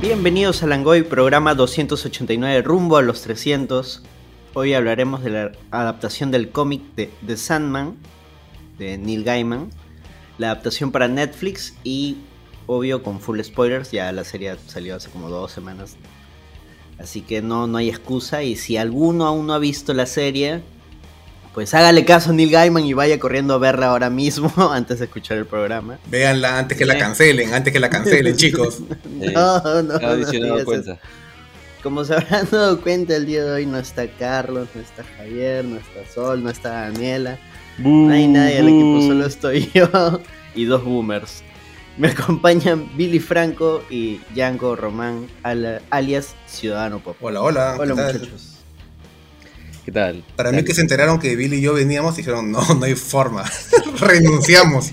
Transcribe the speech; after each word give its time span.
Bienvenidos 0.00 0.62
a 0.62 0.66
Langoy, 0.66 1.02
programa 1.02 1.54
289, 1.54 2.62
rumbo 2.62 2.96
a 2.96 3.02
los 3.02 3.20
300. 3.20 4.00
Hoy 4.54 4.72
hablaremos 4.72 5.22
de 5.22 5.28
la 5.28 5.52
adaptación 5.70 6.30
del 6.30 6.48
cómic 6.48 6.80
de 6.96 7.10
The 7.26 7.36
Sandman, 7.36 7.96
de 8.78 8.96
Neil 8.96 9.24
Gaiman, 9.24 9.68
la 10.38 10.52
adaptación 10.52 10.90
para 10.90 11.06
Netflix 11.06 11.74
y, 11.84 12.16
obvio, 12.66 13.02
con 13.02 13.20
full 13.20 13.42
spoilers, 13.42 13.90
ya 13.90 14.10
la 14.10 14.24
serie 14.24 14.56
salió 14.68 14.96
hace 14.96 15.10
como 15.10 15.28
dos 15.28 15.52
semanas. 15.52 15.98
Así 16.98 17.20
que 17.20 17.42
no, 17.42 17.66
no 17.66 17.76
hay 17.76 17.90
excusa 17.90 18.42
y 18.42 18.56
si 18.56 18.78
alguno 18.78 19.26
aún 19.26 19.48
no 19.48 19.52
ha 19.52 19.58
visto 19.58 19.92
la 19.92 20.06
serie, 20.06 20.62
pues 21.54 21.74
hágale 21.74 22.04
caso 22.04 22.30
a 22.30 22.32
Neil 22.32 22.50
Gaiman 22.50 22.84
y 22.84 22.92
vaya 22.92 23.18
corriendo 23.18 23.54
a 23.54 23.58
verla 23.58 23.86
ahora 23.86 24.10
mismo 24.10 24.52
antes 24.72 24.98
de 24.98 25.06
escuchar 25.06 25.38
el 25.38 25.46
programa. 25.46 25.98
Véanla 26.06 26.58
antes 26.58 26.78
que 26.78 26.84
la 26.84 26.98
cancelen, 26.98 27.54
antes 27.54 27.72
que 27.72 27.80
la 27.80 27.90
cancelen, 27.90 28.36
chicos. 28.38 28.80
No, 29.04 29.82
no, 29.82 29.82
no, 29.82 30.56
no 30.56 30.64
cuenta. 30.64 30.98
Como 31.82 32.04
se 32.04 32.14
habrán 32.14 32.46
dado 32.50 32.80
cuenta, 32.80 33.16
el 33.16 33.26
día 33.26 33.44
de 33.44 33.50
hoy 33.52 33.66
no 33.66 33.78
está 33.78 34.06
Carlos, 34.06 34.68
no 34.74 34.80
está 34.80 35.02
Javier, 35.16 35.64
no 35.64 35.76
está 35.76 36.12
Sol, 36.12 36.42
no 36.42 36.50
está 36.50 36.70
Daniela. 36.70 37.38
no 37.78 38.12
hay 38.12 38.28
nadie 38.28 38.58
al 38.58 38.68
equipo, 38.68 39.00
solo 39.02 39.26
estoy 39.26 39.70
yo 39.72 40.20
y 40.54 40.64
dos 40.64 40.84
boomers. 40.84 41.42
Me 41.96 42.08
acompañan 42.08 42.88
Billy 42.96 43.18
Franco 43.18 43.82
y 43.90 44.20
Django 44.34 44.76
Román, 44.76 45.26
alias 45.90 46.34
Ciudadano 46.46 47.00
Pop. 47.00 47.16
Hola, 47.20 47.42
hola. 47.42 47.76
Hola, 47.78 47.94
muchachos. 47.94 48.49
¿Qué 49.90 49.94
tal? 49.94 50.24
Para 50.36 50.52
mí 50.52 50.62
que 50.62 50.72
se 50.72 50.82
enteraron 50.82 51.18
que 51.18 51.34
Billy 51.34 51.56
y 51.56 51.62
yo 51.62 51.74
veníamos, 51.74 52.14
dijeron, 52.14 52.52
no, 52.52 52.62
no 52.74 52.84
hay 52.84 52.94
forma, 52.94 53.42
renunciamos. 53.98 54.92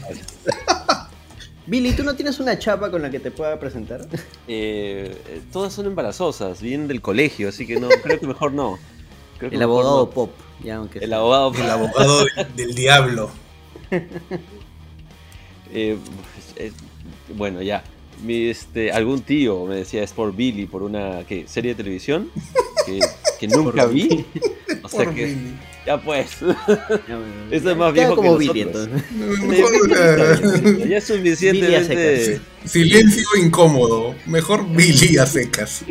Billy, 1.67 1.91
¿tú 1.91 2.03
no 2.03 2.15
tienes 2.15 2.39
una 2.39 2.57
chapa 2.57 2.89
con 2.89 3.03
la 3.03 3.11
que 3.11 3.19
te 3.19 3.29
pueda 3.29 3.59
presentar? 3.59 4.07
Eh, 4.47 5.16
eh, 5.27 5.41
todas 5.52 5.73
son 5.73 5.85
embarazosas, 5.85 6.63
vienen 6.63 6.88
del 6.88 7.02
colegio, 7.02 7.49
así 7.49 7.67
que 7.67 7.80
no, 7.80 7.89
creo 8.02 8.19
que 8.19 8.25
mejor 8.25 8.53
no. 8.53 8.80
el 9.39 9.61
abogado 9.61 10.09
pop, 10.09 10.31
ya 10.63 10.77
aunque 10.77 10.97
El 10.97 11.13
abogado 11.13 11.53
El 11.53 11.69
abogado 11.69 12.25
del 12.55 12.73
diablo. 12.73 13.29
Eh, 15.72 16.00
bueno, 17.35 17.61
ya. 17.61 17.83
Mi, 18.23 18.50
este, 18.50 18.91
algún 18.91 19.22
tío 19.22 19.66
me 19.67 19.75
decía 19.75 20.02
es 20.02 20.13
por 20.13 20.35
Billy, 20.35 20.66
por 20.66 20.81
una 20.81 21.23
serie 21.45 21.75
de 21.75 21.75
televisión 21.75 22.31
que, 22.88 23.00
nunca 23.45 23.85
vi. 23.85 24.25
O 24.81 24.89
sea 24.89 25.05
que. 25.13 25.35
Ya 25.85 26.02
pues. 26.02 26.38
Eso 27.52 27.71
es 27.71 27.77
más 27.77 27.94
viejo 27.94 28.16
como 28.16 28.38
que 28.38 28.47
Billy, 28.47 28.61
entonces. 28.61 29.03
Ya 30.89 30.97
es 30.97 31.03
suficientemente. 31.03 32.41
Silencio 32.66 33.25
incómodo. 33.41 34.16
Mejor 34.25 34.67
Billy 34.67 35.17
a 35.17 35.25
secas. 35.25 35.83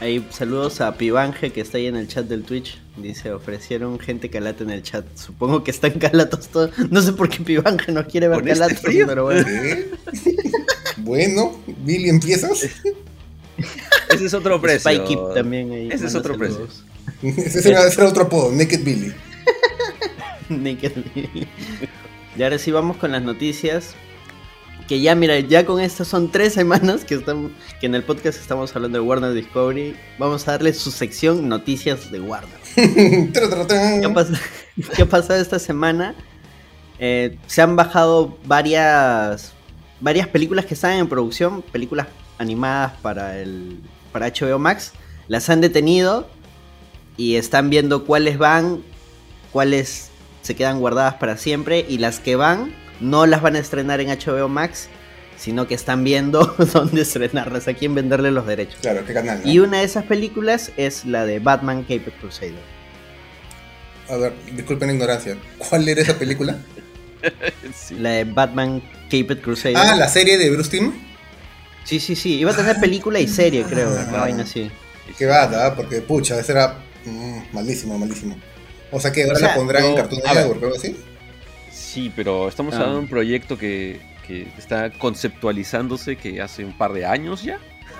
Ahí 0.00 0.26
saludos 0.30 0.80
a 0.80 0.96
Pibanje 0.96 1.50
que 1.50 1.60
está 1.60 1.76
ahí 1.76 1.86
en 1.86 1.96
el 1.96 2.08
chat 2.08 2.26
del 2.26 2.42
Twitch. 2.42 2.80
Dice, 2.96 3.32
ofrecieron 3.32 3.98
gente 3.98 4.30
calata 4.30 4.64
en 4.64 4.70
el 4.70 4.82
chat. 4.82 5.04
Supongo 5.14 5.62
que 5.62 5.70
están 5.70 5.92
calatos 5.98 6.48
todos. 6.48 6.70
No 6.90 7.02
sé 7.02 7.12
por 7.12 7.28
qué 7.28 7.44
Pibanje 7.44 7.92
no 7.92 8.06
quiere 8.06 8.28
ver 8.28 8.38
este 8.38 8.60
calatos, 8.60 8.80
pero 8.82 9.24
bueno. 9.24 9.46
bueno, 10.98 11.60
Billy, 11.84 12.08
¿empiezas? 12.08 12.66
Ese 14.10 14.26
es 14.26 14.34
otro 14.34 14.60
precio. 14.60 14.90
Spike 14.90 15.18
también 15.34 15.72
ahí. 15.72 15.88
Ese 15.90 16.06
es 16.06 16.14
otro 16.14 16.36
precio. 16.36 16.66
Ese 17.22 17.70
era 17.70 18.08
otro 18.08 18.22
apodo, 18.22 18.50
Naked 18.52 18.82
Billy. 18.82 19.12
Naked 20.48 20.92
Billy. 21.14 21.46
Y 22.36 22.42
ahora 22.42 22.58
sí 22.58 22.70
vamos 22.70 22.96
con 22.96 23.12
las 23.12 23.22
noticias. 23.22 23.94
Que 24.88 25.00
ya, 25.00 25.14
mira, 25.14 25.38
ya 25.38 25.64
con 25.64 25.80
estas 25.80 26.08
son 26.08 26.32
tres 26.32 26.52
semanas 26.52 27.04
que, 27.04 27.14
estamos, 27.14 27.52
que 27.78 27.86
en 27.86 27.94
el 27.94 28.02
podcast 28.02 28.40
estamos 28.40 28.74
hablando 28.74 28.98
de 28.98 29.04
Warner 29.04 29.32
Discovery. 29.32 29.94
Vamos 30.18 30.48
a 30.48 30.52
darle 30.52 30.74
su 30.74 30.90
sección 30.90 31.48
Noticias 31.48 32.10
de 32.10 32.20
Warner. 32.20 32.58
¿Qué, 32.74 35.02
ha 35.02 35.06
pasado 35.06 35.40
esta 35.40 35.60
semana? 35.60 36.16
Eh, 36.98 37.38
se 37.46 37.62
han 37.62 37.76
bajado 37.76 38.36
varias, 38.46 39.52
varias 40.00 40.26
películas 40.26 40.66
que 40.66 40.74
están 40.74 40.98
en 40.98 41.08
producción, 41.08 41.62
películas 41.62 42.08
animadas 42.40 42.92
para 43.02 43.38
el 43.38 43.78
para 44.12 44.28
HBO 44.28 44.58
Max, 44.58 44.92
las 45.28 45.48
han 45.50 45.60
detenido 45.60 46.28
y 47.16 47.36
están 47.36 47.70
viendo 47.70 48.04
cuáles 48.04 48.38
van, 48.38 48.82
cuáles 49.52 50.10
se 50.42 50.56
quedan 50.56 50.80
guardadas 50.80 51.14
para 51.14 51.36
siempre 51.36 51.84
y 51.88 51.98
las 51.98 52.18
que 52.18 52.34
van 52.34 52.74
no 52.98 53.26
las 53.26 53.42
van 53.42 53.56
a 53.56 53.58
estrenar 53.58 54.00
en 54.00 54.08
HBO 54.08 54.48
Max, 54.48 54.88
sino 55.36 55.68
que 55.68 55.74
están 55.74 56.02
viendo 56.02 56.44
dónde 56.72 57.02
estrenarlas, 57.02 57.68
a 57.68 57.74
quién 57.74 57.94
venderle 57.94 58.30
los 58.30 58.46
derechos. 58.46 58.80
Claro, 58.80 59.04
qué 59.06 59.14
canal. 59.14 59.40
Y 59.44 59.58
una 59.58 59.78
de 59.78 59.84
esas 59.84 60.04
películas 60.04 60.72
es 60.76 61.04
la 61.04 61.26
de 61.26 61.38
Batman 61.38 61.82
Caped 61.82 62.12
Crusader. 62.20 62.80
A 64.08 64.16
ver, 64.16 64.32
disculpen 64.56 64.88
la 64.88 64.94
ignorancia. 64.94 65.36
¿Cuál 65.58 65.88
era 65.88 66.02
esa 66.02 66.18
película? 66.18 66.58
La 67.98 68.10
de 68.10 68.24
Batman 68.24 68.82
Caped 69.10 69.40
Crusader. 69.42 69.76
Ah, 69.76 69.94
la 69.94 70.08
serie 70.08 70.38
de 70.38 70.50
Bruce 70.50 70.70
Timm. 70.70 71.09
Sí, 71.90 71.98
sí, 71.98 72.14
sí. 72.14 72.38
Iba 72.38 72.52
a 72.52 72.54
tener 72.54 72.78
película 72.78 73.18
y 73.18 73.26
serie, 73.26 73.64
creo. 73.64 73.90
Una 73.90 74.20
vaina 74.20 74.44
así. 74.44 74.70
Qué 75.18 75.26
va, 75.26 75.74
porque 75.74 76.00
pucha, 76.00 76.38
ese 76.38 76.52
era 76.52 76.78
mm, 77.04 77.52
malísimo, 77.52 77.98
malísimo. 77.98 78.36
O 78.92 79.00
sea 79.00 79.10
que 79.10 79.24
ahora 79.24 79.40
la 79.40 79.54
pondrán 79.56 79.84
en 79.86 79.96
Cartoon 79.96 80.22
Network 80.24 80.62
o 80.62 80.66
algo 80.66 80.76
así. 80.76 80.96
Sí, 81.72 82.12
pero 82.14 82.46
estamos 82.48 82.74
hablando 82.74 82.94
de 82.94 83.00
un 83.00 83.08
proyecto 83.08 83.58
que, 83.58 84.00
que, 84.24 84.46
está 84.56 84.90
conceptualizándose 84.90 86.14
que 86.14 86.40
hace 86.40 86.64
un 86.64 86.78
par 86.78 86.92
de 86.92 87.06
años 87.06 87.42
ya. 87.42 87.58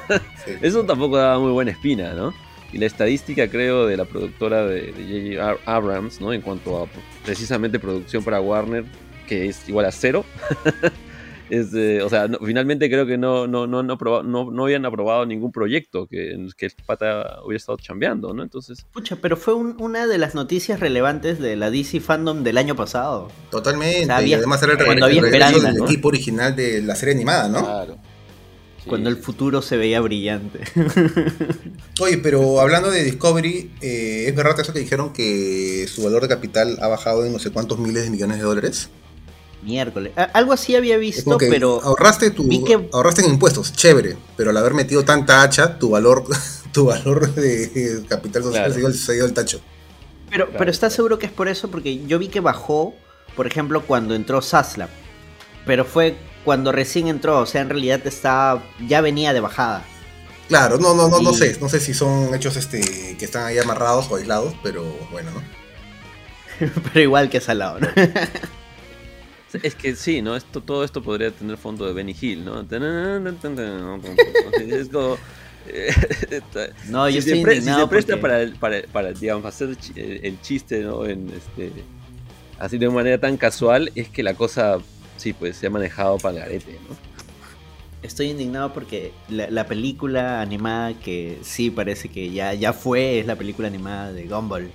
Eso 0.63 0.85
tampoco 0.85 1.17
da 1.17 1.37
muy 1.41 1.51
buena 1.51 1.73
espina, 1.73 2.13
¿no? 2.13 2.33
Y 2.73 2.79
la 2.79 2.87
estadística, 2.87 3.49
creo, 3.49 3.89
de 3.89 3.97
la 3.97 4.05
productora 4.05 4.67
de 4.67 4.93
J.J. 5.37 5.63
Abrams, 5.65 6.21
¿no? 6.21 6.33
En 6.33 6.43
cuanto 6.43 6.85
a 6.85 6.87
precisamente 7.25 7.81
producción 7.81 8.23
para 8.23 8.41
Warner, 8.41 8.85
que 9.27 9.49
es 9.49 9.69
igual 9.69 9.87
a 9.87 9.91
cero. 9.91 10.25
Este, 11.51 12.01
o 12.01 12.09
sea, 12.09 12.29
finalmente 12.45 12.89
creo 12.89 13.07
que 13.07 13.19
no, 13.19 13.49
no, 13.49 13.67
no, 13.67 13.83
no, 13.83 13.97
no, 14.23 14.65
habían 14.65 14.87
aprobado 14.87 15.27
ningún 15.27 15.51
proyecto 15.51 16.07
que, 16.07 16.33
en 16.33 16.49
que 16.57 16.67
el 16.67 16.73
pata 16.87 17.41
hubiera 17.45 17.57
estado 17.57 17.77
chambeando, 17.79 18.33
¿no? 18.33 18.45
Entonces. 18.45 18.87
Pucha, 18.93 19.17
pero 19.17 19.37
fue 19.37 19.55
una 19.55 20.07
de 20.07 20.19
las 20.19 20.37
noticias 20.37 20.79
relevantes 20.79 21.41
de 21.41 21.57
la 21.57 21.71
DC 21.71 22.01
Fandom 22.01 22.45
del 22.45 22.57
año 22.57 22.77
pasado. 22.77 23.29
Totalmente. 23.51 24.07
y 24.27 24.33
además 24.33 24.63
era 24.63 24.75
el, 24.75 25.25
el, 25.25 25.83
equipo 25.83 26.09
original 26.09 26.55
de 26.55 26.83
la 26.83 26.95
serie 26.95 27.15
animada, 27.15 27.49
¿no? 27.49 27.65
Claro. 27.65 27.99
Cuando 28.87 29.11
el 29.11 29.17
futuro 29.17 29.61
se 29.61 29.77
veía 29.77 30.01
brillante. 30.01 30.61
Oye, 32.01 32.19
pero 32.19 32.61
hablando 32.61 32.91
de 32.91 33.05
Discovery, 33.05 33.73
eh, 33.83 34.25
¿es 34.29 34.35
verdad 34.35 34.59
eso 34.59 34.73
que 34.73 34.79
dijeron 34.79 35.13
que 35.13 35.87
su 35.87 36.03
valor 36.03 36.23
de 36.23 36.29
capital 36.29 36.79
ha 36.81 36.89
bajado 36.89 37.23
de 37.23 37.31
no 37.31 37.39
sé 37.39 37.51
cuántos 37.51 37.79
miles 37.79 38.05
de 38.05 38.11
millones 38.11 38.39
de 38.39 38.45
dólares? 38.45 38.89
Miércoles. 39.63 40.13
Algo 40.33 40.53
así 40.53 40.75
había 40.75 40.97
visto, 40.97 41.37
pero. 41.39 41.83
Ahorraste, 41.83 42.31
tu, 42.31 42.49
ahorraste 42.93 43.23
en 43.23 43.31
impuestos, 43.31 43.73
chévere. 43.73 44.17
Pero 44.37 44.51
al 44.51 44.57
haber 44.57 44.75
metido 44.75 45.05
tanta 45.05 45.43
hacha, 45.43 45.79
tu 45.79 45.91
valor, 45.91 46.25
tu 46.73 46.87
valor 46.87 47.35
de 47.35 48.03
capital 48.09 48.43
social 48.43 48.95
se, 48.95 49.15
dio, 49.15 49.25
el 49.25 49.35
tacho. 49.35 49.61
Pero, 50.31 50.49
pero 50.57 50.71
¿estás 50.71 50.95
seguro 50.95 51.19
que 51.19 51.27
es 51.27 51.33
por 51.33 51.49
eso? 51.49 51.71
Porque 51.71 52.07
yo 52.07 52.19
vi 52.19 52.29
que 52.29 52.41
bajó, 52.41 52.95
por 53.37 53.47
ejemplo, 53.47 53.83
cuando 53.83 54.15
entró 54.15 54.41
Sasla. 54.41 54.89
Pero 55.67 55.85
fue 55.85 56.17
cuando 56.45 56.73
recién 56.73 57.09
entró, 57.09 57.41
o 57.41 57.47
sea, 57.47 57.61
en 57.61 57.69
realidad 57.69 58.01
estaba, 58.07 58.63
ya 58.89 59.03
venía 59.03 59.33
de 59.35 59.41
bajada. 59.41 59.85
Claro, 60.49 60.79
no, 60.79 60.95
no, 60.95 61.09
no, 61.09 61.21
no 61.21 61.33
sé, 61.33 61.59
no 61.61 61.69
sé 61.69 61.79
si 61.79 61.95
son 61.95 62.35
hechos 62.35 62.57
este 62.57 63.17
que 63.17 63.25
están 63.25 63.47
ahí 63.47 63.59
amarrados 63.59 64.11
o 64.11 64.17
aislados, 64.17 64.55
pero 64.63 64.85
bueno, 65.13 65.31
¿no? 65.31 66.71
pero 66.93 67.01
igual 67.01 67.31
que 67.31 67.41
salado, 67.41 67.79
¿no? 67.79 67.89
Es 69.63 69.75
que 69.75 69.97
sí, 69.97 70.23
¿no? 70.23 70.37
Esto, 70.37 70.61
todo 70.61 70.85
esto 70.85 71.03
podría 71.03 71.31
tener 71.31 71.57
fondo 71.57 71.87
de 71.87 71.93
Benny 71.93 72.15
Hill, 72.19 72.45
¿no? 72.45 72.61
Es 72.61 74.89
como... 74.89 75.17
no, 76.89 77.09
yo 77.09 77.21
si, 77.21 77.43
se, 77.43 77.61
si 77.61 77.73
se 77.73 77.87
presta 77.87 78.21
para, 78.21 78.51
para, 78.59 78.83
para, 78.93 79.13
digamos, 79.13 79.45
hacer 79.45 79.77
el 79.97 80.41
chiste, 80.41 80.83
¿no? 80.83 81.05
En 81.05 81.31
este, 81.31 81.73
así 82.59 82.79
de 82.79 82.89
manera 82.89 83.19
tan 83.19 83.37
casual, 83.37 83.91
es 83.95 84.09
que 84.09 84.23
la 84.23 84.35
cosa, 84.35 84.79
sí, 85.17 85.33
pues 85.33 85.57
se 85.57 85.67
ha 85.67 85.71
manejado 85.71 86.19
para 86.19 86.37
el 86.37 86.43
garete, 86.43 86.79
¿no? 86.89 86.97
Estoy 88.03 88.29
indignado 88.29 88.73
porque 88.73 89.13
la, 89.29 89.51
la, 89.51 89.67
película 89.67 90.41
animada 90.41 90.95
que 90.95 91.39
sí 91.43 91.71
parece 91.71 92.09
que 92.09 92.31
ya, 92.31 92.55
ya 92.55 92.73
fue, 92.73 93.21
es 93.21 93.27
la 93.27 93.37
película 93.37 93.69
animada 93.69 94.13
de 94.13 94.27
Gumball. 94.27 94.71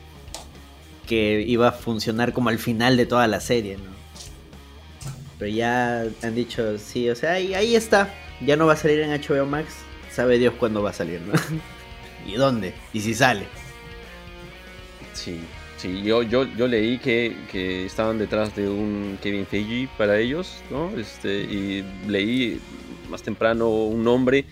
Que 1.08 1.42
iba 1.42 1.70
a 1.70 1.72
funcionar 1.72 2.34
como 2.34 2.50
al 2.50 2.60
final 2.60 2.98
de 2.98 3.08
toda 3.08 3.28
la 3.28 3.40
serie, 3.40 3.78
¿no? 3.78 3.95
Pero 5.38 5.52
ya 5.52 6.06
han 6.22 6.36
dicho, 6.36 6.78
sí, 6.78 7.10
o 7.10 7.16
sea, 7.16 7.34
ahí, 7.34 7.54
ahí 7.54 7.76
está. 7.76 8.14
Ya 8.46 8.56
no 8.56 8.66
va 8.66 8.74
a 8.74 8.78
salir 8.78 9.00
en 9.00 9.12
HBO 9.12 9.46
Max. 9.46 9.76
Sabe 10.12 10.38
Dios 10.38 10.54
cuándo 10.58 10.82
va 10.82 10.92
a 10.92 10.94
salir, 10.94 11.22
¿no? 11.22 11.34
¿Y 12.28 12.36
dónde? 12.36 12.74
¿Y 12.94 13.02
si 13.02 13.14
sale? 13.14 13.46
Sí, 15.14 15.40
sí, 15.78 16.04
yo, 16.04 16.24
yo, 16.24 16.46
yo 16.56 16.68
leí 16.68 16.98
que, 16.98 17.86
estaban 17.86 18.18
detrás 18.18 18.56
de 18.56 18.70
un 18.70 19.18
Kevin 19.22 19.46
Feige 19.46 19.90
para 19.98 20.18
ellos, 20.20 20.58
¿no? 20.70 20.90
Este, 20.98 21.42
y 21.42 21.84
leí 22.08 22.60
más 23.10 23.22
temprano 23.22 23.70
un 23.70 24.04
nombre 24.04 24.46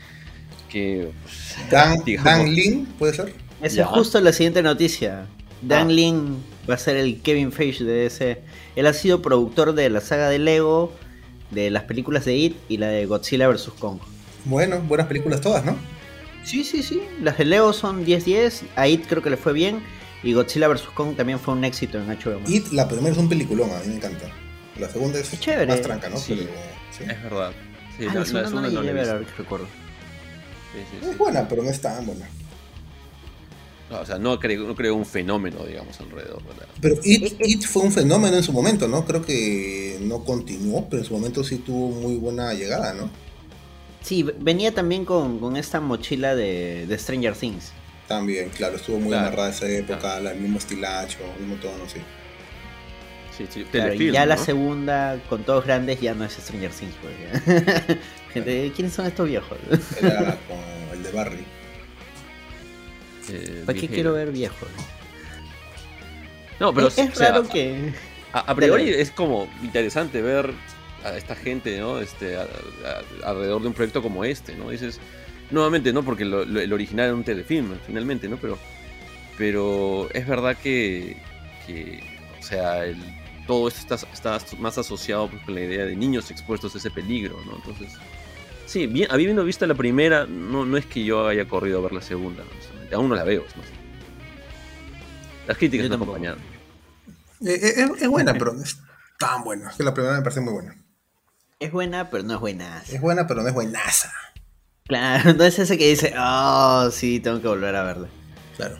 que... 0.70 1.12
Pues, 1.24 1.70
Dan, 1.70 1.98
Dan 2.24 2.54
Lin, 2.54 2.86
¿puede 2.98 3.14
ser? 3.14 3.34
Esa 3.62 3.82
es 3.82 3.88
justo 3.88 4.20
la 4.20 4.34
siguiente 4.34 4.62
noticia. 4.62 5.28
Dan 5.62 5.88
ah. 5.88 5.92
Lin 5.92 6.44
va 6.70 6.76
a 6.76 6.78
ser 6.78 6.98
el 6.98 7.22
Kevin 7.22 7.52
Feige 7.52 7.84
de 7.84 8.06
ese. 8.06 8.42
Él 8.76 8.88
ha 8.88 8.94
sido 8.94 9.22
productor 9.22 9.74
de 9.74 9.90
la 9.90 10.02
saga 10.02 10.30
de 10.30 10.40
Lego, 10.40 10.92
de 11.52 11.70
las 11.70 11.84
películas 11.84 12.26
de 12.26 12.36
It 12.36 12.56
y 12.70 12.78
la 12.78 12.88
de 12.88 13.06
Godzilla 13.06 13.48
vs. 13.48 13.72
Kong. 13.80 14.00
Bueno, 14.46 14.82
buenas 14.82 15.08
películas 15.08 15.42
todas, 15.42 15.64
¿no? 15.64 15.76
Sí, 16.44 16.64
sí, 16.64 16.84
sí. 16.84 17.02
Las 17.22 17.38
de 17.38 17.46
Lego 17.46 17.72
son 17.72 18.06
10-10. 18.06 18.64
A 18.76 18.88
It 18.88 19.08
creo 19.08 19.22
que 19.22 19.30
le 19.30 19.38
fue 19.38 19.54
bien. 19.54 19.82
Y 20.24 20.34
Godzilla 20.34 20.68
vs. 20.68 20.88
Kong 20.94 21.16
también 21.16 21.40
fue 21.40 21.54
un 21.54 21.64
éxito 21.64 22.00
en 22.00 22.08
HBO. 22.08 22.42
It, 22.48 22.72
la 22.72 22.88
primera 22.88 23.12
es 23.12 23.18
un 23.18 23.30
peliculón, 23.30 23.70
a 23.72 23.80
mí 23.80 23.88
me 23.88 23.96
encanta. 23.96 24.28
La 24.80 24.90
segunda 24.90 25.20
es, 25.20 25.32
más 25.68 25.82
tranca, 25.82 26.10
¿no? 26.10 26.18
Sí, 26.18 26.48
Es 27.00 27.24
verdad. 27.24 27.52
Sí, 27.98 28.08
ah, 28.10 28.14
la, 28.16 28.26
segunda 28.26 28.50
no, 28.50 28.82
no, 28.82 28.82
ver, 28.82 29.26
recuerdo. 29.38 29.68
es 31.04 31.18
buena, 31.18 31.48
pero 31.48 31.62
no 31.62 31.70
es 31.70 31.80
tan 31.80 32.06
buena. 32.08 32.28
O 34.02 34.06
sea, 34.06 34.18
no 34.18 34.40
creo, 34.40 34.68
no 34.68 34.76
creo 34.76 34.96
un 34.96 35.06
fenómeno, 35.06 35.66
digamos, 35.66 36.00
alrededor. 36.00 36.42
Pero 36.82 36.96
It, 37.04 37.36
It, 37.40 37.64
fue 37.66 37.84
un 37.84 37.92
fenómeno 37.92 38.38
en 38.38 38.44
su 38.44 38.54
momento, 38.54 38.88
¿no? 38.88 39.06
Creo 39.06 39.24
que 39.24 39.98
no 40.02 40.24
continuó, 40.24 40.88
pero 40.90 41.02
en 41.02 41.08
su 41.08 41.14
momento 41.14 41.44
sí 41.44 41.58
tuvo 41.58 41.90
muy 41.90 42.16
buena 42.16 42.54
llegada, 42.54 42.94
¿no? 42.94 43.10
Sí, 44.02 44.24
venía 44.40 44.74
también 44.74 45.06
con, 45.06 45.40
con 45.40 45.56
esta 45.56 45.80
mochila 45.80 46.36
de, 46.36 46.86
de 46.88 46.98
Stranger 46.98 47.36
Things. 47.36 47.72
También, 48.08 48.50
claro, 48.50 48.76
estuvo 48.76 49.00
muy 49.00 49.14
amarrada 49.14 49.50
esa 49.50 49.68
época, 49.70 50.18
el 50.18 50.40
mismo 50.40 50.58
estilacho, 50.58 51.20
el 51.38 51.46
mismo 51.46 51.62
tono, 51.62 51.88
sí. 51.88 52.00
Sí, 53.38 53.48
sí, 53.50 53.66
y 53.98 54.12
ya 54.12 54.28
la 54.28 54.38
segunda, 54.38 55.20
con 55.28 55.44
todos 55.44 55.66
grandes, 55.66 56.00
ya 56.00 56.14
no 56.14 56.24
es 56.24 56.34
Stranger 56.34 56.72
Things. 56.72 56.94
Gente, 58.34 58.72
¿quiénes 58.76 58.94
son 58.94 59.08
estos 59.08 59.28
viejos? 59.28 59.58
Era 60.00 60.38
con 60.48 60.60
el 60.98 61.02
de 61.02 61.12
Barry. 61.12 61.46
Eh, 63.30 63.64
¿Para 63.66 63.80
qué 63.80 63.88
quiero 63.88 64.14
ver 64.14 64.32
viejos? 64.32 64.70
No, 66.60 66.74
pero 66.74 66.88
es, 66.88 66.98
es 66.98 67.18
raro 67.18 67.48
que. 67.48 67.94
A, 68.32 68.56
priori 68.56 68.90
es 68.90 69.12
como 69.12 69.48
interesante 69.62 70.22
ver 70.22 70.52
a 71.04 71.16
esta 71.16 71.36
gente, 71.36 71.78
¿no? 71.80 72.00
Este, 72.00 72.38
alrededor 73.24 73.62
de 73.62 73.68
un 73.68 73.74
proyecto 73.74 74.02
como 74.02 74.24
este, 74.24 74.56
¿no? 74.56 74.70
Dices, 74.70 75.00
nuevamente, 75.52 75.94
¿no? 75.94 76.04
Porque 76.04 76.24
el 76.24 76.74
original 76.74 77.08
era 77.08 77.16
un 77.16 77.24
telefilm, 77.24 77.78
finalmente, 77.86 78.28
¿no? 78.28 78.38
Pero, 78.38 78.58
pero 79.38 80.10
es 80.14 80.28
verdad 80.28 80.58
que, 80.58 81.18
o 82.40 82.44
sea, 82.44 82.86
todo 83.46 83.68
esto 83.68 83.96
está, 83.96 84.40
más 84.60 84.78
asociado 84.78 85.30
pues, 85.30 85.44
con 85.44 85.56
la 85.56 85.62
idea 85.62 85.86
de 85.86 85.96
niños 85.96 86.32
expuestos 86.32 86.74
a 86.76 86.78
ese 86.78 86.90
peligro, 86.90 87.40
¿no? 87.46 87.56
Entonces, 87.56 87.94
sí, 88.66 88.88
bien, 88.88 89.08
habiendo 89.12 89.44
visto 89.44 89.66
la 89.68 89.76
primera, 89.76 90.26
no, 90.26 90.66
no 90.66 90.78
es 90.78 90.86
que 90.86 91.04
yo 91.04 91.28
haya 91.28 91.46
corrido 91.46 91.80
a 91.80 91.82
ver 91.82 91.94
la 91.94 92.02
segunda, 92.02 92.44
aún 92.94 93.10
no 93.10 93.16
la 93.16 93.24
veo, 93.24 93.44
¿no? 93.56 93.64
Las 95.48 95.58
críticas 95.58 95.90
no 95.90 95.96
acompañan. 95.96 96.36
Eh, 97.46 97.60
eh, 97.62 97.90
es, 98.00 98.08
buena, 98.08 98.34
pero 98.34 98.54
no 98.54 98.64
es 98.64 98.78
tan 99.20 99.44
buena. 99.44 99.70
Es 99.70 99.76
que 99.76 99.84
la 99.84 99.94
primera 99.94 100.16
me 100.16 100.22
parece 100.22 100.40
muy 100.40 100.54
buena. 100.54 100.78
Es 101.60 101.72
buena, 101.72 102.10
pero 102.10 102.24
no 102.24 102.34
es 102.34 102.40
buena. 102.40 102.84
Es 102.90 103.02
buena, 103.02 103.28
pero 103.28 103.42
no 103.42 103.48
es 103.48 103.54
buenaza. 103.54 104.12
Claro, 104.88 105.34
no 105.34 105.44
es 105.44 105.60
ese 105.60 105.78
que 105.78 105.90
dice, 105.90 106.14
oh, 106.18 106.90
sí, 106.92 107.20
tengo 107.20 107.42
que 107.42 107.48
volver 107.48 107.76
a 107.76 107.84
verla. 107.84 108.08
Claro. 108.56 108.78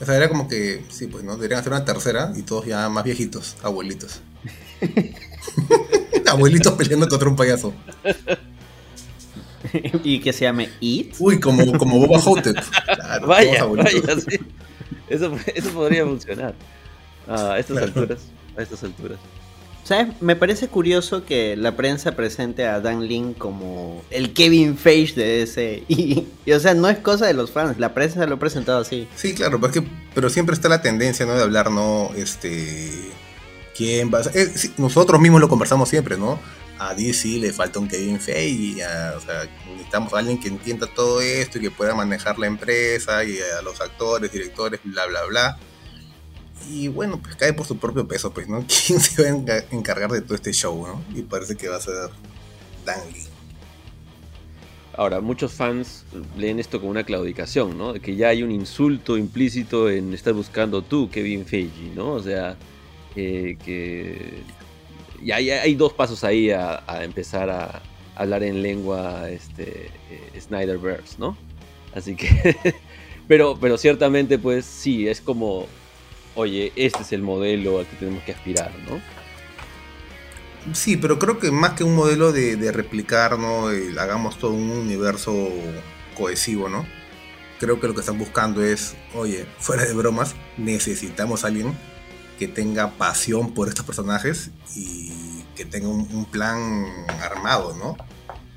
O 0.00 0.04
sea, 0.04 0.16
era 0.16 0.28
como 0.28 0.48
que, 0.48 0.84
sí, 0.90 1.06
pues, 1.06 1.24
¿no? 1.24 1.36
Deberían 1.36 1.60
hacer 1.60 1.72
una 1.72 1.84
tercera 1.84 2.32
y 2.34 2.42
todos 2.42 2.66
ya 2.66 2.88
más 2.88 3.04
viejitos, 3.04 3.56
abuelitos. 3.62 4.22
abuelitos 6.26 6.72
peleando 6.74 7.08
contra 7.08 7.28
un 7.28 7.36
payaso. 7.36 7.74
y 10.04 10.20
que 10.20 10.32
se 10.32 10.44
llame 10.44 10.70
It. 10.80 11.14
Uy, 11.18 11.40
como, 11.40 11.76
como 11.78 11.98
Boba 11.98 12.20
Hotep. 12.20 12.56
Claro, 12.84 13.26
vaya, 13.26 13.64
vaya, 13.64 13.90
sí. 14.28 14.38
Eso, 15.08 15.36
eso 15.54 15.70
podría 15.70 16.04
funcionar. 16.04 16.54
Ah, 17.26 17.52
a 17.52 17.58
estas 17.58 17.78
alturas. 17.78 18.20
A 18.56 18.62
estas 18.62 18.84
alturas. 18.84 19.18
¿Sabes? 19.84 20.20
Me 20.20 20.36
parece 20.36 20.68
curioso 20.68 21.24
que 21.24 21.56
la 21.56 21.74
prensa 21.74 22.12
presente 22.12 22.66
a 22.66 22.78
Dan 22.80 23.08
Lin 23.08 23.32
como 23.32 24.02
el 24.10 24.34
Kevin 24.34 24.76
Feige 24.76 25.18
de 25.18 25.42
ese. 25.42 25.84
Y, 25.88 26.26
o 26.52 26.60
sea, 26.60 26.74
no 26.74 26.90
es 26.90 26.98
cosa 26.98 27.26
de 27.26 27.32
los 27.32 27.50
fans, 27.50 27.78
la 27.78 27.94
prensa 27.94 28.26
lo 28.26 28.34
ha 28.34 28.38
presentado 28.38 28.80
así. 28.80 29.08
Sí, 29.16 29.32
claro, 29.32 29.58
porque, 29.58 29.82
pero 30.14 30.28
siempre 30.28 30.54
está 30.54 30.68
la 30.68 30.82
tendencia, 30.82 31.24
¿no? 31.24 31.34
De 31.34 31.42
hablar, 31.42 31.70
¿no? 31.70 32.10
Este. 32.16 32.92
¿Quién 33.74 34.12
va 34.12 34.18
a 34.18 34.22
eh, 34.34 34.52
Nosotros 34.76 35.20
mismos 35.20 35.40
lo 35.40 35.48
conversamos 35.48 35.88
siempre, 35.88 36.18
¿no? 36.18 36.38
A 36.78 36.94
DC 36.94 37.38
le 37.38 37.52
falta 37.52 37.78
un 37.80 37.88
Kevin 37.88 38.20
Feige, 38.20 38.84
necesitamos 39.72 40.12
a 40.12 40.18
alguien 40.18 40.38
que 40.38 40.48
entienda 40.48 40.86
todo 40.86 41.20
esto 41.20 41.58
y 41.58 41.62
que 41.62 41.70
pueda 41.70 41.94
manejar 41.94 42.38
la 42.38 42.46
empresa 42.46 43.24
y 43.24 43.38
a 43.58 43.62
los 43.62 43.80
actores, 43.80 44.30
directores, 44.30 44.80
bla, 44.84 45.06
bla, 45.06 45.24
bla 45.24 45.58
y 46.68 46.88
bueno, 46.88 47.20
pues 47.22 47.36
cae 47.36 47.52
por 47.52 47.66
su 47.66 47.78
propio 47.78 48.06
peso, 48.06 48.32
pues, 48.32 48.48
¿no? 48.48 48.64
¿Quién 48.86 49.00
se 49.00 49.22
va 49.22 49.52
a 49.52 49.74
encargar 49.74 50.10
de 50.10 50.20
todo 50.20 50.34
este 50.34 50.52
show, 50.52 50.86
¿no? 50.86 51.02
Y 51.18 51.22
parece 51.22 51.56
que 51.56 51.68
va 51.68 51.76
a 51.76 51.80
ser 51.80 51.94
Dan 52.84 53.00
Lee. 53.12 53.26
Ahora, 54.96 55.20
muchos 55.20 55.52
fans 55.52 56.04
leen 56.36 56.58
esto 56.58 56.80
como 56.80 56.90
una 56.90 57.04
claudicación, 57.04 57.78
¿no? 57.78 57.94
Que 57.94 58.16
ya 58.16 58.28
hay 58.28 58.42
un 58.42 58.50
insulto 58.50 59.16
implícito 59.16 59.88
en 59.88 60.12
estar 60.12 60.32
buscando 60.32 60.82
tú, 60.82 61.08
Kevin 61.08 61.46
Feige, 61.46 61.92
¿no? 61.94 62.14
O 62.14 62.22
sea, 62.22 62.56
que 63.14 64.42
ya 65.22 65.36
hay, 65.36 65.74
dos 65.74 65.92
pasos 65.92 66.24
ahí 66.24 66.50
a, 66.50 66.82
empezar 67.02 67.50
a 67.50 67.82
hablar 68.16 68.42
en 68.42 68.62
lengua 68.62 69.30
este, 69.30 69.90
eh, 70.10 70.40
Snyderverse, 70.40 71.16
¿no? 71.18 71.36
Así 71.94 72.16
que, 72.16 72.56
pero, 73.28 73.58
pero 73.60 73.78
ciertamente, 73.78 74.38
pues 74.38 74.64
sí, 74.64 75.08
es 75.08 75.20
como 75.20 75.66
oye, 76.38 76.72
este 76.76 77.02
es 77.02 77.12
el 77.12 77.22
modelo 77.22 77.80
al 77.80 77.86
que 77.86 77.96
tenemos 77.96 78.22
que 78.22 78.32
aspirar, 78.32 78.72
¿no? 78.88 79.00
Sí, 80.72 80.96
pero 80.96 81.18
creo 81.18 81.38
que 81.38 81.50
más 81.50 81.72
que 81.72 81.82
un 81.82 81.94
modelo 81.94 82.32
de, 82.32 82.72
replicar, 82.72 83.38
¿no? 83.38 83.68
hagamos 83.98 84.38
todo 84.38 84.52
un 84.52 84.70
universo 84.70 85.48
cohesivo, 86.16 86.68
¿no? 86.68 86.86
Creo 87.58 87.80
que 87.80 87.88
lo 87.88 87.94
que 87.94 88.00
están 88.00 88.18
buscando 88.18 88.62
es, 88.62 88.94
oye, 89.14 89.46
fuera 89.58 89.84
de 89.84 89.92
bromas, 89.94 90.36
necesitamos 90.56 91.44
a 91.44 91.48
alguien 91.48 91.76
que 92.38 92.46
tenga 92.46 92.92
pasión 92.92 93.52
por 93.52 93.68
estos 93.68 93.84
personajes 93.84 94.50
y 94.76 95.07
que 95.58 95.64
tenga 95.64 95.88
un, 95.88 96.24
plan 96.26 96.86
armado, 97.20 97.74
¿no? 97.74 97.96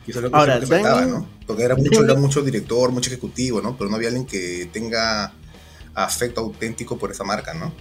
Y 0.05 0.11
eso 0.11 0.19
es 0.19 0.23
lo 0.23 0.29
que, 0.29 0.37
Ahora, 0.37 0.61
faltaba, 0.61 1.05
¿no? 1.07 1.27
Porque 1.47 1.63
era 1.63 1.75
mucho, 1.75 2.03
era 2.03 2.13
mucho 2.13 2.43
director, 2.43 2.91
mucho 2.91 3.09
ejecutivo, 3.09 3.59
¿no? 3.59 3.75
Pero 3.75 3.89
no 3.89 3.95
había 3.95 4.09
alguien 4.09 4.27
que 4.27 4.69
tenga 4.71 5.33
afecto 5.95 6.41
auténtico 6.41 6.99
por 6.99 7.09
esa 7.09 7.23
marca, 7.23 7.55
¿no? 7.55 7.73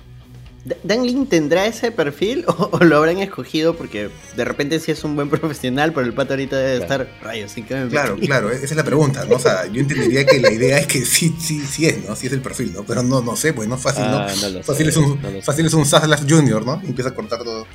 ¿Dan 0.83 1.07
Lin 1.07 1.27
tendrá 1.27 1.67
ese 1.67 1.91
perfil 1.91 2.45
o, 2.49 2.83
lo 2.83 2.97
habrán 2.97 3.19
escogido 3.19 3.77
porque 3.77 4.11
de 4.37 4.45
repente 4.45 4.79
sí 4.81 4.91
es 4.91 5.05
un 5.05 5.17
buen 5.17 5.29
profesional, 5.31 5.93
pero 5.93 6.07
el 6.07 6.15
pato 6.15 6.33
ahorita 6.33 6.57
debe 6.57 6.83
estar 6.83 7.09
rayos 7.23 7.53
sin 7.53 7.65
que 7.65 7.89
Claro, 7.89 8.17
claro, 8.17 8.51
esa 8.51 8.65
es 8.65 8.77
la 8.77 8.85
pregunta, 8.85 9.25
¿no? 9.27 9.37
O 9.37 9.39
sea, 9.39 9.67
yo 9.67 9.81
entendería 9.81 10.25
que 10.25 10.39
la 10.39 10.51
idea 10.51 10.79
es 10.79 10.87
que 10.87 11.05
sí, 11.05 11.35
sí, 11.39 11.61
sí 11.61 11.87
es, 11.87 12.09
¿no? 12.09 12.17
Sí 12.17 12.27
es 12.27 12.33
el 12.33 12.41
perfil, 12.41 12.73
¿no? 12.73 12.85
Pero 12.85 13.03
no, 13.03 13.21
no 13.21 13.37
sé, 13.37 13.53
pues 13.53 13.69
no 13.69 13.77
fácil, 13.77 14.05
¿no? 14.05 14.19
Ah, 14.19 14.29
fácil, 14.63 14.89
es 14.89 14.97
un, 14.97 15.43
fácil 15.43 15.67
es 15.67 15.75
un 15.75 15.85
Junior, 16.29 16.65
¿no? 16.65 16.81
Y 16.83 16.87
empieza 16.87 17.11
a 17.11 17.15
cortar 17.15 17.43
todo. 17.43 17.67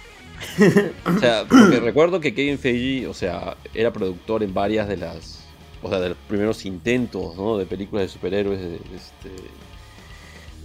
O 1.05 1.19
sea, 1.19 1.45
porque 1.47 1.79
recuerdo 1.79 2.19
que 2.19 2.33
Kevin 2.33 2.57
Feige, 2.57 3.07
o 3.07 3.13
sea, 3.13 3.57
era 3.73 3.91
productor 3.91 4.43
en 4.43 4.53
varias 4.53 4.87
de 4.87 4.97
las, 4.97 5.43
o 5.81 5.89
sea, 5.89 5.99
de 5.99 6.09
los 6.09 6.17
primeros 6.27 6.65
intentos, 6.65 7.35
¿no? 7.35 7.57
De 7.57 7.65
películas 7.65 8.05
de 8.05 8.09
superhéroes, 8.09 8.59
este, 8.59 9.31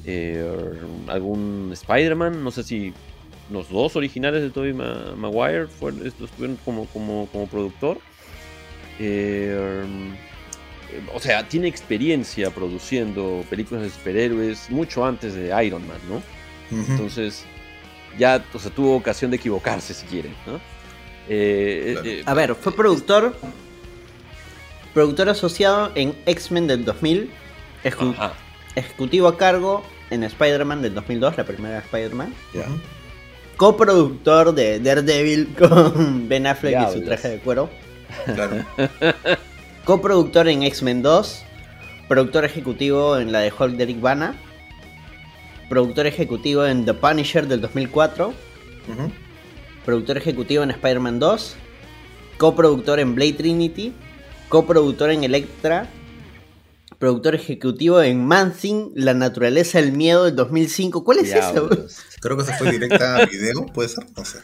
eh, 0.07 0.45
algún 1.09 1.71
Spider-Man, 1.73 2.43
no 2.43 2.51
sé 2.51 2.63
si 2.63 2.93
los 3.51 3.69
dos 3.69 3.97
originales 3.97 4.43
de 4.43 4.51
Tobey 4.51 4.73
Maguire 4.73 5.67
fueron, 5.67 6.07
estuvieron 6.07 6.57
como, 6.65 6.87
como, 6.87 7.27
como 7.27 7.47
productor. 7.47 7.99
Eh, 8.99 9.85
o 11.15 11.21
sea, 11.21 11.49
tiene 11.49 11.69
experiencia 11.69 12.51
produciendo 12.51 13.45
películas 13.49 13.85
de 13.85 13.91
superhéroes 13.91 14.71
mucho 14.71 15.05
antes 15.05 15.35
de 15.35 15.65
Iron 15.65 15.87
Man, 15.87 15.99
¿no? 16.09 16.23
Entonces, 16.71 17.45
ya 18.19 18.45
o 18.53 18.59
sea, 18.59 18.71
tuvo 18.71 18.97
ocasión 18.97 19.31
de 19.31 19.37
equivocarse, 19.37 19.95
si 19.95 20.07
quieren, 20.07 20.35
¿no? 20.47 20.61
Eh, 21.29 22.23
a 22.27 22.35
ver, 22.35 22.55
fue 22.55 22.75
productor, 22.75 23.37
productor 24.93 25.29
asociado 25.29 25.93
en 25.95 26.15
X-Men 26.27 26.67
del 26.67 26.85
2000, 26.85 27.31
ejecutivo 28.75 29.29
a 29.29 29.37
cargo 29.37 29.85
en 30.11 30.25
Spider-Man 30.25 30.83
del 30.83 30.95
2002, 30.95 31.37
la 31.37 31.45
primera 31.45 31.79
Spider-Man. 31.79 32.35
Coproductor 33.57 34.55
de 34.55 34.81
Daredevil 34.81 35.55
con 35.59 36.29
Ben 36.29 36.47
Affleck 36.47 36.89
y 36.89 36.93
su 36.93 37.05
traje 37.05 37.29
de 37.29 37.39
cuero. 37.39 37.71
Claro. 38.25 38.65
Coproductor 39.85 40.49
en 40.49 40.63
X-Men 40.65 41.03
2. 41.03 41.43
Productor 42.09 42.45
ejecutivo 42.45 43.19
en 43.19 43.31
la 43.31 43.41
de 43.41 43.53
Hulk 43.57 43.77
de 43.77 43.87
Rick 43.87 44.01
Bana. 44.01 44.35
Productor 45.71 46.09
ejecutivo 46.09 46.67
en 46.67 46.85
The 46.85 46.95
Punisher 46.95 47.47
del 47.47 47.61
2004. 47.61 48.35
Productor 49.85 50.19
ejecutivo 50.19 50.65
en 50.65 50.73
Spider-Man 50.73 51.21
2. 51.21 51.57
coproductor 52.39 52.99
en 52.99 53.15
Blade 53.15 53.35
Trinity, 53.35 53.93
coproductor 54.49 55.11
en 55.11 55.23
Electra, 55.23 55.89
productor 56.99 57.37
ejecutivo 57.37 58.03
en 58.03 58.27
Man 58.27 58.53
La 58.97 59.15
naturaleza 59.15 59.81
del 59.81 59.93
miedo 59.93 60.25
del 60.25 60.35
2005. 60.35 61.05
¿Cuál 61.05 61.21
es 61.21 61.33
eso? 61.33 61.69
Creo 62.21 62.37
que 62.37 62.45
se 62.45 62.53
fue 62.55 62.73
directa 62.73 63.19
a 63.19 63.27
video, 63.27 63.67
puede 63.67 63.91
ser, 63.91 64.05
no 64.17 64.25
sé. 64.25 64.39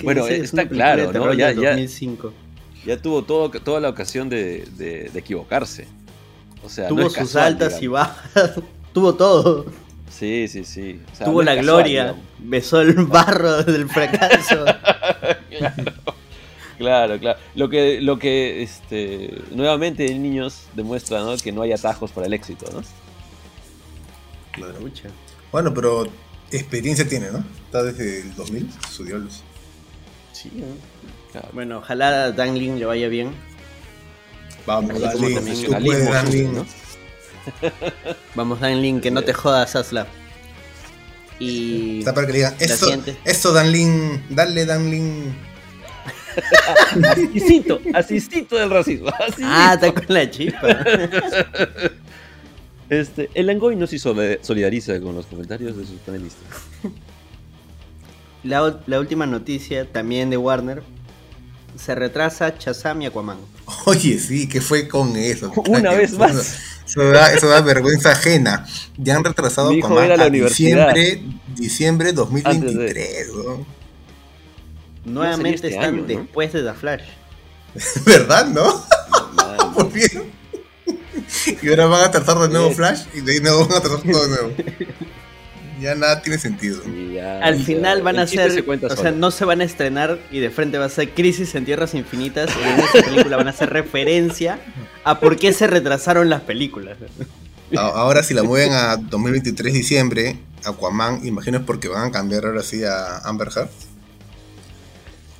bueno, 0.02 0.26
está 0.26 0.66
claro, 0.66 1.12
¿no? 1.12 1.34
Ya, 1.34 1.52
2005. 1.52 2.32
ya, 2.86 2.96
tuvo 2.96 3.24
todo, 3.24 3.50
toda 3.50 3.78
la 3.78 3.90
ocasión 3.90 4.30
de, 4.30 5.10
equivocarse. 5.14 5.86
O 6.64 6.70
sea, 6.70 6.88
tuvo 6.88 7.10
sus 7.10 7.36
altas 7.36 7.82
y 7.82 7.88
bajas, 7.88 8.52
tuvo 8.92 9.14
todo. 9.14 9.66
Sí, 10.10 10.48
sí, 10.48 10.64
sí. 10.64 11.00
tuvo 11.24 11.42
la 11.42 11.54
gloria, 11.54 12.14
besó 12.38 12.80
el 12.80 12.94
barro 13.06 13.62
del 13.62 13.88
fracaso. 13.88 14.64
Claro, 16.80 17.18
claro. 17.20 17.38
Lo 17.56 17.68
que, 17.68 18.00
lo 18.00 18.18
que 18.18 18.62
este, 18.62 19.34
nuevamente 19.50 20.14
niños 20.14 20.62
demuestra 20.74 21.20
¿no? 21.20 21.36
que 21.36 21.52
no 21.52 21.60
hay 21.60 21.72
atajos 21.72 22.10
para 22.10 22.26
el 22.26 22.32
éxito, 22.32 22.64
¿no? 22.72 22.82
Claro. 24.52 24.78
Bueno, 25.52 25.74
pero 25.74 26.08
experiencia 26.50 27.06
tiene, 27.06 27.30
¿no? 27.30 27.44
Está 27.66 27.82
desde 27.82 28.22
el 28.22 28.34
2000, 28.34 28.70
estudió 28.88 29.18
los. 29.18 29.42
Sí, 30.32 30.50
Bueno, 31.52 31.80
ojalá 31.80 32.32
Dan 32.32 32.58
Lin 32.58 32.78
le 32.78 32.86
vaya 32.86 33.08
bien. 33.08 33.34
Vamos, 34.64 34.98
Dan 34.98 36.30
Lin. 36.30 36.54
¿no? 36.54 36.66
Vamos, 38.34 38.60
Dan 38.60 38.80
Lin, 38.82 39.00
que 39.00 39.10
no 39.10 39.22
te 39.22 39.32
jodas, 39.32 39.76
Asla. 39.76 40.06
Y. 41.38 42.00
Está 42.00 42.14
para 42.14 42.26
que 42.26 42.32
le 42.34 42.38
digan, 42.40 42.54
esto, 42.58 42.86
esto 43.24 43.52
Dan 43.52 43.72
Lin, 43.72 44.22
dale 44.28 44.66
Dan 44.66 44.90
Lin 44.90 45.34
asistito, 47.08 47.80
asistito 47.94 48.56
del 48.56 48.70
racismo. 48.70 49.10
Ah, 49.42 49.72
está 49.74 49.92
con 49.92 50.04
la 50.08 50.30
chispa. 50.30 50.68
Este, 52.90 53.30
el 53.34 53.46
Langoy 53.46 53.76
no 53.76 53.86
se 53.86 54.00
solidariza 54.00 55.00
con 55.00 55.14
los 55.14 55.24
comentarios 55.26 55.76
de 55.76 55.86
sus 55.86 56.00
panelistas. 56.00 56.42
La, 58.42 58.80
la, 58.88 58.98
última 58.98 59.26
noticia, 59.26 59.84
también 59.84 60.28
de 60.28 60.36
Warner, 60.36 60.82
se 61.80 61.94
retrasa 61.94 62.56
Chazam 62.56 63.02
y 63.02 63.06
Aquaman. 63.06 63.38
Oye, 63.86 64.18
sí, 64.18 64.48
¿qué 64.48 64.60
fue 64.60 64.86
con 64.86 65.16
eso? 65.16 65.52
Una 65.68 65.92
vez 65.92 66.12
más. 66.18 66.58
Eso 66.86 67.04
da, 67.10 67.32
eso 67.32 67.48
da, 67.48 67.60
vergüenza 67.60 68.12
ajena. 68.12 68.66
Ya 68.96 69.16
han 69.16 69.24
retrasado 69.24 69.70
Aquaman 69.70 70.20
a, 70.20 70.28
diciembre, 70.28 71.22
diciembre 71.54 72.12
2023. 72.12 73.28
Nuevamente 75.04 75.54
este 75.54 75.68
están 75.68 76.06
después 76.06 76.52
de 76.52 76.62
The 76.62 76.74
Flash. 76.74 77.02
¿Verdad, 78.04 78.46
no? 78.48 78.84
Por 79.74 79.92
bien. 79.92 80.32
Y 81.62 81.68
ahora 81.68 81.86
van 81.86 82.04
a 82.04 82.10
tratar 82.10 82.38
de 82.40 82.48
nuevo 82.48 82.70
Flash 82.72 83.04
y 83.14 83.20
de 83.20 83.32
ahí 83.32 83.40
nuevo 83.40 83.66
van 83.66 83.78
a 83.78 83.80
tratar 83.80 84.02
todo 84.02 84.22
de 84.22 84.28
nuevo. 84.28 84.52
Ya 85.80 85.94
nada 85.94 86.20
tiene 86.20 86.38
sentido. 86.38 86.82
Al 87.42 87.58
final 87.62 88.02
van 88.02 88.18
a 88.18 88.26
ser, 88.26 88.64
o 88.68 88.96
sea, 88.96 89.12
no 89.12 89.30
se 89.30 89.44
van 89.44 89.60
a 89.60 89.64
estrenar 89.64 90.18
y 90.30 90.40
de 90.40 90.50
frente 90.50 90.78
va 90.78 90.84
a 90.84 90.90
ser 90.90 91.10
Crisis 91.10 91.54
en 91.54 91.64
Tierras 91.64 91.94
Infinitas 91.94 92.50
y 92.54 92.68
en 92.68 92.80
esa 92.80 93.02
película 93.02 93.36
van 93.36 93.46
a 93.46 93.50
hacer 93.50 93.70
referencia 93.70 94.60
a 95.04 95.20
por 95.20 95.36
qué 95.36 95.52
se 95.52 95.66
retrasaron 95.66 96.28
las 96.28 96.42
películas. 96.42 96.98
Ahora 97.76 98.22
si 98.22 98.34
la 98.34 98.42
mueven 98.42 98.72
a 98.72 98.96
2023 98.96 99.72
diciembre, 99.72 100.38
Aquaman, 100.64 101.26
imagino 101.26 101.58
es 101.58 101.64
porque 101.64 101.88
van 101.88 102.08
a 102.08 102.10
cambiar 102.10 102.44
ahora 102.44 102.62
sí 102.62 102.84
a 102.84 103.18
Amber 103.18 103.48
Heard. 103.54 103.70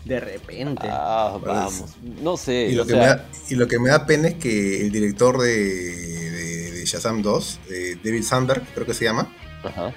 De 0.05 0.19
repente. 0.19 0.89
Ah, 0.91 1.37
pues, 1.39 1.55
vamos. 1.55 1.85
No 2.23 2.37
sé. 2.37 2.69
Y 2.71 2.75
lo, 2.75 2.87
que 2.87 2.95
me 2.95 3.01
da, 3.01 3.27
y 3.51 3.55
lo 3.55 3.69
que 3.69 3.79
me 3.79 3.91
da 3.91 4.07
pena 4.07 4.29
es 4.29 4.35
que 4.37 4.81
el 4.81 4.91
director 4.91 5.39
de, 5.39 5.51
de, 5.55 6.85
Shazam 6.87 7.21
2, 7.21 7.61
David 8.03 8.23
Sandberg, 8.23 8.63
creo 8.75 8.87
que 8.87 8.95
se 8.95 9.05
llama. 9.05 9.31
Ajá. 9.63 9.93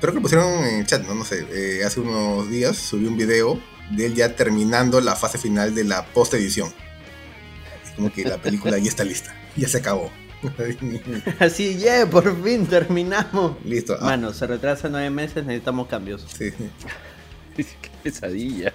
Creo 0.00 0.12
que 0.12 0.16
lo 0.16 0.22
pusieron 0.22 0.64
en 0.64 0.86
chat, 0.86 1.04
no, 1.04 1.14
no 1.14 1.24
sé. 1.24 1.46
Eh, 1.50 1.84
hace 1.84 2.00
unos 2.00 2.48
días 2.48 2.76
subió 2.76 3.08
un 3.08 3.16
video 3.16 3.60
de 3.90 4.06
él 4.06 4.14
ya 4.14 4.36
terminando 4.36 5.00
la 5.00 5.16
fase 5.16 5.38
final 5.38 5.74
de 5.74 5.84
la 5.84 6.04
post 6.06 6.34
edición. 6.34 6.72
Es 7.84 7.90
como 7.92 8.12
que 8.12 8.24
la 8.24 8.38
película 8.38 8.78
ya 8.78 8.88
está 8.88 9.04
lista. 9.04 9.34
Ya 9.56 9.66
se 9.66 9.78
acabó. 9.78 10.10
Así, 11.40 11.78
ya, 11.78 12.08
por 12.08 12.42
fin 12.44 12.66
terminamos. 12.66 13.56
Listo. 13.64 13.96
Ah. 14.00 14.04
Mano, 14.04 14.32
se 14.32 14.46
retrasa 14.46 14.88
nueve 14.88 15.10
meses, 15.10 15.44
necesitamos 15.44 15.88
cambios. 15.88 16.24
Sí. 16.36 16.52
Qué 17.56 17.66
pesadilla. 18.04 18.72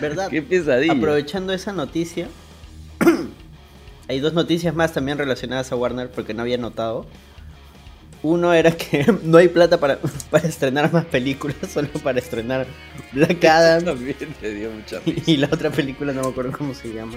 ¿Verdad? 0.00 0.30
Qué 0.30 0.40
pesadilla. 0.40 0.94
Aprovechando 0.94 1.52
esa 1.52 1.72
noticia, 1.72 2.28
hay 4.08 4.20
dos 4.20 4.32
noticias 4.32 4.74
más 4.74 4.94
también 4.94 5.18
relacionadas 5.18 5.70
a 5.70 5.76
Warner 5.76 6.10
porque 6.10 6.32
no 6.32 6.42
había 6.42 6.56
notado. 6.56 7.06
Uno 8.26 8.52
era 8.52 8.72
que 8.72 9.06
no 9.22 9.38
hay 9.38 9.46
plata 9.46 9.78
para, 9.78 9.98
para 10.30 10.48
estrenar 10.48 10.92
más 10.92 11.04
películas, 11.04 11.56
solo 11.72 11.88
para 12.02 12.18
estrenar 12.18 12.66
Black 13.12 13.44
Adam. 13.44 13.84
También 13.84 14.16
te 14.40 14.50
dio 14.52 14.70
mucha 14.70 15.00
Y 15.04 15.36
la 15.36 15.46
otra 15.46 15.70
película 15.70 16.12
no 16.12 16.22
me 16.22 16.28
acuerdo 16.28 16.50
cómo 16.58 16.74
se 16.74 16.92
llama. 16.92 17.14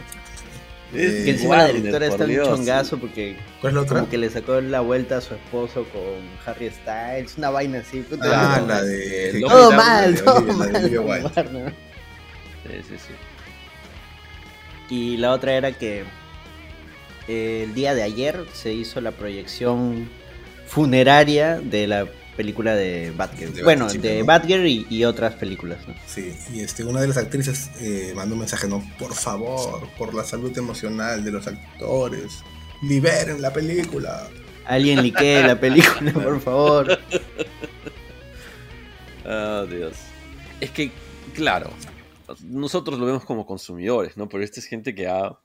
que 0.94 1.32
encima 1.32 1.58
la 1.58 1.68
directora 1.68 2.06
está 2.06 2.26
un 2.26 2.36
chongazo 2.36 3.00
porque 3.00 3.38
como 3.62 4.08
que 4.08 4.18
le 4.20 4.30
sacó 4.30 4.62
la 4.62 4.82
vuelta 4.82 5.18
a 5.18 5.22
su 5.22 5.34
esposo 5.34 5.86
con 5.86 6.20
Harry 6.46 6.70
Styles, 6.70 7.38
una 7.38 7.50
vaina 7.50 7.80
así. 7.80 8.06
Ah, 8.22 8.64
la 8.68 8.84
de... 8.84 9.40
Todo 9.42 9.72
mal, 9.72 10.22
todo 10.24 10.42
mal. 10.42 10.76
Sí, 12.64 12.74
sí, 12.88 12.96
sí. 12.98 13.14
Y 14.94 15.18
la 15.18 15.32
otra 15.32 15.54
era 15.54 15.72
que 15.72 16.04
eh, 17.28 17.64
el 17.64 17.74
día 17.74 17.96
de 17.96 18.04
ayer 18.04 18.46
se 18.54 18.74
hizo 18.74 19.02
la 19.02 19.12
proyección 19.12 20.08
funeraria 20.70 21.60
de 21.60 21.88
la 21.88 22.08
película 22.38 22.76
de 22.76 23.12
Batgirl. 23.12 23.64
bueno, 23.64 23.88
de 23.90 24.24
Batgirl 24.24 24.66
y, 24.66 25.04
otras 25.04 25.34
películas. 25.34 25.80
Sí, 26.08 26.34
y 26.54 26.62
este, 26.62 26.86
una 26.86 27.02
de 27.02 27.08
las 27.08 27.18
actrices 27.18 27.70
eh, 27.82 28.14
mandó 28.16 28.36
un 28.36 28.40
mensaje, 28.40 28.68
no, 28.68 28.82
por 28.98 29.14
favor, 29.14 29.90
por 29.98 30.14
la 30.14 30.24
salud 30.24 30.56
emocional 30.58 31.24
de 31.24 31.32
los 31.32 31.48
actores, 31.48 32.44
liberen 32.84 33.42
la 33.42 33.52
película. 33.52 34.30
Alguien 34.66 35.02
liquee 35.02 35.42
la 35.42 35.60
película, 35.60 36.14
por 36.14 36.40
favor. 36.40 37.00
Oh, 39.26 39.66
Dios. 39.70 39.98
Es 40.62 40.70
que, 40.70 40.92
claro, 41.34 41.72
nosotros 42.44 43.00
lo 43.00 43.06
vemos 43.08 43.26
como 43.26 43.46
consumidores, 43.46 44.16
¿no? 44.16 44.30
Pero 44.30 44.44
esta 44.44 44.60
es 44.60 44.68
gente 44.68 44.94
que 44.94 45.08
ha 45.08 45.38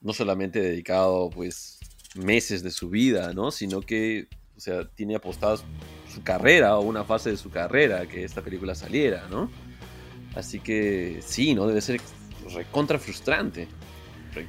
no 0.00 0.12
solamente 0.12 0.60
dedicado, 0.60 1.28
pues, 1.28 1.80
meses 2.14 2.62
de 2.62 2.70
su 2.70 2.88
vida, 2.88 3.34
¿no? 3.34 3.50
Sino 3.50 3.80
que, 3.80 4.28
o 4.60 4.62
sea, 4.62 4.84
tiene 4.84 5.16
apostada 5.16 5.56
su 5.56 6.22
carrera 6.22 6.76
o 6.76 6.82
una 6.82 7.02
fase 7.02 7.30
de 7.30 7.38
su 7.38 7.48
carrera 7.48 8.06
que 8.06 8.24
esta 8.24 8.42
película 8.42 8.74
saliera, 8.74 9.26
¿no? 9.30 9.50
Así 10.34 10.60
que 10.60 11.22
sí, 11.24 11.54
¿no? 11.54 11.66
Debe 11.66 11.80
ser 11.80 11.98
recontra 12.52 12.98
frustrante. 12.98 13.68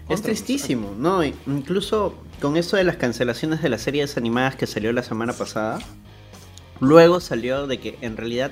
es 0.10 0.22
tristísimo, 0.22 0.94
¿no? 0.98 1.24
Incluso 1.24 2.22
con 2.42 2.58
eso 2.58 2.76
de 2.76 2.84
las 2.84 2.98
cancelaciones 2.98 3.62
de 3.62 3.70
las 3.70 3.84
series 3.84 4.18
animadas 4.18 4.58
que 4.58 4.68
salió 4.68 4.92
la 4.92 5.02
semana 5.02 5.32
pasada, 5.32 5.80
luego 6.82 7.22
salió 7.22 7.66
de 7.66 7.80
que 7.80 7.98
en 8.02 8.18
realidad 8.18 8.52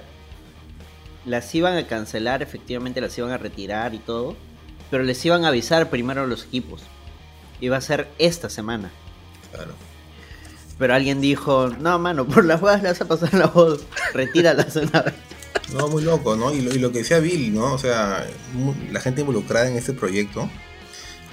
las 1.26 1.54
iban 1.54 1.76
a 1.76 1.88
cancelar, 1.88 2.42
efectivamente 2.42 3.02
las 3.02 3.18
iban 3.18 3.32
a 3.32 3.38
retirar 3.38 3.94
y 3.94 4.00
todo, 4.00 4.38
pero 4.90 5.04
les 5.04 5.26
iban 5.26 5.44
a 5.44 5.50
avisar 5.50 5.90
primero 5.90 6.22
a 6.22 6.26
los 6.26 6.46
equipos. 6.46 6.84
Iba 7.60 7.76
a 7.76 7.82
ser 7.82 8.08
esta 8.18 8.50
semana. 8.50 8.92
Claro. 9.52 9.89
Pero 10.80 10.94
alguien 10.94 11.20
dijo, 11.20 11.70
no, 11.80 12.00
mano, 12.00 12.26
por 12.26 12.46
las 12.46 12.62
huevas 12.62 12.82
le 12.82 12.90
vas 12.90 13.02
a 13.02 13.06
pasar 13.06 13.34
la 13.34 13.48
voz, 13.48 13.82
retíralas 14.14 14.76
una 14.78 15.02
vez. 15.02 15.14
No, 15.74 15.88
muy 15.90 16.02
loco, 16.02 16.36
¿no? 16.36 16.52
Y 16.54 16.62
lo, 16.62 16.92
que 16.92 17.00
decía 17.00 17.20
Bill, 17.20 17.54
¿no? 17.54 17.74
O 17.74 17.78
sea, 17.78 18.26
la 18.92 19.00
gente 19.02 19.22
involucrada 19.22 19.68
en 19.68 19.76
este 19.76 19.94
proyecto, 19.94 20.50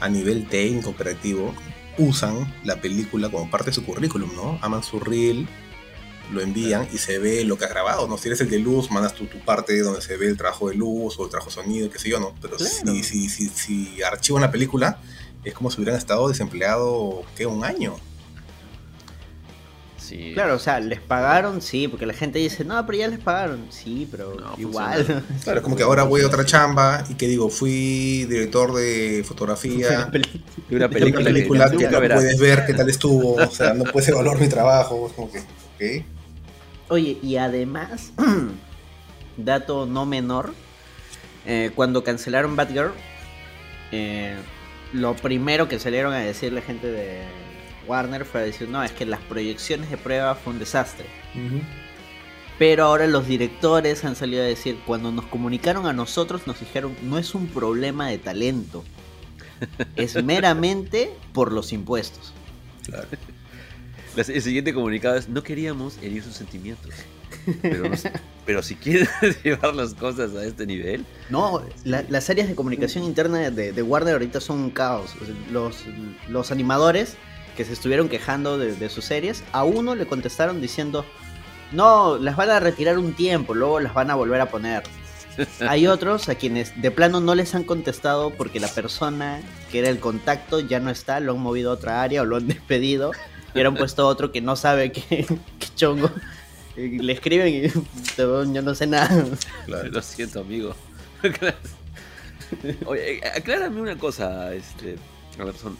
a 0.00 0.08
nivel 0.08 0.48
técnico, 0.48 0.90
operativo, 0.90 1.54
usan 1.96 2.52
la 2.64 2.80
película 2.80 3.30
como 3.30 3.50
parte 3.50 3.70
de 3.70 3.74
su 3.74 3.84
currículum, 3.84 4.34
¿no? 4.34 4.58
Aman 4.60 4.82
su 4.82 5.00
reel, 5.00 5.48
lo 6.32 6.40
envían 6.40 6.88
y 6.92 6.98
se 6.98 7.18
ve 7.18 7.44
lo 7.44 7.56
que 7.56 7.64
has 7.64 7.70
grabado, 7.70 8.08
¿no? 8.08 8.18
Si 8.18 8.28
eres 8.28 8.40
el 8.40 8.50
de 8.50 8.58
luz, 8.58 8.90
mandas 8.90 9.14
tu, 9.14 9.26
tu 9.26 9.38
parte 9.38 9.78
donde 9.78 10.02
se 10.02 10.16
ve 10.16 10.26
el 10.26 10.36
trabajo 10.36 10.68
de 10.68 10.74
luz 10.74 11.18
o 11.18 11.24
el 11.24 11.30
trabajo 11.30 11.50
de 11.50 11.54
sonido, 11.54 11.88
qué 11.88 11.98
sé 11.98 12.10
yo, 12.10 12.20
¿no? 12.20 12.34
Pero 12.42 12.58
si, 12.58 13.02
si, 13.04 13.28
si, 13.28 13.48
si 13.48 14.02
archivan 14.02 14.42
la 14.42 14.50
película, 14.50 14.98
es 15.44 15.54
como 15.54 15.70
si 15.70 15.80
hubieran 15.80 15.96
estado 15.96 16.28
desempleados, 16.28 17.24
¿qué? 17.36 17.46
Un 17.46 17.64
año. 17.64 17.96
Sí. 20.06 20.30
Claro, 20.34 20.54
o 20.54 20.58
sea, 20.60 20.78
les 20.78 21.00
pagaron, 21.00 21.60
sí, 21.60 21.88
porque 21.88 22.06
la 22.06 22.12
gente 22.12 22.38
dice, 22.38 22.64
no, 22.64 22.86
pero 22.86 22.98
ya 22.98 23.08
les 23.08 23.18
pagaron. 23.18 23.66
Sí, 23.70 24.06
pero 24.08 24.36
igual. 24.56 25.04
Claro, 25.42 25.58
es 25.58 25.64
como 25.64 25.75
que 25.75 25.82
ahora 25.82 26.04
voy 26.04 26.20
a 26.20 26.28
otra 26.28 26.44
chamba 26.44 27.04
y 27.08 27.14
que 27.14 27.26
digo, 27.26 27.50
fui 27.50 28.25
director 28.26 28.72
de 28.72 29.25
fotografía 29.26 30.08
de 30.68 30.76
una 30.76 30.88
película, 30.88 31.68
que, 31.70 31.88
no 31.88 31.98
puedes 31.98 32.38
ver 32.38 32.64
qué 32.66 32.75
tal 32.75 32.88
estuvo, 32.88 33.34
o 33.34 33.50
sea, 33.50 33.75
no 33.75 33.82
puedes 33.84 34.08
evaluar 34.08 34.40
mi 34.40 34.48
trabajo, 34.48 35.08
es 35.08 35.12
como 35.12 35.32
que, 35.32 35.38
ok. 35.40 36.06
Oye, 36.88 37.18
y 37.20 37.36
además, 37.36 38.12
dato 39.36 39.86
no 39.86 40.06
menor, 40.06 40.54
eh, 41.46 41.72
cuando 41.75 42.04
cancelaron 42.04 42.54
Batgirl, 42.54 42.92
eh, 43.90 44.36
lo 44.92 45.16
primero 45.16 45.66
que 45.66 45.80
salieron 45.80 46.12
a 46.12 46.18
decir 46.18 46.52
la 46.52 46.60
gente 46.60 46.86
de 46.86 47.25
Warner 47.86 48.24
fue 48.24 48.40
a 48.40 48.44
decir, 48.44 48.68
no, 48.68 48.82
es 48.82 48.92
que 48.92 49.06
las 49.06 49.20
proyecciones 49.20 49.90
de 49.90 49.96
prueba 49.96 50.34
fue 50.34 50.52
un 50.52 50.58
desastre. 50.58 51.06
Pero 52.58 52.84
ahora 52.84 53.06
los 53.06 53.26
directores 53.26 54.04
han 54.04 54.16
salido 54.16 54.42
a 54.42 54.46
decir, 54.46 54.78
cuando 54.86 55.12
nos 55.12 55.26
comunicaron 55.26 55.86
a 55.86 55.92
nosotros, 55.92 56.46
nos 56.46 56.60
dijeron, 56.60 56.96
no 57.02 57.18
es 57.18 57.34
un 57.34 57.48
problema 57.48 58.08
de 58.08 58.18
talento, 58.18 58.84
es 59.96 60.14
meramente 60.24 61.10
por 61.32 61.52
los 61.52 61.72
impuestos. 61.72 62.32
Claro. 62.84 63.08
El 64.16 64.42
siguiente 64.42 64.72
comunicado 64.72 65.16
es, 65.16 65.28
no 65.28 65.42
queríamos 65.42 65.98
herir 65.98 66.22
sus 66.22 66.34
sentimientos. 66.34 66.94
Pero, 68.46 68.62
si 68.62 68.74
quieren 68.76 69.08
llevar 69.44 69.74
las 69.74 69.94
cosas 69.94 70.34
a 70.34 70.44
este 70.44 70.66
nivel. 70.66 71.04
No, 71.28 71.62
las 71.84 72.30
áreas 72.30 72.48
de 72.48 72.54
comunicación 72.54 73.04
interna 73.04 73.50
de, 73.50 73.82
Warner 73.82 74.14
ahorita 74.14 74.40
son 74.40 74.60
un 74.60 74.70
caos. 74.70 75.10
Los, 75.52 75.84
los 76.28 76.50
animadores 76.50 77.16
que 77.56 77.64
se 77.64 77.72
estuvieron 77.72 78.08
quejando 78.08 78.58
de, 78.58 78.88
sus 78.88 79.04
series, 79.04 79.42
a 79.52 79.64
uno 79.64 79.94
le 79.94 80.06
contestaron 80.06 80.60
diciendo, 80.60 81.04
no, 81.72 82.18
las 82.18 82.36
van 82.36 82.50
a 82.50 82.60
retirar 82.60 82.98
un 82.98 83.14
tiempo, 83.14 83.54
luego 83.54 83.80
las 83.80 83.94
van 83.94 84.10
a 84.10 84.14
volver 84.14 84.40
a 84.40 84.50
poner. 84.50 84.82
Hay 85.60 85.86
otros 85.86 86.28
a 86.28 86.36
quienes 86.36 86.80
de 86.80 86.90
plano 86.90 87.20
no 87.20 87.34
les 87.34 87.54
han 87.54 87.64
contestado 87.64 88.30
porque 88.30 88.60
la 88.60 88.68
persona 88.68 89.40
que 89.70 89.80
era 89.80 89.88
el 89.88 89.98
contacto 89.98 90.60
ya 90.60 90.80
no 90.80 90.90
está, 90.90 91.20
lo 91.20 91.32
han 91.32 91.40
movido 91.40 91.70
a 91.70 91.75
otra 91.75 92.02
área 92.02 92.22
o 92.22 92.25
lo 92.25 92.36
han 92.36 92.46
despedido 92.48 93.12
y 93.54 93.60
han 93.60 93.75
puesto 93.75 94.06
otro 94.06 94.32
que 94.32 94.40
no 94.40 94.54
sabe 94.54 94.92
qué, 94.92 95.26
chongo. 95.76 96.10
le 96.76 97.12
escriben 97.12 97.48
y 97.48 97.68
yo 98.18 98.62
no 98.62 98.75
sé 98.75 98.86
nada. 98.86 99.25
Lo 99.66 100.02
siento, 100.02 100.40
amigo. 100.40 100.75
Oye, 102.84 103.20
aclárame 103.34 103.80
una 103.80 103.96
cosa, 103.96 104.54
este, 104.54 104.96
son 105.60 105.76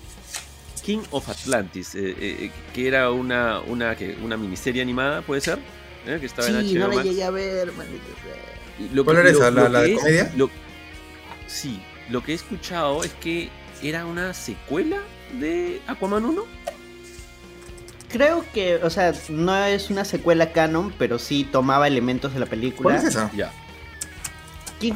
King 0.87 1.03
of 1.11 1.29
Atlantis, 1.29 1.97
eh, 1.97 2.11
eh, 2.11 2.17
eh, 2.21 2.51
que 2.73 2.87
era 2.87 3.11
una, 3.11 3.59
una, 3.59 3.97
que, 3.97 4.17
una 4.23 4.37
miniserie 4.37 4.81
animada, 4.81 5.21
¿puede 5.23 5.41
ser? 5.41 5.59
Que 6.05 6.25
estaba 6.25 6.47
sí, 6.47 6.75
no 6.75 6.87
la 6.87 7.03
llegué 7.03 7.25
a 7.25 7.31
ver, 7.31 7.73
lo 8.93 9.05
¿Cuál 9.05 9.17
era 9.17 9.31
esa? 9.31 9.51
¿La, 9.51 9.81
de 9.83 9.95
comedia? 9.95 10.33
sí, 11.49 11.81
lo 12.09 12.23
que 12.23 12.31
he 12.31 12.35
escuchado 12.37 13.03
es 13.03 13.13
que 13.15 13.51
era 13.83 14.07
una 14.07 14.33
secuela 14.33 14.99
de 15.41 15.83
Aquaman 15.89 16.25
1. 16.25 16.45
Creo 18.09 18.45
que, 18.55 18.77
o 18.77 18.89
sea, 18.89 19.13
no 19.29 19.65
es 19.65 19.91
una 19.91 20.05
secuela 20.05 20.53
canon, 20.53 20.95
pero 20.97 21.19
sí 21.19 21.43
tomaba 21.51 21.89
elementos 21.89 22.33
de 22.33 22.39
la 22.39 22.47
película. 22.47 22.95
¿Cuál 22.95 22.97
es 22.97 23.05
esa? 23.13 23.33
Ya. 23.35 23.53
King 24.79 24.93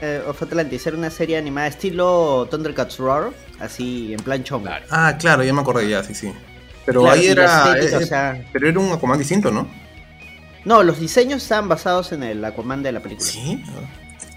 eh, 0.00 0.22
of, 0.26 0.42
Atlantis 0.42 0.86
era 0.86 0.96
una 0.96 1.10
serie 1.10 1.38
animada 1.38 1.68
estilo 1.68 2.48
Thundercats 2.50 2.98
Roar, 2.98 3.30
así 3.60 4.12
en 4.12 4.20
plan 4.20 4.42
chongo. 4.42 4.68
Ah, 4.90 5.16
claro, 5.18 5.44
ya 5.44 5.52
me 5.52 5.60
acordé 5.60 5.88
ya, 5.88 6.02
sí, 6.02 6.14
sí. 6.14 6.32
Pero 6.84 7.08
ahí 7.08 7.26
era. 7.26 7.76
Eh, 7.78 8.46
pero 8.52 8.68
era 8.68 8.80
un 8.80 8.92
Aquaman 8.92 9.18
distinto, 9.18 9.50
¿no? 9.50 9.68
No, 10.64 10.82
los 10.82 10.98
diseños 10.98 11.42
estaban 11.42 11.68
basados 11.68 12.12
en 12.12 12.22
el 12.22 12.44
Aquaman 12.44 12.82
de 12.82 12.92
la 12.92 13.00
película. 13.00 13.28
Sí. 13.28 13.62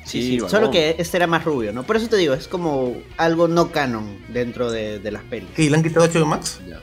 Sí, 0.06 0.38
sí, 0.38 0.50
solo 0.50 0.70
que 0.70 0.98
este 1.00 1.16
era 1.16 1.28
más 1.28 1.46
rubio, 1.46 1.72
¿no? 1.72 1.84
Por 1.84 1.96
eso 1.96 2.10
te 2.10 2.18
digo, 2.18 2.34
es 2.34 2.50
como 2.50 2.94
algo 3.16 3.48
no 3.48 3.72
canon 3.72 4.22
dentro 4.28 4.70
de, 4.70 5.00
las 5.10 5.24
pelis. 5.24 5.48
¿Y 5.58 5.70
le 5.70 5.78
han 5.78 5.84
quitado 5.84 6.06
HBO 6.06 6.26
Max? 6.26 6.60
Ya. 6.68 6.82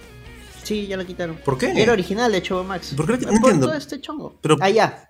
Sí, 0.63 0.87
ya 0.87 0.97
lo 0.97 1.05
quitaron. 1.05 1.37
¿Por 1.45 1.59
qué? 1.59 1.73
Era 1.77 1.93
original 1.93 2.33
de 2.33 2.43
HBO 2.43 2.65
Max. 2.65 2.95
¿Por 2.97 3.07
qué? 3.07 3.27
No 3.27 3.33
entiendo. 3.33 3.67
todo 3.67 3.77
este 3.77 4.01
chongo. 4.01 4.37
Pero, 4.41 4.57
ah, 4.61 5.10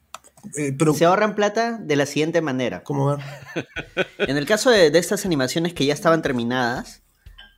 Eh, 0.56 0.76
Se 0.94 1.04
ahorran 1.04 1.35
plata 1.35 1.78
de 1.78 1.97
la 1.97 2.06
siguiente 2.06 2.40
manera. 2.40 2.82
¿Cómo 2.82 3.06
ver? 3.06 3.18
En 4.18 4.37
el 4.37 4.47
caso 4.47 4.70
de, 4.70 4.87
estas 4.87 5.25
animaciones 5.25 5.75
que 5.75 5.87
ya 5.87 5.94
estaban 5.94 6.23
terminadas 6.23 7.02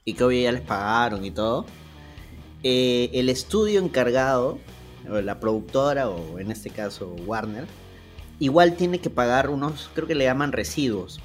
y 0.05 0.15
que 0.15 0.25
hoy 0.25 0.43
ya 0.43 0.53
les 0.53 0.63
pagaron 0.63 1.25
y 1.25 1.31
todo, 1.31 1.67
eh, 2.63 3.11
el 3.15 3.29
estudio 3.29 3.81
encargado, 3.81 4.59
o 5.09 5.21
la 5.21 5.41
productora, 5.41 6.09
o 6.09 6.39
en 6.39 6.51
este 6.51 6.71
caso 6.71 7.15
Warner, 7.27 7.67
igual 8.39 8.75
tiene 8.75 9.01
que 9.01 9.11
pagar 9.11 9.51
unos, 9.51 9.91
creo 9.95 10.07
que 10.07 10.15
le 10.15 10.25
llaman 10.25 10.53
residuos, 10.53 11.21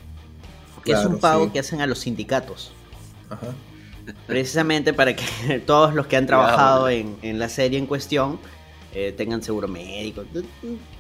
que 0.84 0.94
es 0.94 1.06
un 1.06 1.20
pago 1.20 1.52
que 1.52 1.60
hacen 1.60 1.82
a 1.82 1.88
los 1.88 2.00
sindicatos. 2.00 2.72
Ajá. 3.30 3.54
Precisamente 4.26 4.94
para 4.94 5.16
que 5.16 5.60
todos 5.66 5.94
los 5.94 6.08
que 6.08 6.18
han 6.18 6.28
trabajado 6.28 6.90
en, 6.90 7.18
en 7.22 7.40
la 7.40 7.50
serie 7.50 7.78
en 7.78 7.88
cuestión 7.88 8.40
eh, 8.94 9.14
tengan 9.16 9.44
seguro 9.44 9.68
médico, 9.68 10.24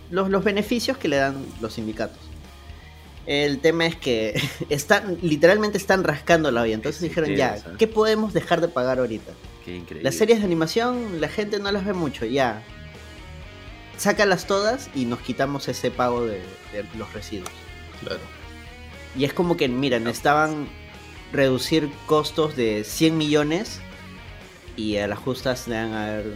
los, 0.10 0.30
los 0.30 0.44
beneficios 0.44 0.98
que 0.98 1.08
le 1.08 1.18
dan 1.18 1.46
los 1.62 1.74
sindicatos. 1.74 2.20
El 3.26 3.60
tema 3.60 3.86
es 3.86 3.96
que 3.96 4.42
están, 4.70 5.18
literalmente 5.22 5.78
están 5.78 6.04
rascando 6.04 6.50
la 6.52 6.64
vida. 6.64 6.76
Entonces 6.76 7.02
dijeron, 7.02 7.36
ya, 7.36 7.58
¿qué 7.78 7.88
podemos 7.88 8.34
dejar 8.34 8.62
de 8.62 8.70
pagar 8.70 9.00
ahorita? 9.00 9.34
Las 10.02 10.16
series 10.16 10.40
de 10.40 10.46
animación, 10.46 11.20
la 11.20 11.28
gente 11.28 11.60
no 11.60 11.70
las 11.72 11.86
ve 11.86 11.92
mucho, 11.92 12.26
ya. 12.26 12.64
Sácalas 13.98 14.48
todas 14.48 14.90
y 14.96 15.06
nos 15.06 15.20
quitamos 15.20 15.68
ese 15.68 15.92
pago 15.92 16.26
de, 16.26 16.42
los 16.98 17.12
residuos. 17.14 17.50
Claro. 18.00 18.22
Y 19.18 19.26
es 19.26 19.34
como 19.34 19.58
que, 19.58 19.68
mira, 19.68 20.00
necesitaban 20.00 20.70
reducir 21.34 21.90
costos 22.06 22.56
de 22.56 22.86
100 22.86 23.18
millones 23.18 23.82
y 24.78 24.98
a 24.98 25.08
las 25.08 25.20
justas 25.20 25.68
le 25.68 25.76
dan 25.76 25.94
a 25.94 26.06
ver 26.06 26.34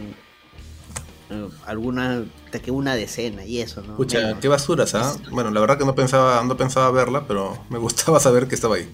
eh, 1.32 1.48
alguna 1.66 2.24
que 2.62 2.70
una 2.70 2.94
decena 2.94 3.44
y 3.44 3.60
eso, 3.60 3.82
¿no? 3.82 3.92
Escucha, 3.92 4.38
qué 4.40 4.48
basuras, 4.48 4.94
¿ah? 4.94 5.16
Bueno, 5.30 5.50
la 5.50 5.60
verdad 5.60 5.78
que 5.78 5.84
no 5.84 5.94
pensaba, 5.94 6.44
no 6.44 6.56
pensaba 6.56 6.90
verla, 6.90 7.26
pero 7.26 7.58
me 7.70 7.78
gustaba 7.78 8.20
saber 8.20 8.46
que 8.46 8.54
estaba 8.54 8.76
ahí. 8.76 8.88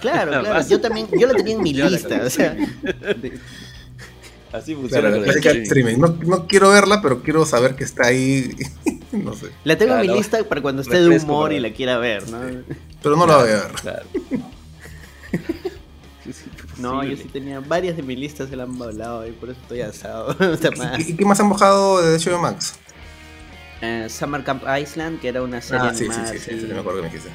Claro, 0.00 0.30
claro, 0.42 0.68
yo 0.68 0.80
también, 0.80 1.08
yo 1.18 1.26
la 1.26 1.34
tenía 1.34 1.54
en 1.54 1.62
mi 1.62 1.72
lista, 1.74 2.22
o 2.24 2.30
sea. 2.30 2.56
Así 4.52 4.74
funciona. 4.74 5.10
no, 5.10 6.16
no, 6.24 6.46
quiero 6.46 6.70
verla, 6.70 7.02
pero 7.02 7.22
quiero 7.22 7.44
saber 7.44 7.74
que 7.74 7.84
está 7.84 8.06
ahí. 8.06 8.56
no 9.12 9.34
sé. 9.34 9.48
La 9.64 9.76
tengo 9.76 9.94
en 9.94 10.02
mi 10.02 10.16
lista 10.16 10.42
para 10.44 10.62
cuando 10.62 10.82
esté 10.82 11.00
de 11.00 11.18
humor 11.18 11.52
y 11.52 11.60
la 11.60 11.72
quiera 11.72 11.98
ver, 11.98 12.30
¿no? 12.30 12.38
Pero 13.02 13.16
no 13.16 13.26
la 13.26 13.36
voy 13.38 13.50
a 13.50 13.54
ver. 13.54 13.72
Claro. 13.82 14.06
No, 16.78 17.02
yo 17.04 17.16
sí 17.16 17.24
tenía 17.24 17.60
varias 17.60 17.96
de 17.96 18.02
mis 18.02 18.18
listas 18.18 18.50
se 18.50 18.56
la 18.56 18.64
han 18.64 18.76
volado 18.76 19.26
y 19.26 19.32
por 19.32 19.50
eso 19.50 19.60
estoy 19.60 19.80
asado. 19.80 20.36
¿Y, 20.98 21.16
qué 21.16 21.24
más 21.24 21.40
han 21.40 21.48
bajado 21.48 22.02
de 22.02 22.18
HBO 22.18 22.38
Max? 22.38 22.78
Eh, 23.80 24.08
Summer 24.10 24.44
Camp 24.44 24.62
Island, 24.80 25.20
que 25.20 25.28
era 25.28 25.42
una 25.42 25.60
serie 25.60 25.88
ah, 25.88 25.94
sí, 25.94 26.06
sí, 26.06 26.38
sí, 26.38 26.60
sí, 26.60 26.66
me 26.66 26.78
acuerdo 26.78 27.02
que 27.02 27.08
me 27.08 27.12
quise. 27.12 27.30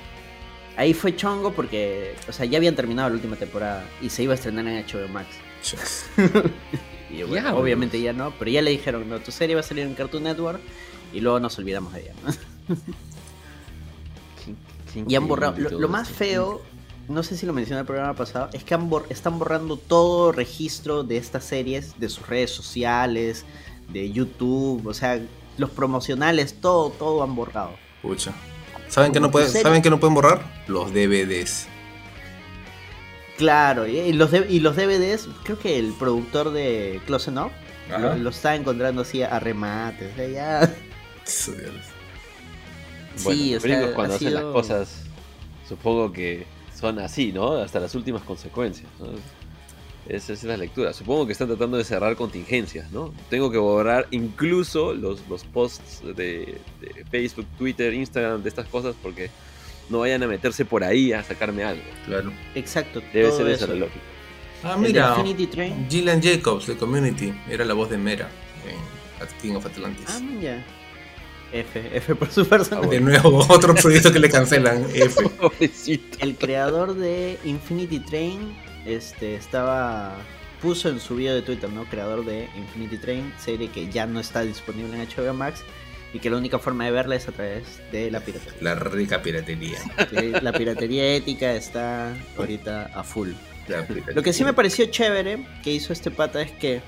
Ahí 0.78 0.94
fue 0.94 1.16
chongo 1.16 1.54
porque, 1.54 2.16
o 2.28 2.32
sea, 2.32 2.46
ya 2.46 2.58
habían 2.58 2.76
terminado 2.76 3.10
la 3.10 3.16
última 3.16 3.36
temporada 3.36 3.84
y 4.02 4.10
se 4.10 4.24
iba 4.24 4.34
a 4.34 4.36
estrenar 4.36 4.66
en 4.68 4.86
HBO 4.86 5.08
Max. 5.10 5.28
y 7.12 7.24
bueno, 7.24 7.56
obviamente 7.58 8.02
ya 8.02 8.14
no, 8.14 8.34
pero 8.38 8.50
ya 8.50 8.62
le 8.62 8.72
dijeron, 8.72 9.08
no, 9.10 9.20
tu 9.20 9.32
serie 9.32 9.56
va 9.56 9.62
a 9.62 9.64
salir 9.64 9.86
en 9.86 9.94
Cartoon 9.94 10.24
Network 10.24 10.62
y 11.14 11.20
luego 11.20 11.40
nos 11.40 11.58
olvidamos 11.60 11.94
de 11.94 12.02
ella. 12.02 12.14
y 15.08 15.16
han 15.16 15.28
borrado. 15.28 15.56
lo, 15.58 15.90
más 15.90 16.10
feo 16.10 16.62
no 17.08 17.24
sé 17.24 17.38
si 17.38 17.46
lo 17.46 17.54
mencioné 17.54 17.80
en 17.80 17.82
el 17.82 17.86
programa 17.86 18.16
pasado, 18.16 18.50
es 18.54 18.64
que 18.64 18.78
están 19.10 19.40
borrando 19.40 19.78
todo 19.78 20.32
registro 20.32 21.04
de 21.04 21.18
estas 21.18 21.44
series, 21.44 22.00
de 22.00 22.10
sus 22.10 22.28
redes 22.28 22.52
sociales, 22.52 23.46
de 23.90 24.12
YouTube, 24.12 24.86
o 24.88 24.94
sea, 24.94 25.20
los 25.58 25.70
promocionales, 25.70 26.56
todo, 26.62 26.90
todo 26.92 27.24
han 27.24 27.36
borrado. 27.36 27.72
Pucha. 28.02 28.34
¿Saben 28.88 29.12
que 29.12 29.20
no 29.20 29.32
pueden, 29.32 29.50
¿saben 29.50 29.82
que 29.82 29.90
no 29.90 30.00
pueden 30.00 30.16
borrar? 30.16 30.64
Los 30.68 30.94
DVDs. 30.94 31.68
Claro, 33.38 33.88
y 33.88 34.14
los, 34.14 34.32
y 34.34 34.60
los 34.60 34.76
DVDs, 34.76 35.28
creo 35.44 35.58
que 35.58 35.80
el 35.80 35.94
productor 35.94 36.52
de 36.52 37.02
Close 37.06 37.32
Enough 37.32 37.52
lo, 38.00 38.30
está 38.30 38.56
encontrando 38.56 39.02
así 39.02 39.24
a 39.24 39.40
remates, 39.40 40.14
o 40.18 40.28
ya... 40.28 40.74
Sí, 43.16 43.56
o 43.56 43.60
sea, 43.60 43.94
cuando 43.94 44.16
hacen 44.16 44.34
las 44.34 44.44
cosas, 44.44 45.04
supongo 45.68 46.12
que 46.12 46.46
son 46.82 47.00
así, 47.00 47.32
¿no? 47.32 47.54
Hasta 47.54 47.80
las 47.80 47.94
últimas 47.94 48.24
consecuencias. 48.24 48.90
Esa 50.10 50.34
es 50.34 50.44
la 50.44 50.58
lectura. 50.58 50.92
Supongo 50.94 51.28
que 51.28 51.32
están 51.32 51.48
tratando 51.48 51.78
de 51.78 51.84
cerrar 51.84 52.16
contingencias, 52.16 52.92
¿no? 52.92 53.14
Tengo 53.30 53.52
que 53.52 53.60
borrar 53.60 54.08
incluso 54.10 54.94
los, 54.94 55.22
los 55.30 55.44
posts 55.44 56.02
de, 56.16 56.58
Facebook, 57.12 57.46
Twitter, 57.58 57.94
Instagram, 57.94 58.42
de 58.42 58.50
estas 58.50 58.68
cosas, 58.68 58.96
porque 59.02 59.30
no 59.90 60.00
vayan 60.00 60.24
a 60.24 60.28
meterse 60.28 60.66
por 60.66 60.84
ahí 60.84 61.14
a 61.14 61.24
sacarme 61.24 61.64
algo. 61.64 61.84
Claro. 62.06 62.34
Exacto. 62.56 63.02
Debe 63.14 63.32
ser 63.32 63.48
esa 63.48 63.68
la 63.68 63.76
lógica. 63.76 64.02
Ah, 64.64 64.78
mira. 64.78 65.16
Gillian 65.90 66.22
Jacobs 66.22 66.68
de 66.68 66.76
Community 66.76 67.34
era 67.50 67.64
la 67.64 67.74
voz 67.74 67.90
de 67.90 67.98
Mera 67.98 68.30
en 68.66 69.40
King 69.42 69.56
of 69.56 69.66
Atlantis. 69.66 70.06
Ah, 70.10 70.20
mira. 70.20 70.64
F, 71.54 71.98
F 71.98 72.16
por 72.16 72.32
su 72.32 72.46
personaje. 72.48 72.88
De 72.88 73.02
nuevo, 73.02 73.46
otro 73.50 73.76
proyecto 73.76 74.12
que 74.12 74.20
le 74.20 74.30
cancelan. 74.30 74.86
F. 74.94 75.30
El 76.20 76.36
creador 76.36 76.96
de 76.96 77.38
Infinity 77.44 78.00
Train 78.00 78.56
este, 78.86 79.36
estaba 79.36 80.16
puso 80.62 80.90
en 80.90 81.00
su 81.00 81.16
video 81.16 81.34
de 81.34 81.42
Twitter, 81.42 81.70
¿no? 81.70 81.86
Creador 81.86 82.24
de 82.24 82.48
Infinity 82.56 82.98
Train, 82.98 83.34
serie 83.40 83.70
que 83.70 83.90
ya 83.90 84.06
no 84.06 84.20
está 84.20 84.42
disponible 84.42 84.96
en 84.96 85.08
HBO 85.08 85.34
Max. 85.34 85.64
y 86.14 86.20
que 86.20 86.30
la 86.30 86.36
única 86.36 86.60
forma 86.60 86.84
de 86.84 86.92
verla 86.92 87.16
es 87.16 87.28
a 87.30 87.32
través 87.32 87.64
de 87.92 88.12
la 88.12 88.20
piratería. 88.20 88.60
La 88.60 88.76
rica 88.76 89.22
piratería. 89.22 89.78
la 90.42 90.52
piratería 90.52 91.16
ética 91.16 91.54
está 91.54 92.14
ahorita 92.38 92.92
a 92.94 93.04
full. 93.04 93.30
Lo 94.14 94.22
que 94.22 94.34
sí 94.34 94.44
me 94.44 94.54
pareció 94.54 94.86
chévere 94.86 95.46
que 95.64 95.72
hizo 95.72 95.94
este 95.94 96.12
pata 96.12 96.42
es 96.42 96.52
que 96.52 96.82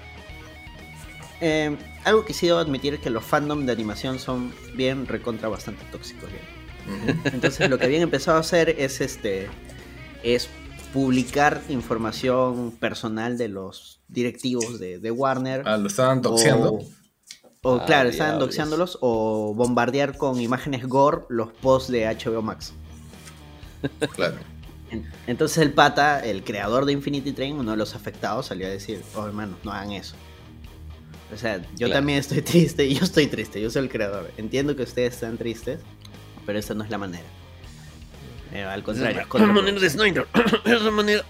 eh, 1.43 1.77
algo 2.05 2.23
que 2.23 2.33
sí 2.33 2.47
debo 2.47 2.59
admitir 2.59 2.93
es 2.93 2.99
que 3.01 3.09
los 3.09 3.23
fandom 3.23 3.65
de 3.65 3.71
animación 3.73 4.17
son 4.17 4.53
bien 4.75 5.07
recontra 5.07 5.49
bastante 5.49 5.83
tóxicos. 5.91 6.29
Entonces 7.25 7.69
lo 7.69 7.77
que 7.77 7.85
habían 7.85 8.01
empezado 8.01 8.37
a 8.37 8.39
hacer 8.39 8.69
es 8.69 9.01
este 9.01 9.49
es 10.23 10.49
publicar 10.93 11.61
información 11.69 12.71
personal 12.71 13.37
de 13.37 13.49
los 13.49 13.99
directivos 14.07 14.79
de, 14.79 15.11
Warner. 15.11 15.63
Ah, 15.65 15.77
lo 15.77 15.87
estaban 15.87 16.21
doxeando. 16.21 16.79
O, 17.61 17.75
ah, 17.75 17.85
claro, 17.85 18.09
estaban 18.09 18.39
doxeándolos 18.39 18.97
o 19.01 19.53
bombardear 19.53 20.17
con 20.17 20.39
imágenes 20.39 20.85
gore 20.87 21.23
los 21.29 21.51
posts 21.51 21.91
de 21.91 22.05
HBO 22.05 22.41
Max. 22.41 22.73
Claro. 24.15 24.37
Entonces 25.27 25.57
el 25.57 25.73
pata, 25.73 26.23
el 26.23 26.43
creador 26.43 26.85
de 26.85 26.93
Infinity 26.93 27.31
Train, 27.31 27.57
uno 27.57 27.71
de 27.71 27.77
los 27.77 27.95
afectados, 27.95 28.45
salió 28.45 28.67
a 28.67 28.69
decir, 28.69 29.01
oh 29.15 29.25
hermano, 29.25 29.57
no 29.63 29.71
hagan 29.71 29.91
eso. 29.91 30.15
O 31.33 31.37
sea, 31.37 31.61
yo 31.77 31.89
también 31.89 32.19
estoy 32.19 32.41
triste, 32.43 32.85
y 32.85 32.95
yo 32.95 33.03
estoy 33.03 33.27
triste, 33.27 33.61
yo 33.61 33.69
soy 33.69 33.83
el 33.83 33.89
creador. 33.89 34.31
Entiendo 34.37 34.75
que 34.75 34.83
ustedes 34.83 35.13
están 35.15 35.37
tristes, 35.37 35.79
pero 36.45 36.59
esa 36.59 36.73
no 36.73 36.83
es 36.83 36.89
la 36.89 36.97
manera. 36.97 37.25
Eh, 38.53 38.63
al 38.63 38.83
contrario. 38.83 39.21
Es 39.21 39.41
la 39.41 39.47
manera 39.53 39.79
de 39.79 39.89
Snyder. 39.89 40.27
Es 40.65 40.81
la 40.81 40.91
manera. 40.91 41.25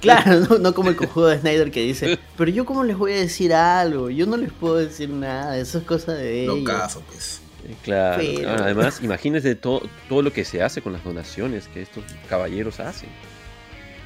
claro, 0.00 0.58
no, 0.58 0.74
como 0.74 0.90
el 0.90 0.96
cojudo 0.96 1.28
de 1.28 1.38
Snyder 1.38 1.70
que 1.70 1.82
dice, 1.82 2.18
pero 2.36 2.50
yo 2.50 2.66
cómo 2.66 2.84
les 2.84 2.96
voy 2.96 3.12
a 3.12 3.16
decir 3.16 3.54
algo, 3.54 4.10
yo 4.10 4.26
no 4.26 4.36
les 4.36 4.52
puedo 4.52 4.76
decir 4.76 5.08
nada, 5.08 5.56
eso 5.56 5.78
es 5.78 5.84
cosa 5.84 6.12
de 6.12 6.42
ellos. 6.42 6.58
No 6.58 6.64
caso, 6.64 7.02
pues. 7.08 7.40
Eh, 7.64 7.76
claro, 7.82 8.22
además 8.64 9.00
imagínense 9.02 9.54
todo, 9.54 9.82
todo 10.08 10.20
lo 10.20 10.32
que 10.32 10.44
se 10.44 10.62
hace 10.62 10.82
con 10.82 10.92
las 10.92 11.04
donaciones 11.04 11.68
que 11.68 11.82
estos 11.82 12.04
caballeros 12.28 12.80
hacen. 12.80 13.08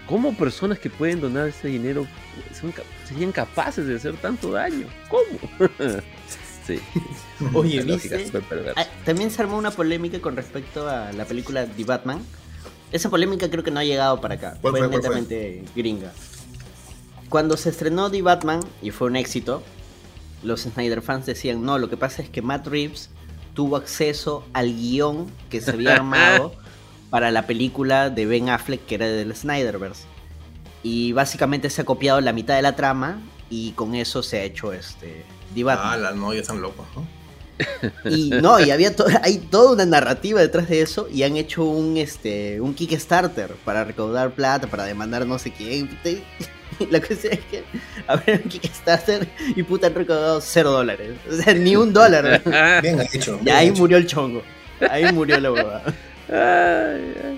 ¿Cómo 0.08 0.36
personas 0.36 0.78
que 0.78 0.90
pueden 0.90 1.20
donar 1.20 1.48
ese 1.48 1.68
dinero 1.68 2.06
serían 3.08 3.32
capaces 3.32 3.86
de 3.86 3.96
hacer 3.96 4.16
tanto 4.16 4.52
daño? 4.52 4.86
¿Cómo? 5.08 5.68
sí. 6.66 6.80
Oye, 7.54 7.82
¿viste? 7.82 8.30
Ah, 8.76 8.86
también 9.04 9.30
se 9.30 9.42
armó 9.42 9.58
una 9.58 9.70
polémica 9.70 10.20
con 10.20 10.36
respecto 10.36 10.88
a 10.88 11.12
la 11.12 11.24
película 11.24 11.66
The 11.66 11.84
Batman 11.84 12.20
esa 12.92 13.10
polémica 13.10 13.50
creo 13.50 13.64
que 13.64 13.70
no 13.70 13.80
ha 13.80 13.84
llegado 13.84 14.20
para 14.20 14.34
acá. 14.34 14.58
Fue, 14.60 14.72
netamente 14.88 15.64
gringa. 15.74 16.12
Cuando 17.28 17.56
se 17.56 17.70
estrenó 17.70 18.10
The 18.10 18.22
Batman 18.22 18.60
y 18.80 18.90
fue 18.90 19.08
un 19.08 19.16
éxito, 19.16 19.62
los 20.42 20.62
Snyder 20.62 21.02
fans 21.02 21.26
decían, 21.26 21.64
no, 21.64 21.78
lo 21.78 21.90
que 21.90 21.96
pasa 21.96 22.22
es 22.22 22.30
que 22.30 22.42
Matt 22.42 22.66
Reeves 22.68 23.10
tuvo 23.54 23.76
acceso 23.76 24.44
al 24.52 24.72
guion 24.74 25.30
que 25.50 25.60
se 25.60 25.72
había 25.72 25.94
armado 25.96 26.54
para 27.10 27.30
la 27.30 27.46
película 27.46 28.10
de 28.10 28.26
Ben 28.26 28.48
Affleck 28.48 28.84
que 28.86 28.96
era 28.96 29.06
del 29.06 29.34
Snyderverse. 29.34 30.04
Y 30.82 31.12
básicamente 31.12 31.70
se 31.70 31.82
ha 31.82 31.84
copiado 31.84 32.20
la 32.20 32.32
mitad 32.32 32.56
de 32.56 32.62
la 32.62 32.76
trama 32.76 33.20
y 33.50 33.72
con 33.72 33.94
eso 33.94 34.22
se 34.22 34.38
ha 34.38 34.42
hecho 34.42 34.72
este. 34.72 35.24
Ah, 35.68 35.96
las 35.96 36.14
novias 36.14 36.42
están 36.42 36.60
locas, 36.60 36.86
¿no? 36.94 37.06
Y 38.04 38.30
no, 38.30 38.60
y 38.60 38.70
había 38.70 38.92
hay 39.22 39.38
toda 39.38 39.72
una 39.72 39.86
narrativa 39.86 40.40
detrás 40.40 40.68
de 40.68 40.82
eso 40.82 41.08
y 41.12 41.22
han 41.22 41.36
hecho 41.36 41.64
un 41.64 41.96
este 41.96 42.60
un 42.60 42.74
Kickstarter 42.74 43.52
para 43.64 43.84
recaudar 43.84 44.32
plata, 44.32 44.66
para 44.66 44.84
demandar 44.84 45.26
no 45.26 45.38
sé 45.38 45.52
quién. 45.52 45.88
La 46.90 47.00
cuestión 47.00 47.32
es 47.32 47.40
que 47.50 47.64
ver 48.26 48.42
un 48.44 48.50
Kickstarter 48.50 49.28
y 49.54 49.62
puta 49.62 49.86
han 49.86 49.94
recaudado 49.94 50.40
cero 50.40 50.72
dólares. 50.72 51.12
O 51.30 51.34
sea, 51.34 51.54
ni 51.54 51.74
un 51.74 51.92
dólar. 51.92 52.42
Bien 52.82 53.00
hecho. 53.12 53.40
Y 53.42 53.48
ahí 53.48 53.70
murió 53.70 53.96
el 53.96 54.06
chongo. 54.06 54.42
Ahí 54.90 55.10
murió 55.12 55.40
la 55.40 55.52
huevada. 55.52 55.94
Uh, 56.28 57.36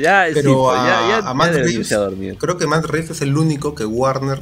ya, 0.00 0.26
Pero 0.34 0.72
a, 0.72 1.22
ya, 1.22 1.34
Matt 1.34 1.54
Reeves, 1.54 1.94
creo 2.38 2.58
que 2.58 2.66
Matt 2.66 2.86
Reeves 2.86 3.10
es 3.10 3.22
el 3.22 3.36
único 3.36 3.74
que 3.74 3.84
Warner 3.84 4.40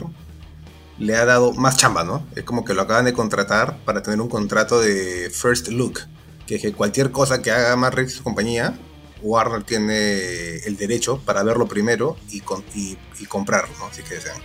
le 0.99 1.15
ha 1.17 1.25
dado 1.27 1.53
más 1.53 1.77
chamba, 1.77 2.05
¿no? 2.05 2.27
Es 2.35 2.45
como 2.45 2.65
que 2.65 2.73
lo 2.75 2.83
acaban 2.83 3.05
de 3.05 3.13
contratar 3.13 3.77
para 3.85 4.03
tener 4.03 4.21
un 4.21 4.29
contrato 4.29 4.81
de 4.81 5.31
first 5.31 5.69
look, 5.69 6.01
que 6.47 6.57
es 6.57 6.63
que 6.63 6.73
cualquier 6.73 7.11
cosa 7.11 7.43
que 7.43 7.51
haga 7.51 7.77
más 7.77 7.93
y 7.99 8.09
su 8.09 8.23
compañía, 8.23 8.79
Warner 9.23 9.63
tiene 9.63 10.57
el 10.59 10.77
derecho 10.77 11.21
para 11.25 11.43
verlo 11.43 11.67
primero 11.67 12.17
y, 12.31 12.43
y, 12.75 13.27
comprarlo, 13.27 13.75
¿no? 13.79 13.93
Si 13.93 14.03
que 14.03 14.15
desean. 14.15 14.41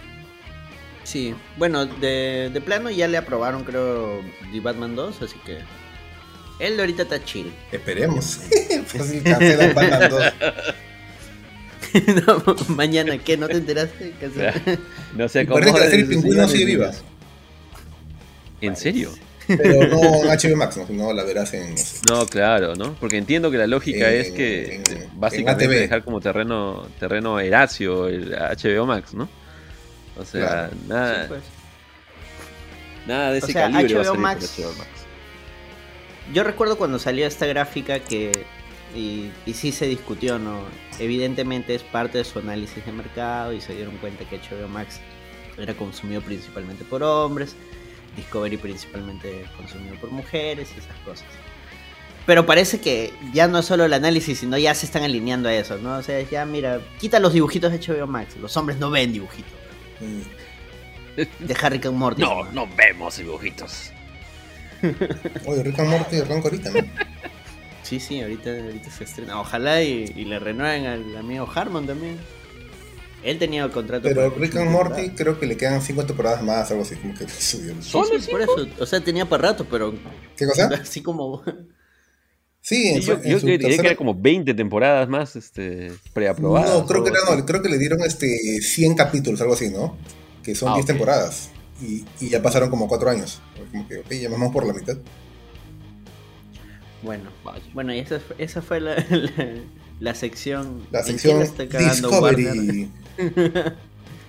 Sí, 1.03 1.35
bueno, 1.57 1.85
de, 1.85 2.61
plano 2.65 2.89
ya 2.89 3.07
le 3.07 3.17
aprobaron, 3.17 3.63
creo, 3.63 4.21
The 4.51 4.59
Batman 4.59 4.95
2, 4.95 5.21
así 5.21 5.37
que 5.45 5.59
él 6.61 6.79
ahorita 6.79 7.03
está 7.03 7.23
chill. 7.23 7.51
Esperemos. 7.71 8.39
Fácil 8.85 9.23
cancela 9.23 9.73
Batman 9.73 10.09
2. 10.09 10.33
mañana, 12.69 13.17
¿qué? 13.17 13.35
¿No 13.35 13.47
te 13.47 13.57
enteraste? 13.57 14.13
no 15.15 15.27
sé 15.27 15.45
cómo. 15.45 15.59
Parece 15.59 15.73
que 15.73 15.79
la 15.79 15.89
serie 15.89 16.05
Pingüino 16.05 16.47
sigue 16.47 16.65
viva. 16.65 16.91
¿En 18.61 18.75
serio? 18.75 19.11
Pero 19.47 19.87
no 19.87 20.01
en 20.23 20.27
HBO 20.27 20.55
Max, 20.55 20.79
no, 20.89 21.13
la 21.13 21.23
verás 21.23 21.53
en. 21.53 21.75
No, 22.09 22.25
claro, 22.27 22.75
¿no? 22.75 22.93
Porque 22.93 23.17
entiendo 23.17 23.49
que 23.49 23.57
la 23.57 23.67
lógica 23.67 24.11
es 24.11 24.31
que 24.31 24.81
básicamente 25.15 25.67
dejar 25.67 26.03
como 26.03 26.21
terreno 26.21 26.87
terreno 26.99 27.39
Eracio 27.39 28.07
el 28.07 28.33
HBO 28.33 28.85
Max, 28.85 29.13
¿no? 29.13 29.27
O 30.17 30.25
sea, 30.25 30.69
nada. 30.87 31.27
Pues. 31.27 31.41
Nada 33.07 33.31
de 33.31 33.39
ese 33.39 33.53
calibre 33.53 33.95
va 33.95 34.01
a 34.01 34.05
HBO 34.05 34.17
Max. 34.17 34.59
Yo 36.33 36.43
recuerdo 36.43 36.77
cuando 36.77 36.99
salió 36.99 37.27
esta 37.27 37.45
gráfica 37.45 37.99
que 37.99 38.45
y, 38.95 39.31
y 39.45 39.53
sí 39.53 39.71
se 39.71 39.87
discutió, 39.87 40.37
¿no? 40.39 40.59
Evidentemente 40.99 41.75
es 41.75 41.83
parte 41.83 42.17
de 42.17 42.23
su 42.23 42.39
análisis 42.39 42.85
de 42.85 42.91
mercado 42.91 43.53
y 43.53 43.61
se 43.61 43.73
dieron 43.73 43.97
cuenta 43.97 44.25
que 44.25 44.37
HBO 44.37 44.67
Max 44.67 44.99
era 45.57 45.73
consumido 45.73 46.21
principalmente 46.21 46.83
por 46.83 47.03
hombres, 47.03 47.55
Discovery 48.15 48.57
principalmente 48.57 49.45
consumido 49.55 49.95
por 49.95 50.11
mujeres 50.11 50.71
y 50.75 50.79
esas 50.79 50.97
cosas. 51.05 51.27
Pero 52.25 52.45
parece 52.45 52.79
que 52.79 53.13
ya 53.33 53.47
no 53.47 53.59
es 53.59 53.65
solo 53.65 53.85
el 53.85 53.93
análisis, 53.93 54.39
sino 54.39 54.57
ya 54.57 54.75
se 54.75 54.85
están 54.85 55.03
alineando 55.03 55.49
a 55.49 55.53
eso, 55.53 55.77
¿no? 55.77 55.97
O 55.97 56.03
sea, 56.03 56.21
ya 56.21 56.45
mira, 56.45 56.79
quita 56.99 57.19
los 57.19 57.33
dibujitos 57.33 57.71
de 57.71 57.79
HBO 57.79 58.07
Max, 58.07 58.35
los 58.37 58.55
hombres 58.57 58.77
no 58.77 58.91
ven 58.91 59.11
dibujitos. 59.11 59.51
Mm. 59.99 60.21
De 61.45 61.57
Harry 61.61 61.81
and 61.83 61.97
Morty. 61.97 62.21
No, 62.21 62.45
no 62.51 62.67
vemos 62.75 63.17
dibujitos. 63.17 63.91
Oye, 65.47 65.63
Rick 65.63 65.79
and 65.79 65.89
Morty 65.89 66.17
arranca 66.17 66.49
ahorita, 66.49 66.71
¿no? 66.71 66.79
Sí, 67.83 67.99
sí, 67.99 68.21
ahorita, 68.21 68.51
ahorita 68.51 68.89
se 68.89 69.03
estrena. 69.03 69.41
Ojalá 69.41 69.83
y, 69.83 70.05
le 70.23 70.39
renueven 70.39 70.85
al 70.85 71.17
amigo 71.17 71.45
Harmon 71.53 71.85
también. 71.85 72.17
Él 73.21 73.37
tenía 73.37 73.65
el 73.65 73.71
contrato. 73.71 74.07
Pero 74.07 74.29
Rick 74.29 74.55
and 74.55 74.71
Morty 74.71 75.09
creo 75.09 75.37
que 75.37 75.45
le 75.45 75.57
quedan 75.57 75.81
5 75.81 76.05
temporadas 76.05 76.41
más, 76.41 76.71
algo 76.71 76.83
así, 76.83 76.95
como 76.95 77.13
que 77.13 77.27
subió. 77.27 77.75
Sí, 77.81 78.31
por 78.31 78.41
eso. 78.41 78.67
O 78.79 78.85
sea, 78.85 79.01
tenía 79.01 79.27
para 79.27 79.49
rato, 79.49 79.67
pero. 79.69 79.93
¿Qué 80.37 80.45
cosa? 80.45 80.67
Así 80.81 81.01
como. 81.01 81.43
Sí, 82.61 82.89
en 82.89 83.01
yo, 83.01 83.21
yo 83.21 83.39
diría 83.39 83.77
que 83.77 83.87
era 83.87 83.95
como 83.97 84.15
20 84.15 84.53
temporadas 84.53 85.09
más 85.09 85.35
este, 85.35 85.91
preaprobadas. 86.13 86.69
No, 86.69 86.85
creo 86.85 87.03
que, 87.03 87.11
no, 87.11 87.45
creo 87.45 87.61
que 87.61 87.69
le 87.69 87.77
dieron 87.77 87.99
este 88.03 88.61
100 88.61 88.95
capítulos, 88.95 89.41
algo 89.41 89.55
así, 89.55 89.69
¿no? 89.69 89.97
Que 90.43 90.55
son 90.55 90.73
10 90.75 90.83
ah, 90.83 90.87
temporadas. 90.87 91.49
Y, 91.81 92.05
y, 92.19 92.29
ya 92.29 92.41
pasaron 92.41 92.69
como 92.69 92.87
4 92.87 93.09
años. 93.09 93.41
Como 93.71 93.87
que, 93.87 93.99
ok, 93.99 94.11
ya 94.11 94.29
vamos 94.29 94.53
por 94.53 94.65
la 94.65 94.73
mitad. 94.73 94.97
Bueno, 97.01 97.31
bueno, 97.73 97.93
y 97.93 97.99
esa, 97.99 98.19
esa 98.37 98.61
fue 98.61 98.79
la, 98.79 99.03
la, 99.99 100.13
sección. 100.13 100.85
La 100.91 101.01
sección 101.01 101.41
está 101.41 101.63
Discovery. 101.63 102.91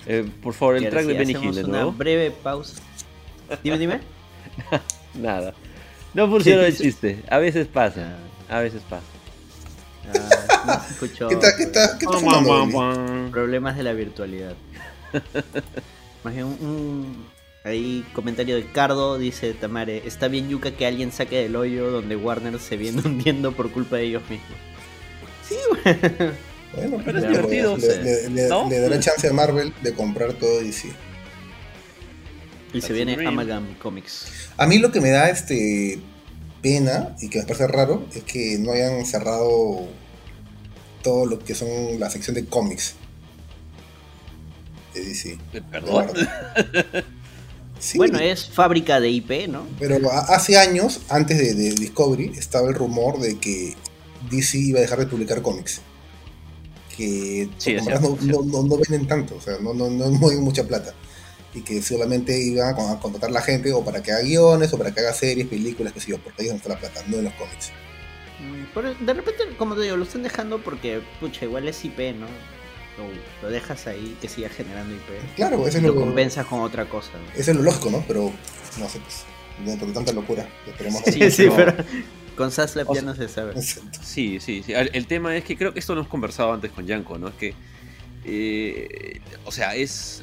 eh, 0.06 0.30
por 0.42 0.54
favor, 0.54 0.76
el 0.76 0.88
track 0.88 1.04
de 1.04 1.14
Benny 1.14 1.32
Hill 1.32 1.54
de 1.54 1.64
nuevo. 1.64 1.90
Una 1.90 1.98
breve 1.98 2.30
pausa. 2.30 2.80
Dime, 3.62 3.78
dime. 3.78 4.00
Nada. 5.14 5.52
No 6.14 6.28
funcionó 6.28 6.62
el 6.62 6.76
chiste. 6.76 7.22
A 7.28 7.38
veces 7.38 7.66
pasa. 7.66 8.16
A 8.48 8.60
veces 8.60 8.82
pasa. 8.88 9.04
Ah, 10.08 10.64
no 10.66 10.86
se 10.86 10.92
escuchó. 10.94 11.28
¿Qué 11.28 11.36
tal? 11.36 11.52
¿Qué 11.56 11.66
tal? 11.66 11.98
¿Qué 11.98 12.06
tal? 12.06 13.30
Problemas 13.30 13.76
de 13.76 13.82
la 13.82 13.92
virtualidad. 13.92 14.54
Más 16.24 16.34
bien 16.34 16.46
un 16.46 17.26
Ahí 17.64 18.04
comentario 18.12 18.56
de 18.56 18.66
Cardo, 18.66 19.18
dice 19.18 19.54
Tamare, 19.54 20.02
está 20.04 20.26
bien 20.26 20.48
yuca 20.48 20.72
que 20.72 20.84
alguien 20.84 21.12
saque 21.12 21.42
del 21.42 21.54
hoyo 21.54 21.90
donde 21.90 22.16
Warner 22.16 22.58
se 22.58 22.76
viene 22.76 23.02
hundiendo 23.04 23.52
por 23.52 23.70
culpa 23.70 23.96
de 23.96 24.04
ellos 24.04 24.22
mismos. 24.28 24.58
Sí, 25.48 25.56
bueno. 26.74 27.00
pero 27.04 27.18
es 27.18 27.28
divertido. 27.28 27.76
Le, 27.76 28.78
dará 28.80 28.98
chance 29.00 29.28
a 29.28 29.32
Marvel 29.32 29.72
de 29.82 29.94
comprar 29.94 30.32
todo 30.32 30.60
DC. 30.60 30.88
Y 32.74 32.80
se 32.80 32.92
viene 32.92 33.14
Amalgam 33.26 33.74
Comics. 33.74 34.26
A 34.56 34.66
mí 34.66 34.78
lo 34.78 34.90
que 34.90 35.00
me 35.00 35.10
da 35.10 35.28
este 35.28 36.00
pena 36.62 37.14
y 37.20 37.28
que 37.28 37.40
me 37.40 37.44
parece 37.44 37.66
raro 37.66 38.06
es 38.14 38.22
que 38.24 38.56
no 38.58 38.72
hayan 38.72 39.04
cerrado 39.04 39.88
todo 41.02 41.26
lo 41.26 41.38
que 41.38 41.54
son 41.54 41.68
la 41.98 42.08
sección 42.08 42.34
de 42.34 42.46
cómics 42.46 42.94
de 44.94 45.04
DC. 45.04 45.38
¿Perdón? 45.70 46.08
Bueno, 47.96 48.18
es 48.18 48.48
fábrica 48.48 49.00
de 49.00 49.10
IP, 49.10 49.48
¿no? 49.48 49.66
Pero 49.78 50.10
hace 50.10 50.56
años, 50.56 51.00
antes 51.08 51.38
de, 51.38 51.70
Discovery, 51.74 52.32
estaba 52.36 52.68
el 52.68 52.74
rumor 52.74 53.18
de 53.18 53.38
que 53.38 53.74
DC 54.30 54.58
iba 54.58 54.78
a 54.78 54.82
dejar 54.82 55.00
de 55.00 55.06
publicar 55.06 55.42
cómics. 55.42 55.80
Que 56.96 57.48
no, 58.22 58.42
no, 58.44 58.76
venden 58.76 59.06
tanto, 59.08 59.36
o 59.36 59.40
sea, 59.40 59.58
no, 59.60 59.74
no, 59.74 59.88
no 59.90 60.10
mueven 60.10 60.42
mucha 60.42 60.64
plata. 60.64 60.94
Y 61.54 61.62
que 61.62 61.82
solamente 61.82 62.38
iban 62.38 62.74
a 62.74 63.00
contratar 63.00 63.30
la 63.30 63.42
gente 63.42 63.72
o 63.72 63.84
para 63.84 64.02
que 64.02 64.12
haga 64.12 64.22
guiones 64.22 64.72
o 64.72 64.78
para 64.78 64.92
que 64.92 65.00
haga 65.00 65.12
series, 65.12 65.48
películas, 65.48 65.92
qué 65.92 66.00
sé 66.00 66.10
yo, 66.10 66.18
porque 66.18 66.42
ahí 66.42 66.48
es 66.48 66.52
donde 66.52 66.62
está 66.62 66.74
la 66.74 66.80
plata, 66.80 67.02
no 67.08 67.18
en 67.18 67.24
los 67.24 67.34
cómics. 67.34 67.72
Mm, 68.40 68.64
pero 68.74 68.94
de 68.94 69.12
repente, 69.12 69.42
como 69.58 69.74
te 69.74 69.82
digo, 69.82 69.96
lo 69.96 70.04
están 70.04 70.22
dejando 70.22 70.62
porque, 70.62 71.02
pucha, 71.20 71.44
igual 71.44 71.68
es 71.68 71.84
IP, 71.84 72.14
¿no? 72.14 72.26
Lo, 73.42 73.48
dejas 73.48 73.86
ahí 73.86 74.16
que 74.20 74.28
siga 74.28 74.48
generando 74.48 74.94
IP. 74.94 75.34
Claro, 75.36 75.66
eso 75.66 75.78
es 75.78 75.84
lo, 75.84 75.94
compensas 75.94 76.46
con 76.46 76.60
otra 76.60 76.84
cosa. 76.86 77.10
Eso 77.34 77.50
es 77.52 77.56
lo 77.56 77.62
lógico, 77.62 77.90
¿no? 77.90 78.04
Pero 78.06 78.30
no 78.78 78.88
sé, 78.88 79.00
pues, 79.00 79.24
dentro 79.64 79.86
de 79.86 79.94
tanta 79.94 80.12
locura, 80.12 80.46
esperemos. 80.66 81.02
Sí, 81.06 81.30
sí, 81.30 81.48
pero 81.54 81.74
con 82.36 82.50
Saslap 82.50 82.92
ya 82.94 83.02
no 83.02 83.14
se 83.14 83.28
sabe. 83.28 83.60
Sí, 83.62 84.40
sí, 84.40 84.62
sí. 84.64 84.72
El, 84.74 85.06
tema 85.06 85.36
es 85.36 85.44
que 85.44 85.56
creo 85.56 85.72
que 85.72 85.78
esto 85.78 85.94
lo 85.94 86.00
hemos 86.00 86.10
conversado 86.10 86.52
antes 86.52 86.70
con 86.70 86.86
Yanko, 86.86 87.18
¿no? 87.18 87.28
Es 87.28 87.34
que, 87.34 87.54
eh, 88.24 89.20
o 89.44 89.52
sea, 89.52 89.74
es 89.74 90.22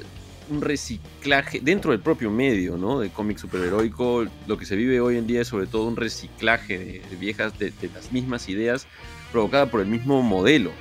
un 0.49 0.61
reciclaje 0.61 1.59
dentro 1.61 1.91
del 1.91 2.01
propio 2.01 2.29
medio, 2.29 2.77
¿no? 2.77 2.99
De 2.99 3.09
cómic 3.09 3.39
superheroico. 3.39 4.25
Lo 4.47 4.57
que 4.57 4.65
se 4.65 4.75
vive 4.75 5.01
hoy 5.01 5.17
en 5.17 5.25
día 5.25 5.41
es 5.41 5.47
sobre 5.47 5.65
todo 5.65 5.87
un 5.87 5.95
reciclaje 5.95 6.77
de, 7.09 7.15
viejas, 7.19 7.57
de, 7.57 7.71
de, 7.71 7.89
las 7.93 8.11
mismas 8.11 8.47
ideas 8.47 8.85
provocada 9.31 9.67
por 9.67 9.81
el 9.81 9.87
mismo 9.87 10.21
modelo 10.23 10.71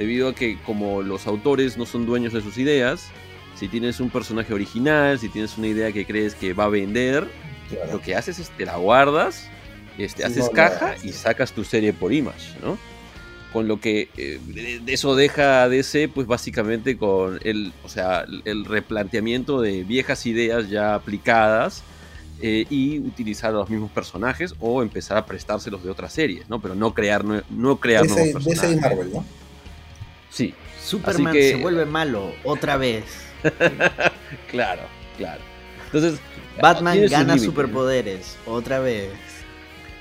debido 0.00 0.28
a 0.28 0.34
que 0.34 0.56
como 0.64 1.02
los 1.02 1.26
autores 1.26 1.76
no 1.76 1.84
son 1.84 2.06
dueños 2.06 2.32
de 2.32 2.40
sus 2.40 2.56
ideas, 2.56 3.08
si 3.54 3.68
tienes 3.68 4.00
un 4.00 4.08
personaje 4.08 4.54
original, 4.54 5.18
si 5.18 5.28
tienes 5.28 5.58
una 5.58 5.66
idea 5.66 5.92
que 5.92 6.06
crees 6.06 6.34
que 6.34 6.54
va 6.54 6.64
a 6.64 6.68
vender, 6.70 7.28
lo 7.92 8.00
que 8.00 8.16
haces 8.16 8.38
es 8.38 8.48
te 8.48 8.64
la 8.64 8.76
guardas, 8.76 9.46
este, 9.98 10.24
haces 10.24 10.48
caja 10.54 10.94
y 11.04 11.12
sacas 11.12 11.52
tu 11.52 11.64
serie 11.64 11.92
por 11.92 12.14
Image, 12.14 12.58
¿no? 12.62 12.78
Con 13.52 13.68
lo 13.68 13.78
que 13.78 14.08
eh, 14.16 14.40
de 14.82 14.90
eso 14.90 15.14
deja 15.14 15.64
a 15.64 15.68
DC, 15.68 16.08
pues 16.08 16.26
básicamente 16.26 16.96
con 16.96 17.38
el, 17.42 17.74
o 17.84 17.90
sea, 17.90 18.24
el 18.46 18.64
replanteamiento 18.64 19.60
de 19.60 19.84
viejas 19.84 20.24
ideas 20.24 20.70
ya 20.70 20.94
aplicadas 20.94 21.82
eh, 22.40 22.64
y 22.70 23.00
utilizar 23.00 23.50
a 23.50 23.58
los 23.58 23.68
mismos 23.68 23.90
personajes 23.90 24.54
o 24.60 24.80
empezar 24.80 25.18
a 25.18 25.26
prestárselos 25.26 25.84
de 25.84 25.90
otras 25.90 26.10
series, 26.10 26.48
¿no? 26.48 26.58
Pero 26.58 26.74
no 26.74 26.94
crear, 26.94 27.22
no, 27.22 27.76
crear 27.80 28.06
nuevos 28.06 28.32
personajes. 28.32 28.62
DC 28.62 28.72
y 28.72 28.80
Marvel, 28.80 29.12
¿no? 29.12 29.40
Sí. 30.30 30.54
Superman 30.82 31.34
se 31.34 31.56
vuelve 31.56 31.84
malo 31.84 32.32
otra 32.44 32.76
vez. 32.76 33.04
claro, 34.50 34.82
claro. 35.16 35.40
Entonces, 35.86 36.20
Batman 36.60 37.06
gana 37.08 37.38
superpoderes 37.38 38.36
otra 38.46 38.78
vez. 38.80 39.10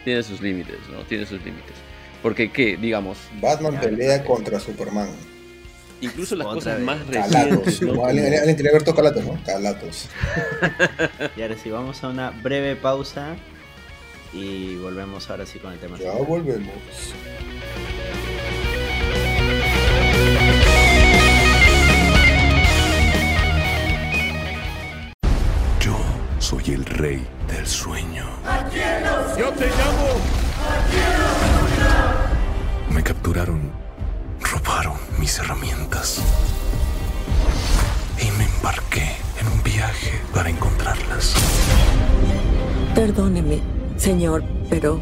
Tiene 0.03 0.23
sus 0.23 0.41
límites, 0.41 0.77
¿no? 0.91 0.99
Tiene 1.03 1.25
sus 1.25 1.43
límites. 1.43 1.75
Porque, 2.21 2.51
¿qué? 2.51 2.77
Digamos. 2.77 3.17
Batman 3.41 3.79
pelea 3.79 4.23
contra 4.23 4.59
Superman. 4.59 5.09
Incluso 6.01 6.35
las 6.35 6.47
cosas 6.47 6.79
más 6.79 7.05
recientes. 7.07 7.81
¿no? 7.81 8.05
Alguien 8.05 8.55
quería 8.55 8.71
ver 8.71 8.83
Calatos, 8.83 9.25
¿no? 9.25 9.37
Calatos. 9.45 10.07
y 11.35 11.41
ahora 11.41 11.57
sí, 11.57 11.69
vamos 11.69 12.03
a 12.03 12.09
una 12.09 12.29
breve 12.29 12.75
pausa 12.75 13.35
y 14.33 14.75
volvemos 14.77 15.29
ahora 15.29 15.45
sí 15.45 15.59
con 15.59 15.73
el 15.73 15.79
tema. 15.79 15.97
Ya 15.97 16.13
volvemos. 16.13 16.73
Soy 26.49 26.73
el 26.73 26.83
rey 26.83 27.23
del 27.47 27.67
sueño. 27.67 28.25
Yo 29.38 29.51
te 29.51 29.67
llamo. 29.67 30.07
Me 32.89 33.03
capturaron, 33.03 33.71
robaron 34.41 34.97
mis 35.19 35.38
herramientas 35.38 36.23
y 38.19 38.31
me 38.31 38.45
embarqué 38.45 39.15
en 39.39 39.47
un 39.47 39.62
viaje 39.62 40.19
para 40.33 40.49
encontrarlas. 40.49 41.35
Perdóneme, 42.95 43.59
señor, 43.97 44.43
pero 44.71 44.99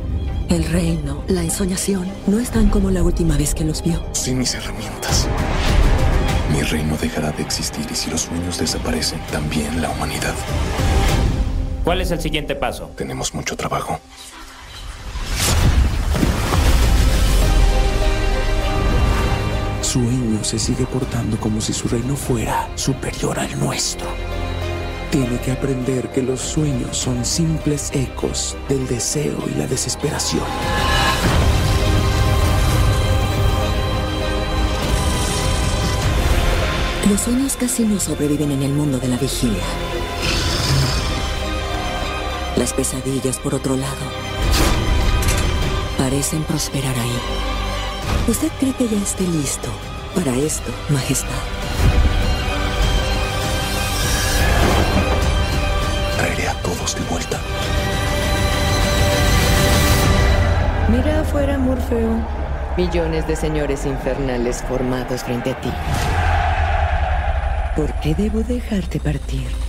el 0.50 0.66
reino, 0.66 1.24
la 1.30 1.44
ensoñación, 1.44 2.12
no 2.28 2.40
están 2.40 2.70
como 2.70 2.92
la 2.92 3.04
última 3.04 3.38
vez 3.38 3.56
que 3.56 3.64
los 3.64 3.82
vio. 3.82 4.04
Sin 4.12 4.40
mis 4.40 4.54
herramientas, 4.54 5.30
mi 6.52 6.62
reino 6.64 6.98
dejará 6.98 7.32
de 7.32 7.44
existir 7.44 7.86
y 7.90 7.96
si 7.96 8.12
los 8.12 8.24
sueños 8.24 8.58
desaparecen, 8.58 9.22
también 9.32 9.82
la 9.82 9.90
humanidad. 9.92 10.36
¿Cuál 11.88 12.02
es 12.02 12.12
el 12.12 12.20
siguiente 12.20 12.54
paso? 12.54 12.92
Tenemos 12.98 13.34
mucho 13.34 13.56
trabajo. 13.56 13.98
Sueño 19.80 20.44
se 20.44 20.60
sigue 20.60 20.86
portando 20.86 21.38
como 21.40 21.62
si 21.62 21.72
su 21.72 21.88
reino 21.88 22.18
fuera 22.18 22.68
superior 22.76 23.40
al 23.40 23.58
nuestro. 23.58 24.06
Tiene 25.12 25.40
que 25.40 25.54
aprender 25.54 26.12
que 26.12 26.22
los 26.22 26.42
sueños 26.42 26.98
son 26.98 27.24
simples 27.24 27.90
ecos 27.94 28.58
del 28.68 28.86
deseo 28.88 29.38
y 29.50 29.58
la 29.58 29.66
desesperación. 29.66 30.44
Los 37.10 37.22
sueños 37.22 37.56
casi 37.56 37.86
no 37.86 37.98
sobreviven 37.98 38.52
en 38.52 38.64
el 38.64 38.74
mundo 38.74 39.00
de 39.00 39.08
la 39.08 39.16
vigilia. 39.16 39.64
Las 42.68 42.74
pesadillas, 42.74 43.38
por 43.38 43.56
otro 43.56 43.78
lado, 43.78 43.96
parecen 45.98 46.44
prosperar 46.44 46.94
ahí. 47.00 47.20
¿Usted 48.28 48.50
cree 48.60 48.74
que 48.74 48.90
ya 48.90 48.98
esté 48.98 49.24
listo 49.24 49.70
para 50.14 50.36
esto, 50.36 50.70
Majestad? 50.90 51.30
Traeré 56.18 56.50
a 56.50 56.54
todos 56.56 56.94
de 56.94 57.02
vuelta. 57.10 57.40
Mira 60.90 61.22
afuera, 61.22 61.58
Morfeo. 61.58 62.22
Millones 62.76 63.26
de 63.28 63.38
señores 63.38 63.86
infernales 63.86 64.62
formados 64.68 65.24
frente 65.24 65.52
a 65.52 65.62
ti. 65.62 65.72
¿Por 67.78 67.94
qué 68.02 68.14
debo 68.14 68.42
dejarte 68.44 69.00
partir? 69.00 69.67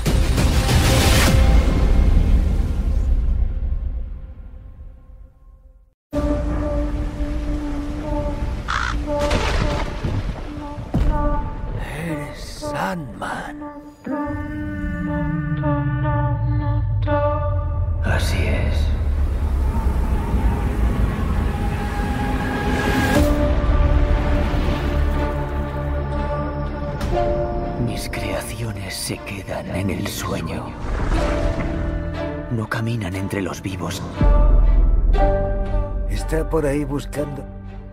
Por 36.51 36.67
ahí 36.67 36.85
buscando. 36.85 37.45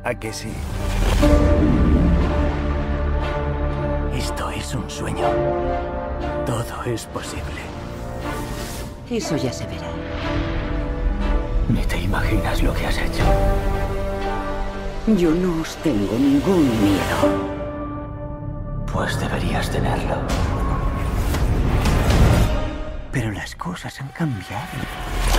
¿A 0.03 0.13
que 0.13 0.31
sí? 0.31 0.51
Esto 4.15 4.49
es 4.49 4.75
un 4.75 4.89
sueño. 4.89 5.27
Todo 6.45 6.83
es 6.85 7.05
posible. 7.05 7.61
Eso 9.09 9.35
ya 9.37 9.51
se 9.51 9.65
verá. 9.65 9.87
Ni 11.69 11.81
te 11.83 11.99
imaginas 11.99 12.61
lo 12.61 12.73
que 12.73 12.85
has 12.85 12.97
hecho. 12.97 13.23
Yo 15.17 15.31
no 15.31 15.61
os 15.61 15.75
tengo 15.77 16.13
ningún 16.17 16.69
miedo. 16.83 17.19
Pues 18.91 19.19
deberías 19.19 19.69
tenerlo. 19.69 20.17
Pero 23.11 23.31
las 23.31 23.55
cosas 23.55 23.99
han 24.01 24.09
cambiado. 24.09 25.34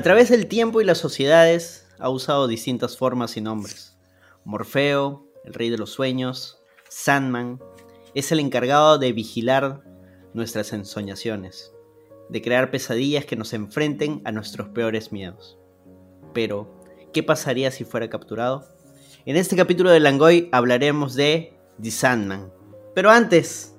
A 0.00 0.02
través 0.02 0.30
del 0.30 0.46
tiempo 0.46 0.80
y 0.80 0.86
las 0.86 0.96
sociedades 0.96 1.86
ha 1.98 2.08
usado 2.08 2.48
distintas 2.48 2.96
formas 2.96 3.36
y 3.36 3.42
nombres. 3.42 3.98
Morfeo, 4.44 5.26
el 5.44 5.52
rey 5.52 5.68
de 5.68 5.76
los 5.76 5.90
sueños, 5.90 6.62
Sandman, 6.88 7.60
es 8.14 8.32
el 8.32 8.40
encargado 8.40 8.96
de 8.96 9.12
vigilar 9.12 9.84
nuestras 10.32 10.72
ensoñaciones, 10.72 11.74
de 12.30 12.40
crear 12.40 12.70
pesadillas 12.70 13.26
que 13.26 13.36
nos 13.36 13.52
enfrenten 13.52 14.22
a 14.24 14.32
nuestros 14.32 14.70
peores 14.70 15.12
miedos. 15.12 15.58
Pero, 16.32 16.80
¿qué 17.12 17.22
pasaría 17.22 17.70
si 17.70 17.84
fuera 17.84 18.08
capturado? 18.08 18.66
En 19.26 19.36
este 19.36 19.54
capítulo 19.54 19.90
de 19.90 20.00
Langoy 20.00 20.48
hablaremos 20.50 21.14
de 21.14 21.58
The 21.78 21.90
Sandman. 21.90 22.50
Pero 22.94 23.10
antes, 23.10 23.74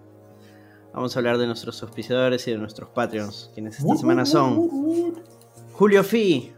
vamos 0.94 1.16
a 1.16 1.20
hablar 1.20 1.40
de 1.40 1.48
nuestros 1.48 1.82
auspiciadores 1.82 2.48
y 2.48 2.52
de 2.52 2.60
nuestros 2.60 2.92
Patreons, 2.92 3.50
quienes 3.56 3.80
esta 3.80 3.96
semana 3.96 4.28
son 4.28 5.31
Julio 5.82 6.04
Fi, 6.04 6.54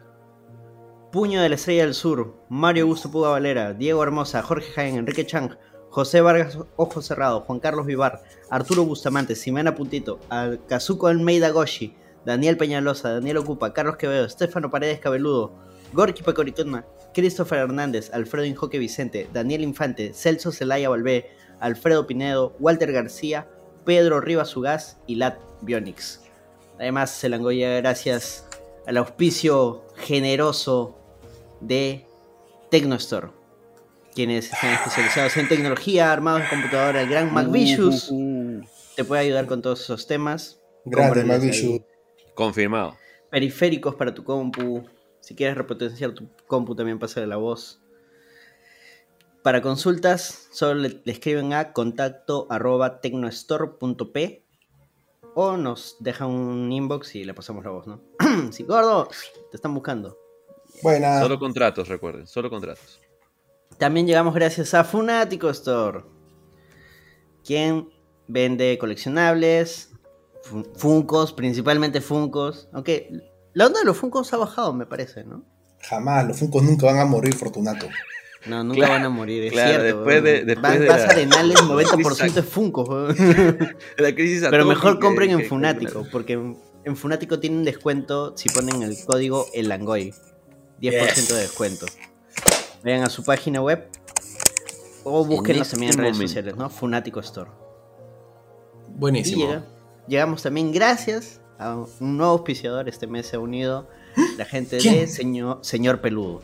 Puño 1.13 1.41
de 1.41 1.47
la 1.47 1.55
Estrella 1.55 1.83
del 1.85 1.93
Sur, 1.93 2.43
Mario 2.49 2.83
Augusto 2.83 3.09
Puga 3.09 3.29
Valera, 3.29 3.73
Diego 3.73 4.03
Hermosa, 4.03 4.43
Jorge 4.43 4.69
Jaén, 4.73 4.97
Enrique 4.97 5.25
Chang, 5.25 5.55
José 5.89 6.19
Vargas 6.19 6.59
Ojo 6.75 7.01
Cerrado, 7.01 7.39
Juan 7.39 7.61
Carlos 7.61 7.85
Vivar, 7.85 8.21
Arturo 8.49 8.83
Bustamante, 8.83 9.35
Simena 9.37 9.75
Puntito, 9.75 10.19
Kazuko 10.67 11.07
Almeida 11.07 11.51
Goshi, 11.51 11.95
Daniel 12.25 12.57
Peñalosa, 12.57 13.13
Daniel 13.13 13.37
Ocupa, 13.37 13.71
Carlos 13.71 13.95
Quevedo, 13.95 14.25
Estefano 14.25 14.69
Paredes 14.69 14.99
Cabeludo, 14.99 15.53
Gorky 15.93 16.21
Pecoricona, 16.21 16.85
Christopher 17.13 17.59
Hernández, 17.59 18.13
Alfredo 18.13 18.45
Injoque 18.45 18.77
Vicente, 18.77 19.29
Daniel 19.31 19.61
Infante, 19.61 20.13
Celso 20.13 20.51
Celaya 20.51 20.89
Valvé, 20.89 21.31
Alfredo 21.61 22.05
Pinedo, 22.07 22.57
Walter 22.59 22.91
García, 22.91 23.47
Pedro 23.85 24.19
Rivas 24.19 24.53
Ugaz 24.57 24.97
y 25.07 25.15
Lat 25.15 25.39
Bionix. 25.61 26.19
Además, 26.77 27.11
se 27.11 27.29
langoya 27.29 27.77
gracias 27.77 28.49
al 28.85 28.97
auspicio 28.97 29.85
generoso 29.95 30.97
de 31.61 32.05
Tecnostore, 32.69 33.29
quienes 34.13 34.51
están 34.51 34.73
especializados 34.73 35.37
en 35.37 35.47
tecnología, 35.47 36.11
armados 36.11 36.43
en 36.43 36.49
computadora, 36.49 37.01
el 37.01 37.09
gran 37.09 37.33
MacVicious 37.33 38.11
uh, 38.11 38.15
uh, 38.15 38.57
uh. 38.59 38.63
te 38.95 39.03
puede 39.03 39.21
ayudar 39.21 39.45
con 39.45 39.61
todos 39.61 39.81
esos 39.81 40.07
temas. 40.07 40.59
Grande 40.85 41.23
MacVicious. 41.23 41.81
Confirmado. 42.33 42.97
Periféricos 43.29 43.95
para 43.95 44.13
tu 44.13 44.23
compu. 44.23 44.83
Si 45.21 45.35
quieres 45.35 45.55
repotenciar 45.57 46.11
tu 46.11 46.27
compu, 46.47 46.75
también 46.75 46.99
pasa 46.99 47.21
de 47.21 47.27
la 47.27 47.37
voz. 47.37 47.79
Para 49.41 49.61
consultas, 49.61 50.47
solo 50.51 50.81
le, 50.81 51.01
escriben 51.05 51.53
a 51.53 51.73
contacto 51.73 52.47
arroba 52.49 53.01
tecnostore.p 53.01 54.42
o 55.35 55.57
nos 55.57 55.97
dejan 55.99 56.29
un 56.29 56.71
inbox 56.71 57.15
y 57.15 57.23
le 57.23 57.33
pasamos 57.33 57.63
la 57.63 57.71
voz, 57.71 57.87
¿no? 57.87 58.01
sí, 58.51 58.63
gordo, 58.63 59.07
te 59.51 59.57
están 59.57 59.73
buscando. 59.73 60.17
Buena. 60.81 61.19
Solo 61.19 61.39
contratos, 61.39 61.87
recuerden, 61.87 62.27
solo 62.27 62.49
contratos. 62.49 62.99
También 63.77 64.07
llegamos 64.07 64.33
gracias 64.33 64.73
a 64.73 64.83
Funatico 64.83 65.49
Store, 65.49 66.03
quien 67.43 67.89
vende 68.27 68.77
coleccionables, 68.77 69.91
Funcos, 70.75 71.33
principalmente 71.33 72.01
Funcos. 72.01 72.69
Aunque 72.73 73.09
la 73.53 73.67
onda 73.67 73.79
de 73.79 73.85
los 73.85 73.97
Funcos 73.97 74.33
ha 74.33 74.37
bajado, 74.37 74.73
me 74.73 74.85
parece, 74.85 75.23
¿no? 75.23 75.43
Jamás, 75.79 76.27
los 76.27 76.37
Funcos 76.37 76.63
nunca 76.63 76.87
van 76.87 76.99
a 76.99 77.05
morir, 77.05 77.35
Fortunato. 77.35 77.87
No, 78.45 78.63
nunca 78.63 78.89
van 78.89 79.03
a 79.03 79.09
morir, 79.09 79.43
es 79.45 79.53
cierto. 79.53 79.83
Después 79.83 80.23
de, 80.23 80.43
después 80.43 80.79
de 80.79 80.87
vas 80.87 81.03
a 81.03 81.09
Arenales, 81.09 81.57
90% 81.57 82.37
es 82.37 82.45
Funcos. 82.45 83.17
la 83.97 84.13
crisis 84.13 84.45
Pero 84.49 84.65
mejor 84.65 84.99
compren 84.99 85.31
en 85.31 85.45
Funático, 85.45 86.05
porque 86.11 86.33
en, 86.33 86.95
Funático 86.97 87.39
tienen 87.39 87.63
descuento 87.63 88.35
si 88.37 88.49
ponen 88.49 88.83
el 88.83 88.97
código 89.05 89.47
ELANGOY. 89.53 90.13
10% 90.81 91.27
de 91.27 91.41
descuento. 91.41 91.85
Vayan 92.83 93.03
a 93.03 93.09
su 93.09 93.23
página 93.23 93.61
web 93.61 93.87
o 95.05 95.23
búsquenlos 95.23 95.69
también 95.69 95.93
en 95.93 95.97
redes 95.99 96.17
sociales, 96.17 96.57
¿no? 96.57 96.69
Funático 96.69 97.21
Store. 97.21 97.49
Buenísimo. 98.89 99.63
llegamos 100.07 100.43
también 100.43 100.71
gracias 100.71 101.39
a 101.57 101.75
un 101.99 102.17
nuevo 102.17 102.33
auspiciador. 102.33 102.89
Este 102.89 103.07
mes 103.07 103.27
se 103.27 103.37
ha 103.37 103.39
unido 103.39 103.87
la 104.37 104.45
gente 104.45 104.77
de 104.77 105.07
señor, 105.07 105.59
señor 105.61 106.01
Peludo. 106.01 106.41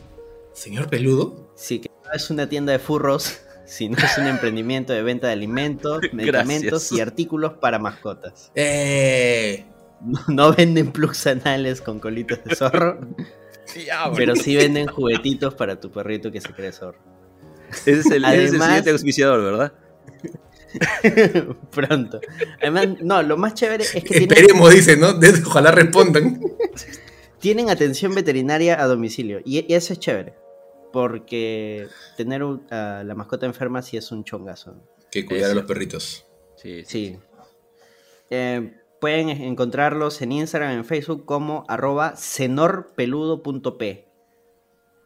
¿Señor 0.52 0.88
Peludo? 0.88 1.52
Sí, 1.54 1.80
que 1.80 1.89
no 2.10 2.16
es 2.16 2.30
una 2.30 2.48
tienda 2.48 2.72
de 2.72 2.78
furros, 2.78 3.40
sino 3.64 3.96
es 3.96 4.18
un 4.18 4.26
emprendimiento 4.26 4.92
de 4.92 5.02
venta 5.02 5.28
de 5.28 5.34
alimentos, 5.34 6.00
medicamentos 6.12 6.90
y 6.92 7.00
artículos 7.00 7.54
para 7.54 7.78
mascotas. 7.78 8.50
Eh. 8.54 9.64
No, 10.28 10.54
venden 10.54 10.92
plugs 10.92 11.26
anales 11.26 11.82
con 11.82 12.00
colitas 12.00 12.42
de 12.42 12.54
zorro. 12.54 13.00
pero 14.16 14.34
sí 14.34 14.56
venden 14.56 14.86
juguetitos 14.86 15.54
para 15.54 15.78
tu 15.78 15.90
perrito 15.90 16.32
que 16.32 16.40
se 16.40 16.48
cree 16.48 16.72
zorro. 16.72 16.98
Ese 17.70 18.00
es 18.00 18.06
el, 18.10 18.24
siguiente 18.50 18.90
auspiciador, 18.90 19.44
¿verdad? 19.44 19.72
Pronto. 21.70 22.20
Además, 22.60 22.88
no, 23.02 23.22
lo 23.22 23.36
más 23.36 23.54
chévere 23.54 23.84
es 23.84 24.02
que. 24.02 24.18
Esperemos, 24.18 24.72
dice, 24.72 24.96
¿no? 24.96 25.14
Ojalá 25.46 25.70
respondan. 25.70 26.40
Tienen 27.38 27.70
atención 27.70 28.14
veterinaria 28.14 28.82
a 28.82 28.86
domicilio. 28.86 29.40
Y, 29.44 29.72
eso 29.72 29.92
es 29.92 30.00
chévere. 30.00 30.34
Porque 30.92 31.88
tener 32.16 32.42
a 32.70 33.02
la 33.04 33.14
mascota 33.14 33.46
enferma 33.46 33.82
sí 33.82 33.96
es 33.96 34.10
un 34.10 34.24
chongazo. 34.24 34.76
Que 35.10 35.24
cuidar 35.24 35.52
a 35.52 35.54
los 35.54 35.64
perritos. 35.64 36.26
Sí. 36.56 36.84
sí. 36.84 37.18
Eh, 38.30 38.74
pueden 39.00 39.28
encontrarlos 39.30 40.20
en 40.22 40.32
Instagram, 40.32 40.72
en 40.72 40.84
Facebook 40.84 41.24
como 41.24 41.64
arroba 41.68 42.16
cenorpeludo.p. 42.16 44.06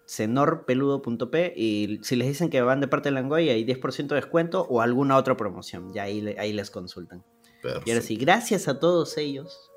Cenorpeludo.p 0.06 1.54
y 1.56 2.00
si 2.02 2.16
les 2.16 2.28
dicen 2.28 2.50
que 2.50 2.60
van 2.60 2.80
de 2.80 2.88
parte 2.88 3.08
de 3.08 3.14
Langoy 3.14 3.48
hay 3.48 3.64
10% 3.64 4.08
de 4.08 4.16
descuento 4.16 4.66
o 4.68 4.82
alguna 4.82 5.16
otra 5.16 5.36
promoción. 5.36 5.94
Ya 5.94 6.02
ahí, 6.02 6.34
ahí 6.38 6.52
les 6.52 6.70
consultan. 6.70 7.24
Y 7.86 7.90
ahora 7.90 8.02
sí, 8.02 8.16
gracias 8.16 8.68
a 8.68 8.78
todos 8.78 9.16
ellos 9.16 9.70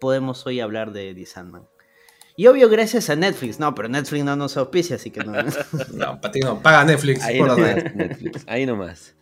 podemos 0.00 0.44
hoy 0.46 0.60
hablar 0.60 0.92
de 0.92 1.14
The 1.14 1.24
Sandman. 1.24 1.68
Y 2.36 2.46
obvio, 2.46 2.68
gracias 2.68 3.10
a 3.10 3.16
Netflix. 3.16 3.60
No, 3.60 3.74
pero 3.74 3.88
Netflix 3.88 4.24
no 4.24 4.34
nos 4.36 4.56
auspicia, 4.56 4.96
así 4.96 5.10
que 5.10 5.20
no. 5.20 5.32
no, 5.92 6.20
no, 6.42 6.62
paga 6.62 6.84
Netflix. 6.84 7.22
Ahí 7.22 7.40
nomás, 7.40 7.94
Netflix. 7.94 8.44
Ahí 8.46 8.66
nomás. 8.66 9.14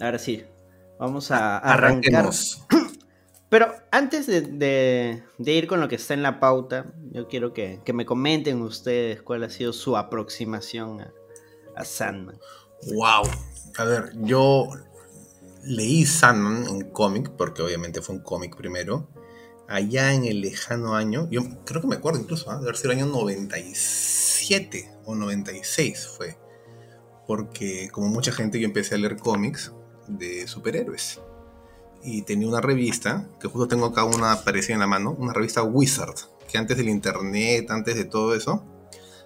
Ahora 0.00 0.18
sí, 0.18 0.44
Vamos 0.98 1.30
a 1.30 1.58
arrancar. 1.58 2.30
Pero 3.48 3.72
antes 3.92 4.26
de, 4.26 5.22
ir 5.38 5.66
con 5.66 5.80
lo 5.80 5.88
que 5.88 5.96
está 5.96 6.14
en 6.14 6.22
la 6.22 6.40
pauta, 6.40 6.86
yo 7.12 7.28
quiero 7.28 7.52
que, 7.52 7.80
me 7.94 8.04
comenten 8.04 8.60
ustedes 8.60 9.22
cuál 9.22 9.44
ha 9.44 9.50
sido 9.50 9.72
su 9.72 9.96
aproximación 9.96 11.02
a, 11.76 11.84
Sandman. 11.84 12.38
Wow. 12.92 13.22
A 13.78 13.84
ver, 13.84 14.12
yo 14.16 14.68
leí 15.62 16.04
Sandman 16.04 16.66
en 16.66 16.90
cómic, 16.90 17.30
porque 17.30 17.62
obviamente 17.62 18.02
fue 18.02 18.16
un 18.16 18.22
cómic 18.22 18.56
primero, 18.56 19.08
allá 19.68 20.14
en 20.14 20.24
el 20.24 20.40
lejano 20.40 20.94
año, 20.94 21.28
yo 21.30 21.42
creo 21.64 21.80
que 21.80 21.88
me 21.88 21.96
acuerdo 21.96 22.20
incluso, 22.20 22.50
¿eh? 22.50 22.56
de 22.56 22.62
haber 22.62 22.76
sido 22.76 22.92
el 22.92 22.98
año 22.98 23.06
97 23.06 24.90
o 25.04 25.14
96 25.14 26.06
fue. 26.16 26.38
Porque 27.26 27.88
como 27.90 28.08
mucha 28.08 28.32
gente 28.32 28.60
yo 28.60 28.66
empecé 28.66 28.94
a 28.94 28.98
leer 28.98 29.16
cómics 29.16 29.72
de 30.06 30.46
superhéroes. 30.46 31.20
Y 32.02 32.22
tenía 32.22 32.46
una 32.46 32.60
revista, 32.60 33.28
que 33.40 33.48
justo 33.48 33.66
tengo 33.66 33.86
acá 33.86 34.04
una 34.04 34.44
parecida 34.44 34.74
en 34.74 34.80
la 34.80 34.86
mano, 34.86 35.16
una 35.18 35.32
revista 35.32 35.62
Wizard, 35.62 36.14
que 36.48 36.58
antes 36.58 36.76
del 36.76 36.88
internet, 36.88 37.70
antes 37.70 37.96
de 37.96 38.04
todo 38.04 38.34
eso, 38.34 38.64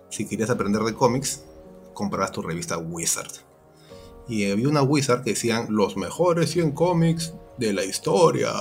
si 0.09 0.27
querías 0.27 0.49
aprender 0.49 0.83
de 0.83 0.95
cómics, 0.95 1.45
comprabas 1.93 2.33
tu 2.33 2.41
revista 2.41 2.79
Wizard. 2.79 3.31
Y 4.29 4.51
había 4.51 4.69
una 4.69 4.83
Wizard 4.83 5.23
que 5.23 5.31
decían 5.31 5.67
los 5.71 5.97
mejores 5.97 6.51
100 6.51 6.73
cómics 6.73 7.35
de 7.59 7.73
la 7.73 7.85
historia. 7.85 8.53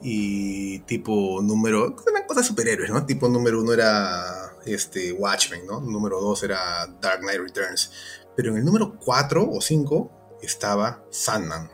Y 0.00 0.80
tipo 0.80 1.40
número, 1.42 1.96
eran 2.08 2.26
cosas 2.26 2.46
superhéroes, 2.46 2.90
¿no? 2.90 3.04
Tipo 3.04 3.28
número 3.28 3.60
uno 3.60 3.72
era 3.72 4.56
este 4.64 5.12
Watchmen, 5.12 5.66
¿no? 5.66 5.80
Número 5.80 6.20
dos 6.20 6.42
era 6.42 6.86
Dark 7.00 7.20
Knight 7.20 7.40
Returns. 7.40 7.90
Pero 8.36 8.52
en 8.52 8.58
el 8.58 8.64
número 8.64 8.96
4 9.00 9.50
o 9.50 9.60
5 9.60 10.38
estaba 10.42 11.04
Sandman, 11.10 11.70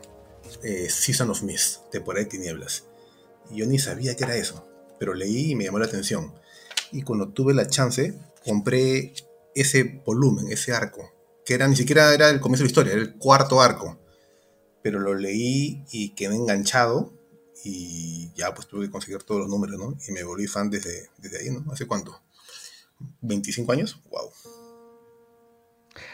eh, 0.63 0.89
Season 0.89 1.29
of 1.29 1.43
Mist, 1.43 1.91
temporada 1.91 2.23
de 2.23 2.31
tinieblas. 2.31 2.85
Y 3.51 3.57
yo 3.57 3.67
ni 3.67 3.77
sabía 3.77 4.15
qué 4.15 4.23
era 4.23 4.35
eso, 4.35 4.67
pero 4.99 5.13
leí 5.13 5.51
y 5.51 5.55
me 5.55 5.65
llamó 5.65 5.77
la 5.77 5.85
atención. 5.85 6.33
Y 6.91 7.03
cuando 7.03 7.29
tuve 7.29 7.53
la 7.53 7.67
chance, 7.67 8.19
compré 8.43 9.13
ese 9.53 10.01
volumen, 10.05 10.51
ese 10.51 10.73
arco, 10.73 11.11
que 11.45 11.53
era 11.53 11.67
ni 11.67 11.75
siquiera 11.75 12.13
era 12.13 12.29
el 12.29 12.39
comienzo 12.39 12.63
de 12.63 12.65
la 12.65 12.71
historia, 12.71 12.93
era 12.93 13.01
el 13.01 13.15
cuarto 13.15 13.61
arco. 13.61 13.99
Pero 14.81 14.99
lo 14.99 15.13
leí 15.13 15.83
y 15.91 16.15
quedé 16.15 16.35
enganchado 16.35 17.13
y 17.65 18.31
ya 18.35 18.53
pues 18.53 18.67
tuve 18.67 18.85
que 18.85 18.91
conseguir 18.91 19.23
todos 19.23 19.41
los 19.41 19.49
números, 19.49 19.79
¿no? 19.79 19.97
Y 20.07 20.11
me 20.11 20.23
volví 20.23 20.45
fan 20.45 20.69
desde, 20.69 21.09
desde 21.17 21.39
ahí, 21.39 21.49
¿no? 21.49 21.65
¿Hace 21.71 21.87
cuánto? 21.87 22.21
¿25 23.23 23.73
años? 23.73 23.99
¡Wow! 24.11 24.29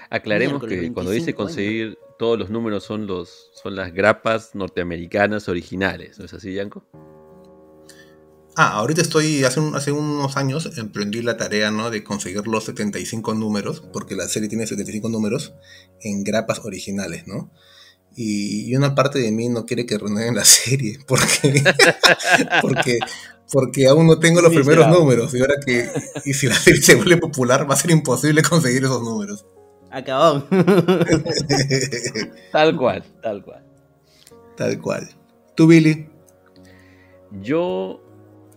Aclaremos 0.10 0.64
que 0.64 0.92
cuando 0.94 1.12
dice 1.12 1.36
conseguir 1.36 1.98
todos 2.18 2.40
los 2.40 2.50
números 2.50 2.86
son 2.86 3.06
los 3.06 3.52
son 3.62 3.76
las 3.76 3.94
grapas 3.94 4.56
norteamericanas 4.56 5.50
originales, 5.50 6.20
¿no 6.20 6.26
es 6.26 6.34
así, 6.34 6.54
Yanko? 6.54 6.86
Ah, 8.56 8.74
ahorita 8.74 9.02
estoy, 9.02 9.44
hace, 9.44 9.62
hace 9.74 9.92
unos 9.92 10.38
años 10.38 10.78
emprendí 10.78 11.22
la 11.22 11.38
tarea, 11.38 11.72
¿no? 11.72 11.90
De 11.90 12.04
conseguir 12.04 12.48
los 12.48 12.66
75 12.66 13.34
números, 13.34 13.82
porque 13.94 14.16
la 14.16 14.28
serie 14.28 14.50
tiene 14.50 14.68
75 14.68 15.10
números 15.10 15.54
en 16.02 16.24
grapas 16.24 16.60
originales, 16.64 17.28
¿no? 17.28 17.52
Y, 18.16 18.76
una 18.76 18.94
parte 18.94 19.20
de 19.20 19.32
mí 19.32 19.50
no 19.50 19.66
quiere 19.66 19.86
que 19.86 19.98
renueven 19.98 20.36
la 20.36 20.44
serie, 20.44 21.00
porque, 21.08 21.64
porque, 22.62 23.00
porque 23.52 23.88
aún 23.88 24.08
no 24.08 24.20
tengo 24.20 24.42
los 24.42 24.54
primeros 24.54 24.88
números. 24.88 25.34
Y 25.34 25.40
ahora 25.40 25.56
que, 25.66 25.90
y 26.26 26.34
si 26.34 26.48
la 26.48 26.56
serie 26.56 26.82
se 26.82 26.96
vuelve 26.96 27.18
popular, 27.18 27.70
va 27.70 27.74
a 27.74 27.78
ser 27.78 27.92
imposible 27.92 28.42
conseguir 28.42 28.84
esos 28.84 29.02
números. 29.02 29.46
Acabó. 29.90 30.44
tal 32.52 32.78
cual, 32.78 33.04
tal 33.22 33.44
cual. 33.44 33.66
Tal 34.56 34.80
cual. 34.80 35.10
¿Tú, 35.56 35.68
Billy? 35.68 36.08
Yo 37.42 38.02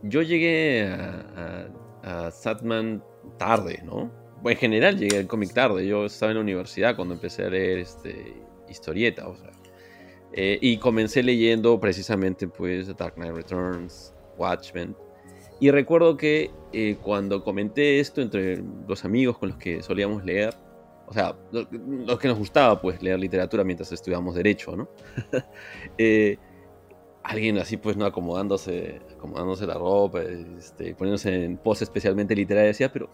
yo 0.05 0.23
llegué 0.23 0.87
a, 0.87 1.69
a, 2.03 2.31
Satman 2.31 3.03
tarde, 3.39 3.83
¿no? 3.85 4.11
En 4.45 4.57
general 4.57 4.99
llegué 4.99 5.19
al 5.19 5.27
cómic 5.27 5.55
tarde. 5.55 5.87
Yo 5.87 6.05
estaba 6.05 6.33
en 6.33 6.37
la 6.37 6.43
universidad 6.43 6.95
cuando 6.95 7.15
empecé 7.15 7.45
a 7.45 7.49
leer 7.49 7.79
este, 7.79 8.35
historieta, 8.69 9.29
o 9.29 9.37
sea. 9.37 9.51
Eh, 10.33 10.59
y 10.61 10.79
comencé 10.79 11.23
leyendo 11.23 11.79
precisamente 11.79 12.49
pues 12.49 12.95
Dark 12.97 13.15
Knight 13.15 13.35
Returns, 13.35 14.13
Watchmen. 14.37 14.97
Y 15.61 15.71
recuerdo 15.71 16.17
que 16.17 16.51
eh, 16.73 16.97
cuando 17.01 17.45
comenté 17.45 18.01
esto 18.01 18.21
entre 18.21 18.63
los 18.89 19.05
amigos 19.05 19.39
con 19.39 19.51
los 19.51 19.59
que 19.59 19.83
solíamos 19.83 20.25
leer, 20.25 20.55
o 21.07 21.13
sea, 21.13 21.37
los, 21.53 22.19
que 22.19 22.29
nos 22.29 22.39
gustaba 22.39 22.81
pues 22.81 23.01
leer 23.03 23.19
literatura 23.21 23.63
mientras 23.63 23.93
estudiábamos 23.93 24.35
derecho, 24.35 24.75
¿no? 24.77 24.89
eh, 25.99 26.39
alguien 27.23 27.59
así 27.59 27.77
pues 27.77 27.97
no 27.97 28.05
acomodándose, 28.05 29.01
acomodándose 29.15 29.67
la 29.67 29.75
ropa, 29.75 30.23
este, 30.23 30.95
poniéndose 30.95 31.45
en 31.45 31.57
pose 31.59 31.85
especialmente 31.85 32.35
literaria, 32.35 32.69
decía, 32.69 32.93
pero 32.93 33.09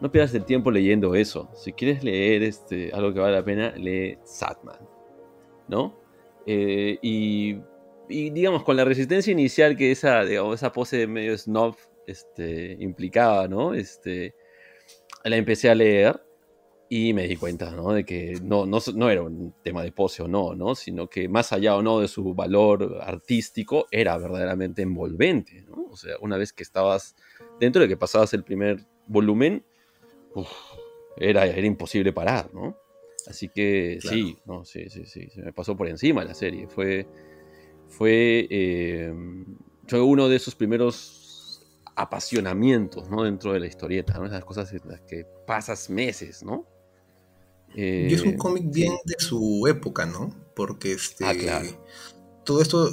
no 0.00 0.10
pierdas 0.10 0.34
el 0.34 0.44
tiempo 0.44 0.70
leyendo 0.70 1.14
eso. 1.14 1.50
Si 1.54 1.72
quieres 1.72 2.02
leer 2.02 2.42
este, 2.42 2.90
algo 2.92 3.12
que 3.12 3.20
vale 3.20 3.36
la 3.36 3.44
pena, 3.44 3.70
lee 3.76 4.18
Satman, 4.24 4.78
¿no? 5.68 5.98
Eh, 6.46 6.98
y, 7.02 7.58
digamos, 8.08 8.64
con 8.64 8.76
la 8.76 8.84
resistencia 8.84 9.30
inicial 9.30 9.76
que 9.76 9.92
esa, 9.92 10.24
digamos, 10.24 10.56
esa 10.56 10.72
pose 10.72 11.06
medio 11.06 11.36
snob 11.36 11.76
este, 12.06 12.76
implicaba, 12.80 13.46
¿no? 13.46 13.74
Este, 13.74 14.34
la 15.24 15.36
empecé 15.36 15.70
a 15.70 15.74
leer 15.74 16.20
y 16.88 17.12
me 17.12 17.28
di 17.28 17.36
cuenta, 17.36 17.70
¿no? 17.70 17.92
De 17.92 18.04
que 18.04 18.38
no, 18.42 18.66
no, 18.66 18.78
no, 18.94 19.10
era 19.10 19.22
un 19.22 19.54
tema 19.62 19.84
de 19.84 19.92
pose 19.92 20.22
o 20.22 20.28
no, 20.28 20.56
¿no? 20.56 20.74
Sino 20.74 21.08
que 21.08 21.28
más 21.28 21.52
allá 21.52 21.76
o 21.76 21.82
no 21.82 22.00
de 22.00 22.08
su 22.08 22.34
valor 22.34 22.98
artístico, 23.02 23.86
era 23.92 24.18
verdaderamente 24.18 24.82
envolvente, 24.82 25.62
¿no? 25.68 25.86
O 25.90 25.96
sea, 25.96 26.16
una 26.20 26.36
vez 26.36 26.52
que 26.52 26.64
estabas 26.64 27.14
dentro 27.60 27.82
de 27.82 27.88
que 27.88 27.96
pasabas 27.96 28.34
el 28.34 28.42
primer 28.42 28.86
volumen, 29.06 29.64
era, 31.16 31.46
era 31.46 31.66
imposible 31.66 32.12
parar, 32.12 32.52
¿no? 32.52 32.76
Así 33.26 33.48
que 33.48 33.98
sí, 34.00 34.38
no, 34.46 34.64
sí, 34.64 34.88
sí, 34.88 35.04
sí, 35.06 35.28
se 35.30 35.42
me 35.42 35.52
pasó 35.52 35.76
por 35.76 35.88
encima 35.88 36.24
la 36.24 36.34
serie. 36.34 36.66
Fue, 36.68 37.06
fue, 37.88 38.46
eh, 38.50 39.12
fue 39.86 40.00
uno 40.00 40.28
de 40.28 40.36
esos 40.36 40.54
primeros 40.54 41.66
apasionamientos, 41.96 43.10
¿no? 43.10 43.24
Dentro 43.24 43.52
de 43.52 43.60
la 43.60 43.66
historieta, 43.66 44.18
¿no? 44.18 44.26
Esas 44.26 44.44
cosas 44.44 44.72
en 44.72 44.80
las 44.86 45.00
que 45.02 45.26
pasas 45.46 45.90
meses, 45.90 46.42
¿no? 46.42 46.66
y 47.72 48.12
es 48.12 48.22
un 48.22 48.30
eh, 48.30 48.36
cómic 48.36 48.64
bien 48.66 48.94
de 49.04 49.14
su 49.18 49.64
época, 49.68 50.04
¿no? 50.04 50.34
Porque 50.56 50.92
este. 50.92 51.24
Ah, 51.24 51.34
claro. 51.34 51.68
Todo 52.44 52.62
esto, 52.62 52.92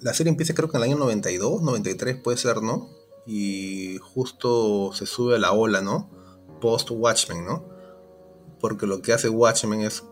la 0.00 0.14
serie 0.14 0.30
empieza 0.30 0.54
creo 0.54 0.70
que 0.70 0.78
en 0.78 0.84
el 0.84 0.90
año 0.90 0.98
92, 0.98 1.60
93 1.60 2.16
puede 2.16 2.38
ser, 2.38 2.62
¿no? 2.62 2.88
Y 3.26 3.98
justo 3.98 4.92
se 4.94 5.04
sube 5.04 5.34
a 5.34 5.38
la 5.38 5.52
ola, 5.52 5.82
¿no? 5.82 6.15
Post 6.60 6.90
Watchmen, 6.90 7.44
¿no? 7.44 7.64
Porque 8.60 8.86
lo 8.86 9.02
que 9.02 9.12
hace 9.12 9.28
Watchmen 9.28 9.82
es 9.82 10.02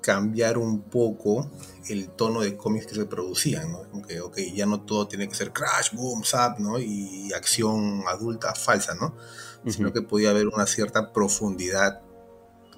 cambiar 0.00 0.58
un 0.58 0.82
poco 0.82 1.50
el 1.88 2.10
tono 2.10 2.40
de 2.40 2.56
cómics 2.56 2.86
que 2.86 2.94
se 2.94 3.06
producían, 3.06 3.72
¿no? 3.72 3.90
Como 3.90 4.06
que, 4.06 4.20
ok, 4.20 4.38
ya 4.54 4.66
no 4.66 4.82
todo 4.82 5.08
tiene 5.08 5.28
que 5.28 5.34
ser 5.34 5.52
crash, 5.52 5.92
boom, 5.92 6.22
zap, 6.24 6.58
¿no? 6.58 6.78
Y 6.78 7.32
acción 7.32 8.04
adulta 8.06 8.54
falsa, 8.54 8.94
¿no? 8.94 9.14
Sino 9.68 9.92
que 9.92 10.02
podía 10.02 10.30
haber 10.30 10.46
una 10.46 10.64
cierta 10.66 11.12
profundidad 11.12 12.02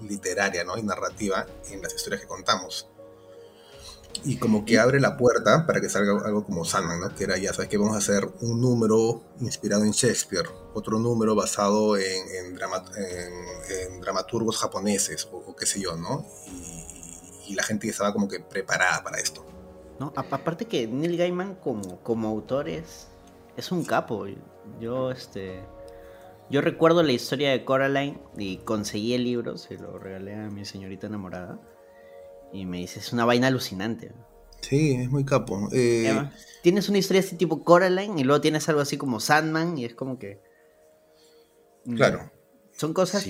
literaria 0.01 0.65
¿no? 0.65 0.79
y 0.79 0.83
narrativa 0.83 1.47
en 1.71 1.83
las 1.83 1.95
historias 1.95 2.21
que 2.23 2.27
contamos. 2.27 2.89
Y 4.25 4.37
como 4.37 4.65
que 4.65 4.79
abre 4.79 5.01
la 5.01 5.17
puerta 5.17 5.67
para 5.67 5.81
que 5.81 5.89
salga 5.89 6.13
algo 6.25 6.45
como 6.45 6.65
Sandman, 6.65 7.01
¿no? 7.01 7.15
que 7.15 7.25
era 7.25 7.39
ya 7.39 7.53
sabes 7.53 7.69
que 7.69 7.79
vamos 7.79 7.95
a 7.95 7.99
hacer 7.99 8.29
un 8.41 8.61
número 8.61 9.23
inspirado 9.41 9.85
en 9.85 9.93
Shakespeare, 9.93 10.49
otro 10.75 10.99
número 10.99 11.35
basado 11.35 11.97
en, 11.97 12.05
en, 12.29 14.01
dramaturgos 14.01 14.59
japoneses 14.59 15.29
o, 15.33 15.55
qué 15.55 15.67
sé 15.67 15.81
yo, 15.81 15.97
¿no? 15.97 16.27
Y, 17.47 17.55
la 17.55 17.63
gente 17.63 17.89
estaba 17.89 18.13
como 18.13 18.29
que 18.29 18.41
preparada 18.41 19.03
para 19.03 19.19
esto. 19.19 19.45
No, 19.99 20.13
aparte 20.15 20.67
que 20.67 20.87
Neil 20.87 21.17
Gaiman 21.17 21.55
como, 21.55 21.99
como 22.03 22.29
autor 22.29 22.69
es, 22.69 23.09
es 23.57 23.73
un 23.73 23.85
capo. 23.85 24.27
Yo, 24.81 25.11
este, 25.11 25.63
yo 26.51 26.61
recuerdo 26.61 27.03
la 27.03 27.13
historia 27.13 27.51
de 27.51 27.65
Coraline 27.65 28.21
y 28.37 28.59
conseguí 28.59 29.15
el 29.15 29.25
libro, 29.25 29.57
se 29.57 29.77
lo 29.77 29.99
regalé 29.99 30.35
a 30.35 30.51
mi 30.51 30.65
señorita 30.65 31.07
enamorada. 31.07 31.59
Y 32.53 32.67
me 32.67 32.79
dice, 32.79 33.01
es 33.01 33.13
una 33.13 33.25
vaina 33.25 33.49
alucinante. 33.49 34.13
Sí, 34.61 34.95
es 34.95 35.11
muy 35.11 35.25
capo. 35.25 35.69
Eh, 35.73 36.29
tienes 36.63 36.89
una 36.89 36.99
historia 36.99 37.21
así 37.21 37.37
tipo 37.37 37.63
Coraline 37.63 38.21
y 38.21 38.25
luego 38.25 38.41
tienes 38.41 38.69
algo 38.69 38.81
así 38.81 38.97
como 38.97 39.21
Sandman 39.21 39.79
y 39.79 39.85
es 39.85 39.95
como 39.95 40.19
que... 40.19 40.41
Mm, 41.85 41.97
claro. 41.97 42.33
Son 42.73 42.93
cosas 42.93 43.27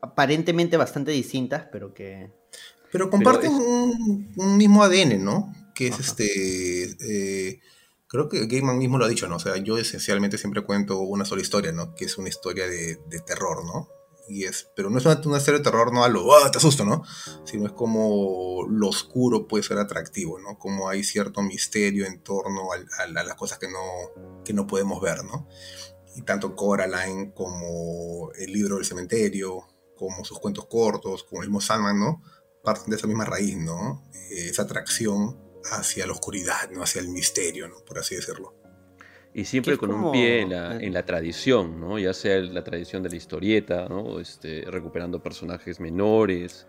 aparentemente 0.00 0.76
bastante 0.76 1.10
distintas, 1.12 1.66
pero 1.70 1.94
que... 1.94 2.30
Pero 2.92 3.10
comparten 3.10 3.52
un, 3.52 4.56
mismo 4.56 4.84
ADN, 4.84 5.24
¿no? 5.24 5.52
Que 5.74 5.88
es 5.88 5.98
este... 5.98 6.84
Eh, 7.00 7.60
creo 8.14 8.28
que 8.28 8.46
Gaiman 8.46 8.78
mismo 8.78 8.96
lo 8.96 9.04
ha 9.04 9.08
dicho, 9.08 9.26
¿no? 9.26 9.36
O 9.36 9.40
sea, 9.40 9.56
yo 9.56 9.76
esencialmente 9.76 10.38
siempre 10.38 10.62
cuento 10.62 11.00
una 11.00 11.24
sola 11.24 11.42
historia, 11.42 11.72
¿no? 11.72 11.96
Que 11.96 12.04
es 12.04 12.16
una 12.16 12.28
historia 12.28 12.68
de, 12.68 12.96
terror, 13.26 13.64
¿no? 13.64 13.88
Y 14.28 14.44
es, 14.44 14.70
pero 14.74 14.88
no 14.90 14.98
es 14.98 15.04
una, 15.04 15.36
historia 15.36 15.58
de 15.58 15.64
terror, 15.64 15.92
no 15.92 16.02
a 16.02 16.08
lo, 16.08 16.34
¡ah, 16.34 16.50
te 16.50 16.58
asusto, 16.58 16.84
¿no? 16.84 17.02
Sino 17.44 17.66
es 17.66 17.72
como 17.72 18.66
lo 18.68 18.88
oscuro 18.88 19.46
puede 19.46 19.62
ser 19.62 19.78
atractivo, 19.78 20.38
¿no? 20.38 20.58
Como 20.58 20.88
hay 20.88 21.04
cierto 21.04 21.42
misterio 21.42 22.06
en 22.06 22.22
torno 22.22 22.68
a, 22.72 23.06
las 23.06 23.34
cosas 23.34 23.58
que 23.58 23.68
no, 23.68 24.42
que 24.44 24.54
no 24.54 24.66
podemos 24.66 25.00
ver, 25.00 25.24
¿no? 25.24 25.48
Y 26.16 26.22
tanto 26.22 26.56
Coraline 26.56 27.32
como 27.34 28.30
el 28.38 28.52
libro 28.52 28.76
del 28.76 28.84
cementerio, 28.84 29.66
como 29.96 30.24
sus 30.24 30.38
cuentos 30.38 30.66
cortos, 30.66 31.24
como 31.24 31.42
el 31.42 31.48
mismo 31.48 31.60
Sandman, 31.60 31.98
¿no? 31.98 32.22
Parten 32.62 32.90
de 32.90 32.96
esa 32.96 33.06
misma 33.06 33.24
raíz, 33.24 33.56
¿no? 33.56 34.08
Eh, 34.30 34.48
esa 34.48 34.62
atracción 34.62 35.44
hacia 35.70 36.06
la 36.06 36.12
oscuridad, 36.12 36.70
¿no? 36.70 36.82
hacia 36.82 37.00
el 37.00 37.08
misterio, 37.08 37.68
¿no? 37.68 37.84
por 37.84 37.98
así 37.98 38.14
decirlo. 38.14 38.54
Y 39.36 39.44
siempre 39.46 39.76
con 39.76 39.90
un 39.92 40.12
pie 40.12 40.42
en 40.42 40.50
la, 40.50 40.76
en 40.76 40.94
la, 40.94 41.04
tradición, 41.04 41.80
¿no? 41.80 41.98
ya 41.98 42.14
sea 42.14 42.38
la 42.38 42.62
tradición 42.62 43.02
de 43.02 43.10
la 43.10 43.16
historieta, 43.16 43.88
¿no? 43.88 44.20
este, 44.20 44.64
recuperando 44.68 45.20
personajes 45.20 45.80
menores, 45.80 46.68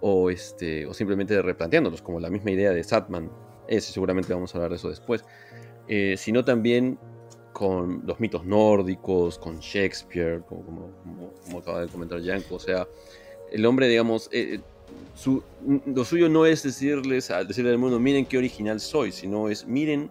o, 0.00 0.30
este, 0.30 0.86
o 0.86 0.94
simplemente 0.94 1.40
replanteándolos, 1.40 2.02
como 2.02 2.20
la 2.20 2.30
misma 2.30 2.50
idea 2.50 2.70
de 2.70 2.84
Satman, 2.84 3.30
ese 3.66 3.92
seguramente 3.92 4.32
vamos 4.32 4.54
a 4.54 4.58
hablar 4.58 4.70
de 4.70 4.76
eso 4.76 4.90
después, 4.90 5.24
eh, 5.88 6.16
sino 6.18 6.44
también 6.44 6.98
con 7.52 8.02
los 8.06 8.20
mitos 8.20 8.44
nórdicos, 8.44 9.38
con 9.38 9.60
Shakespeare, 9.60 10.42
como, 10.46 10.90
como, 11.46 11.58
acaba 11.58 11.80
de 11.80 11.88
comentar 11.88 12.20
Yanko, 12.20 12.56
o 12.56 12.60
sea, 12.60 12.86
el 13.50 13.64
hombre, 13.64 13.88
digamos, 13.88 14.28
eh, 14.32 14.60
lo 15.86 16.04
suyo 16.04 16.28
no 16.28 16.44
es 16.44 16.62
decirles, 16.62 17.32
decirle 17.48 17.70
al 17.70 17.78
mundo, 17.78 17.98
miren 17.98 18.26
qué 18.26 18.36
original 18.36 18.78
soy, 18.78 19.10
sino 19.10 19.48
es, 19.48 19.66
miren 19.66 20.10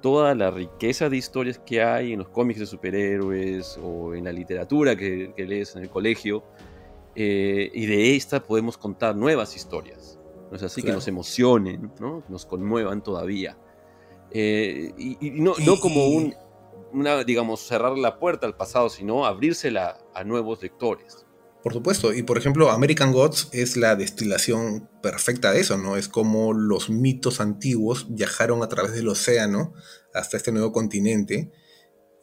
toda 0.00 0.34
la 0.34 0.50
riqueza 0.50 1.08
de 1.08 1.16
historias 1.16 1.58
que 1.58 1.82
hay 1.82 2.12
en 2.12 2.20
los 2.20 2.28
cómics 2.28 2.60
de 2.60 2.66
superhéroes 2.66 3.78
o 3.82 4.14
en 4.14 4.24
la 4.24 4.32
literatura 4.32 4.96
que, 4.96 5.32
lees 5.36 5.76
en 5.76 5.82
el 5.82 5.90
colegio, 5.90 6.44
eh, 7.14 7.70
y 7.72 7.86
de 7.86 8.16
esta 8.16 8.40
podemos 8.40 8.78
contar 8.78 9.16
nuevas 9.16 9.56
historias. 9.56 10.18
¿no 10.50 10.56
es 10.56 10.62
así? 10.62 10.82
Que 10.82 10.92
nos 10.92 11.06
emocionen, 11.06 11.92
¿no? 12.00 12.24
nos 12.28 12.44
conmuevan 12.44 13.02
todavía. 13.02 13.56
Eh, 14.32 14.92
y, 14.98 15.30
no, 15.30 15.54
no, 15.64 15.78
como 15.78 16.06
un, 16.08 16.34
una, 16.92 17.22
digamos, 17.24 17.60
cerrar 17.60 17.96
la 17.96 18.18
puerta 18.18 18.46
al 18.46 18.56
pasado, 18.56 18.88
sino 18.88 19.26
abrírsela 19.26 19.98
a 20.14 20.24
nuevos 20.24 20.62
lectores. 20.62 21.26
Por 21.62 21.74
supuesto, 21.74 22.14
y 22.14 22.22
por 22.22 22.38
ejemplo, 22.38 22.70
American 22.70 23.12
Gods 23.12 23.48
es 23.52 23.76
la 23.76 23.94
destilación 23.94 24.88
perfecta 25.02 25.52
de 25.52 25.60
eso, 25.60 25.76
¿no? 25.76 25.96
Es 25.96 26.08
como 26.08 26.54
los 26.54 26.88
mitos 26.88 27.40
antiguos 27.40 28.06
viajaron 28.08 28.62
a 28.62 28.68
través 28.68 28.92
del 28.92 29.08
océano 29.08 29.74
hasta 30.14 30.38
este 30.38 30.52
nuevo 30.52 30.72
continente 30.72 31.52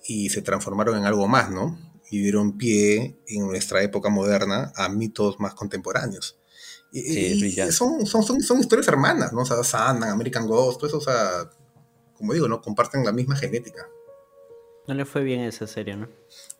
y 0.04 0.30
se 0.30 0.42
transformaron 0.42 0.98
en 0.98 1.06
algo 1.06 1.28
más, 1.28 1.52
¿no? 1.52 1.78
Y 2.10 2.20
dieron 2.22 2.58
pie 2.58 3.20
en 3.28 3.46
nuestra 3.46 3.84
época 3.84 4.10
moderna 4.10 4.72
a 4.76 4.90
mitos 4.90 5.40
más 5.40 5.54
contemporáneos. 5.54 6.40
Y, 6.92 7.52
son, 7.72 8.08
son, 8.08 8.24
son, 8.24 8.60
historias 8.60 8.88
hermanas, 8.88 9.34
¿no? 9.34 9.42
O 9.42 9.46
sea, 9.46 9.64
Sandman, 9.64 10.10
American 10.10 10.48
Gods, 10.48 10.78
todo 10.78 10.88
eso, 10.88 10.98
o 10.98 11.02
sea, 11.02 11.50
como 12.14 12.34
digo, 12.34 12.48
¿no? 12.48 12.62
Comparten 12.62 13.06
la 13.06 13.12
misma 13.12 13.36
genética. 13.36 13.88
No 14.88 14.94
le 14.94 15.06
fue 15.06 15.24
bien 15.24 15.42
esa 15.42 15.68
serie, 15.68 15.98
¿no? 15.98 16.08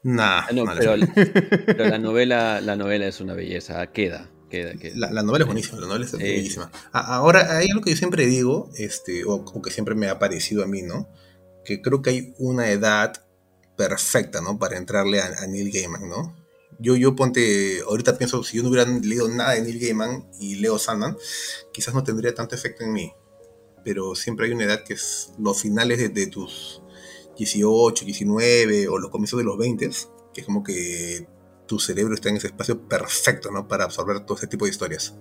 Nah, 0.04 0.46
Ah, 0.48 0.50
no, 0.54 0.66
pero, 0.78 0.96
la 0.96 1.98
novela, 2.00 2.62
la 2.62 2.76
novela 2.76 3.08
es 3.08 3.20
una 3.20 3.34
belleza, 3.34 3.86
queda, 3.88 4.30
queda, 4.50 4.74
queda. 4.74 4.96
La, 4.96 5.12
la 5.12 5.24
novela 5.24 5.44
es 5.44 5.48
buenísima, 5.48 5.80
la 5.80 5.88
novela 5.88 6.06
es 6.06 6.12
Sí. 6.12 6.18
bellísima. 6.18 6.72
Ahora, 6.92 7.58
hay 7.58 7.70
algo 7.70 7.84
que 7.84 7.92
yo 7.92 7.98
siempre 7.98 8.26
digo, 8.26 8.70
este, 8.78 9.26
o, 9.26 9.34
o 9.36 9.62
que 9.62 9.72
siempre 9.72 9.96
me 9.96 10.08
ha 10.08 10.20
parecido 10.20 10.64
a 10.64 10.68
mí, 10.68 10.82
¿no? 10.82 11.10
Que 11.66 11.82
creo 11.82 12.02
que 12.02 12.12
hay 12.12 12.34
una 12.38 12.70
edad 12.70 13.26
perfecta, 13.76 14.40
¿no? 14.42 14.58
Para 14.58 14.78
entrarle 14.78 15.20
a, 15.20 15.26
a 15.44 15.48
Neil 15.48 15.72
Gaiman, 15.72 16.08
¿no? 16.08 16.36
Yo, 16.80 16.96
yo 16.96 17.16
ponte, 17.16 17.82
ahorita 17.82 18.18
pienso, 18.18 18.44
si 18.44 18.58
yo 18.58 18.64
no 18.64 18.70
hubiera 18.70 18.90
leído 18.90 19.28
nada 19.28 19.54
de 19.54 19.62
Neil 19.62 19.80
Gaiman 19.80 20.30
y 20.40 20.56
leo 20.56 20.78
Sandman, 20.80 21.18
quizás 21.74 21.94
no 21.94 22.04
tendría 22.04 22.34
tanto 22.36 22.56
efecto 22.56 22.84
en 22.84 22.94
mí. 22.94 23.12
Pero 23.84 24.16
siempre 24.16 24.46
hay 24.46 24.52
una 24.54 24.66
edad 24.66 24.84
que 24.84 24.94
es 24.94 25.32
los 25.40 25.62
finales 25.62 25.98
de, 25.98 26.10
de 26.10 26.28
tus 26.28 26.82
18, 27.38 28.06
19 28.06 28.88
o 28.88 28.98
los 28.98 29.12
comienzos 29.12 29.38
de 29.38 29.44
los 29.44 29.58
20, 29.58 29.90
que 30.34 30.42
es 30.42 30.46
como 30.46 30.64
que 30.64 31.28
tu 31.68 31.80
cerebro 31.80 32.16
está 32.16 32.30
en 32.30 32.38
ese 32.38 32.48
espacio 32.48 32.88
perfecto, 32.88 33.52
¿no? 33.52 33.68
Para 33.68 33.84
absorber 33.84 34.22
todo 34.22 34.38
ese 34.38 34.48
tipo 34.48 34.66
de 34.66 34.72
historias. 34.72 35.16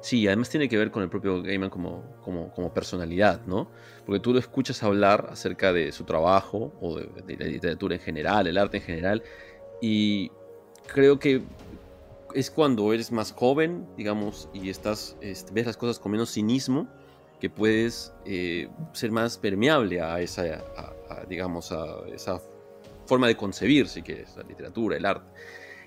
Sí, 0.00 0.26
además 0.26 0.48
tiene 0.48 0.68
que 0.68 0.78
ver 0.78 0.90
con 0.90 1.02
el 1.02 1.10
propio 1.10 1.42
Gaiman 1.42 1.68
como, 1.68 2.02
como, 2.24 2.52
como 2.54 2.72
personalidad, 2.72 3.44
¿no? 3.46 3.70
Porque 4.06 4.20
tú 4.20 4.32
lo 4.32 4.38
escuchas 4.38 4.82
hablar 4.82 5.28
acerca 5.30 5.72
de 5.72 5.92
su 5.92 6.04
trabajo 6.04 6.72
o 6.80 6.98
de, 6.98 7.36
la 7.36 7.46
literatura 7.46 7.96
en 7.96 8.00
general, 8.00 8.46
el 8.46 8.56
arte 8.56 8.78
en 8.78 8.82
general, 8.82 9.22
y 9.82 10.30
creo 10.86 11.18
que 11.18 11.42
es 12.34 12.50
cuando 12.50 12.92
eres 12.94 13.12
más 13.12 13.32
joven, 13.32 13.86
digamos, 13.96 14.48
y 14.54 14.70
estás, 14.70 15.16
este, 15.20 15.52
ves 15.52 15.66
las 15.66 15.76
cosas 15.76 15.98
con 15.98 16.12
menos 16.12 16.32
cinismo, 16.32 16.88
que 17.38 17.50
puedes 17.50 18.12
eh, 18.24 18.68
ser 18.92 19.10
más 19.10 19.36
permeable 19.36 20.00
a 20.00 20.20
esa, 20.20 20.62
a, 21.10 21.24
digamos, 21.26 21.72
a 21.72 21.84
esa 22.14 22.40
forma 23.06 23.26
de 23.26 23.36
concebir, 23.36 23.88
si 23.88 24.02
quieres, 24.02 24.36
la 24.36 24.42
literatura, 24.44 24.96
el 24.96 25.04
arte. 25.04 25.26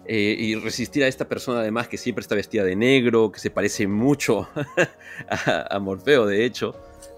Eh, 0.06 0.36
y 0.38 0.56
resistir 0.56 1.02
a 1.06 1.08
esta 1.08 1.30
persona 1.30 1.62
además 1.62 1.88
que 1.88 1.98
siempre 1.98 2.22
está 2.22 2.36
vestida 2.36 2.64
de 2.66 2.76
negro, 2.76 3.32
que 3.32 3.40
se 3.40 3.50
parece 3.50 3.88
mucho 3.88 4.50
a, 5.30 5.76
a 5.76 5.80
Morfeo, 5.80 6.26
de 6.26 6.44
hecho, 6.44 6.76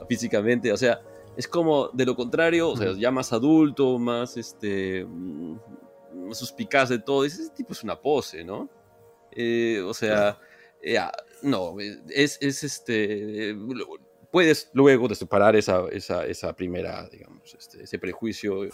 físicamente. 0.08 0.72
O 0.72 0.78
sea, 0.78 1.02
es 1.36 1.48
como 1.48 1.90
de 1.90 2.06
lo 2.06 2.16
contrario, 2.16 2.70
o 2.70 2.78
sea, 2.78 2.94
ya 2.94 3.10
más 3.10 3.34
adulto, 3.34 3.98
más 3.98 4.38
este 4.38 5.04
mm, 5.04 5.56
más 6.28 6.38
suspicaz 6.38 6.90
de 6.90 7.00
todo. 7.00 7.26
Ese 7.26 7.50
tipo 7.50 7.74
es 7.74 7.84
una 7.84 8.00
pose, 8.00 8.44
¿no? 8.44 8.70
Eh, 9.32 9.82
o 9.84 9.94
sea, 9.94 10.38
eh, 10.82 10.98
ah, 11.00 11.12
no, 11.42 11.78
es, 11.80 12.38
es 12.40 12.64
este. 12.64 13.50
eh, 13.50 13.54
lo- 13.54 13.98
Puedes 14.36 14.70
luego 14.74 15.08
de 15.08 15.16
separar 15.16 15.56
esa, 15.56 15.86
esa, 15.94 16.26
esa 16.26 16.54
primera, 16.58 17.08
digamos, 17.10 17.56
este, 17.58 17.84
ese 17.84 18.00
prejuicio 18.00 18.68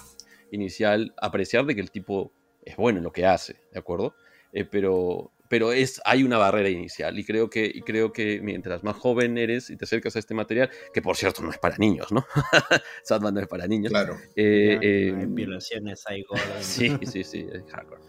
inicial, 0.49 1.13
apreciar 1.21 1.67
de 1.67 1.75
que 1.75 1.81
el 1.81 1.91
tipo 1.91 2.33
es 2.63 2.75
bueno 2.77 2.97
en 2.97 3.03
lo 3.03 3.11
que 3.11 3.27
hace, 3.27 3.61
¿de 3.71 3.77
acuerdo? 3.77 4.15
Eh, 4.53 4.65
pero 4.65 5.31
pero 5.51 5.73
es, 5.73 6.01
hay 6.05 6.23
una 6.23 6.37
barrera 6.37 6.69
inicial 6.69 7.19
y 7.19 7.25
creo, 7.25 7.49
que, 7.49 7.65
y 7.65 7.81
creo 7.81 8.13
que 8.13 8.39
mientras 8.41 8.85
más 8.85 8.95
joven 8.95 9.37
eres 9.37 9.69
y 9.69 9.75
te 9.75 9.83
acercas 9.83 10.15
a 10.15 10.19
este 10.19 10.33
material, 10.33 10.69
que 10.93 11.01
por 11.01 11.17
cierto 11.17 11.43
no 11.43 11.51
es 11.51 11.57
para 11.57 11.75
niños, 11.75 12.09
¿no? 12.09 12.25
Sandman 13.03 13.33
no 13.33 13.41
es 13.41 13.47
para 13.47 13.67
niños. 13.67 13.91
Claro. 13.91 14.15
Eh, 14.37 14.79
eh, 14.81 15.13
hay 15.19 15.25
violaciones, 15.25 16.07
hay. 16.07 16.23
Sí, 16.61 16.97
sí, 17.03 17.25
sí, 17.25 17.45
es 17.51 17.69
hardcore. 17.69 18.01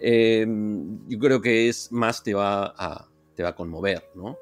Eh, 0.00 0.44
yo 1.06 1.18
creo 1.20 1.40
que 1.40 1.68
es 1.68 1.92
más 1.92 2.24
te 2.24 2.34
va 2.34 2.74
a, 2.76 3.08
te 3.36 3.44
va 3.44 3.50
a 3.50 3.54
conmover, 3.54 4.10
¿no? 4.16 4.36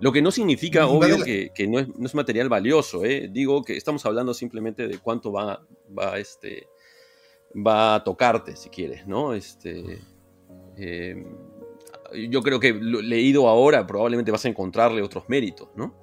Lo 0.00 0.12
que 0.12 0.22
no 0.22 0.30
significa, 0.30 0.80
Y 0.80 0.84
obvio, 0.88 1.24
que, 1.24 1.50
que 1.54 1.66
no, 1.66 1.78
es, 1.78 1.88
no 1.96 2.06
es 2.06 2.14
material 2.14 2.48
valioso, 2.48 3.04
¿eh? 3.04 3.28
Digo 3.30 3.62
que 3.64 3.76
estamos 3.76 4.04
hablando 4.06 4.34
simplemente 4.34 4.86
de 4.88 4.98
cuánto 4.98 5.32
va, 5.32 5.64
va, 5.96 6.18
este, 6.18 6.68
va 7.54 7.96
a 7.96 8.04
tocarte, 8.04 8.56
si 8.56 8.68
quieres, 8.68 9.06
¿no? 9.06 9.32
Este, 9.34 10.00
eh, 10.76 11.24
yo 12.30 12.42
creo 12.42 12.60
que 12.60 12.72
lo- 12.72 13.00
leído 13.02 13.48
ahora 13.48 13.86
probablemente 13.86 14.30
vas 14.30 14.44
a 14.44 14.48
encontrarle 14.48 15.02
otros 15.02 15.24
méritos, 15.28 15.68
¿no? 15.76 15.94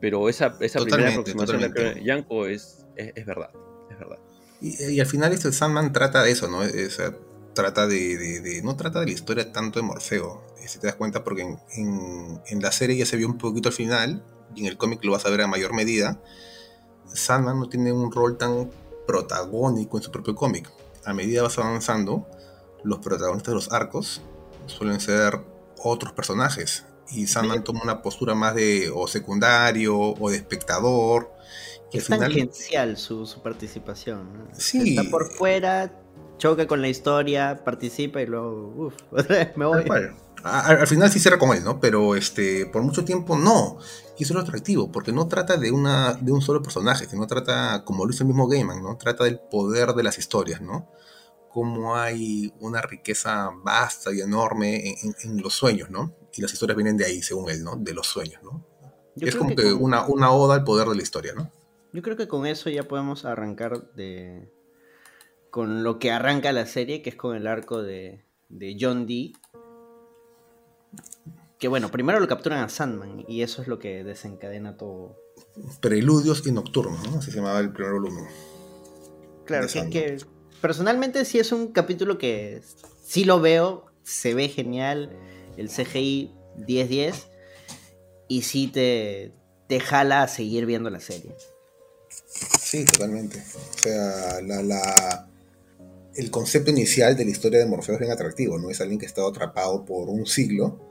Pero 0.00 0.28
esa, 0.28 0.56
esa 0.60 0.78
primera 0.96 1.08
aproximación 1.20 1.60
de 1.94 2.04
Yanko 2.04 2.46
es, 2.46 2.86
es, 2.96 3.12
es 3.16 3.26
verdad, 3.26 3.50
es 3.90 3.98
verdad. 3.98 4.18
Y, 4.60 4.92
y 4.92 5.00
al 5.00 5.06
final 5.06 5.32
este 5.32 5.50
Sandman 5.52 5.92
trata 5.92 6.22
de 6.22 6.30
eso, 6.30 6.48
¿no? 6.48 6.58
O 6.58 6.90
sea, 6.90 7.14
trata 7.54 7.86
de, 7.86 8.16
de- 8.18 8.40
de- 8.40 8.62
No 8.62 8.76
trata 8.76 9.00
de 9.00 9.06
la 9.06 9.12
historia 9.12 9.50
tanto 9.52 9.78
de 9.78 9.84
Morfeo, 9.86 10.42
si 10.68 10.78
te 10.78 10.86
das 10.86 10.96
cuenta, 10.96 11.24
porque 11.24 11.42
en, 11.42 11.58
en- 11.76 12.40
en 12.46 12.62
la 12.62 12.72
serie 12.72 12.96
ya 12.96 13.06
se 13.06 13.16
vio 13.16 13.26
un 13.28 13.38
poquito 13.38 13.68
al 13.68 13.74
final, 13.74 14.24
y 14.54 14.60
en 14.60 14.66
el 14.66 14.76
cómic 14.76 15.04
lo 15.04 15.12
vas 15.12 15.26
a 15.26 15.30
ver 15.30 15.40
a 15.42 15.46
mayor 15.46 15.72
medida. 15.74 16.20
Sandman 17.12 17.58
no 17.60 17.68
tiene 17.68 17.92
un 17.92 18.10
rol 18.12 18.36
tan 18.38 18.70
protagónico 19.06 19.96
en 19.98 20.02
su 20.02 20.10
propio 20.10 20.34
cómic. 20.34 20.70
A 21.04 21.12
medida 21.12 21.42
vas 21.42 21.58
avanzando, 21.58 22.26
los 22.82 22.98
protagonistas 23.00 23.52
de 23.52 23.54
los 23.56 23.72
arcos 23.72 24.22
suelen 24.66 25.00
ser 25.00 25.40
otros 25.78 26.12
personajes. 26.12 26.86
Y 27.10 27.26
Sandman 27.26 27.62
toma 27.64 27.80
una 27.82 28.00
postura 28.02 28.34
más 28.34 28.54
de 28.54 28.90
o 28.94 29.06
secundario 29.06 29.96
o 29.98 30.30
de 30.30 30.36
espectador. 30.36 31.30
Y 31.92 31.96
al 31.98 32.00
Es 32.00 32.04
final, 32.06 32.20
tangencial 32.20 32.96
su, 32.96 33.26
su 33.26 33.42
participación. 33.42 34.32
¿no? 34.32 34.48
Sí. 34.58 34.96
Está 34.96 35.10
por 35.10 35.30
fuera, 35.30 35.92
choca 36.38 36.66
con 36.66 36.80
la 36.80 36.88
historia, 36.88 37.62
participa 37.62 38.22
y 38.22 38.26
luego, 38.26 38.72
uff, 38.86 38.94
me 39.56 39.66
voy. 39.66 39.78
Tal 39.80 39.86
cual. 39.86 40.16
Al, 40.44 40.78
al 40.78 40.86
final 40.86 41.10
sí 41.10 41.18
cierra 41.18 41.38
con 41.38 41.56
él, 41.56 41.64
¿no? 41.64 41.80
Pero 41.80 42.14
este, 42.14 42.66
por 42.66 42.82
mucho 42.82 43.04
tiempo 43.04 43.36
no. 43.36 43.78
Y 44.18 44.22
eso 44.24 44.32
es 44.32 44.36
lo 44.36 44.40
atractivo, 44.40 44.92
porque 44.92 45.10
no 45.12 45.26
trata 45.26 45.56
de, 45.56 45.72
una, 45.72 46.12
de 46.14 46.30
un 46.32 46.40
solo 46.42 46.62
personaje, 46.62 47.06
sino 47.08 47.26
trata, 47.26 47.82
como 47.84 48.04
lo 48.04 48.12
hizo 48.12 48.22
el 48.22 48.28
mismo 48.28 48.46
Gaiman, 48.46 48.82
¿no? 48.82 48.96
Trata 48.96 49.24
del 49.24 49.40
poder 49.40 49.94
de 49.94 50.02
las 50.04 50.18
historias, 50.18 50.60
¿no? 50.60 50.88
Cómo 51.50 51.96
hay 51.96 52.52
una 52.60 52.80
riqueza 52.82 53.50
vasta 53.62 54.12
y 54.12 54.20
enorme 54.20 54.88
en, 54.90 54.94
en- 55.02 55.14
en 55.30 55.42
los 55.42 55.54
sueños, 55.54 55.88
¿no? 55.90 56.14
Y 56.32 56.42
las 56.42 56.52
historias 56.52 56.76
vienen 56.76 56.96
de 56.96 57.04
ahí, 57.06 57.22
según 57.22 57.48
él, 57.50 57.62
¿no? 57.64 57.76
De 57.76 57.94
los 57.94 58.06
sueños, 58.06 58.42
¿no? 58.42 58.66
Yo 59.16 59.28
es 59.28 59.36
como 59.36 59.50
que 59.50 59.56
que, 59.56 59.62
con- 59.72 59.82
una, 59.82 60.04
una 60.06 60.30
oda 60.32 60.54
al 60.56 60.64
poder 60.64 60.88
de 60.88 60.96
la 60.96 61.02
historia, 61.02 61.32
¿no? 61.34 61.50
Yo 61.92 62.02
creo 62.02 62.16
que 62.16 62.26
con 62.28 62.44
eso 62.46 62.70
ya 62.70 62.82
podemos 62.82 63.24
arrancar 63.24 63.92
de. 63.94 64.52
con 65.50 65.84
lo 65.84 65.98
que 66.00 66.10
arranca 66.10 66.52
la 66.52 66.66
serie, 66.66 67.02
que 67.02 67.10
es 67.10 67.16
con 67.16 67.36
el 67.36 67.46
arco 67.46 67.82
de, 67.82 68.24
de 68.48 68.76
John 68.80 69.06
Dee. 69.06 69.32
Que 71.64 71.68
bueno, 71.68 71.90
primero 71.90 72.20
lo 72.20 72.28
capturan 72.28 72.62
a 72.62 72.68
Sandman 72.68 73.24
y 73.26 73.40
eso 73.40 73.62
es 73.62 73.68
lo 73.68 73.78
que 73.78 74.04
desencadena 74.04 74.76
todo. 74.76 75.16
Preludios 75.80 76.46
y 76.46 76.52
Nocturnos, 76.52 77.10
¿no? 77.10 77.20
Así 77.20 77.30
se 77.30 77.38
llamaba 77.38 77.58
el 77.60 77.72
primer 77.72 77.94
volumen. 77.94 78.26
Claro, 79.46 79.66
que, 79.72 79.88
que 79.88 80.18
personalmente 80.60 81.24
sí 81.24 81.38
es 81.38 81.52
un 81.52 81.68
capítulo 81.68 82.18
que 82.18 82.60
sí 83.02 83.24
lo 83.24 83.40
veo, 83.40 83.86
se 84.02 84.34
ve 84.34 84.50
genial, 84.50 85.16
el 85.56 85.70
CGI 85.70 86.34
10-10 86.58 87.14
y 88.28 88.42
sí 88.42 88.66
te, 88.68 89.32
te 89.66 89.80
jala 89.80 90.22
a 90.22 90.28
seguir 90.28 90.66
viendo 90.66 90.90
la 90.90 91.00
serie. 91.00 91.34
Sí, 92.60 92.84
totalmente. 92.84 93.42
O 93.74 93.78
sea, 93.78 94.42
la, 94.42 94.62
la- 94.62 95.30
el 96.14 96.30
concepto 96.30 96.70
inicial 96.70 97.16
de 97.16 97.24
la 97.24 97.30
historia 97.30 97.58
de 97.58 97.64
Morfeo 97.64 97.94
es 97.94 98.00
bien 98.00 98.12
atractivo, 98.12 98.58
¿no? 98.58 98.68
Es 98.68 98.82
alguien 98.82 98.98
que 98.98 99.06
ha 99.06 99.08
estado 99.08 99.28
atrapado 99.28 99.86
por 99.86 100.10
un 100.10 100.26
siglo 100.26 100.90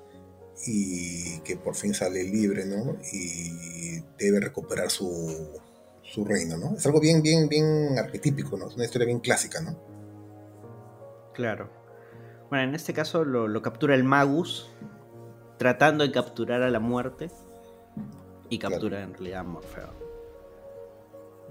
y 0.67 1.39
que 1.39 1.57
por 1.57 1.75
fin 1.75 1.93
sale 1.93 2.23
libre, 2.23 2.65
¿no? 2.65 2.97
Y 3.11 3.99
debe 4.17 4.39
recuperar 4.39 4.89
su, 4.91 5.59
su 6.01 6.23
reino, 6.25 6.57
¿no? 6.57 6.75
Es 6.77 6.85
algo 6.85 6.99
bien, 6.99 7.21
bien, 7.21 7.47
bien 7.49 7.97
arquetípico, 7.97 8.57
¿no? 8.57 8.67
Es 8.69 8.75
una 8.75 8.85
historia 8.85 9.05
bien 9.07 9.19
clásica, 9.19 9.61
¿no? 9.61 9.77
Claro. 11.33 11.69
Bueno, 12.49 12.65
en 12.69 12.75
este 12.75 12.93
caso 12.93 13.25
lo, 13.25 13.47
lo 13.47 13.61
captura 13.61 13.95
el 13.95 14.03
Magus, 14.03 14.69
tratando 15.57 16.03
de 16.03 16.11
capturar 16.11 16.61
a 16.61 16.69
la 16.69 16.79
muerte 16.79 17.31
y 18.49 18.59
captura 18.59 19.01
en 19.01 19.13
realidad 19.13 19.39
a 19.39 19.43
Morfeo. 19.43 19.89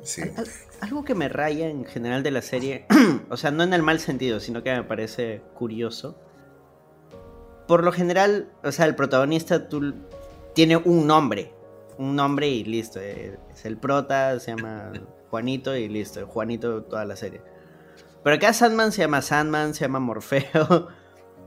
Sí. 0.02 0.22
Al- 0.36 0.46
algo 0.80 1.04
que 1.04 1.14
me 1.14 1.28
raya 1.28 1.68
en 1.68 1.84
general 1.84 2.22
de 2.22 2.30
la 2.30 2.42
serie, 2.42 2.86
o 3.30 3.36
sea, 3.36 3.50
no 3.50 3.62
en 3.64 3.72
el 3.74 3.82
mal 3.82 3.98
sentido, 4.00 4.38
sino 4.40 4.62
que 4.62 4.72
me 4.72 4.84
parece 4.84 5.42
curioso. 5.54 6.16
Por 7.68 7.84
lo 7.84 7.92
general, 7.92 8.50
o 8.64 8.72
sea, 8.72 8.86
el 8.86 8.94
protagonista 8.96 9.68
tú, 9.68 9.94
tiene 10.54 10.76
un 10.76 11.06
nombre, 11.06 11.52
un 11.98 12.16
nombre 12.16 12.48
y 12.48 12.64
listo. 12.64 13.00
eh, 13.00 13.38
Es 13.54 13.64
el 13.64 13.76
prota, 13.78 14.38
se 14.40 14.50
llama 14.54 14.92
Juanito 15.30 15.76
y 15.76 15.88
listo, 15.88 16.26
Juanito 16.26 16.82
toda 16.84 17.04
la 17.04 17.16
serie. 17.16 17.40
Pero 18.24 18.36
acá 18.36 18.52
Sandman 18.52 18.92
se 18.92 19.02
llama 19.02 19.22
Sandman, 19.22 19.74
se 19.74 19.80
llama 19.84 19.98
Morfeo. 20.00 20.88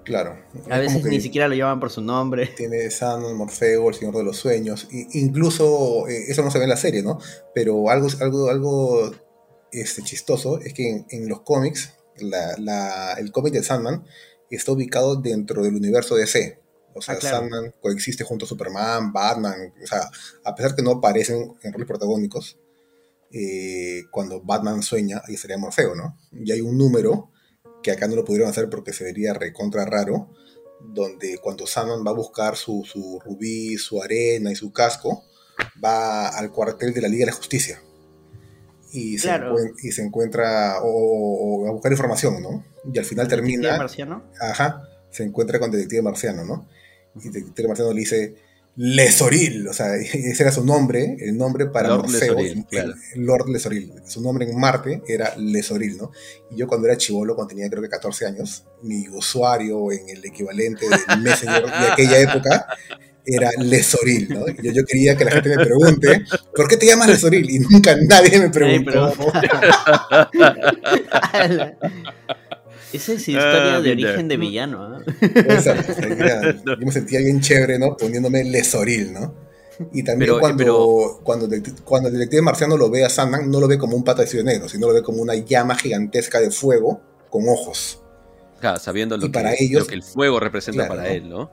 Claro. 0.04 0.38
A 0.70 0.76
Es 0.76 0.94
veces 0.94 1.06
ni 1.06 1.20
siquiera 1.20 1.48
lo 1.48 1.56
llaman 1.56 1.80
por 1.80 1.90
su 1.90 2.00
nombre. 2.02 2.48
Tiene 2.56 2.90
Sandman, 2.92 3.36
Morfeo, 3.36 3.90
el 3.90 3.96
Señor 3.96 4.16
de 4.16 4.24
los 4.24 4.38
Sueños. 4.38 4.88
incluso, 4.92 6.08
eh, 6.08 6.26
eso 6.28 6.44
no 6.44 6.52
se 6.52 6.58
ve 6.60 6.66
en 6.66 6.70
la 6.70 6.78
serie, 6.78 7.02
¿no? 7.02 7.20
Pero 7.54 7.90
algo, 7.90 8.08
algo, 8.22 8.50
algo 8.50 9.12
este, 9.72 10.04
chistoso 10.04 10.60
es 10.60 10.74
que 10.74 10.90
en, 10.90 11.06
en 11.10 11.28
los 11.28 11.42
cómics, 11.42 11.96
la- 12.20 12.56
la- 12.60 13.14
el 13.14 13.32
cómic 13.32 13.54
de 13.54 13.64
Sandman 13.64 14.06
está 14.50 14.72
ubicado 14.72 15.16
dentro 15.16 15.64
del 15.64 15.76
universo 15.76 16.16
DC. 16.16 16.60
O 16.94 17.02
sea, 17.02 17.16
Ah, 17.16 17.18
claro. 17.20 17.38
Sandman 17.38 17.76
coexiste 17.82 18.24
junto 18.24 18.46
a 18.46 18.48
Superman, 18.48 19.12
Batman. 19.12 19.74
O 19.84 19.88
sea, 19.88 20.10
a 20.44 20.56
pesar 20.56 20.76
que 20.76 20.82
no 20.82 20.92
aparecen 20.92 21.56
en 21.62 21.74
roles 21.74 21.88
protagónicos, 21.88 22.58
eh, 23.32 24.04
cuando 24.12 24.42
Batman 24.42 24.82
sueña, 24.82 25.22
ahí 25.28 25.36
sería 25.36 25.58
Morfeo, 25.58 25.94
¿no? 25.96 26.18
Y 26.32 26.52
hay 26.52 26.62
un 26.62 26.78
número 26.78 27.32
que 27.84 27.92
acá 27.92 28.08
no 28.08 28.16
lo 28.16 28.24
pudieron 28.24 28.50
hacer 28.50 28.70
porque 28.70 28.94
se 28.94 29.04
vería 29.04 29.34
recontra 29.34 29.86
raro, 29.86 30.32
donde 30.82 31.38
cuando 31.40 31.68
Sandman 31.68 32.06
va 32.06 32.12
a 32.12 32.16
buscar 32.16 32.56
su, 32.56 32.84
su 32.86 33.20
rubí, 33.20 33.78
su 33.78 34.02
arena 34.02 34.52
y 34.52 34.56
su 34.56 34.72
casco, 34.72 35.24
va 35.84 36.30
al 36.30 36.52
cuartel 36.52 36.94
de 36.94 37.02
la 37.02 37.08
Liga 37.08 37.26
de 37.26 37.32
la 37.32 37.38
Justicia. 37.38 37.82
Y, 38.96 39.18
se, 39.18 39.30
y 39.84 39.92
se 39.92 40.04
encuentra, 40.04 40.78
o, 40.82 41.68
a 41.68 41.72
buscar 41.72 41.92
información, 41.92 42.42
¿no? 42.42 42.66
Y 42.92 42.98
al 42.98 43.06
final 43.06 43.28
termina... 43.28 43.58
¿Detective 43.58 43.78
marciano? 43.78 44.24
Ajá, 44.40 44.84
se 45.10 45.24
encuentra 45.24 45.60
con 45.60 45.72
Detective 45.72 46.02
Marciano, 46.02 46.46
¿no? 46.46 46.68
Y 47.16 47.30
Detective 47.30 47.68
Marciano 47.68 47.94
le 47.94 48.00
dice, 48.00 48.36
Lesoril, 48.78 49.68
o 49.68 49.74
sea, 49.74 49.96
ese 49.98 50.44
era 50.44 50.52
su 50.52 50.64
nombre, 50.64 51.16
el 51.20 51.38
nombre 51.38 51.68
para 51.68 51.90
Lord 51.90 52.10
Lesoril, 52.10 52.66
Lord 53.16 53.50
Lesoril. 53.50 53.94
Su 54.06 54.22
nombre 54.22 54.50
en 54.50 54.60
Marte 54.60 55.02
era 55.08 55.36
Lesoril, 55.38 55.98
¿no? 55.98 56.12
Y 56.52 56.58
yo 56.58 56.68
cuando 56.68 56.88
era 56.88 56.98
chivolo, 56.98 57.36
cuando 57.36 57.50
tenía 57.50 57.70
creo 57.70 57.82
que 57.82 57.90
14 57.90 58.26
años, 58.26 58.66
mi 58.84 59.08
usuario 59.10 59.92
en 59.92 60.10
el 60.10 60.26
equivalente 60.26 60.88
del 60.90 61.22
Messenger 61.22 61.66
de 61.66 61.88
aquella 61.92 62.20
época 62.20 62.68
era 63.26 63.50
Lesoril, 63.58 64.30
¿no? 64.30 64.48
Yo, 64.48 64.72
yo 64.72 64.86
quería 64.86 65.18
que 65.18 65.26
la 65.26 65.32
gente 65.32 65.50
me 65.50 65.64
pregunte, 65.64 66.24
¿por 66.56 66.68
qué 66.68 66.78
te 66.78 66.86
llamas 66.86 67.08
Lesoril? 67.08 67.50
Y 67.50 67.60
nunca 67.60 67.96
nadie 67.96 68.40
me 68.40 68.50
preguntó. 68.50 69.12
Esa 72.94 73.14
es 73.14 73.28
historia 73.28 73.76
ah, 73.76 73.82
de 73.82 73.92
origen 73.92 74.28
de 74.28 74.38
villano. 74.38 75.00
¿eh? 75.00 75.04
yo 76.66 76.78
me 76.78 76.92
sentía 76.92 77.20
bien 77.20 77.42
chévere, 77.42 77.78
¿no? 77.78 77.98
Poniéndome 77.98 78.44
Lesoril, 78.44 79.12
¿no? 79.12 79.34
Y 79.92 80.04
también 80.04 80.40
cuando, 80.40 81.20
cuando, 81.24 81.50
cuando 81.84 82.08
el 82.08 82.14
detective 82.14 82.42
marciano 82.42 82.78
lo 82.78 82.90
ve 82.90 83.04
a 83.04 83.10
Sandman, 83.10 83.52
no 83.52 83.60
lo 83.60 83.68
ve 83.68 83.78
como 83.78 83.98
un 83.98 84.06
pata 84.06 84.24
de 84.24 84.44
negro, 84.44 84.70
sino 84.70 84.88
lo 84.88 84.94
ve 84.94 85.04
como 85.04 85.22
una 85.22 85.36
llama 85.36 85.76
gigantesca 85.76 86.40
de 86.40 86.50
fuego 86.52 87.02
con 87.30 87.50
ojos. 87.50 88.02
Claro, 88.62 88.80
sabiendo 88.80 89.18
lo, 89.18 89.30
que, 89.30 89.70
lo 89.72 89.86
que 89.86 89.96
el 89.96 90.04
fuego 90.04 90.40
representa 90.40 90.88
para 90.88 91.10
él, 91.10 91.30
¿no? 91.30 91.52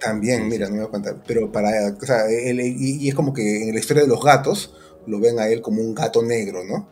También, 0.00 0.48
mira, 0.48 0.66
no 0.68 0.74
me 0.74 0.80
voy 0.80 0.88
a 0.88 0.90
contar. 0.90 1.22
Pero 1.26 1.50
para. 1.50 1.96
O 2.00 2.06
sea, 2.06 2.24
y, 2.30 3.08
es 3.08 3.14
como 3.14 3.32
que 3.32 3.68
en 3.68 3.74
la 3.74 3.80
historia 3.80 4.02
de 4.02 4.08
los 4.08 4.22
gatos 4.22 4.74
lo 5.06 5.20
ven 5.20 5.38
a 5.38 5.48
él 5.48 5.60
como 5.62 5.80
un 5.80 5.94
gato 5.94 6.22
negro, 6.22 6.64
¿no? 6.64 6.88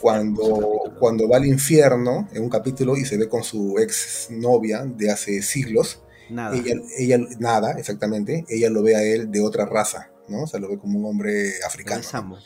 Cuando, 0.00 0.94
cuando 1.00 1.28
va 1.28 1.38
al 1.38 1.46
infierno 1.46 2.28
en 2.32 2.42
un 2.42 2.48
capítulo 2.48 2.96
y 2.96 3.04
se 3.04 3.16
ve 3.16 3.28
con 3.28 3.42
su 3.42 3.76
ex 3.78 4.28
novia 4.30 4.84
de 4.84 5.10
hace 5.10 5.42
siglos, 5.42 6.02
nada. 6.30 6.56
Ella, 6.96 7.18
nada, 7.38 7.72
exactamente, 7.72 8.44
ella 8.48 8.70
lo 8.70 8.82
ve 8.82 8.94
a 8.94 9.02
él 9.02 9.32
de 9.32 9.40
otra 9.40 9.66
raza, 9.66 10.12
¿no? 10.28 10.44
O 10.44 10.46
sea, 10.46 10.60
lo 10.60 10.68
ve 10.68 10.78
como 10.78 10.98
un 10.98 11.06
hombre 11.06 11.54
africano. 11.66 11.96
Lo 11.96 12.02
ve 12.02 12.08
sambo. 12.08 12.38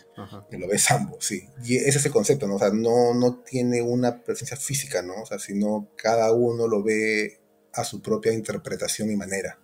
Lo 0.51 0.69
ve 0.69 0.79
sambo, 0.79 1.19
sí. 1.21 1.49
Y 1.65 1.77
ese 1.77 1.99
es 1.99 2.07
el 2.07 2.13
concepto, 2.13 2.47
¿no? 2.47 2.55
O 2.55 2.59
sea, 2.59 2.71
no, 2.71 3.13
no 3.13 3.41
tiene 3.43 3.83
una 3.83 4.23
presencia 4.23 4.57
física, 4.57 5.03
¿no? 5.03 5.23
O 5.23 5.27
sea, 5.27 5.39
sino 5.39 5.91
cada 5.97 6.33
uno 6.33 6.67
lo 6.67 6.83
ve 6.83 7.41
a 7.75 7.85
su 7.85 8.01
propia 8.01 8.33
interpretación 8.33 9.11
y 9.11 9.17
manera. 9.17 9.59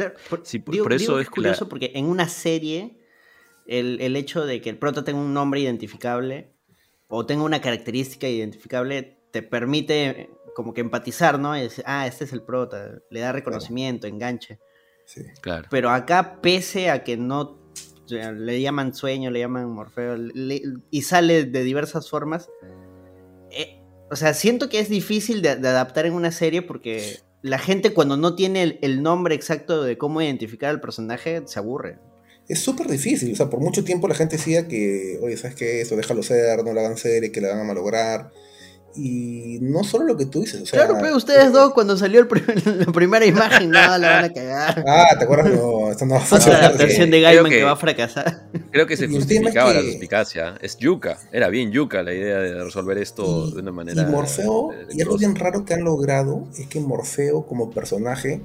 Claro, 0.00 0.14
por, 0.28 0.42
por, 0.82 0.92
eso 0.92 1.20
es 1.20 1.28
curioso 1.30 1.68
porque 1.68 1.92
en 1.94 2.06
una 2.06 2.28
serie 2.28 2.98
el, 3.66 4.00
el, 4.00 4.16
hecho 4.16 4.44
de 4.44 4.60
que 4.60 4.70
el 4.70 4.78
prota 4.78 5.04
tenga 5.04 5.20
un 5.20 5.34
nombre 5.34 5.60
identificable 5.60 6.52
o 7.08 7.26
tenga 7.26 7.42
una 7.42 7.60
característica 7.60 8.28
identificable 8.28 9.18
te 9.30 9.42
permite 9.42 10.30
como 10.54 10.74
que 10.74 10.80
empatizar, 10.80 11.38
¿no? 11.38 11.56
Y 11.56 11.62
decir, 11.62 11.84
ah, 11.86 12.06
este 12.06 12.24
es 12.24 12.32
el 12.32 12.42
prota, 12.42 13.00
le 13.10 13.20
da 13.20 13.32
reconocimiento, 13.32 14.06
enganche. 14.06 14.58
Sí, 15.04 15.22
claro. 15.40 15.68
Pero 15.70 15.90
acá, 15.90 16.40
pese 16.40 16.90
a 16.90 17.02
que 17.02 17.16
no 17.16 17.58
le 18.08 18.60
llaman 18.60 18.94
sueño, 18.94 19.30
le 19.30 19.40
llaman 19.40 19.70
Morfeo, 19.70 20.16
y 20.90 21.02
sale 21.02 21.44
de 21.44 21.64
diversas 21.64 22.10
formas, 22.10 22.50
eh, 23.50 23.80
o 24.10 24.16
sea, 24.16 24.34
siento 24.34 24.68
que 24.68 24.80
es 24.80 24.88
difícil 24.88 25.42
de, 25.42 25.50
adaptar 25.50 26.06
en 26.06 26.14
una 26.14 26.32
serie 26.32 26.62
porque 26.62 27.20
la 27.42 27.58
gente 27.58 27.94
cuando 27.94 28.16
no 28.16 28.34
tiene 28.34 28.78
el, 28.80 29.02
nombre 29.02 29.34
exacto 29.34 29.82
de 29.82 29.96
cómo 29.96 30.20
identificar 30.20 30.70
al 30.70 30.80
personaje 30.80 31.42
se 31.46 31.58
aburre. 31.58 31.98
Es 32.48 32.60
súper 32.60 32.88
difícil, 32.88 33.32
o 33.32 33.36
sea, 33.36 33.48
por 33.48 33.60
mucho 33.60 33.84
tiempo 33.84 34.08
la 34.08 34.14
gente 34.14 34.36
decía 34.36 34.66
que, 34.66 35.18
oye, 35.22 35.36
¿sabes 35.36 35.56
qué? 35.56 35.80
Eso 35.80 35.96
déjalo 35.96 36.22
ser, 36.22 36.64
no 36.64 36.72
lo 36.72 36.80
hagan 36.80 36.96
serie, 36.96 37.30
que 37.30 37.40
le 37.40 37.48
van 37.48 37.60
a 37.60 37.64
malograr. 37.64 38.30
Y 38.96 39.58
no 39.60 39.84
solo 39.84 40.04
lo 40.04 40.16
que 40.16 40.26
tú 40.26 40.40
dices, 40.40 40.62
o 40.62 40.66
sea, 40.66 40.84
Claro, 40.84 40.98
pero 41.00 41.16
ustedes 41.16 41.46
eh, 41.46 41.50
dos 41.50 41.72
cuando 41.72 41.96
salió 41.96 42.22
la 42.64 42.92
primera 42.92 43.24
imagen, 43.24 43.70
no, 43.70 43.98
la 43.98 44.08
van 44.08 44.24
a 44.24 44.32
cagar. 44.32 44.84
Ah, 44.86 45.06
¿te 45.16 45.24
acuerdas? 45.24 45.54
No, 45.54 45.90
esto 45.90 46.06
no 46.06 46.14
va 46.14 46.20
a 46.20 46.24
pasar. 46.24 46.52
la 46.52 46.58
adaptación 46.66 47.10
de 47.10 47.20
Gaiman 47.20 47.50
que, 47.50 47.62
va 47.62 47.72
a 47.72 47.76
fracasar. 47.76 48.48
Creo 48.72 48.86
que 48.86 48.96
se 48.96 49.06
justificaba 49.06 49.72
la 49.72 49.82
suspicacia. 49.82 50.56
Es 50.60 50.76
yuca, 50.76 51.18
era 51.30 51.48
bien 51.48 51.70
yuca 51.70 52.02
la 52.02 52.12
idea 52.12 52.38
de 52.38 52.64
resolver 52.64 52.98
esto 52.98 53.50
de 53.50 53.60
una 53.60 53.72
manera. 53.72 54.02
Y 54.02 54.06
Morfeo, 54.06 54.70
y 54.90 55.00
algo 55.00 55.16
bien 55.18 55.36
raro 55.36 55.64
que 55.64 55.74
han 55.74 55.84
logrado 55.84 56.48
es 56.58 56.66
que 56.66 56.80
Morfeo 56.80 57.46
como 57.46 57.70
personaje 57.70 58.42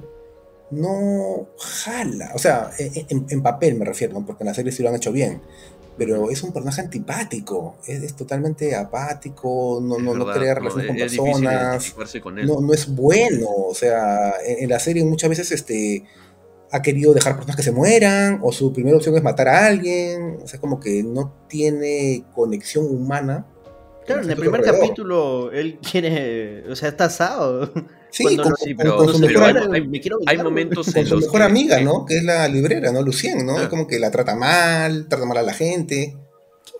no 0.72 1.48
jala, 1.58 2.32
o 2.34 2.39
sea, 2.39 2.72
en, 2.78 3.41
papel 3.41 3.76
me 3.76 3.86
refiero, 3.86 4.24
porque 4.26 4.43
en 4.43 4.48
la 4.48 4.54
serie 4.54 4.72
sí 4.72 4.84
lo 4.84 4.89
han 4.89 4.96
hecho 4.96 5.12
bien, 5.12 5.41
pero 5.98 6.30
es 6.30 6.43
un 6.43 6.52
personaje 6.52 6.82
antipático, 6.82 7.78
es, 7.88 8.16
totalmente 8.16 8.76
apático, 8.76 9.80
no, 9.82 9.98
no, 9.98 10.14
no 10.14 10.26
crea 10.32 10.56
relaciones 10.56 10.88
con 10.88 10.98
personas, 10.98 11.96
No, 12.46 12.62
no 12.62 12.74
es 12.74 12.93
bueno, 12.93 13.48
o 13.50 13.74
sea, 13.74 14.34
en, 14.46 14.70
la 14.70 14.80
serie 14.80 15.04
muchas 15.06 15.30
veces 15.30 15.52
este 15.52 16.04
ha 16.72 16.82
querido 16.82 17.14
dejar 17.14 17.36
personas 17.36 17.56
que 17.56 17.64
se 17.64 17.72
mueran, 17.72 18.39
o 18.43 18.52
su 18.52 18.74
primera 18.74 18.98
opción 18.98 19.16
es 19.16 19.24
matar 19.24 19.48
a 19.48 19.66
alguien, 19.66 20.39
o 20.43 20.48
sea, 20.48 20.60
como 20.60 20.80
que 20.80 21.04
no 21.04 21.34
tiene 21.48 22.26
conexión 22.34 22.86
humana. 22.86 23.46
Claro, 24.06 24.24
en 24.24 24.30
el 24.30 24.38
primer 24.38 24.62
capítulo 24.62 25.51
él 25.51 25.80
quiere, 25.80 26.64
o 26.70 26.76
sea, 26.76 26.89
está 26.89 27.06
asado. 27.06 27.72
Sí, 28.12 28.38
con, 28.38 28.56
su 28.56 29.20
mejor, 29.20 29.72
hay, 30.26 30.38
momentos 30.38 30.93
con 30.93 31.06
su 31.06 31.18
mejor 31.18 31.41
amiga, 31.41 31.82
¿no? 31.82 32.06
Que 32.06 32.20
es 32.20 32.24
la 32.24 32.47
librera, 32.47 32.89
¿no? 32.93 33.01
Lucien, 33.01 33.45
¿no? 33.45 33.60
Es 33.62 33.68
como 33.68 33.88
que 33.88 33.99
la 33.99 34.10
trata 34.10 34.36
mal, 34.36 35.10
trata 35.10 35.26
mal 35.26 35.39
a 35.39 35.41
la 35.41 35.53
gente. 35.53 36.16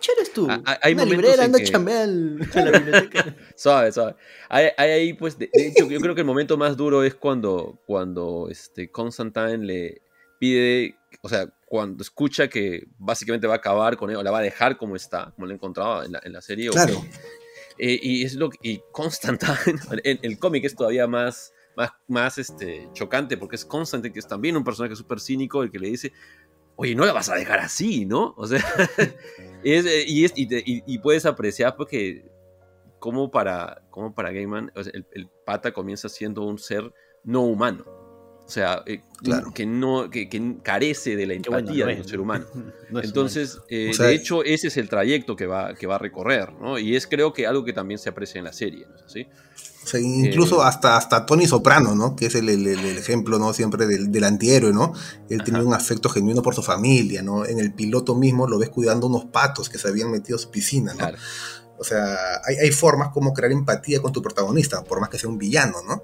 ¿Quién 0.00 0.16
eres 0.18 0.32
tú? 0.32 0.46
Ah, 0.48 0.78
hay 0.82 0.94
Una 0.94 1.04
librera 1.04 1.44
anda 1.44 1.58
que... 1.58 1.66
a 1.74 1.78
la 1.78 2.70
biblioteca. 2.70 3.36
suave, 3.54 3.92
suave. 3.92 4.14
Hay, 4.48 4.68
ahí, 4.78 5.12
pues, 5.12 5.38
de, 5.38 5.50
hecho, 5.52 5.86
yo 5.88 6.00
creo 6.00 6.14
que 6.14 6.22
el 6.22 6.26
momento 6.26 6.56
más 6.56 6.76
duro 6.76 7.02
es 7.02 7.14
cuando, 7.14 7.80
cuando 7.86 8.48
este, 8.50 8.90
Constantine 8.90 9.58
le 9.58 10.02
pide, 10.38 10.96
o 11.22 11.28
sea, 11.28 11.52
cuando 11.66 12.02
escucha 12.02 12.48
que 12.48 12.86
básicamente 12.96 13.46
va 13.46 13.54
a 13.54 13.56
acabar 13.58 13.96
con 13.96 14.08
él, 14.08 14.16
o 14.16 14.22
la 14.22 14.30
va 14.30 14.38
a 14.38 14.42
dejar 14.42 14.78
como 14.78 14.96
está, 14.96 15.32
como 15.34 15.48
lo 15.48 15.52
encontraba 15.52 16.06
en 16.06 16.12
la, 16.12 16.20
en 16.22 16.32
la 16.32 16.40
serie. 16.40 16.70
Claro. 16.70 17.04
Eh, 17.78 17.98
y 18.00 18.24
es 18.24 18.34
lo 18.34 18.48
y 18.62 18.80
Constantine, 18.92 19.78
en 20.04 20.18
el 20.22 20.38
cómic 20.38 20.64
es 20.64 20.74
todavía 20.74 21.06
más, 21.06 21.52
más, 21.76 21.90
más 22.08 22.38
este, 22.38 22.88
chocante 22.94 23.36
porque 23.36 23.56
es 23.56 23.64
Constantine, 23.64 24.12
que 24.12 24.20
es 24.20 24.28
también 24.28 24.56
un 24.56 24.64
personaje 24.64 24.96
súper 24.96 25.20
cínico, 25.20 25.62
el 25.62 25.70
que 25.70 25.80
le 25.80 25.88
dice, 25.88 26.12
oye, 26.76 26.94
no 26.94 27.04
la 27.04 27.12
vas 27.12 27.28
a 27.28 27.34
dejar 27.34 27.58
así, 27.58 28.06
¿no? 28.06 28.32
O 28.36 28.46
sea, 28.46 28.64
eh, 29.64 30.04
y, 30.06 30.24
es, 30.24 30.32
y, 30.36 30.98
puedes 30.98 31.26
apreciar 31.26 31.76
porque 31.76 32.24
como 32.98 33.30
para, 33.30 33.82
como 33.90 34.14
para 34.14 34.30
Gaiman, 34.30 34.72
el, 34.76 35.28
pata 35.44 35.72
comienza 35.72 36.08
siendo 36.08 36.44
un 36.44 36.58
ser 36.58 36.92
no 37.24 37.42
humano. 37.42 37.84
O 38.46 38.48
sea, 38.48 38.84
eh, 38.86 39.00
claro. 39.22 39.52
que, 39.52 39.66
no, 39.66 40.08
que, 40.08 40.28
carece 40.62 41.16
de 41.16 41.26
la 41.26 41.34
empatía 41.34 41.86
de 41.86 41.96
un 41.96 42.08
ser 42.08 42.20
humano. 42.20 42.46
Entonces, 43.02 43.58
eh, 43.68 43.90
de 43.98 44.14
hecho, 44.14 44.44
ese 44.44 44.68
es 44.68 44.76
el 44.76 44.88
trayecto 44.88 45.34
que 45.34 45.46
va, 45.46 45.74
que 45.74 45.88
va 45.88 45.96
a 45.96 45.98
recorrer, 45.98 46.52
¿no? 46.52 46.78
Y 46.78 46.94
es 46.94 47.08
creo 47.08 47.32
que 47.32 47.44
algo 47.44 47.64
que 47.64 47.72
también 47.72 47.98
se 47.98 48.08
aprecia 48.08 48.38
en 48.38 48.44
la 48.44 48.52
serie, 48.52 48.86
¿no 48.88 48.94
es 48.94 49.02
así? 49.02 49.26
O 49.82 49.86
sea, 49.88 49.98
incluso 50.00 50.62
eh, 50.62 50.66
hasta, 50.66 50.96
hasta 50.96 51.26
Tony 51.26 51.48
Soprano, 51.48 51.96
¿no? 51.96 52.14
Que 52.14 52.26
es 52.26 52.36
el, 52.36 52.48
ejemplo, 52.98 53.40
¿no? 53.40 53.52
Siempre 53.52 53.86
del, 53.86 54.12
del, 54.12 54.24
antihéroe, 54.24 54.72
¿no? 54.72 54.92
Él 55.28 55.42
tenía 55.42 55.62
un 55.62 55.74
afecto 55.74 56.08
genuino 56.08 56.40
por 56.40 56.54
su 56.54 56.62
familia, 56.62 57.22
¿no? 57.22 57.44
En 57.44 57.58
el 57.58 57.72
piloto 57.72 58.14
mismo 58.14 58.46
lo 58.46 58.60
ves 58.60 58.68
cuidando 58.68 59.08
unos 59.08 59.24
patos 59.24 59.68
que 59.68 59.78
se 59.78 59.88
habían 59.88 60.12
metido 60.12 60.36
a 60.36 60.38
su 60.38 60.52
piscina, 60.52 60.94
¿no? 60.94 61.08
O 61.78 61.84
sea, 61.84 62.16
hay, 62.44 62.56
hay 62.56 62.70
formas 62.70 63.08
como 63.12 63.34
crear 63.34 63.50
empatía 63.50 64.00
con 64.00 64.12
tu 64.12 64.22
protagonista, 64.22 64.84
por 64.84 65.00
más 65.00 65.10
que 65.10 65.18
sea 65.18 65.28
un 65.28 65.36
villano, 65.36 65.78
¿no? 65.86 66.02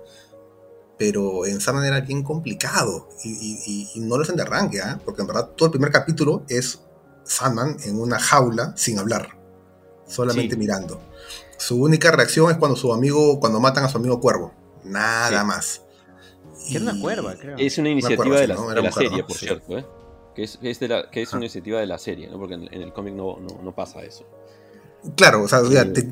Pero 1.03 1.45
en 1.47 1.57
esa 1.57 1.73
manera 1.73 2.01
bien 2.01 2.23
complicado 2.23 3.09
y, 3.25 3.89
no 3.97 4.17
lo 4.17 4.23
hacen 4.23 4.37
de 4.37 4.43
arranque, 4.43 4.79
¿eh? 4.79 4.99
porque 5.05 5.23
en 5.23 5.27
verdad 5.27 5.49
todo 5.57 5.67
el 5.67 5.73
primer 5.73 5.91
capítulo 5.91 6.45
es 6.49 6.81
Sandman 7.25 7.77
en 7.83 7.99
una 7.99 8.21
jaula 8.21 8.73
sin 8.77 9.01
hablar, 9.01 9.37
solamente 10.07 10.57
mirando. 10.57 11.03
Su 11.59 11.83
única 11.83 12.13
reacción 12.13 12.53
es 12.53 12.57
cuando 12.57 12.77
su 12.77 12.95
amigo, 12.95 13.41
cuando 13.41 13.59
matan 13.59 13.83
a 13.83 13.89
su 13.89 13.99
amigo 13.99 14.21
Cuervo, 14.21 14.55
nada 14.85 15.43
más. 15.43 15.83
Que 16.71 16.79
una 16.79 16.97
cuerva, 17.01 17.35
creo. 17.35 17.57
Es 17.59 17.79
una 17.79 17.91
iniciativa 17.91 18.39
de 18.39 18.47
la, 18.47 18.93
serie, 18.93 19.25
por 19.25 19.37
cierto, 19.37 19.79
¿eh? 19.79 19.85
que, 20.37 20.45
es, 20.45 20.57
que 20.57 21.23
es 21.23 21.33
una 21.33 21.43
iniciativa 21.43 21.81
de 21.81 21.87
la 21.87 21.99
serie, 21.99 22.29
¿no? 22.29 22.39
porque 22.39 22.55
en, 22.55 22.73
el 22.73 22.93
cómic 22.93 23.15
no, 23.15 23.41
no 23.41 23.75
pasa 23.75 24.05
eso. 24.05 24.25
Claro, 25.17 25.43
o 25.43 25.49
sea, 25.49 25.61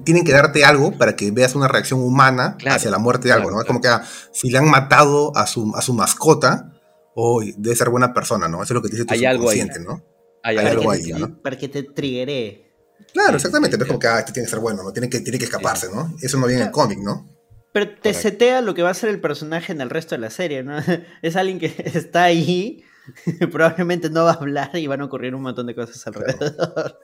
tienen 0.04 0.24
que 0.24 0.32
darte 0.32 0.64
algo 0.64 0.92
para 0.92 1.14
que 1.14 1.30
veas 1.30 1.54
una 1.54 1.68
reacción 1.68 2.00
humana 2.00 2.56
hacia 2.66 2.90
la 2.90 2.98
muerte 2.98 3.28
de 3.28 3.34
algo, 3.34 3.50
¿no? 3.50 3.60
Es 3.60 3.66
como 3.66 3.80
que 3.80 3.88
ah, 3.88 4.02
si 4.32 4.50
le 4.50 4.58
han 4.58 4.68
matado 4.68 5.36
a 5.36 5.46
su, 5.46 5.72
a 5.76 5.82
su 5.82 5.94
mascota, 5.94 6.72
hoy 7.14 7.54
debe 7.56 7.76
ser 7.76 7.88
buena 7.90 8.12
persona, 8.12 8.48
¿no? 8.48 8.62
Eso 8.62 8.72
es 8.72 8.74
lo 8.74 8.82
que 8.82 8.88
te 8.88 8.96
dice 8.96 9.06
tu 9.06 9.14
Hay 9.14 9.24
algo 9.24 9.50
¿no? 9.84 10.04
Hay, 10.42 10.56
algo 10.56 10.90
ahí, 10.90 11.12
¿no? 11.12 11.40
Para 11.40 11.56
que 11.56 11.68
te 11.68 11.82
triggere. 11.82 12.66
Claro, 13.12 13.36
exactamente, 13.36 13.76
pero 13.76 13.84
es 13.84 13.88
como 13.88 13.98
que, 13.98 14.08
ah, 14.08 14.18
este 14.18 14.32
tiene 14.32 14.46
que 14.46 14.50
ser 14.50 14.60
bueno, 14.60 14.82
¿no? 14.82 14.92
Tiene 14.92 15.08
que, 15.08 15.20
tiene 15.20 15.38
que 15.38 15.44
escaparse, 15.44 15.88
¿no? 15.92 16.14
Eso 16.20 16.38
no 16.38 16.46
viene 16.46 16.62
en 16.62 16.68
el 16.68 16.72
cómic, 16.72 16.98
¿no? 16.98 17.28
Pero 17.72 17.94
te 18.00 18.14
setea 18.14 18.60
lo 18.60 18.74
que 18.74 18.82
va 18.82 18.90
a 18.90 18.94
ser 18.94 19.10
el 19.10 19.20
personaje 19.20 19.72
en 19.72 19.80
el 19.80 19.90
resto 19.90 20.14
de 20.14 20.20
la 20.20 20.30
serie, 20.30 20.62
¿no? 20.62 20.76
Es 21.22 21.36
alguien 21.36 21.58
que 21.58 21.66
está 21.94 22.24
ahí, 22.24 22.84
probablemente 23.52 24.10
no 24.10 24.24
va 24.24 24.32
a 24.32 24.34
hablar 24.34 24.70
y 24.74 24.86
van 24.86 25.00
a 25.00 25.04
ocurrir 25.04 25.34
un 25.34 25.42
montón 25.42 25.66
de 25.66 25.74
cosas 25.74 26.04
alrededor. 26.06 26.98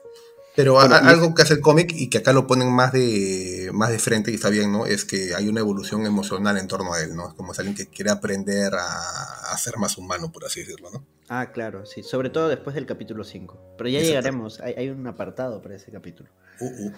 Pero 0.57 0.79
algo 0.79 1.35
que 1.35 1.43
hace 1.43 1.53
el 1.53 1.61
cómic 1.61 1.93
y 1.95 2.09
que 2.09 2.17
acá 2.17 2.33
lo 2.33 2.47
ponen 2.47 2.73
más 2.73 2.91
de, 2.91 3.69
más 3.75 3.91
de 3.91 3.99
frente 3.99 4.31
y 4.31 4.33
está 4.33 4.49
bien, 4.49 4.71
¿no? 4.71 4.87
Es 4.87 5.05
que 5.05 5.35
hay 5.35 5.47
una 5.47 5.59
evolución 5.59 6.07
emocional 6.07 6.57
en 6.57 6.67
torno 6.67 6.95
a 6.95 6.99
él, 6.99 7.15
¿no? 7.15 7.35
Como 7.35 7.51
es 7.51 7.59
alguien 7.59 7.75
que 7.75 7.85
quiere 7.85 8.09
aprender 8.09 8.73
a, 8.73 9.55
ser 9.59 9.77
más 9.77 9.99
humano, 9.99 10.31
por 10.31 10.45
así 10.45 10.61
decirlo, 10.61 10.89
¿no? 10.89 11.05
Ah, 11.29 11.51
claro, 11.51 11.85
sí. 11.85 12.01
Sobre 12.01 12.31
todo 12.31 12.49
después 12.49 12.73
del 12.73 12.87
capítulo 12.87 13.23
5. 13.23 13.75
Pero 13.77 13.87
ya 13.87 13.99
llegaremos. 13.99 14.59
Hay, 14.59 14.89
un 14.89 15.05
apartado 15.05 15.61
para 15.61 15.75
ese 15.75 15.91
capítulo. 15.91 16.31
Uh, 16.59 16.87
uh. 16.87 16.93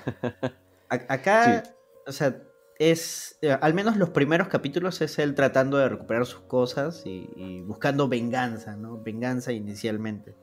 acá, 0.90 1.64
o 2.08 2.14
sea, 2.14 2.42
es, 2.80 3.38
eh, 3.42 3.52
al 3.52 3.74
menos 3.74 3.98
los 3.98 4.12
primeros 4.12 4.48
capítulos 4.48 5.02
es 5.02 5.20
él 5.20 5.36
tratando 5.36 5.78
de 5.78 5.90
recuperar 5.90 6.26
sus 6.26 6.40
cosas 6.42 7.04
y, 7.06 7.60
buscando 7.68 8.08
venganza, 8.08 8.78
¿no? 8.78 9.04
Venganza 9.04 9.52
inicialmente. 9.52 10.34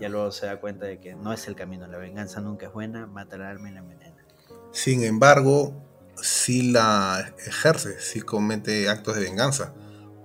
Ya 0.00 0.08
luego 0.08 0.30
se 0.30 0.46
da 0.46 0.60
cuenta 0.60 0.86
de 0.86 1.00
que 1.00 1.14
no 1.14 1.32
es 1.32 1.48
el 1.48 1.54
camino, 1.54 1.86
la 1.86 1.98
venganza 1.98 2.40
nunca 2.40 2.66
es 2.66 2.72
buena, 2.72 3.06
mata 3.06 3.36
al 3.36 3.42
alma 3.42 3.70
y 3.70 3.72
la 3.74 3.80
envenena. 3.80 4.16
Sin 4.72 5.04
embargo, 5.04 5.74
sí 6.22 6.70
la 6.70 7.34
ejerce, 7.46 7.98
sí 8.00 8.20
comete 8.20 8.88
actos 8.88 9.16
de 9.16 9.22
venganza, 9.22 9.72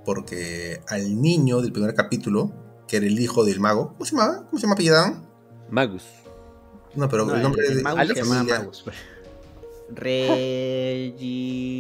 porque 0.04 0.82
al 0.88 1.22
niño 1.22 1.62
del 1.62 1.72
primer 1.72 1.94
capítulo, 1.94 2.52
que 2.88 2.98
era 2.98 3.06
el 3.06 3.20
hijo 3.20 3.46
del 3.46 3.60
mago, 3.60 3.94
¿cómo 3.94 4.06
se 4.06 4.16
llama? 4.16 4.46
¿Cómo 4.50 4.60
se 4.60 4.68
llama 4.68 4.76
Pilladán? 4.76 5.26
Magus. 5.70 6.06
No, 6.94 7.10
pero 7.10 7.34
el 7.34 7.42
nombre 7.42 7.68
de 7.68 7.82
Magus 7.82 8.08
se 8.10 8.24
llama 8.24 8.44
Magus. 8.44 8.86
Regi... 9.90 11.76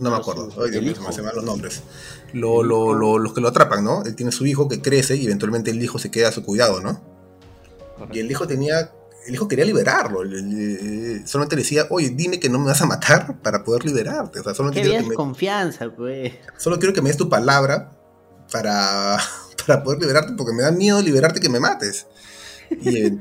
No 0.00 0.10
me 0.10 0.16
acuerdo, 0.16 0.48
Ay, 0.62 0.70
Dios 0.70 0.82
mío, 0.82 1.12
se 1.12 1.20
me 1.20 1.26
van 1.26 1.36
los 1.36 1.44
nombres. 1.44 1.82
Lo, 2.32 2.62
lo, 2.62 2.94
lo, 2.94 3.18
los 3.18 3.34
que 3.34 3.42
lo 3.42 3.48
atrapan, 3.48 3.84
¿no? 3.84 4.02
Él 4.04 4.14
tiene 4.14 4.32
su 4.32 4.46
hijo 4.46 4.66
que 4.66 4.80
crece 4.80 5.16
y 5.16 5.26
eventualmente 5.26 5.70
el 5.70 5.82
hijo 5.82 5.98
se 5.98 6.10
queda 6.10 6.28
a 6.28 6.32
su 6.32 6.42
cuidado, 6.42 6.80
¿no? 6.80 7.02
Y 8.12 8.20
el 8.20 8.30
hijo 8.30 8.46
tenía. 8.46 8.92
El 9.26 9.34
hijo 9.34 9.48
quería 9.48 9.66
liberarlo. 9.66 10.20
solamente 11.26 11.56
le 11.56 11.62
decía, 11.62 11.86
oye, 11.90 12.08
dime 12.10 12.40
que 12.40 12.48
no 12.48 12.58
me 12.58 12.66
vas 12.66 12.80
a 12.80 12.86
matar 12.86 13.38
para 13.42 13.62
poder 13.62 13.84
liberarte. 13.84 14.40
O 14.40 14.42
sea, 14.42 14.54
solo 14.54 14.70
quiero 14.70 14.90
que 14.90 15.08
me... 15.10 15.14
confianza, 15.14 15.90
pues. 15.90 16.32
Solo 16.56 16.78
quiero 16.78 16.94
que 16.94 17.02
me 17.02 17.10
des 17.10 17.18
tu 17.18 17.28
palabra 17.28 17.92
para, 18.50 19.18
para 19.66 19.82
poder 19.82 20.00
liberarte, 20.00 20.32
porque 20.32 20.54
me 20.54 20.62
da 20.62 20.70
miedo 20.70 21.02
liberarte 21.02 21.40
que 21.40 21.50
me 21.50 21.60
mates. 21.60 22.06
Y, 22.70 23.18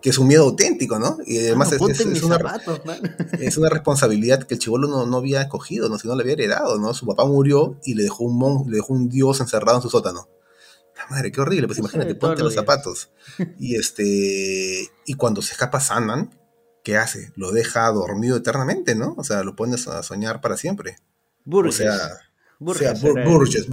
que 0.00 0.10
es 0.10 0.18
un 0.18 0.26
miedo 0.26 0.44
auténtico, 0.44 0.98
¿no? 0.98 1.18
Y 1.26 1.38
además 1.38 1.72
es, 1.72 1.80
una, 1.80 1.92
es, 3.40 3.56
una, 3.56 3.68
responsabilidad 3.68 4.42
que 4.44 4.54
el 4.54 4.60
chivolo 4.60 4.88
no, 4.88 5.06
no, 5.06 5.16
había 5.18 5.42
escogido, 5.42 5.88
¿no? 5.88 5.98
sino 5.98 6.14
le 6.16 6.22
había 6.22 6.32
heredado, 6.34 6.78
¿no? 6.78 6.92
Su 6.94 7.06
papá 7.06 7.24
murió 7.24 7.78
y 7.84 7.94
le 7.94 8.02
dejó 8.02 8.24
un 8.24 8.36
mon, 8.36 8.70
le 8.70 8.76
dejó 8.76 8.92
un 8.92 9.08
dios 9.08 9.40
encerrado 9.40 9.78
en 9.78 9.82
su 9.82 9.90
sótano. 9.90 10.28
La 10.96 11.06
madre, 11.08 11.32
qué 11.32 11.40
horrible, 11.40 11.66
pues 11.66 11.78
imagínate, 11.78 12.14
ponte 12.14 12.42
los 12.42 12.54
zapatos. 12.54 13.10
Y 13.58 13.76
este 13.76 14.90
y 15.06 15.14
cuando 15.14 15.40
se 15.40 15.52
escapa 15.52 15.80
Sandman, 15.80 16.30
¿qué 16.82 16.96
hace? 16.96 17.32
Lo 17.36 17.52
deja 17.52 17.88
dormido 17.90 18.36
eternamente, 18.36 18.94
¿no? 18.94 19.14
O 19.16 19.24
sea, 19.24 19.42
lo 19.44 19.56
pones 19.56 19.88
a 19.88 20.02
soñar 20.02 20.40
para 20.40 20.56
siempre. 20.56 20.96
Burgess. 21.44 21.74
O 21.74 21.78
sea, 21.78 21.98
Burgess, 22.58 23.00
sí, 23.00 23.06
Burgess, 23.24 23.66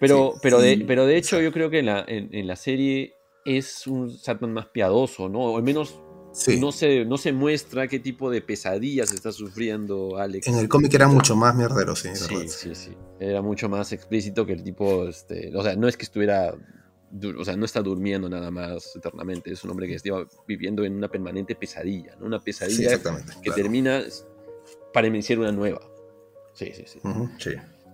pero, 0.00 0.34
pero, 0.42 0.60
de, 0.60 0.82
pero 0.86 1.04
de 1.04 1.16
hecho 1.16 1.40
yo 1.40 1.52
creo 1.52 1.68
que 1.68 1.80
en 1.80 1.86
la, 1.86 2.04
en, 2.08 2.46
la 2.46 2.56
serie 2.56 3.14
es 3.44 3.86
un 3.86 4.10
Satman 4.10 4.52
más 4.52 4.66
piadoso, 4.66 5.28
¿no? 5.28 5.40
O 5.40 5.56
al 5.58 5.62
menos 5.62 6.00
no, 6.58 6.72
se, 6.72 7.04
no 7.04 7.18
se 7.18 7.32
muestra 7.32 7.86
qué 7.86 7.98
tipo 7.98 8.30
de 8.30 8.40
pesadillas 8.40 9.12
está 9.12 9.30
sufriendo 9.30 10.16
Alex. 10.16 10.46
En 10.48 10.56
el 10.56 10.68
cómic 10.68 10.94
era 10.94 11.06
mucho 11.06 11.36
más 11.36 11.54
mierdero, 11.54 11.94
sí. 11.94 12.08
Sí, 12.14 12.48
sí, 12.48 12.74
sí. 12.74 12.96
Era 13.18 13.42
mucho 13.42 13.68
más 13.68 13.92
explícito 13.92 14.46
que 14.46 14.54
el 14.54 14.62
tipo, 14.62 15.06
este, 15.06 15.54
o 15.54 15.62
sea, 15.62 15.76
no 15.76 15.86
es 15.86 15.98
que 15.98 16.04
estuviera, 16.04 16.54
o 17.38 17.44
sea, 17.44 17.56
no 17.56 17.66
está 17.66 17.82
durmiendo 17.82 18.30
nada 18.30 18.50
más 18.50 18.96
eternamente, 18.96 19.52
es 19.52 19.62
un 19.64 19.70
hombre 19.70 19.86
que 19.86 19.96
está 19.96 20.10
viviendo 20.46 20.82
en 20.82 20.94
una 20.94 21.08
permanente 21.08 21.54
pesadilla, 21.54 22.16
¿no? 22.18 22.24
Una 22.24 22.40
pesadilla 22.40 22.98
que 23.42 23.50
termina 23.50 24.02
para 24.94 25.08
iniciar 25.08 25.40
una 25.40 25.52
nueva. 25.52 25.82
Sí, 26.54 26.72
sí, 26.74 26.84
sí. 26.86 27.00
sí. 27.38 27.50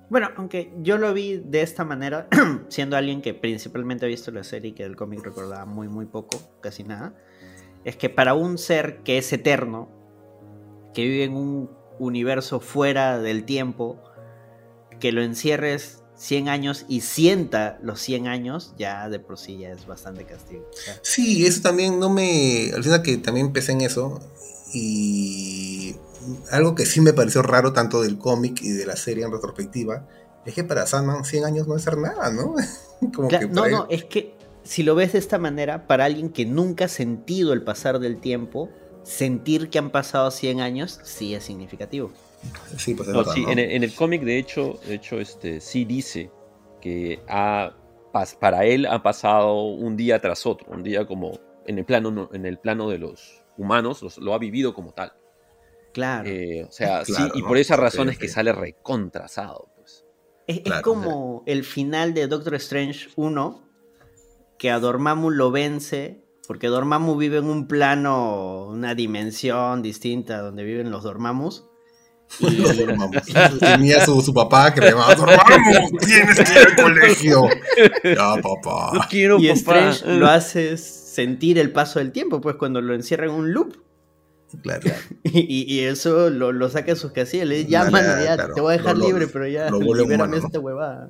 Bueno, 0.09 0.31
aunque 0.37 0.73
yo 0.83 0.99
lo 0.99 1.13
vi 1.13 1.39
de 1.39 1.63
esta 1.63 1.85
manera, 1.85 2.29
siendo 2.69 2.97
alguien 2.97 3.23
que 3.23 3.35
principalmente 3.35 4.07
ha 4.07 4.09
visto 4.09 4.31
la 4.31 4.45
serie 4.45 4.71
y 4.71 4.75
que 4.75 4.85
el 4.85 4.97
cómic 4.97 5.25
recordaba 5.25 5.67
muy, 5.67 5.89
muy 5.89 6.07
poco, 6.07 6.41
casi 6.61 6.85
nada, 6.85 7.15
es 7.85 7.97
que 7.97 8.09
para 8.09 8.35
un 8.35 8.59
ser 8.59 9.03
que 9.03 9.19
es 9.19 9.33
eterno, 9.33 9.89
que 10.95 11.03
vive 11.03 11.25
en 11.25 11.35
un 11.35 11.71
universo 11.99 12.61
fuera 12.61 13.19
del 13.19 13.45
tiempo, 13.45 14.01
que 15.01 15.13
lo 15.13 15.23
encierres 15.23 16.03
100 16.17 16.49
años 16.49 16.87
y 16.89 17.03
sienta 17.03 17.79
los 17.83 18.01
100 18.01 18.29
años, 18.29 18.75
ya 18.79 19.09
de 19.09 19.19
por 19.19 19.39
sí 19.39 19.59
ya 19.59 19.73
es 19.73 19.87
bastante 19.87 20.25
castigo. 20.25 20.69
Sí, 21.03 21.47
eso 21.47 21.63
también 21.63 21.99
no 22.01 22.11
me... 22.11 22.71
Al 22.75 22.83
final 22.83 23.03
que 23.03 23.19
también 23.19 23.47
empecé 23.47 23.73
en 23.73 23.83
eso 23.83 24.21
y 24.73 25.97
algo 26.51 26.75
que 26.75 26.87
sí 26.87 27.01
me 27.01 27.13
pareció 27.13 27.43
raro 27.43 27.73
tanto 27.73 28.03
del 28.03 28.19
cómic 28.19 28.61
y 28.63 28.71
de 28.71 28.87
la 28.87 28.97
serie 28.97 29.25
en 29.25 29.33
retrospectiva 29.33 30.07
es 30.45 30.55
que 30.55 30.65
para 30.65 30.87
Sandman 30.87 31.25
100 31.25 31.45
años 31.45 31.67
no 31.67 31.77
es 31.77 31.83
ser 31.83 31.99
nada, 31.99 32.31
¿no? 32.31 32.55
no, 33.51 33.69
no, 33.69 33.87
es 33.91 34.05
que 34.05 34.37
si 34.63 34.83
lo 34.83 34.95
ves 34.95 35.13
de 35.13 35.19
esta 35.19 35.39
manera, 35.39 35.87
para 35.87 36.05
alguien 36.05 36.31
que 36.31 36.45
nunca 36.45 36.87
ha 36.87 36.89
sentido 36.89 37.53
el 37.53 37.63
pasar 37.63 37.99
del 37.99 38.21
tiempo, 38.21 38.71
sentir 39.03 39.71
que 39.71 39.79
han 39.79 39.91
pasado 39.91 40.31
100 40.31 40.61
años 40.61 41.01
sí 41.05 41.35
es 41.35 41.45
significativo. 41.45 42.11
Sí, 42.77 42.95
pues 42.95 43.09
En 43.37 43.59
el, 43.59 43.95
cómic, 43.95 44.23
de 44.23 44.39
hecho, 44.39 44.79
de 44.87 44.95
hecho 44.95 45.21
este, 45.21 45.61
sí 45.61 45.85
dice 45.85 46.31
que 46.81 47.21
ha, 47.29 47.75
para 48.41 48.65
él 48.65 48.87
ha 48.87 49.03
pasado 49.03 49.65
un 49.65 49.97
día 49.97 50.21
tras 50.21 50.47
otro, 50.47 50.67
un 50.71 50.83
día 50.83 51.07
como 51.07 51.41
en 51.67 51.79
el 51.79 51.85
plano, 51.85 52.29
en 52.33 52.47
el 52.47 52.59
plano 52.59 52.89
de 52.89 52.99
los 52.99 53.45
humanos, 53.57 54.19
lo 54.19 54.35
ha 54.35 54.39
vivido 54.39 54.75
como 54.75 54.93
tal. 54.93 55.13
Claro. 55.97 56.29
Eh, 56.29 56.63
o 56.63 56.71
sea, 56.71 57.07
sí, 57.07 57.15
y 57.33 57.41
por 57.41 57.57
esa 57.57 57.75
razón 57.75 58.11
es 58.11 58.19
que 58.19 58.29
sale 58.29 58.53
recontrasado. 58.53 59.71
Pues. 59.77 60.05
Es, 60.47 60.61
como 60.83 61.43
el 61.47 61.65
final 61.65 62.13
de 62.13 62.27
Doctor 62.27 62.57
Strange 62.57 63.09
1, 63.17 63.67
que 64.59 64.71
a 64.71 64.79
Dormammu 64.79 65.31
lo 65.31 65.51
vence, 65.51 66.23
porque 66.47 66.67
Dormammu 66.67 67.17
vive 67.17 67.39
en 67.39 67.47
un 67.47 67.67
plano, 67.67 68.67
una 68.67 68.95
dimensión 68.95 69.81
distinta 69.81 70.43
donde 70.43 70.65
viven 70.65 70.91
los 70.91 71.03
Dormammus. 71.03 71.65
Y... 72.41 72.63
Tenía 73.59 74.05
su, 74.05 74.21
su, 74.21 74.35
papá 74.35 74.75
que 74.75 74.83
le 74.83 74.91
llamaba 74.91 75.15
Dormammu, 75.15 75.99
tienes 75.99 76.37
que 76.41 76.53
ir 76.53 76.59
al 76.59 76.77
colegio. 76.77 77.49
Ya, 78.05 78.35
papá. 78.43 78.91
No 78.93 79.01
quiero, 79.09 79.39
y 79.39 79.49
Strange 79.49 80.07
lo 80.19 80.27
hace 80.27 80.77
sentir 80.77 81.59
el 81.59 81.73
paso 81.73 82.01
del 82.01 82.13
tiempo, 82.13 82.43
pues 82.43 82.57
cuando 82.57 82.83
lo 82.83 82.93
encierra 82.93 83.25
en 83.25 83.33
un 83.33 83.55
loop. 83.55 83.86
Claro. 84.63 84.91
Y, 85.25 85.81
eso 85.81 86.31
lo, 86.31 86.53
lo, 86.53 86.71
saca 86.71 86.93
de 86.93 86.97
sus 86.97 87.13
casillas, 87.13 87.47
le 87.47 87.57
dice, 87.59 87.71
ya, 87.71 87.91
mano, 87.91 88.23
ya 88.23 88.49
te 88.55 88.61
voy 88.61 88.75
a 88.75 88.79
dejar 88.79 88.97
libre, 88.97 89.27
pero 89.27 89.47
ya, 89.47 89.71
libérame 89.71 90.39
esta 90.39 90.59
huevada. 90.59 91.09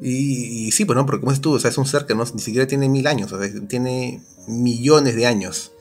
Y, 0.00 0.72
sí, 0.72 0.84
pues 0.84 0.96
no, 0.96 1.04
porque 1.06 1.20
como 1.20 1.32
es 1.32 1.40
tú, 1.40 1.54
o 1.54 1.58
sea, 1.58 1.70
es 1.70 1.78
un 1.78 1.86
ser 1.86 2.06
que 2.06 2.14
no, 2.14 2.24
ni 2.34 2.40
siquiera 2.40 2.66
tiene 2.66 2.88
mil 2.88 3.06
años, 3.06 3.32
o 3.32 3.40
sea, 3.40 3.50
tiene 3.68 4.22
millones 4.48 5.14
de 5.14 5.26
años. 5.26 5.72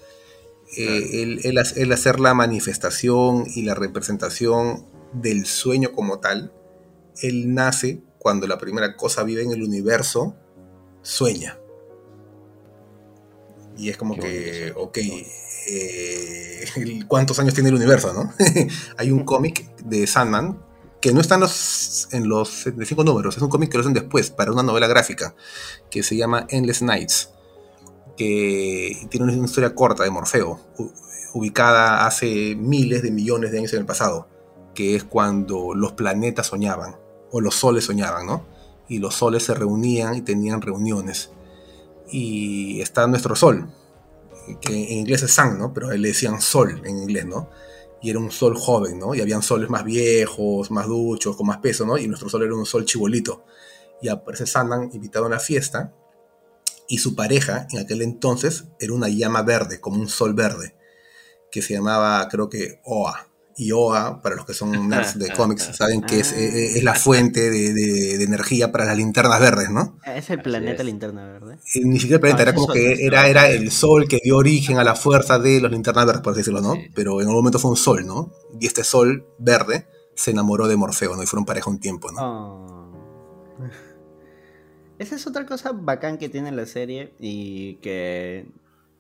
Eh, 0.78 1.24
el, 1.24 1.58
el, 1.76 1.92
hacer 1.92 2.20
la 2.20 2.34
manifestación 2.34 3.46
y 3.54 3.64
la 3.64 3.76
representación 3.76 4.86
del 5.14 5.46
sueño 5.46 5.92
como 5.92 6.20
tal, 6.20 6.54
él 7.22 7.54
nace 7.54 8.02
cuando 8.20 8.48
la 8.48 8.58
primera 8.58 8.96
cosa 8.96 9.24
vive 9.24 9.44
en 9.44 9.52
el 9.52 9.64
universo, 9.64 10.36
sueña. 11.02 11.58
Y 13.78 13.90
es 13.90 13.98
como 13.98 14.16
que, 14.16 14.74
ok, 14.76 14.98
eh, 15.68 16.66
cuántos 17.08 17.40
años 17.40 17.54
tiene 17.54 17.70
el 17.70 17.76
universo, 17.76 18.14
¿no? 18.14 18.34
Hay 18.98 19.12
un 19.12 19.24
cómic 19.24 19.76
de 19.78 20.06
Sandman 20.08 20.60
que 21.02 21.12
no 21.12 21.20
está 21.20 21.36
en 21.36 21.42
los, 21.42 22.08
en 22.12 22.30
los 22.30 22.68
cinco 22.86 23.04
números, 23.04 23.36
es 23.36 23.42
un 23.42 23.50
cómic 23.50 23.72
que 23.72 23.78
lo 23.78 23.82
hacen 23.82 23.94
después 23.94 24.30
para 24.30 24.52
una 24.52 24.62
novela 24.62 24.88
gráfica 24.88 25.34
que 25.90 26.04
se 26.04 26.16
llama 26.16 26.46
Endless 26.50 26.84
Nights, 26.84 27.32
que 28.16 29.08
tiene 29.10 29.34
una 29.34 29.46
historia 29.46 29.74
corta 29.74 30.04
de 30.04 30.12
Morfeo, 30.12 30.60
ubicada 31.34 32.06
hace 32.06 32.56
miles 32.56 33.02
de 33.02 33.10
millones 33.10 33.52
de 33.52 33.58
años 33.58 33.74
en 33.74 33.80
el 33.80 33.86
pasado, 33.86 34.28
que 34.76 34.96
es 34.96 35.04
cuando 35.04 35.74
los 35.74 35.94
planetas 35.94 36.48
soñaban, 36.48 36.98
o 37.32 37.42
los 37.42 37.56
soles 37.56 37.86
soñaban, 37.86 38.28
¿no? 38.28 38.46
Y 38.88 39.00
los 39.00 39.16
soles 39.16 39.44
se 39.44 39.56
reunían 39.56 40.16
y 40.16 40.22
tenían 40.22 40.62
reuniones. 40.62 41.32
Y 42.12 42.82
está 42.82 43.08
nuestro 43.08 43.36
sol, 43.36 43.74
que 44.62 44.74
en 44.74 45.00
inglés 45.00 45.24
es 45.24 45.34
sun, 45.34 45.58
¿no? 45.58 45.74
Pero 45.74 45.92
le 45.92 46.08
decían 46.10 46.42
sol 46.42 46.82
en 46.86 46.98
inglés, 47.00 47.26
¿no? 47.26 47.50
Y 48.02 48.10
era 48.10 48.20
un 48.20 48.32
sol 48.32 48.58
joven, 48.58 49.00
¿no? 49.00 49.14
Y 49.16 49.22
habían 49.22 49.44
soles 49.44 49.70
más 49.70 49.84
viejos, 49.84 50.72
más 50.72 50.88
duchos, 50.88 51.36
con 51.38 51.48
más 51.48 51.58
peso, 51.60 51.86
¿no? 51.86 51.98
Y 51.98 52.08
nuestro 52.08 52.30
sol 52.30 52.44
era 52.44 52.56
un 52.56 52.66
sol 52.66 52.86
chibolito. 52.86 53.46
Y 54.02 54.10
aparece 54.10 54.48
Sandman 54.48 54.90
invitado 54.94 55.26
a 55.26 55.28
una 55.28 55.40
fiesta 55.40 55.94
Y 56.88 56.98
su 56.98 57.16
pareja 57.16 57.68
en 57.72 57.80
aquel 57.80 58.02
entonces 58.02 58.66
era 58.80 58.94
una 58.94 59.08
llama 59.08 59.44
verde, 59.44 59.80
como 59.80 60.00
un 60.00 60.10
sol 60.10 60.34
verde, 60.34 60.76
que 61.52 61.62
se 61.62 61.74
llamaba, 61.76 62.28
creo 62.30 62.50
que, 62.50 62.82
Oa. 62.84 63.31
Y 63.58 63.72
Oa, 63.74 64.22
para 64.22 64.36
los 64.36 64.46
que 64.46 64.54
son 64.54 64.88
nerds 64.90 65.20
de 65.20 65.32
cómics, 65.34 65.70
saben 65.76 66.02
que 66.02 66.20
es, 66.22 66.32
eh, 66.32 66.78
es 66.78 66.84
la 66.84 66.96
fuente 66.96 67.50
de, 67.50 67.74
de- 67.74 68.18
de 68.18 68.24
energía 68.24 68.72
para 68.72 68.86
las 68.86 68.98
linternas 68.98 69.40
verdes, 69.40 69.70
¿no? 69.70 69.98
Ah, 70.06 70.16
Es 70.16 70.30
el 70.30 70.42
planeta 70.42 70.82
es. 70.82 70.86
linterna 70.86 71.26
verde. 71.26 71.58
Ni 71.84 72.00
siquiera 72.00 72.16
el 72.16 72.22
planeta, 72.22 72.40
Ah, 72.40 72.44
era 72.44 72.54
como 72.54 72.68
sol, 72.68 72.76
que 72.76 73.06
era, 73.06 73.28
era 73.28 73.50
el 73.50 73.72
sol 73.72 74.08
que 74.08 74.20
dio 74.24 74.38
origen 74.38 74.78
a 74.80 74.84
la 74.84 74.96
fuerza 74.96 75.38
de 75.38 75.60
los 75.62 75.70
linternas 75.72 76.06
verdes, 76.06 76.22
por 76.22 76.32
así 76.32 76.40
decirlo, 76.40 76.62
¿no? 76.62 76.74
Sí. 76.76 76.90
Pero 76.96 77.16
en 77.22 77.28
algún 77.28 77.36
momento 77.42 77.60
fue 77.60 77.72
un 77.72 77.78
sol, 77.78 78.06
¿no? 78.06 78.32
Y 78.60 78.66
este 78.68 78.84
sol 78.84 79.26
verde 79.38 79.86
se 80.16 80.32
enamoró 80.32 80.68
de 80.68 80.76
Morfeo, 80.78 81.16
¿no? 81.16 81.24
Y 81.24 81.26
fueron 81.28 81.46
pareja 81.46 81.70
un 81.70 81.80
tiempo, 81.80 82.12
¿no? 82.12 82.22
Oh. 82.22 82.92
Esa 85.00 85.16
es 85.16 85.26
otra 85.26 85.46
cosa 85.46 85.72
bacán 85.74 86.18
que 86.18 86.30
tiene 86.30 86.52
la 86.52 86.66
serie 86.66 87.14
y 87.20 87.76
que 87.76 88.46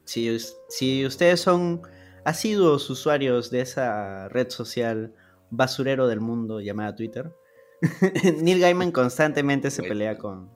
si, 0.03 0.35
si 0.69 1.05
ustedes 1.05 1.39
son 1.41 1.81
asiduos 2.23 2.89
usuarios 2.89 3.49
de 3.51 3.61
esa 3.61 4.27
red 4.29 4.49
social 4.49 5.13
basurero 5.49 6.07
del 6.07 6.19
mundo 6.21 6.59
llamada 6.61 6.95
Twitter, 6.95 7.33
Neil 8.41 8.59
Gaiman 8.59 8.91
constantemente 8.93 9.71
se 9.71 9.83
pelea 9.83 10.17
con, 10.17 10.49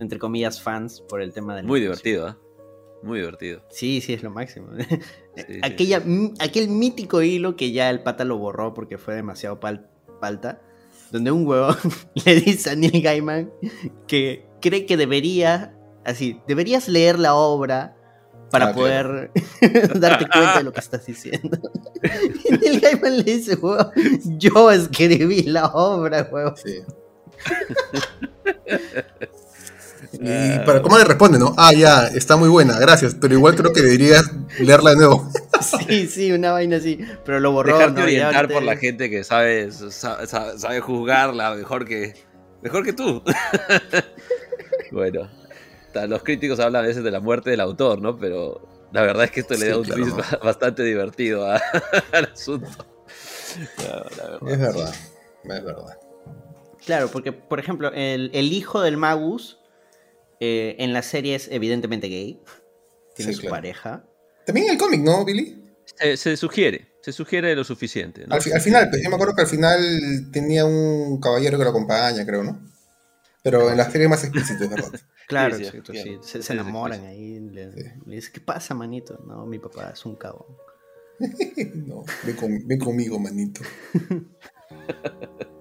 entre 0.00 0.18
comillas, 0.18 0.60
fans 0.60 1.00
por 1.00 1.22
el 1.22 1.32
tema 1.32 1.56
del... 1.56 1.66
Muy 1.66 1.80
divertido, 1.80 2.28
¿eh? 2.28 2.34
Muy 3.02 3.20
divertido. 3.20 3.62
Sí, 3.70 4.00
sí, 4.00 4.12
es 4.12 4.22
lo 4.24 4.30
máximo. 4.30 4.68
sí, 5.36 5.60
Aquella, 5.62 6.02
Aquel 6.40 6.68
mítico 6.68 7.22
hilo 7.22 7.54
que 7.54 7.70
ya 7.70 7.90
el 7.90 8.02
pata 8.02 8.24
lo 8.24 8.38
borró 8.38 8.74
porque 8.74 8.98
fue 8.98 9.14
demasiado 9.14 9.60
pal- 9.60 9.88
palta, 10.20 10.60
donde 11.12 11.30
un 11.30 11.46
huevo 11.46 11.68
le 12.24 12.40
dice 12.40 12.70
a 12.70 12.74
Neil 12.74 13.00
Gaiman 13.00 13.52
que 14.08 14.46
cree 14.60 14.84
que 14.84 14.96
debería, 14.96 15.78
así, 16.04 16.40
deberías 16.48 16.88
leer 16.88 17.20
la 17.20 17.34
obra 17.36 17.96
para 18.50 18.68
Ah, 18.68 18.72
claro. 18.72 19.28
poder 19.30 19.30
darte 20.00 20.26
cuenta 20.28 20.58
de 20.58 20.64
lo 20.64 20.72
que 20.72 20.80
estás 20.80 21.04
diciendo. 21.06 21.58
Y 22.44 22.52
Neil 22.56 22.80
Gaiman 22.80 23.16
le 23.18 23.22
dice, 23.24 23.54
huevo, 23.56 23.90
yo 24.24 24.70
escribí 24.70 25.42
la 25.42 25.66
obra, 25.66 26.28
huevo. 26.30 26.54
Sí. 26.56 26.80
Y 30.12 30.58
para 30.60 30.80
cómo 30.80 30.96
le 30.96 31.04
responde, 31.04 31.38
¿no? 31.38 31.54
Ah, 31.58 31.72
ya, 31.74 32.06
está 32.06 32.36
muy 32.36 32.48
buena, 32.48 32.78
gracias, 32.78 33.14
pero 33.20 33.34
igual 33.34 33.54
creo 33.56 33.72
que 33.72 33.82
deberías 33.82 34.24
leerla 34.58 34.90
de 34.90 34.96
nuevo. 34.96 35.30
Sí, 35.86 36.06
sí, 36.06 36.32
una 36.32 36.52
vaina 36.52 36.76
así, 36.78 36.98
pero 37.26 37.40
lo 37.40 37.52
borró. 37.52 37.76
Dejarte 37.76 38.02
orientar 38.02 38.34
ahorita- 38.36 38.54
por 38.54 38.62
la 38.62 38.76
gente 38.76 39.10
que 39.10 39.22
sabe, 39.22 39.70
sa- 39.70 40.26
sa- 40.26 40.58
sabe 40.58 40.80
juzgarla 40.80 41.54
mejor 41.56 41.84
que, 41.84 42.14
mejor 42.62 42.84
que 42.84 42.92
tú. 42.94 43.22
bueno, 44.92 45.28
los 46.06 46.22
críticos 46.22 46.60
hablan 46.60 46.84
a 46.84 46.88
veces 46.88 47.02
de 47.02 47.10
la 47.10 47.20
muerte 47.20 47.50
del 47.50 47.60
autor, 47.60 48.00
¿no? 48.00 48.16
Pero 48.18 48.88
la 48.92 49.02
verdad 49.02 49.24
es 49.24 49.30
que 49.30 49.40
esto 49.40 49.54
le 49.54 49.60
Sí, 49.60 49.66
da 49.68 49.76
un 49.78 49.84
claro, 49.84 50.16
bastante 50.44 50.82
divertido 50.84 51.46
a- 51.50 51.60
al 52.12 52.24
asunto. 52.26 52.68
La- 53.78 54.06
la 54.16 54.30
verdad. 54.30 54.52
Es 54.52 54.58
verdad, 54.58 54.94
es 55.44 55.64
verdad. 55.64 55.98
Claro, 56.84 57.08
porque, 57.10 57.32
por 57.32 57.58
ejemplo, 57.60 57.90
el, 57.92 58.30
el 58.32 58.52
hijo 58.52 58.80
del 58.80 58.96
Magus 58.96 59.58
eh, 60.40 60.76
en 60.78 60.92
la 60.92 61.02
serie 61.02 61.34
es 61.34 61.48
evidentemente 61.50 62.08
gay. 62.08 62.40
Tiene 63.14 63.32
Sí, 63.32 63.36
su 63.36 63.40
claro. 63.42 63.56
pareja. 63.56 64.04
También 64.46 64.66
en 64.68 64.72
el 64.74 64.78
cómic, 64.78 65.00
¿no, 65.00 65.24
Billy? 65.24 65.62
Se, 65.98 66.16
se 66.16 66.36
sugiere, 66.36 66.92
se 67.02 67.12
sugiere 67.12 67.54
lo 67.56 67.64
suficiente. 67.64 68.26
¿no? 68.26 68.34
Al, 68.36 68.42
fi- 68.42 68.52
al 68.52 68.60
final, 68.60 68.88
pues, 68.90 69.02
yo 69.02 69.08
me 69.10 69.16
acuerdo 69.16 69.34
que 69.34 69.42
al 69.42 69.48
final 69.48 70.30
tenía 70.32 70.64
un 70.64 71.20
caballero 71.20 71.58
que 71.58 71.64
lo 71.64 71.70
acompaña, 71.70 72.24
creo, 72.24 72.44
¿no? 72.44 72.60
Pero 73.42 73.70
en 73.70 73.76
la 73.76 73.84
serie 73.90 74.04
es 74.04 74.10
más 74.10 74.22
explícito, 74.24 74.64
es 74.64 74.70
verdad. 74.70 74.92
Claro, 75.28 75.56
sí, 75.56 75.64
exacto, 75.64 75.92
sí. 75.92 76.16
Se, 76.22 76.42
se 76.42 76.52
enamoran 76.54 77.04
ahí. 77.04 77.38
Le, 77.38 77.70
Sí. 77.72 77.80
le 78.06 78.16
dice, 78.16 78.30
¿qué 78.32 78.40
pasa, 78.40 78.74
manito? 78.74 79.22
No, 79.26 79.44
mi 79.44 79.58
papá 79.58 79.90
es 79.92 80.06
un 80.06 80.16
cagón. 80.16 80.46
No, 81.86 82.02
ven, 82.24 82.36
con- 82.36 82.66
ven 82.66 82.78
conmigo, 82.78 83.18
manito. 83.18 83.60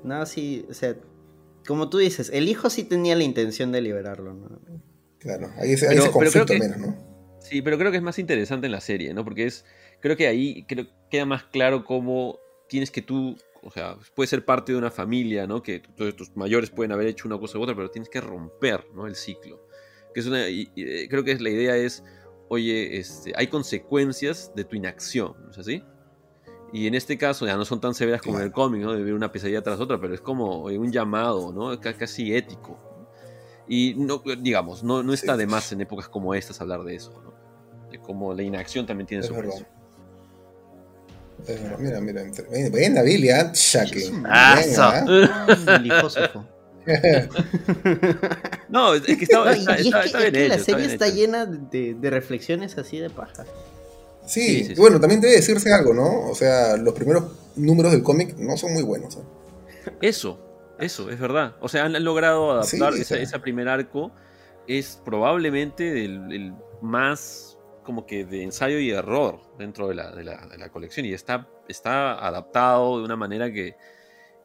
No, 0.04 0.26
sí, 0.26 0.66
o 0.70 0.74
sea, 0.74 0.96
como 1.68 1.90
tú 1.90 1.98
dices, 1.98 2.30
el 2.34 2.48
hijo 2.48 2.70
sí 2.70 2.84
tenía 2.84 3.16
la 3.16 3.24
intención 3.24 3.72
de 3.72 3.82
liberarlo, 3.82 4.34
¿no? 4.34 4.62
Claro, 5.20 5.52
ahí 5.58 5.74
ese, 5.74 5.88
ahí 5.88 5.96
Pero- 5.98 6.04
ese 6.06 6.18
pero 6.20 6.32
creo 6.32 6.46
conflicto 6.46 6.54
que- 6.54 6.60
menos, 6.60 6.78
¿no? 6.78 7.08
Sí, 7.42 7.62
pero 7.62 7.78
creo 7.78 7.92
que 7.92 7.98
es 7.98 8.04
más 8.04 8.20
interesante 8.20 8.66
en 8.68 8.72
la 8.72 8.82
serie, 8.82 9.14
¿no? 9.14 9.24
Porque 9.24 9.46
es, 9.46 9.66
creo 10.02 10.16
que 10.18 10.28
ahí 10.28 10.66
creo, 10.68 10.88
queda 11.10 11.26
más 11.26 11.44
claro 11.44 11.84
cómo 11.86 12.40
tienes 12.70 12.92
que 12.92 13.02
tú, 13.02 13.38
o 13.68 13.72
sea, 13.72 13.98
puedes 14.16 14.30
ser 14.30 14.46
parte 14.46 14.72
de 14.72 14.78
una 14.78 14.90
familia, 14.90 15.46
¿no? 15.46 15.62
Que 15.62 15.80
tus 15.80 16.36
mayores 16.38 16.70
pueden 16.70 16.94
haber 16.94 17.08
hecho 17.08 17.28
una 17.28 17.38
cosa 17.38 17.58
u 17.60 17.62
otra, 17.62 17.76
pero 17.76 17.90
tienes 17.92 18.10
que 18.10 18.22
romper, 18.22 18.88
¿no? 18.96 19.06
El 19.08 19.16
ciclo. 19.16 19.62
Que 20.14 20.22
es 20.22 20.26
una, 20.26 20.48
y- 20.48 20.72
y, 20.74 20.84
eh, 20.84 21.08
creo 21.10 21.24
que 21.24 21.34
es, 21.34 21.42
la 21.42 21.50
idea 21.50 21.76
es, 21.76 22.02
oye, 22.50 22.98
este, 22.98 23.34
hay 23.36 23.48
consecuencias 23.48 24.52
de 24.56 24.64
tu 24.64 24.76
inacción, 24.78 25.36
¿no 25.44 25.52
es 25.52 25.58
así? 25.58 25.84
Y 26.72 26.88
en 26.88 26.96
este 26.96 27.18
caso 27.18 27.46
ya 27.46 27.56
no 27.58 27.66
son 27.66 27.80
tan 27.82 27.94
severas 27.94 28.22
como 28.22 28.38
en 28.40 28.46
el 28.46 28.52
cómic, 28.52 28.82
¿no? 28.82 28.94
De 28.94 29.04
ver 29.04 29.14
una 29.14 29.32
pesadilla 29.32 29.62
tras 29.62 29.80
otra, 29.80 30.00
pero 30.00 30.14
es 30.14 30.22
como 30.22 30.62
oye, 30.64 30.78
un 30.78 30.92
llamado, 30.92 31.52
¿no? 31.54 31.78
Ca- 31.80 31.94
Casi 31.94 32.34
ético. 32.36 32.80
Y 33.68 33.96
no, 33.98 34.22
digamos, 34.40 34.82
no, 34.84 35.04
no 35.04 35.12
está 35.14 35.36
de 35.36 35.46
más 35.46 35.72
en 35.74 35.82
épocas 35.82 36.08
como 36.08 36.34
estas 36.34 36.62
hablar 36.62 36.84
de 36.84 36.96
eso, 36.96 37.22
¿no? 37.22 37.34
De 37.92 38.00
cómo 38.00 38.34
la 38.34 38.44
inacción 38.44 38.86
también 38.86 39.08
tiene 39.08 39.22
Es 39.22 39.28
su 39.28 39.36
precio. 39.36 39.66
Mira, 41.80 42.02
mira. 42.02 42.22
entre- 42.22 42.48
ven- 42.50 42.72
Buena, 42.72 43.02
Billy. 43.04 43.30
El 43.30 43.52
hijosofo. 45.86 46.46
No, 48.70 48.94
es 48.94 49.02
que 49.04 49.14
está, 49.24 49.56
y 49.56 49.62
es 49.62 49.68
que, 49.68 49.82
está 49.82 50.02
es 50.28 50.50
la 50.50 50.60
serie 50.60 50.86
está 50.86 51.08
llena 51.10 51.46
de, 51.46 51.94
de 51.96 52.10
reflexiones 52.10 52.78
así 52.78 53.00
de 53.00 53.10
paja. 53.10 53.46
Sí, 54.26 54.42
Sí, 54.42 54.64
sí, 54.66 54.76
sí. 54.76 54.82
bueno, 54.82 55.00
también 55.00 55.22
debe 55.22 55.36
decirse 55.36 55.72
algo, 55.74 55.94
¿no? 55.94 56.30
O 56.30 56.36
sea, 56.36 56.76
los 56.76 56.94
primeros 56.94 57.32
números 57.56 57.94
del 57.94 58.04
cómic 58.04 58.36
no 58.38 58.58
son 58.58 58.74
muy 58.74 58.84
buenos. 58.84 59.16
¿eh? 59.16 59.20
Eso, 60.02 60.38
eso, 60.80 61.10
es 61.10 61.18
verdad. 61.20 61.56
O 61.62 61.70
sea, 61.70 61.86
han, 61.86 61.96
han 61.96 62.04
logrado 62.04 62.52
adaptar 62.52 62.94
ese 62.94 63.40
primer 63.40 63.70
arco. 63.70 64.12
Es 64.68 65.00
probablemente 65.06 66.04
el, 66.04 66.30
el 66.34 66.54
más 66.82 67.57
como 67.88 68.06
que 68.06 68.24
de 68.26 68.44
ensayo 68.44 68.78
y 68.78 68.92
error 68.92 69.40
dentro 69.58 69.88
de 69.88 69.96
la, 69.96 70.12
de 70.16 70.24
la- 70.24 70.46
de 70.46 70.58
la 70.60 70.70
colección. 70.70 71.08
Y 71.08 71.14
está, 71.14 71.50
está 71.68 72.14
adaptado 72.24 73.00
de 73.00 73.06
una 73.06 73.16
manera 73.16 73.52
que, 73.52 73.76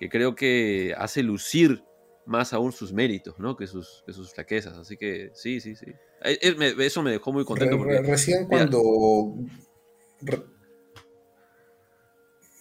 que 0.01 0.09
creo 0.09 0.34
que 0.34 0.95
hace 0.97 1.22
lucir 1.22 1.84
más 2.24 2.55
aún 2.55 2.72
sus 2.72 2.93
méritos, 2.95 3.38
¿no? 3.38 3.55
Que 3.57 3.66
sus, 3.66 4.03
que 4.07 4.14
sus 4.14 4.32
flaquezas. 4.32 4.78
Así 4.78 4.97
que 4.97 5.30
sí, 5.34 5.61
sí, 5.61 5.76
sí. 5.76 5.86
Eh, 6.24 6.38
eh, 6.40 6.74
Eso 6.78 7.03
me 7.03 7.11
dejó 7.11 7.32
muy 7.32 7.45
contento 7.45 7.76
porque... 7.76 8.01
recién 8.01 8.47
cuando. 8.47 9.34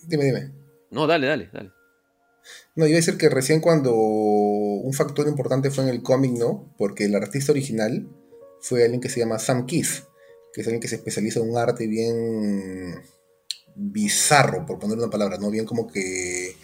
Dime, 0.07 0.25
dime. 0.25 0.51
No, 0.89 1.07
dale, 1.07 1.27
dale, 1.27 1.49
dale. 1.53 1.71
No, 2.75 2.88
iba 2.88 2.95
a 2.95 3.01
decir 3.01 3.17
que 3.17 3.29
recién 3.29 3.59
cuando 3.61 3.93
un 3.93 4.93
factor 4.93 5.27
importante 5.27 5.69
fue 5.69 5.84
en 5.84 5.91
el 5.91 6.01
cómic, 6.01 6.32
¿no? 6.32 6.73
Porque 6.77 7.05
el 7.05 7.15
artista 7.15 7.51
original 7.51 8.07
fue 8.61 8.84
alguien 8.84 8.99
que 8.99 9.09
se 9.09 9.19
llama 9.19 9.38
Sam 9.38 9.65
Keith, 9.67 10.05
que 10.53 10.61
es 10.61 10.67
alguien 10.67 10.81
que 10.81 10.87
se 10.87 10.95
especializa 10.95 11.39
en 11.39 11.49
un 11.49 11.57
arte 11.57 11.87
bien 11.87 13.01
bizarro, 13.75 14.65
por 14.65 14.79
poner 14.79 14.97
una 14.97 15.09
palabra, 15.09 15.37
¿no? 15.37 15.49
Bien 15.49 15.65
como 15.65 15.87
que 15.87 16.55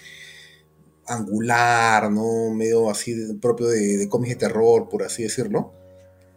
angular, 1.05 2.11
¿no? 2.11 2.53
Medio 2.53 2.89
así 2.89 3.13
de- 3.13 3.35
propio 3.35 3.67
de, 3.67 4.07
cómics 4.09 4.33
de 4.33 4.47
terror, 4.47 4.89
por 4.89 5.03
así 5.03 5.23
decirlo. 5.23 5.73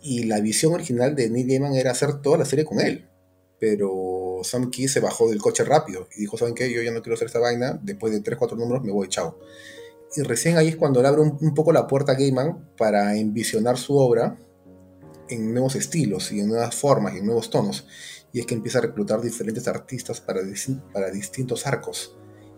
Y 0.03 0.25
la 0.25 0.41
visión 0.41 0.73
original 0.73 1.15
de 1.15 1.29
Neil 1.29 1.47
Gaiman 1.49 1.75
era 1.75 1.91
hacer 1.91 2.21
toda 2.23 2.39
la 2.39 2.45
serie 2.45 2.65
con 2.65 2.81
él. 2.81 3.09
Pero 3.59 4.39
Sam 4.43 4.71
Key 4.71 4.89
se 4.89 5.01
bajó 5.01 5.29
del 5.29 5.41
coche 5.43 5.65
rápido 5.65 6.09
y 6.17 6.21
dijo, 6.21 6.39
¿saben 6.39 6.55
qué? 6.55 6.73
Yo 6.73 6.81
ya 6.83 6.93
no 6.93 7.03
quiero 7.03 7.15
hacer 7.15 7.27
esta 7.27 7.41
vaina. 7.41 7.79
Después 7.83 8.13
de 8.13 8.23
3-4 8.23 8.57
números 8.57 8.83
me 8.83 8.93
voy, 8.93 9.09
chao. 9.09 9.39
Y 10.17 10.23
recién 10.23 10.57
ahí 10.57 10.69
es 10.69 10.77
cuando 10.77 11.03
le 11.03 11.09
abre 11.09 11.21
un, 11.21 11.37
un 11.41 11.55
poco 11.55 11.73
la 11.73 11.87
puerta 11.87 12.13
a 12.13 12.15
Gaiman 12.15 12.71
para 12.79 13.17
envisionar 13.17 13.77
su 13.77 13.97
obra 13.97 14.39
en 15.31 15.53
nuevos 15.53 15.75
estilos 15.77 16.33
y 16.33 16.41
en 16.41 16.49
nuevas 16.49 16.75
formas 16.75 17.15
y 17.15 17.19
en 17.19 17.27
nuevos 17.27 17.51
tonos. 17.51 17.87
Y 18.33 18.41
es 18.41 18.47
que 18.47 18.55
empieza 18.55 18.79
a 18.79 18.83
reclutar 18.83 19.21
diferentes 19.21 19.67
artistas 19.69 20.21
para, 20.21 20.41
para 20.93 21.11
distintos 21.11 21.67
arcos. 21.67 22.17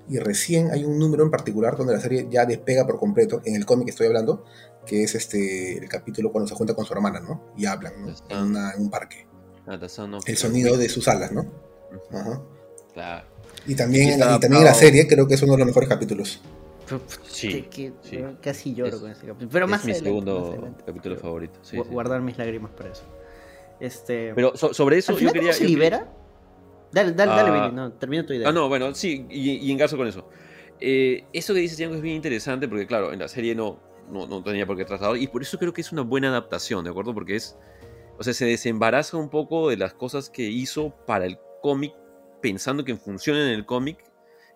Y 0.08 0.18
recién 0.18 0.70
hay 0.72 0.84
un 0.84 0.98
número 0.98 1.22
en 1.22 1.30
particular 1.30 1.76
donde 1.76 1.94
la 1.94 2.00
serie 2.00 2.26
ya 2.30 2.44
despega 2.44 2.84
por 2.86 2.98
completo, 2.98 3.40
en 3.44 3.54
el 3.56 3.64
cómic 3.64 3.86
que 3.86 3.90
estoy 3.92 4.08
hablando, 4.08 4.44
que 4.84 5.04
es 5.04 5.14
este 5.14 5.78
el 5.78 5.88
capítulo 5.88 6.32
cuando 6.32 6.48
se 6.48 6.54
junta 6.54 6.74
con 6.74 6.84
su 6.84 6.92
hermana, 6.92 7.20
¿no? 7.20 7.52
Y 7.56 7.66
hablan, 7.66 7.94
¿no? 8.02 8.08
En, 8.28 8.38
una- 8.38 8.72
en 8.72 8.82
un 8.82 8.90
parque. 8.90 9.26
Ah, 9.66 9.78
El 10.26 10.36
sonido 10.36 10.76
de 10.76 10.88
sus 10.88 11.06
alas, 11.08 11.30
¿no? 11.32 11.46
Ajá. 12.10 12.42
Claro. 12.92 13.26
Y 13.66 13.74
también, 13.76 14.08
y 14.36 14.40
también 14.40 14.62
en 14.62 14.64
la 14.64 14.74
serie 14.74 15.06
creo 15.06 15.28
que 15.28 15.34
es 15.34 15.42
uno 15.42 15.52
de 15.52 15.58
los 15.58 15.66
mejores 15.68 15.88
capítulos. 15.88 16.42
Sí, 17.22 17.48
Que- 17.48 17.68
que- 17.68 17.92
sí. 18.02 18.18
Casi 18.42 18.74
lloro 18.74 18.90
Es- 18.96 19.00
con 19.00 19.10
ese 19.10 19.26
capítulo. 19.26 19.50
Pero 19.52 19.64
es 19.66 19.70
más 19.70 19.84
mi 19.84 19.92
adelante, 19.92 20.10
más 20.10 20.24
segundo 20.24 20.48
adelante. 20.52 20.84
capítulo 20.86 21.16
favorito. 21.16 21.58
sí. 21.62 21.76
Guardar 21.78 22.20
mis 22.22 22.36
lágrimas 22.38 22.70
para 22.72 22.90
eso. 22.90 23.04
Este. 23.80 24.32
Pero 24.34 24.56
so- 24.56 24.72
sobre 24.74 24.98
eso 24.98 25.12
¿Al 25.12 25.18
yo 25.18 25.32
quería... 25.32 25.52
se 25.52 25.60
yo 25.60 25.68
quería- 25.68 25.76
libera? 25.76 26.12
Dale, 26.92 27.12
dale, 27.12 27.32
dale, 27.32 27.50
Ah. 27.50 27.64
Billy. 27.66 27.74
No, 27.76 27.92
termina 27.92 28.26
tu 28.26 28.32
idea. 28.34 28.48
Ah, 28.48 28.52
no, 28.52 28.68
bueno, 28.68 28.94
sí, 28.94 29.26
y, 29.30 29.50
y 29.52 29.72
engarzo 29.72 29.96
con 29.96 30.06
eso. 30.06 30.28
Eh, 30.80 31.24
eso 31.32 31.54
que 31.54 31.60
dices, 31.60 31.78
Django, 31.78 31.94
es 31.96 32.02
bien 32.02 32.16
interesante 32.16 32.68
porque, 32.68 32.86
claro, 32.86 33.12
en 33.12 33.18
la 33.20 33.28
serie 33.28 33.54
no, 33.54 33.78
no, 34.10 34.26
no 34.26 34.42
tenía 34.42 34.66
por 34.66 34.76
qué 34.76 34.84
trasladar 34.84 35.16
y 35.16 35.26
por 35.26 35.40
eso 35.42 35.58
creo 35.58 35.72
que 35.72 35.80
es 35.80 35.90
una 35.92 36.02
buena 36.02 36.28
adaptación, 36.28 36.84
¿de 36.84 36.90
acuerdo? 36.90 37.14
Porque 37.14 37.36
es. 37.36 37.56
O 38.18 38.22
sea, 38.24 38.34
se 38.34 38.44
desembaraza 38.44 39.16
un 39.16 39.30
poco 39.30 39.70
de 39.70 39.76
las 39.78 39.94
cosas 39.94 40.28
que 40.28 40.42
hizo 40.42 40.90
para 41.06 41.24
el 41.24 41.38
cómic, 41.62 41.94
pensando 42.42 42.84
que 42.84 42.94
funcionan 42.96 43.42
en 43.44 43.54
el 43.54 43.64
cómic 43.64 43.98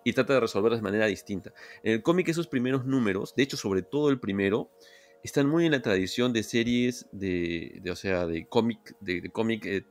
y 0.07 0.13
trata 0.13 0.35
de 0.35 0.39
resolverlas 0.39 0.79
de 0.79 0.83
manera 0.83 1.05
distinta. 1.07 1.51
En 1.83 1.91
el 1.91 2.01
cómic 2.01 2.29
esos 2.29 2.47
primeros 2.47 2.85
números, 2.85 3.35
de 3.35 3.43
hecho 3.43 3.57
sobre 3.57 3.81
todo 3.81 4.09
el 4.09 4.21
primero, 4.21 4.71
están 5.21 5.49
muy 5.49 5.65
en 5.65 5.73
la 5.73 5.81
tradición 5.81 6.31
de 6.31 6.43
series 6.43 7.07
de, 7.11 7.81
o 7.91 7.95
sea, 7.97 8.25
de 8.25 8.47
cómic, 8.47 8.95
de, 9.01 9.29
cómic 9.29 9.65
eh, 9.65 9.83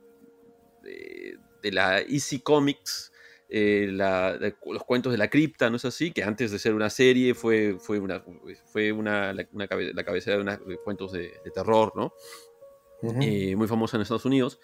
de, 1.62 1.70
la 1.70 2.00
Easy 2.00 2.38
Comics, 2.38 3.12
eh, 3.50 3.88
los 3.90 4.84
cuentos 4.84 5.12
de 5.12 5.18
la 5.18 5.28
cripta, 5.28 5.68
¿no 5.68 5.76
es 5.76 5.84
así? 5.84 6.12
Que 6.12 6.24
antes 6.24 6.50
de 6.50 6.58
ser 6.58 6.72
una 6.72 6.88
serie 6.88 7.34
fue, 7.34 7.76
fue, 7.78 7.98
una, 7.98 8.24
fue 8.72 8.92
una, 8.92 9.34
la, 9.34 9.44
cabecera 10.02 10.38
de, 10.38 10.78
cuentos 10.82 11.12
de, 11.12 11.30
terror, 11.54 11.92
¿no? 11.94 12.14
Eh, 13.20 13.54
muy 13.54 13.68
famosa 13.68 13.98
en 13.98 14.00
Estados 14.00 14.24
Unidos. 14.24 14.60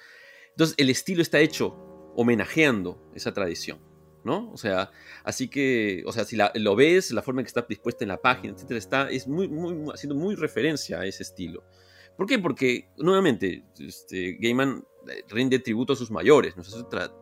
Entonces 0.48 0.74
el 0.78 0.88
estilo 0.88 1.20
está 1.20 1.40
hecho 1.40 1.76
homenajeando 2.16 3.10
esa 3.14 3.34
tradición. 3.34 3.91
¿No? 4.24 4.50
O 4.52 4.56
sea, 4.56 4.90
así 5.24 5.48
que, 5.48 6.02
o 6.06 6.12
sea, 6.12 6.24
si 6.24 6.36
lo 6.36 6.76
ves, 6.76 7.10
la 7.12 7.22
forma 7.22 7.40
en 7.40 7.44
que 7.44 7.48
está 7.48 7.62
dispuesta 7.68 8.04
en 8.04 8.08
la 8.08 8.20
página, 8.20 8.54
etcétera, 8.54 8.78
está, 8.78 9.10
es 9.10 9.26
muy, 9.26 9.48
muy, 9.48 9.92
haciendo 9.92 10.14
muy 10.14 10.34
referencia 10.34 11.00
a 11.00 11.06
ese 11.06 11.22
estilo. 11.22 11.64
¿Por 12.16 12.26
qué? 12.26 12.38
Porque, 12.38 12.88
nuevamente, 12.98 13.64
este, 13.78 14.36
Gaiman 14.40 14.84
eh, 15.08 15.24
rinde 15.28 15.58
tributo 15.58 15.94
a 15.94 15.96
sus 15.96 16.10
mayores, 16.10 16.56
¿no? 16.56 16.62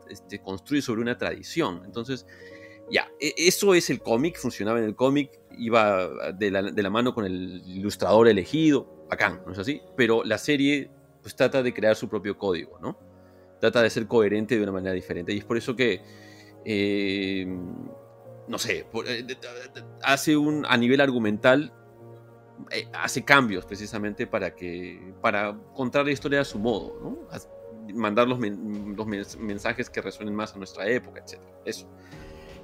este, 0.09 0.41
construye 0.41 0.83
sobre 0.83 1.01
una 1.01 1.17
tradición. 1.17 1.83
Entonces, 1.85 2.27
ya, 2.91 3.11
e, 3.21 3.35
eso 3.37 3.75
es 3.75 3.89
el 3.91 4.01
cómic, 4.01 4.37
funcionaba 4.37 4.79
en 4.79 4.85
el 4.85 4.97
cómic, 4.97 5.31
iba 5.59 6.33
de 6.33 6.51
la, 6.51 6.91
mano 6.91 7.15
con 7.15 7.25
el 7.25 7.63
ilustrador 7.67 8.29
elegido, 8.29 9.07
bacán, 9.09 9.43
¿no 9.47 9.53
es 9.53 9.59
así? 9.59 9.81
Pero 9.97 10.25
la 10.25 10.39
serie, 10.39 10.91
pues 11.23 11.37
trata 11.37 11.63
de 11.63 11.73
crear 11.73 11.97
su 11.97 12.09
propio 12.09 12.37
código, 12.37 12.79
¿no? 12.81 12.99
Trata 13.61 13.83
de 13.83 13.91
ser 13.91 14.07
coherente 14.07 14.57
de 14.57 14.63
una 14.63 14.73
manera 14.73 14.95
diferente. 14.95 15.33
Y 15.33 15.39
es 15.39 15.45
por 15.45 15.57
eso 15.57 15.77
que 15.77 16.01
eh, 16.65 17.47
no 18.49 18.59
sé, 18.59 18.87
eh, 19.07 19.27
hace 20.03 20.37
un, 20.37 20.67
a 20.67 20.77
nivel 20.77 21.01
argumental, 21.01 21.73
eh, 22.71 22.89
hace 22.93 23.25
cambios 23.25 23.65
precisamente 23.65 24.27
para 24.27 24.55
que, 24.55 25.15
para 25.21 25.57
contar 25.75 26.05
la 26.05 26.13
historia 26.13 26.41
a 26.41 26.45
su 26.45 26.59
modo, 26.59 26.99
¿no? 27.03 27.29
mandar 27.95 28.29
los, 28.29 28.39
mensajes 28.39 29.91
que 29.91 30.01
resuenen 30.01 30.35
más 30.35 30.55
a 30.55 30.59
nuestra 30.59 30.89
época, 30.89 31.25
etc. 31.25 31.41
Eso. 31.65 31.89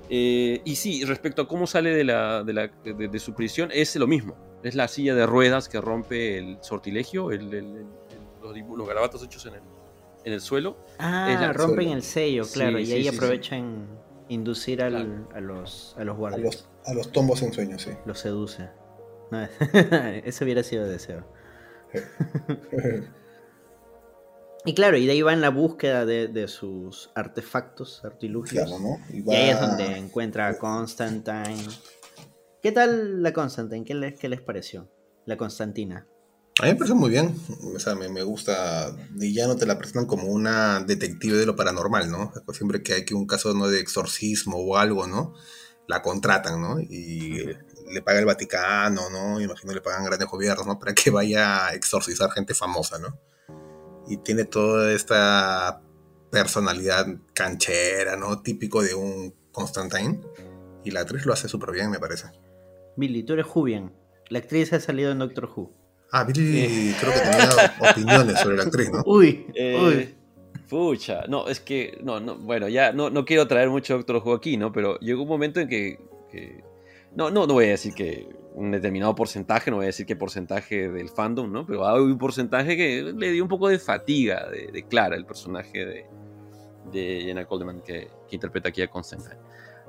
y 0.08 0.76
sí, 0.76 1.04
respecto 1.04 1.42
a 1.42 1.48
cómo 1.48 1.66
sale 1.66 1.90
de, 1.90 2.04
la, 2.04 2.44
de, 2.44 3.18
su 3.18 3.34
prisión, 3.34 3.70
es 3.72 3.96
lo 3.96 4.06
mismo. 4.06 4.36
Es 4.62 4.74
la 4.74 4.88
silla 4.88 5.14
de 5.14 5.26
ruedas 5.26 5.68
que 5.68 5.80
rompe 5.80 6.38
el 6.38 6.58
sortilegio, 6.60 7.30
el, 7.30 7.86
los, 8.40 8.56
los, 8.76 8.88
garabatos 8.88 9.22
hechos 9.24 9.46
en 9.46 9.54
el, 9.54 9.62
en 10.26 10.32
el 10.32 10.40
suelo. 10.40 10.76
Ah, 10.98 11.52
rompen 11.54 11.88
el 11.90 12.02
sello, 12.02 12.44
claro, 12.52 12.78
y 12.80 12.92
ahí 12.92 13.08
aprovechan 13.08 13.86
inducir 14.28 14.82
a, 14.82 14.90
los, 14.90 15.94
a 15.96 16.04
los 16.04 16.16
guardias. 16.16 16.68
A 16.84 16.92
los, 16.92 17.12
tombos 17.12 17.42
en 17.42 17.52
sueños, 17.52 17.82
sí. 17.82 17.92
Los 18.04 18.18
seduce. 18.18 18.68
eso 20.24 20.44
hubiera 20.44 20.64
sido 20.64 20.86
deseo. 20.86 21.24
y 24.64 24.74
claro, 24.74 24.96
y 24.96 25.06
de 25.06 25.12
ahí 25.12 25.22
va 25.22 25.32
en 25.32 25.40
la 25.40 25.50
búsqueda 25.50 26.04
de, 26.04 26.48
sus 26.48 27.12
artefactos, 27.14 28.04
artilugios. 28.04 28.68
y, 29.12 29.30
ahí 29.30 29.50
es 29.50 29.60
donde 29.60 29.96
encuentra 29.96 30.48
a 30.48 30.58
Constantine. 30.58 31.68
¿Qué 32.60 32.72
tal 32.72 33.22
la 33.22 33.32
Constantine? 33.32 33.84
¿Qué 33.84 33.94
les, 33.94 34.18
qué 34.18 34.28
les 34.28 34.40
pareció? 34.40 34.90
La 35.24 35.36
Constantina. 35.36 36.08
A 36.58 36.64
mí 36.64 36.70
me 36.70 36.76
parece 36.76 36.94
muy 36.94 37.10
bien, 37.10 37.34
o 37.74 37.78
sea, 37.78 37.94
me, 37.94 38.22
gusta, 38.22 38.96
y 39.20 39.34
ya 39.34 39.46
no 39.46 39.56
te 39.56 39.66
la 39.66 39.76
presentan 39.76 40.06
como 40.06 40.28
una 40.28 40.80
detective 40.80 41.36
de 41.36 41.44
lo 41.44 41.54
paranormal, 41.54 42.10
¿no? 42.10 42.32
Siempre 42.54 42.82
que 42.82 42.94
hay 42.94 43.04
que 43.04 43.14
un 43.14 43.26
caso 43.26 43.52
¿no? 43.52 43.68
de 43.68 43.78
exorcismo 43.78 44.56
o 44.56 44.78
algo, 44.78 45.06
¿no? 45.06 45.34
La 45.86 46.00
contratan, 46.00 46.62
¿no? 46.62 46.80
Y 46.80 47.44
le 47.92 48.00
paga 48.02 48.20
el 48.20 48.24
Vaticano, 48.24 49.10
¿no? 49.10 49.38
Imagino 49.38 49.74
le 49.74 49.82
pagan 49.82 50.06
grandes 50.06 50.28
gobiernos, 50.28 50.66
¿no? 50.66 50.78
Para 50.78 50.94
que 50.94 51.10
vaya 51.10 51.66
a 51.66 51.74
exorcizar 51.74 52.30
gente 52.30 52.54
famosa, 52.54 52.98
¿no? 52.98 53.18
Y 54.08 54.16
tiene 54.18 54.44
toda 54.44 54.92
esta 54.92 55.82
personalidad 56.30 57.06
canchera, 57.34 58.16
¿no? 58.16 58.40
Típico 58.40 58.82
de 58.82 58.94
un 58.94 59.34
Constantine. 59.52 60.22
Y 60.84 60.90
la 60.90 61.00
actriz 61.00 61.26
lo 61.26 61.34
hace 61.34 61.48
súper 61.48 61.72
bien, 61.72 61.90
me 61.90 61.98
parece. 61.98 62.28
Billy, 62.96 63.24
tú 63.24 63.34
eres 63.34 63.44
Jubian. 63.44 63.92
La 64.30 64.38
actriz 64.38 64.72
ha 64.72 64.80
salido 64.80 65.12
en 65.12 65.18
Doctor 65.18 65.50
Who. 65.54 65.85
Ah, 66.12 66.24
Billy 66.24 66.58
eh. 66.58 66.94
creo 67.00 67.12
que 67.12 67.20
tenía 67.20 67.90
opiniones 67.90 68.40
sobre 68.40 68.56
la 68.56 68.62
actriz, 68.62 68.90
¿no? 68.90 69.02
Uy, 69.06 69.46
eh, 69.54 69.78
uy. 69.80 70.14
Pucha, 70.68 71.24
no, 71.28 71.46
es 71.48 71.60
que, 71.60 71.98
no, 72.02 72.18
no, 72.18 72.36
bueno, 72.36 72.68
ya 72.68 72.92
no, 72.92 73.08
no 73.08 73.24
quiero 73.24 73.46
traer 73.46 73.70
mucho 73.70 73.96
Doctor 73.98 74.16
Who 74.24 74.34
aquí, 74.34 74.56
¿no? 74.56 74.72
Pero 74.72 74.98
llegó 74.98 75.22
un 75.22 75.28
momento 75.28 75.60
en 75.60 75.68
que, 75.68 75.98
no, 77.14 77.30
no, 77.30 77.46
no 77.46 77.54
voy 77.54 77.66
a 77.66 77.70
decir 77.70 77.94
que 77.94 78.28
un 78.54 78.72
determinado 78.72 79.14
porcentaje, 79.14 79.70
no 79.70 79.76
voy 79.76 79.84
a 79.84 79.88
decir 79.88 80.06
qué 80.06 80.16
porcentaje 80.16 80.88
del 80.88 81.08
fandom, 81.08 81.52
¿no? 81.52 81.66
Pero 81.66 81.86
hay 81.86 82.00
un 82.00 82.18
porcentaje 82.18 82.76
que 82.76 83.02
le 83.16 83.30
dio 83.30 83.42
un 83.42 83.48
poco 83.48 83.68
de 83.68 83.78
fatiga 83.78 84.48
de, 84.50 84.82
Clara, 84.88 85.14
el 85.14 85.24
personaje 85.24 85.84
de, 85.84 86.06
de 86.90 87.22
Jenna 87.26 87.44
Coleman 87.44 87.82
que, 87.82 88.08
que 88.28 88.36
interpreta 88.36 88.70
aquí 88.70 88.82
a 88.82 88.88
Constantine. 88.88 89.36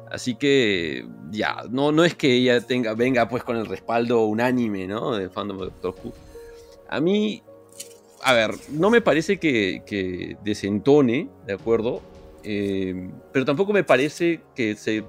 Así 0.10 0.36
que 0.36 1.06
ya, 1.32 1.64
no, 1.70 1.92
no 1.92 2.06
es 2.06 2.16
que 2.16 2.34
ella 2.34 2.62
tenga, 2.62 2.94
venga 2.94 3.28
pues 3.28 3.44
con 3.44 3.58
el 3.58 3.66
respaldo 3.66 4.26
unánime, 4.26 4.88
¿no? 4.88 5.16
Del 5.16 5.30
fandom 5.30 5.58
de 5.58 5.66
Doctor 5.66 5.96
Who. 6.02 6.14
A 6.90 7.02
mí, 7.02 7.44
a 8.24 8.34
ver, 8.34 8.52
no 8.70 8.90
me 8.90 9.02
parece 9.02 9.38
que, 9.38 10.38
desentone, 10.44 11.30
¿de 11.46 11.54
acuerdo? 11.54 12.02
Eh, 12.44 13.10
pero 13.34 13.44
tampoco 13.44 13.74
me 13.74 13.84
parece 13.84 14.42
que 14.56 14.76
se, 14.76 15.04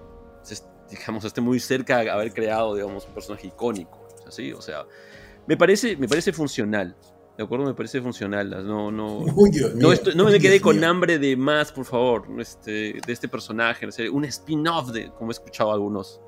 digamos, 0.91 1.25
esté 1.25 1.41
muy 1.41 1.61
cerca 1.61 1.99
de 1.99 2.11
haber 2.11 2.33
creado, 2.33 2.75
digamos, 2.75 3.07
un 3.07 3.15
personaje 3.15 3.47
icónico, 3.47 4.09
¿sí? 4.31 4.53
O 4.53 4.61
sea, 4.61 4.85
me 5.47 5.57
parece, 5.57 5.97
me 5.97 6.09
parece 6.09 6.33
funcional. 6.33 6.97
¿De 7.39 7.45
acuerdo? 7.45 7.67
Me 7.67 7.75
parece 7.75 8.03
funcional. 8.03 8.51
No, 8.67 8.91
no, 8.91 9.25
no, 9.25 10.25
me 10.25 10.41
quedé 10.41 10.61
con 10.61 10.83
hambre 10.83 11.21
de 11.21 11.37
más, 11.37 11.71
por 11.71 11.85
favor, 11.85 12.27
este, 12.41 12.95
de 12.95 13.13
este 13.13 13.29
personaje. 13.29 13.87
un 14.11 14.25
spin-off 14.25 14.91
de, 14.91 15.13
como 15.13 15.31
he 15.31 15.35
escuchado 15.35 15.71
a 15.71 15.75
algunos 15.75 16.21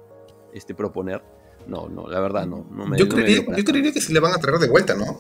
este, 0.54 0.72
proponer. 0.72 1.20
No, 1.66 1.88
no, 1.88 2.08
la 2.08 2.20
verdad 2.20 2.46
no. 2.46 2.64
me, 2.64 2.96
yo, 2.96 3.08
creería, 3.08 3.44
yo 3.54 3.64
creería 3.64 3.92
que 3.92 4.00
sí 4.00 4.12
le 4.12 4.20
van 4.20 4.32
a 4.32 4.38
traer 4.38 4.58
de 4.61 4.68
vuelta, 4.68 4.94
¿no? 4.94 5.18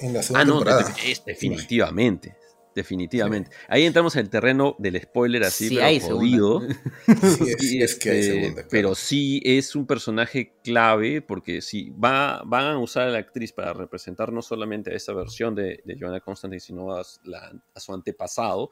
En 0.00 0.14
la 0.14 0.22
segunda 0.22 0.40
ah, 0.40 0.44
no, 0.44 0.54
temporada. 0.54 0.94
definitivamente 1.26 2.36
definitivamente. 2.74 3.50
Ahí 3.68 3.84
entramos 3.84 4.14
en 4.16 4.22
el 4.22 4.30
terreno 4.30 4.76
del 4.78 5.00
spoiler 5.00 5.44
así, 5.44 5.68
sí, 5.68 5.76
pero 5.76 6.16
jodido. 6.16 6.60
Sí, 7.58 7.82
es, 7.82 7.96
que 7.96 8.10
hay 8.10 8.18
este, 8.18 8.40
segunda, 8.40 8.66
Pero 8.70 8.94
sí 8.94 9.40
es 9.44 9.74
un 9.74 9.86
personaje 9.86 10.54
clave 10.62 11.22
porque 11.22 11.60
sí, 11.60 11.90
va, 11.90 12.42
van 12.44 12.66
a 12.66 12.78
usar 12.78 13.08
a 13.08 13.10
la 13.10 13.18
actriz 13.18 13.52
para 13.52 13.72
representar 13.72 14.32
no 14.32 14.42
solamente 14.42 14.92
a 14.92 14.96
esa 14.96 15.12
versión 15.12 15.54
de, 15.54 15.82
de 15.84 15.96
Joanna 15.98 16.20
Constantine, 16.20 16.60
sino 16.60 16.94
a, 16.94 17.04
su 17.04 17.94
antepasado, 17.94 18.70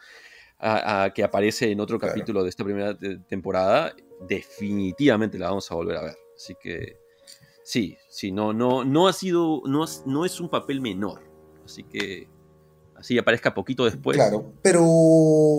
a, 0.59 1.11
que 1.15 1.23
aparece 1.23 1.71
en 1.71 1.81
otro 1.81 1.99
capítulo 1.99 2.43
de 2.43 2.51
esta 2.51 2.65
primera 2.65 2.97
temporada. 3.29 3.95
Definitivamente 4.27 5.39
la 5.39 5.49
vamos 5.49 5.71
a 5.71 5.75
volver 5.75 5.97
a 5.97 6.03
ver. 6.03 6.17
Así 6.35 6.55
que 6.61 6.99
sí, 7.63 7.97
sí, 8.09 8.33
no, 8.33 8.53
no, 8.53 8.85
no 8.85 9.09
ha 9.09 9.13
sido, 9.13 9.63
no, 9.67 9.85
no 10.07 10.25
es 10.25 10.41
un 10.41 10.49
papel 10.49 10.81
menor. 10.81 11.23
Así 11.65 11.85
que 11.85 12.29
así 13.01 13.19
aparezca 13.19 13.55
poquito 13.55 13.85
después. 13.85 14.17
Claro, 14.17 14.53
pero 14.63 14.87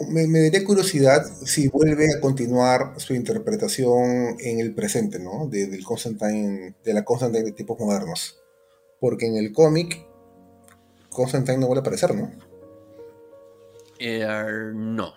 me, 0.07 0.27
daría 0.27 0.63
curiosidad 0.63 1.25
si 1.43 1.67
vuelve 1.67 2.07
a 2.15 2.21
continuar 2.21 2.93
su 2.97 3.13
interpretación 3.13 4.37
en 4.39 4.59
el 4.59 4.73
presente, 4.73 5.19
¿no? 5.19 5.47
De, 5.47 5.67
del 5.67 5.83
Constantine, 5.83 6.75
de 6.83 6.93
la 6.93 7.03
Constantine 7.03 7.43
de 7.43 7.51
tipos 7.51 7.79
modernos. 7.79 8.39
Porque 8.99 9.25
en 9.25 9.35
el 9.35 9.51
cómic, 9.51 10.05
Constantine 11.09 11.57
no 11.57 11.67
vuelve 11.67 11.79
a 11.79 11.81
aparecer, 11.81 12.13
¿no? 12.15 12.31
Eh, 13.99 14.25
no. 14.73 15.13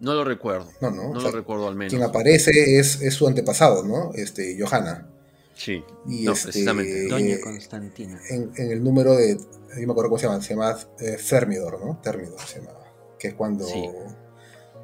No 0.00 0.14
lo 0.14 0.24
recuerdo. 0.24 0.68
No, 0.80 0.90
no. 0.90 1.14
No 1.14 1.20
lo 1.20 1.30
recuerdo 1.30 1.68
al 1.68 1.76
menos. 1.76 1.92
Quien 1.92 2.02
aparece 2.02 2.78
es, 2.78 3.00
es 3.00 3.14
su 3.14 3.26
antepasado, 3.26 3.84
¿no? 3.84 4.12
Este, 4.14 4.56
Johanna. 4.60 5.13
Sí, 5.54 5.84
y 6.06 6.28
este, 6.28 6.44
precisamente. 6.44 7.08
Doña 7.08 7.40
Constantina. 7.40 8.20
En, 8.28 8.52
el 8.56 8.82
número 8.82 9.14
de. 9.14 9.36
Yo 9.36 9.86
me 9.86 9.92
acuerdo 9.92 10.10
cómo 10.10 10.18
se 10.18 10.26
llama. 10.26 10.42
Se 10.42 10.50
llama 10.50 10.78
eh, 11.00 11.16
Fermidor, 11.18 11.84
¿no? 11.84 12.00
Termidor 12.02 12.40
se 12.40 12.60
llama. 12.60 12.72
Que 13.18 13.28
es 13.28 13.34
cuando. 13.34 13.66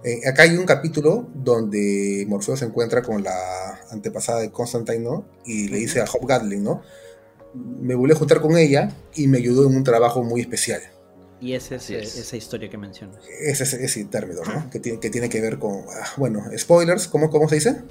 Eh, 0.02 0.26
acá 0.26 0.44
hay 0.44 0.56
un 0.56 0.64
capítulo 0.64 1.28
donde 1.34 2.24
Morfeo 2.26 2.56
se 2.56 2.64
encuentra 2.64 3.02
con 3.02 3.22
la 3.22 3.80
antepasada 3.90 4.40
de 4.40 4.50
Constantine, 4.50 5.00
¿no? 5.00 5.26
Y 5.44 5.68
le 5.68 5.78
dice 5.78 6.00
a 6.00 6.04
Hop 6.04 6.26
Gatling, 6.26 6.62
¿no? 6.62 6.82
Me 7.54 7.94
volví 7.94 8.12
a 8.12 8.16
juntar 8.16 8.40
con 8.40 8.56
ella 8.56 8.96
y 9.14 9.26
me 9.26 9.38
ayudó 9.38 9.68
en 9.68 9.76
un 9.76 9.84
trabajo 9.84 10.22
muy 10.22 10.40
especial. 10.40 10.80
Y 11.40 11.54
esa 11.54 11.76
es, 11.76 11.90
esa 11.90 12.36
historia 12.36 12.70
que 12.70 12.78
mencionas. 12.78 13.18
Ese 13.40 13.64
es 13.64 13.72
ese 13.74 14.04
Termidor, 14.04 14.46
¿no? 14.48 14.70
Que 14.70 14.78
tiene, 14.78 15.00
que 15.00 15.10
tiene 15.10 15.28
que 15.28 15.40
ver 15.40 15.58
con. 15.58 15.84
Ah, 15.90 16.08
bueno, 16.16 16.44
spoilers, 16.56 17.08
¿cómo, 17.08 17.28
¿cómo 17.28 17.48
se 17.48 17.56
dice? 17.56 17.82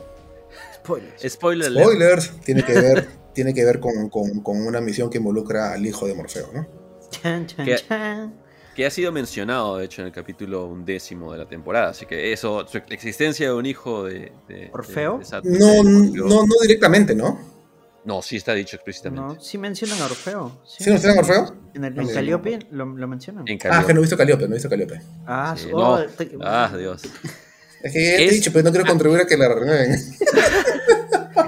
Spoilers. 0.83 1.73
Spoilers. 1.73 2.41
Tiene 2.41 2.63
que 2.63 2.73
ver, 2.73 3.07
tiene 3.33 3.53
que 3.53 3.63
ver 3.63 3.79
con, 3.79 4.11
una 4.45 4.81
misión 4.81 5.09
que 5.09 5.17
involucra 5.17 5.73
al 5.73 5.85
hijo 5.85 6.07
de 6.07 6.15
Morfeo, 6.15 6.49
¿no? 6.53 6.67
Chan, 7.09 7.47
chan, 7.47 7.67
chan. 7.87 8.33
que 8.75 8.85
ha 8.85 8.91
sido 8.91 9.11
mencionado, 9.11 9.77
de 9.77 9.85
hecho, 9.85 10.01
en 10.01 10.07
el 10.07 10.13
capítulo 10.13 10.65
undécimo 10.65 11.31
de 11.31 11.39
la 11.39 11.47
temporada. 11.47 11.89
Así 11.89 12.05
que 12.05 12.31
eso, 12.31 12.65
la 12.71 12.95
existencia 12.95 13.47
de 13.47 13.53
un 13.53 13.65
hijo 13.65 14.03
de. 14.03 14.31
de 14.47 14.69
¿Orfeo? 14.73 15.21
no, 15.43 15.83
no, 15.83 16.45
no 16.45 16.55
directamente, 16.61 17.15
¿no? 17.15 17.59
No, 18.05 18.21
sí 18.21 18.37
está 18.37 18.53
dicho 18.53 18.75
explícitamente. 18.75 19.35
No, 19.35 19.39
sí 19.39 19.57
mencionan 19.57 20.01
a 20.01 20.05
Orfeo. 20.05 20.61
¿Sí, 20.65 20.89
mencionan 20.89 21.17
a 21.17 21.21
Orfeo? 21.21 21.55
En, 21.73 21.83
el, 21.83 21.99
en 21.99 22.07
Calliope 22.07 22.59
lo, 22.71 22.85
lo 22.85 23.07
mencionan. 23.07 23.45
Ah, 23.69 23.83
que 23.85 23.93
no 23.93 23.99
he 23.99 24.01
visto 24.01 24.17
Calliope, 24.17 24.47
no 24.47 24.53
he 24.53 24.55
visto 24.55 24.69
Calliope. 24.69 25.01
Ah, 25.27 25.55
oh, 25.73 25.99
ah 26.41 26.73
Dios. 26.77 27.03
Es 27.81 27.93
que 27.93 28.03
ya 28.03 28.17
te 28.17 28.25
he 28.25 28.31
dicho, 28.31 28.51
pero 28.51 28.63
no 28.63 28.71
quiero 28.71 28.85
contribuir 28.85 29.21
a 29.21 29.25
que 29.25 29.37
la 29.37 29.47
renueven. 29.49 29.91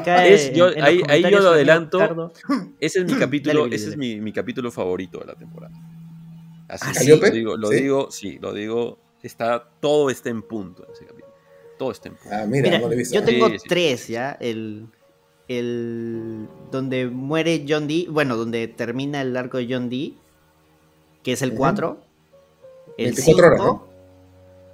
Es, 0.05 0.53
yo, 0.53 0.67
ahí, 0.81 1.01
ahí, 1.07 1.21
yo 1.21 1.39
lo 1.39 1.49
adelanto. 1.49 2.31
Ese 2.79 2.99
es 2.99 3.05
mi 3.05 3.13
capítulo, 3.19 3.67
ese 3.67 3.89
es 3.89 3.97
mi, 3.97 4.19
mi, 4.19 4.31
capítulo 4.31 4.71
favorito 4.71 5.19
de 5.19 5.25
la 5.25 5.35
temporada. 5.35 5.73
Así 6.67 6.85
¿Ah, 7.13 7.17
lo 7.17 7.29
digo, 7.29 7.57
lo 7.57 7.67
¿Sí? 7.67 7.75
digo, 7.75 8.11
sí, 8.11 8.39
lo 8.41 8.53
digo. 8.53 8.99
Está, 9.21 9.69
todo 9.79 10.09
está 10.09 10.29
en 10.29 10.41
punto 10.41 10.85
en 10.85 10.93
ese 10.93 11.05
capítulo. 11.05 11.33
Todo 11.77 11.91
está 11.91 12.09
en 12.09 12.15
punto. 12.15 12.35
Ah, 12.35 12.45
mira, 12.47 12.69
mira 12.69 12.79
no 12.79 12.93
Yo 12.93 13.23
tengo 13.23 13.49
sí, 13.49 13.57
tres, 13.67 14.07
¿ya? 14.07 14.37
El, 14.39 14.87
el. 15.47 16.47
Donde 16.71 17.07
muere 17.07 17.65
John 17.67 17.87
Dee. 17.87 18.07
Bueno, 18.09 18.37
donde 18.37 18.67
termina 18.67 19.21
el 19.21 19.35
arco 19.35 19.57
de 19.57 19.67
John 19.69 19.89
Dee. 19.89 20.17
Que 21.23 21.33
es 21.33 21.41
el 21.41 21.53
4. 21.53 22.01
El 22.97 23.13
24 23.13 23.47
horas, 23.47 23.59
¿no? 23.59 23.90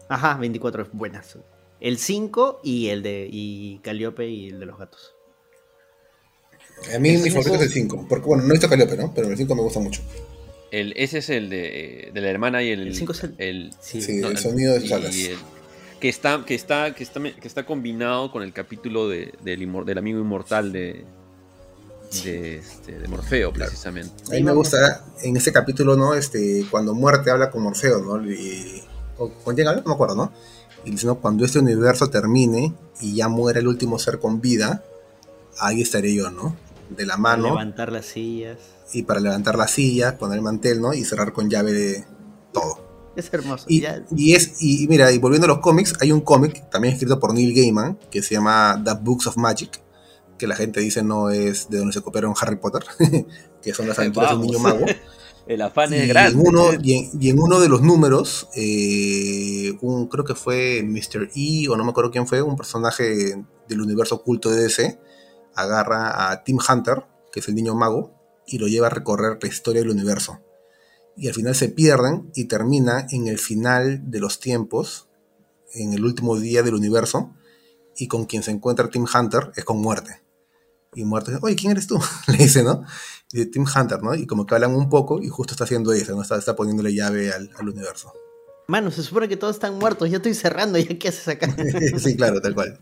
Ajá, 0.10 0.38
24 0.38 0.84
es 0.84 0.90
buenas. 0.92 1.38
El 1.80 1.98
5 1.98 2.62
y 2.64 2.90
el 2.90 3.04
de 3.04 3.28
y 3.32 3.80
Caliope 3.80 4.28
y 4.28 4.50
el 4.50 4.60
de 4.60 4.66
los 4.66 4.78
gatos. 4.78 5.14
A 6.94 7.00
mí 7.00 7.18
mi 7.18 7.30
favorito 7.30 7.56
es 7.56 7.62
el 7.64 7.70
5, 7.70 8.06
porque 8.08 8.26
bueno, 8.26 8.44
no 8.44 8.50
he 8.50 8.54
visto 8.54 8.70
Caliope, 8.70 8.98
¿no? 8.98 9.14
Pero 9.14 9.28
el 9.28 9.38
5 9.38 9.56
me 9.56 9.62
gusta 9.62 9.80
mucho. 9.80 10.02
El, 10.72 10.94
ese 10.96 11.20
es 11.20 11.30
el 11.30 11.50
de, 11.50 12.12
de 12.14 12.22
la 12.22 12.30
hermana 12.30 12.62
y 12.62 12.72
el. 12.72 12.88
El 12.88 12.96
5 12.96 13.12
es 13.12 13.24
el. 13.24 13.36
el 13.38 13.74
sí, 13.80 14.02
sí 14.02 14.18
no, 14.18 14.30
el 14.30 14.38
sonido 14.38 14.74
de 14.74 14.88
salas. 14.88 15.16
que, 16.00 16.10
está, 16.10 16.44
que, 16.46 16.56
está, 16.56 16.94
que, 16.94 17.04
está, 17.04 17.22
que 17.22 17.48
está 17.48 17.66
combinado 17.66 18.32
con 18.32 18.44
el 18.44 18.54
capítulo 18.54 19.08
de, 19.08 19.34
del, 19.44 19.86
del 19.86 19.98
amigo 19.98 20.20
inmortal 20.20 20.72
de, 20.72 21.06
de, 22.24 22.58
este, 22.58 23.00
de, 23.00 23.08
Morfeo, 23.08 23.54
precisamente. 23.54 24.12
A 24.30 24.36
mí 24.36 24.44
me 24.44 24.52
gusta 24.52 25.06
en 25.24 25.38
ese 25.38 25.52
capítulo, 25.52 25.96
¿no? 25.96 26.14
Este, 26.14 26.66
cuando 26.70 26.94
Muerte 26.94 27.32
habla 27.32 27.50
con 27.50 27.64
Morfeo, 27.64 28.02
¿no? 28.02 28.30
Y, 28.30 28.84
o 29.18 29.30
con 29.30 29.56
quién 29.56 29.68
habla, 29.68 29.82
no 29.82 29.88
me 29.90 29.94
acuerdo, 29.94 30.16
¿no? 30.16 30.32
Y 30.86 30.92
dice, 30.92 31.06
no, 31.06 31.16
cuando 31.16 31.44
este 31.44 31.60
universo 31.60 32.10
termine 32.10 32.74
y 33.02 33.16
ya 33.16 33.28
muera 33.28 33.60
el 33.60 33.68
último 33.68 34.00
ser 34.00 34.20
con 34.20 34.40
vida, 34.42 34.84
ahí 35.60 35.82
estaré 35.82 36.14
yo, 36.14 36.30
¿no? 36.32 36.56
De 36.90 37.06
la 37.06 37.18
mano. 37.18 37.44
Para 37.44 37.56
levantar 37.56 37.92
las 37.92 38.06
sillas. 38.06 38.58
Y 38.94 39.04
para 39.04 39.20
levantar 39.20 39.58
las 39.58 39.72
sillas, 39.72 40.14
poner 40.14 40.38
el 40.38 40.44
mantel, 40.44 40.80
¿no? 40.80 40.94
Y 40.94 41.04
cerrar 41.04 41.34
con 41.34 41.50
llave 41.50 41.74
de 41.74 42.06
todo. 42.54 42.88
Es 43.18 43.34
hermoso. 43.34 43.66
Y, 43.68 43.84
y 44.16 44.36
es, 44.36 44.62
y 44.62 44.88
mira, 44.88 45.12
y 45.12 45.18
volviendo 45.18 45.46
a 45.46 45.48
los 45.48 45.60
cómics, 45.60 45.96
hay 46.00 46.12
un 46.12 46.22
cómic 46.22 46.70
también 46.70 46.94
escrito 46.94 47.20
por 47.20 47.34
Neil 47.34 47.54
Gaiman 47.54 47.98
que 48.12 48.22
se 48.22 48.36
llama 48.36 48.80
The 48.86 48.92
Books 49.02 49.28
of 49.28 49.38
Magic, 49.38 49.82
que 50.38 50.46
la 50.46 50.56
gente 50.56 50.80
dice 50.80 51.02
no 51.02 51.32
es 51.32 51.68
de 51.70 51.80
donde 51.80 51.94
se 51.94 52.02
copiaron 52.02 52.36
Harry 52.40 52.58
Potter, 52.58 52.84
que 53.62 53.74
son 53.74 53.88
las 53.88 53.98
aventuras 53.98 54.30
de 54.30 54.36
un 54.36 54.42
niño 54.44 54.60
mago. 54.60 54.86
El 55.48 55.62
afán 55.62 55.94
es 55.94 56.08
grande. 56.08 56.40
En 56.40 56.48
uno, 56.48 56.70
y, 56.82 57.30
en, 57.30 57.40
uno 57.40 57.60
de 57.60 57.70
los 57.70 57.82
números, 57.82 58.50
eh, 58.56 59.78
un, 59.82 60.08
creo 60.08 60.26
que 60.26 60.36
fue 60.36 60.84
Mr. 60.84 61.30
E, 61.36 61.70
o 61.70 61.78
no 61.78 61.84
me 61.86 61.92
acuerdo 61.92 62.12
quién 62.12 62.28
fue, 62.28 62.42
un 62.42 62.58
personaje 62.58 63.36
del 63.68 63.82
universo 63.82 64.16
oculto 64.16 64.50
de 64.50 64.64
DC, 64.64 65.00
agarra 65.56 66.32
a 66.32 66.44
Tim 66.44 66.58
Hunter, 66.58 67.06
que 67.32 67.40
es 67.40 67.48
el 67.48 67.56
niño 67.56 67.76
mago, 67.76 68.14
y 68.46 68.58
lo 68.58 68.68
lleva 68.68 68.88
a 68.88 68.92
recorrer 68.92 69.38
la 69.42 69.48
historia 69.48 69.82
del 69.82 69.92
universo. 69.92 70.40
Y 71.16 71.28
al 71.28 71.34
final 71.34 71.56
se 71.56 71.70
pierden 71.70 72.30
y 72.36 72.46
termina 72.46 73.08
en 73.10 73.28
el 73.28 73.40
final 73.40 74.12
de 74.12 74.20
los 74.20 74.40
tiempos, 74.40 75.08
en 75.74 75.94
el 75.94 76.06
último 76.06 76.38
día 76.38 76.62
del 76.62 76.76
universo, 76.76 77.34
y 77.96 78.08
con 78.08 78.26
quien 78.26 78.44
se 78.44 78.52
encuentra 78.52 78.90
Tim 78.90 79.06
Hunter 79.12 79.52
es 79.56 79.66
con 79.66 79.80
muerte. 79.80 80.27
Y 80.98 81.06
muerte 81.06 81.30
dice, 81.30 81.44
oye, 81.44 81.56
¿quién 81.56 81.74
eres 81.74 81.86
tú? 81.86 82.00
Le 82.28 82.38
dice, 82.38 82.64
¿no? 82.64 82.84
Y 83.32 83.46
Tim 83.46 83.66
Hunter, 83.66 84.02
¿no? 84.02 84.16
Y 84.16 84.26
como 84.26 84.48
que 84.48 84.56
hablan 84.56 84.74
un 84.74 84.90
poco 84.90 85.22
y 85.22 85.28
justo 85.28 85.54
está 85.54 85.66
haciendo 85.66 85.94
eso, 85.94 86.16
¿no? 86.16 86.24
Está, 86.24 86.38
está 86.38 86.56
poniéndole 86.56 86.92
llave 86.92 87.32
al, 87.32 87.52
al, 87.56 87.70
universo. 87.70 88.14
Mano, 88.68 88.90
se 88.90 89.04
supone 89.04 89.30
que 89.30 89.38
todos 89.38 89.58
están 89.58 89.78
muertos, 89.78 90.10
ya 90.10 90.18
estoy 90.18 90.34
cerrando, 90.34 90.80
¿ya 90.80 90.98
qué 90.98 91.10
haces 91.10 91.28
acá? 91.28 91.56
sí, 92.00 92.18
claro, 92.18 92.42
tal 92.42 92.56
cual. 92.56 92.80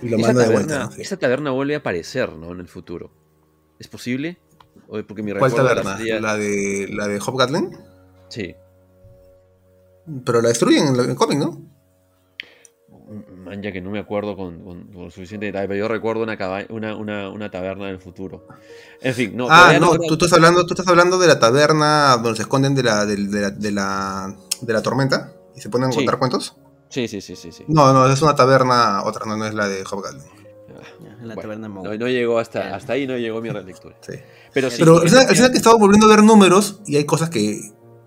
Y 0.00 0.08
lo 0.08 0.18
manda 0.18 0.44
de 0.44 0.52
vuelta. 0.52 0.78
¿no? 0.84 0.92
Sí. 0.92 1.02
Esa 1.02 1.18
taberna 1.18 1.50
vuelve 1.50 1.74
a 1.74 1.78
aparecer, 1.78 2.32
¿no? 2.32 2.52
En 2.52 2.60
el 2.60 2.68
futuro. 2.68 3.10
¿Es 3.78 3.86
posible? 3.86 4.38
Porque 5.06 5.22
mi 5.22 5.34
¿Cuál 5.34 5.52
taberna? 5.52 5.98
Sería... 5.98 6.20
¿La 6.20 6.38
de, 6.38 6.88
¿La 6.90 7.06
de 7.06 7.20
Hobgoblin? 7.20 7.76
Sí. 8.30 8.54
Pero 10.24 10.40
la 10.40 10.48
destruyen 10.48 10.86
en 10.86 11.10
el 11.10 11.14
cómic, 11.16 11.38
¿no? 11.38 11.71
Man, 13.44 13.62
ya 13.62 13.72
que 13.72 13.80
no 13.80 13.90
me 13.90 13.98
acuerdo 13.98 14.36
con, 14.36 14.62
con, 14.64 14.84
con 14.92 15.10
suficiente 15.10 15.46
detalle, 15.46 15.68
pero 15.68 15.78
yo 15.80 15.88
recuerdo 15.88 16.22
una, 16.22 16.36
una, 16.70 16.96
una, 16.96 17.28
una, 17.30 17.50
taberna 17.50 17.86
del 17.86 17.98
futuro. 17.98 18.46
En 19.00 19.14
fin, 19.14 19.36
no. 19.36 19.48
Ah, 19.50 19.76
no, 19.80 19.94
no 19.94 19.98
tú, 19.98 20.14
estás 20.14 20.32
hablando, 20.32 20.64
tú 20.66 20.74
estás 20.74 20.88
hablando 20.88 21.18
de 21.18 21.26
la 21.26 21.38
taberna 21.38 22.16
donde 22.16 22.36
se 22.36 22.42
esconden 22.42 22.74
de 22.74 22.82
la, 22.82 23.06
de, 23.06 23.16
de 23.16 23.40
la, 23.40 23.50
de 23.50 23.72
la, 23.72 24.36
de 24.60 24.72
la 24.72 24.82
tormenta 24.82 25.32
y 25.54 25.60
se 25.60 25.68
ponen 25.68 25.90
a 25.90 25.94
contar 25.94 26.18
cuentos. 26.18 26.56
Sí, 26.88 27.08
sí, 27.08 27.20
sí, 27.20 27.36
sí, 27.36 27.52
sí. 27.52 27.64
No, 27.68 27.92
no, 27.92 28.06
es 28.10 28.20
una 28.22 28.34
taberna, 28.34 29.02
otra, 29.04 29.24
no, 29.26 29.36
no 29.36 29.46
es 29.46 29.54
la 29.54 29.68
de 29.68 29.82
Hobgoblin. 29.82 30.22
La 31.22 31.36
taberna 31.36 31.68
no, 31.68 31.82
no, 31.82 32.08
llegó 32.08 32.38
hasta, 32.38 32.74
hasta 32.74 32.94
ahí, 32.94 33.06
no 33.06 33.16
llegó 33.16 33.40
mi 33.40 33.48
relectura. 33.48 33.96
Sí. 34.00 34.14
Pero, 34.52 34.70
sí, 34.70 34.76
pero 34.78 35.02
es 35.02 35.12
que 35.12 35.46
he 35.46 35.56
estado 35.56 35.78
volviendo 35.78 36.06
a 36.06 36.10
ver 36.10 36.24
números 36.24 36.80
y 36.84 36.96
hay 36.96 37.04
cosas 37.04 37.30
que 37.30 37.60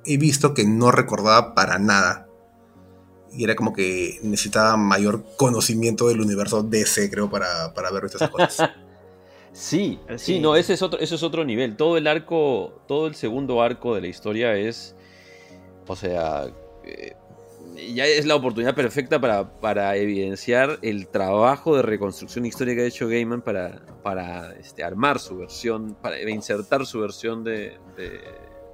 he 0.05 0.17
visto 0.17 0.53
que 0.53 0.65
no 0.65 0.91
recordaba 0.91 1.55
para 1.55 1.79
nada 1.79 2.24
y 3.37 3.43
era 3.43 3.55
como 3.55 3.73
que 3.73 4.19
necesitaba 4.23 4.77
mayor 4.77 5.23
conocimiento 5.37 6.07
del 6.07 6.21
universo 6.21 6.63
DC, 6.63 7.09
creo, 7.09 7.29
para, 7.29 7.73
para 7.73 7.91
ver 7.91 8.05
estas 8.05 8.29
cosas. 8.29 8.71
sí, 9.53 9.99
sí, 10.17 10.39
no, 10.39 10.55
ese 10.55 10.73
es, 10.73 10.81
otro, 10.81 10.99
ese 10.99 11.15
es 11.15 11.23
otro 11.23 11.43
nivel. 11.43 11.75
Todo 11.75 11.97
el 11.97 12.07
arco, 12.07 12.81
todo 12.87 13.07
el 13.07 13.15
segundo 13.15 13.61
arco 13.61 13.95
de 13.95 14.01
la 14.01 14.07
historia 14.07 14.55
es, 14.55 14.95
o 15.87 15.95
sea, 15.95 16.47
eh, 16.85 17.15
ya 17.93 18.05
es 18.05 18.25
la 18.25 18.35
oportunidad 18.35 18.75
perfecta 18.75 19.19
para, 19.19 19.59
para, 19.59 19.95
evidenciar 19.97 20.79
el 20.81 21.07
trabajo 21.07 21.75
de 21.75 21.81
reconstrucción 21.81 22.45
histórica 22.45 22.77
que 22.77 22.83
ha 22.83 22.87
hecho 22.87 23.07
Gaiman 23.07 23.41
para, 23.41 23.81
para 24.01 24.53
este, 24.53 24.83
armar 24.83 25.19
su 25.19 25.37
versión, 25.37 25.95
para 26.01 26.21
insertar 26.29 26.85
su 26.85 27.01
versión 27.01 27.43
de, 27.43 27.77
de, 27.97 28.21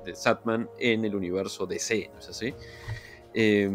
de 0.05 0.15
Satman 0.15 0.69
en 0.79 1.05
el 1.05 1.15
universo 1.15 1.65
DC, 1.65 2.11
¿no 2.13 2.19
es 2.19 2.29
así? 2.29 2.53
Eh, 3.33 3.69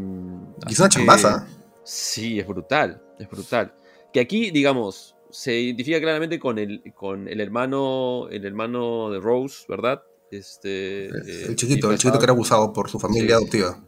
y 0.69 0.73
es 0.73 0.79
una 0.79 0.89
chambaza. 0.89 1.47
Sí, 1.85 2.41
es 2.41 2.47
brutal, 2.47 3.03
es 3.19 3.29
brutal. 3.29 3.75
Que 4.13 4.21
aquí, 4.21 4.51
digamos, 4.51 5.17
se 5.31 5.59
identifica 5.59 6.01
claramente 6.01 6.39
con 6.39 6.59
el, 6.59 6.83
con 6.95 7.29
el 7.29 7.41
hermano, 7.41 8.29
el 8.31 8.45
hermano 8.45 9.11
de 9.11 9.21
Rose, 9.21 9.65
¿verdad? 9.69 10.03
Este, 10.31 11.07
el, 11.07 11.15
eh, 11.29 11.45
el 11.49 11.57
chiquito, 11.57 11.91
el 11.93 11.99
chiquito 11.99 12.19
que 12.19 12.25
era 12.25 12.33
abusado 12.33 12.73
por 12.73 12.91
su 12.91 12.99
familia 12.99 13.29
sí. 13.29 13.33
adoptiva. 13.35 13.85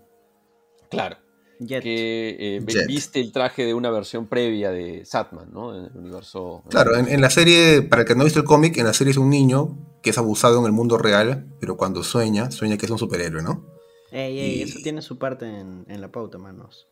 Claro. 0.90 1.16
Jet. 1.60 1.82
Que 1.82 2.36
eh, 2.38 2.64
Jet. 2.66 2.86
viste 2.86 3.20
el 3.20 3.32
traje 3.32 3.64
de 3.64 3.74
una 3.74 3.90
versión 3.90 4.28
previa 4.28 4.70
de 4.70 5.04
Satman, 5.04 5.50
¿no? 5.52 5.76
En 5.76 5.86
el 5.86 5.96
universo. 5.96 6.62
Claro, 6.70 6.96
en, 6.96 7.08
en 7.08 7.20
la 7.20 7.30
serie, 7.30 7.82
para 7.82 8.02
el 8.02 8.08
que 8.08 8.14
no 8.14 8.20
ha 8.20 8.24
visto 8.24 8.38
el 8.38 8.46
cómic, 8.46 8.76
en 8.78 8.84
la 8.84 8.92
serie 8.92 9.10
es 9.10 9.16
un 9.16 9.30
niño 9.30 9.76
que 10.02 10.10
es 10.10 10.18
abusado 10.18 10.60
en 10.60 10.66
el 10.66 10.72
mundo 10.72 10.98
real, 10.98 11.48
pero 11.58 11.76
cuando 11.76 12.04
sueña, 12.04 12.52
sueña 12.52 12.76
que 12.76 12.86
es 12.86 12.92
un 12.92 12.98
superhéroe, 12.98 13.42
¿no? 13.42 13.77
Ey, 14.10 14.38
ey, 14.38 14.58
y... 14.58 14.62
eso 14.62 14.78
tiene 14.82 15.02
su 15.02 15.18
parte 15.18 15.46
en, 15.46 15.84
en 15.88 16.00
la 16.00 16.10
pauta, 16.10 16.38
manos. 16.38 16.88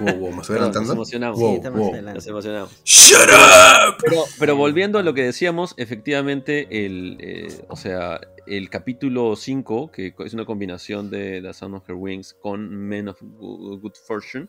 Wow, 0.00 0.14
wow, 0.14 0.32
¿me 0.32 0.40
estoy 0.40 0.56
adelantando? 0.56 0.88
Nos 0.88 0.94
emocionamos. 0.94 1.38
Wow, 1.38 1.50
sí, 1.50 1.56
estamos 1.56 1.80
wow. 1.80 1.92
adelante. 1.92 2.14
Nos 2.14 2.26
emocionamos. 2.26 2.82
¡Shut 2.84 3.20
up! 3.20 3.96
Pero, 4.02 4.24
pero, 4.38 4.56
volviendo 4.56 4.98
a 4.98 5.02
lo 5.02 5.12
que 5.12 5.24
decíamos, 5.24 5.74
efectivamente, 5.76 6.86
el, 6.86 7.18
eh, 7.20 7.64
o 7.68 7.76
sea, 7.76 8.20
el 8.46 8.70
capítulo 8.70 9.36
5, 9.36 9.90
que 9.90 10.14
es 10.18 10.34
una 10.34 10.46
combinación 10.46 11.10
de 11.10 11.42
The 11.42 11.52
Sound 11.52 11.74
of 11.76 11.88
Her 11.88 11.96
Wings 11.96 12.34
con 12.40 12.70
Men 12.70 13.08
of 13.08 13.20
Good 13.20 13.94
Fortune, 14.06 14.48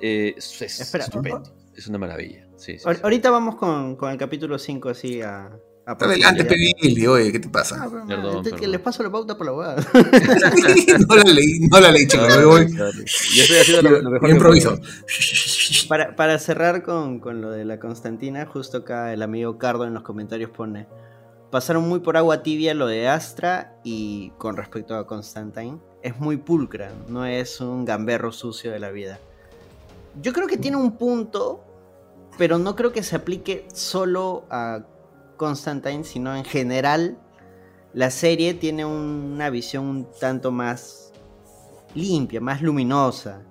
eh, 0.00 0.34
es, 0.36 0.62
Espera, 0.62 1.04
estupendo. 1.04 1.52
Es 1.76 1.88
una 1.88 1.98
maravilla. 1.98 2.46
Sí, 2.56 2.78
sí, 2.78 2.84
Ahorita 3.02 3.30
vamos 3.30 3.56
con, 3.56 3.96
con 3.96 4.12
el 4.12 4.18
capítulo 4.18 4.58
5 4.58 4.88
así 4.90 5.22
a, 5.22 5.50
Adelante, 5.98 6.44
Pedili, 6.44 7.06
oye, 7.06 7.32
¿qué 7.32 7.40
te 7.40 7.48
pasa? 7.48 7.76
Ah, 7.82 8.04
perdón, 8.06 8.44
que 8.44 8.68
les 8.68 8.80
paso 8.80 9.02
la 9.02 9.10
pauta 9.10 9.36
por 9.36 9.46
la 9.46 9.52
hueá. 9.52 9.76
no 11.08 11.16
la 11.16 11.24
leí, 11.24 11.60
no 11.60 11.80
la 11.80 11.90
leí, 11.90 12.06
chicos. 12.06 12.28
No, 12.28 12.48
voy. 12.48 12.72
Yo 12.72 12.86
estoy 12.86 13.56
haciendo 13.58 13.90
lo, 13.90 14.02
lo 14.02 14.10
mejor. 14.10 14.30
improviso. 14.30 14.78
Para, 15.88 16.14
para, 16.16 16.38
cerrar 16.38 16.82
con, 16.82 17.20
con, 17.20 17.40
lo 17.40 17.50
de 17.50 17.64
la 17.64 17.78
Constantina, 17.78 18.46
justo 18.46 18.78
acá 18.78 19.12
el 19.12 19.22
amigo 19.22 19.58
Cardo 19.58 19.84
en 19.84 19.94
los 19.94 20.02
comentarios 20.02 20.50
pone: 20.50 20.86
Pasaron 21.50 21.88
muy 21.88 22.00
por 22.00 22.16
agua 22.16 22.42
tibia 22.42 22.74
lo 22.74 22.86
de 22.86 23.08
Astra 23.08 23.76
y 23.82 24.30
con 24.38 24.56
respecto 24.56 24.94
a 24.94 25.06
Constantine, 25.06 25.78
es 26.02 26.18
muy 26.18 26.36
pulcra, 26.36 26.92
no 27.08 27.26
es 27.26 27.60
un 27.60 27.84
gamberro 27.84 28.32
sucio 28.32 28.70
de 28.70 28.78
la 28.78 28.90
vida. 28.90 29.18
Yo 30.22 30.32
creo 30.32 30.46
que 30.46 30.56
tiene 30.56 30.76
un 30.76 30.96
punto, 30.96 31.64
pero 32.38 32.58
no 32.58 32.76
creo 32.76 32.92
que 32.92 33.02
se 33.02 33.16
aplique 33.16 33.66
solo 33.72 34.44
a 34.50 34.84
Constantine, 35.40 36.04
sino 36.04 36.36
en 36.36 36.44
general 36.44 37.18
la 37.94 38.10
serie 38.10 38.52
tiene 38.52 38.84
una 38.84 39.48
visión 39.48 39.86
un 39.86 40.06
tanto 40.20 40.52
más 40.52 41.12
limpia, 41.94 42.42
más 42.42 42.60
luminosa. 42.60 43.46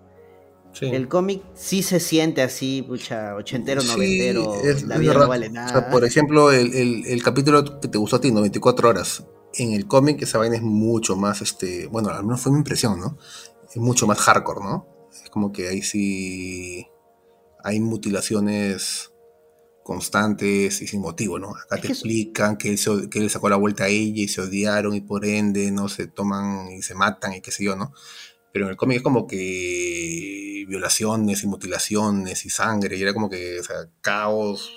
El 0.81 1.07
cómic 1.07 1.41
sí 1.55 1.81
se 1.81 1.99
siente 1.99 2.43
así, 2.43 2.83
pucha, 2.83 3.33
ochentero, 3.35 3.81
noventero, 3.81 4.53
la 4.85 4.97
vida 4.99 5.13
no 5.15 5.27
vale 5.27 5.49
nada. 5.49 5.89
por 5.89 6.05
ejemplo, 6.05 6.51
el, 6.51 7.23
capítulo 7.23 7.81
que 7.81 7.87
te 7.87 7.97
gustó 7.97 8.17
a 8.17 8.21
ti, 8.21 8.31
94 8.31 8.89
horas. 8.89 9.25
En 9.55 9.73
el 9.73 9.87
cómic 9.87 10.21
esa 10.21 10.37
vaina 10.37 10.57
es 10.57 10.61
mucho 10.61 11.15
más, 11.15 11.41
este, 11.41 11.87
bueno, 11.87 12.09
al 12.09 12.23
menos 12.23 12.39
fue 12.39 12.51
mi 12.51 12.59
impresión, 12.59 12.99
¿no? 12.99 13.17
Es 13.67 13.77
mucho 13.77 14.05
más 14.05 14.19
hardcore, 14.19 14.59
¿no? 14.61 14.87
Es 15.11 15.31
como 15.31 15.51
que 15.51 15.67
ahí 15.67 15.81
sí 15.81 16.87
hay 17.63 17.79
mutilaciones 17.79 19.11
constantes 19.89 20.83
y 20.83 20.87
sin 20.87 21.01
motivo, 21.01 21.39
¿no? 21.39 21.49
Acá 21.55 21.81
te 21.81 21.87
explican 21.87 22.57
que 22.57 22.69
él, 22.69 23.09
que 23.09 23.17
él 23.17 23.27
sacó 23.31 23.49
la 23.49 23.55
vuelta 23.55 23.85
a 23.85 23.87
ella 23.87 24.21
y 24.21 24.27
se 24.27 24.39
odiaron 24.39 24.93
y 24.93 25.01
por 25.01 25.25
ende 25.25 25.71
no 25.71 25.89
se 25.89 26.05
toman 26.05 26.71
y 26.71 26.83
se 26.83 26.93
matan 26.93 27.33
y 27.33 27.41
qué 27.41 27.49
sé 27.49 27.63
yo, 27.63 27.75
¿no? 27.75 27.91
Pero 28.53 28.65
en 28.65 28.71
el 28.71 28.77
cómic 28.77 28.97
es 28.97 29.03
como 29.03 29.25
que 29.25 30.63
violaciones 30.67 31.43
y 31.43 31.47
mutilaciones 31.47 32.45
y 32.45 32.51
sangre, 32.51 32.97
y 32.97 33.01
era 33.01 33.15
como 33.15 33.31
que, 33.31 33.59
o 33.59 33.63
sea, 33.63 33.89
caos 34.01 34.71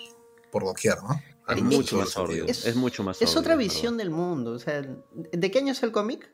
por 0.51 0.65
doquier, 0.65 0.97
¿no? 1.03 1.21
Es 1.47 1.63
mucho 1.63 1.99
más 1.99 2.09
sordio. 2.09 2.47
Es, 2.47 2.75
mucho 2.75 3.03
más 3.03 3.21
Es 3.21 3.37
otra 3.37 3.55
visión 3.55 3.99
del 3.99 4.09
mundo. 4.09 4.53
O 4.53 4.59
sea, 4.59 4.81
¿de 4.81 5.51
qué 5.51 5.59
año 5.59 5.73
es 5.73 5.83
el 5.83 5.93
cómic? 5.93 6.33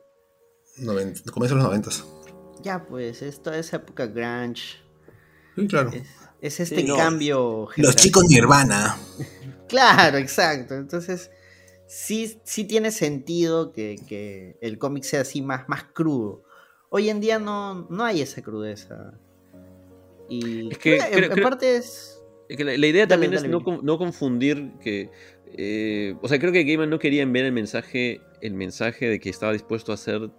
Comienza 0.76 1.24
de 1.24 1.54
los 1.56 1.64
noventas. 1.64 2.04
Ya, 2.62 2.86
pues, 2.86 3.22
es 3.22 3.42
toda 3.42 3.58
esa 3.58 3.78
época 3.78 4.06
grunge. 4.06 4.76
Sí, 5.56 5.66
claro. 5.66 5.90
Es, 5.90 6.06
este 6.40 6.86
cambio. 6.86 7.68
Los 7.76 7.96
chicos 7.96 8.24
Nirvana. 8.28 8.98
claro, 9.68 10.18
exacto. 10.18 10.74
Entonces, 10.74 11.30
sí, 11.86 12.40
sí 12.44 12.64
tiene 12.64 12.90
sentido 12.90 13.72
que, 13.72 13.96
que 14.08 14.56
el 14.60 14.78
cómic 14.78 15.04
sea 15.04 15.22
así 15.22 15.42
más, 15.42 15.68
más 15.68 15.84
crudo. 15.92 16.44
Hoy 16.90 17.10
en 17.10 17.20
día 17.20 17.38
no, 17.38 17.86
no 17.90 18.04
hay 18.04 18.22
esa 18.22 18.42
crudeza. 18.42 19.14
Y 20.28 20.70
es 20.70 20.78
que 20.78 20.96
en, 20.96 21.42
parte 21.42 21.76
es... 21.76 22.22
que 22.48 22.64
la, 22.64 22.74
idea 22.74 23.06
también 23.06 23.34
es 23.34 23.44
no, 23.48 23.98
confundir 23.98 24.72
que... 24.80 25.10
Eh, 25.56 26.14
o 26.20 26.28
sea, 26.28 26.38
creo 26.38 26.52
que 26.52 26.64
Gaiman 26.64 26.90
no 26.90 26.98
quería 26.98 27.22
enviar 27.22 27.46
el 27.46 27.52
mensaje, 27.52 28.20
el 28.42 28.52
mensaje 28.52 29.08
de 29.08 29.18
que 29.18 29.30
estaba 29.30 29.52
dispuesto 29.52 29.92
a 29.92 29.94
hacer, 29.94 30.30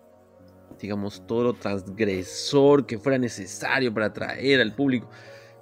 digamos, 0.80 1.26
todo 1.26 1.43
lo 1.43 1.53
transgresor 1.53 2.85
que 2.85 2.99
fuera 2.99 3.17
necesario 3.17 3.91
para 3.91 4.07
atraer 4.07 4.61
al 4.61 4.76
público. 4.76 5.09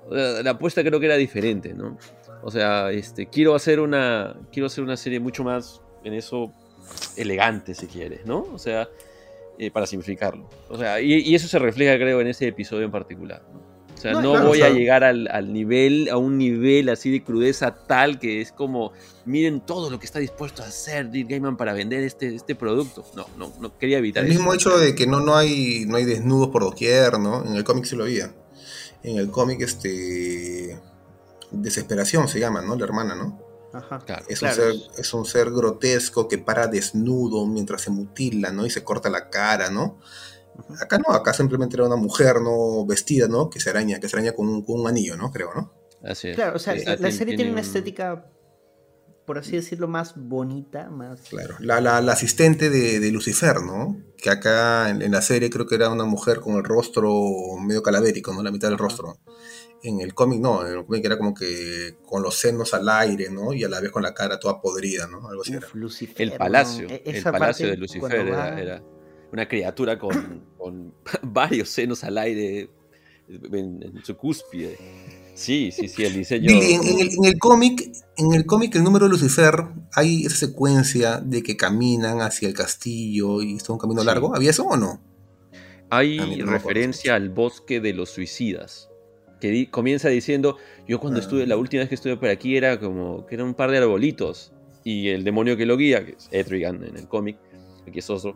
La, 0.09 0.51
apuesta 0.51 0.83
creo 0.83 0.99
que 0.99 1.05
era 1.05 1.15
diferente, 1.15 1.73
¿no? 1.73 1.97
O 2.43 2.51
sea, 2.51 2.91
este, 2.91 3.27
quiero 3.27 3.55
hacer 3.55 3.79
una, 3.79 4.35
quiero 4.51 4.67
hacer 4.67 4.83
una 4.83 4.95
serie 4.95 5.19
mucho 5.19 5.43
más 5.43 5.81
en 6.03 6.13
eso 6.13 6.53
elegante, 7.15 7.73
si 7.73 7.87
quieres, 7.87 8.25
¿no? 8.25 8.47
O 8.53 8.57
sea, 8.57 8.87
eh, 9.57 9.71
para 9.71 9.87
simplificarlo. 9.87 10.47
O 10.69 10.77
sea, 10.77 11.01
y, 11.01 11.33
eso 11.33 11.47
se 11.47 11.59
refleja, 11.59 11.95
creo, 11.95 12.21
en 12.21 12.27
ese 12.27 12.47
episodio 12.47 12.85
en 12.85 12.91
particular. 12.91 13.41
O 13.97 13.99
sea, 13.99 14.13
no, 14.21 14.45
voy 14.45 14.61
a 14.61 14.69
llegar 14.69 15.03
al, 15.03 15.51
nivel, 15.51 16.07
a 16.09 16.17
un 16.17 16.37
nivel 16.37 16.87
así 16.89 17.09
de 17.09 17.23
crudeza 17.23 17.73
tal 17.73 18.19
que 18.19 18.41
es 18.41 18.51
como, 18.51 18.93
miren 19.25 19.59
todo 19.59 19.89
lo 19.89 19.97
que 19.99 20.05
está 20.05 20.19
dispuesto 20.19 20.61
a 20.61 20.67
hacer 20.67 21.09
Dick 21.09 21.27
Gaiman 21.27 21.57
para 21.57 21.73
vender 21.73 22.03
este, 22.03 22.35
este 22.35 22.53
producto. 22.53 23.03
No, 23.15 23.25
no, 23.39 23.51
no 23.59 23.75
quería 23.79 23.97
evitar 23.97 24.23
El 24.23 24.29
mismo 24.29 24.53
hecho 24.53 24.77
de 24.77 24.93
que 24.93 25.07
no, 25.07 25.19
no, 25.19 25.35
hay, 25.35 25.85
no 25.87 25.97
hay 25.97 26.05
desnudos 26.05 26.49
por 26.49 26.61
doquier, 26.61 27.17
¿no? 27.17 27.43
En 27.43 27.55
el 27.55 27.63
cómic 27.63 27.85
sí 27.85 27.95
lo 27.95 28.03
había. 28.03 28.31
En 29.03 29.17
el 29.17 29.29
cómic, 29.31 29.61
este. 29.61 30.79
Desesperación 31.51 32.27
se 32.27 32.39
llama, 32.39 32.61
¿no? 32.61 32.75
La 32.75 32.83
hermana, 32.83 33.15
¿no? 33.15 33.47
es, 34.27 34.41
un 34.41 34.49
ser, 34.49 34.73
es, 34.97 35.13
un 35.13 35.25
ser, 35.25 35.51
grotesco 35.51 36.27
que 36.27 36.37
para 36.37 36.67
desnudo 36.67 37.45
mientras 37.45 37.81
se 37.81 37.91
mutila, 37.91 38.51
¿no? 38.51 38.65
Y 38.65 38.69
se 38.69 38.83
corta 38.83 39.09
la 39.09 39.29
cara, 39.29 39.69
¿no? 39.69 39.99
Acá 40.81 40.97
no, 40.97 41.13
acá 41.13 41.33
simplemente 41.33 41.75
era 41.75 41.85
una 41.85 41.95
mujer, 41.95 42.41
¿no? 42.41 42.85
Vestida, 42.85 43.27
¿no? 43.27 43.49
Que 43.49 43.59
se 43.59 43.69
araña, 43.69 43.99
que 43.99 44.09
se 44.09 44.15
araña 44.15 44.31
con 44.33 44.63
un, 44.65 44.87
anillo, 44.87 45.15
¿no? 45.15 45.31
Creo, 45.31 45.53
¿no? 45.53 45.73
Así 46.03 46.29
es. 46.29 46.35
Claro, 46.35 46.55
o 46.55 46.59
sea, 46.59 46.75
la, 46.75 47.11
serie 47.11 47.35
tiene 47.35 47.51
una 47.51 47.61
estética, 47.61 48.25
por 49.27 49.37
así 49.37 49.57
decirlo, 49.57 49.89
más 49.89 50.13
bonita, 50.15 50.89
más... 50.89 51.19
Claro, 51.23 51.57
la, 51.59 51.81
la, 51.81 52.13
asistente 52.13 52.69
de, 52.69 53.11
Lucifer, 53.11 53.59
¿no? 53.61 54.01
Que 54.17 54.29
acá 54.29 54.89
en, 54.89 55.11
la 55.11 55.21
serie 55.21 55.49
creo 55.49 55.67
que 55.67 55.75
era 55.75 55.89
una 55.89 56.05
mujer 56.05 56.39
con 56.39 56.55
el 56.55 56.63
rostro 56.63 57.11
medio 57.61 57.83
calavérico, 57.83 58.33
¿no? 58.33 58.41
La 58.41 58.51
mitad 58.51 58.69
del 58.69 58.77
rostro 58.77 59.19
en 59.83 59.99
el 59.99 60.13
cómic 60.13 60.39
no, 60.39 60.65
en 60.65 60.77
el 60.77 60.85
cómic 60.85 61.03
era 61.05 61.17
como 61.17 61.33
que 61.33 61.97
con 62.05 62.23
los 62.23 62.39
senos 62.39 62.73
al 62.73 62.87
aire, 62.87 63.29
¿no? 63.29 63.53
Y 63.53 63.65
a 63.65 63.69
la 63.69 63.81
vez 63.81 63.91
con 63.91 64.01
la 64.01 64.13
cara 64.13 64.39
toda 64.39 64.61
podrida, 64.61 65.07
¿no? 65.07 65.27
Algo 65.27 65.41
así 65.41 65.53
era. 65.53 65.67
el 66.17 66.31
palacio, 66.37 66.87
e-, 66.89 67.03
el 67.03 67.21
palacio 67.21 67.67
de 67.67 67.75
Lucifer 67.75 68.27
era, 68.27 68.81
una 69.33 69.45
criatura 69.45 69.99
con, 69.99 70.93
varios 71.21 71.67
senos 71.67 72.01
al 72.05 72.17
aire 72.17 72.69
en, 73.27 74.01
su 74.05 74.15
cúspide. 74.15 74.77
Sí, 75.37 75.71
sí, 75.71 75.87
sí, 75.87 76.03
el 76.03 76.15
diseño. 76.15 76.49
en, 76.49 77.23
el, 77.23 77.37
cómic, 77.37 77.91
en 78.17 78.33
el 78.33 78.47
cómic, 78.47 78.73
el 78.75 78.83
número 78.83 79.05
de 79.05 79.11
Lucifer, 79.11 79.65
hay 79.93 80.25
esa 80.25 80.47
secuencia 80.47 81.17
de 81.17 81.43
que 81.43 81.55
caminan 81.55 82.21
hacia 82.21 82.47
el 82.47 82.55
castillo 82.55 83.43
y 83.43 83.55
está 83.55 83.71
un 83.71 83.77
camino 83.77 84.03
largo. 84.03 84.35
¿Había 84.35 84.49
eso 84.49 84.63
o 84.63 84.75
no? 84.75 84.99
Hay 85.91 86.41
referencia 86.41 87.13
al 87.13 87.29
bosque 87.29 87.79
de 87.79 87.93
los 87.93 88.09
suicidas 88.09 88.89
que 89.39 89.69
comienza 89.69 90.09
diciendo, 90.09 90.57
yo 90.87 90.99
cuando 90.99 91.19
estuve, 91.19 91.45
la 91.45 91.55
última 91.55 91.81
vez 91.81 91.89
que 91.89 91.95
estuve 91.95 92.17
por 92.17 92.29
aquí 92.29 92.57
era 92.57 92.79
como 92.79 93.27
que 93.27 93.35
era 93.35 93.43
un 93.43 93.53
par 93.53 93.69
de 93.69 93.77
arbolitos, 93.77 94.53
y 94.83 95.09
el 95.09 95.23
demonio 95.23 95.55
que 95.55 95.67
lo 95.67 95.77
guía, 95.77 96.03
que 96.03 96.13
es 96.13 96.29
Etrigan 96.31 96.83
en 96.83 96.97
el 96.97 97.07
cómic, 97.07 97.37
aquí 97.87 97.99
es 97.99 98.09
otro, 98.09 98.35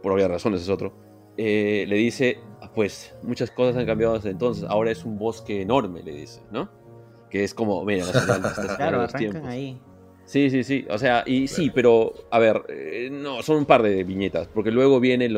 por 0.00 0.12
obvias 0.12 0.30
razones 0.30 0.62
es 0.62 0.68
otro, 0.68 0.94
eh, 1.36 1.84
le 1.88 1.96
dice, 1.96 2.38
ah, 2.55 2.55
pues 2.76 3.14
muchas 3.22 3.50
cosas 3.50 3.74
han 3.78 3.86
cambiado 3.86 4.14
desde 4.14 4.28
entonces, 4.30 4.64
ahora 4.68 4.90
es 4.90 5.02
un 5.06 5.18
bosque 5.18 5.62
enorme, 5.62 6.02
le 6.02 6.12
dice, 6.12 6.42
¿no? 6.52 6.68
Que 7.30 7.42
es 7.42 7.54
como, 7.54 7.82
mira, 7.86 8.04
claro, 8.76 9.00
arrancan 9.00 9.46
ahí. 9.46 9.80
Sí, 10.26 10.50
sí, 10.50 10.62
sí. 10.62 10.86
O 10.90 10.98
sea, 10.98 11.22
y 11.24 11.48
sí, 11.48 11.70
pero 11.70 12.12
a 12.30 12.38
ver, 12.38 12.64
eh, 12.68 13.08
no, 13.10 13.42
son 13.42 13.56
un 13.56 13.64
par 13.64 13.82
de 13.82 14.04
viñetas, 14.04 14.48
porque 14.48 14.70
luego 14.70 15.00
viene 15.00 15.30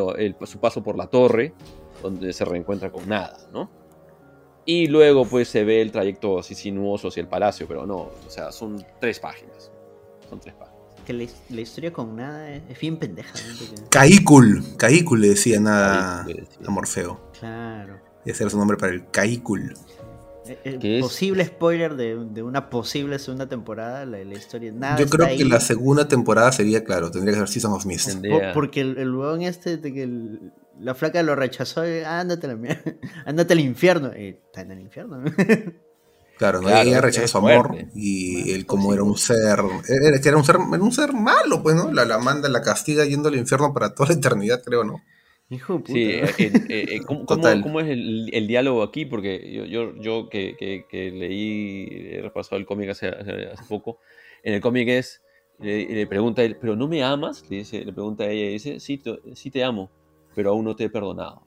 su 0.46 0.58
paso 0.58 0.82
por 0.82 0.96
la 0.96 1.06
torre, 1.06 1.54
donde 2.02 2.32
se 2.32 2.44
reencuentra 2.44 2.90
con 2.90 3.08
nada, 3.08 3.38
¿no? 3.52 3.70
Y 4.64 4.88
luego 4.88 5.24
pues 5.24 5.46
se 5.46 5.62
ve 5.62 5.80
el 5.80 5.92
trayecto 5.92 6.40
así 6.40 6.56
sinuoso 6.56 7.06
hacia 7.06 7.20
el 7.20 7.28
palacio, 7.28 7.68
pero 7.68 7.86
no, 7.86 7.96
o 7.98 8.30
sea, 8.30 8.50
son 8.50 8.84
tres 9.00 9.20
páginas. 9.20 9.70
Son 10.28 10.40
tres 10.40 10.54
páginas. 10.54 10.67
Que 11.08 11.14
la, 11.14 11.60
historia 11.62 11.90
con 11.90 12.16
nada 12.16 12.50
es, 12.50 12.78
bien 12.78 12.98
pendeja. 12.98 13.32
Caícul, 13.88 14.62
Caícul 14.76 15.22
le 15.22 15.28
decía 15.28 15.58
nada 15.58 16.26
a 16.66 16.70
Morfeo. 16.70 17.30
Claro. 17.40 17.98
Y 18.26 18.30
ese 18.30 18.42
era 18.42 18.50
su 18.50 18.58
nombre 18.58 18.76
para 18.76 18.92
el 18.92 19.10
Caícul. 19.10 19.74
El, 20.44 20.74
eh, 20.74 20.78
eh, 20.82 21.00
posible 21.00 21.46
spoiler 21.46 21.96
de, 21.96 22.42
una 22.42 22.68
posible 22.68 23.18
segunda 23.18 23.48
temporada, 23.48 24.04
la, 24.04 24.22
la 24.22 24.34
historia. 24.34 24.70
Nada 24.70 24.98
Yo 24.98 25.06
creo 25.06 25.34
que 25.34 25.46
la 25.46 25.60
segunda 25.60 26.08
temporada 26.08 26.52
sería, 26.52 26.84
claro, 26.84 27.10
tendría 27.10 27.32
que 27.32 27.38
ser 27.38 27.48
Season 27.48 27.72
of 27.72 27.86
Mist. 27.86 28.18
porque 28.52 28.82
el, 28.82 28.98
el 28.98 29.14
en 29.36 29.42
este 29.44 29.78
de 29.78 29.94
que 29.94 30.02
el, 30.02 30.52
la 30.78 30.94
flaca 30.94 31.22
lo 31.22 31.34
rechazó, 31.36 31.88
y, 31.88 32.00
ah, 32.00 32.20
ándate, 32.20 32.48
ándate 33.24 33.54
al 33.54 33.60
infierno. 33.60 34.12
está 34.12 34.60
en 34.60 34.72
el 34.72 34.80
infierno. 34.80 35.24
Claro, 36.38 36.62
¿no? 36.62 36.70
ella 36.70 37.00
rechazó 37.00 37.26
su 37.26 37.38
amor 37.38 37.76
y 37.94 38.52
él 38.52 38.64
como 38.64 38.94
era 38.94 39.02
un 39.02 39.16
ser, 39.16 39.58
era, 39.88 40.16
era 40.24 40.36
un 40.36 40.44
ser, 40.44 40.56
era 40.56 40.82
un 40.82 40.92
ser 40.92 41.12
malo, 41.12 41.62
pues, 41.62 41.74
¿no? 41.74 41.92
La, 41.92 42.04
la 42.04 42.18
manda, 42.18 42.48
la 42.48 42.62
castiga 42.62 43.04
yendo 43.04 43.28
al 43.28 43.36
infierno 43.36 43.74
para 43.74 43.94
toda 43.94 44.10
la 44.10 44.14
eternidad, 44.14 44.62
creo, 44.64 44.84
¿no? 44.84 45.02
Hijo 45.50 45.78
puta. 45.78 45.92
Sí, 45.92 46.02
eh, 46.02 46.30
eh, 46.38 46.52
eh, 46.68 47.00
¿cómo, 47.06 47.26
cómo, 47.26 47.80
es 47.80 47.88
el, 47.88 48.30
el, 48.32 48.46
diálogo 48.46 48.82
aquí? 48.82 49.04
Porque 49.04 49.50
yo, 49.52 49.64
yo, 49.64 49.94
yo 49.96 50.28
que, 50.28 50.56
que, 50.58 50.84
que, 50.88 51.10
leí, 51.10 51.88
he 52.12 52.22
repasado 52.22 52.58
el 52.58 52.66
cómic 52.66 52.90
hace, 52.90 53.08
hace, 53.08 53.64
poco, 53.68 53.98
en 54.42 54.54
el 54.54 54.60
cómic 54.60 54.88
es, 54.88 55.22
le, 55.58 55.88
le, 55.88 56.06
pregunta 56.06 56.42
a 56.42 56.44
él, 56.44 56.56
¿pero 56.60 56.76
no 56.76 56.86
me 56.86 57.02
amas? 57.02 57.44
Le, 57.48 57.58
dice, 57.58 57.84
le 57.84 57.92
pregunta 57.92 58.24
a 58.24 58.28
ella 58.28 58.46
y 58.46 58.52
dice, 58.52 58.78
sí, 58.78 59.02
sí 59.34 59.50
te 59.50 59.64
amo 59.64 59.90
pero 60.38 60.50
aún 60.50 60.64
no 60.64 60.76
te 60.76 60.84
he 60.84 60.88
perdonado. 60.88 61.42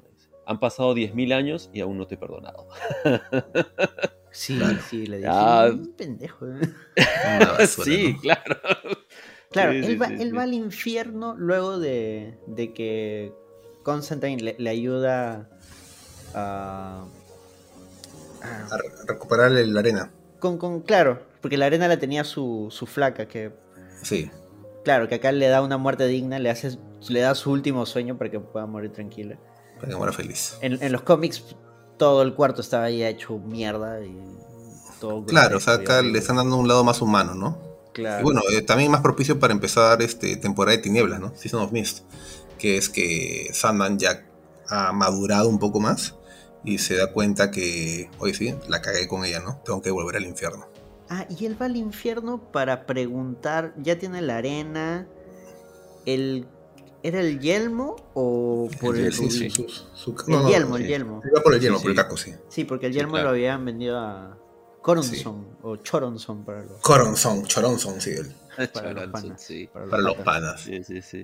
Han 0.45 0.59
pasado 0.59 0.93
10.000 0.93 1.33
años 1.33 1.69
y 1.73 1.79
aún 1.79 1.97
no 1.97 2.07
te 2.07 2.15
he 2.15 2.17
perdonado. 2.17 2.67
Sí, 4.31 4.59
sí, 4.89 5.05
le 5.05 5.17
dije, 5.17 5.29
ah, 5.29 5.71
pendejo. 5.97 6.47
sí, 7.67 8.17
claro. 8.21 8.57
Claro, 9.51 9.71
él, 9.73 10.01
va, 10.01 10.07
él 10.07 10.37
va, 10.37 10.43
al 10.43 10.53
infierno 10.53 11.35
luego 11.37 11.77
de, 11.77 12.37
de 12.47 12.73
que 12.73 13.33
Constantine 13.83 14.55
le, 14.57 14.69
ayuda 14.69 15.49
a, 16.33 17.05
a, 18.41 18.77
recuperar 19.05 19.51
la 19.51 19.79
arena. 19.79 20.11
Con, 20.39 20.57
con, 20.57 20.81
claro, 20.81 21.21
porque 21.41 21.57
la 21.57 21.65
arena 21.65 21.89
la 21.89 21.99
tenía 21.99 22.23
su, 22.23 22.67
su 22.71 22.85
flaca, 22.85 23.27
que... 23.27 23.51
Sí. 24.01 24.31
Claro, 24.85 25.09
que 25.09 25.15
acá 25.15 25.33
le 25.33 25.47
da 25.47 25.61
una 25.61 25.77
muerte 25.77 26.07
digna, 26.07 26.39
le 26.39 26.49
hace 26.49 26.77
le 27.09 27.21
da 27.21 27.35
su 27.35 27.51
último 27.51 27.85
sueño 27.85 28.17
para 28.17 28.29
que 28.29 28.39
pueda 28.39 28.65
morir 28.65 28.91
tranquila. 28.91 29.37
Para 29.75 29.89
que 29.89 29.95
muera 29.95 30.13
feliz. 30.13 30.57
En, 30.61 30.91
los 30.91 31.01
cómics 31.01 31.43
todo 32.01 32.23
el 32.23 32.33
cuarto 32.33 32.61
estaba 32.61 32.85
ahí 32.85 33.03
hecho 33.03 33.37
mierda 33.37 34.03
y 34.03 34.17
todo. 34.99 35.23
Claro, 35.23 35.57
o 35.57 35.59
sea, 35.59 35.75
acá 35.75 36.01
le 36.01 36.17
están 36.17 36.37
dando 36.37 36.57
un 36.57 36.67
lado 36.67 36.83
más 36.83 36.99
humano, 36.99 37.35
¿no? 37.35 37.59
Claro. 37.93 38.21
Y 38.21 38.23
bueno, 38.23 38.41
eh, 38.51 38.63
también 38.63 38.89
más 38.89 39.01
propicio 39.01 39.39
para 39.39 39.53
empezar 39.53 40.01
este 40.01 40.35
temporada 40.35 40.75
de 40.75 40.81
tinieblas, 40.81 41.19
¿no? 41.19 41.31
Season 41.35 41.61
of 41.61 41.71
Mist. 41.71 41.99
Que 42.57 42.77
es 42.77 42.89
que 42.89 43.51
Sandman 43.53 43.99
ya 43.99 44.25
ha 44.67 44.91
madurado 44.93 45.47
un 45.47 45.59
poco 45.59 45.79
más 45.79 46.15
y 46.63 46.79
se 46.79 46.95
da 46.95 47.13
cuenta 47.13 47.51
que, 47.51 48.09
oye, 48.17 48.33
sí, 48.33 48.55
la 48.67 48.81
cagué 48.81 49.07
con 49.07 49.23
ella, 49.23 49.39
¿no? 49.39 49.61
Tengo 49.63 49.83
que 49.83 49.91
volver 49.91 50.15
al 50.15 50.25
infierno. 50.25 50.65
Ah, 51.07 51.27
y 51.29 51.45
él 51.45 51.55
va 51.61 51.67
al 51.67 51.77
infierno 51.77 52.51
para 52.51 52.87
preguntar, 52.87 53.75
ya 53.77 53.99
tiene 53.99 54.23
la 54.23 54.37
arena, 54.37 55.07
el... 56.07 56.47
¿Era 57.03 57.19
el 57.21 57.39
yelmo 57.39 57.95
o 58.13 58.69
por 58.79 58.95
el, 58.95 59.05
el, 59.05 59.13
sí, 59.13 59.23
rubí? 59.23 59.31
sí, 59.31 59.49
su- 59.49 59.67
su- 59.69 60.15
El 60.27 60.33
no, 60.33 60.43
no, 60.43 60.49
yelmo, 60.49 60.77
sí. 60.77 60.83
el 60.83 60.89
yelmo. 60.89 61.21
Iba 61.29 61.41
por 61.41 61.53
el 61.55 61.59
yelmo, 61.61 61.77
Sí, 61.79 61.83
por 61.83 61.91
el 61.91 61.97
sí. 61.97 62.03
caco, 62.03 62.17
sí. 62.17 62.33
Sí, 62.49 62.63
porque 62.65 62.85
el 62.87 62.93
yelmo 62.93 63.13
claro. 63.13 63.25
lo 63.25 63.29
habían 63.31 63.65
vendido 63.65 63.97
a 63.99 64.37
Coronson 64.81 65.57
o 65.63 65.77
Choronson 65.77 66.43
para 66.45 66.63
los, 66.63 66.79
Coronson, 66.81 67.43
Choronson, 67.45 67.99
sí. 68.01 68.11
el- 68.11 68.69
para 68.69 68.93
los 68.93 69.07
panas. 69.07 69.41
sí. 69.43 69.69
Para 69.73 69.97
los 70.01 70.15
panas. 70.17 70.61
Sí, 70.61 70.83
sí, 70.83 71.01
sí. 71.01 71.23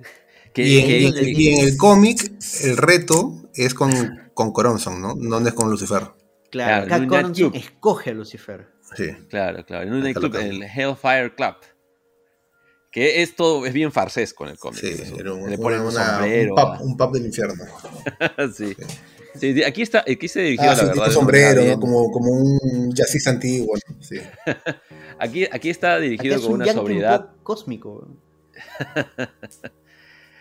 Y 0.54 0.78
en, 0.78 0.90
y 0.90 1.06
en- 1.06 1.14
que- 1.14 1.30
y 1.30 1.48
en 1.54 1.68
el 1.68 1.76
cómic, 1.76 2.32
el 2.64 2.76
reto 2.76 3.48
es 3.54 3.74
con, 3.74 3.90
con 4.34 4.52
Coronson, 4.52 5.00
¿no? 5.00 5.14
No 5.14 5.38
es 5.46 5.52
con 5.54 5.70
Lucifer. 5.70 6.02
Claro, 6.50 6.86
Claro, 6.86 7.06
Coronson 7.08 7.50
Club. 7.50 7.56
escoge 7.56 8.10
a 8.10 8.14
Lucifer. 8.14 8.68
Sí. 8.96 9.10
Claro, 9.28 9.64
claro. 9.66 9.86
En 9.86 9.92
un 9.92 10.06
en 10.06 10.16
el 10.34 10.62
Hellfire 10.62 11.34
Club. 11.34 11.54
Que 12.98 13.22
esto 13.22 13.64
es 13.64 13.72
bien 13.72 13.92
farsesco 13.92 14.44
en 14.44 14.50
el 14.50 14.58
cómic. 14.58 14.80
Sí, 14.80 14.94
un, 15.24 15.48
Le 15.50 15.56
ponen 15.56 15.80
un 15.82 15.86
una- 15.88 16.04
sombrero. 16.16 16.54
un, 16.54 16.60
pub, 16.78 16.86
un 16.86 16.96
pub 16.96 17.12
del 17.12 17.26
infierno. 17.26 17.64
sí. 18.54 18.74
Sí, 19.38 19.54
sí, 19.54 19.62
aquí 19.62 19.82
está, 19.82 20.00
aquí 20.00 20.26
se 20.26 20.40
dirigió 20.40 20.64
Ah, 20.70 20.74
la 20.74 20.76
sí, 20.76 20.86
verdad. 20.86 21.04
tipo 21.04 21.10
sombrero, 21.14 21.62
¿no? 21.64 21.78
Como, 21.78 22.10
como 22.10 22.32
un 22.32 22.92
jazzista 22.92 23.30
antiguo, 23.30 23.76
¿no? 23.88 24.02
Sí. 24.02 24.16
Aquí, 25.20 25.44
aquí 25.50 25.70
está 25.70 25.98
dirigido 26.00 26.36
es 26.36 26.40
con 26.42 26.54
un 26.54 26.62
una 26.62 26.70
un 26.72 26.76
sobriedad. 26.78 27.30
cósmico. 27.44 28.08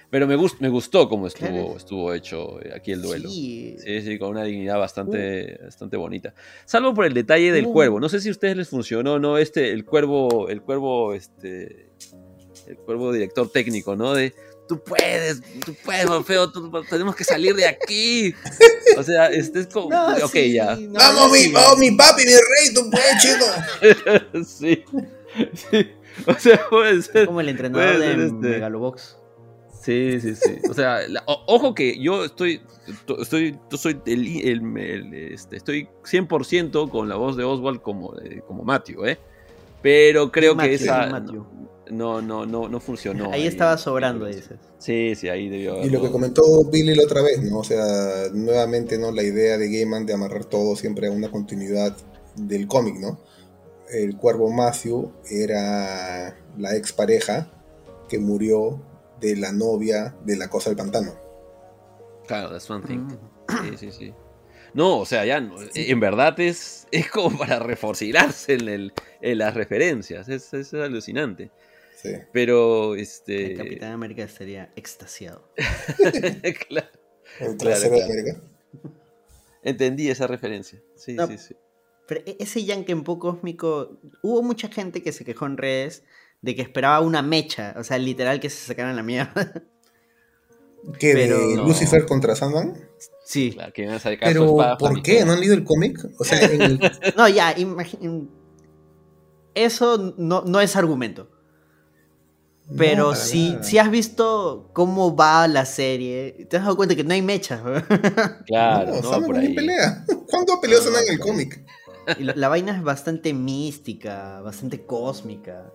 Pero 0.09 0.25
me, 0.25 0.37
gust- 0.37 0.59
me 0.59 0.69
gustó 0.69 1.09
cómo 1.09 1.27
estuvo, 1.27 1.47
Claro. 1.49 1.77
estuvo 1.77 2.13
hecho 2.13 2.61
eh, 2.61 2.71
aquí 2.75 2.91
el 2.93 3.01
duelo. 3.01 3.29
Sí. 3.29 3.75
Sí, 3.83 4.01
sí, 4.01 4.17
con 4.17 4.29
una 4.29 4.43
dignidad 4.43 4.79
bastante, 4.79 5.59
bastante 5.63 5.97
bonita. 5.97 6.33
Salvo 6.65 6.93
por 6.93 7.05
el 7.05 7.13
detalle 7.13 7.51
del 7.51 7.65
Uh. 7.65 7.73
cuervo. 7.73 7.99
No 7.99 8.07
sé 8.07 8.21
si 8.21 8.29
a 8.29 8.31
ustedes 8.31 8.55
les 8.55 8.69
funcionó 8.69 9.13
o 9.15 9.19
no 9.19 9.37
este, 9.37 9.71
el 9.71 9.83
cuervo, 9.83 10.47
el 10.47 10.61
cuervo, 10.61 11.13
este, 11.13 11.86
el 12.67 12.77
cuervo 12.77 13.11
director 13.11 13.49
técnico, 13.49 13.95
¿no? 13.95 14.13
De 14.13 14.33
tú 14.67 14.79
puedes, 14.83 15.41
tú 15.65 15.73
puedes, 15.85 16.05
Morfeo, 16.07 16.51
tú- 16.51 16.69
tenemos 16.89 17.15
que 17.15 17.23
salir 17.23 17.55
de 17.55 17.65
aquí. 17.67 18.33
O 18.97 19.03
sea, 19.03 19.27
este 19.27 19.61
es 19.61 19.67
como, 19.67 19.89
No, 19.89 20.07
ok, 20.17 20.31
sí, 20.31 20.53
ya. 20.53 20.75
no, 20.75 20.91
vamos, 20.93 21.37
sí. 21.37 21.47
mi, 21.47 21.53
vamos, 21.53 21.77
mi 21.79 21.91
papi, 21.91 22.23
mi 22.25 22.31
rey, 22.33 22.73
tú 22.73 22.89
puedes, 22.91 23.21
chico. 23.21 24.43
sí, 24.45 24.83
sí. 25.71 25.89
O 26.25 26.33
sea, 26.33 26.67
puede 26.69 27.01
ser. 27.01 27.27
Como 27.27 27.39
el 27.41 27.49
entrenador 27.49 27.97
de 27.99 28.11
este- 28.25 28.33
Megalobox. 28.33 29.17
Sí, 29.81 30.19
sí, 30.19 30.35
sí. 30.35 30.57
O 30.69 30.73
sea, 30.73 31.07
la- 31.07 31.23
o- 31.27 31.43
ojo 31.47 31.73
que 31.73 31.97
yo 31.97 32.25
estoy, 32.25 32.61
to- 33.05 33.21
estoy, 33.21 33.57
yo 33.71 33.77
soy 33.77 34.01
el, 34.05 34.27
el- 34.45 34.77
el- 34.77 35.13
este, 35.33 35.55
estoy 35.55 35.87
100% 36.03 36.89
con 36.89 37.07
la 37.07 37.15
voz 37.15 37.37
de 37.37 37.45
Oswald 37.45 37.81
como, 37.81 38.13
eh, 38.19 38.41
como 38.45 38.63
Matthew, 38.63 39.05
¿eh? 39.05 39.17
Pero 39.81 40.29
creo 40.31 40.55
Matthew, 40.55 40.69
que 40.69 40.75
esa. 40.83 41.23
No, 41.91 42.21
no, 42.21 42.45
no, 42.45 42.69
no 42.69 42.79
funcionó. 42.79 43.31
ahí 43.31 43.47
estaba 43.47 43.77
sobrando, 43.77 44.25
dices. 44.25 44.57
Sí, 44.77 45.15
sí, 45.15 45.29
ahí 45.29 45.49
debió 45.49 45.83
Y 45.83 45.89
lo 45.89 46.01
que 46.01 46.11
comentó 46.11 46.43
Billy 46.65 46.95
la 46.95 47.03
otra 47.03 47.21
vez, 47.21 47.41
¿no? 47.41 47.59
O 47.59 47.63
sea, 47.63 48.29
nuevamente, 48.33 48.97
¿no? 48.97 49.11
La 49.11 49.23
idea 49.23 49.57
de 49.57 49.69
Gaiman 49.69 50.05
de 50.05 50.13
amarrar 50.13 50.45
todo 50.45 50.75
siempre 50.75 51.07
a 51.07 51.11
una 51.11 51.31
continuidad 51.31 51.95
del 52.35 52.67
cómic, 52.67 52.95
¿no? 52.99 53.19
El 53.89 54.17
cuervo 54.17 54.51
Matthew 54.51 55.11
era 55.29 56.37
la 56.57 56.75
expareja 56.75 57.51
que 58.09 58.19
murió 58.19 58.81
de 59.19 59.35
la 59.35 59.51
novia 59.51 60.15
de 60.25 60.37
la 60.37 60.49
cosa 60.49 60.69
del 60.69 60.77
pantano. 60.77 61.15
Claro, 62.27 62.49
that's 62.49 62.69
one 62.69 62.85
thing. 62.85 62.99
Mm. 62.99 63.69
Sí, 63.69 63.77
sí, 63.77 63.91
sí. 63.91 64.13
No, 64.73 64.99
o 64.99 65.05
sea, 65.05 65.25
ya, 65.25 65.39
no, 65.39 65.55
en 65.73 65.99
verdad 65.99 66.39
es, 66.39 66.87
es 66.91 67.09
como 67.09 67.37
para 67.37 67.59
reforzarse 67.63 68.53
en, 68.53 68.67
el, 68.67 68.93
en 69.21 69.37
las 69.37 69.53
referencias. 69.53 70.29
Es, 70.29 70.53
es 70.53 70.73
alucinante. 70.73 71.51
Sí. 72.01 72.11
Pero, 72.31 72.93
El 72.93 72.99
este. 73.01 73.55
Capitán 73.55 73.91
América 73.93 74.23
estaría 74.23 74.71
extasiado. 74.75 75.51
claro. 76.69 76.87
El 77.39 77.57
Claro, 77.57 77.57
trasero 77.57 77.95
de. 77.95 78.03
América. 78.03 78.41
Entendí 79.63 80.09
esa 80.09 80.27
referencia. 80.27 80.79
Sí, 80.95 81.13
No, 81.13 81.27
sí, 81.27 81.37
sí. 81.37 81.55
Pero 82.07 82.21
e- 82.25 82.37
ese 82.39 82.63
Yankenpo 82.63 83.19
cósmico, 83.19 83.99
hubo 84.21 84.41
mucha 84.43 84.69
gente 84.69 85.01
que 85.03 85.11
se 85.11 85.25
quejó 85.25 85.45
en 85.47 85.57
redes 85.57 86.03
de 86.41 86.55
que 86.55 86.61
esperaba 86.61 87.01
una 87.01 87.21
mecha, 87.21 87.73
o 87.77 87.83
sea, 87.83 87.97
literal 87.97 88.39
que 88.39 88.49
se 88.49 88.65
sacaran 88.67 88.95
la 88.95 89.03
mierda. 89.03 89.33
¿Qué? 90.99 91.13
Pero 91.13 91.47
¿De 91.49 91.55
no. 91.55 91.65
Lucifer 91.67 92.05
contra 92.05 92.35
Sandman? 92.35 92.79
Sí. 93.25 93.51
Claro, 93.53 93.73
que 93.73 93.87
a 93.87 93.99
sacar 93.99 94.29
Pero, 94.29 94.55
¿por 94.79 95.01
qué? 95.01 95.25
¿No 95.25 95.33
han 95.33 95.39
leído 95.39 95.55
el 95.55 95.63
cómic? 95.63 95.99
O 96.19 96.23
sea, 96.23 96.39
en 96.49 96.61
el, 96.61 96.79
No, 97.17 97.27
ya, 97.27 97.53
imagín- 97.57 98.29
Eso 99.55 100.13
no, 100.17 100.43
no 100.43 100.61
es 100.61 100.75
argumento. 100.75 101.29
Pero 102.75 103.09
No, 103.11 103.15
si, 103.15 103.51
nada. 103.51 103.63
si 103.63 103.77
has 103.77 103.89
visto 103.89 104.69
cómo 104.73 105.15
va 105.15 105.47
la 105.47 105.65
serie, 105.65 106.47
te 106.49 106.57
has 106.57 106.63
dado 106.63 106.75
cuenta 106.75 106.95
que 106.95 107.03
no 107.05 107.13
hay 107.13 107.21
mecha. 107.21 107.61
Claro, 108.45 108.89
no, 108.95 109.01
no, 109.01 109.09
Sandman 109.09 109.25
por 109.25 109.37
ni 109.37 109.47
ahí. 109.47 109.55
pelea. 109.55 110.05
¿Cuándo 110.29 110.53
ha 110.53 110.59
peleado 110.61 110.89
No, 110.91 110.97
en 110.99 111.07
el 111.09 111.19
cómic? 111.19 111.63
Y 112.19 112.23
la, 112.23 112.35
la 112.35 112.47
vaina 112.49 112.75
es 112.75 112.83
bastante 112.83 113.33
mística, 113.33 114.41
bastante 114.41 114.85
cósmica. 114.85 115.71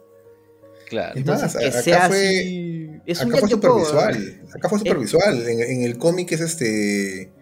Claro. 0.89 1.13
Es 1.13 1.17
Entonces, 1.19 1.55
más, 1.55 1.57
que 1.63 1.69
acá 1.69 1.83
sea 1.83 2.09
fue- 2.09 2.17
así. 2.39 2.91
Es 3.07 3.21
un 3.23 3.29
Acá 3.31 3.39
fue 3.41 3.49
supervisual. 3.49 4.41
Acá 4.55 4.69
fue 4.69 4.79
supervisual. 4.79 5.49
En, 5.49 5.61
en 5.63 5.83
el 5.83 5.97
cómic 5.99 6.33
es 6.33 6.41
este. 6.41 7.33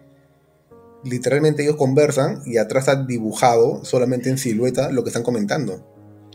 Literalmente 1.03 1.63
ellos 1.63 1.75
conversan 1.77 2.41
y 2.45 2.57
atrás 2.57 2.87
está 2.87 3.03
dibujado 3.03 3.83
solamente 3.83 4.29
en 4.29 4.37
silueta 4.37 4.91
lo 4.91 5.03
que 5.03 5.09
están 5.09 5.23
comentando. 5.23 5.90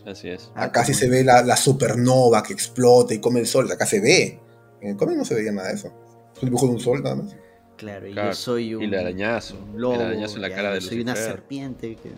Así 0.07 0.29
es. 0.29 0.51
Ah, 0.55 0.65
Acá 0.65 0.85
sí 0.85 0.93
como- 0.93 1.01
se 1.01 1.09
ve 1.11 1.25
la, 1.25 1.43
la 1.43 1.57
supernova 1.57 2.43
que 2.43 2.53
explota 2.53 3.13
y 3.13 3.19
come 3.19 3.41
el 3.41 3.47
sol. 3.47 3.71
Acá 3.71 3.85
se 3.87 4.01
ve. 4.01 4.41
En 4.81 4.91
el 4.91 4.97
cómic 4.97 5.17
no 5.17 5.25
se 5.25 5.35
veía 5.35 5.51
nada 5.53 5.69
de 5.69 5.75
eso. 5.75 5.89
Es 6.37 6.43
un 6.43 6.49
dibujo 6.51 6.67
de 6.67 6.73
un 6.73 6.81
sol 6.81 7.03
nada 7.03 7.17
más. 7.17 7.35
Claro, 7.77 8.07
y 8.09 8.13
Claro, 8.13 8.31
yo 8.31 8.35
soy 8.35 8.75
un. 8.75 8.83
y 8.83 8.87
el 8.87 8.95
arañazo, 8.95 9.57
un 9.59 9.75
el 9.75 9.81
lobo, 9.83 9.95
arañazo 9.97 10.37
en 10.37 10.43
la 10.43 10.49
ya, 10.49 10.55
cara 10.57 10.73
de 10.73 10.81
Soy 10.81 11.01
una 11.01 11.13
Lucifer. 11.13 11.33
serpiente. 11.33 11.97
que- 11.97 12.13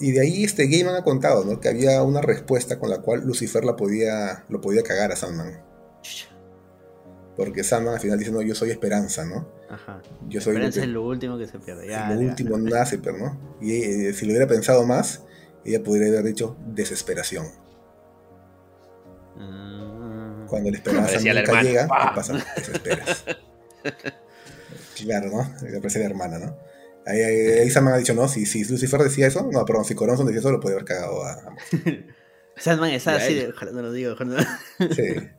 Y 0.00 0.12
de 0.12 0.20
ahí 0.22 0.44
este 0.44 0.66
Gaiman 0.66 0.94
ha 0.96 1.04
contado, 1.04 1.44
¿no? 1.44 1.60
Que 1.60 1.68
había 1.68 2.02
una 2.02 2.20
respuesta 2.20 2.78
con 2.78 2.90
la 2.90 2.98
cual 3.00 3.20
Lucifer 3.24 3.64
la 3.64 3.76
podía, 3.76 4.44
lo 4.48 4.60
podía 4.60 4.82
cagar 4.82 5.12
a 5.12 5.16
Sandman. 5.16 5.62
Porque 7.36 7.62
Sandman 7.64 7.94
al 7.94 8.00
final 8.00 8.18
dice, 8.18 8.30
no, 8.32 8.42
yo 8.42 8.54
soy 8.54 8.70
esperanza, 8.70 9.24
¿no? 9.24 9.48
Ajá. 9.70 10.02
Yo 10.28 10.40
soy 10.40 10.52
Esperanza 10.54 10.80
lo, 10.80 10.82
es 10.82 10.86
que- 10.88 10.92
lo 10.92 11.06
último 11.06 11.38
que 11.38 11.46
se 11.46 11.58
pierde. 11.58 11.88
Ya, 11.88 12.10
lo 12.10 12.20
ya. 12.20 12.28
último 12.28 12.58
nace, 12.58 12.98
pero 12.98 13.16
no. 13.16 13.38
Y 13.60 13.72
eh, 13.72 14.12
si 14.12 14.26
lo 14.26 14.32
hubiera 14.32 14.46
pensado 14.46 14.84
más, 14.84 15.22
ella 15.64 15.82
podría 15.82 16.08
haber 16.08 16.24
dicho 16.24 16.56
desesperación. 16.66 17.46
Ah. 19.38 20.44
Cuando 20.48 20.70
la 20.70 20.76
esperanza 20.76 21.18
nunca 21.20 21.62
llega, 21.62 21.86
¡Pah! 21.86 22.08
¿qué 22.10 22.16
pasa? 22.16 22.44
Desesperas. 22.56 23.24
claro, 24.96 25.30
¿no? 25.30 25.68
Le 25.68 25.76
aparece 25.78 25.98
la 26.00 26.06
hermana, 26.06 26.38
¿no? 26.38 26.56
Ahí, 27.06 27.20
ahí, 27.20 27.36
ahí 27.60 27.70
Sandman 27.70 27.94
ha 27.94 27.98
dicho, 27.98 28.14
no, 28.14 28.28
si, 28.28 28.44
si 28.46 28.64
Lucifer 28.64 29.00
decía 29.02 29.26
eso, 29.26 29.48
no, 29.50 29.64
perdón, 29.64 29.84
si 29.84 29.94
Coronson 29.94 30.26
decía 30.26 30.40
eso, 30.40 30.52
lo 30.52 30.60
podía 30.60 30.76
haber 30.76 30.84
cagado 30.86 31.22
a 31.24 31.32
a- 31.32 31.56
Sandman 32.56 32.90
está 32.90 33.16
así 33.16 33.34
de. 33.34 33.48
Ojalá 33.48 33.72
no 33.72 33.82
lo 33.82 33.92
digo. 33.92 34.12
ojalá 34.12 34.46
no- 34.78 34.94
Sí. 34.94 35.14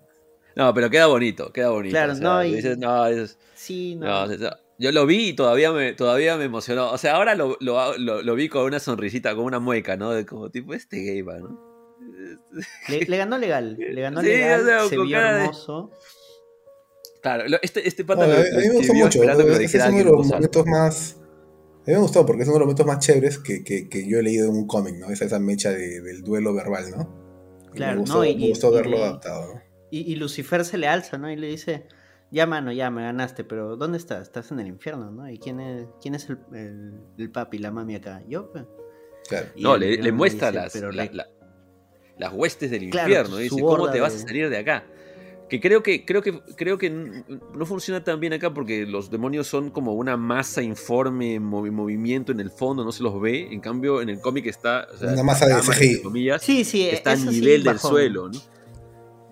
No, 0.54 0.74
pero 0.74 0.90
queda 0.90 1.06
bonito, 1.08 1.54
queda 1.54 1.70
bonito. 1.70 1.94
Claro, 1.94 2.12
o 2.12 2.16
sea, 2.16 2.24
no, 2.26 2.44
y- 2.44 2.56
dices, 2.56 2.78
no, 2.78 3.06
es- 3.08 3.38
Sí, 3.56 3.96
no. 3.96 4.28
no, 4.28 4.50
yo 4.82 4.92
lo 4.92 5.06
vi 5.06 5.30
y 5.30 5.34
todavía 5.34 5.72
me, 5.72 5.94
todavía 5.94 6.36
me 6.38 6.46
emocionó. 6.46 6.92
O 6.92 6.98
sea, 6.98 7.16
ahora 7.16 7.36
lo, 7.36 7.56
lo, 7.62 7.98
lo- 7.98 8.22
lo 8.22 8.36
vi 8.36 8.50
con 8.50 8.64
una 8.64 8.80
sonrisita, 8.80 9.36
con 9.36 9.46
una 9.46 9.60
mueca, 9.60 9.96
¿no? 9.96 10.12
De 10.12 10.26
como 10.26 10.50
tipo, 10.50 10.74
este 10.74 10.98
gay 11.04 11.22
va, 11.22 11.38
¿no? 11.40 11.72
Le, 12.90 13.06
le 13.06 13.18
ganó 13.18 13.38
legal. 13.38 13.78
Le 13.78 14.02
ganó 14.02 14.22
Sí, 14.22 14.28
legal. 14.28 14.62
o 14.62 14.66
sea, 14.66 14.86
se 14.90 14.98
vio 14.98 15.18
cara 15.18 15.34
de- 15.36 15.42
hermoso. 15.42 15.92
Claro, 17.22 17.48
lo- 17.48 17.58
este, 17.62 17.88
este 17.88 18.04
pata 18.04 18.26
No, 18.26 18.34
lo- 18.34 18.40
a, 18.40 18.40
lo 18.40 18.44
a 18.58 18.62
mí 18.62 18.68
me 18.68 18.74
gustó 18.74 18.94
mucho. 18.96 19.24
Ese 19.24 19.78
es 19.78 19.86
uno 19.88 19.98
de 19.98 20.04
los 20.06 20.28
momentos 20.28 20.66
más. 20.66 21.18
A 21.18 21.84
mí 21.88 21.94
me 21.94 22.00
gustó 22.00 22.26
porque 22.26 22.42
es 22.44 22.48
uno 22.48 22.56
de 22.56 22.60
los 22.62 22.66
momentos 22.68 22.86
más 22.88 23.00
chéveres 23.00 23.38
que, 23.40 23.64
que, 23.64 23.88
que 23.90 24.08
yo 24.08 24.20
he 24.20 24.24
leído 24.24 24.48
en 24.50 24.56
un 24.56 24.68
cómic, 24.68 24.96
¿no? 24.96 25.10
Esa, 25.12 25.26
esa 25.26 25.40
mecha 25.40 25.70
de- 25.72 26.02
del 26.02 26.22
duelo 26.24 26.54
verbal, 26.54 26.86
¿no? 26.92 27.22
Y 27.74 27.78
Claro, 27.78 27.94
me 27.94 28.00
gustó, 28.02 28.16
¿no? 28.18 28.26
Y- 28.26 28.36
me 28.36 28.50
gustó 28.50 28.72
y- 28.72 28.76
verlo 28.76 28.98
y- 28.98 29.02
adaptado, 29.02 29.54
¿no? 29.54 29.62
Y, 29.92 30.12
y 30.12 30.16
Lucifer 30.16 30.64
se 30.66 30.78
le 30.78 30.88
alza, 30.88 31.18
¿no? 31.18 31.32
Y 31.32 31.36
le 31.36 31.48
dice. 31.48 31.86
Ya, 32.32 32.46
mano, 32.48 32.72
ya 32.72 32.90
me 32.90 33.04
ganaste, 33.04 33.44
pero 33.44 33.76
¿dónde 33.76 33.98
estás? 33.98 34.22
Estás 34.24 34.52
en 34.52 34.60
el 34.62 34.68
infierno, 34.68 35.12
¿no? 35.12 35.30
¿Y 35.30 35.38
quién 35.38 35.60
es, 35.60 35.88
quién 36.02 36.16
es 36.16 36.30
el, 36.30 36.38
el, 36.54 36.94
el 37.18 37.30
papi, 37.30 37.58
la 37.58 37.72
mami 37.72 37.96
acá? 37.96 38.24
Yo, 38.28 38.52
pues. 38.52 38.64
Claro. 39.28 39.48
No, 39.58 39.78
le, 39.78 40.12
muestra 40.12 40.50
dice, 40.50 40.62
las, 40.64 40.74
pero 40.74 40.92
la- 40.92 41.04
le- 41.06 41.14
la- 41.14 41.28
las 42.18 42.34
huestes 42.34 42.72
del 42.72 42.90
Claro, 42.90 43.10
infierno. 43.10 43.38
Dice, 43.38 43.60
¿cómo 43.62 43.90
te 43.92 44.00
vas 44.00 44.14
de- 44.16 44.24
a 44.24 44.28
salir 44.28 44.50
de 44.50 44.58
acá? 44.58 44.86
Que 45.50 45.60
creo 45.60 45.84
que, 45.84 46.06
creo 46.06 46.22
que, 46.22 46.40
creo 46.56 46.78
que 46.78 46.90
no 46.90 47.66
funciona 47.66 48.02
tan 48.04 48.22
bien 48.22 48.32
acá 48.32 48.54
porque 48.54 48.86
los 48.86 49.12
demonios 49.12 49.48
son 49.48 49.70
como 49.70 49.94
una 49.96 50.16
masa 50.16 50.62
informe 50.62 51.34
en 51.36 51.44
movi- 51.44 51.72
movimiento 51.72 52.32
en 52.32 52.40
el 52.40 52.50
fondo, 52.52 52.86
no 52.86 52.94
se 52.94 53.04
los 53.04 53.20
ve. 53.20 53.50
En 53.52 53.60
cambio, 53.60 54.02
en 54.02 54.08
el 54.08 54.22
cómic 54.22 54.46
está. 54.46 54.88
o 54.94 54.98
sea, 54.98 55.12
Una 55.12 55.24
masa 55.24 55.48
de 55.48 55.56
CGI. 55.62 56.02
Sí, 56.40 56.64
sí, 56.64 56.88
está 56.88 57.12
a 57.12 57.18
sí, 57.18 57.28
nivel 57.28 57.64
del 57.64 57.74
bajón. 57.74 57.92
suelo, 57.92 58.30
¿no? 58.30 58.40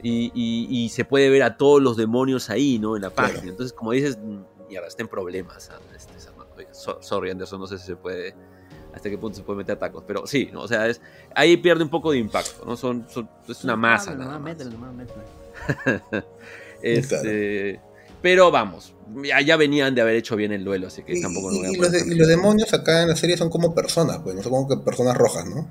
Y, 0.01 0.31
y- 0.33 0.67
y 0.85 0.89
se 0.89 1.03
puede 1.05 1.29
ver 1.29 1.43
a 1.43 1.57
todos 1.57 1.81
los 1.81 1.97
demonios 1.97 2.49
ahí, 2.49 2.79
¿no? 2.79 2.95
En 2.95 3.01
la 3.01 3.09
Claro. 3.09 3.33
página. 3.33 3.51
Entonces, 3.51 3.73
como 3.73 3.91
dices, 3.91 4.17
mierda, 4.69 4.87
está 4.87 5.03
en 5.03 5.09
problemas. 5.09 5.69
Este, 5.95 6.13
sorry, 7.01 7.31
Anderson, 7.31 7.59
no 7.59 7.67
sé 7.67 7.77
si 7.77 7.85
se 7.87 7.95
puede 7.95 8.33
hasta 8.93 9.09
qué 9.09 9.17
punto 9.17 9.37
se 9.37 9.43
puede 9.43 9.57
meter 9.57 9.77
tacos. 9.77 10.03
Pero 10.07 10.25
sí, 10.25 10.49
¿no? 10.51 10.61
o 10.61 10.67
sea, 10.67 10.87
es, 10.87 11.01
ahí 11.35 11.57
pierde 11.57 11.83
un 11.83 11.89
poco 11.89 12.11
de 12.11 12.17
impacto, 12.17 12.65
¿no? 12.65 12.75
Son, 12.77 13.05
es 13.47 13.63
una 13.63 13.75
masa. 13.75 14.15
nada 14.15 14.39
más. 14.39 14.57
este, 16.81 17.79
pero 18.21 18.51
vamos, 18.51 18.93
ya, 19.45 19.55
venían 19.57 19.95
de 19.95 20.01
haber 20.01 20.15
hecho 20.15 20.35
bien 20.35 20.51
el 20.51 20.63
duelo, 20.63 20.87
así 20.87 21.03
que 21.03 21.19
tampoco 21.21 21.51
y, 21.53 21.75
los, 21.77 22.07
y 22.07 22.15
los 22.15 22.27
demonios 22.27 22.73
acá 22.73 23.03
en 23.03 23.09
la 23.09 23.15
serie 23.15 23.37
son 23.37 23.49
como 23.49 23.73
personas, 23.73 24.19
pues, 24.23 24.35
no 24.35 24.41
son 24.43 24.51
como 24.51 24.67
que 24.67 24.77
personas 24.77 25.15
rojas, 25.17 25.45
¿no? 25.45 25.69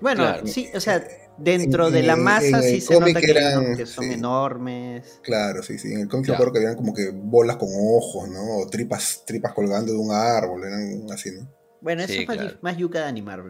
Bueno, 0.00 0.34
sí, 0.44 0.68
o 0.74 0.80
sea, 0.80 1.04
dentro 1.38 1.90
de 1.90 2.02
la 2.02 2.16
masa 2.16 2.62
sí 2.62 2.80
se 2.80 2.98
nota 2.98 3.20
que, 3.20 3.86
son 3.86 4.10
enormes. 4.10 5.20
Claro, 5.22 5.62
sí, 5.62 5.78
sí. 5.78 5.92
En 5.92 6.00
el 6.00 6.08
cómic 6.08 6.26
claro. 6.26 6.52
que 6.52 6.58
eran 6.58 6.76
como 6.76 6.94
que 6.94 7.10
bolas 7.10 7.56
con 7.56 7.68
ojos, 7.72 8.28
¿no? 8.28 8.58
O 8.58 8.66
tripas, 8.66 9.24
tripas 9.26 9.52
colgando 9.52 9.92
de 9.92 9.98
un 9.98 10.12
árbol, 10.12 10.64
eran 10.64 11.10
así, 11.12 11.30
¿no? 11.32 11.48
Bueno, 11.80 12.02
eso 12.02 12.12
es 12.20 12.62
más, 12.62 12.76
yuca 12.76 13.00
de 13.00 13.04
animar. 13.04 13.42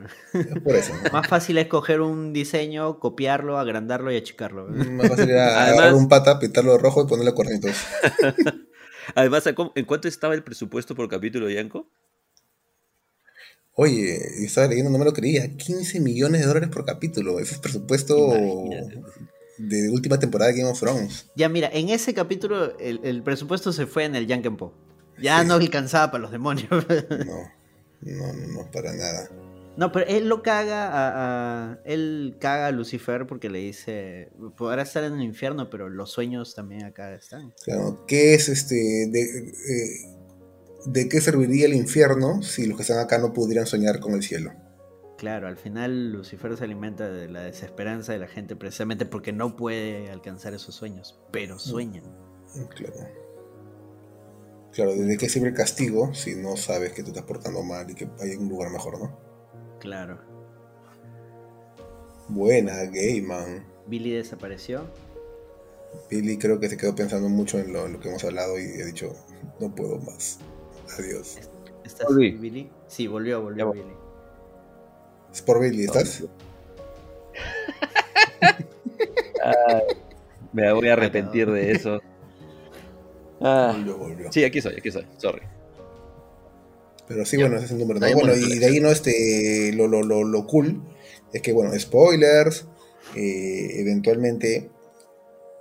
por 0.62 0.76
eso. 0.76 0.92
Más 1.12 1.26
fácil 1.26 1.56
es 1.56 1.66
coger 1.66 2.02
un 2.02 2.34
diseño, 2.34 2.98
copiarlo, 2.98 3.58
agrandarlo 3.58 4.12
y 4.12 4.16
achicarlo. 4.16 4.68
Mm, 4.68 4.96
más 4.96 5.08
fácil 5.08 5.30
era 5.30 5.62
agarrar 5.68 5.94
un 5.94 6.08
pata, 6.08 6.38
pintarlo 6.38 6.72
de 6.72 6.78
rojo 6.78 7.02
y 7.02 7.06
ponerle 7.06 7.32
cuernitos. 7.32 7.72
Además, 9.14 9.44
¿en 9.46 9.84
cuánto 9.86 10.08
estaba 10.08 10.34
el 10.34 10.44
presupuesto 10.44 10.94
por 10.94 11.08
capítulo, 11.08 11.48
Yanko? 11.48 11.90
Oye, 13.80 14.16
estaba 14.44 14.66
leyendo, 14.66 14.90
no 14.90 14.98
me 14.98 15.04
lo 15.04 15.12
creía. 15.12 15.56
15 15.56 16.00
millones 16.00 16.40
de 16.40 16.48
dólares 16.48 16.68
por 16.68 16.84
capítulo. 16.84 17.38
Ese 17.38 17.54
es 17.54 17.60
presupuesto 17.60 18.32
de 19.56 19.90
última 19.90 20.18
temporada 20.18 20.50
de 20.50 20.58
Game 20.58 20.68
of 20.68 20.80
Thrones. 20.80 21.30
Ya, 21.36 21.48
mira, 21.48 21.70
en 21.72 21.88
ese 21.88 22.12
capítulo 22.12 22.76
el, 22.80 23.22
presupuesto 23.22 23.72
se 23.72 23.86
fue 23.86 24.04
en 24.04 24.16
el 24.16 24.26
Po. 24.56 24.74
Ya 25.22 25.44
no 25.44 25.54
alcanzaba 25.54 26.10
para 26.10 26.22
los 26.22 26.32
demonios. 26.32 26.68
No. 26.70 27.58
No, 28.00 28.32
no, 28.32 28.46
no, 28.48 28.70
para 28.72 28.92
nada. 28.92 29.30
No, 29.76 29.92
pero 29.92 30.06
él 30.08 30.28
lo 30.28 30.42
caga 30.42 30.90
a, 30.92 31.78
Él 31.84 32.36
caga 32.40 32.66
a 32.66 32.72
Lucifer 32.72 33.28
porque 33.28 33.48
le 33.48 33.60
dice. 33.60 34.30
Podrá 34.56 34.82
estar 34.82 35.04
en 35.04 35.14
el 35.14 35.22
infierno, 35.22 35.70
pero 35.70 35.88
los 35.88 36.10
sueños 36.10 36.56
también 36.56 36.84
acá 36.84 37.14
están. 37.14 37.54
Claro, 37.64 38.04
¿qué 38.08 38.34
es 38.34 38.48
este. 38.48 38.74
De, 38.74 39.22
eh, 39.22 40.17
¿De 40.84 41.08
qué 41.08 41.20
serviría 41.20 41.66
el 41.66 41.74
infierno 41.74 42.42
si 42.42 42.66
los 42.66 42.76
que 42.76 42.82
están 42.82 42.98
acá 42.98 43.18
no 43.18 43.32
pudieran 43.32 43.66
soñar 43.66 44.00
con 44.00 44.14
el 44.14 44.22
cielo? 44.22 44.52
Claro, 45.18 45.48
al 45.48 45.56
final 45.56 46.12
Lucifer 46.12 46.56
se 46.56 46.62
alimenta 46.62 47.10
de 47.10 47.28
la 47.28 47.42
desesperanza 47.42 48.12
de 48.12 48.20
la 48.20 48.28
gente 48.28 48.54
precisamente 48.54 49.04
porque 49.04 49.32
no 49.32 49.56
puede 49.56 50.10
alcanzar 50.10 50.54
esos 50.54 50.76
sueños, 50.76 51.18
pero 51.32 51.58
sueñan. 51.58 52.04
Claro. 52.76 52.94
Claro, 54.72 54.94
¿desde 54.94 55.16
qué 55.16 55.28
sirve 55.28 55.48
el 55.48 55.54
castigo 55.54 56.14
si 56.14 56.36
no 56.36 56.56
sabes 56.56 56.92
que 56.92 57.02
te 57.02 57.08
estás 57.08 57.24
portando 57.24 57.64
mal 57.64 57.90
y 57.90 57.94
que 57.94 58.08
hay 58.20 58.36
un 58.36 58.48
lugar 58.48 58.70
mejor, 58.70 59.00
no? 59.00 59.18
Claro. 59.80 60.20
Buena, 62.28 62.84
Gayman. 62.84 63.66
¿Billy 63.88 64.12
desapareció? 64.12 64.84
Billy 66.10 66.38
creo 66.38 66.60
que 66.60 66.68
se 66.68 66.76
quedó 66.76 66.94
pensando 66.94 67.28
mucho 67.28 67.58
en 67.58 67.72
lo, 67.72 67.98
que 67.98 68.08
hemos 68.08 68.22
hablado 68.22 68.58
y 68.58 68.62
he 68.62 68.84
dicho, 68.84 69.16
no 69.58 69.74
puedo 69.74 69.98
más. 69.98 70.38
Adiós. 70.96 71.38
¿Estás 71.84 72.14
Billy? 72.14 72.70
Sí, 72.86 73.06
volvió, 73.06 73.42
volvió 73.42 73.72
Billy. 73.72 73.94
¿Es 75.32 75.42
por 75.42 75.60
Billy? 75.60 75.84
¿Estás? 75.84 76.24
me 80.52 80.72
voy 80.72 80.88
a 80.88 80.94
arrepentir 80.94 81.50
de 81.50 81.72
eso. 81.72 82.00
Ah, 83.40 83.72
Sí, 84.32 84.42
aquí 84.42 84.60
soy, 84.60 84.74
aquí 84.78 84.90
soy, 84.90 85.06
sorry. 85.16 85.42
Pero 87.06 87.24
sí, 87.24 87.36
bueno, 87.36 87.54
ese 87.54 87.66
es 87.66 87.70
el 87.70 87.78
número. 87.78 88.00
Bueno, 88.00 88.34
y 88.34 88.58
de 88.58 88.66
ahí 88.66 88.80
no 88.80 88.88
este 88.90 89.72
lo, 89.76 89.86
lo, 89.86 90.02
lo, 90.02 90.24
lo 90.24 90.46
cool 90.48 90.82
es 91.32 91.42
que, 91.42 91.52
bueno, 91.52 91.78
spoilers, 91.78 92.66
eh, 93.14 93.80
eventualmente 93.80 94.70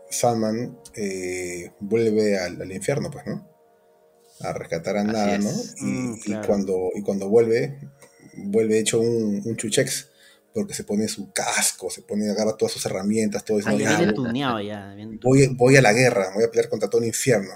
Sandman 0.09 0.77
eh, 0.95 1.71
vuelve 1.79 2.37
al, 2.37 2.71
infierno, 2.71 3.11
pues, 3.11 3.25
¿no? 3.27 3.47
A 4.41 4.53
rescatar 4.53 4.97
a 4.97 5.03
nada, 5.03 5.38
¿no? 5.38 5.49
Y, 5.77 5.84
mm, 5.84 6.19
cuando, 6.45 6.89
y 6.95 7.01
cuando 7.01 7.27
vuelve, 7.27 7.80
vuelve 8.35 8.80
hecho 8.80 8.99
un, 8.99 9.41
un 9.43 9.55
chuchex 9.55 10.09
porque 10.57 10.73
se 10.73 10.84
pone 10.84 11.07
su 11.07 11.31
casco, 11.31 11.91
se 11.91 12.01
pone, 12.01 12.30
agarra 12.31 12.57
todas 12.57 12.72
sus 12.72 12.84
herramientas, 12.88 13.45
todo 13.45 13.59
eso. 13.59 13.69
voy, 15.22 15.47
voy, 15.55 15.76
a 15.76 15.81
la 15.84 15.93
guerra, 15.93 16.31
voy 16.34 16.43
a 16.43 16.49
pelear 16.49 16.68
contra 16.68 16.89
todo 16.89 16.99
el 16.99 17.07
infierno. 17.07 17.51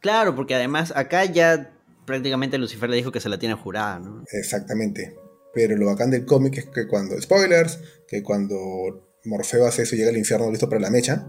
Claro, 0.00 0.34
porque 0.34 0.54
además 0.54 0.90
acá 0.96 1.26
ya 1.26 1.70
prácticamente 2.06 2.56
Lucifer 2.56 2.88
le 2.88 2.96
dijo 2.96 3.12
que 3.12 3.20
se 3.20 3.28
la 3.28 3.38
tiene 3.38 3.56
jurada, 3.56 3.98
¿no? 3.98 4.24
Exactamente. 4.32 5.14
Pero 5.52 5.76
lo 5.76 5.84
bacán 5.84 6.10
del 6.10 6.24
cómic 6.24 6.56
es 6.56 6.64
que 6.64 6.86
cuando, 6.86 7.20
spoilers, 7.20 7.78
que 8.08 8.22
cuando 8.22 8.56
Morfeo 9.24 9.66
hace 9.66 9.82
eso 9.82 9.94
y 9.94 9.98
llega 9.98 10.10
al 10.10 10.16
infierno 10.16 10.50
listo 10.50 10.66
para 10.68 10.80
la 10.80 10.88
mecha, 10.88 11.26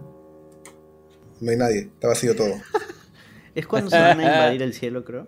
no 1.42 1.52
hay 1.52 1.58
nadie, 1.58 1.80
está 1.94 2.08
vacío 2.08 2.38
todo. 2.38 2.54
¿Es 3.58 3.68
cuando 3.68 3.90
se 3.90 4.00
van 4.00 4.20
a 4.20 4.24
invadir 4.24 4.62
el 4.62 4.74
cielo, 4.80 5.04
creo? 5.04 5.28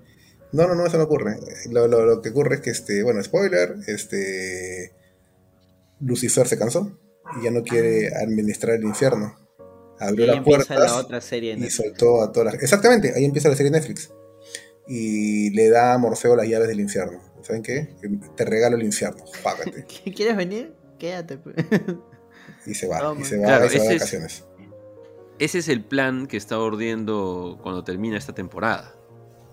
No, 0.51 0.68
no, 0.68 0.76
no, 0.76 0.85
eso 0.85 0.97
no 0.97 1.03
ocurre. 1.03 1.38
Lo, 1.69 1.88
lo, 1.88 2.22
que 2.22 2.30
ocurre 2.30 2.56
es 2.56 2.61
que, 2.61 2.69
este, 2.69 3.03
bueno, 3.03 3.23
spoiler, 3.23 3.76
este, 3.88 4.93
Lucifer 5.99 6.47
se 6.47 6.57
cansó 6.57 6.97
y 7.39 7.43
ya 7.43 7.51
no 7.51 7.64
quiere 7.64 8.10
ah. 8.10 8.19
administrar 8.23 8.76
el 8.76 8.84
infierno 8.84 9.35
abrió 9.99 10.26
la 10.26 10.43
puerta 10.43 10.76
y 11.31 11.69
soltó 11.69 12.22
a 12.22 12.31
todas 12.31 12.53
las... 12.53 12.64
Exactamente, 12.64 13.14
ahí 13.15 13.26
empieza 13.26 13.49
la 13.49 13.56
serie 13.56 13.72
Netflix. 13.72 14.11
Y 14.88 15.51
le 15.51 15.69
da 15.69 15.93
a 15.93 15.97
Morfeo 15.97 16.35
las 16.35 16.47
llaves 16.47 16.68
del 16.68 16.80
infierno. 16.80 17.22
¿Saben 17.43 17.61
qué? 17.61 17.95
Te 18.35 18.45
regalo 18.45 18.76
el 18.76 18.84
infierno, 18.84 19.23
págate. 19.43 19.85
¿Quieres 20.15 20.35
venir? 20.35 20.73
Quédate. 20.97 21.38
Pues. 21.38 21.56
y 22.65 22.73
se 22.73 22.88
va, 22.88 23.15
y 23.19 23.23
se 23.23 23.38
va, 23.38 23.65
y 23.65 23.69
se 23.69 23.80
va 23.80 23.85
de 23.85 23.93
vacaciones. 23.93 24.43
Ese 25.39 25.59
es 25.59 25.69
el 25.69 25.83
plan 25.83 26.27
que 26.27 26.37
está 26.37 26.59
ordiendo 26.59 27.57
cuando 27.61 27.83
termina 27.83 28.17
esta 28.17 28.33
temporada. 28.33 28.93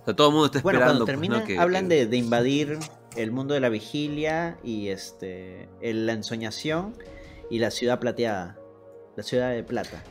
O 0.03 0.05
sea, 0.05 0.15
todo 0.15 0.29
el 0.29 0.33
mundo 0.33 0.47
está 0.47 0.59
esperando. 0.59 0.85
Bueno, 0.85 1.05
cuando 1.05 1.05
termina, 1.05 1.63
hablan 1.63 1.89
De, 1.89 2.07
de, 2.07 2.17
invadir 2.17 2.79
el 3.17 3.33
mundo 3.33 3.55
de 3.55 3.61
la 3.61 3.69
vigilia 3.69 4.59
y 4.63 4.89
este 4.89 5.69
la 5.81 6.13
ensoñación 6.13 6.95
y 7.51 7.59
la 7.59 7.71
ciudad 7.71 7.99
plateada. 7.99 8.59
La 9.17 9.23
ciudad 9.23 9.53
de 9.53 9.63
plata. 9.63 10.03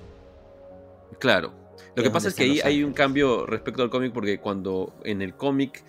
Claro. 1.19 1.53
Lo 1.95 2.03
que 2.03 2.10
pasa 2.10 2.30
es 2.30 2.35
que 2.35 2.43
ahí 2.43 2.60
hay 2.61 2.84
un 2.84 2.93
cambio 2.93 3.45
respecto 3.45 3.84
al 3.84 3.89
cómic 3.89 4.11
porque 4.11 4.39
cuando 4.39 4.93
en 5.03 5.22
el 5.22 5.35
cómic 5.35 5.84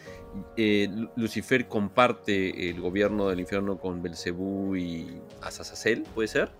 eh, 0.57 0.89
Lucifer 1.17 1.67
comparte 1.67 2.71
el 2.71 2.81
gobierno 2.81 3.29
del 3.29 3.41
infierno 3.41 3.79
con 3.79 4.03
Belcebú 4.03 4.77
y 4.77 5.21
Azazel, 5.41 6.05
¿puede 6.15 6.29
ser? 6.29 6.51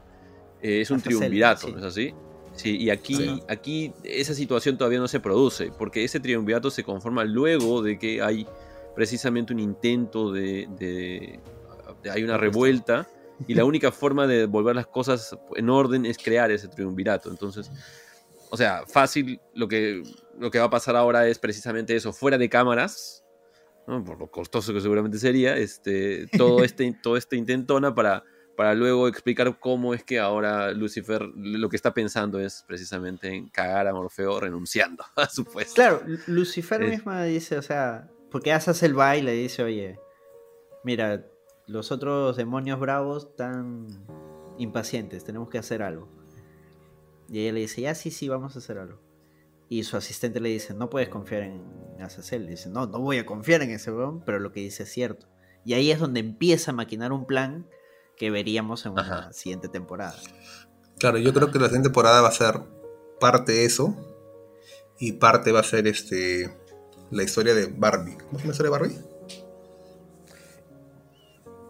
Eh, 0.63 0.81
es 0.81 0.91
un 0.91 1.01
triunvirato, 1.01 1.69
¿no 1.69 1.79
es 1.79 1.85
así? 1.85 2.15
Sí, 2.57 2.77
y 2.79 2.91
aquí, 2.91 3.41
aquí 3.49 3.93
esa 4.03 4.35
situación 4.35 4.79
todavía 4.79 4.99
no 4.99 5.09
se 5.09 5.21
produce, 5.21 5.71
porque 5.79 6.05
ese 6.05 6.21
triunvirato 6.21 6.71
se 6.71 6.83
conforma 6.83 7.23
luego 7.25 7.83
de 7.83 7.99
que 7.99 8.23
hay 8.23 8.47
precisamente 8.95 9.53
un 9.53 9.61
intento 9.61 10.33
de, 10.33 10.67
de 10.79 11.41
hay 12.11 12.25
una 12.25 12.39
revuelta 12.39 13.07
y 13.47 13.55
la 13.55 13.65
única 13.67 13.93
forma 13.93 14.27
de 14.27 14.47
volver 14.47 14.75
las 14.75 14.87
cosas 14.87 15.37
en 15.55 15.69
orden 15.69 16.07
es 16.07 16.19
crear 16.19 16.51
ese 16.51 16.69
triunvirato. 16.69 17.31
Entonces, 17.31 17.71
o 18.51 18.57
sea, 18.57 18.85
fácil, 18.87 19.41
lo 19.55 19.69
que, 19.69 20.03
lo 20.39 20.51
que 20.51 20.59
va 20.59 20.65
a 20.65 20.71
pasar 20.71 20.97
ahora 20.97 21.27
es 21.29 21.39
precisamente 21.39 21.95
eso, 21.95 22.13
fuera 22.13 22.39
de 22.39 22.49
cámaras, 22.49 23.25
por 23.85 24.19
lo 24.19 24.29
costoso 24.29 24.73
que 24.73 24.81
seguramente 24.81 25.19
sería, 25.19 25.57
este, 25.57 26.27
todo, 26.29 26.65
este, 26.65 26.93
todo 27.03 27.17
este 27.17 27.37
intentona 27.37 27.95
para, 27.95 28.25
para 28.57 28.75
luego 28.75 29.07
explicar 29.07 29.59
cómo 29.59 29.95
es 29.95 30.03
que 30.03 30.19
ahora 30.19 30.73
Lucifer 30.73 31.23
lo 31.35 31.69
que 31.69 31.77
está 31.77 31.93
pensando 31.93 32.41
es 32.41 32.65
precisamente 32.67 33.29
en 33.29 33.49
cagar 33.49 33.87
a 33.87 33.93
Morfeo 33.93 34.41
renunciando 34.41 35.05
a 35.17 35.29
su 35.29 35.45
puesto. 35.45 35.75
Claro, 35.75 36.03
Lucifer 36.27 36.81
misma 36.81 37.25
dice, 37.25 37.59
o 37.59 37.63
sea, 37.63 38.09
porque 38.31 38.53
hace 38.53 38.87
el 38.87 38.95
baile 38.95 39.37
y 39.37 39.43
dice, 39.43 39.63
oye, 39.63 40.01
mira, 40.85 41.27
los 41.67 41.93
otros 41.93 42.37
demonios 42.37 42.81
bravos 42.81 43.27
están 43.31 43.87
impacientes, 44.59 45.25
tenemos 45.25 45.49
que 45.51 45.59
hacer 45.59 45.83
algo. 45.83 46.09
Y 47.29 47.41
ella 47.41 47.53
le 47.53 47.61
dice, 47.61 47.83
ya 47.83 47.95
sí, 47.95 48.11
sí, 48.11 48.29
vamos 48.29 48.55
a 48.57 48.61
hacer 48.61 48.79
algo. 48.79 49.01
Y 49.69 49.83
su 49.83 49.97
asistente 49.97 50.41
le 50.41 50.49
dice, 50.49 50.75
no 50.75 50.89
puedes 50.89 51.09
confiar 51.09 51.43
en 51.43 51.63
Azazel. 52.01 52.47
Dice, 52.47 52.71
no, 52.71 52.87
no 52.87 53.01
voy 53.01 53.19
a 53.19 53.27
confiar 53.27 53.63
en 53.63 53.71
ese 53.71 53.91
weón, 53.91 54.23
pero 54.25 54.39
lo 54.39 54.53
que 54.53 54.61
dice 54.61 54.85
es 54.85 54.93
cierto. 54.93 55.27
Y 55.65 55.75
ahí 55.75 55.91
es 55.91 55.99
donde 55.99 56.21
empieza 56.21 56.71
a 56.71 56.75
maquinar 56.75 57.13
un 57.13 57.27
plan 57.27 57.67
que 58.17 58.31
veríamos 58.31 58.87
en 58.87 58.93
una 58.93 59.33
siguiente 59.33 59.69
temporada. 59.69 60.17
Claro, 60.99 61.19
yo 61.19 61.33
creo 61.33 61.51
que 61.51 61.59
la 61.59 61.67
siguiente 61.67 61.89
temporada 61.89 62.23
va 62.23 62.29
a 62.29 62.33
ser 62.33 62.61
parte 63.21 63.53
de 63.53 63.65
eso 63.65 63.95
y 64.99 65.13
parte 65.13 65.53
va 65.53 65.61
a 65.61 65.65
ser 65.65 65.87
este 65.87 66.57
la 67.11 67.23
historia 67.23 67.55
de 67.55 67.67
Barbie. 67.67 68.17
¿Cómo 68.17 68.39
se 68.39 68.39
llama 68.39 68.47
la 68.47 68.53
historia 68.53 68.71
de 68.71 68.79
Barbie? 68.79 69.17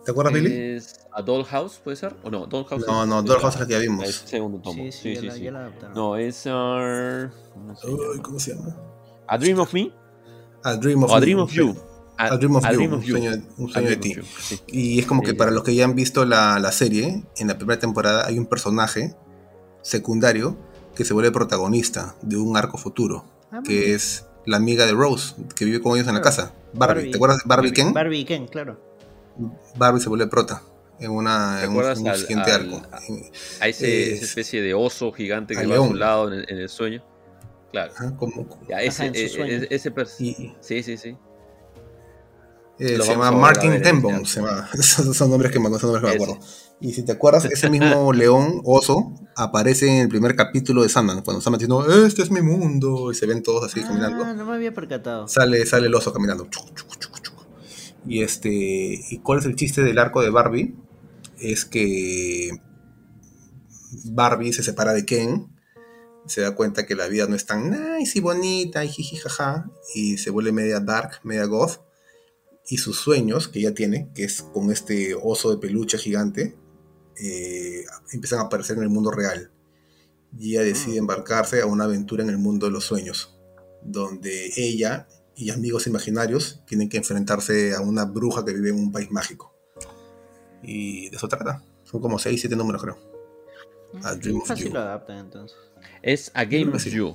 ¿Te 0.05 0.13
acuerdas, 0.13 0.35
Billy? 0.35 0.79
¿A 1.11 1.21
Dollhouse 1.21 1.81
puede 1.83 1.97
ser? 1.97 2.15
¿O 2.23 2.31
no? 2.31 2.47
Dollhouse 2.47 2.87
no, 2.87 3.05
no, 3.05 3.23
Dollhouse 3.23 3.55
es 3.55 3.61
la 3.61 3.67
que 3.67 3.73
ya 3.73 3.79
vimos. 3.81 4.07
El 4.07 4.13
segundo 4.13 4.61
tomo. 4.61 4.85
Sí, 4.85 4.93
sí, 4.93 5.17
sí. 5.17 5.31
sí, 5.31 5.49
No, 5.95 6.17
es. 6.17 6.47
Uh, 6.47 7.29
¿Cómo 8.23 8.39
se 8.39 8.55
llama? 8.55 8.77
¿A 9.27 9.37
Dream 9.37 9.59
of 9.59 9.75
Me? 9.75 9.93
A 10.63 10.77
Dream 10.77 11.03
of, 11.03 11.13
a 11.13 11.21
Dream 11.21 11.41
of 11.41 11.53
You. 11.53 11.77
A, 12.19 12.37
Dream 12.37 12.57
of 12.57 12.65
You, 12.71 12.95
un 12.95 13.05
sueño, 13.05 13.33
un 13.59 13.69
sueño 13.69 13.89
de 13.89 13.97
ti. 13.97 14.17
Y 14.69 14.99
es 14.99 15.07
como 15.07 15.23
que 15.23 15.35
para 15.35 15.51
los 15.51 15.65
que 15.65 15.75
ya 15.75 15.85
han 15.85 15.95
visto 15.95 16.25
la, 16.25 16.59
la, 16.59 16.73
serie, 16.73 17.23
en 17.37 17.49
la 17.49 17.59
primera 17.59 17.79
temporada 17.79 18.27
hay 18.27 18.39
un 18.39 18.47
personaje 18.47 19.15
secundario 19.83 20.57
que 20.95 21.05
se 21.05 21.13
vuelve 21.13 21.31
protagonista 21.31 22.17
de 22.23 22.37
un 22.37 22.57
arco 22.57 22.79
futuro, 22.79 23.25
ah, 23.53 23.61
que 23.65 23.95
es 23.95 24.27
la 24.47 24.57
amiga 24.57 24.87
de 24.87 24.93
Rose, 24.93 25.35
que 25.55 25.65
vive 25.65 25.81
con 25.81 25.97
ellos 25.97 26.09
en 26.09 26.15
la 26.15 26.23
casa. 26.23 26.55
Barbie. 26.73 27.11
¿te 27.11 27.17
acuerdas 27.17 27.39
de 27.39 27.45
Barbie, 27.47 27.73
Ken? 27.73 27.93
Barbie 27.93 28.25
Ken, 28.25 28.47
claro. 28.47 28.81
Barbie 29.77 30.01
se 30.01 30.09
vuelve 30.09 30.27
prota 30.27 30.63
en, 30.99 31.11
una, 31.11 31.63
en 31.63 31.77
un, 31.77 32.17
siguiente 32.17 32.51
arco. 32.51 32.83
A 33.61 33.69
ese, 33.69 34.15
esa 34.15 34.25
especie 34.25 34.63
de 34.63 34.75
oso 34.75 35.13
gigante 35.13 35.55
que 35.55 35.67
va 35.67 35.77
a 35.77 35.81
un 35.81 35.99
lado 35.99 36.33
en 36.33 36.45
el, 36.49 36.69
sueño. 36.69 37.05
Claro. 37.73 37.93
como, 38.17 38.47
ese, 38.69 39.07
e, 39.07 39.67
ese, 39.71 39.93
sí, 40.07 40.83
sí, 40.83 40.97
sí. 40.97 41.17
Eh, 42.79 42.99
se 43.01 43.09
llama 43.09 43.31
Martin 43.33 43.81
Tenbon, 43.81 44.27
son, 44.27 45.31
nombres 45.31 45.51
que 45.51 45.59
me, 45.59 45.69
acuerdo. 45.69 46.39
Y 46.81 46.93
si 46.93 47.05
te 47.05 47.13
acuerdas, 47.13 47.45
ese 47.51 47.71
mismo 47.71 48.13
león, 48.13 48.61
oso, 48.65 49.15
aparece 49.35 49.89
en 49.89 50.03
el 50.03 50.09
primer 50.09 50.37
capítulo 50.37 50.83
de 50.83 50.89
Sandman, 50.89 51.23
cuando 51.23 51.41
Sandman 51.41 51.59
diciendo, 51.59 52.07
este 52.07 52.23
es 52.23 52.31
mi 52.31 52.43
mundo, 52.43 53.11
y 53.11 53.15
se 53.15 53.27
ven 53.27 53.43
todos 53.43 53.65
así 53.65 53.81
caminando. 53.81 54.25
Ah, 54.25 54.35
no 54.35 54.45
me 54.45 54.55
había 54.55 54.75
percatado. 54.75 55.27
Sale, 55.27 55.65
sale 55.65 55.87
el 55.87 55.95
oso 55.95 56.13
caminando. 56.13 56.49
Y 58.07 58.23
este, 58.23 58.51
¿y 58.51 59.19
cuál 59.23 59.39
es 59.39 59.47
el 59.47 59.57
chiste 59.57 59.83
del 59.83 59.99
arco 59.99 60.23
de 60.23 60.31
Barbie? 60.31 60.77
Es 61.39 61.65
que 61.65 62.51
Barbie 64.05 64.53
se 64.53 64.63
separa 64.63 64.93
de 64.93 65.07
Ken, 65.07 65.49
se 66.27 66.43
da 66.43 66.55
cuenta 66.55 66.87
que 66.87 66.95
la 66.95 67.09
vida 67.09 67.27
no 67.27 67.37
es 67.37 67.47
tan 67.47 67.71
nice 67.71 68.19
y 68.19 68.21
bonita, 68.21 68.85
y 68.85 68.89
jiji 68.89 69.17
jaja, 69.17 69.71
y 69.95 70.19
se 70.19 70.31
vuelve 70.31 70.53
media 70.53 70.81
dark, 70.81 71.21
media 71.25 71.47
goth 71.47 71.86
y 72.69 72.79
sus 72.79 72.99
sueños 72.99 73.49
que 73.49 73.61
ella 73.61 73.75
tiene, 73.75 74.11
que 74.15 74.25
es 74.25 74.43
con 74.43 74.71
este 74.71 75.15
oso 75.15 75.51
de 75.51 75.59
peluche 75.59 75.99
gigante, 75.99 76.57
eh, 77.19 77.85
empiezan 78.13 78.41
a 78.41 78.43
aparecer 78.43 78.77
en 78.77 78.83
el 78.83 78.91
mundo 78.91 79.11
real. 79.11 79.51
Y 80.39 80.53
ella 80.53 80.65
decide 80.65 80.97
mm. 80.97 81.05
embarcarse 81.05 81.63
a 81.63 81.67
una 81.67 81.85
aventura 81.85 82.23
en 82.23 82.31
el 82.31 82.39
mundo 82.39 82.67
de 82.67 82.73
los 82.73 82.85
sueños, 82.85 83.39
donde 83.83 84.53
ella 84.57 85.07
y 85.37 85.51
amigos 85.51 85.87
imaginarios 85.87 86.63
tienen 86.67 86.89
que 86.89 86.97
enfrentarse 86.97 87.75
a 87.75 87.81
una 87.81 88.07
bruja 88.07 88.45
que 88.45 88.55
vive 88.55 88.71
en 88.71 88.77
un 88.77 88.93
país 88.93 89.11
mágico. 89.11 89.55
Y 90.63 91.11
de 91.11 91.17
eso 91.17 91.29
trata. 91.29 91.63
Son 91.85 92.01
como 92.01 92.19
6, 92.19 92.41
7 92.41 92.57
números, 92.57 92.83
creo. 92.83 92.99
A 94.03 94.15
Dream 94.15 94.41
of 94.41 94.55
You. 94.55 94.73
Lo 94.73 94.81
adaptan, 94.81 95.19
entonces. 95.19 95.57
Es 96.03 96.31
A 96.35 96.45
Game 96.45 96.75
of 96.75 96.85
You. 96.85 97.15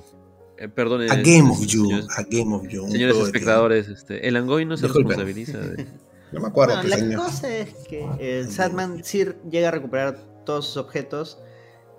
Eh, 0.62 0.68
perdón, 0.68 1.02
a 1.10 1.16
Game 1.16 1.50
of 1.50 1.66
You. 1.66 1.90
a 2.16 2.22
Game 2.22 2.54
of 2.54 2.68
You. 2.68 2.88
Señores 2.88 3.16
espectadores, 3.16 3.88
este, 3.88 4.28
el 4.28 4.36
Angoy 4.36 4.64
no 4.64 4.76
se 4.76 4.86
responsabiliza 4.86 5.58
de... 5.58 5.86
No 6.32 6.40
me 6.40 6.48
acuerdo. 6.48 6.82
la 6.84 7.16
cosa 7.16 7.54
es 7.54 7.74
que 7.86 8.06
el 8.18 8.50
Sadman 8.50 9.04
Sir 9.04 9.36
llega 9.50 9.68
a 9.68 9.70
recuperar 9.70 10.18
todos 10.46 10.66
sus 10.66 10.76
objetos. 10.78 11.38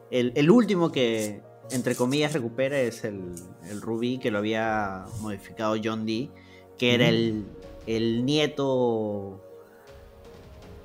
El, 0.10 0.32
el, 0.36 0.50
último 0.50 0.92
que, 0.92 1.44
entre 1.70 1.94
comillas, 1.94 2.34
recupera 2.34 2.80
es 2.80 3.04
el, 3.04 3.36
el 3.70 3.80
rubí 3.80 4.18
que 4.18 4.32
lo 4.32 4.40
había 4.40 5.06
modificado 5.20 5.76
John 5.84 6.08
Dee, 6.08 6.32
que 6.80 6.96
era 6.96 7.10
el, 7.10 7.46
el 7.86 8.26
nieto. 8.26 9.40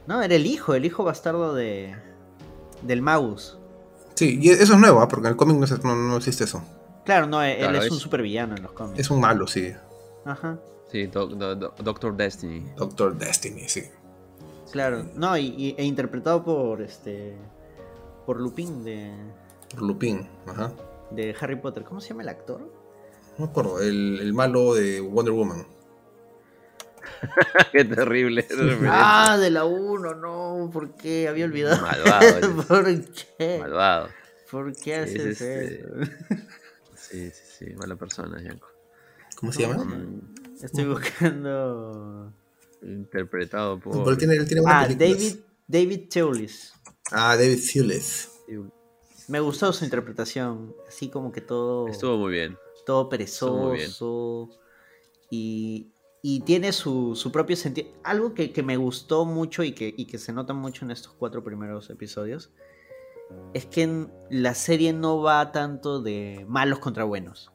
No, 0.06 0.20
era 0.20 0.34
el 0.34 0.44
hijo, 0.44 0.74
el 0.74 0.84
hijo 0.84 1.04
bastardo 1.04 1.54
de 1.54 1.94
del 2.82 3.00
Magus. 3.00 3.56
Sí, 4.14 4.38
y 4.42 4.50
eso 4.50 4.74
es 4.74 4.78
nuevo, 4.78 5.00
¿ah? 5.00 5.08
porque 5.08 5.28
en 5.28 5.32
el 5.32 5.36
cómic 5.36 5.56
no, 5.84 5.96
no 5.96 6.16
existe 6.18 6.44
eso. 6.44 6.62
Claro, 7.08 7.26
no, 7.26 7.42
él 7.42 7.74
es, 7.74 7.90
un 7.90 7.98
supervillano 7.98 8.54
en 8.54 8.64
los 8.64 8.72
cómics. 8.72 9.00
Es 9.00 9.10
un 9.10 9.18
malo, 9.18 9.46
sí. 9.46 9.72
Ajá. 10.26 10.58
Sí, 10.92 11.06
Doctor 11.06 12.14
Destiny. 12.14 12.70
Doctor 12.76 13.16
Destiny, 13.16 13.66
sí. 13.66 13.84
Claro, 14.72 15.06
no, 15.14 15.34
y, 15.38 15.74
e 15.78 15.84
interpretado 15.84 16.44
por 16.44 16.82
este. 16.82 17.34
por 18.26 18.38
Lupin 18.38 18.84
de. 18.84 19.10
Por 19.70 19.84
Lupin, 19.84 20.28
ajá. 20.46 20.70
De 21.10 21.34
Harry 21.40 21.56
Potter. 21.56 21.82
¿Cómo 21.84 22.02
se 22.02 22.10
llama 22.10 22.24
el 22.24 22.28
actor? 22.28 22.60
No 23.38 23.46
me 23.46 23.50
acuerdo, 23.52 23.80
el, 23.80 24.20
el 24.20 24.34
malo 24.34 24.74
de 24.74 25.00
Wonder 25.00 25.32
Woman. 25.32 25.66
Qué 27.72 27.86
terrible. 27.86 28.46
ah, 28.86 29.38
de 29.40 29.48
la 29.48 29.64
1, 29.64 30.14
no, 30.14 30.68
¿por 30.70 30.94
qué? 30.94 31.26
Había 31.26 31.46
olvidado. 31.46 31.80
Malvado. 31.80 32.62
¿Por 32.68 32.84
qué? 33.12 33.60
Malvado. 33.62 34.08
¿Por 34.50 34.76
qué 34.76 34.96
haces 34.96 35.40
este... 35.40 35.74
eso? 35.76 35.86
Sí, 37.10 37.30
sí, 37.30 37.42
sí, 37.58 37.74
mala 37.76 37.96
persona, 37.96 38.42
Yanko. 38.42 38.68
¿Cómo 39.36 39.52
se 39.52 39.62
llama? 39.62 40.06
Estoy 40.62 40.84
buscando. 40.84 42.32
Interpretado 42.82 43.80
por. 43.80 44.18
ah, 44.66 44.86
David, 44.88 45.36
David 45.66 46.08
Thewlis. 46.10 46.72
Ah, 47.10 47.36
David 47.36 47.60
Thewlis. 47.72 48.30
Me 49.28 49.40
gustó 49.40 49.72
su 49.72 49.84
interpretación. 49.84 50.74
Así 50.86 51.08
como 51.08 51.32
que 51.32 51.40
todo. 51.40 51.88
Estuvo 51.88 52.18
muy 52.18 52.32
bien. 52.32 52.58
Todo 52.84 53.08
perezoso. 53.08 54.50
Y, 55.30 55.92
y 56.22 56.40
tiene 56.40 56.72
su, 56.72 57.14
su 57.14 57.32
propio 57.32 57.56
sentido. 57.56 57.88
Algo 58.02 58.34
que, 58.34 58.52
que, 58.52 58.62
me 58.62 58.76
gustó 58.76 59.24
mucho 59.24 59.62
y 59.62 59.72
que, 59.72 59.94
y 59.96 60.06
que 60.06 60.18
se 60.18 60.32
nota 60.32 60.52
mucho 60.52 60.84
en 60.84 60.90
estos 60.90 61.12
cuatro 61.12 61.44
primeros 61.44 61.90
episodios 61.90 62.50
es 63.54 63.66
que 63.66 64.06
la 64.30 64.54
serie 64.54 64.92
no 64.92 65.20
va 65.20 65.52
tanto 65.52 66.00
de 66.00 66.44
malos 66.48 66.78
contra 66.78 67.04
buenos. 67.04 67.50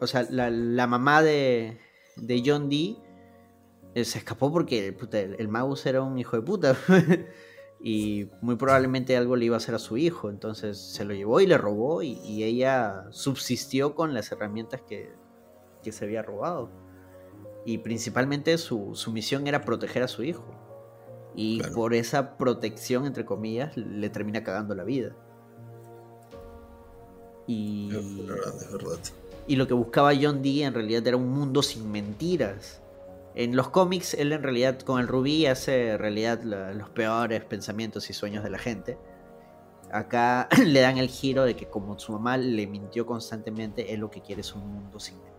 o 0.00 0.06
sea, 0.06 0.26
la, 0.30 0.86
mamá 0.86 1.22
de, 1.22 1.78
de, 2.16 2.42
John 2.44 2.68
Dee 2.68 2.98
eh, 3.94 4.04
se 4.04 4.18
escapó 4.18 4.52
porque 4.52 4.88
el, 5.12 5.36
el 5.38 5.48
Magus 5.48 5.86
era 5.86 6.02
un 6.02 6.18
hijo 6.18 6.36
de 6.36 6.42
puta. 6.42 6.76
y 7.84 8.28
muy 8.40 8.54
probablemente 8.54 9.16
algo 9.16 9.34
le 9.34 9.46
iba 9.46 9.56
a 9.56 9.58
hacer 9.58 9.74
a 9.74 9.78
su 9.78 9.96
hijo. 9.96 10.30
Entonces 10.30 10.78
se 10.78 11.04
lo 11.04 11.14
llevó 11.14 11.40
y 11.40 11.46
le 11.46 11.58
robó. 11.58 12.02
Y, 12.02 12.42
ella 12.42 13.06
subsistió 13.10 13.94
con 13.94 14.14
las 14.14 14.30
herramientas 14.32 14.82
que, 14.82 15.12
que 15.82 15.92
se 15.92 16.04
había 16.04 16.22
robado. 16.22 16.70
Y 17.64 17.78
principalmente 17.78 18.56
su, 18.58 18.94
su 18.94 19.12
misión 19.12 19.46
era 19.46 19.62
proteger 19.62 20.02
a 20.02 20.08
su 20.08 20.22
hijo. 20.22 20.61
Y 21.34 21.62
por 21.74 21.94
esa 21.94 22.36
protección, 22.36 23.06
entre 23.06 23.24
comillas, 23.24 23.76
le 23.76 24.10
termina 24.10 24.44
cagando 24.44 24.74
la 24.74 24.84
vida. 24.84 25.16
Y. 27.46 27.90
Y 29.46 29.56
lo 29.56 29.66
que 29.66 29.74
buscaba 29.74 30.12
John 30.20 30.42
Dee 30.42 30.62
en 30.62 30.74
realidad 30.74 31.06
era 31.06 31.16
un 31.16 31.28
mundo 31.28 31.62
sin 31.62 31.90
mentiras. 31.90 32.80
En 33.34 33.56
los 33.56 33.70
cómics, 33.70 34.14
él 34.14 34.32
en 34.32 34.42
realidad 34.42 34.78
con 34.80 35.00
el 35.00 35.08
rubí 35.08 35.46
hace 35.46 35.96
realidad 35.96 36.42
los 36.42 36.90
peores 36.90 37.44
pensamientos 37.44 38.10
y 38.10 38.12
sueños 38.12 38.44
de 38.44 38.50
la 38.50 38.58
gente. 38.58 38.98
Acá 39.90 40.48
le 40.64 40.80
dan 40.80 40.98
el 40.98 41.08
giro 41.08 41.44
de 41.44 41.56
que 41.56 41.66
como 41.66 41.98
su 41.98 42.12
mamá 42.12 42.36
le 42.36 42.66
mintió 42.66 43.06
constantemente, 43.06 43.92
él 43.92 44.00
lo 44.00 44.10
que 44.10 44.20
quiere 44.20 44.42
es 44.42 44.54
un 44.54 44.66
mundo 44.66 45.00
sin 45.00 45.16
mentiras. 45.16 45.31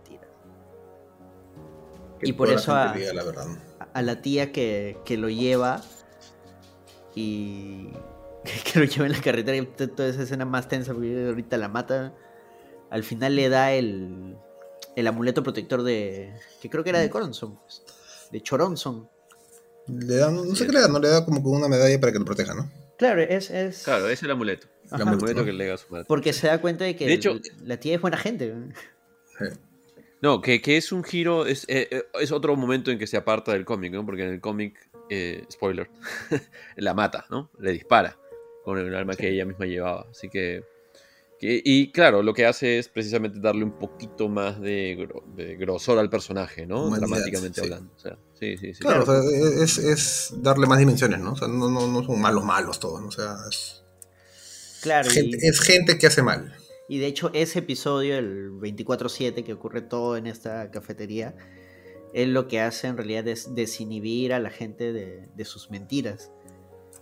Y 2.24 2.32
por 2.32 2.50
eso 2.50 2.72
a, 2.72 2.94
a 3.92 4.02
la 4.02 4.22
tía 4.22 4.52
que, 4.52 4.96
lo 5.10 5.28
lleva 5.28 5.82
y 7.14 7.88
que 8.72 8.78
lo 8.78 8.84
lleva 8.84 9.06
en 9.06 9.12
la 9.12 9.20
carretera 9.20 9.56
y 9.56 9.66
toda 9.66 10.08
esa 10.08 10.22
escena 10.22 10.44
más 10.44 10.68
tensa 10.68 10.92
porque 10.92 11.26
ahorita 11.26 11.56
la 11.56 11.68
mata. 11.68 12.14
Al 12.90 13.02
final 13.02 13.34
le 13.34 13.48
da 13.48 13.72
el, 13.72 14.36
el 14.96 15.06
amuleto 15.06 15.42
protector 15.42 15.82
de. 15.82 16.32
que 16.60 16.70
creo 16.70 16.84
que 16.84 16.90
era 16.90 17.00
de 17.00 17.10
Coronson, 17.10 17.58
pues, 17.60 17.82
de 18.30 18.40
Choronson. 18.40 19.08
Le 19.86 20.16
da, 20.16 20.30
no 20.30 20.54
sé 20.54 20.66
qué 20.66 20.72
le 20.72 20.80
da, 20.80 20.88
no 20.88 20.98
le 20.98 21.08
da 21.08 21.24
como 21.24 21.40
una 21.50 21.68
medalla 21.68 21.98
para 22.00 22.12
que 22.12 22.18
lo 22.18 22.24
proteja, 22.24 22.54
¿no? 22.54 22.70
Claro, 22.96 23.20
es. 23.20 23.50
es... 23.50 23.82
Claro, 23.82 24.08
es 24.08 24.22
el 24.22 24.30
amuleto. 24.30 24.68
El 24.92 25.02
amuleto 25.02 25.44
que 25.44 25.52
le 25.52 25.66
da 25.66 25.74
a 25.74 25.78
su 25.78 25.90
madre. 25.90 26.04
Porque 26.06 26.32
se 26.32 26.46
da 26.46 26.60
cuenta 26.60 26.84
de 26.84 26.96
que 26.96 27.06
de 27.06 27.14
hecho, 27.14 27.38
la 27.62 27.78
tía 27.78 27.96
es 27.96 28.00
buena 28.00 28.16
gente. 28.16 28.54
No, 30.24 30.40
que, 30.40 30.62
es 30.64 30.90
un 30.90 31.04
giro, 31.04 31.44
es, 31.44 31.64
eh, 31.68 31.86
eh, 31.90 32.04
es, 32.18 32.32
otro 32.32 32.56
momento 32.56 32.90
en 32.90 32.98
que 32.98 33.06
se 33.06 33.18
aparta 33.18 33.52
del 33.52 33.66
cómic, 33.66 33.92
¿no? 33.92 34.06
Porque 34.06 34.22
en 34.22 34.30
el 34.30 34.40
cómic, 34.40 34.88
eh, 35.10 35.44
spoiler, 35.52 35.90
la 36.76 36.94
mata, 36.94 37.26
¿no? 37.28 37.50
Le 37.58 37.72
dispara 37.72 38.16
con 38.64 38.78
el 38.78 38.94
arma 38.94 39.16
que 39.16 39.28
ella 39.28 39.44
misma 39.44 39.66
llevaba. 39.66 40.06
Así 40.10 40.30
que, 40.30 40.64
Y 41.42 41.92
claro, 41.92 42.22
lo 42.22 42.32
que 42.32 42.46
hace 42.46 42.78
es 42.78 42.88
precisamente 42.88 43.38
darle 43.38 43.64
un 43.64 43.78
poquito 43.78 44.30
más 44.30 44.58
de, 44.62 45.06
grosor 45.58 45.98
al 45.98 46.08
personaje, 46.08 46.64
¿no? 46.66 46.88
Dramáticamente 46.88 47.60
hablando. 47.60 47.92
sí, 48.32 48.56
sí, 48.56 48.72
sí. 48.72 48.80
Claro, 48.80 49.04
es, 49.22 50.32
darle 50.38 50.66
más 50.66 50.78
dimensiones, 50.78 51.20
¿no? 51.20 51.32
O 51.32 51.36
sea, 51.36 51.48
no, 51.48 51.68
no, 51.68 52.02
son 52.02 52.18
malos, 52.18 52.44
malos 52.44 52.80
todos, 52.80 53.02
¿no? 53.02 53.08
O 53.08 53.12
sea, 53.12 53.36
es. 53.50 53.84
Claro. 54.80 55.10
Es 55.10 55.60
gente 55.60 55.98
que 55.98 56.06
hace 56.06 56.22
mal. 56.22 56.63
Y 56.88 56.98
de 56.98 57.06
hecho 57.06 57.30
ese 57.32 57.60
episodio, 57.60 58.18
el 58.18 58.52
24-7, 58.52 59.44
que 59.44 59.52
ocurre 59.52 59.80
todo 59.80 60.16
en 60.16 60.26
esta 60.26 60.70
cafetería, 60.70 61.34
él 62.12 62.32
lo 62.32 62.46
que 62.46 62.60
hace 62.60 62.86
en 62.86 62.96
realidad 62.96 63.26
es 63.28 63.54
desinhibir 63.54 64.32
a 64.32 64.38
la 64.38 64.50
gente 64.50 64.92
de, 64.92 65.44
sus 65.44 65.70
mentiras. 65.70 66.30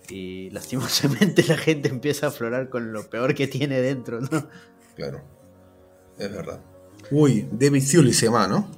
Y 0.09 0.51
lastimosamente 0.51 1.45
la 1.49 1.57
gente 1.57 1.89
empieza 1.89 2.27
a 2.27 2.29
aflorar 2.31 2.71
con 2.71 2.93
lo 2.93 3.09
peor 3.11 3.35
que 3.35 3.47
tiene 3.47 3.81
dentro, 3.81 4.21
¿no? 4.21 4.49
Claro, 4.97 5.23
es 6.19 6.33
verdad. 6.33 6.61
Uy, 7.11 7.49
David 7.53 7.83
Thewlis 7.89 8.19
se 8.19 8.27
llama, 8.27 8.47
¿no? 8.47 8.69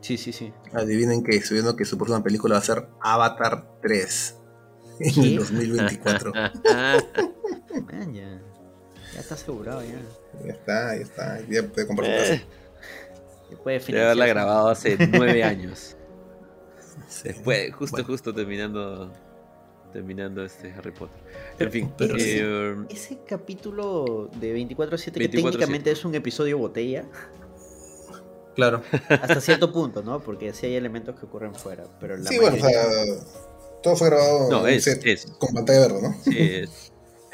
Sí, 0.00 0.16
sí, 0.16 0.32
sí. 0.32 0.52
Adivinen 0.72 1.22
que 1.22 1.36
estoy 1.36 1.56
viendo 1.56 1.76
que 1.76 1.84
su 1.84 1.96
próxima 1.96 2.22
película 2.22 2.54
va 2.54 2.60
a 2.60 2.64
ser 2.64 2.88
Avatar 3.00 3.78
3 3.80 4.36
en 5.00 5.24
el 5.24 5.36
2024. 5.36 6.32
Man, 7.92 8.14
ya 9.14 9.20
está 9.20 9.34
asegurado 9.34 9.82
ya. 9.82 10.00
ya 10.44 10.52
está, 10.52 10.96
ya 10.96 11.02
está. 11.02 11.40
Ya 11.48 11.62
puede 11.62 11.86
comprar. 11.86 12.10
Eh, 12.10 12.44
Ya 13.50 13.56
puede 13.58 13.78
de 13.78 14.02
haberla 14.02 14.26
grabado 14.26 14.68
hace 14.68 14.96
nueve 15.12 15.42
años. 15.44 15.96
Después, 17.22 17.72
justo, 17.74 17.96
Bueno. 17.96 18.06
justo 18.08 18.34
terminando 18.34 19.12
terminando 19.92 20.44
este 20.44 20.72
Harry 20.72 20.90
Potter. 20.90 21.20
En 21.60 21.70
fin, 21.70 21.92
pero 21.96 22.16
eh, 22.18 22.74
Ese 22.90 23.18
capítulo 23.26 24.28
de 24.40 24.52
24-7 24.52 25.12
que 25.12 25.30
24/7. 25.30 25.30
técnicamente 25.30 25.90
es 25.92 26.04
un 26.04 26.14
episodio 26.16 26.58
botella, 26.58 27.04
Claro. 28.56 28.82
hasta 29.08 29.40
cierto 29.40 29.72
punto, 29.72 30.02
¿no? 30.02 30.18
Porque 30.20 30.52
sí 30.52 30.66
hay 30.66 30.74
elementos 30.74 31.18
que 31.18 31.26
ocurren 31.26 31.54
fuera, 31.54 31.84
pero 32.00 32.16
la 32.16 32.28
Sí, 32.28 32.38
bueno, 32.40 32.56
o 32.56 32.60
sea, 32.68 32.84
todo 33.84 33.94
fue 33.96 34.08
grabado 34.10 34.50
No, 34.50 34.66
en 34.66 34.74
es- 34.74 34.84
set 34.84 35.06
es. 35.06 35.26
con 35.38 35.54
pantalla 35.54 35.80
verde, 35.80 36.02
¿no? 36.02 36.14
sí, 36.24 36.36
es, 36.38 36.83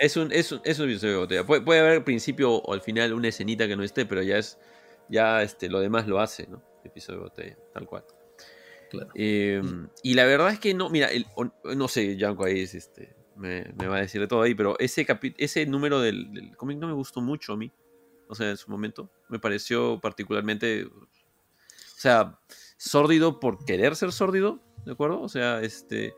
es 0.01 0.17
un, 0.17 0.33
es, 0.33 0.51
un, 0.53 0.61
es 0.65 0.79
un 0.79 0.89
episodio 0.91 1.13
de 1.15 1.19
botella. 1.21 1.47
Puede, 1.47 1.61
puede 1.63 1.81
haber 1.81 1.93
al 1.93 2.05
principio 2.05 2.55
o 2.55 2.73
al 2.75 2.81
final 2.81 3.13
una 3.13 3.29
escenita 3.29 3.69
que 3.69 3.77
no 3.77 3.83
esté, 3.85 4.07
pero 4.07 4.23
ya 4.23 4.39
es 4.39 4.59
ya 5.09 5.43
este, 5.43 5.69
lo 5.69 5.81
demás 5.81 6.07
lo 6.07 6.21
hace, 6.21 6.47
¿no? 6.49 6.63
Episodio 6.85 7.19
de 7.21 7.25
botella, 7.25 7.57
tal 7.75 7.87
cual. 7.87 8.05
Claro. 8.91 9.11
Eh, 9.15 9.63
y 10.03 10.15
la 10.15 10.25
verdad 10.25 10.51
es 10.53 10.59
que 10.59 10.75
no, 10.75 10.89
mira, 10.91 11.09
el- 11.09 11.27
no 11.77 11.87
sé, 11.89 12.17
Yanko 12.17 12.45
ahí 12.45 12.61
es, 12.61 12.75
este, 12.75 13.15
me, 13.37 13.73
me 13.79 13.87
va 13.87 13.97
a 13.99 14.01
decir 14.01 14.21
de 14.21 14.27
todo 14.27 14.43
ahí, 14.43 14.55
pero 14.55 14.77
ese, 14.79 15.07
capi- 15.07 15.35
ese 15.39 15.65
número 15.67 16.01
del, 16.01 16.33
del 16.33 16.57
cómic 16.57 16.79
no 16.79 16.87
me 16.89 16.93
gustó 16.95 17.21
mucho 17.21 17.53
a 17.53 17.57
mí. 17.57 17.71
O 18.29 18.35
sea, 18.37 18.51
en 18.51 18.57
su 18.57 18.71
momento. 18.71 19.11
Me 19.29 19.39
pareció 19.41 19.99
particularmente. 20.01 20.85
O 20.85 21.07
sea, 21.97 22.39
sórdido 22.77 23.41
por 23.41 23.65
querer 23.65 23.97
ser 23.97 24.13
sórdido, 24.13 24.61
¿de 24.87 24.93
acuerdo? 24.93 25.21
O 25.21 25.29
sea, 25.29 25.61
este. 25.63 26.15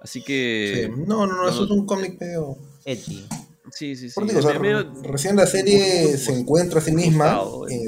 Así 0.00 0.20
Sí. 0.20 0.26
que. 0.26 0.92
No, 0.96 1.26
no, 1.26 1.34
no, 1.34 1.48
eso 1.48 1.64
es 1.64 1.70
un 1.70 1.86
cómic 1.86 2.20
medio. 2.20 2.56
Edgy. 2.84 3.26
Sí, 3.72 3.94
sí, 3.94 4.10
sí. 4.10 4.20
O 4.20 4.42
sea, 4.42 4.58
recién 5.02 5.36
la 5.36 5.46
serie 5.46 6.16
se 6.16 6.32
encuentra 6.38 6.80
a 6.80 6.82
sí 6.82 6.92
misma. 6.92 7.40
Eh. 7.70 7.74
eh, 7.74 7.84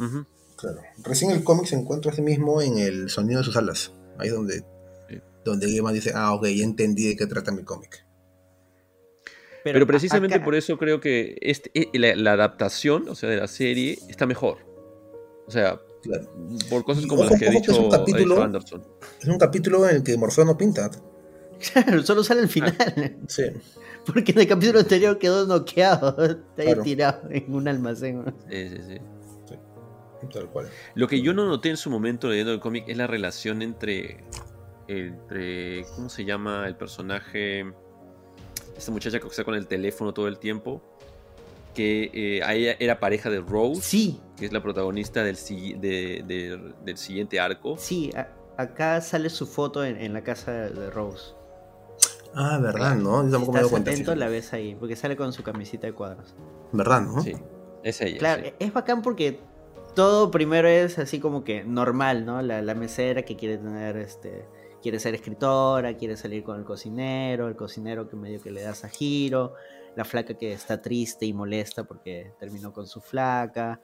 eh, 0.00 0.24
claro. 0.56 0.80
Recién 1.02 1.30
el 1.32 1.42
cómic 1.42 1.66
se 1.66 1.74
encuentra 1.76 2.12
a 2.12 2.14
sí 2.14 2.22
mismo 2.22 2.62
en 2.62 2.78
el 2.78 3.10
sonido 3.10 3.40
de 3.40 3.44
sus 3.44 3.56
alas. 3.56 3.92
Ahí 4.18 4.28
es 4.28 4.34
donde, 4.34 4.64
Sí. 5.08 5.20
donde 5.44 5.66
Gaiman 5.66 5.94
dice, 5.94 6.12
ah, 6.14 6.32
ok, 6.34 6.46
ya 6.46 6.64
entendí 6.64 7.08
de 7.08 7.16
qué 7.16 7.26
trata 7.26 7.50
mi 7.52 7.64
cómic. 7.64 8.04
Pero, 9.64 9.84
precisamente 9.86 10.36
acá- 10.36 10.44
por 10.44 10.54
eso 10.54 10.78
creo 10.78 11.00
que 11.00 11.36
este, 11.40 11.70
eh, 11.74 11.88
la, 11.98 12.14
la 12.14 12.32
adaptación, 12.32 13.08
o 13.08 13.16
sea, 13.16 13.28
de 13.28 13.36
la 13.36 13.48
serie, 13.48 13.98
está 14.08 14.24
mejor. 14.26 14.58
O 15.46 15.50
sea, 15.50 15.80
Claro. 16.02 16.30
por 16.70 16.84
cosas 16.84 17.04
como 17.06 17.22
ojo, 17.22 17.30
las 17.30 17.40
que 17.40 17.46
ha 17.46 17.50
ojo 17.50 17.62
que 17.62 17.70
es 17.72 17.76
un 17.78 17.84
dicho, 17.84 17.94
ha 17.96 17.98
capítulo- 17.98 18.34
dicho 18.36 18.42
Anderson. 18.44 18.86
Es 19.20 19.26
un 19.28 19.38
capítulo 19.38 19.88
en 19.88 19.96
el 19.96 20.02
que 20.04 20.16
Morfeo 20.16 20.44
no 20.44 20.56
pinta. 20.56 20.88
Claro, 21.72 22.00
solo 22.04 22.22
sale 22.22 22.42
al 22.42 22.48
final. 22.48 22.76
Sí. 23.26 23.42
Porque 24.06 24.32
en 24.32 24.38
el 24.40 24.46
capítulo 24.48 24.78
anterior 24.80 25.18
quedó 25.18 25.46
noqueado. 25.46 26.16
Está 26.24 26.62
Claro. 26.62 26.82
tirado 26.82 27.22
en 27.30 27.52
un 27.54 27.68
almacén. 27.68 28.24
¿no? 28.24 28.32
Sí, 28.48 28.68
sí, 28.68 28.76
sí. 28.88 28.98
Tal 30.32 30.48
cual. 30.48 30.68
Lo 30.94 31.06
que 31.06 31.20
yo 31.20 31.32
no 31.34 31.46
noté 31.46 31.68
en 31.70 31.76
su 31.76 31.90
momento 31.90 32.28
leyendo 32.28 32.52
el 32.52 32.60
cómic 32.60 32.84
es 32.88 32.96
la 32.96 33.06
relación 33.06 33.62
entre. 33.62 34.24
entre. 34.88 35.84
¿Cómo 35.94 36.08
se 36.08 36.24
llama 36.24 36.66
el 36.66 36.76
personaje? 36.76 37.64
Esta 38.76 38.90
muchacha 38.92 39.20
que 39.20 39.26
está 39.26 39.44
con 39.44 39.54
el 39.54 39.66
teléfono 39.66 40.12
todo 40.12 40.28
el 40.28 40.38
tiempo. 40.38 40.82
Que 41.74 42.10
eh, 42.14 42.40
ella 42.48 42.76
era 42.80 42.98
pareja 42.98 43.28
de 43.28 43.40
Rose, 43.40 43.82
Sí, 43.82 44.18
que 44.38 44.46
es 44.46 44.52
la 44.52 44.62
protagonista 44.62 45.22
del, 45.22 45.36
si- 45.36 45.74
de- 45.74 46.24
de- 46.26 46.72
del 46.84 46.96
siguiente 46.96 47.38
arco. 47.38 47.76
sí. 47.78 48.10
a- 48.16 48.32
acá 48.56 48.98
sale 49.02 49.28
su 49.28 49.46
foto 49.46 49.84
en, 49.84 49.98
en 49.98 50.14
la 50.14 50.22
casa 50.24 50.50
de 50.70 50.90
Rose. 50.90 51.34
Ah, 52.34 52.58
verdad, 52.58 52.96
¿no? 52.96 53.24
Yo 53.24 53.30
tampoco 53.30 53.52
me 53.52 53.60
doy 53.60 53.70
cuenta. 53.70 53.90
atento, 53.90 54.12
sí. 54.12 54.18
la 54.18 54.28
ves 54.28 54.52
ahí. 54.52 54.74
Porque 54.74 54.96
sale 54.96 55.16
con 55.16 55.32
su 55.32 55.42
camisita 55.42 55.86
de 55.86 55.92
cuadros. 55.92 56.34
¿Verdad, 56.72 57.02
no? 57.02 57.20
Sí, 57.20 57.34
es 57.82 58.00
ella. 58.00 58.18
Claro, 58.18 58.42
sí. 58.44 58.52
es 58.58 58.72
bacán 58.72 59.02
porque 59.02 59.40
todo 59.94 60.30
primero 60.30 60.68
es 60.68 60.98
así 60.98 61.20
como 61.20 61.44
que 61.44 61.64
normal, 61.64 62.26
¿no? 62.26 62.42
La, 62.42 62.62
la 62.62 62.74
mesera 62.74 63.22
que 63.22 63.36
quiere 63.36 63.58
tener, 63.58 63.96
este, 63.96 64.46
quiere 64.82 65.00
ser 65.00 65.14
escritora, 65.14 65.96
quiere 65.96 66.16
salir 66.16 66.44
con 66.44 66.58
el 66.58 66.64
cocinero, 66.64 67.48
el 67.48 67.56
cocinero 67.56 68.08
que 68.08 68.16
medio 68.16 68.40
que 68.40 68.50
le 68.50 68.62
das 68.62 68.84
a 68.84 68.88
giro, 68.88 69.54
la 69.96 70.04
flaca 70.04 70.34
que 70.34 70.52
está 70.52 70.80
triste 70.80 71.26
y 71.26 71.32
molesta 71.32 71.84
porque 71.84 72.32
terminó 72.38 72.72
con 72.72 72.86
su 72.86 73.00
flaca, 73.00 73.80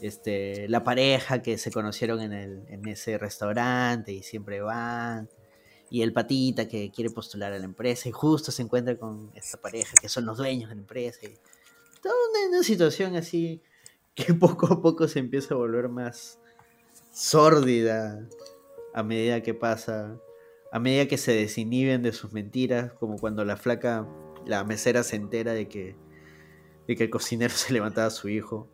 este, 0.00 0.68
la 0.68 0.82
pareja 0.82 1.42
que 1.42 1.58
se 1.58 1.70
conocieron 1.70 2.20
en, 2.20 2.32
el, 2.32 2.64
en 2.68 2.88
ese 2.88 3.18
restaurante 3.18 4.12
y 4.12 4.22
siempre 4.22 4.60
van. 4.60 5.28
Y 5.90 6.02
el 6.02 6.12
patita 6.12 6.68
que 6.68 6.90
quiere 6.90 7.10
postular 7.10 7.52
a 7.52 7.58
la 7.58 7.64
empresa 7.64 8.08
y 8.08 8.12
justo 8.12 8.52
se 8.52 8.62
encuentra 8.62 8.96
con 8.96 9.32
esta 9.34 9.60
pareja 9.60 9.92
que 10.00 10.08
son 10.08 10.24
los 10.24 10.38
dueños 10.38 10.70
de 10.70 10.76
la 10.76 10.80
empresa. 10.80 11.18
Y 11.22 11.34
toda 12.00 12.14
una, 12.30 12.56
una 12.56 12.62
situación 12.62 13.16
así 13.16 13.60
que 14.14 14.34
poco 14.34 14.72
a 14.72 14.80
poco 14.80 15.08
se 15.08 15.18
empieza 15.18 15.54
a 15.54 15.58
volver 15.58 15.88
más 15.88 16.38
sórdida 17.12 18.26
a 18.94 19.02
medida 19.02 19.42
que 19.42 19.54
pasa, 19.54 20.18
a 20.72 20.78
medida 20.78 21.06
que 21.06 21.18
se 21.18 21.32
desinhiben 21.32 22.02
de 22.02 22.12
sus 22.12 22.32
mentiras, 22.32 22.92
como 22.94 23.16
cuando 23.16 23.44
la 23.44 23.56
flaca, 23.56 24.06
la 24.46 24.64
mesera 24.64 25.02
se 25.02 25.16
entera 25.16 25.52
de 25.52 25.68
que, 25.68 25.96
de 26.86 26.96
que 26.96 27.04
el 27.04 27.10
cocinero 27.10 27.54
se 27.56 27.72
levantaba 27.72 28.08
a 28.08 28.10
su 28.10 28.28
hijo. 28.28 28.68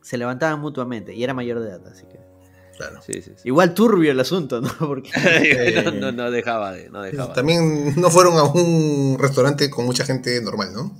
Se 0.00 0.18
levantaban 0.18 0.60
mutuamente 0.60 1.14
y 1.14 1.22
era 1.22 1.32
mayor 1.32 1.60
de 1.60 1.70
edad, 1.70 1.86
así 1.86 2.06
que. 2.06 2.31
Claro. 2.76 3.00
Sí, 3.02 3.14
sí, 3.14 3.32
sí. 3.36 3.42
Igual 3.44 3.74
turbio 3.74 4.10
el 4.12 4.20
asunto, 4.20 4.60
¿no? 4.60 4.70
Porque. 4.78 5.10
no, 5.84 5.90
no, 5.92 6.12
no 6.12 6.30
dejaba 6.30 6.72
de. 6.72 6.88
No 6.90 7.02
dejaba 7.02 7.28
de. 7.28 7.34
También 7.34 7.94
no 8.00 8.10
fueron 8.10 8.36
a 8.38 8.44
un 8.44 9.16
restaurante 9.18 9.68
con 9.70 9.84
mucha 9.84 10.04
gente 10.04 10.40
normal, 10.40 10.72
¿no? 10.72 10.96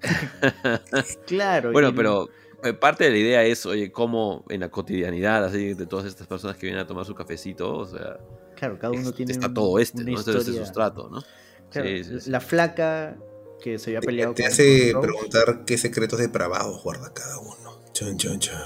Claro. 1.26 1.72
Bueno, 1.72 1.88
y- 1.88 1.92
pero 1.92 2.28
eh, 2.62 2.72
parte 2.72 3.04
de 3.04 3.10
la 3.10 3.16
idea 3.18 3.42
es, 3.44 3.66
oye, 3.66 3.90
cómo 3.92 4.44
en 4.48 4.60
la 4.60 4.68
cotidianidad, 4.70 5.44
así, 5.44 5.74
de 5.74 5.86
todas 5.86 6.06
estas 6.06 6.26
personas 6.26 6.56
que 6.56 6.66
vienen 6.66 6.82
a 6.84 6.86
tomar 6.86 7.04
su 7.04 7.14
cafecito, 7.14 7.76
o 7.76 7.86
sea, 7.86 8.18
Claro, 8.56 8.78
cada 8.78 8.92
uno 8.92 9.08
es- 9.10 9.14
tiene. 9.14 9.32
está 9.32 9.46
un- 9.48 9.54
todo 9.54 9.78
este, 9.78 10.02
¿no? 10.04 10.18
Este 10.18 10.30
es 10.30 10.36
el 10.36 10.40
historia. 10.42 10.64
sustrato, 10.64 11.08
¿no? 11.10 11.22
Claro, 11.70 11.88
Sí, 11.88 12.04
sí, 12.04 12.20
sí. 12.20 12.30
La 12.30 12.40
flaca 12.40 13.16
que 13.62 13.78
se 13.78 13.90
había 13.90 14.00
peleado 14.00 14.34
Te 14.34 14.42
con- 14.44 14.52
hace 14.52 14.92
con 14.92 15.02
preguntar 15.02 15.64
qué 15.66 15.76
secretos 15.78 16.18
depravados 16.18 16.82
guarda 16.82 17.12
cada 17.12 17.38
uno. 17.38 17.80
Chon, 17.92 18.16
chon, 18.16 18.38
chon. 18.38 18.56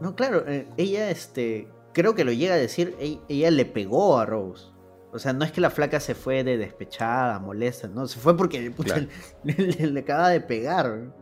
No, 0.00 0.14
claro, 0.16 0.44
eh, 0.48 0.66
ella, 0.76 1.10
este, 1.10 1.68
creo 1.92 2.14
que 2.14 2.24
lo 2.24 2.32
llega 2.32 2.54
a 2.54 2.58
decir, 2.58 2.96
ella, 3.28 3.50
le 3.50 3.64
pegó 3.64 4.18
a 4.18 4.26
Rose. 4.26 4.66
O 5.12 5.18
sea, 5.18 5.32
no 5.32 5.44
es 5.44 5.52
que 5.52 5.60
la 5.60 5.70
flaca 5.70 6.00
se 6.00 6.14
fue 6.14 6.42
de 6.42 6.56
despechada, 6.56 7.38
molesta, 7.38 7.86
no, 7.88 8.06
se 8.08 8.18
fue 8.18 8.36
porque 8.36 8.70
puta, 8.70 8.94
Claro. 8.94 9.08
le, 9.44 9.54
le- 9.54 9.86
le 9.88 10.00
acaba 10.00 10.30
de 10.30 10.40
pegar. 10.40 11.12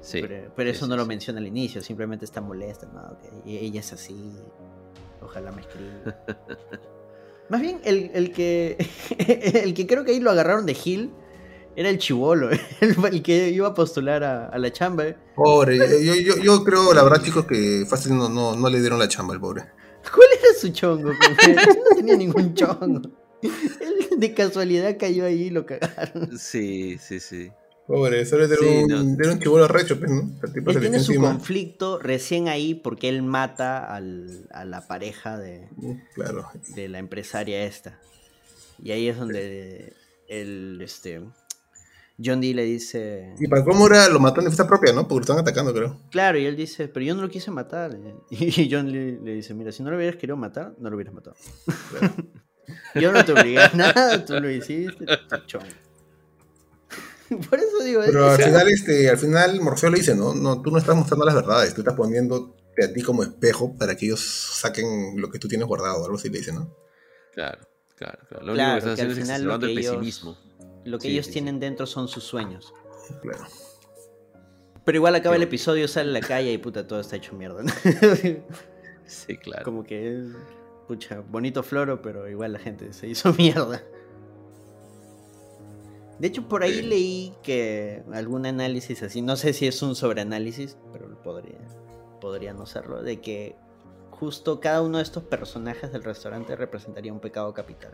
Sí. 0.00 0.20
pero, 0.54 0.70
eso 0.70 0.84
sí, 0.84 0.90
no 0.90 0.96
lo 0.96 1.06
menciona 1.06 1.40
al 1.40 1.46
inicio, 1.46 1.80
simplemente 1.80 2.24
está 2.26 2.40
molesta, 2.42 2.86
¿no? 2.92 3.16
Ella 3.46 3.80
es 3.80 3.92
así, 3.92 4.32
ojalá 5.22 5.50
me 5.50 5.62
escriba. 5.62 6.16
Más 7.48 7.60
bien, 7.60 7.80
el, 7.84 8.10
el 8.14 8.32
que 8.32 8.76
el 9.64 9.74
que 9.74 9.86
creo 9.86 10.04
que 10.04 10.12
ahí 10.12 10.20
lo 10.20 10.30
agarraron 10.30 10.66
de 10.66 10.74
Gil 10.74 11.10
era 11.76 11.90
el 11.90 11.98
chivolo, 11.98 12.50
el, 12.80 12.96
el 13.04 13.22
que 13.22 13.50
iba 13.50 13.68
a 13.68 13.74
postular 13.74 14.22
a, 14.24 14.46
a 14.48 14.58
la 14.58 14.72
chamba. 14.72 15.06
¿eh? 15.08 15.16
Pobre, 15.34 15.76
yo, 16.04 16.14
yo, 16.14 16.36
yo 16.42 16.64
creo, 16.64 16.92
la 16.94 17.02
verdad, 17.02 17.22
chicos, 17.22 17.46
que 17.46 17.84
fácil 17.88 18.16
no, 18.16 18.28
no, 18.28 18.54
no 18.56 18.68
le 18.68 18.80
dieron 18.80 18.98
la 18.98 19.08
chamba 19.08 19.34
al 19.34 19.40
pobre. 19.40 19.62
¿Cuál 20.14 20.28
era 20.38 20.58
su 20.60 20.68
chongo? 20.68 21.10
Él 21.10 21.56
no 21.56 21.96
tenía 21.96 22.16
ningún 22.16 22.54
chongo. 22.54 23.02
Él 23.42 24.08
de 24.18 24.34
casualidad 24.34 24.96
cayó 24.98 25.24
ahí 25.26 25.44
y 25.44 25.50
lo 25.50 25.66
cagaron. 25.66 26.38
Sí, 26.38 26.98
sí, 26.98 27.20
sí. 27.20 27.50
Pobre, 27.86 28.24
solo 28.24 28.44
era, 28.46 28.56
Sí, 28.56 28.64
un, 28.66 28.86
no. 28.88 29.22
era 29.22 29.32
un 29.32 29.38
chivolo 29.40 29.68
recho, 29.68 29.98
pues, 29.98 30.10
¿no? 30.10 30.30
El 30.42 30.52
tipo 30.54 30.70
Él 30.70 30.74
se 30.76 30.80
le 30.80 30.88
tiene 30.88 31.00
su 31.00 31.12
encima. 31.12 31.28
conflicto 31.32 31.98
recién 31.98 32.48
ahí 32.48 32.74
porque 32.74 33.10
él 33.10 33.22
mata 33.22 33.84
al- 33.94 34.46
a 34.52 34.64
la 34.64 34.86
pareja 34.86 35.36
de, 35.36 35.68
Claro. 36.14 36.48
de 36.74 36.88
la 36.88 36.98
empresaria 36.98 37.64
esta. 37.64 37.98
Y 38.82 38.92
ahí 38.92 39.08
es 39.08 39.18
donde 39.18 39.92
el 40.28 40.80
este 40.82 41.20
John 42.22 42.40
Dee 42.40 42.54
le 42.54 42.62
dice, 42.64 43.34
Y 43.40 43.48
para 43.48 43.64
cómo 43.64 43.86
era, 43.86 44.08
lo 44.08 44.20
mató 44.20 44.40
en 44.40 44.44
defensa 44.44 44.66
propia, 44.68 44.92
¿no? 44.92 45.02
Porque 45.08 45.14
lo 45.16 45.20
estaban 45.22 45.42
atacando, 45.42 45.72
creo. 45.74 46.00
claro, 46.10 46.38
y 46.38 46.46
él 46.46 46.54
dice, 46.56 46.86
pero 46.88 47.04
yo 47.04 47.14
no 47.14 47.22
lo 47.22 47.28
quise 47.28 47.50
matar. 47.50 47.98
Y 48.30 48.68
John 48.70 48.90
le, 48.92 49.20
le 49.20 49.34
dice, 49.34 49.52
mira, 49.54 49.72
si 49.72 49.82
no 49.82 49.90
lo 49.90 49.96
hubieras 49.96 50.16
querido 50.16 50.36
matar, 50.36 50.74
no 50.78 50.90
lo 50.90 50.96
hubieras 50.96 51.14
matado. 51.14 51.36
yo 52.94 53.10
no 53.12 53.24
te 53.24 53.32
obligué 53.32 53.60
a 53.60 53.70
nada, 53.74 54.24
tú 54.24 54.34
lo 54.34 54.50
hiciste, 54.50 55.04
tu 55.06 55.36
chongo. 55.46 55.66
Por 57.50 57.58
eso 57.58 57.82
digo, 57.84 58.02
Pero 58.04 58.30
al 58.30 58.40
final, 58.40 58.68
este, 58.68 59.08
al 59.10 59.18
final 59.18 59.60
Morfeo 59.60 59.90
le 59.90 59.98
dice, 59.98 60.14
no, 60.14 60.34
no, 60.34 60.60
tú 60.62 60.70
no 60.70 60.78
estás 60.78 60.94
mostrando 60.94 61.24
las 61.24 61.34
verdades, 61.34 61.74
tú 61.74 61.80
estás 61.80 61.94
poniéndote 61.94 62.84
a 62.84 62.92
ti 62.92 63.02
como 63.02 63.22
espejo 63.22 63.76
para 63.76 63.96
que 63.96 64.06
ellos 64.06 64.20
saquen 64.20 65.20
lo 65.20 65.30
que 65.30 65.38
tú 65.38 65.48
tienes 65.48 65.66
guardado, 65.66 66.04
algo 66.04 66.16
así 66.16 66.28
le 66.28 66.38
dice, 66.38 66.52
¿no? 66.52 66.72
Claro, 67.32 67.66
claro, 67.96 68.18
claro. 68.28 68.46
Lo 68.46 68.54
Claro, 68.54 68.72
único 68.72 68.72
que 68.72 68.78
estás 68.78 68.84
que 68.84 68.92
haciendo 68.92 69.12
es 69.14 69.18
exacerbando 69.18 69.66
el 69.66 69.72
ellos- 69.78 69.90
pesimismo. 69.92 70.38
Lo 70.84 70.98
que 70.98 71.08
Sí, 71.08 71.12
ellos 71.14 71.26
sí, 71.26 71.32
tienen 71.32 71.60
dentro 71.60 71.86
son 71.86 72.08
sus 72.08 72.24
sueños. 72.24 72.72
Claro. 73.22 73.44
Pero 74.84 74.96
igual 74.96 75.14
acaba 75.14 75.36
el 75.36 75.42
episodio, 75.42 75.88
sale 75.88 76.10
a 76.10 76.20
la 76.20 76.20
calle 76.20 76.52
y 76.52 76.58
puta, 76.58 76.86
todo 76.86 77.00
está 77.00 77.16
hecho 77.16 77.34
mierda. 77.34 77.64
sí, 79.06 79.36
claro. 79.38 79.64
Como 79.64 79.84
que, 79.84 80.28
pucha, 80.86 81.20
bonito 81.20 81.62
floro, 81.62 82.02
pero 82.02 82.28
igual 82.28 82.52
la 82.52 82.58
gente 82.58 82.92
se 82.92 83.08
hizo 83.08 83.32
mierda. 83.38 83.82
De 86.18 86.28
hecho, 86.28 86.46
por 86.48 86.62
ahí 86.62 86.82
leí 86.82 87.34
que 87.42 88.04
algún 88.12 88.46
análisis 88.46 89.02
así, 89.02 89.20
no 89.20 89.36
sé 89.36 89.52
si 89.52 89.66
es 89.66 89.82
un 89.82 89.96
sobreanálisis, 89.96 90.76
pero 90.92 91.08
podría, 91.22 91.58
podría 92.20 92.52
no 92.52 92.66
serlo, 92.66 93.02
de 93.02 93.20
que 93.20 93.56
justo 94.10 94.60
cada 94.60 94.80
uno 94.80 94.98
de 94.98 95.02
estos 95.02 95.24
personajes 95.24 95.92
del 95.92 96.04
restaurante 96.04 96.54
representaría 96.54 97.12
un 97.12 97.20
pecado 97.20 97.52
capital. 97.52 97.90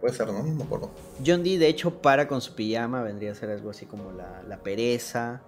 Puede 0.00 0.14
ser, 0.14 0.28
¿no? 0.28 0.42
No 0.42 0.54
me 0.54 0.64
acuerdo. 0.64 0.90
John 1.24 1.42
Dee, 1.42 1.58
de 1.58 1.68
hecho, 1.68 2.00
para 2.00 2.28
con 2.28 2.40
su 2.40 2.54
pijama, 2.54 3.02
vendría 3.02 3.32
a 3.32 3.34
ser 3.34 3.50
algo 3.50 3.70
así 3.70 3.86
como 3.86 4.12
la, 4.12 4.60
pereza. 4.62 5.42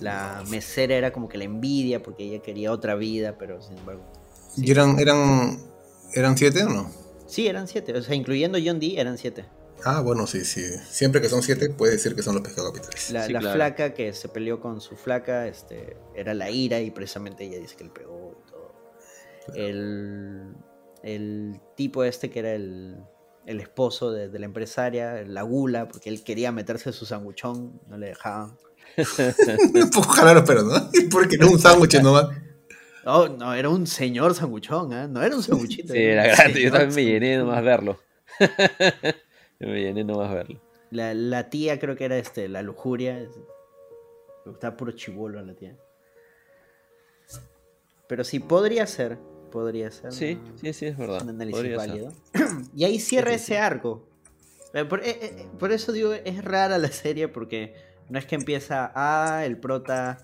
La 0.00 0.42
mesera 0.48 0.96
era 0.96 1.12
como 1.12 1.28
que 1.28 1.38
la 1.38 1.44
envidia 1.44 2.02
porque 2.02 2.24
ella 2.24 2.42
quería 2.42 2.72
otra 2.72 2.96
vida, 2.96 3.36
pero 3.38 3.62
sin 3.62 3.78
embargo. 3.78 4.02
¿Y 4.56 4.70
eran, 4.70 4.98
eran, 4.98 5.58
eran 6.14 6.36
siete 6.36 6.64
o 6.64 6.68
no? 6.68 6.90
Sí, 7.26 7.46
eran 7.46 7.68
siete. 7.68 7.96
O 7.96 8.02
sea, 8.02 8.14
incluyendo 8.14 8.58
John 8.62 8.80
Dee, 8.80 8.98
eran 8.98 9.18
siete. 9.18 9.44
Ah, 9.84 10.00
bueno, 10.00 10.26
sí, 10.26 10.44
sí. 10.44 10.62
Siempre 10.90 11.20
que 11.20 11.28
son 11.28 11.42
siete, 11.42 11.70
puede 11.70 11.92
decir 11.92 12.16
que 12.16 12.22
son 12.22 12.34
los 12.34 12.42
pescados 12.42 12.72
capitales. 12.72 13.30
La, 13.30 13.40
flaca 13.40 13.94
que 13.94 14.12
se 14.12 14.28
peleó 14.28 14.60
con 14.60 14.80
su 14.80 14.96
flaca 14.96 15.46
este, 15.46 15.96
era 16.14 16.34
la 16.34 16.50
ira 16.50 16.80
y 16.80 16.90
precisamente 16.90 17.44
ella 17.44 17.58
dice 17.58 17.76
que 17.76 17.84
le 17.84 17.90
pegó 17.90 18.34
y 18.44 18.50
todo. 18.50 18.74
El, 19.54 20.56
el 21.02 21.60
tipo 21.76 22.02
este 22.02 22.30
que 22.30 22.40
era 22.40 22.52
el, 22.52 23.04
el 23.48 23.60
esposo 23.60 24.12
de, 24.12 24.38
la 24.38 24.44
empresaria, 24.44 25.24
la 25.26 25.40
gula, 25.40 25.88
porque 25.88 26.10
él 26.10 26.22
quería 26.22 26.52
meterse 26.52 26.92
su 26.92 27.06
sanguchón, 27.06 27.80
no 27.88 27.96
le 27.96 28.08
dejaban. 28.08 28.58
un 29.74 29.90
poco 29.90 30.16
raro, 30.16 30.44
pero 30.44 30.64
no. 30.64 30.90
Porque 31.10 31.38
no 31.38 31.50
un 31.50 31.58
sándwich 31.58 31.98
nomás. 32.02 32.28
No, 33.06 33.28
no, 33.28 33.54
era 33.54 33.70
un 33.70 33.86
señor 33.86 34.34
sanguchón, 34.34 34.92
¿eh? 34.92 35.08
No 35.08 35.22
era 35.22 35.34
un 35.34 35.42
sanguchito. 35.42 35.94
Sí, 35.94 35.98
era 35.98 36.26
grande, 36.26 36.60
yo 36.60 36.70
también 36.70 36.94
me 36.94 37.04
llené 37.04 37.38
nomás 37.38 37.64
verlo. 37.64 37.98
me 39.60 39.80
llené 39.80 40.04
nomás 40.04 40.30
verlo. 40.30 40.60
La, 40.90 41.14
la, 41.14 41.48
tía 41.48 41.78
creo 41.78 41.96
que 41.96 42.04
era 42.04 42.18
este, 42.18 42.48
la 42.48 42.60
lujuria. 42.60 43.26
Estaba 44.44 44.76
puro 44.76 44.92
chivolo 44.92 45.42
la 45.42 45.54
tía. 45.54 45.74
Pero 48.08 48.24
sí, 48.24 48.40
podría 48.40 48.86
ser. 48.86 49.18
Podría 49.50 49.90
ser. 49.90 50.12
Sí, 50.12 50.38
sí, 50.60 50.72
sí, 50.72 50.86
es 50.86 50.96
verdad. 50.96 51.22
Un 51.22 51.30
análisis 51.30 51.76
válido. 51.76 52.12
y 52.76 52.84
ahí 52.84 52.98
cierra 52.98 53.32
ese 53.32 53.58
arco. 53.58 54.08
Eh, 54.74 54.84
por, 54.84 55.00
eh, 55.00 55.18
eh, 55.20 55.48
por, 55.58 55.72
eso 55.72 55.92
digo, 55.92 56.12
es 56.12 56.44
rara 56.44 56.78
la 56.78 56.92
serie 56.92 57.28
porque 57.28 57.74
no 58.08 58.18
es 58.18 58.26
que 58.26 58.34
empieza, 58.34 58.92
ah, 58.94 59.44
el 59.44 59.58
prota 59.58 60.18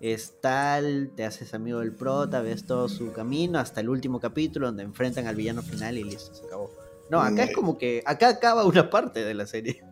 es 0.00 0.34
tal, 0.40 1.12
te 1.16 1.24
haces 1.24 1.54
amigo 1.54 1.80
del 1.80 1.92
prota, 1.92 2.42
ves 2.42 2.66
todo 2.66 2.88
su 2.88 3.12
camino 3.12 3.58
hasta 3.58 3.80
el 3.80 3.88
último 3.88 4.20
capítulo 4.20 4.66
donde 4.66 4.82
enfrentan 4.82 5.26
al 5.26 5.36
villano 5.36 5.62
final 5.62 5.96
y 5.96 6.04
listo, 6.04 6.34
se 6.34 6.44
acabó. 6.44 6.70
No, 7.10 7.20
acá 7.20 7.44
es 7.44 7.54
como 7.54 7.78
que, 7.78 8.02
acá 8.04 8.28
acaba 8.28 8.64
una 8.64 8.90
parte 8.90 9.24
de 9.24 9.34
la 9.34 9.46
serie. 9.46 9.82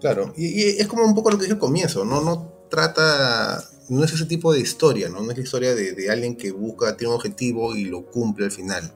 Claro, 0.00 0.32
y, 0.36 0.62
es 0.62 0.86
como 0.86 1.04
un 1.04 1.14
poco 1.14 1.30
lo 1.30 1.36
que 1.36 1.44
dije 1.44 1.54
al 1.54 1.58
comienzo, 1.58 2.04
¿no? 2.04 2.22
No 2.22 2.52
trata, 2.70 3.62
no 3.88 4.04
es 4.04 4.12
ese 4.12 4.26
tipo 4.26 4.52
de 4.52 4.60
historia, 4.60 5.08
¿no? 5.08 5.22
No 5.22 5.30
es 5.30 5.36
la 5.36 5.44
historia 5.44 5.74
de, 5.74 6.10
alguien 6.10 6.36
que 6.36 6.52
busca, 6.52 6.96
tiene 6.96 7.12
un 7.12 7.16
objetivo 7.16 7.74
y 7.74 7.84
lo 7.84 8.06
cumple 8.06 8.46
al 8.46 8.52
final. 8.52 8.94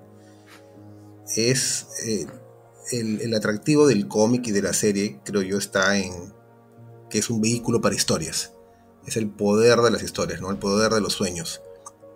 Es 1.36 1.86
eh, 2.06 2.26
el, 2.92 3.20
el 3.20 3.34
atractivo 3.34 3.86
del 3.86 4.08
cómic 4.08 4.46
y 4.48 4.52
de 4.52 4.62
la 4.62 4.72
serie, 4.72 5.20
creo 5.24 5.42
yo, 5.42 5.58
está 5.58 5.96
en 5.98 6.32
que 7.08 7.18
es 7.18 7.30
un 7.30 7.40
vehículo 7.40 7.80
para 7.80 7.94
historias 7.94 8.52
es 9.06 9.16
el 9.16 9.28
poder 9.28 9.80
de 9.80 9.90
las 9.90 10.02
historias, 10.02 10.40
¿no? 10.40 10.50
El 10.50 10.58
poder 10.58 10.92
de 10.92 11.00
los 11.00 11.12
sueños. 11.12 11.62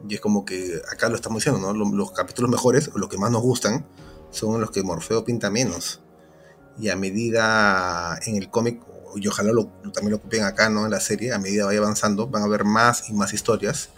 Y 0.08 0.14
es 0.14 0.20
como 0.20 0.44
que 0.44 0.80
acá 0.92 1.08
lo 1.08 1.16
estamos 1.16 1.42
diciendo, 1.42 1.72
¿no? 1.72 1.86
Los, 1.94 2.12
capítulos 2.12 2.50
mejores, 2.50 2.90
los 2.94 3.08
que 3.08 3.18
más 3.18 3.30
nos 3.30 3.42
gustan, 3.42 3.86
son 4.30 4.60
los 4.60 4.70
que 4.70 4.82
Morfeo 4.82 5.24
pinta 5.24 5.50
menos. 5.50 6.00
Y 6.78 6.90
a 6.90 6.96
medida 6.96 8.18
en 8.26 8.36
el 8.36 8.50
cómic, 8.50 8.80
y 9.16 9.26
ojalá 9.28 9.52
lo, 9.52 9.66
también 9.92 10.10
lo 10.10 10.16
ocupen 10.16 10.44
acá, 10.44 10.68
¿no? 10.68 10.84
En 10.84 10.90
la 10.90 11.00
serie, 11.00 11.32
a 11.32 11.38
medida 11.38 11.66
vaya 11.66 11.78
avanzando, 11.78 12.26
van 12.26 12.42
a 12.42 12.46
haber 12.46 12.64
más 12.64 13.08
y 13.08 13.12
más 13.12 13.32
historias, 13.32 13.90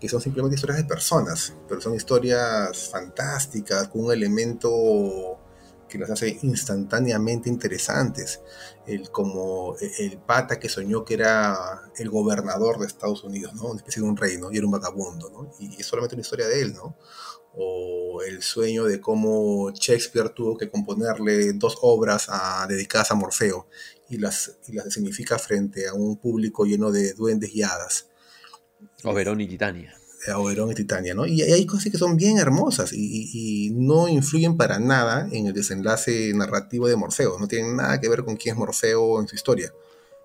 que 0.00 0.08
son 0.08 0.20
simplemente 0.20 0.56
historias 0.56 0.78
de 0.78 0.84
personas, 0.84 1.54
pero 1.68 1.80
son 1.80 1.94
historias 1.94 2.90
fantásticas, 2.90 3.88
con 3.88 4.04
un 4.04 4.12
elemento 4.12 5.38
que 5.88 5.98
las 5.98 6.10
hace 6.10 6.38
instantáneamente 6.42 7.48
interesantes. 7.48 8.40
El, 8.86 9.10
como 9.10 9.76
el 9.98 10.18
pata 10.18 10.58
que 10.58 10.68
soñó 10.68 11.04
que 11.04 11.14
era 11.14 11.90
el 11.96 12.08
gobernador 12.10 12.78
de 12.78 12.86
Estados 12.86 13.24
Unidos, 13.24 13.54
¿no? 13.54 13.68
Una 13.68 13.78
especie 13.78 14.02
de 14.02 14.08
un 14.08 14.16
rey, 14.16 14.38
¿no? 14.38 14.52
Y 14.52 14.58
era 14.58 14.66
un 14.66 14.72
vagabundo, 14.72 15.30
¿no? 15.30 15.52
Y 15.58 15.80
es 15.80 15.86
solamente 15.86 16.14
una 16.14 16.22
historia 16.22 16.46
de 16.46 16.62
él, 16.62 16.74
¿no? 16.74 16.96
O 17.54 18.22
el 18.22 18.42
sueño 18.42 18.84
de 18.84 19.00
cómo 19.00 19.70
Shakespeare 19.70 20.28
tuvo 20.30 20.56
que 20.56 20.70
componerle 20.70 21.52
dos 21.54 21.78
obras 21.80 22.28
dedicadas 22.68 23.10
a 23.10 23.14
Morfeo 23.14 23.66
y 24.08 24.18
las, 24.18 24.58
y 24.68 24.72
las 24.72 24.92
significa 24.92 25.38
frente 25.38 25.88
a 25.88 25.94
un 25.94 26.16
público 26.16 26.64
lleno 26.64 26.90
de 26.90 27.12
duendes 27.14 27.54
y 27.54 27.62
hadas. 27.62 28.08
Oberón 29.04 29.40
y 29.40 29.48
Titania 29.48 29.96
a 30.30 30.38
Oberón 30.38 30.70
y 30.70 30.74
Titania, 30.74 31.14
¿no? 31.14 31.26
Y 31.26 31.42
hay 31.42 31.66
cosas 31.66 31.90
que 31.90 31.98
son 31.98 32.16
bien 32.16 32.38
hermosas 32.38 32.92
y, 32.92 33.70
no 33.74 34.08
influyen 34.08 34.56
para 34.56 34.78
nada 34.78 35.28
en 35.30 35.46
el 35.46 35.52
desenlace 35.52 36.32
narrativo 36.34 36.88
de 36.88 36.96
Morfeo, 36.96 37.38
no 37.38 37.46
tienen 37.46 37.76
nada 37.76 38.00
que 38.00 38.08
ver 38.08 38.24
con 38.24 38.36
quién 38.36 38.54
es 38.54 38.58
Morfeo 38.58 39.20
en 39.20 39.28
su 39.28 39.34
historia. 39.34 39.72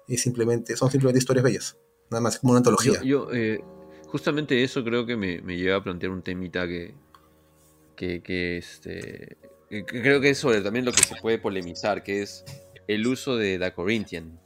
Es 0.07 0.21
simplemente, 0.21 0.75
son 0.75 0.89
simplemente 0.89 1.19
historias 1.19 1.43
bellas, 1.43 1.77
nada 2.09 2.21
más, 2.21 2.39
como 2.39 2.51
una 2.51 2.59
antología. 2.59 3.01
Yo, 3.03 3.29
eh, 3.33 3.63
justamente 4.07 4.63
eso 4.63 4.83
creo 4.83 5.05
que 5.05 5.15
me, 5.15 5.41
lleva 5.55 5.77
a 5.77 5.83
plantear 5.83 6.11
un 6.11 6.21
temita 6.21 6.67
que, 6.67 6.93
que, 7.95 8.57
este, 8.57 9.37
creo 9.85 10.21
que 10.21 10.31
es 10.31 10.37
sobre 10.37 10.61
también 10.61 10.85
lo 10.85 10.91
que 10.91 11.03
se 11.03 11.15
puede 11.21 11.37
polemizar, 11.37 12.03
que 12.03 12.23
es 12.23 12.43
el 12.87 13.07
uso 13.07 13.35
de 13.35 13.59
The 13.59 13.73
Corinthian 13.73 14.39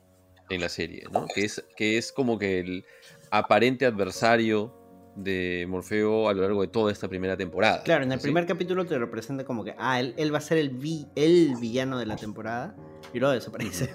en 0.50 0.62
la 0.62 0.70
serie, 0.70 1.04
¿no? 1.12 1.26
Que 1.34 1.46
es, 1.46 1.64
que 1.76 1.98
es 1.98 2.12
como 2.12 2.38
que 2.38 2.60
el 2.60 2.86
aparente 3.32 3.86
adversario 3.86 4.74
de 5.16 5.66
Morfeo 5.68 6.28
a 6.28 6.34
lo 6.34 6.42
largo 6.42 6.62
de 6.62 6.68
toda 6.68 6.92
esta 6.92 7.08
primera 7.08 7.38
temporada. 7.38 7.84
Claro, 7.84 8.04
en 8.04 8.12
el 8.12 8.20
primer 8.20 8.46
capítulo 8.46 8.86
te 8.86 8.98
representa 9.00 9.46
como 9.46 9.64
que, 9.64 9.74
ah, 9.78 10.00
él, 10.00 10.34
va 10.34 10.40
a 10.40 10.42
ser 10.42 10.58
el, 10.58 10.78
el 11.16 11.56
villano 11.60 11.98
de 11.98 12.06
la 12.06 12.18
temporada 12.18 12.76
y 13.14 13.20
luego 13.20 13.34
desaparece. 13.34 13.90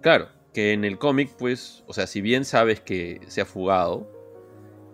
Claro, 0.00 0.28
que 0.52 0.72
en 0.72 0.84
el 0.84 0.98
cómic, 0.98 1.34
pues, 1.36 1.82
o 1.86 1.92
sea, 1.92 2.06
si 2.06 2.20
bien 2.20 2.44
sabes 2.44 2.80
que 2.80 3.20
se 3.26 3.40
ha 3.40 3.44
fugado, 3.44 4.08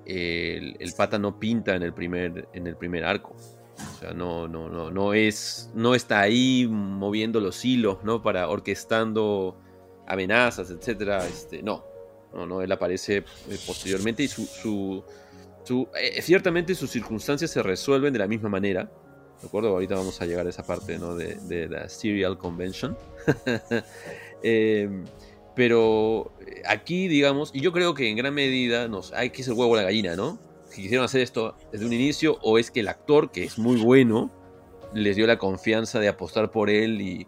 el, 0.06 0.76
pata 0.96 1.18
no 1.18 1.38
pinta 1.38 1.74
en 1.74 1.82
el 1.82 1.92
primer, 1.92 2.48
en 2.52 2.66
el 2.66 2.76
primer 2.76 3.04
arco. 3.04 3.36
O 3.78 3.98
sea, 3.98 4.12
no, 4.12 4.48
no, 4.48 4.68
no, 4.68 4.90
no 4.90 5.14
es. 5.14 5.70
No 5.74 5.94
está 5.94 6.20
ahí 6.20 6.66
moviendo 6.68 7.40
los 7.40 7.64
hilos, 7.64 7.98
¿no? 8.04 8.22
Para 8.22 8.48
orquestando 8.48 9.56
amenazas, 10.06 10.70
etcétera. 10.70 11.26
Este, 11.26 11.62
no. 11.62 11.84
No, 12.32 12.46
no, 12.46 12.62
él 12.62 12.72
aparece 12.72 13.18
eh, 13.18 13.58
posteriormente 13.66 14.22
y 14.22 14.28
su, 14.28 14.46
su, 14.46 15.88
eh, 16.00 16.22
ciertamente 16.22 16.74
sus 16.74 16.90
circunstancias 16.90 17.50
se 17.50 17.62
resuelven 17.62 18.12
de 18.12 18.18
la 18.18 18.26
misma 18.26 18.48
manera. 18.48 18.90
¿De 19.42 19.48
acuerdo? 19.48 19.68
Ahorita 19.68 19.96
vamos 19.96 20.20
a 20.22 20.26
llegar 20.26 20.46
a 20.46 20.50
esa 20.50 20.64
parte 20.64 20.98
¿no? 20.98 21.14
de, 21.14 21.68
la 21.68 21.88
Serial 21.88 22.38
Convention. 22.38 22.96
Pero 25.54 26.32
eh, 26.40 26.62
aquí, 26.66 27.08
digamos, 27.08 27.50
y 27.52 27.60
yo 27.60 27.72
creo 27.72 27.94
que 27.94 28.08
en 28.08 28.16
gran 28.16 28.34
medida 28.34 28.88
nos 28.88 29.12
hay 29.12 29.30
que 29.30 29.42
ser 29.42 29.54
huevo 29.54 29.76
la 29.76 29.82
gallina, 29.82 30.16
¿no? 30.16 30.38
Si 30.72 30.80
quisieron 30.80 31.04
hacer 31.04 31.20
esto 31.20 31.54
desde 31.70 31.84
un 31.84 31.92
inicio, 31.92 32.38
o 32.40 32.58
es 32.58 32.70
que 32.70 32.80
el 32.80 32.88
actor, 32.88 33.30
que 33.30 33.44
es 33.44 33.58
muy 33.58 33.78
bueno, 33.78 34.30
les 34.94 35.16
dio 35.16 35.26
la 35.26 35.36
confianza 35.36 36.00
de 36.00 36.08
apostar 36.08 36.50
por 36.50 36.70
él 36.70 37.02
y, 37.02 37.26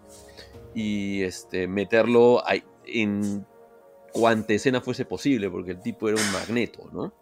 y 0.75 1.23
este, 1.23 1.66
meterlo 1.66 2.43
en 2.87 3.47
cuanta 4.12 4.55
escena 4.55 4.81
fuese 4.81 5.05
posible, 5.05 5.51
porque 5.51 5.73
el 5.73 5.81
tipo 5.83 6.09
era 6.09 6.19
un 6.19 6.33
magneto, 6.33 6.89
¿no? 6.91 7.15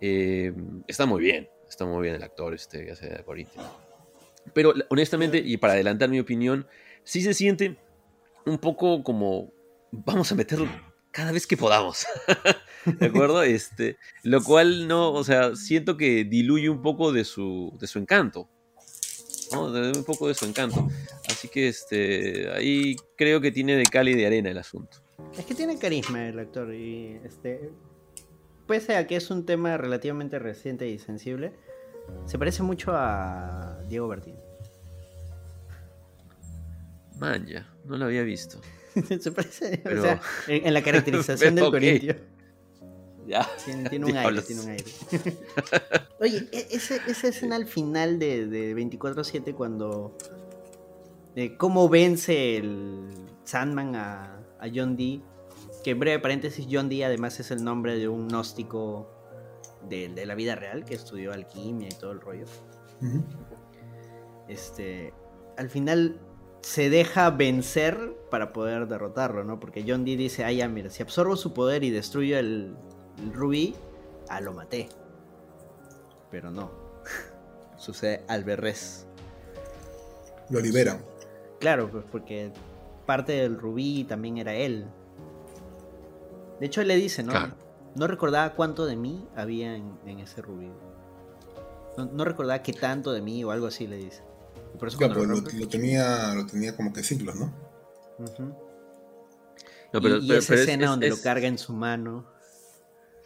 Eh, 0.00 0.52
está 0.88 1.06
muy 1.06 1.22
bien, 1.22 1.48
está 1.68 1.84
muy 1.84 2.02
bien 2.02 2.16
el 2.16 2.24
actor 2.24 2.52
este 2.52 2.84
que 2.84 2.90
hace 2.90 3.08
de 3.08 3.22
Corinthians. 3.22 3.68
Pero 4.52 4.74
honestamente, 4.88 5.38
y 5.38 5.58
para 5.58 5.74
adelantar 5.74 6.08
mi 6.08 6.18
opinión, 6.18 6.66
sí 7.04 7.22
se 7.22 7.34
siente 7.34 7.76
un 8.46 8.58
poco 8.58 9.04
como 9.04 9.52
vamos 9.92 10.32
a 10.32 10.34
meterlo 10.34 10.68
cada 11.12 11.30
vez 11.30 11.46
que 11.46 11.56
podamos. 11.56 12.04
¿De 12.98 13.06
acuerdo? 13.06 13.42
Este, 13.42 13.96
lo 14.22 14.42
cual 14.42 14.88
no, 14.88 15.12
o 15.12 15.24
sea, 15.24 15.56
siento 15.56 15.96
que 15.96 16.24
diluye 16.24 16.68
un 16.68 16.82
poco 16.82 17.12
de 17.12 17.24
su, 17.24 17.76
de 17.80 17.86
su 17.86 17.98
encanto. 17.98 18.48
¿no? 19.52 19.66
un 19.66 20.04
poco 20.04 20.28
de 20.28 20.34
su 20.34 20.44
encanto. 20.44 20.88
Así 21.28 21.48
que 21.48 21.68
este, 21.68 22.50
ahí 22.52 22.96
creo 23.16 23.40
que 23.40 23.52
tiene 23.52 23.76
de 23.76 23.84
cal 23.84 24.08
y 24.08 24.14
de 24.14 24.26
arena 24.26 24.50
el 24.50 24.58
asunto. 24.58 24.98
Es 25.38 25.44
que 25.44 25.54
tiene 25.54 25.78
carisma 25.78 26.28
el 26.28 26.38
actor 26.38 26.74
y 26.74 27.20
este 27.24 27.70
pese 28.66 28.96
a 28.96 29.06
que 29.06 29.16
es 29.16 29.30
un 29.30 29.46
tema 29.46 29.76
relativamente 29.76 30.38
reciente 30.38 30.88
y 30.88 30.98
sensible, 30.98 31.52
se 32.26 32.38
parece 32.38 32.62
mucho 32.62 32.92
a 32.94 33.80
Diego 33.88 34.08
Bertín. 34.08 34.36
Manja, 37.18 37.66
no 37.84 37.96
lo 37.96 38.06
había 38.06 38.22
visto. 38.22 38.60
Se 39.20 39.32
parece, 39.32 39.82
o 39.84 40.02
sea, 40.02 40.20
en, 40.48 40.72
la 40.74 40.82
caracterización 40.84 41.54
del 41.54 41.70
corintio. 41.70 42.16
Ya. 43.26 43.48
Tiene, 43.64 44.04
un 44.04 44.16
aire, 44.16 44.42
tiene 44.42 44.62
un 44.62 44.70
aire. 44.70 44.84
Oye, 46.20 46.48
e, 46.52 46.68
ese, 46.70 47.00
esa 47.08 47.28
escena 47.28 47.56
al 47.56 47.66
final 47.66 48.18
de, 48.18 48.46
de 48.46 48.76
24-7 48.76 49.54
cuando... 49.54 50.16
Eh, 51.34 51.56
¿Cómo 51.56 51.88
vence 51.88 52.56
el 52.56 53.08
Sandman 53.44 53.96
a, 53.96 54.40
a 54.58 54.68
John 54.74 54.96
Dee? 54.96 55.20
Que 55.84 55.90
en 55.90 56.00
breve 56.00 56.18
paréntesis, 56.20 56.66
John 56.70 56.88
Dee 56.88 57.04
además 57.04 57.38
es 57.40 57.50
el 57.50 57.62
nombre 57.62 57.98
de 57.98 58.08
un 58.08 58.28
gnóstico 58.28 59.10
de, 59.88 60.08
de 60.08 60.24
la 60.24 60.34
vida 60.34 60.54
real 60.54 60.84
que 60.84 60.94
estudió 60.94 61.32
alquimia 61.32 61.88
y 61.88 61.94
todo 61.94 62.12
el 62.12 62.20
rollo. 62.20 62.46
Este, 64.48 65.12
al 65.56 65.68
final 65.68 66.18
se 66.62 66.90
deja 66.90 67.30
vencer 67.30 68.16
para 68.30 68.52
poder 68.52 68.88
derrotarlo, 68.88 69.44
¿no? 69.44 69.60
Porque 69.60 69.84
John 69.86 70.04
Dee 70.04 70.16
dice, 70.16 70.44
ah, 70.44 70.52
ya, 70.52 70.68
mira, 70.68 70.90
si 70.90 71.02
absorbo 71.02 71.36
su 71.36 71.52
poder 71.52 71.84
y 71.84 71.90
destruyo 71.90 72.38
el, 72.38 72.74
rubí, 73.32 73.74
ah, 74.28 74.40
lo 74.40 74.52
maté. 74.52 74.88
Pero 76.30 76.50
no. 76.50 76.70
Sucede 77.78 78.24
al 78.28 78.44
revés. 78.44 79.06
Lo 80.50 80.60
libera. 80.60 80.98
Claro, 81.60 81.90
pues 81.90 82.04
porque 82.10 82.52
parte 83.06 83.32
del 83.32 83.58
rubí 83.58 84.04
también 84.04 84.38
era 84.38 84.54
él. 84.54 84.86
De 86.60 86.66
hecho, 86.66 86.80
él 86.80 86.88
le 86.88 86.96
dice, 86.96 87.22
¿no? 87.22 87.32
No 87.94 88.06
recordaba 88.06 88.54
cuánto 88.54 88.86
de 88.86 88.96
mí 88.96 89.26
había 89.34 89.74
en, 89.74 90.20
ese 90.20 90.42
rubí. 90.42 90.70
No, 91.96 92.24
recordaba 92.24 92.62
qué 92.62 92.74
tanto 92.74 93.12
de 93.12 93.22
mí 93.22 93.42
o 93.42 93.50
algo 93.50 93.66
así 93.66 93.86
le 93.86 93.96
dice. 93.96 94.22
Por 94.78 94.88
eso 94.88 94.98
pues 94.98 95.10
lo, 95.10 95.68
tenía, 95.68 96.34
lo 96.34 96.44
tenía 96.44 96.76
como 96.76 96.92
que 96.92 97.02
ciclos, 97.02 97.34
¿no? 97.36 97.50
y, 100.20 100.32
esa 100.32 100.54
escena 100.54 100.88
donde 100.88 101.08
lo 101.08 101.16
carga 101.22 101.46
en 101.46 101.56
su 101.56 101.72
mano. 101.72 102.26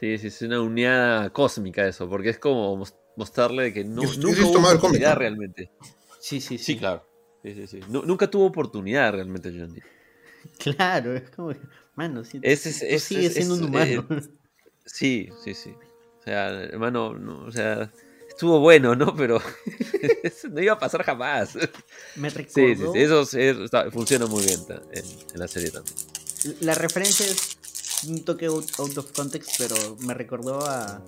Sí, 0.01 0.17
sí, 0.17 0.29
es 0.29 0.43
una 0.43 0.63
unidad 0.63 1.31
cósmica 1.31 1.87
eso, 1.87 2.09
porque 2.09 2.31
es 2.31 2.39
como 2.39 2.83
mostrarle 3.17 3.73
que 3.75 3.85
no, 3.85 4.03
nunca 4.03 4.41
tuvo 4.41 4.59
oportunidad 4.61 5.17
realmente. 5.17 5.71
Sí, 6.19 6.41
sí, 6.41 6.57
sí. 6.57 6.65
Sí, 6.65 6.79
claro. 6.79 7.07
Sí, 7.43 7.67
sí, 7.67 7.81
nunca 7.89 8.31
tuvo 8.31 8.47
oportunidad 8.47 9.13
realmente 9.13 9.51
John 9.57 9.75
Dee. 9.75 9.83
Claro, 10.59 11.15
es 11.15 11.29
como, 11.31 11.55
mano, 11.95 12.25
sí, 12.25 12.39
ese, 12.43 12.99
sigue 12.99 13.29
siendo 13.31 13.55
un 13.55 13.65
humano. 13.65 14.07
sí, 14.87 15.29
sí, 15.45 15.55
sí. 15.55 15.75
O 16.19 16.23
sea, 16.23 16.49
hermano, 16.65 17.15
no, 17.15 17.45
o 17.45 17.53
sea, 17.53 17.91
estuvo 18.29 18.59
bueno, 18.61 18.95
¿no? 18.95 19.15
Pero 19.15 19.41
no 20.51 20.63
iba 20.63 20.75
a 20.75 20.79
pasar 20.79 21.03
jamás. 21.03 21.59
Me 22.17 22.31
recuerdo. 22.31 22.93
Sí, 22.93 23.27
sí, 23.27 23.39
eso, 23.39 23.91
funciona 23.91 24.27
muy 24.27 24.45
bien 24.45 24.61
en, 24.93 25.39
la 25.39 25.47
serie 25.47 25.71
también. 25.71 25.97
La 26.61 26.75
referencia 26.75 27.27
es 27.27 27.59
un 28.09 28.25
toque 28.25 28.47
out, 28.47 28.97
of 28.97 29.13
context, 29.13 29.57
pero 29.59 29.97
me 30.07 30.15
recordó 30.15 30.61
a. 30.67 31.03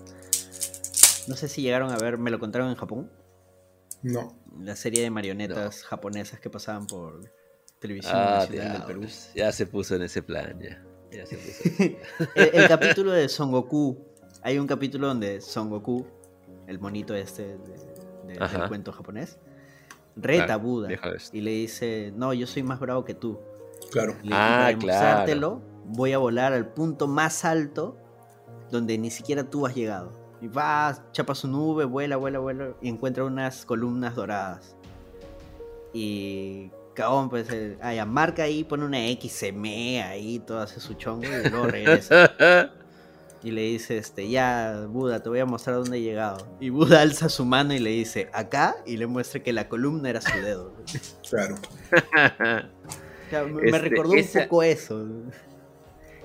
No 1.28 1.36
sé 1.36 1.48
si 1.48 1.62
llegaron 1.62 1.90
a 1.90 1.96
ver, 1.96 2.18
me 2.18 2.30
lo 2.30 2.38
contaron 2.38 2.68
en 2.68 2.76
Japón. 2.76 3.10
No. 4.02 4.36
La 4.60 4.76
serie 4.76 5.02
de 5.02 5.10
marionetas 5.10 5.84
japonesas 5.84 6.40
que 6.40 6.50
pasaban 6.50 6.86
por 6.86 7.30
televisión 7.78 8.14
ah, 8.16 8.46
del 8.46 8.82
Perú. 8.84 9.06
Ya 9.34 9.52
se 9.52 9.66
puso 9.66 9.94
en 9.94 10.02
ese 10.02 10.22
plan, 10.22 10.58
ya. 10.60 10.84
ya 11.10 11.26
se 11.26 11.36
puso 11.36 11.82
el, 12.34 12.50
el 12.52 12.68
capítulo 12.68 13.12
de 13.12 13.28
Son 13.28 13.50
Goku. 13.52 13.96
Hay 14.42 14.58
un 14.58 14.66
capítulo 14.66 15.06
donde 15.06 15.40
Son 15.40 15.70
Goku 15.70 16.04
el 16.66 16.78
monito 16.78 17.14
este 17.14 17.56
del 18.26 18.68
cuento 18.68 18.92
japonés, 18.92 19.38
reta 20.16 20.54
a 20.54 20.56
Buda 20.56 20.88
y 21.32 21.40
le 21.40 21.50
dice, 21.50 22.12
no, 22.14 22.32
yo 22.32 22.46
soy 22.46 22.62
más 22.62 22.80
bravo 22.80 23.04
que 23.04 23.14
tú. 23.14 23.38
Claro. 23.90 24.16
Y 24.22 24.30
ah, 24.32 24.72
claro. 24.78 25.60
Voy 25.86 26.12
a 26.12 26.18
volar 26.18 26.52
al 26.52 26.68
punto 26.68 27.06
más 27.06 27.44
alto 27.44 27.96
donde 28.70 28.98
ni 28.98 29.10
siquiera 29.10 29.44
tú 29.44 29.66
has 29.66 29.74
llegado. 29.74 30.12
Y 30.40 30.48
va, 30.48 31.06
chapa 31.12 31.34
su 31.34 31.46
nube, 31.46 31.84
vuela, 31.84 32.16
vuela, 32.16 32.40
vuela 32.40 32.74
y 32.80 32.88
encuentra 32.88 33.24
unas 33.24 33.64
columnas 33.64 34.16
doradas. 34.16 34.76
Y 35.92 36.70
cabón, 36.94 37.28
pues, 37.28 37.46
eh, 37.50 38.04
marca 38.06 38.44
ahí, 38.44 38.64
pone 38.64 38.84
una 38.84 39.06
X, 39.08 39.30
se 39.32 39.52
mea 39.52 40.08
ahí, 40.08 40.38
todo 40.40 40.60
hace 40.60 40.80
su 40.80 40.94
chongo 40.94 41.24
y 41.24 41.48
luego 41.48 41.66
regresa. 41.66 42.32
y 43.42 43.50
le 43.50 43.62
dice, 43.62 43.98
este, 43.98 44.28
ya, 44.28 44.86
Buda, 44.88 45.22
te 45.22 45.28
voy 45.28 45.40
a 45.40 45.46
mostrar 45.46 45.76
dónde 45.76 45.98
he 45.98 46.02
llegado. 46.02 46.46
Y 46.60 46.70
Buda 46.70 47.02
alza 47.02 47.28
su 47.28 47.44
mano 47.44 47.74
y 47.74 47.78
le 47.78 47.90
dice, 47.90 48.28
acá, 48.32 48.76
y 48.86 48.96
le 48.96 49.06
muestra 49.06 49.42
que 49.42 49.52
la 49.52 49.68
columna 49.68 50.10
era 50.10 50.20
su 50.20 50.36
dedo. 50.38 50.74
Claro. 51.28 51.56
me 53.32 53.66
este, 53.66 53.78
recordó 53.78 54.12
un 54.12 54.26
poco 54.42 54.62
eso. 54.62 55.06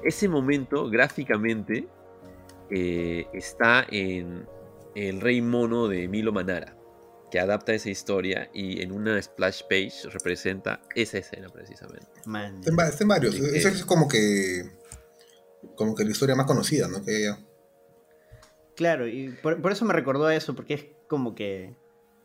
Ese 0.03 0.27
momento, 0.27 0.89
gráficamente, 0.89 1.87
eh, 2.69 3.27
está 3.33 3.85
en 3.89 4.45
El 4.95 5.21
Rey 5.21 5.41
Mono 5.41 5.87
de 5.87 6.07
Milo 6.07 6.31
Manara, 6.31 6.77
que 7.31 7.39
adapta 7.39 7.73
esa 7.73 7.89
historia 7.89 8.49
y 8.53 8.81
en 8.81 8.91
una 8.91 9.21
splash 9.21 9.61
page 9.63 10.09
representa 10.11 10.81
esa 10.95 11.17
escena 11.17 11.49
precisamente. 11.49 12.07
Está 12.17 13.03
en, 13.03 13.07
varios. 13.07 13.35
Eso 13.35 13.69
es 13.69 13.85
como 13.85 14.07
que 14.07 14.77
como 15.75 15.95
que 15.95 16.03
la 16.03 16.11
historia 16.11 16.35
más 16.35 16.45
conocida, 16.45 16.87
¿no? 16.87 17.03
Que 17.03 17.23
ella. 17.23 17.39
Claro, 18.75 19.07
y 19.07 19.29
por, 19.29 19.71
eso 19.71 19.85
me 19.85 19.93
recordó 19.93 20.29
eso, 20.29 20.55
porque 20.55 20.73
es 20.75 20.85
como 21.07 21.35
que. 21.35 21.75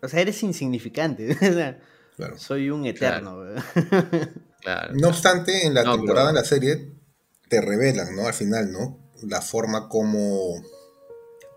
O 0.03 0.09
sea, 0.09 0.20
eres 0.20 0.43
insignificante. 0.43 1.36
claro. 2.16 2.39
Soy 2.39 2.70
un 2.70 2.86
eterno. 2.86 3.44
Claro. 4.62 4.94
No 4.94 5.09
obstante, 5.09 5.66
en 5.66 5.74
la 5.74 5.82
temporada 5.82 6.28
de 6.28 6.35
la 6.35 6.44
serie 6.44 6.93
te 7.52 7.60
revelan, 7.60 8.16
¿no? 8.16 8.26
Al 8.26 8.32
final, 8.32 8.72
¿no? 8.72 8.98
La 9.20 9.42
forma 9.42 9.90
como 9.90 10.64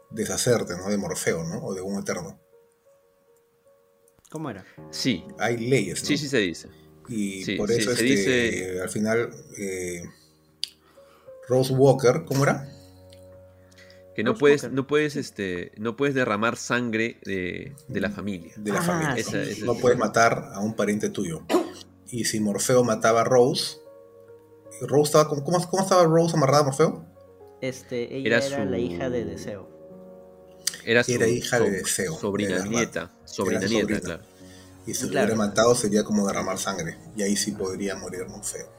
deshacerte, 0.10 0.76
¿no? 0.76 0.90
De 0.90 0.98
Morfeo, 0.98 1.46
¿no? 1.46 1.64
O 1.64 1.74
de 1.74 1.80
un 1.80 1.98
eterno. 1.98 2.38
¿Cómo 4.30 4.50
era? 4.50 4.66
Sí. 4.92 5.24
Hay 5.40 5.56
leyes, 5.56 6.02
¿no? 6.02 6.08
Sí, 6.08 6.18
sí 6.18 6.28
se 6.28 6.40
dice. 6.40 6.68
Y 7.08 7.56
por 7.56 7.72
eso 7.72 7.96
sí, 7.96 8.12
este, 8.12 8.42
dice... 8.42 8.82
al 8.82 8.90
final 8.90 9.30
eh, 9.58 10.04
Rose 11.48 11.72
Walker, 11.72 12.26
¿cómo 12.26 12.44
era? 12.44 12.70
Que 14.18 14.26
no 14.26 14.36
puedes, 14.36 14.70
no 14.70 14.88
puedes, 14.88 15.16
este, 15.16 15.72
no 15.78 15.96
puedes 15.96 16.14
derramar 16.14 16.58
sangre 16.58 17.22
de, 17.24 17.74
la 17.88 18.10
familia. 18.10 18.52
De 18.58 18.74
la 18.74 18.82
familia. 18.82 19.24
no 19.64 19.78
puedes 19.78 19.98
matar 19.98 20.52
a 20.54 20.60
un 20.60 20.76
pariente 20.76 21.10
tuyo. 21.10 21.44
Y 22.12 22.26
si 22.26 22.42
Morfeo 22.42 22.84
mataba 22.84 23.22
a 23.22 23.24
Rose, 23.24 23.78
Rose 24.82 25.10
estaba, 25.10 25.28
¿cómo, 25.28 25.44
cómo 25.44 25.84
estaba 25.84 26.04
Rose 26.04 26.36
amarrada 26.36 26.62
a 26.62 26.66
Morfeo? 26.66 27.06
Este, 27.62 28.18
ella 28.18 28.40
era, 28.40 28.66
la 28.66 28.78
hija 28.78 29.10
de 29.10 29.26
Deseo. 29.26 29.70
Era, 30.86 31.04
su, 31.04 31.14
era 31.14 31.28
hija 31.28 31.60
de 31.60 31.72
Deseo. 31.72 32.14
Sobrina 32.14 32.64
nieta. 32.66 33.12
Sobrina 33.26 33.66
nieta, 33.66 34.00
claro. 34.00 34.24
Y 34.86 34.94
si 34.94 35.06
lo 35.06 35.12
hubiera 35.14 35.36
matado 35.36 35.74
sería 35.74 36.04
como 36.04 36.28
derramar 36.28 36.60
sangre. 36.60 36.98
Y 37.16 37.24
ahí 37.24 37.36
sí 37.36 37.52
podría 37.52 37.96
morir 37.96 38.28
Morfeo. 38.28 38.76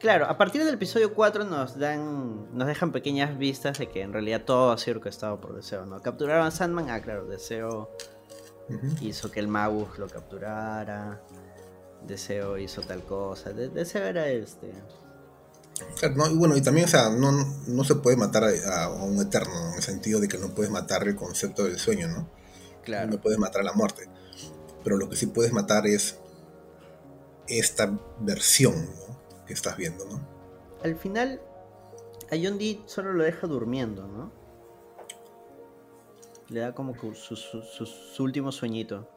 Claro, 0.00 0.24
a 0.26 0.38
partir 0.38 0.64
del 0.64 0.74
episodio 0.74 1.14
4 1.14 1.44
nos 1.44 1.78
dan. 1.78 2.56
nos 2.56 2.66
dejan 2.66 2.90
pequeñas 2.90 3.38
vistas 3.38 3.78
de 3.78 3.88
que 3.88 4.00
en 4.00 4.12
realidad 4.12 4.42
todo 4.44 4.72
ha 4.72 4.78
sido 4.78 4.96
orquestado 4.96 5.40
por 5.40 5.54
Deseo, 5.54 5.84
¿no? 5.84 6.00
Capturaron 6.00 6.46
a 6.46 6.50
Sandman, 6.50 6.88
ah, 6.88 7.00
claro, 7.02 7.26
Deseo 7.26 7.90
hizo 9.00 9.30
que 9.30 9.40
el 9.40 9.48
Magus 9.48 9.98
lo 9.98 10.08
capturara. 10.08 11.20
Deseo 12.06 12.58
hizo 12.58 12.82
tal 12.82 13.04
cosa. 13.04 13.52
Deseo 13.52 14.04
era 14.04 14.28
este. 14.28 14.72
y 16.02 16.36
bueno, 16.36 16.56
y 16.56 16.62
también, 16.62 16.86
o 16.86 16.88
sea, 16.88 17.10
no, 17.10 17.84
se 17.84 17.94
puede 17.96 18.16
matar 18.16 18.44
a, 18.44 18.88
un 18.88 19.20
eterno, 19.20 19.70
en 19.70 19.74
el 19.74 19.82
sentido 19.82 20.20
de 20.20 20.28
que 20.28 20.38
no 20.38 20.54
puedes 20.54 20.70
matar 20.70 21.06
el 21.06 21.16
concepto 21.16 21.64
del 21.64 21.78
sueño, 21.78 22.08
¿no? 22.08 22.28
Claro. 22.82 23.10
No 23.10 23.20
puedes 23.20 23.38
matar 23.38 23.62
a 23.62 23.64
la 23.64 23.72
muerte. 23.72 24.08
Pero 24.82 24.96
lo 24.96 25.08
que 25.08 25.16
sí 25.16 25.26
puedes 25.26 25.52
matar 25.52 25.86
es 25.86 26.18
esta 27.46 27.98
versión, 28.20 28.86
¿no? 28.86 29.20
estás 29.52 29.76
viendo, 29.76 30.04
¿no? 30.06 30.20
Al 30.82 30.96
final, 30.96 31.40
a 32.30 32.36
John 32.40 32.58
Dee 32.58 32.82
solo 32.86 33.12
lo 33.12 33.24
deja 33.24 33.46
durmiendo, 33.46 34.06
¿no? 34.06 34.32
Le 36.48 36.60
da 36.60 36.74
como 36.74 36.94
su, 37.14 37.36
su, 37.36 38.22
último 38.22 38.50
sueñito. 38.50 39.08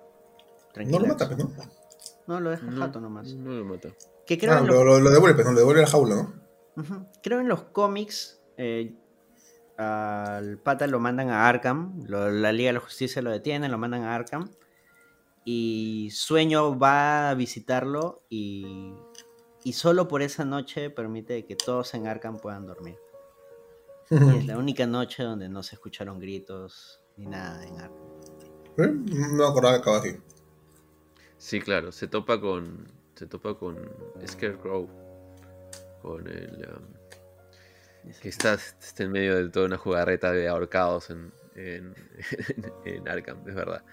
No 0.86 1.00
lo 1.00 1.08
mata, 1.08 1.28
pues, 1.28 1.38
¿no? 1.38 1.52
No, 2.28 2.40
lo 2.40 2.52
deja 2.52 2.72
jato 2.72 3.00
nomás. 3.00 3.34
No 3.34 3.52
lo 3.52 3.66
mata. 3.66 3.90
Que 4.26 4.38
creo 4.38 4.54
ah, 4.54 4.62
lo, 4.62 5.00
lo, 5.00 5.10
devuelve, 5.10 5.36
pues, 5.36 5.54
lo 5.54 5.60
devuelve 5.60 5.82
a 5.82 5.86
la 5.86 5.90
jaula, 5.90 6.16
¿no? 6.16 7.08
Creo 7.22 7.40
en 7.40 7.48
los 7.48 7.64
cómics, 7.64 8.42
eh, 8.58 8.96
al 9.78 10.58
pata 10.58 10.88
lo 10.88 11.00
mandan 11.00 11.30
a 11.30 11.48
Arkham, 11.48 12.04
la 12.08 12.52
Liga 12.52 12.70
de 12.70 12.74
la 12.74 12.80
Justicia 12.80 13.22
lo 13.22 13.32
detiene, 13.32 13.70
lo 13.70 13.78
mandan 13.78 14.04
a 14.04 14.16
Arkham. 14.16 14.50
Y 15.46 16.10
Sueño 16.12 16.80
va 16.80 17.30
a 17.30 17.34
visitarlo 17.34 18.24
y 18.30 18.94
y 19.64 19.74
solo 19.74 20.08
por 20.08 20.22
esa 20.22 20.44
noche 20.44 20.90
permite 20.90 21.46
que 21.46 21.56
todos 21.56 21.94
en 21.94 22.08
Arkham 22.08 22.38
puedan 22.38 22.66
dormir. 22.66 22.98
y 24.10 24.38
es 24.38 24.46
la 24.46 24.58
única 24.58 24.86
noche 24.86 25.24
donde 25.24 25.48
no 25.48 25.64
se 25.64 25.76
escucharon 25.76 26.20
gritos 26.20 27.00
ni 27.16 27.28
nada 27.28 27.64
en 27.66 27.80
Arkham. 27.80 28.08
¿Eh? 28.78 28.92
No 28.92 29.36
me 29.36 29.46
acordaba 29.46 29.80
de 29.80 29.92
así. 29.92 30.18
Sí, 31.44 31.60
claro, 31.60 31.92
se 31.92 32.08
topa 32.08 32.40
con, 32.40 32.88
se 33.16 33.28
topa 33.28 33.56
con 33.56 33.78
Scarecrow, 34.26 34.88
con 36.02 36.26
el... 36.26 36.70
Um, 36.70 38.14
que 38.22 38.30
está, 38.30 38.54
está, 38.54 39.04
en 39.04 39.12
medio 39.12 39.36
de 39.36 39.50
toda 39.50 39.66
una 39.66 39.78
jugarreta 39.78 40.32
de 40.32 40.48
ahorcados 40.48 41.10
en, 41.10 41.34
en, 41.56 41.94
en 42.86 43.10
Arkham, 43.10 43.40
es 43.46 43.56
verdad. 43.56 43.84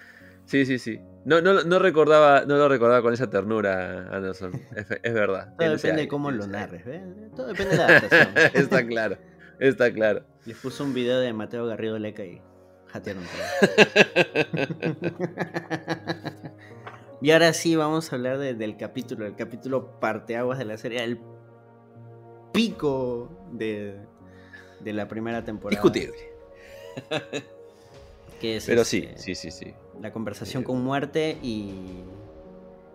Sí, 0.44 0.64
sí, 0.64 0.78
sí. 0.78 1.00
No, 1.24 1.40
no, 1.40 1.64
no, 1.64 1.80
recordaba, 1.80 2.44
no 2.46 2.56
lo 2.56 2.68
recordaba 2.68 3.02
con 3.02 3.14
esa 3.14 3.28
ternura, 3.28 4.08
Anderson. 4.12 4.52
Es, 4.76 5.12
verdad. 5.12 5.52
Todo 5.58 5.70
depende 5.70 6.02
de 6.02 6.08
cómo 6.08 6.30
lo 6.30 6.46
narres, 6.46 6.84
¿ves? 6.84 7.02
Todo 7.34 7.48
depende 7.48 7.72
de 7.72 7.78
la 7.78 7.86
adaptación. 7.86 8.28
está 8.54 8.86
claro, 8.86 9.18
está 9.58 9.92
claro. 9.92 10.24
Les 10.46 10.56
puso 10.56 10.84
un 10.84 10.94
video 10.94 11.18
de 11.18 11.32
Mateo 11.32 11.66
Garrido 11.66 11.98
Leca 11.98 12.24
y 12.24 12.40
jatearon 12.86 13.24
y 17.20 17.30
ahora 17.30 17.52
sí 17.52 17.76
vamos 17.76 18.12
a 18.12 18.16
hablar 18.16 18.38
del 18.38 18.76
capítulo, 18.76 19.26
el 19.26 19.36
capítulo 19.36 20.00
parteaguas 20.00 20.58
de 20.58 20.64
la 20.64 20.78
serie, 20.78 21.02
el 21.04 21.20
pico 22.52 23.30
de, 23.52 23.98
de 24.80 24.92
la 24.92 25.08
primera 25.08 25.44
temporada. 25.44 25.80
Discutible. 25.80 26.16
Pero 28.40 28.84
sí, 28.84 29.06
este, 29.06 29.18
sí, 29.18 29.34
sí, 29.34 29.50
sí. 29.50 29.74
La 30.00 30.12
conversación 30.12 30.62
con 30.62 30.82
muerte 30.82 31.38
y, 31.42 32.02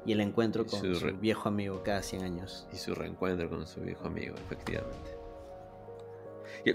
y 0.05 0.11
el 0.11 0.21
encuentro 0.21 0.65
con 0.65 0.95
su, 0.95 1.17
viejo 1.17 1.49
amigo 1.49 1.83
cada 1.83 2.01
100 2.01 2.23
años. 2.23 2.67
Y 2.73 2.77
su 2.77 2.95
reencuentro 2.95 3.49
con 3.49 3.67
su 3.67 3.81
viejo 3.81 4.07
amigo, 4.07 4.35
efectivamente. 4.35 5.14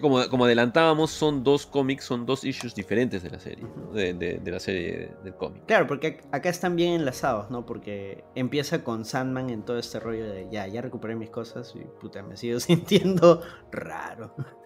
Como, 0.01 0.29
como 0.29 0.45
adelantábamos, 0.45 1.11
son 1.11 1.43
dos 1.43 1.67
cómics, 1.67 2.05
son 2.05 2.27
dos 2.27 2.45
issues 2.45 2.75
diferentes 2.75 3.23
de 3.23 3.31
la 3.31 3.41
serie, 3.41 3.67
de, 3.93 4.15
de, 4.15 4.51
la 4.51 4.61
serie 4.61 5.13
del 5.25 5.35
cómic. 5.35 5.65
Claro, 5.67 5.87
porque 5.87 6.21
acá 6.31 6.49
están 6.49 6.77
bien 6.77 6.93
enlazados, 6.93 7.51
¿no? 7.51 7.67
Porque 7.67 8.25
empieza 8.35 8.85
con 8.85 9.05
Sandman 9.05 9.51
en 9.51 9.65
todo 9.65 9.79
este 9.79 9.99
rollo 9.99 10.31
de 10.31 10.49
ya, 10.51 10.67
ya 10.67 10.81
recuperé 10.81 11.17
mis 11.17 11.31
cosas 11.31 11.75
y 11.75 11.81
puta, 12.01 12.23
me 12.23 12.37
sigo 12.37 12.61
sintiendo 12.61 13.43
raro. 13.71 14.35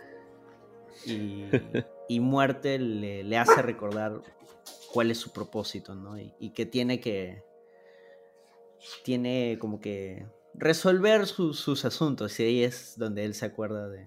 Y, 1.06 1.44
y 2.08 2.20
muerte 2.20 2.78
le, 2.78 3.36
hace 3.36 3.60
recordar 3.60 4.22
cuál 4.90 5.10
es 5.10 5.18
su 5.18 5.32
propósito, 5.32 5.94
¿no? 5.94 6.16
Y, 6.18 6.50
que 6.50 6.64
tiene 6.64 7.00
que. 7.00 7.42
Tiene 9.02 9.58
como 9.60 9.80
que 9.80 10.24
resolver 10.54 11.26
sus 11.26 11.84
asuntos. 11.84 12.38
Y 12.40 12.44
ahí 12.44 12.62
es 12.62 12.94
donde 12.96 13.24
él 13.24 13.34
se 13.34 13.44
acuerda 13.44 13.88
de, 13.88 14.06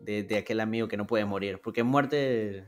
de, 0.00 0.36
aquel 0.36 0.60
amigo 0.60 0.88
que 0.88 0.96
no 0.96 1.06
puede 1.06 1.24
morir. 1.24 1.60
Porque 1.62 1.82
muerte. 1.82 2.66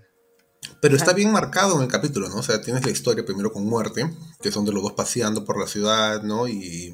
Pero 0.81 0.97
está 0.97 1.13
bien 1.13 1.33
marcado 1.33 1.77
en 1.77 1.83
el 1.83 1.89
capítulo, 1.89 2.29
¿no? 2.29 2.37
O 2.37 2.43
sea, 2.43 2.61
tienes 2.61 2.85
la 2.85 2.91
historia 2.91 3.25
primero 3.25 3.53
con 3.53 3.65
muerte, 3.65 4.11
que 4.41 4.53
son 4.53 4.65
de 4.65 4.73
los 4.73 4.83
dos 4.83 4.93
paseando 4.93 5.45
por 5.45 5.59
la 5.59 5.67
ciudad, 5.67 6.23
¿no? 6.23 6.47
Y 6.49 6.93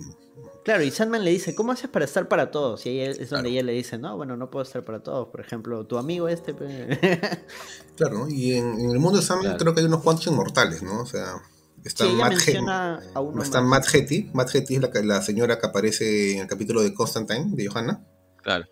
Claro, 0.67 0.83
y 0.83 0.91
Sandman 0.91 1.25
le 1.25 1.31
dice, 1.31 1.55
¿cómo 1.55 1.71
haces 1.71 1.89
para 1.89 2.07
estar 2.07 2.27
para 2.27 2.51
todos? 2.51 2.85
Y 2.87 2.89
ahí 2.89 3.01
es 3.03 3.31
donde 3.31 3.51
ella 3.51 3.63
le 3.63 3.71
dice, 3.71 3.99
no, 3.99 4.17
bueno, 4.17 4.37
no 4.37 4.51
puedo 4.51 4.65
estar 4.65 4.83
para 4.83 5.01
todos. 5.01 5.29
Por 5.29 5.41
ejemplo, 5.41 5.87
tu 5.87 5.97
amigo 5.97 6.27
este... 6.27 6.57
claro, 7.97 8.29
y 8.29 8.55
en, 8.55 8.91
el 8.91 8.99
mundo 8.99 9.21
de 9.21 9.25
Sandman 9.25 9.59
creo 9.59 9.73
que 9.73 9.83
hay 9.83 9.87
unos 9.87 10.03
cuantos 10.03 10.27
inmortales, 10.27 10.83
¿no? 10.83 11.03
O 11.03 11.07
sea, 11.07 11.41
está 11.85 12.05
Matt, 12.07 12.33
está 12.33 13.61
Matt 13.61 13.95
Hetty. 13.95 14.31
Matt 14.33 14.53
Hetty 14.57 14.75
es 14.75 14.81
la, 14.83 14.91
la, 15.05 15.23
señora 15.23 15.61
que 15.61 15.69
aparece 15.69 16.33
en 16.33 16.41
el 16.41 16.49
capítulo 16.49 16.83
de 16.83 16.93
Constantine, 16.93 17.55
de 17.55 17.69
Johanna. 17.69 18.05
Claro. 18.43 18.67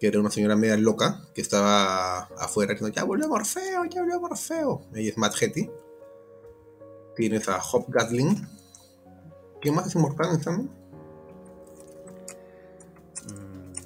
Que 0.00 0.08
era 0.08 0.18
una 0.18 0.30
señora 0.30 0.56
media 0.56 0.76
loca, 0.78 1.20
que 1.34 1.42
estaba 1.42 2.20
afuera 2.38 2.72
diciendo, 2.72 2.94
ya 2.94 3.04
volvió 3.04 3.28
Morfeo, 3.28 3.84
ya 3.84 4.00
volvió 4.00 4.20
Morfeo. 4.20 4.80
Ella 4.94 5.10
es 5.10 5.18
Matt 5.18 5.34
Hetty. 5.40 5.70
Tienes 7.14 7.48
a 7.48 7.60
Hop 7.72 7.84
Gatling. 7.88 8.48
¿Quién 9.60 9.74
más 9.74 9.86
es 9.86 9.94
inmortal 9.94 10.30
en 10.30 10.42
Sandman? 10.42 10.70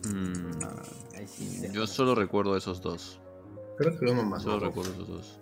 Mm. 0.08 1.72
Yo 1.72 1.86
solo 1.86 2.14
recuerdo 2.14 2.56
esos 2.56 2.80
dos. 2.80 3.18
Creo 3.76 3.98
que 3.98 4.04
uno 4.06 4.22
más. 4.22 4.42
Solo 4.42 4.66
recuerdo 4.66 4.92
esos 4.92 5.08
dos. 5.08 5.40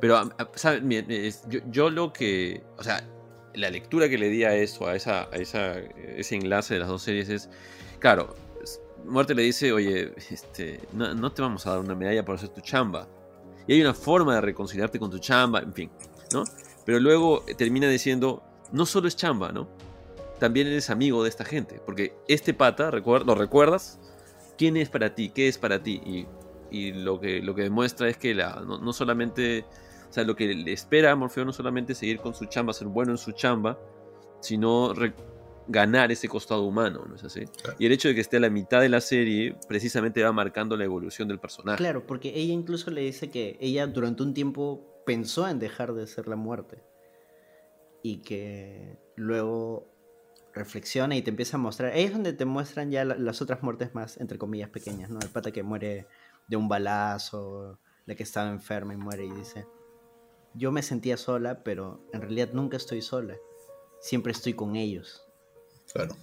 Pero, 0.00 0.30
¿sabes? 0.54 0.82
Yo, 1.70 1.90
lo 1.90 2.12
que. 2.12 2.62
O 2.78 2.82
sea, 2.82 3.06
la 3.54 3.70
lectura 3.70 4.08
que 4.08 4.16
le 4.16 4.28
di 4.28 4.44
a 4.44 4.54
eso, 4.54 4.86
a, 4.86 4.96
esa, 4.96 5.24
a 5.24 5.36
esa, 5.36 5.78
ese 5.78 6.36
enlace 6.36 6.74
de 6.74 6.80
las 6.80 6.88
dos 6.88 7.02
series 7.02 7.28
es. 7.28 7.50
Claro, 7.98 8.34
Muerte 9.04 9.34
le 9.34 9.42
dice, 9.42 9.72
oye, 9.72 10.12
este, 10.30 10.80
no, 10.92 11.14
no, 11.14 11.32
te 11.32 11.42
vamos 11.42 11.66
a 11.66 11.70
dar 11.70 11.78
una 11.80 11.94
medalla 11.94 12.24
por 12.24 12.36
hacer 12.36 12.50
tu 12.50 12.60
chamba. 12.60 13.08
Y 13.66 13.74
hay 13.74 13.80
una 13.80 13.94
forma 13.94 14.34
de 14.34 14.40
reconciliarte 14.40 14.98
con 14.98 15.10
tu 15.10 15.18
chamba, 15.18 15.60
en 15.60 15.72
fin, 15.72 15.90
¿no? 16.32 16.44
Pero 16.84 17.00
luego 17.00 17.44
termina 17.56 17.88
diciendo, 17.88 18.42
no 18.72 18.86
solo 18.86 19.08
es 19.08 19.16
chamba, 19.16 19.52
¿no? 19.52 19.68
también 20.38 20.66
eres 20.68 20.90
amigo 20.90 21.22
de 21.22 21.28
esta 21.28 21.44
gente. 21.44 21.80
Porque 21.84 22.14
este 22.26 22.54
pata, 22.54 22.90
¿lo 22.90 23.34
recuerdas? 23.34 23.98
¿Quién 24.56 24.76
es 24.76 24.88
para 24.88 25.14
ti? 25.14 25.30
¿Qué 25.30 25.48
es 25.48 25.58
para 25.58 25.82
ti? 25.82 26.26
Y, 26.70 26.92
lo, 26.92 27.20
que, 27.20 27.40
lo 27.40 27.54
que 27.54 27.62
demuestra 27.62 28.08
es 28.08 28.16
que 28.16 28.34
la, 28.34 28.62
no, 28.66 28.92
solamente, 28.92 29.64
o 30.08 30.12
sea, 30.12 30.24
lo 30.24 30.36
que 30.36 30.54
le 30.54 30.72
espera 30.72 31.12
a 31.12 31.16
Morfeo 31.16 31.44
no 31.44 31.52
solamente 31.52 31.94
seguir 31.94 32.20
con 32.20 32.34
su 32.34 32.46
chamba, 32.46 32.72
ser 32.72 32.88
bueno 32.88 33.12
en 33.12 33.18
su 33.18 33.32
chamba, 33.32 33.78
sino 34.40 34.92
ganar 35.68 36.10
ese 36.10 36.28
costado 36.28 36.64
humano, 36.64 37.04
¿no 37.06 37.14
es 37.14 37.24
así? 37.24 37.44
Y 37.78 37.86
el 37.86 37.92
hecho 37.92 38.08
de 38.08 38.14
que 38.14 38.20
esté 38.20 38.38
a 38.38 38.40
la 38.40 38.50
mitad 38.50 38.80
de 38.80 38.88
la 38.88 39.00
serie 39.00 39.56
precisamente 39.68 40.22
va 40.22 40.32
marcando 40.32 40.76
la 40.76 40.84
evolución 40.84 41.28
del 41.28 41.38
personaje. 41.38 41.78
Claro, 41.78 42.06
porque 42.06 42.30
ella 42.34 42.52
incluso 42.52 42.90
le 42.90 43.02
dice 43.02 43.30
que 43.30 43.58
ella 43.60 43.86
durante 43.86 44.22
un 44.22 44.34
tiempo 44.34 45.02
pensó 45.04 45.48
en 45.48 45.58
dejar 45.58 45.94
de 45.94 46.06
ser 46.06 46.28
la 46.28 46.36
muerte 46.36 46.82
y 48.02 48.18
que 48.18 48.98
luego 49.16 49.94
reflexiona 50.54 51.16
y 51.16 51.22
te 51.22 51.30
empieza 51.30 51.56
a 51.56 51.60
mostrar. 51.60 51.92
Ahí 51.92 52.04
es 52.04 52.12
donde 52.12 52.32
te 52.32 52.44
muestran 52.44 52.90
ya 52.90 53.04
las 53.04 53.42
otras 53.42 53.62
muertes 53.62 53.94
más, 53.94 54.18
entre 54.18 54.38
comillas, 54.38 54.70
pequeñas, 54.70 55.10
¿no? 55.10 55.18
El 55.20 55.28
pata 55.28 55.52
que 55.52 55.62
muere 55.62 56.06
de 56.48 56.56
un 56.56 56.68
balazo, 56.68 57.78
la 58.06 58.14
que 58.14 58.22
estaba 58.22 58.50
enferma 58.50 58.94
y 58.94 58.96
muere 58.96 59.26
y 59.26 59.30
dice, 59.30 59.66
yo 60.54 60.72
me 60.72 60.82
sentía 60.82 61.16
sola, 61.16 61.62
pero 61.62 62.02
en 62.12 62.22
realidad 62.22 62.50
nunca 62.52 62.76
estoy 62.76 63.02
sola. 63.02 63.36
Siempre 64.00 64.32
estoy 64.32 64.54
con 64.54 64.76
ellos. 64.76 65.27
Claro. 65.98 66.16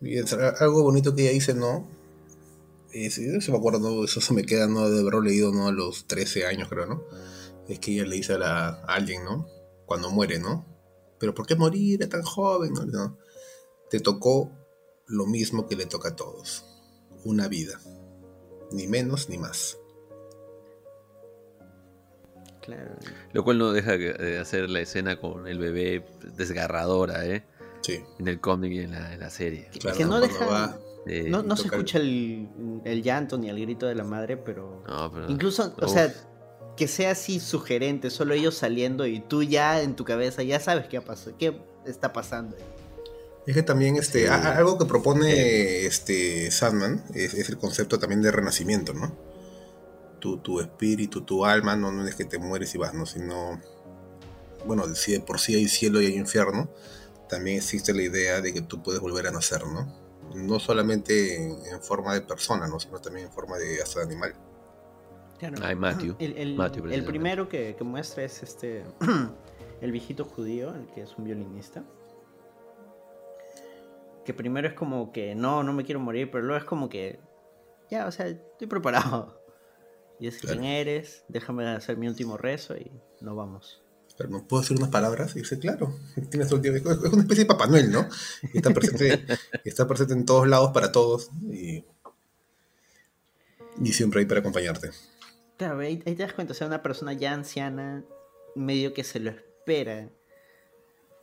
Y 0.00 0.18
algo 0.18 0.82
bonito 0.82 1.14
que 1.14 1.22
ella 1.22 1.32
dice, 1.32 1.52
¿no? 1.52 1.86
Y 2.92 3.10
si 3.10 3.20
me 3.20 3.58
acuerdo, 3.58 4.04
eso 4.04 4.20
se 4.22 4.32
me 4.32 4.44
queda, 4.44 4.66
¿no? 4.66 4.88
De 4.88 5.00
haberlo 5.00 5.20
leído, 5.20 5.52
¿no? 5.52 5.68
A 5.68 5.72
los 5.72 6.06
13 6.06 6.46
años, 6.46 6.68
creo, 6.70 6.86
¿no? 6.86 7.04
Es 7.68 7.78
que 7.80 7.92
ella 7.92 8.04
le 8.06 8.16
dice 8.16 8.32
a, 8.32 8.38
la, 8.38 8.68
a 8.68 8.94
alguien, 8.94 9.24
¿no? 9.24 9.46
Cuando 9.84 10.10
muere, 10.10 10.38
¿no? 10.38 10.64
pero 11.18 11.34
¿por 11.34 11.46
qué 11.46 11.54
morir? 11.54 12.08
tan 12.08 12.22
joven. 12.22 12.72
No, 12.72 13.18
Te 13.90 14.00
tocó 14.00 14.50
lo 15.06 15.26
mismo 15.26 15.68
que 15.68 15.76
le 15.76 15.84
toca 15.84 16.08
a 16.08 16.16
todos. 16.16 16.64
Una 17.24 17.46
vida. 17.46 17.78
Ni 18.72 18.88
menos 18.88 19.28
ni 19.28 19.36
más. 19.36 19.76
Claro. 22.62 22.96
Lo 23.32 23.44
cual 23.44 23.58
no 23.58 23.72
deja 23.72 23.98
de 23.98 24.38
hacer 24.38 24.70
la 24.70 24.80
escena 24.80 25.20
con 25.20 25.46
el 25.46 25.58
bebé 25.58 26.06
desgarradora, 26.36 27.26
¿eh? 27.26 27.44
Sí. 27.82 28.00
En 28.18 28.28
el 28.28 28.40
cómic 28.40 28.72
y 28.72 28.78
en 28.80 28.92
la, 28.92 29.30
serie. 29.30 29.68
que 29.96 30.04
no 30.04 30.20
deja... 30.20 30.78
no, 31.06 31.56
se 31.56 31.68
escucha 31.68 31.98
el, 31.98 33.02
llanto 33.02 33.38
ni 33.38 33.48
el 33.48 33.60
grito 33.60 33.86
de 33.86 33.94
la 33.94 34.04
madre, 34.04 34.36
pero... 34.36 34.82
incluso, 35.28 35.74
o 35.80 35.88
sea, 35.88 36.12
que 36.76 36.88
sea 36.88 37.10
así 37.10 37.40
sugerente, 37.40 38.10
solo 38.10 38.34
ellos 38.34 38.54
saliendo 38.54 39.06
y 39.06 39.20
tú 39.20 39.42
ya 39.42 39.82
en 39.82 39.96
tu 39.96 40.04
cabeza 40.04 40.42
ya 40.42 40.60
sabes 40.60 40.86
qué, 40.86 41.00
pasado, 41.00 41.36
qué 41.38 41.54
está 41.86 42.12
pasando. 42.12 42.56
Es 43.46 43.54
que 43.54 43.62
también 43.62 43.96
este, 43.96 44.28
algo 44.28 44.78
que 44.78 44.84
propone 44.84 45.86
este 45.86 46.50
Sandman 46.50 47.04
es, 47.14 47.34
el 47.34 47.58
concepto 47.58 47.98
también 47.98 48.22
de 48.22 48.30
renacimiento, 48.30 48.94
¿no? 48.94 49.16
Tu, 50.20 50.38
tu 50.38 50.60
espíritu, 50.60 51.22
tu 51.22 51.44
alma, 51.44 51.76
no, 51.76 51.90
no 51.90 52.06
es 52.06 52.14
que 52.14 52.24
te 52.24 52.38
mueres 52.38 52.74
y 52.74 52.78
vas, 52.78 52.94
¿no? 52.94 53.06
Sino, 53.06 53.60
bueno, 54.66 54.94
si 54.94 55.12
de 55.12 55.20
por 55.20 55.40
sí 55.40 55.54
hay 55.54 55.68
cielo 55.68 56.00
y 56.00 56.06
hay 56.06 56.16
infierno, 56.16 56.70
también 57.30 57.58
existe 57.58 57.94
la 57.94 58.02
idea 58.02 58.40
de 58.40 58.52
que 58.52 58.60
tú 58.60 58.82
puedes 58.82 59.00
volver 59.00 59.26
a 59.28 59.30
nacer, 59.30 59.64
¿no? 59.66 59.86
No 60.34 60.60
solamente 60.60 61.36
en, 61.36 61.80
forma 61.80 62.14
de 62.14 62.20
persona, 62.20 62.66
¿no? 62.68 62.78
Sino 62.78 62.98
también 63.00 63.26
en 63.26 63.32
forma 63.32 63.56
de 63.56 63.80
hasta 63.80 64.02
animal. 64.02 64.34
Matthew. 65.76 66.16
El, 66.18 67.04
primero 67.04 67.48
que, 67.48 67.74
muestra 67.80 68.24
es 68.24 68.42
este 68.42 68.84
el 69.80 69.92
viejito 69.92 70.24
judío, 70.24 70.74
el 70.74 70.86
que 70.88 71.02
es 71.02 71.16
un 71.16 71.24
violinista. 71.24 71.82
Que 74.24 74.34
primero 74.34 74.68
es 74.68 74.74
como 74.74 75.12
que 75.12 75.34
no, 75.34 75.62
no 75.62 75.72
me 75.72 75.84
quiero 75.84 76.00
morir, 76.00 76.30
pero 76.30 76.44
luego 76.44 76.58
es 76.58 76.64
como 76.64 76.88
que 76.88 77.20
ya, 77.90 78.06
o 78.06 78.12
sea, 78.12 78.26
estoy 78.26 78.66
preparado. 78.68 79.40
Y 80.18 80.26
es 80.26 80.38
quién 80.38 80.64
eres, 80.64 81.24
déjame 81.28 81.66
hacer 81.66 81.96
mi 81.96 82.06
último 82.06 82.36
rezo 82.36 82.76
y 82.76 82.92
nos 83.22 83.34
vamos. 83.34 83.82
Pero 84.20 84.32
no 84.32 84.46
puedo 84.46 84.60
decir 84.60 84.76
unas 84.76 84.90
palabras 84.90 85.34
y 85.34 85.38
dice, 85.38 85.58
claro, 85.58 85.96
tienes 86.30 86.52
es 86.52 86.52
una 86.52 87.22
especie 87.22 87.44
de 87.44 87.46
Papá 87.46 87.66
Noel, 87.66 87.90
¿no? 87.90 88.06
está 88.52 88.68
presente, 88.68 89.24
está 89.64 89.86
presente 89.86 90.12
en 90.12 90.26
todos 90.26 90.46
lados 90.46 90.72
para 90.72 90.92
todos 90.92 91.30
y, 91.50 91.82
y 93.82 93.92
siempre 93.94 94.20
ahí 94.20 94.26
para 94.26 94.40
acompañarte. 94.40 94.90
Claro, 95.56 95.78
ahí, 95.78 95.96
te 95.96 96.14
das 96.16 96.34
cuenta, 96.34 96.52
o 96.52 96.54
sea, 96.54 96.66
una 96.66 96.82
persona 96.82 97.14
ya 97.14 97.32
anciana, 97.32 98.04
medio 98.54 98.92
que 98.92 99.04
se 99.04 99.20
lo 99.20 99.30
espera. 99.30 100.10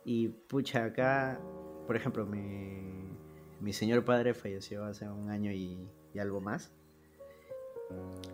Y 0.04 0.30
pucha, 0.48 0.86
acá, 0.86 1.40
por 1.86 1.94
ejemplo, 1.94 2.26
mi, 2.26 3.12
mi 3.60 3.72
señor 3.72 4.04
padre 4.04 4.34
falleció 4.34 4.84
hace 4.84 5.08
un 5.08 5.30
año 5.30 5.52
y, 5.52 5.88
y 6.14 6.18
algo 6.18 6.40
más. 6.40 6.72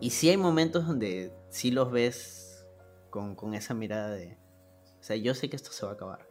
Y 0.00 0.08
sí 0.08 0.30
hay 0.30 0.38
momentos 0.38 0.86
donde 0.86 1.34
sí 1.50 1.70
los 1.70 1.92
ves 1.92 2.64
con, 3.10 3.34
con 3.34 3.52
esa 3.52 3.74
mirada 3.74 4.08
de, 4.08 4.38
o 5.04 5.06
sea, 5.06 5.16
yo 5.16 5.34
sé 5.34 5.50
que 5.50 5.56
esto 5.56 5.70
se 5.70 5.84
va 5.84 5.92
a 5.92 5.94
acabar. 5.96 6.26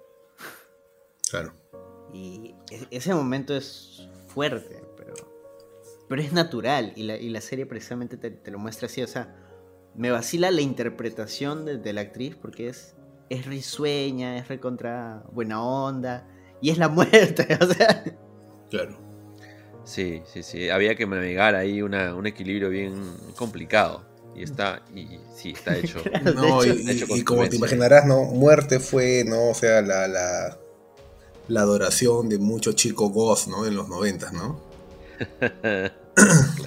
Claro. 1.29 1.53
Y 2.11 2.55
e- 2.71 2.87
ese 2.89 3.13
momento 3.13 3.55
es 3.55 4.09
fuerte, 4.29 4.83
pero, 4.97 5.13
pero 6.09 6.19
es 6.23 6.33
natural. 6.33 6.91
Y 6.95 7.03
la, 7.03 7.15
y 7.15 7.29
la 7.29 7.39
serie 7.39 7.67
precisamente 7.67 8.17
te, 8.17 8.31
te 8.31 8.49
lo 8.49 8.57
muestra 8.57 8.87
así. 8.87 9.03
O 9.03 9.07
sea, 9.07 9.35
me 9.93 10.09
vacila 10.09 10.49
la 10.49 10.61
interpretación 10.61 11.65
de, 11.65 11.77
de 11.77 11.93
la 11.93 12.01
actriz 12.01 12.35
porque 12.35 12.67
es, 12.67 12.95
es 13.29 13.45
risueña, 13.45 14.39
es 14.39 14.47
recontra 14.47 15.21
buena 15.31 15.63
onda. 15.63 16.27
Y 16.59 16.71
es 16.71 16.79
la 16.79 16.89
muerte, 16.89 17.47
o 17.61 17.67
sea. 17.67 18.03
Claro. 18.71 18.97
Sí, 19.83 20.23
sí, 20.25 20.41
sí. 20.41 20.71
Había 20.71 20.95
que 20.95 21.05
navegar 21.05 21.53
ahí 21.53 21.83
una, 21.83 22.15
un 22.15 22.25
equilibrio 22.25 22.71
bien 22.71 22.95
complicado. 23.35 24.03
Y 24.35 24.43
está, 24.43 24.81
y 24.95 25.19
sí, 25.35 25.51
está 25.51 25.75
hecho. 25.77 26.01
Claro, 26.01 26.25
de 26.25 26.33
No, 26.33 26.63
hecho- 26.63 26.73
y, 26.73 26.89
hecho, 26.89 27.05
como 27.25 27.47
te 27.47 27.55
imaginarás, 27.55 28.05
¿no? 28.05 28.23
Muerte 28.23 28.79
fue, 28.79 29.23
¿no? 29.25 29.49
O 29.49 29.53
sea, 29.53 29.81
la, 29.81 30.07
la, 30.07 30.57
la 31.47 31.61
adoración 31.61 32.29
de 32.29 32.37
muchos 32.39 32.75
chicos 32.75 33.11
goth, 33.11 33.47
¿no? 33.47 33.65
En 33.65 33.75
los 33.75 33.87
noventas, 33.89 34.33
¿no? 34.33 34.59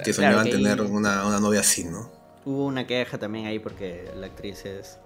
Que 0.03 0.11
soñaban 0.13 0.45
que 0.45 0.51
tener 0.51 0.81
una, 0.81 1.25
una 1.25 1.39
novia 1.39 1.61
así, 1.61 1.83
¿no? 1.85 2.09
Hubo 2.45 2.65
una 2.65 2.85
queja 2.87 3.17
también 3.17 3.45
ahí 3.45 3.59
porque 3.59 4.09
la 4.15 4.27
actriz 4.27 4.65
es 4.65 4.97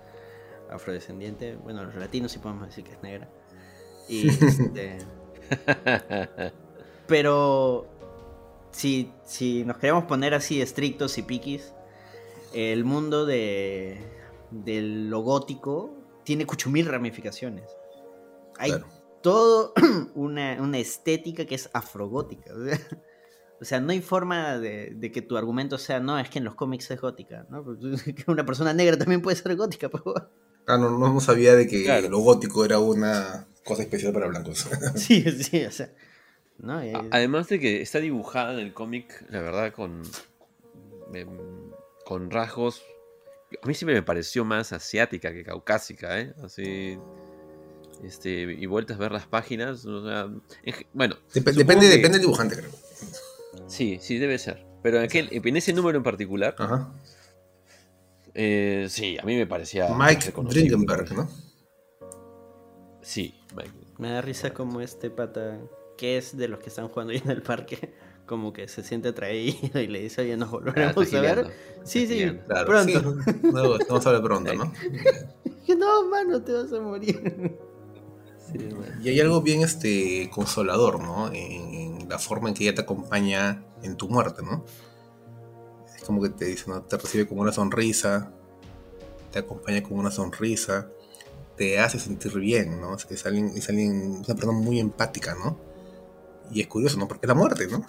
afrodescendiente. 0.72 1.56
Bueno, 1.56 1.84
los 1.84 1.96
latinos 1.96 2.32
sí 2.32 2.40
podemos 2.40 2.68
decir 2.68 2.84
que 2.84 2.92
es 2.94 3.02
negra. 3.04 3.30
Y 4.10 4.28
este, 4.30 4.98
Pero 7.08 7.88
si, 8.72 9.12
si 9.26 9.64
nos 9.64 9.78
queremos 9.78 10.06
poner 10.06 10.34
así 10.34 10.62
estrictos 10.62 11.18
y 11.18 11.24
piquis, 11.24 11.74
el 12.54 12.84
mundo 12.86 13.26
de, 13.26 13.98
de 14.52 14.82
lo 14.82 15.20
gótico 15.22 15.94
tiene 16.24 16.46
cuchumil 16.46 16.86
ramificaciones. 16.86 17.66
Hay 18.58 18.72
Claro. 18.72 18.88
todo 19.22 19.74
una, 20.16 20.62
una 20.62 20.78
estética 20.78 21.46
que 21.46 21.56
es 21.56 21.70
afrogótica. 21.74 22.52
O 23.60 23.64
sea, 23.64 23.80
no 23.80 23.92
hay 23.92 24.02
forma 24.02 24.58
de, 24.58 24.90
de 24.96 25.12
que 25.12 25.22
tu 25.22 25.38
argumento 25.38 25.78
sea, 25.78 26.00
no, 26.00 26.18
es 26.18 26.32
que 26.32 26.40
en 26.40 26.46
los 26.46 26.56
cómics 26.56 26.90
es 26.90 27.00
gótica, 27.00 27.46
¿no? 27.52 27.64
Que 28.16 28.24
una 28.26 28.44
persona 28.44 28.74
negra 28.74 28.98
también 28.98 29.22
puede 29.22 29.38
ser 29.38 29.56
gótica, 29.56 29.88
pero... 29.88 30.16
Ah, 30.66 30.80
no, 30.80 30.98
no, 30.98 31.20
sabía 31.20 31.54
de 31.56 31.68
que 31.68 31.84
Claro. 31.84 32.10
lo 32.10 32.18
gótico 32.22 32.66
era 32.66 32.80
una 32.80 33.46
cosa 33.64 33.84
especial 33.84 34.14
para 34.14 34.26
blancos. 34.26 34.68
Sí, 34.96 35.22
sí, 35.44 35.64
o 35.64 35.70
sea... 35.72 35.94
¿no? 36.58 36.82
Es- 36.82 36.96
A- 36.96 37.06
Además 37.12 37.50
de 37.50 37.60
que 37.60 37.84
está 37.84 38.00
dibujada 38.00 38.54
en 38.54 38.62
el 38.62 38.74
cómic, 38.74 39.26
la 39.30 39.42
verdad, 39.42 39.72
con, 39.74 40.02
em, 41.14 41.30
con 42.12 42.30
rasgos. 42.30 42.84
A 43.64 43.66
mí 43.68 43.74
siempre 43.74 43.96
me 43.96 44.04
pareció 44.04 44.44
más 44.44 44.74
asiática 44.74 45.32
que 45.32 45.46
caucásica, 45.46 46.20
¿eh? 46.20 46.34
Así. 46.44 46.98
Este, 48.04 48.42
y 48.42 48.66
vueltas 48.66 48.98
a 48.98 49.00
ver 49.00 49.14
las 49.14 49.28
páginas. 49.28 49.86
o 49.86 50.06
sea, 50.06 50.24
en 50.64 50.74
ge- 50.74 50.88
bueno, 50.92 51.16
Dep- 51.34 51.54
depende, 51.54 51.86
que- 51.88 51.96
depende 51.96 52.18
del 52.18 52.20
dibujante, 52.20 52.58
creo. 52.58 52.70
Sí, 53.68 53.98
sí, 54.02 54.18
debe 54.18 54.38
ser. 54.40 54.66
Pero 54.84 54.98
en, 54.98 55.04
aquel, 55.06 55.30
en 55.32 55.56
ese 55.56 55.72
número 55.72 55.98
en 55.98 56.04
particular, 56.04 56.54
Ajá. 56.60 56.92
eh, 58.34 58.88
sí, 58.90 59.18
a 59.18 59.24
mí 59.24 59.38
me 59.38 59.48
parecía. 59.48 59.88
Mike. 59.98 60.34
Dringenberg, 60.50 61.14
¿no? 61.14 61.30
Sí, 63.02 63.40
Mike. 63.56 63.72
Me 64.00 64.10
da 64.12 64.22
risa 64.22 64.54
como 64.54 64.82
este 64.82 65.10
pata, 65.10 65.62
que 65.98 66.18
es 66.18 66.36
de 66.36 66.50
los 66.50 66.60
que 66.60 66.68
están 66.68 66.90
jugando 66.90 67.14
ahí 67.14 67.22
en 67.24 67.32
el 67.32 67.42
parque, 67.42 67.94
como 68.32 68.54
que 68.54 68.70
se 68.70 68.82
siente 68.82 69.10
atraído 69.10 69.78
y 69.82 69.88
le 69.88 70.00
dice, 70.00 70.22
oye, 70.22 70.38
nos 70.38 70.50
volveremos 70.50 71.14
a 71.14 71.20
ver. 71.20 71.52
Sí, 71.84 72.08
sí. 72.08 72.32
Claro, 72.48 72.66
pronto. 72.66 73.16
sí. 73.26 73.34
No, 73.44 73.78
vamos 73.90 74.08
a 74.08 74.12
ver 74.14 74.22
pronto, 74.22 74.54
¿no? 74.54 74.72
No, 75.78 76.08
mano, 76.08 76.42
te 76.42 76.54
vas 76.54 76.72
a 76.72 76.80
morir. 76.80 77.58
Sí, 78.38 78.58
bueno. 78.58 78.96
Y 79.02 79.10
hay 79.10 79.20
algo 79.20 79.42
bien 79.42 79.62
este 79.62 80.30
consolador, 80.34 81.02
¿no? 81.02 81.28
En, 81.28 82.04
en 82.04 82.10
la 82.10 82.20
forma 82.20 82.48
en 82.48 82.56
que 82.56 82.64
ella 82.64 82.76
te 82.76 82.82
acompaña 82.82 83.66
en 83.84 83.98
tu 83.98 84.08
muerte, 84.08 84.44
¿no? 84.44 84.64
Es 85.96 86.04
como 86.04 86.22
que 86.22 86.30
te 86.30 86.46
dice, 86.46 86.66
¿no? 86.68 86.82
Te 86.84 86.98
recibe 86.98 87.28
con 87.28 87.38
una 87.40 87.52
sonrisa, 87.52 88.32
te 89.32 89.40
acompaña 89.40 89.84
con 89.84 90.00
una 90.00 90.12
sonrisa, 90.12 90.90
te 91.58 91.80
hace 91.80 92.00
sentir 92.00 92.38
bien, 92.40 92.80
¿no? 92.80 92.96
Es, 92.96 93.08
es 93.10 93.26
alguien, 93.26 93.52
es 93.56 93.68
alguien, 93.68 94.20
es 94.22 94.30
una 94.30 94.36
persona 94.36 94.54
muy 94.54 94.80
empática, 94.80 95.36
¿no? 95.36 95.58
Y 96.50 96.62
es 96.62 96.68
curioso, 96.68 96.98
¿no? 96.98 97.08
Porque 97.10 97.26
es 97.26 97.30
la 97.30 97.36
muerte, 97.36 97.68
¿no? 97.68 97.86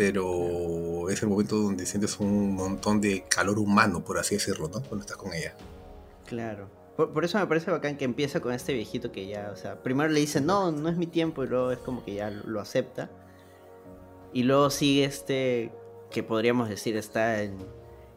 Pero 0.00 1.10
es 1.10 1.22
el 1.22 1.28
momento 1.28 1.56
donde 1.56 1.84
sientes 1.84 2.18
un 2.20 2.54
montón 2.54 3.02
de 3.02 3.26
calor 3.28 3.58
humano, 3.58 4.02
por 4.02 4.16
así 4.16 4.36
decirlo, 4.36 4.66
¿no? 4.68 4.80
Cuando 4.80 5.00
estás 5.00 5.18
con 5.18 5.34
ella. 5.34 5.54
Claro. 6.24 6.70
Por, 6.96 7.12
por 7.12 7.22
eso 7.22 7.38
me 7.38 7.46
parece 7.46 7.70
bacán 7.70 7.98
que 7.98 8.06
empieza 8.06 8.40
con 8.40 8.54
este 8.54 8.72
viejito 8.72 9.12
que 9.12 9.26
ya, 9.26 9.50
o 9.52 9.56
sea, 9.56 9.82
primero 9.82 10.08
le 10.08 10.20
dice, 10.20 10.40
no, 10.40 10.72
no 10.72 10.88
es 10.88 10.96
mi 10.96 11.06
tiempo, 11.06 11.44
y 11.44 11.48
luego 11.48 11.70
es 11.70 11.80
como 11.80 12.02
que 12.02 12.14
ya 12.14 12.30
lo, 12.30 12.62
acepta. 12.62 13.10
Y 14.32 14.44
luego 14.44 14.70
sigue 14.70 15.04
este, 15.04 15.70
que 16.10 16.22
podríamos 16.22 16.70
decir 16.70 16.96
está 16.96 17.42
en, 17.42 17.58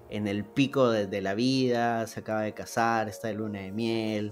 en 0.10 0.30
el 0.30 0.46
pico 0.46 0.90
de, 0.90 1.06
de 1.06 1.20
la 1.20 1.34
vida, 1.34 2.08
se 2.08 2.22
acaba 2.22 2.44
de 2.44 2.54
casar, 2.54 3.10
está 3.10 3.28
de 3.28 3.34
luna 3.34 3.60
de 3.60 3.74
miel, 3.74 4.32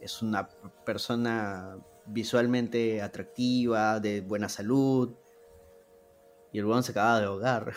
es 0.00 0.20
una 0.20 0.48
persona 0.84 1.76
visualmente 2.06 3.02
atractiva, 3.02 4.00
de 4.00 4.20
buena 4.20 4.48
salud. 4.48 5.12
Y 6.52 6.58
el 6.58 6.66
weón 6.66 6.82
se 6.82 6.92
acaba 6.92 7.18
de 7.18 7.26
ahogar. 7.26 7.72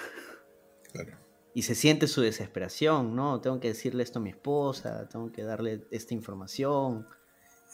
Claro. 0.91 1.17
Y 1.53 1.61
se 1.61 1.75
siente 1.75 2.07
su 2.07 2.21
desesperación, 2.21 3.15
¿no? 3.15 3.39
Tengo 3.39 3.59
que 3.59 3.69
decirle 3.69 4.03
esto 4.03 4.19
a 4.19 4.21
mi 4.21 4.29
esposa, 4.29 5.07
tengo 5.07 5.31
que 5.31 5.43
darle 5.43 5.87
esta 5.91 6.13
información. 6.13 7.07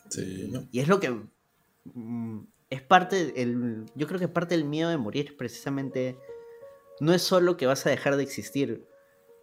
Sí, 0.10 0.50
¿no? 0.52 0.68
Y 0.72 0.80
es 0.80 0.88
lo 0.88 1.00
que 1.00 1.10
mm, 1.86 2.42
es 2.70 2.82
parte, 2.82 3.42
el, 3.42 3.86
yo 3.96 4.08
creo 4.08 4.20
que 4.20 4.28
parte 4.28 4.56
del 4.56 4.66
miedo 4.66 4.90
de 4.90 4.98
morir 4.98 5.28
es 5.28 5.34
precisamente, 5.34 6.18
no 7.00 7.14
es 7.14 7.22
solo 7.22 7.58
que 7.58 7.66
vas 7.66 7.86
a 7.86 7.90
dejar 7.90 8.16
de 8.16 8.24
existir, 8.24 8.88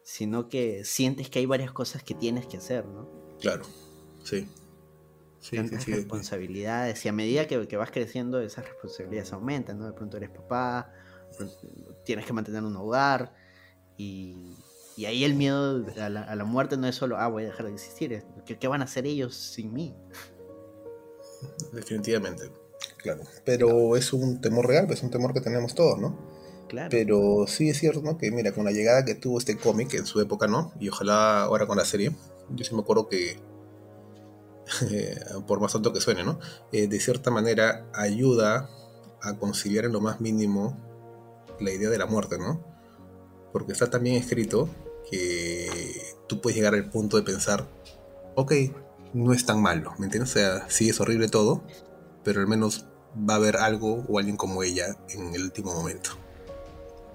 sino 0.02 0.48
que 0.48 0.85
sientes 0.85 1.28
que 1.28 1.40
hay 1.40 1.47
varias 1.47 1.72
cosas 1.72 2.02
que 2.02 2.14
tienes 2.14 2.47
que 2.47 2.56
hacer, 2.56 2.86
¿no? 2.86 3.09
Claro. 3.40 3.64
Sí. 4.24 4.48
Sí, 5.40 5.56
Tantas 5.56 5.85
sí. 5.85 5.93
responsabilidades, 5.93 7.05
y 7.05 7.09
a 7.09 7.12
medida 7.12 7.47
que, 7.47 7.68
que 7.68 7.76
vas 7.76 7.90
creciendo, 7.90 8.40
esas 8.40 8.66
responsabilidades 8.66 9.32
aumentan, 9.32 9.78
¿no? 9.78 9.86
De 9.86 9.93
pronto 9.93 10.16
eres 10.16 10.30
papá, 10.30 10.93
tienes 12.05 12.26
que 12.26 12.32
mantener 12.32 12.62
un 12.62 12.76
hogar, 12.76 13.32
y, 13.96 14.56
y 14.96 15.06
ahí 15.06 15.24
el 15.24 15.34
miedo 15.34 15.84
a 16.00 16.09
la, 16.09 16.22
a 16.22 16.36
la 16.36 16.44
muerte 16.44 16.76
no 16.76 16.86
es 16.86 16.96
solo, 16.96 17.18
ah, 17.18 17.28
voy 17.28 17.44
a 17.44 17.46
dejar 17.46 17.66
de 17.66 17.72
existir, 17.72 18.12
es, 18.12 18.24
¿qué, 18.46 18.59
qué 18.59 18.68
van 18.68 18.80
a 18.80 18.84
hacer 18.84 19.06
ellos 19.06 19.34
sin 19.34 19.72
mí? 19.72 19.94
Definitivamente, 21.72 22.50
claro. 22.96 23.22
Pero 23.44 23.96
es 23.96 24.12
un 24.12 24.40
temor 24.40 24.66
real, 24.66 24.86
pues, 24.86 24.98
es 24.98 25.05
un 25.05 25.10
temor 25.10 25.32
que 25.32 25.40
tenemos 25.40 25.74
todos, 25.74 25.98
¿no? 25.98 26.18
Claro. 26.68 26.88
Pero 26.90 27.46
sí 27.46 27.70
es 27.70 27.78
cierto, 27.78 28.02
¿no? 28.02 28.18
Que 28.18 28.30
mira, 28.30 28.52
con 28.52 28.64
la 28.64 28.72
llegada 28.72 29.05
que 29.05 29.14
tuvo 29.14 29.38
este 29.38 29.56
cómic 29.56 29.94
en 29.94 30.05
su 30.05 30.20
época, 30.20 30.46
¿no? 30.46 30.72
Y 30.78 30.88
ojalá 30.88 31.42
ahora 31.42 31.66
con 31.66 31.78
la 31.78 31.84
serie, 31.84 32.12
yo 32.50 32.64
sí 32.64 32.74
me 32.74 32.82
acuerdo 32.82 33.09
que, 33.09 33.40
por 35.46 35.60
más 35.60 35.74
alto 35.74 35.92
que 35.92 36.00
suene, 36.00 36.24
¿no? 36.24 36.38
Eh, 36.72 36.88
de 36.88 37.00
cierta 37.00 37.30
manera 37.30 37.86
ayuda 37.94 38.68
a 39.22 39.36
conciliar 39.38 39.84
en 39.86 39.92
lo 39.92 40.00
más 40.00 40.20
mínimo 40.20 40.88
la 41.60 41.72
idea 41.72 41.90
de 41.90 41.98
la 41.98 42.06
muerte, 42.06 42.39
¿no? 42.39 42.64
Porque 43.52 43.72
está 43.72 43.90
también 43.90 44.16
escrito 44.16 44.68
que 45.10 46.16
tú 46.26 46.40
puedes 46.40 46.56
llegar 46.56 46.74
al 46.74 46.90
punto 46.90 47.16
de 47.16 47.22
pensar, 47.22 47.66
ok, 48.35 48.52
no 49.14 49.32
es 49.32 49.47
tan 49.47 49.60
malo, 49.62 49.94
¿me 49.98 50.06
entiendes? 50.06 50.30
O 50.30 50.35
sea, 50.35 50.68
sí 50.68 50.89
es 50.89 51.01
horrible 51.01 51.28
todo, 51.28 51.62
pero 52.24 52.40
al 52.40 52.47
menos 52.47 52.86
va 53.28 53.35
a 53.35 53.36
haber 53.36 53.56
algo 53.56 54.05
o 54.09 54.18
alguien 54.18 54.36
como 54.36 54.62
ella 54.62 54.97
en 55.09 55.35
el 55.35 55.43
último 55.44 55.74
momento. 55.74 56.10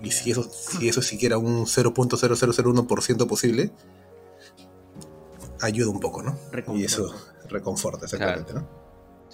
Y 0.01 0.11
si 0.11 0.31
eso, 0.31 0.43
si 0.43 0.89
eso 0.89 0.99
es 0.99 1.07
siquiera 1.07 1.37
un 1.37 1.65
0.0001% 1.65 3.27
posible, 3.27 3.71
ayuda 5.61 5.91
un 5.91 5.99
poco, 5.99 6.23
¿no? 6.23 6.37
Y 6.73 6.83
eso 6.83 7.13
reconforta, 7.47 8.05
exactamente, 8.05 8.53
¿no? 8.53 8.82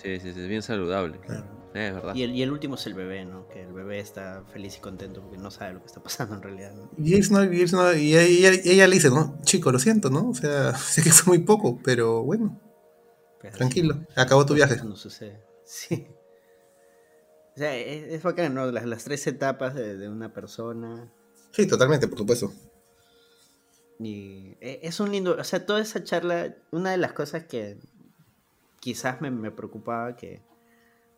Sí, 0.02 0.20
sí, 0.20 0.34
sí, 0.34 0.40
es 0.42 0.48
bien 0.48 0.62
saludable. 0.62 1.20
Eh, 1.30 1.44
es 1.88 1.94
verdad. 1.94 2.16
Y 2.16 2.24
el, 2.24 2.36
y 2.36 2.42
el 2.42 2.52
último 2.52 2.76
es 2.76 2.86
el 2.88 2.94
bebé, 2.94 3.26
¿no? 3.26 3.48
Que 3.50 3.64
el 3.64 3.74
bebé 3.74 4.00
está 4.00 4.44
feliz 4.52 4.78
y 4.78 4.80
contento 4.80 5.22
porque 5.22 5.38
no 5.38 5.52
sabe 5.52 5.74
lo 5.74 5.80
que 5.82 5.88
está 5.88 6.02
pasando 6.02 6.36
en 6.36 6.42
realidad. 6.42 6.74
¿no? 6.74 6.90
Y, 6.98 7.20
Ace 7.20 7.34
no- 7.34 7.44
y 7.44 7.62
Ace 7.64 7.76
no- 7.76 7.94
y 7.94 8.16
ella, 8.18 8.54
y 8.64 8.70
ella 8.72 8.88
le 8.88 8.96
dice, 8.96 9.10
¿no? 9.10 9.38
Chico, 9.44 9.72
lo 9.72 9.80
siento, 9.80 10.10
¿no? 10.10 10.30
O 10.30 10.34
sea, 10.36 10.74
sé 10.78 11.04
que 11.04 11.12
fue 11.12 11.38
muy 11.38 11.46
poco, 11.46 11.80
pero 11.84 12.24
bueno, 12.24 12.60
Pero 13.42 13.58
tranquilo, 13.58 14.00
acabó 14.16 14.46
tu 14.46 14.54
viaje. 14.54 14.78
No 14.84 14.96
sucede. 14.96 15.44
Sí. 15.66 16.08
O 17.56 17.60
sea, 17.60 17.76
es, 17.76 18.14
es 18.14 18.24
bacán, 18.24 18.54
¿no? 18.56 18.72
Las, 18.72 18.86
las 18.86 19.04
tres 19.04 19.28
etapas 19.28 19.76
de, 19.76 19.98
de 19.98 20.08
una 20.10 20.34
persona. 20.34 21.12
Sí, 21.52 21.68
totalmente, 21.68 22.08
por 22.08 22.18
supuesto. 22.18 22.54
Y 24.00 24.56
e- 24.62 24.80
es 24.84 25.00
un 25.00 25.12
lindo. 25.12 25.36
O 25.38 25.44
sea, 25.44 25.66
toda 25.66 25.82
esa 25.82 26.04
charla. 26.04 26.56
Una 26.72 26.92
de 26.92 26.98
las 26.98 27.12
cosas 27.14 27.44
que 27.46 27.78
quizás 28.80 29.22
me, 29.22 29.32
me 29.32 29.52
preocupaba 29.52 30.16
que. 30.16 30.42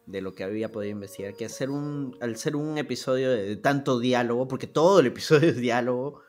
de 0.06 0.22
lo 0.22 0.34
que 0.34 0.44
había 0.44 0.72
podido 0.72 0.92
investigar, 0.92 1.36
que 1.36 1.46
hacer 1.46 1.70
un, 1.70 2.18
al 2.22 2.36
ser 2.38 2.56
un 2.56 2.78
episodio 2.78 3.32
de, 3.32 3.56
tanto 3.56 4.00
diálogo, 4.00 4.48
porque 4.48 4.68
todo 4.68 5.00
el 5.00 5.08
episodio 5.08 5.50
es 5.50 5.58
diálogo, 5.58 6.22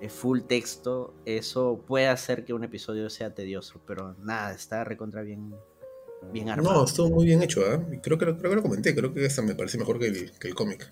es 0.00 0.12
full 0.12 0.40
texto, 0.42 1.14
eso 1.24 1.84
puede 1.86 2.08
hacer 2.08 2.44
que 2.44 2.52
un 2.52 2.64
episodio 2.64 3.08
sea 3.10 3.34
tedioso, 3.34 3.80
pero 3.86 4.14
nada, 4.18 4.52
está 4.52 4.84
recontra 4.84 5.22
bien, 5.22 5.54
bien 6.32 6.48
armado. 6.48 6.78
No, 6.78 6.84
estuvo 6.84 7.10
muy 7.10 7.26
bien 7.26 7.42
hecho, 7.42 7.60
¿eh? 7.72 8.00
creo, 8.02 8.18
que, 8.18 8.24
creo 8.24 8.50
que 8.50 8.56
lo 8.56 8.62
comenté, 8.62 8.94
creo 8.94 9.12
que 9.12 9.24
esta 9.24 9.42
me 9.42 9.54
parece 9.54 9.78
mejor 9.78 9.98
que 9.98 10.06
el, 10.06 10.32
que 10.38 10.48
el 10.48 10.54
cómic. 10.54 10.90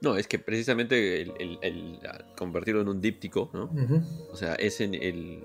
No, 0.00 0.16
es 0.16 0.28
que 0.28 0.38
precisamente 0.38 1.22
el, 1.22 2.00
convertirlo 2.36 2.80
en 2.80 2.88
un 2.88 3.00
díptico, 3.00 3.50
¿no? 3.52 3.70
O 4.30 4.36
sea, 4.36 4.54
es 4.54 4.80
en 4.80 4.94
el, 4.94 5.44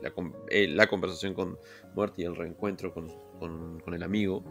la, 0.75 0.87
conversación 0.87 1.33
con 1.33 1.57
Muerte 1.95 2.21
y 2.21 2.25
el 2.25 2.35
reencuentro 2.35 2.93
con, 2.93 3.11
el 3.93 4.03
amigo, 4.03 4.43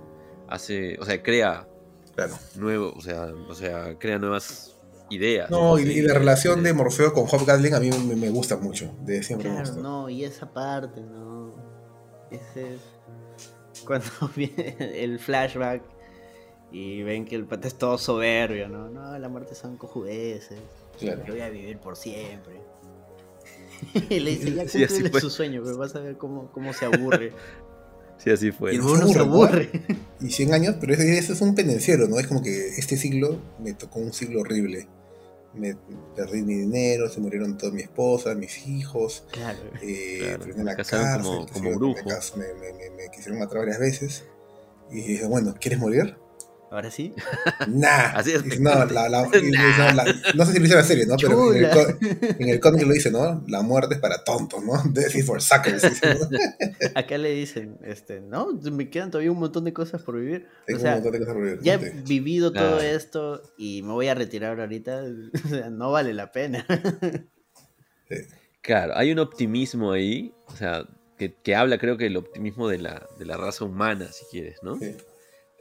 hace, 0.49 0.99
o 0.99 1.05
sea, 1.05 1.23
crea 1.23 1.69
claro. 2.17 2.35
nuevo, 2.57 2.93
o 2.97 3.01
sea, 3.01 3.33
o 3.49 3.55
sea, 3.55 3.97
crea 3.99 4.19
nuevas 4.19 4.77
ideas. 5.09 5.49
No, 5.51 5.79
y, 5.79 6.03
la 6.03 6.15
relación 6.15 6.65
de 6.65 6.73
Morfeo 6.73 7.13
con 7.13 7.27
Hobgoblin 7.27 7.75
a 7.75 7.81
mí 7.81 7.91
me, 8.17 8.31
gusta 8.31 8.57
mucho, 8.57 8.93
de 9.03 9.23
siempre 9.23 9.51
claro, 9.51 9.75
no, 9.77 10.09
y 10.09 10.25
esa 10.25 10.53
parte, 10.53 11.01
no, 11.01 11.55
ese 12.31 12.75
es 12.75 12.81
cuando 13.85 14.07
viene 14.37 14.77
el 14.81 15.21
flashback 15.21 15.92
y 16.73 17.03
ven 17.03 17.27
que 17.27 17.37
el 17.37 17.45
pata 17.45 17.69
es 17.69 17.75
todo 17.75 17.99
soberbio, 17.99 18.69
¿no? 18.69 18.89
No, 18.89 19.19
la 19.19 19.29
muerte 19.29 19.55
son 19.55 19.77
cojudeces. 19.77 20.59
Claro. 20.99 21.23
Yo 21.27 21.35
voy 21.35 21.43
a 21.43 21.51
vivir 21.51 21.79
por 21.79 21.97
siempre. 21.97 22.55
y 24.09 24.21
le 24.21 24.37
dice, 24.37 24.79
ya 24.79 24.89
cumple 24.89 25.21
su 25.21 25.31
sueño, 25.31 25.63
pero 25.65 25.77
vas 25.77 25.95
a 25.95 26.01
ver 26.01 26.17
cómo, 26.17 26.51
cómo 26.51 26.73
se 26.73 26.87
aburre. 26.87 27.33
Sí, 28.19 28.31
así 28.31 28.53
fue. 28.53 28.73
Y 28.73 28.79
uno 28.79 29.09
se 29.09 29.19
aburre. 29.19 29.69
Y 30.21 30.31
100 30.31 30.55
años, 30.55 30.77
pero 30.79 30.95
eso 30.95 31.33
es 31.33 31.41
un 31.41 31.57
pendenciero, 31.57 32.07
¿no? 32.07 32.21
Es 32.21 32.29
como 32.29 32.41
que 32.41 32.69
este 32.69 32.97
siglo 32.97 33.43
me 33.59 33.73
tocó 33.73 33.99
un 33.99 34.13
siglo 34.13 34.43
horrible. 34.43 34.87
Me 35.55 35.77
perdí 36.15 36.43
mi 36.43 36.55
dinero, 36.55 37.09
se 37.09 37.19
murieron 37.19 37.59
todas 37.59 37.75
mi 37.75 37.83
esposa, 37.83 38.37
mis 38.37 38.65
hijos. 38.69 39.25
Claro. 39.33 39.59
Eh, 39.83 40.37
claro. 40.39 40.63
la 40.63 40.77
cárcel, 40.77 41.01
como, 41.21 41.47
como 41.49 41.75
brujo. 41.75 42.09
Me, 42.37 42.45
me, 42.55 42.91
me, 42.91 43.11
quisieron 43.11 43.41
matar 43.41 43.59
varias 43.59 43.81
veces. 43.81 44.25
Y 44.93 45.03
dije, 45.03 45.27
bueno, 45.27 45.57
¿quieres 45.59 45.81
morir? 45.81 46.15
¿Ahora 46.73 46.91
sí? 46.91 47.13
Nah. 47.69 48.13
Así 48.15 48.33
es. 48.33 48.59
No, 48.59 48.87
la, 48.87 49.07
la, 49.07 49.23
no, 50.35 50.47
sé 50.47 50.53
si 50.53 50.59
lo 50.59 50.63
dice 50.63 50.75
la 50.75 50.83
serie, 50.83 51.05
¿no? 51.05 51.17
Pero 51.21 51.53
en 51.53 51.67
el, 51.67 51.71
en 52.39 52.49
el, 52.49 52.61
cómic 52.61 52.87
lo 52.87 52.95
dice, 52.95 53.11
¿no? 53.11 53.45
La 53.47 53.61
muerte 53.61 53.97
es 53.97 54.01
para 54.01 54.25
tontos, 54.25 54.65
¿no? 54.65 54.83
Death 54.91 55.15
is 55.15 55.27
for 55.27 55.43
suckers. 55.43 55.85
Acá 56.95 57.19
le 57.19 57.35
dicen, 57.35 57.77
este, 57.85 58.23
no, 58.23 58.55
me 58.55 58.89
quedan 58.89 59.11
todavía 59.11 59.31
un 59.31 59.39
montón 59.39 59.67
de 59.67 59.75
cosas 59.75 60.01
por 60.01 60.19
vivir. 60.19 60.49
Tengo 60.67 60.79
o 60.79 60.83
sea, 60.83 60.97
un 60.97 61.03
montón 61.03 61.13
de 61.13 61.19
cosas 61.19 61.35
por 61.35 61.43
vivir. 61.43 61.59
Ya 61.61 61.75
he 61.75 61.91
vivido 61.91 62.55
todo 62.55 62.81
esto 62.81 63.43
y 63.59 63.83
me 63.83 63.93
voy 63.93 64.09
a 64.09 64.15
retirar 64.15 64.59
ahorita. 64.59 65.03
O 65.45 65.49
sea, 65.49 65.69
no 65.69 65.93
vale 65.93 66.15
la 66.15 66.33
pena. 66.33 66.65
Sí. 68.09 68.17
Claro, 68.63 68.97
hay 68.97 69.13
un 69.13 69.19
optimismo 69.19 69.93
ahí, 69.93 70.33
o 70.47 70.57
sea, 70.57 70.87
que, 71.19 71.35
que 71.35 71.55
habla 71.55 71.79
creo 71.79 71.99
que 71.99 72.07
el 72.07 72.17
optimismo 72.17 72.69
de 72.69 72.79
la, 72.79 73.07
de 73.19 73.27
la 73.27 73.37
raza 73.37 73.65
humana, 73.65 74.07
si 74.13 74.25
quieres, 74.31 74.63
¿no? 74.63 74.79
Sí 74.79 74.97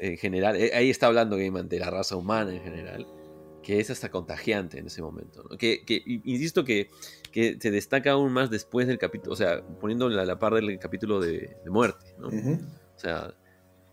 en 0.02 0.18
general, 0.18 0.56
eh, 0.56 0.72
ahí 0.74 0.90
está 0.90 1.06
hablando 1.08 1.38
Gaiman 1.38 1.70
de 1.70 1.80
la 1.80 1.92
raza 1.92 2.16
humana 2.16 2.52
en 2.52 2.64
general, 2.64 3.06
que 3.62 3.80
es 3.80 3.92
hasta 3.92 4.10
contagiante 4.10 4.80
en 4.80 4.88
ese 4.88 5.04
momento. 5.04 5.48
Que, 5.60 5.84
insisto 6.26 6.66
que, 6.66 6.90
que, 7.32 7.58
se 7.60 7.70
destaca 7.70 8.14
aún 8.14 8.34
más 8.34 8.50
después 8.50 8.88
del 8.88 8.98
capítulo, 8.98 9.34
o 9.34 9.36
sea, 9.36 9.62
poniéndole 9.80 10.20
a 10.20 10.26
la 10.26 10.40
par 10.40 10.56
del 10.56 10.80
capítulo 10.80 11.20
de, 11.20 11.56
muerte, 11.68 12.16
¿no? 12.18 12.30
O 12.30 13.00
sea, 13.00 13.36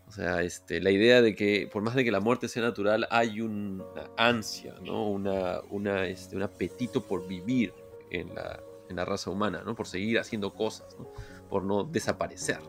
o 0.07 0.11
sea 0.11 0.41
este, 0.41 0.81
la 0.81 0.89
idea 0.89 1.21
de 1.21 1.35
que 1.35 1.69
por 1.71 1.83
más 1.83 1.93
de 1.93 2.03
que 2.03 2.09
la 2.09 2.19
muerte 2.19 2.47
sea 2.47 2.63
natural, 2.63 3.07
hay 3.11 3.41
una 3.41 3.85
ansia, 4.17 4.73
¿no? 4.83 5.07
Una, 5.07 5.61
una, 5.69 6.07
este, 6.07 6.35
un 6.35 6.41
apetito 6.41 7.05
por 7.05 7.27
vivir 7.27 7.71
en 8.09 8.33
la, 8.33 8.59
en 8.89 8.95
la 8.95 9.05
raza 9.05 9.29
humana, 9.29 9.61
¿no? 9.63 9.75
Por 9.75 9.85
seguir 9.85 10.17
haciendo 10.17 10.55
cosas, 10.55 10.97
¿no? 10.97 11.13
Por 11.47 11.63
no 11.63 11.83
desaparecer. 11.83 12.61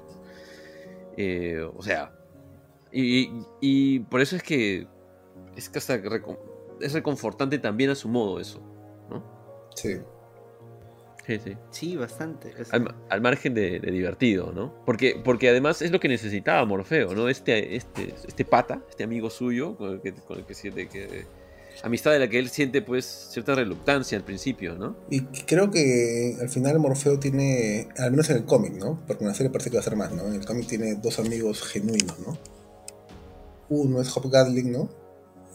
Eh, 1.17 1.67
o 1.75 1.83
sea, 1.83 2.20
y, 2.93 4.01
por 4.01 4.21
eso 4.21 4.37
es 4.37 4.43
que 4.43 4.87
es 5.57 5.69
que 5.69 5.79
hasta 5.79 6.01
es 6.81 6.93
reconfortante 6.93 7.59
también 7.59 7.91
a 7.91 7.95
su 7.95 8.09
modo 8.09 8.41
eso, 8.41 8.61
¿no? 9.09 9.71
Sí. 9.75 9.99
Sí, 11.27 11.39
sí. 11.45 11.57
Sí, 11.71 11.97
bastante. 11.97 12.53
Al, 13.09 13.21
margen 13.21 13.55
de, 13.55 13.79
divertido, 13.79 14.53
¿no? 14.53 14.75
Porque, 14.85 15.21
porque 15.23 15.49
además 15.49 15.83
es 15.83 15.91
lo 15.91 16.01
que 16.01 16.09
necesitaba 16.09 16.65
Morfeo, 16.65 17.15
¿no? 17.15 17.29
Este, 17.29 17.77
este, 17.77 18.15
este 18.27 18.45
pata, 18.45 18.83
este 18.89 19.05
amigo 19.05 19.31
suyo, 19.31 19.77
con 19.77 19.95
el 19.95 20.01
que, 20.01 20.13
con 20.15 20.39
el 20.39 20.45
que 20.45 20.55
siente 20.55 20.89
que. 20.89 21.27
Amistad 21.83 22.11
de 22.11 22.19
la 22.19 22.29
que 22.29 22.39
él 22.39 22.51
siente, 22.51 22.83
pues, 22.83 23.05
cierta 23.31 23.55
reluctancia 23.55 24.19
al 24.19 24.25
principio, 24.25 24.75
¿no? 24.75 24.97
Y 25.09 25.21
creo 25.47 25.71
que 25.71 26.37
al 26.41 26.49
final 26.49 26.79
Morfeo 26.79 27.19
tiene, 27.19 27.89
al 27.97 28.11
menos 28.11 28.29
en 28.29 28.39
el 28.39 28.45
cómic, 28.45 28.73
¿no? 28.75 29.01
Porque 29.07 29.25
en 29.25 29.29
la 29.29 29.35
serie 29.35 29.51
parece 29.51 29.71
que 29.71 29.77
va 29.77 29.81
a 29.81 29.85
ser 29.85 29.97
más, 29.97 30.13
¿no? 30.13 30.27
En 30.27 30.35
el 30.35 30.45
cómic 30.45 30.67
tiene 30.67 30.97
dos 30.97 31.21
amigos 31.21 31.63
genuinos, 31.63 32.19
¿no? 32.19 32.39
Uno 33.71 34.01
es 34.01 34.15
Hobgoblin, 34.15 34.73
¿no? 34.73 34.91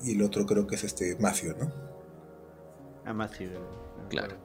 Y 0.03 0.13
el 0.13 0.23
otro 0.23 0.45
creo 0.45 0.65
que 0.65 0.75
es 0.75 0.83
este 0.83 1.15
Matthew, 1.19 1.55
¿no? 1.57 1.71
Ah, 3.05 3.13
Matthew. 3.13 3.49
Claro. 4.09 4.37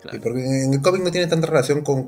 claro. 0.00 0.20
porque 0.22 0.44
en 0.44 0.74
el 0.74 0.82
cómic 0.82 1.02
no 1.02 1.10
tiene 1.10 1.26
tanta 1.26 1.46
relación 1.46 1.82
con, 1.82 2.06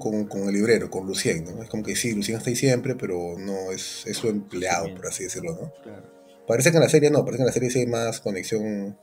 el 0.48 0.52
librero, 0.52 0.90
con 0.90 1.06
Lucien, 1.06 1.44
¿no? 1.44 1.62
Es 1.62 1.68
como 1.68 1.82
que 1.82 1.96
sí, 1.96 2.12
Lucien 2.12 2.38
está 2.38 2.50
ahí 2.50 2.56
siempre, 2.56 2.94
pero 2.94 3.36
no 3.38 3.72
es, 3.72 4.06
es 4.06 4.16
su 4.16 4.28
empleado, 4.28 4.94
por 4.94 5.06
así 5.06 5.24
decirlo, 5.24 5.56
¿no? 5.60 5.72
Claro. 5.82 6.14
Parece 6.46 6.70
que 6.70 6.76
en 6.76 6.82
la 6.82 6.88
serie 6.88 7.10
no, 7.10 7.24
parece 7.24 7.38
que 7.38 7.42
en 7.42 7.46
la 7.46 7.52
serie 7.52 7.70
sí 7.70 7.78
hay 7.80 7.86
más 7.86 8.20
conexión 8.20 8.98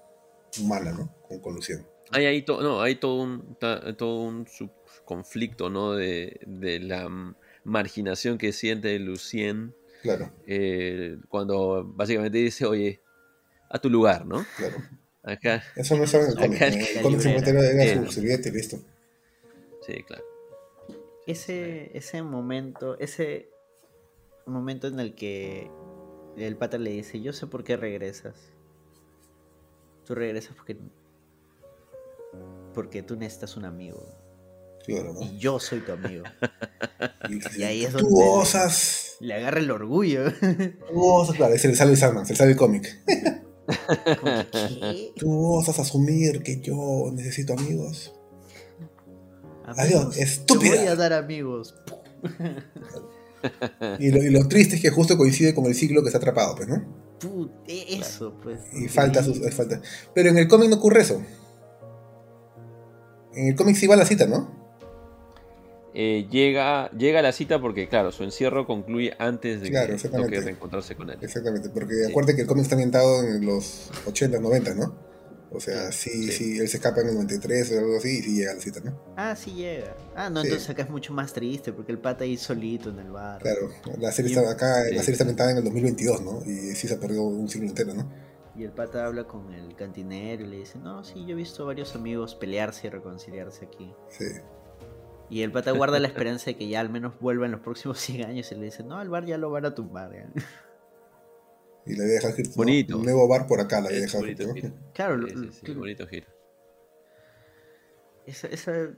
humana, 0.61 0.91
¿no? 0.91 1.13
Con, 1.27 1.39
con 1.39 1.55
Lucien. 1.55 1.85
Hay, 2.11 2.26
ahí 2.26 2.45
no, 2.47 2.81
hay 2.81 2.95
todo 2.95 3.23
un, 3.23 3.57
todo 3.97 4.19
un 4.19 4.45
conflicto, 5.05 5.69
¿no? 5.69 5.93
De, 5.93 6.39
de 6.45 6.80
la 6.80 7.09
marginación 7.63 8.38
que 8.38 8.51
siente 8.51 8.97
Lucien 8.99 9.73
Claro. 10.02 10.32
Eh, 10.48 11.18
cuando 11.30 11.84
básicamente 11.86 12.38
dice, 12.38 12.65
oye, 12.65 13.02
a 13.69 13.80
tu 13.80 13.90
lugar, 13.90 14.26
¿no? 14.26 14.45
Claro. 14.57 14.78
Acá. 15.23 15.64
Eso 15.76 15.95
no 15.95 16.03
estaba 16.03 16.23
en 16.26 16.32
el 16.32 16.36
cómic. 16.38 16.61
El 16.61 17.02
cómic 17.03 17.26
era 17.26 18.06
su 18.06 18.11
servillete 18.11 18.49
y 18.49 18.52
listo. 18.52 18.80
Sí, 19.86 20.03
claro. 20.03 20.23
Ese, 21.28 21.95
ese 21.95 22.23
momento, 22.23 22.98
ese 22.99 23.49
momento 24.45 24.88
en 24.88 24.99
el 24.99 25.14
que 25.14 25.69
el 26.38 26.57
pata 26.57 26.78
le 26.78 26.90
dice, 26.91 27.22
yo 27.22 27.34
sé 27.34 27.48
por 27.48 27.64
qué 27.64 27.78
regresas. 27.78 28.36
Tú 30.06 30.15
regresas 30.15 30.56
porque 30.56 30.78
porque 32.73 33.03
tú 33.03 33.15
necesitas 33.15 33.57
un 33.57 33.65
amigo. 33.65 34.03
Y 34.88 35.38
yo 35.38 35.60
soy 35.60 35.82
tu 35.82 35.91
amigo. 35.91 36.23
y, 37.57 37.64
ahí 37.64 37.86
es 37.86 37.94
donde. 37.94 38.10
Tú 38.10 38.22
osas. 38.22 39.10
Le 39.22 39.35
agarra 39.35 39.60
el 39.60 39.69
orgullo. 39.69 40.34
Tú 40.91 41.06
osas, 41.06 41.35
claro, 41.35 41.56
se 41.57 41.68
le 41.68 41.76
sale 41.76 41.95
Sandman, 41.95 42.26
se 42.26 42.34
le 42.34 42.38
sale 42.38 42.52
el 42.52 42.57
cómic. 42.57 42.99
Tú 45.15 45.53
osas 45.53 45.77
asumir 45.77 46.41
que 46.41 46.60
yo 46.60 47.11
necesito 47.14 47.53
amigos. 47.53 48.14
Adiós, 49.64 50.18
estúpida. 50.18 50.72
Te 50.72 50.77
voy 50.80 50.88
a 50.88 50.95
dar 50.95 51.14
amigos. 51.14 51.76
y, 53.99 54.10
lo, 54.10 54.23
y, 54.23 54.31
lo, 54.31 54.48
triste 54.48 54.76
es 54.76 54.81
que 54.81 54.89
justo 54.89 55.18
coincide 55.18 55.53
con 55.53 55.68
el 55.68 55.76
siglo 55.76 56.02
que 56.02 56.07
está 56.07 56.18
atrapado, 56.18 56.56
pues, 56.56 56.68
¿no? 56.68 56.84
eso, 57.68 58.34
pues. 58.41 58.60
Y 58.73 58.88
falta, 58.88 59.23
sus, 59.23 59.39
falta. 59.53 59.81
Pero 60.15 60.30
en 60.30 60.39
el 60.39 60.48
cómic 60.48 60.69
no 60.69 60.77
ocurre 60.77 61.02
eso. 61.02 61.22
En 63.35 63.49
el 63.49 63.56
cómic 63.56 63.76
sí 63.76 63.85
va 63.85 63.95
la 63.95 64.06
cita, 64.06 64.26
¿no? 64.26 64.60
Eh, 65.93 66.27
llega, 66.31 66.89
llega 66.91 67.19
a 67.19 67.22
la 67.22 67.34
cita 67.34 67.59
porque, 67.59 67.89
claro, 67.89 68.11
su 68.11 68.23
encierro 68.23 68.65
concluye 68.65 69.13
antes 69.19 69.61
de 69.61 69.72
que 69.72 70.09
toque 70.09 70.39
reencontrarse 70.39 70.95
con 70.95 71.09
él. 71.09 71.18
Exactamente, 71.22 71.69
porque 71.69 71.93
acuérdate 72.09 72.35
que 72.35 72.41
el 72.43 72.47
cómic 72.47 72.63
está 72.63 72.76
ambientado 72.76 73.23
en 73.23 73.45
los 73.45 73.89
80, 74.05 74.39
90, 74.39 74.76
¿no? 74.76 75.11
O 75.53 75.59
sea, 75.59 75.91
sí, 75.91 76.31
sí, 76.31 76.59
él 76.59 76.69
se 76.69 76.77
escapa 76.77 77.01
en 77.01 77.09
el 77.09 77.15
93 77.15 77.73
o 77.73 77.80
algo 77.80 77.97
así 77.97 78.19
y 78.19 78.22
sí 78.22 78.35
llega 78.38 78.51
a 78.51 78.55
la 78.55 78.61
cita, 78.61 78.80
¿no? 78.80 78.97
Ah, 79.18 79.35
sí 79.35 79.51
llega. 79.51 79.97
Ah, 80.15 80.30
no, 80.30 80.43
entonces 80.43 80.69
acá 80.69 80.84
es 80.84 80.89
mucho 80.89 81.11
más 81.11 81.34
triste 81.34 81.73
porque 81.73 81.91
el 81.91 81.99
pata 81.99 82.23
ahí 82.23 82.38
solito 82.38 82.89
en 82.89 82.99
el 82.99 83.11
bar. 83.11 83.41
Claro, 83.41 83.69
la 83.99 84.13
serie 84.13 84.31
está 84.31 84.49
acá, 84.49 84.85
la 84.85 85.01
serie 85.01 85.11
está 85.11 85.26
ambientada 85.26 85.51
en 85.51 85.57
el 85.57 85.65
2022, 85.65 86.22
¿no? 86.22 86.41
Y 86.45 86.73
sí 86.73 86.88
se 86.88 86.93
ha 86.93 86.99
perdido 87.01 87.23
un 87.23 87.49
siglo 87.49 87.68
entero, 87.68 87.93
¿no? 87.93 88.09
Y 88.55 88.63
el 88.63 88.72
pata 88.72 89.05
habla 89.05 89.26
con 89.26 89.53
el 89.53 89.76
cantinero 89.76 90.43
y 90.43 90.47
le 90.47 90.57
dice, 90.59 90.80
no, 90.80 91.03
sí, 91.03 91.26
yo 91.26 91.31
he 91.31 91.35
visto 91.35 91.65
varios 91.65 91.95
amigos 91.95 92.34
pelearse 92.35 92.88
y 92.88 92.89
reconciliarse 92.89 93.65
aquí. 93.65 93.93
Sí. 94.09 94.26
Y 95.32 95.44
el 95.44 95.52
pata 95.52 95.72
guarda 95.72 95.98
la 95.98 96.08
esperanza 96.08 96.48
de 96.48 96.58
que 96.58 96.68
ya 96.68 96.82
al 96.82 96.90
menos 96.90 97.14
vuelva 97.22 97.45
en 97.45 97.53
los 97.53 97.62
próximos 97.62 97.99
100 97.99 98.26
años 98.26 98.52
y 98.52 98.56
le 98.56 98.66
dice, 98.66 98.84
no, 98.84 98.98
al 98.98 99.10
bar 99.10 99.26
ya 99.26 99.38
lo 99.38 99.49
van 99.49 99.66
a 99.66 99.74
tumbar. 99.74 100.12
Y 101.84 101.95
le 101.95 102.03
deja 102.03 102.30
bonito. 102.56 102.95
un 102.95 103.06
nuevo 103.06 103.28
bar 103.28 103.48
por 103.48 103.60
acá, 103.60 103.82
le 103.82 104.02
deja 104.02 104.20
Claro, 104.94 105.28
sí, 105.28 105.74
bonito 105.74 106.06
giro. 106.06 106.28
Esa, 108.28 108.48
esa, 108.49 108.91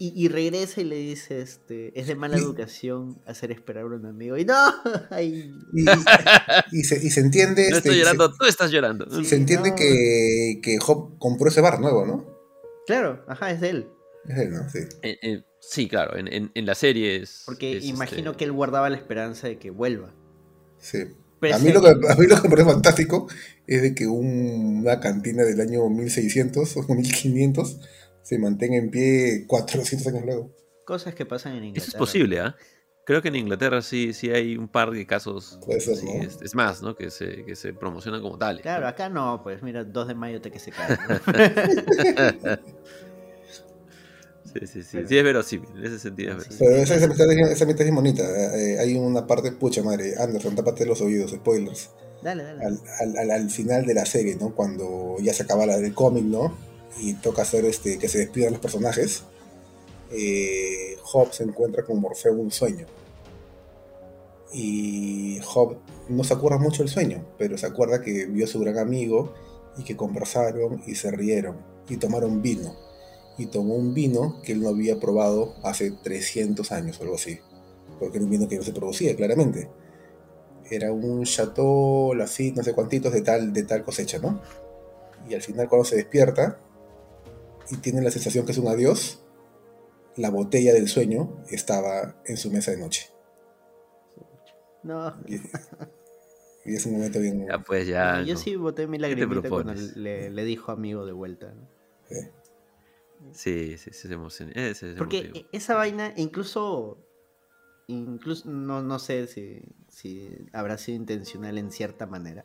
Y, 0.00 0.26
regresa 0.26 0.80
y 0.80 0.84
le 0.84 0.96
dice, 0.96 1.40
este, 1.40 1.98
es 1.98 2.08
de 2.08 2.16
mala 2.16 2.36
educación 2.36 3.22
hacer 3.26 3.52
esperar 3.52 3.84
a 3.84 3.86
un 3.86 4.06
amigo. 4.06 4.36
Y 4.36 4.44
no, 4.44 4.56
y, 6.72 6.82
se, 6.82 7.20
entiende... 7.20 7.70
No 7.70 7.76
estoy 7.76 7.92
este, 7.92 8.00
llorando, 8.00 8.34
tú 8.34 8.44
estás 8.46 8.72
llorando. 8.72 9.22
Se 9.22 9.36
entiende 9.36 9.76
que, 9.76 10.58
que 10.64 10.78
Job 10.78 11.16
compró 11.20 11.48
ese 11.48 11.60
bar 11.60 11.78
nuevo, 11.78 12.04
¿no? 12.04 12.26
Claro, 12.88 13.24
ajá, 13.28 13.52
es 13.52 13.60
de 13.60 13.70
él. 13.70 13.88
Es 14.28 14.36
él, 14.36 14.50
¿no? 14.50 14.68
Sí. 14.68 14.80
Eh, 15.02 15.16
eh, 15.22 15.44
sí, 15.68 15.88
claro, 15.88 16.16
en, 16.16 16.50
en, 16.54 16.66
la 16.66 16.74
serie 16.74 17.16
es... 17.16 17.42
Porque 17.46 17.78
imagino 17.82 18.30
este 18.30 18.38
que 18.38 18.44
él 18.44 18.52
guardaba 18.52 18.90
la 18.90 18.96
esperanza 18.96 19.48
de 19.48 19.58
que 19.58 19.70
vuelva. 19.70 20.14
Sí. 20.78 20.98
a 21.52 21.58
mí, 21.58 21.72
lo 21.72 21.82
que, 21.82 21.88
a 21.88 22.14
mí 22.16 22.26
lo 22.26 22.36
que 22.36 22.48
me 22.48 22.50
parece 22.50 22.70
fantástico 22.70 23.28
es 23.66 23.82
de 23.82 23.94
que 23.94 24.06
una 24.06 25.00
cantina 25.00 25.44
del 25.44 25.60
año 25.60 25.88
1600 25.88 26.76
o 26.76 26.94
1500 26.94 27.80
se 28.22 28.38
mantenga 28.38 28.76
en 28.76 28.90
pie 28.90 29.44
400 29.46 30.06
años 30.08 30.24
luego. 30.24 30.56
Cosas 30.84 31.14
que 31.14 31.26
pasan 31.26 31.52
en 31.52 31.64
Inglaterra. 31.64 31.88
Eso 31.88 31.96
es 31.96 31.98
posible, 31.98 32.40
¿ah? 32.40 32.56
Creo 33.06 33.22
que 33.22 33.28
en 33.28 33.36
Inglaterra 33.36 33.82
sí, 33.82 34.12
sí 34.12 34.30
hay 34.30 34.56
un 34.56 34.66
par 34.66 34.90
de 34.90 35.06
casos. 35.06 35.60
Puede 35.64 35.78
ser, 35.78 36.02
¿no? 36.02 36.22
es, 36.42 36.54
más, 36.56 36.82
¿no? 36.82 36.96
Que 36.96 37.12
se, 37.12 37.44
que 37.44 37.54
se 37.54 37.72
promocionan 37.72 38.20
como 38.20 38.36
tales. 38.36 38.62
Claro, 38.62 38.88
acá 38.88 39.08
no, 39.08 39.42
pues 39.44 39.62
mira, 39.62 39.84
2 39.84 40.08
de 40.08 40.14
mayo 40.16 40.40
te 40.40 40.50
que 40.50 40.58
se 40.58 40.72
cae. 40.72 40.98
sí, 44.60 44.66
sí, 44.66 44.82
sí. 44.82 44.98
Sí, 45.06 45.18
es 45.18 45.24
verosímil. 45.24 45.68
En 45.76 45.84
ese 45.84 45.98
sentido 45.98 46.38
es 46.38 46.48
Pero 46.58 46.76
esa, 46.76 46.96
esa, 46.96 47.06
mitad, 47.66 47.86
es 47.86 47.94
bonita. 47.94 48.22
Eh, 48.56 48.78
hay 48.78 48.96
una 48.96 49.26
parte, 49.26 49.52
pucha 49.52 49.82
madre, 49.82 50.14
Anderson, 50.18 50.54
tápate 50.54 50.86
los 50.86 51.00
oídos, 51.00 51.32
spoilers. 51.32 51.90
Dale, 52.22 52.42
dale. 52.42 52.64
Al, 52.64 52.80
al, 53.18 53.30
al, 53.30 53.50
final 53.50 53.86
de 53.86 53.94
la 53.94 54.06
serie, 54.06 54.36
¿no? 54.36 54.54
Cuando 54.54 55.16
ya 55.20 55.34
se 55.34 55.42
acaba 55.42 55.66
la 55.66 55.78
del 55.78 55.94
cómic, 55.94 56.24
¿no? 56.24 56.66
y 56.98 57.14
toca 57.14 57.42
hacer 57.42 57.64
este, 57.64 57.98
que 57.98 58.08
se 58.08 58.18
despidan 58.18 58.52
los 58.52 58.60
personajes, 58.60 59.24
eh, 60.10 60.96
Job 61.02 61.32
se 61.32 61.44
encuentra 61.44 61.84
con 61.84 62.00
Morfeo 62.00 62.32
en 62.32 62.40
un 62.40 62.50
sueño. 62.50 62.86
Y 64.52 65.40
Job 65.44 65.76
no 66.08 66.24
se 66.24 66.34
acuerda 66.34 66.58
mucho 66.58 66.82
del 66.82 66.88
sueño, 66.90 67.24
pero 67.38 67.58
se 67.58 67.66
acuerda 67.66 68.00
que 68.00 68.26
vio 68.26 68.44
a 68.44 68.48
su 68.48 68.60
gran 68.60 68.78
amigo 68.78 69.34
y 69.76 69.84
que 69.84 69.96
conversaron 69.96 70.82
y 70.86 70.94
se 70.94 71.10
rieron 71.10 71.56
y 71.88 71.96
tomaron 71.96 72.40
vino. 72.40 72.74
Y 73.38 73.46
tomó 73.46 73.74
un 73.74 73.92
vino 73.92 74.40
que 74.42 74.52
él 74.52 74.62
no 74.62 74.68
había 74.68 74.98
probado 74.98 75.54
hace 75.62 75.90
300 75.90 76.72
años 76.72 76.98
o 76.98 77.02
algo 77.02 77.16
así. 77.16 77.40
Porque 77.98 78.18
era 78.18 78.24
un 78.24 78.30
vino 78.30 78.48
que 78.48 78.56
no 78.56 78.62
se 78.62 78.72
producía, 78.72 79.14
claramente. 79.14 79.68
Era 80.70 80.92
un 80.92 81.24
Chateau 81.24 82.14
Lafitte, 82.14 82.56
no 82.56 82.62
sé 82.62 82.74
cuántitos 82.74 83.12
de 83.12 83.22
tal, 83.22 83.52
de 83.52 83.62
tal 83.62 83.84
cosecha, 83.84 84.18
¿no? 84.18 84.40
Y 85.28 85.34
al 85.34 85.42
final 85.42 85.68
cuando 85.68 85.84
se 85.84 85.96
despierta, 85.96 86.58
y 87.70 87.76
tiene 87.76 88.00
la 88.00 88.10
sensación 88.10 88.46
que 88.46 88.52
es 88.52 88.58
un 88.58 88.68
adiós, 88.68 89.22
la 90.16 90.30
botella 90.30 90.72
del 90.72 90.88
sueño 90.88 91.42
estaba 91.50 92.16
en 92.24 92.36
su 92.36 92.50
mesa 92.50 92.70
de 92.70 92.78
noche. 92.78 93.10
No. 94.82 95.14
Y, 95.26 96.74
es 96.74 96.86
un 96.86 96.94
momento 96.94 97.20
bien. 97.20 97.46
Ya, 97.46 97.58
pues 97.58 97.86
ya. 97.86 98.22
Yo 98.22 98.36
sí 98.36 98.56
boté 98.56 98.86
mi 98.86 98.98
lagrimita 98.98 99.48
cuando 99.48 99.74
le, 99.74 100.44
dijo 100.44 100.72
amigo 100.72 101.06
de 101.06 101.12
vuelta. 101.12 101.54
Sí, 102.08 102.16
sí, 103.32 103.76
sí, 103.78 103.90
ese 104.54 104.94
Porque 104.94 105.30
e, 105.34 105.46
esa 105.52 105.74
vaina, 105.74 106.12
incluso. 106.16 107.02
Incluso, 107.88 108.50
no, 108.50 108.82
no 108.82 108.98
sé 108.98 109.28
si, 109.28 109.62
si 109.88 110.28
habrá 110.52 110.76
sido 110.76 110.96
intencional 110.96 111.56
en 111.56 111.70
cierta 111.70 112.06
manera. 112.06 112.44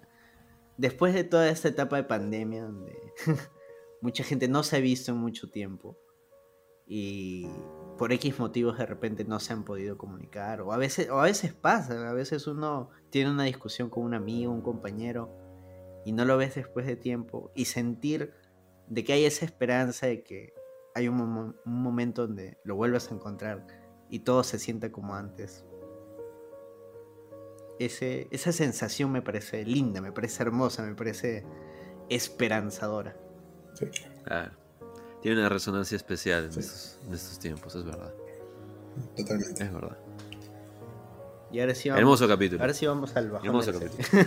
Después 0.78 1.16
de 1.16 1.24
toda 1.24 1.49
esta 1.49 1.68
etapa 1.68 1.95
de 1.95 2.03
pandemia, 2.03 2.66
donde 2.66 2.95
mucha 4.02 4.24
gente 4.24 4.48
no 4.48 4.62
se 4.62 4.78
ha 4.78 4.80
visto 4.80 5.12
en 5.12 5.18
mucho 5.18 5.49
tiempo 5.49 5.98
y 6.88 7.48
por 7.98 8.12
X 8.12 8.38
motivos 8.40 8.78
de 8.78 8.86
repente 8.86 9.24
no 9.24 9.40
se 9.40 9.53
han 9.53 9.64
podido 9.64 9.98
comunicar 9.98 10.62
o 10.62 10.74
a 10.74 10.78
veces 10.78 11.10
o 11.10 11.20
a 11.20 11.24
veces 11.24 11.53
pasa, 11.53 12.10
a 12.10 12.14
veces 12.14 12.48
uno 12.48 12.90
tiene 13.10 13.32
una 13.32 13.44
discusión 13.44 13.90
con 13.90 14.03
un 14.03 14.14
amigo, 14.14 14.52
un 14.52 14.62
compañero 14.62 15.32
y 16.03 16.12
no 16.12 16.26
lo 16.26 16.38
ves 16.38 16.56
después 16.56 16.86
de 16.86 16.95
tiempo 16.95 17.52
y 17.56 17.66
sentir 17.66 18.34
de 18.88 19.03
que 19.03 19.14
hay 19.14 19.26
esa 19.26 19.45
esperanza 19.45 20.08
de 20.08 20.24
que 20.24 20.53
hay 20.95 21.07
un, 21.07 21.19
un 21.19 21.55
momento 21.65 22.27
donde 22.27 22.57
lo 22.63 22.76
vuelvas 22.76 23.11
a 23.11 23.15
encontrar 23.15 23.65
y 24.09 24.19
todo 24.19 24.43
se 24.43 24.59
sienta 24.59 24.91
como 24.91 25.15
antes. 25.15 25.65
Ese, 27.80 28.27
esa 28.30 28.51
sensación 28.51 29.11
me 29.11 29.22
parece 29.22 29.65
linda, 29.65 30.01
me 30.01 30.11
parece 30.11 30.43
hermosa, 30.43 30.84
me 30.84 30.93
parece 30.93 31.43
esperanzadora. 32.09 33.15
Tiene 35.22 35.39
una 35.39 35.49
resonancia 35.49 35.95
especial 35.95 36.43
en, 36.51 36.59
estos, 36.59 37.39
tiempos, 37.39 37.73
es 37.76 37.85
verdad. 37.85 38.13
Totalmente. 39.15 39.63
Es 39.63 39.73
verdad. 39.73 39.97
Y 41.51 41.59
ahora 41.59 41.73
sí 41.73 41.89
vamos, 41.89 41.99
Hermoso 41.99 42.27
capítulo. 42.27 42.61
Ahora 42.61 42.73
sí 42.73 42.85
vamos 42.85 43.15
al 43.15 43.30
bajón. 43.30 43.47
Hermoso 43.47 43.73
capítulo. 43.73 44.26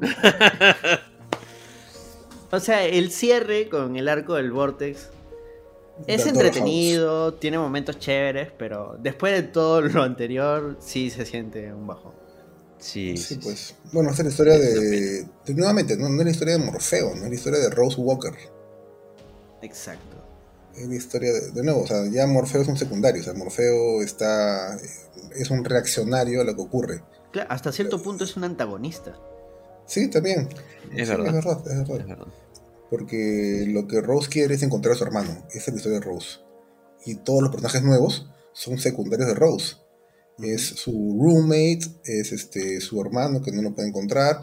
o 2.52 2.60
sea, 2.60 2.84
el 2.84 3.10
cierre 3.10 3.68
con 3.68 3.96
el 3.96 4.08
arco 4.08 4.34
del 4.34 4.52
Vortex 4.52 5.10
es 6.06 6.26
entretenido, 6.26 7.34
tiene 7.34 7.58
momentos 7.58 7.98
chéveres, 7.98 8.50
pero 8.56 8.96
después 9.00 9.32
de 9.32 9.42
todo 9.44 9.80
lo 9.80 10.02
anterior, 10.02 10.76
sí 10.80 11.10
se 11.10 11.24
siente 11.24 11.72
un 11.72 11.86
bajón. 11.86 12.12
Sí, 12.78 13.16
sí, 13.16 13.36
pues. 13.36 13.74
Bueno, 13.92 14.10
esta 14.10 14.22
es 14.22 14.26
la 14.26 14.30
historia 14.30 14.58
de. 14.58 15.26
nuevamente, 15.54 15.96
no, 15.96 16.08
no, 16.08 16.18
es 16.18 16.24
la 16.26 16.30
historia 16.32 16.58
de 16.58 16.64
Morfeo, 16.64 17.14
no 17.14 17.22
es 17.22 17.28
la 17.28 17.34
historia 17.34 17.58
de 17.60 17.70
Rose 17.70 17.98
Walker. 17.98 18.34
Exacto. 19.62 20.16
Es 20.76 20.86
la 20.86 20.94
historia 20.94 21.32
de, 21.32 21.62
nuevo, 21.62 21.82
o 21.82 21.86
sea, 21.86 22.06
ya 22.10 22.26
Morfeo 22.26 22.60
es 22.60 22.68
un 22.68 22.76
secundario, 22.76 23.22
o 23.22 23.24
sea, 23.24 23.32
Morfeo 23.32 24.02
está 24.02 24.76
es 25.34 25.50
un 25.50 25.64
reaccionario 25.64 26.40
a 26.40 26.44
lo 26.44 26.54
que 26.54 26.60
ocurre. 26.60 27.02
Claro, 27.30 27.50
hasta 27.50 27.72
cierto 27.72 28.02
punto 28.02 28.24
es 28.24 28.36
un 28.36 28.44
antagonista. 28.44 29.16
Sí, 29.86 30.08
también. 30.08 30.48
Es, 30.94 31.08
verdad. 31.08 31.26
es 31.26 31.44
verdad. 31.44 31.72
Es 31.72 31.88
verdad, 31.88 32.26
Porque 32.90 33.64
lo 33.68 33.86
que 33.88 34.00
Rose 34.00 34.28
quiere 34.28 34.54
es 34.54 34.62
encontrar 34.62 34.94
a 34.94 34.98
su 34.98 35.04
hermano. 35.04 35.46
Esa 35.50 35.58
es 35.58 35.68
la 35.68 35.76
historia 35.76 35.98
de 36.00 36.04
Rose. 36.04 36.38
Y 37.04 37.16
todos 37.16 37.42
los 37.42 37.50
personajes 37.50 37.82
nuevos 37.82 38.28
son 38.52 38.78
secundarios 38.78 39.28
de 39.28 39.34
Rose. 39.34 39.76
Es 40.38 40.62
su 40.62 41.18
roommate, 41.20 41.86
es 42.04 42.32
este 42.32 42.80
su 42.80 43.00
hermano 43.00 43.40
que 43.40 43.52
no 43.52 43.62
lo 43.62 43.74
puede 43.74 43.88
encontrar, 43.88 44.40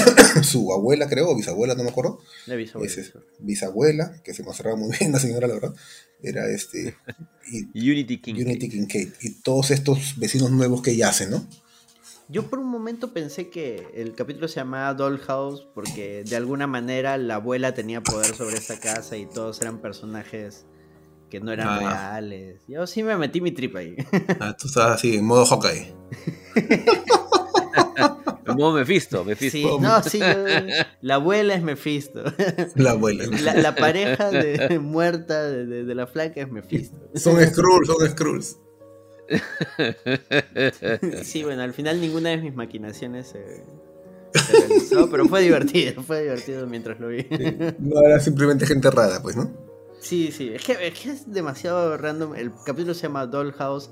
su 0.42 0.72
abuela, 0.72 1.08
creo, 1.08 1.30
o 1.30 1.36
bisabuela, 1.36 1.74
no 1.74 1.82
me 1.82 1.90
acuerdo. 1.90 2.20
La 2.46 2.56
bisabuela. 2.56 2.94
bisabuela, 3.38 4.22
que 4.22 4.34
se 4.34 4.42
mostraba 4.42 4.76
muy 4.76 4.96
bien 5.00 5.12
la 5.12 5.18
señora, 5.18 5.46
la 5.46 5.54
verdad. 5.54 5.74
Era 6.22 6.48
este. 6.50 6.96
Unity 7.74 8.20
King. 8.20 8.34
Unity 8.34 8.68
King 8.68 8.86
Y 9.20 9.30
todos 9.42 9.70
estos 9.70 10.18
vecinos 10.18 10.50
nuevos 10.50 10.82
que 10.82 10.92
ella 10.92 11.08
hace, 11.08 11.26
¿no? 11.26 11.46
Yo 12.30 12.44
por 12.44 12.60
un 12.60 12.68
momento 12.68 13.12
pensé 13.12 13.50
que 13.50 13.88
el 13.92 14.14
capítulo 14.14 14.46
se 14.46 14.60
llamaba 14.60 14.94
Dollhouse 14.94 15.66
porque 15.74 16.22
de 16.22 16.36
alguna 16.36 16.68
manera 16.68 17.18
la 17.18 17.34
abuela 17.36 17.74
tenía 17.74 18.04
poder 18.04 18.36
sobre 18.36 18.56
esa 18.56 18.78
casa 18.78 19.16
y 19.16 19.26
todos 19.26 19.60
eran 19.60 19.78
personajes 19.78 20.64
que 21.28 21.40
no 21.40 21.50
eran 21.50 21.66
ah. 21.66 21.78
reales. 21.80 22.62
Yo 22.68 22.86
sí 22.86 23.02
me 23.02 23.16
metí 23.16 23.40
mi 23.40 23.50
trip 23.50 23.74
ahí. 23.74 23.96
Ah, 24.38 24.56
tú 24.56 24.68
estabas 24.68 24.94
así, 24.94 25.16
en 25.16 25.24
modo 25.24 25.44
Hawkeye. 25.44 25.92
Como 28.46 28.72
Mephisto, 28.74 29.24
Mephisto. 29.24 29.58
Sí, 29.58 29.66
no, 29.80 30.00
sí, 30.04 30.20
la 31.00 31.16
abuela 31.16 31.54
es 31.54 31.62
Mephisto. 31.64 32.22
La 32.76 32.92
abuela. 32.92 33.24
La, 33.54 33.74
pareja 33.74 34.30
de, 34.30 34.78
muerta 34.78 35.48
de, 35.48 35.94
la 35.94 36.06
flaca 36.06 36.40
es 36.40 36.50
Mephisto. 36.50 36.96
Son 37.14 37.44
Skrulls, 37.44 37.88
son 37.88 38.08
Skrulls. 38.08 38.56
Sí, 41.22 41.44
bueno, 41.44 41.62
al 41.62 41.72
final 41.72 42.00
ninguna 42.00 42.30
de 42.30 42.38
mis 42.38 42.54
maquinaciones 42.54 43.28
se, 43.28 43.64
realizó, 44.52 45.08
pero 45.10 45.26
fue 45.26 45.42
divertido, 45.42 46.02
fue 46.02 46.22
divertido 46.22 46.66
mientras 46.66 46.98
lo 46.98 47.08
vi. 47.08 47.26
No 47.78 48.00
era 48.04 48.18
simplemente 48.20 48.66
gente 48.66 48.90
rara, 48.90 49.22
pues, 49.22 49.36
¿no? 49.36 49.50
Sí, 50.00 50.32
sí, 50.32 50.50
es 50.54 50.64
que, 50.64 50.86
es 50.86 50.98
que 50.98 51.10
es 51.10 51.30
demasiado 51.30 51.96
random. 51.96 52.34
El 52.34 52.52
capítulo 52.64 52.94
se 52.94 53.02
llama 53.02 53.26
Dollhouse 53.26 53.90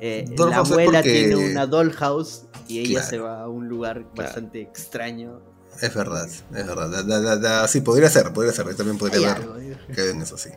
eh, 0.00 0.24
la 0.36 0.58
abuela 0.58 1.02
tiene 1.02 1.36
una 1.36 1.66
dollhouse 1.66 2.46
y 2.68 2.80
ella 2.80 3.02
se 3.02 3.18
va 3.18 3.42
a 3.42 3.48
un 3.48 3.68
lugar 3.68 4.04
bastante 4.14 4.60
extraño. 4.60 5.40
Es 5.80 5.94
verdad, 5.94 6.26
es 6.26 6.66
verdad. 6.66 7.66
sí, 7.68 7.80
podría 7.80 8.08
ser, 8.08 8.32
podría 8.32 8.52
ser. 8.52 8.74
también 8.74 8.98
podría 8.98 9.34
ver 9.34 9.76
que 9.94 10.10
en 10.10 10.22
eso 10.22 10.36
sí. 10.36 10.50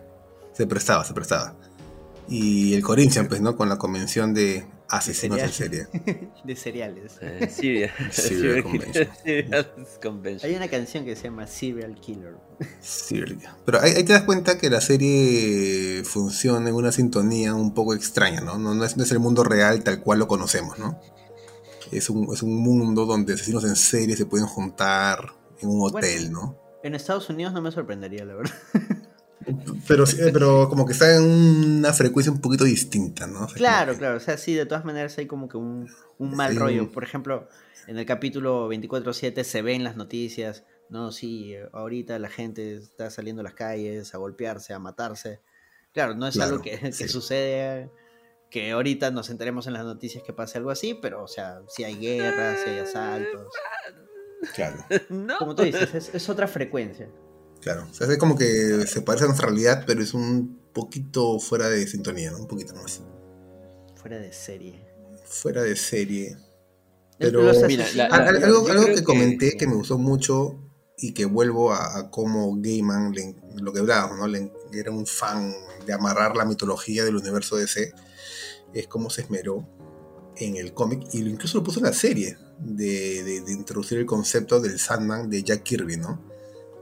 Se 0.54 0.66
prestaba, 0.66 1.04
se 1.04 1.14
prestaba. 1.14 1.56
Y 2.28 2.74
el 2.74 2.84
Corinthians, 2.84 3.28
pues, 3.28 3.42
¿no? 3.42 3.56
Con 3.56 3.70
la 3.70 3.78
convención 3.78 4.34
de 4.34 4.66
asesinos 4.90 5.40
en 5.40 5.52
serie. 5.52 5.88
de 6.44 6.56
cereales. 6.56 7.18
Eh, 7.22 7.48
Serial. 8.12 8.64
Convention. 10.02 10.50
Hay 10.50 10.56
una 10.56 10.68
canción 10.68 11.06
que 11.06 11.16
se 11.16 11.24
llama 11.24 11.48
Serial 11.48 11.96
Killer. 11.96 12.36
Pero 13.66 13.82
ahí, 13.82 14.04
te 14.04 14.14
das 14.14 14.24
cuenta 14.24 14.58
que 14.58 14.70
la 14.70 14.82
serie 14.82 16.04
funciona 16.04 16.70
en 16.70 16.76
una 16.76 16.92
sintonía 16.92 17.54
un 17.54 17.74
poco 17.74 17.94
extraña, 17.94 18.42
¿no? 18.42 18.58
No, 18.58 18.84
es, 18.84 19.12
el 19.12 19.20
mundo 19.20 19.44
real 19.44 19.84
tal 19.84 20.02
cual 20.02 20.20
lo 20.20 20.28
conocemos, 20.28 20.78
¿no? 20.80 21.00
Es 21.92 22.10
un, 22.10 22.34
es 22.34 22.44
un 22.44 22.56
mundo 22.56 23.06
donde 23.06 23.34
asesinos 23.34 23.64
en 23.64 23.76
serie 23.76 24.18
se 24.18 24.26
pueden 24.26 24.48
juntar 24.48 25.34
en 25.62 25.70
un 25.70 25.82
hotel, 25.84 26.32
¿no? 26.32 26.58
En 26.84 26.96
Estados 26.96 27.30
Unidos 27.30 27.54
no 27.54 27.62
me 27.62 27.72
sorprendería, 27.72 28.26
la 28.26 28.36
verdad. 28.36 28.56
Pero, 29.88 30.06
pero 30.34 30.70
como 30.70 30.86
que 30.86 30.94
está 30.94 31.16
en 31.16 31.24
una 31.24 31.94
frecuencia 31.94 32.32
un 32.32 32.42
poquito 32.42 32.64
distinta, 32.64 33.28
¿no? 33.28 33.48
claro, 33.48 33.98
claro, 33.98 34.18
o 34.18 34.20
sea, 34.20 34.38
sí, 34.38 34.54
de 34.54 34.66
todas 34.66 34.86
maneras 34.86 35.18
hay 35.18 35.28
como 35.28 35.48
que 35.48 35.58
un, 35.58 35.90
mal 36.20 36.56
rollo. 36.56 36.92
Por 36.92 37.04
ejemplo, 37.04 37.48
en 37.88 37.98
el 37.98 38.06
capítulo 38.06 38.70
24-7 38.70 39.44
se 39.44 39.62
ven 39.62 39.84
las 39.84 39.96
noticias, 39.96 40.64
no, 40.90 41.12
sí, 41.12 41.56
ahorita 41.74 42.20
la 42.20 42.30
gente 42.30 42.76
está 42.76 43.10
saliendo 43.10 43.42
a 43.42 43.44
las 43.44 43.54
calles 43.54 44.14
a 44.14 44.18
golpearse, 44.18 44.74
a 44.74 44.80
matarse. 44.80 45.42
Claro, 45.94 46.16
no 46.16 46.28
es 46.28 46.40
algo 46.40 46.62
que, 46.62 46.92
sucede, 47.08 47.90
que 48.50 48.72
ahorita 48.72 49.12
nos 49.12 49.30
enteremos 49.30 49.68
en 49.68 49.74
las 49.74 49.84
noticias 49.84 50.24
que 50.24 50.34
pase 50.34 50.58
algo 50.58 50.72
así, 50.72 50.94
pero, 50.94 51.24
o 51.24 51.28
sea, 51.28 51.62
si 51.68 51.84
hay 51.84 51.98
guerras, 51.98 52.60
si 52.64 52.70
hay 52.70 52.80
asaltos. 52.80 53.48
Claro. 54.54 54.86
Como 55.40 55.56
tú 55.56 55.64
dices, 55.64 56.12
es, 56.14 56.30
otra 56.30 56.48
frecuencia. 56.48 57.10
Claro, 57.62 57.88
o 57.90 57.94
sea, 57.94 58.08
es 58.08 58.18
como 58.18 58.38
que 58.38 58.86
se 58.88 59.02
parece 59.02 59.26
a 59.26 59.28
nuestra 59.28 59.48
realidad, 59.48 59.84
pero 59.86 60.02
es 60.02 60.14
un 60.14 60.60
poquito 60.74 61.40
fuera 61.40 61.70
de 61.70 61.88
sintonía, 61.88 62.32
¿no? 62.32 62.38
Un 62.38 62.48
poquito 62.48 62.74
más. 62.76 63.02
Fuera 63.96 64.20
de 64.20 64.32
serie. 64.32 64.86
Fuera 65.26 65.64
de 65.64 65.76
serie. 65.76 66.38
Pero 67.18 67.50
algo, 67.50 68.68
algo 68.68 68.86
que 68.94 69.04
comenté 69.04 69.58
que 69.58 69.66
me 69.66 69.74
gustó 69.74 69.98
mucho 69.98 70.60
y 70.98 71.14
que 71.14 71.26
vuelvo 71.26 71.74
a, 71.74 72.10
cómo 72.10 72.56
Gaiman, 72.60 73.14
lo 73.56 73.74
que 73.74 73.80
hablábamos, 73.80 74.18
¿no? 74.18 74.28
Le, 74.28 74.52
era 74.74 74.92
un 74.92 75.06
fan 75.06 75.54
de 75.86 75.94
amarrar 75.94 76.36
la 76.36 76.46
mitología 76.46 77.04
del 77.04 77.16
universo 77.16 77.56
DC, 77.56 77.94
es 78.74 78.88
como 78.88 79.10
se 79.10 79.22
esmeró 79.22 79.68
en 80.36 80.58
el 80.58 80.74
cómic 80.74 81.08
y 81.14 81.20
incluso 81.20 81.58
lo 81.58 81.64
puso 81.64 81.80
en 81.80 81.86
la 81.86 81.94
serie 81.94 82.38
de, 82.60 83.24
de, 83.24 83.52
introducir 83.52 83.98
el 83.98 84.06
concepto 84.06 84.60
del 84.60 84.80
Sandman 84.80 85.30
de 85.30 85.44
Jack 85.44 85.64
Kirby, 85.64 85.98
¿no? 85.98 86.22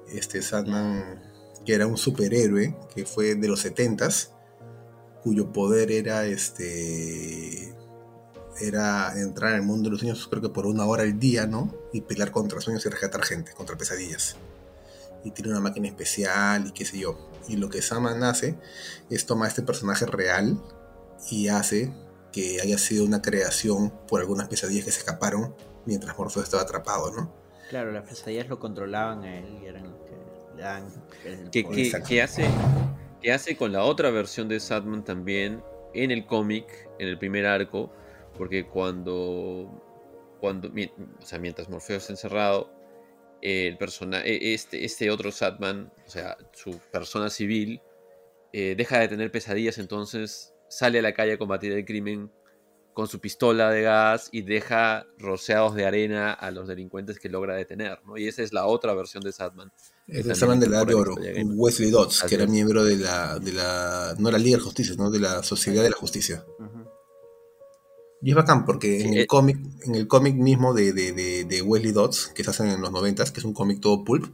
Este 0.09 0.41
Sandman 0.41 1.21
que 1.65 1.73
era 1.73 1.87
un 1.87 1.97
superhéroe 1.97 2.77
que 2.93 3.05
fue 3.05 3.35
de 3.35 3.47
los 3.47 3.65
70s, 3.65 4.29
cuyo 5.23 5.51
poder 5.51 5.91
era 5.91 6.25
este 6.25 7.73
era 8.61 9.19
entrar 9.19 9.51
en 9.51 9.57
el 9.57 9.63
mundo 9.63 9.85
de 9.85 9.91
los 9.91 9.99
sueños, 9.99 10.27
creo 10.29 10.41
que 10.41 10.49
por 10.49 10.65
una 10.65 10.85
hora 10.85 11.03
al 11.03 11.19
día, 11.19 11.45
¿no? 11.45 11.75
Y 11.91 12.01
pelear 12.01 12.31
contra 12.31 12.61
sueños 12.61 12.85
y 12.85 12.89
rescatar 12.89 13.23
gente, 13.23 13.51
contra 13.53 13.77
pesadillas. 13.77 14.37
Y 15.25 15.31
tiene 15.31 15.51
una 15.51 15.59
máquina 15.59 15.87
especial 15.87 16.67
y 16.67 16.71
qué 16.71 16.85
sé 16.85 16.99
yo. 16.99 17.31
Y 17.49 17.57
lo 17.57 17.69
que 17.69 17.81
Saman 17.81 18.23
hace 18.23 18.55
es 19.09 19.25
tomar 19.25 19.49
este 19.49 19.61
personaje 19.61 20.05
real 20.05 20.61
y 21.29 21.49
hace 21.49 21.91
que 22.31 22.61
haya 22.61 22.77
sido 22.77 23.03
una 23.03 23.21
creación 23.21 23.91
por 24.07 24.21
algunas 24.21 24.47
pesadillas 24.47 24.85
que 24.85 24.91
se 24.91 24.99
escaparon 24.99 25.53
mientras 25.85 26.17
Morpheus 26.17 26.45
estaba 26.45 26.63
atrapado, 26.63 27.11
¿no? 27.11 27.33
Claro, 27.69 27.91
las 27.91 28.07
pesadillas 28.07 28.47
lo 28.47 28.59
controlaban 28.59 29.25
él 29.25 29.59
y 29.61 29.65
eran 29.65 29.94
los 30.55 30.93
que 31.21 31.63
le 31.63 31.89
dan 31.89 32.01
¿Qué, 32.07 32.21
hace, 32.21 32.47
¿Qué 33.21 33.31
hace 33.31 33.55
con 33.55 33.71
la 33.71 33.83
otra 33.83 34.09
versión 34.11 34.47
de 34.47 34.59
Sadman 34.59 35.03
también 35.03 35.63
en 35.93 36.11
el 36.11 36.25
cómic, 36.25 36.89
en 36.99 37.07
el 37.07 37.17
primer 37.17 37.45
arco? 37.45 37.91
Porque 38.37 38.67
cuando, 38.67 40.37
cuando 40.39 40.69
o 40.69 41.25
sea, 41.25 41.39
mientras 41.39 41.69
Morfeo 41.69 41.97
está 41.97 42.13
encerrado, 42.13 42.71
el 43.41 43.77
personaje, 43.77 44.53
este, 44.53 44.85
este 44.85 45.11
otro 45.11 45.31
Satman, 45.31 45.91
o 46.05 46.09
sea, 46.09 46.37
su 46.53 46.79
persona 46.91 47.29
civil, 47.29 47.81
eh, 48.53 48.75
deja 48.77 48.99
de 48.99 49.07
tener 49.07 49.31
pesadillas, 49.31 49.77
entonces 49.77 50.53
sale 50.69 50.99
a 50.99 51.01
la 51.01 51.13
calle 51.13 51.33
a 51.33 51.37
combatir 51.37 51.71
el 51.71 51.85
crimen 51.85 52.31
con 52.95 53.07
su 53.07 53.19
pistola 53.19 53.69
de 53.69 53.81
gas 53.81 54.29
y 54.31 54.41
deja 54.41 55.05
rociados 55.17 55.75
de 55.75 55.85
arena 55.85 56.31
a 56.31 56.49
los 56.49 56.67
delincuentes 56.67 57.19
que 57.19 57.27
logra 57.27 57.53
detener, 57.55 57.99
¿no? 58.05 58.17
Y 58.17 58.27
esa 58.27 58.41
es 58.41 58.53
la 58.53 58.65
otra 58.65 58.93
versión 58.93 59.21
de 59.21 59.33
Satman. 59.33 59.71
Es 60.07 60.25
el 60.25 60.35
Satman 60.35 60.59
de 60.59 60.67
la 60.67 60.77
Edad 60.77 60.87
de 60.87 60.93
Oro, 60.93 61.15
Wesley 61.55 61.89
Dodds, 61.89 62.23
que 62.23 62.35
era 62.35 62.45
miembro 62.45 62.83
de 62.83 62.97
la, 62.97 63.39
de 63.39 63.51
la, 63.51 64.15
no 64.19 64.29
la 64.29 64.37
Liga 64.37 64.57
de 64.57 64.63
Justicia, 64.63 64.93
¿no? 64.97 65.09
De 65.09 65.19
la 65.19 65.41
Sociedad 65.41 65.81
de 65.81 65.89
la 65.89 65.95
Justicia. 65.95 66.45
Y 68.21 68.29
es 68.29 68.35
bacán 68.35 68.65
porque 68.65 69.01
en, 69.01 69.13
el 69.13 69.21
eh, 69.21 69.27
cómic, 69.27 69.57
en 69.83 69.95
el 69.95 70.07
cómic 70.07 70.35
mismo 70.35 70.73
de, 70.73 70.93
de, 70.93 71.61
Wesley 71.61 71.91
Dodds, 71.91 72.31
que 72.35 72.43
se 72.43 72.51
hace 72.51 72.71
en 72.71 72.81
los 72.81 72.91
90, 72.91 73.23
que 73.25 73.39
es 73.39 73.45
un 73.45 73.53
cómic 73.53 73.81
todo 73.81 74.03
pulp, 74.03 74.33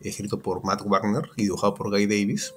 escrito 0.00 0.38
por 0.38 0.64
Matt 0.64 0.82
Wagner 0.84 1.30
y 1.36 1.44
dibujado 1.44 1.74
por 1.74 1.90
Guy 1.90 2.06
Davis, 2.06 2.54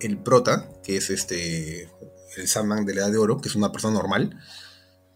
el 0.00 0.22
prota, 0.22 0.70
que 0.82 0.96
es 0.96 1.10
este 1.10 1.90
el 2.36 2.48
Sandman 2.48 2.84
de 2.84 2.94
la 2.94 3.02
Edad 3.02 3.12
de 3.12 3.18
Oro, 3.18 3.40
que 3.40 3.48
es 3.48 3.54
una 3.54 3.70
persona 3.70 3.94
normal, 3.94 4.36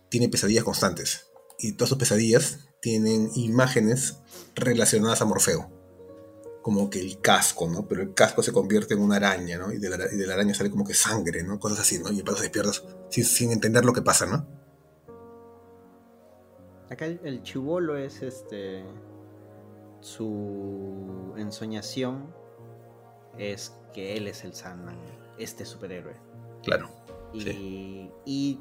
tiene 0.08 0.28
pesadillas 0.28 0.64
constantes. 0.64 1.26
Y 1.58 1.72
todas 1.72 1.88
sus 1.88 1.98
pesadillas 1.98 2.68
tienen 2.80 3.30
imágenes 3.34 4.18
relacionadas 4.54 5.20
a 5.22 5.24
Morfeo. 5.24 5.77
Como 6.68 6.90
que 6.90 7.00
el 7.00 7.18
casco, 7.22 7.66
¿no? 7.66 7.88
Pero 7.88 8.02
el 8.02 8.12
casco 8.12 8.42
se 8.42 8.52
convierte 8.52 8.92
en 8.92 9.00
una 9.00 9.16
araña, 9.16 9.56
¿no? 9.56 9.72
Y 9.72 9.78
de 9.78 9.88
la, 9.88 9.96
y 10.12 10.18
de 10.18 10.26
la 10.26 10.34
araña 10.34 10.52
sale 10.52 10.70
como 10.70 10.84
que 10.84 10.92
sangre, 10.92 11.42
¿no? 11.42 11.58
Cosas 11.58 11.80
así, 11.80 11.98
¿no? 11.98 12.10
Y 12.12 12.20
el 12.20 12.36
se 12.36 12.42
despiertas 12.42 12.84
sin, 13.08 13.24
sin 13.24 13.52
entender 13.52 13.86
lo 13.86 13.94
que 13.94 14.02
pasa, 14.02 14.26
¿no? 14.26 14.46
Acá 16.90 17.06
el, 17.06 17.42
chivolo 17.42 17.96
es 17.96 18.20
este. 18.20 18.84
Su 20.02 21.32
ensoñación 21.38 22.34
es 23.38 23.72
que 23.94 24.18
él 24.18 24.28
es 24.28 24.44
el 24.44 24.52
Sandman, 24.52 24.98
este 25.38 25.64
superhéroe. 25.64 26.16
Claro. 26.62 26.90
Y, 27.32 28.10
y 28.26 28.60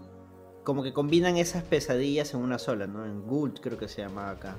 como 0.68 0.84
que 0.84 0.92
combinan 0.92 1.38
esas 1.38 1.64
pesadillas 1.64 2.34
en 2.34 2.42
una 2.42 2.60
sola, 2.60 2.88
¿no? 2.88 3.06
En 3.06 3.22
Gult 3.22 3.62
creo 3.62 3.78
que 3.78 3.88
se 3.88 4.02
llamaba 4.02 4.32
acá. 4.32 4.58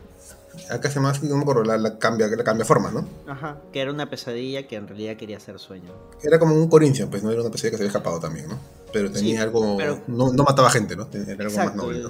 Acá 0.71 0.89
se 0.89 0.95
llama 0.95 1.13
no 1.21 1.65
la, 1.65 1.77
la, 1.77 1.99
cambia, 1.99 2.27
la 2.29 2.43
cambia 2.43 2.65
forma, 2.65 2.91
¿no? 2.91 3.07
Ajá, 3.27 3.61
que 3.75 3.83
era 3.83 3.93
una 3.93 4.09
pesadilla 4.09 4.67
que 4.67 4.77
en 4.77 4.89
realidad 4.89 5.19
quería 5.19 5.39
ser 5.39 5.59
sueño. 5.59 5.93
Era 6.23 6.39
como 6.39 6.55
un 6.55 6.67
Corinthians, 6.71 7.11
pues 7.11 7.23
no 7.23 7.31
era 7.31 7.43
una 7.43 7.51
pesadilla 7.51 7.73
que 7.73 7.77
se 7.77 7.83
había 7.83 7.89
escapado 7.89 8.21
también, 8.21 8.49
¿no? 8.49 8.59
Pero 8.91 9.13
tenía 9.13 9.43
algo. 9.43 9.77
no, 10.07 10.33
no, 10.33 10.45
mataba 10.45 10.71
gente, 10.71 10.97
¿no? 10.97 11.11
Era 11.13 11.45
algo 11.45 11.57
más 11.59 11.77
noble. 11.77 12.03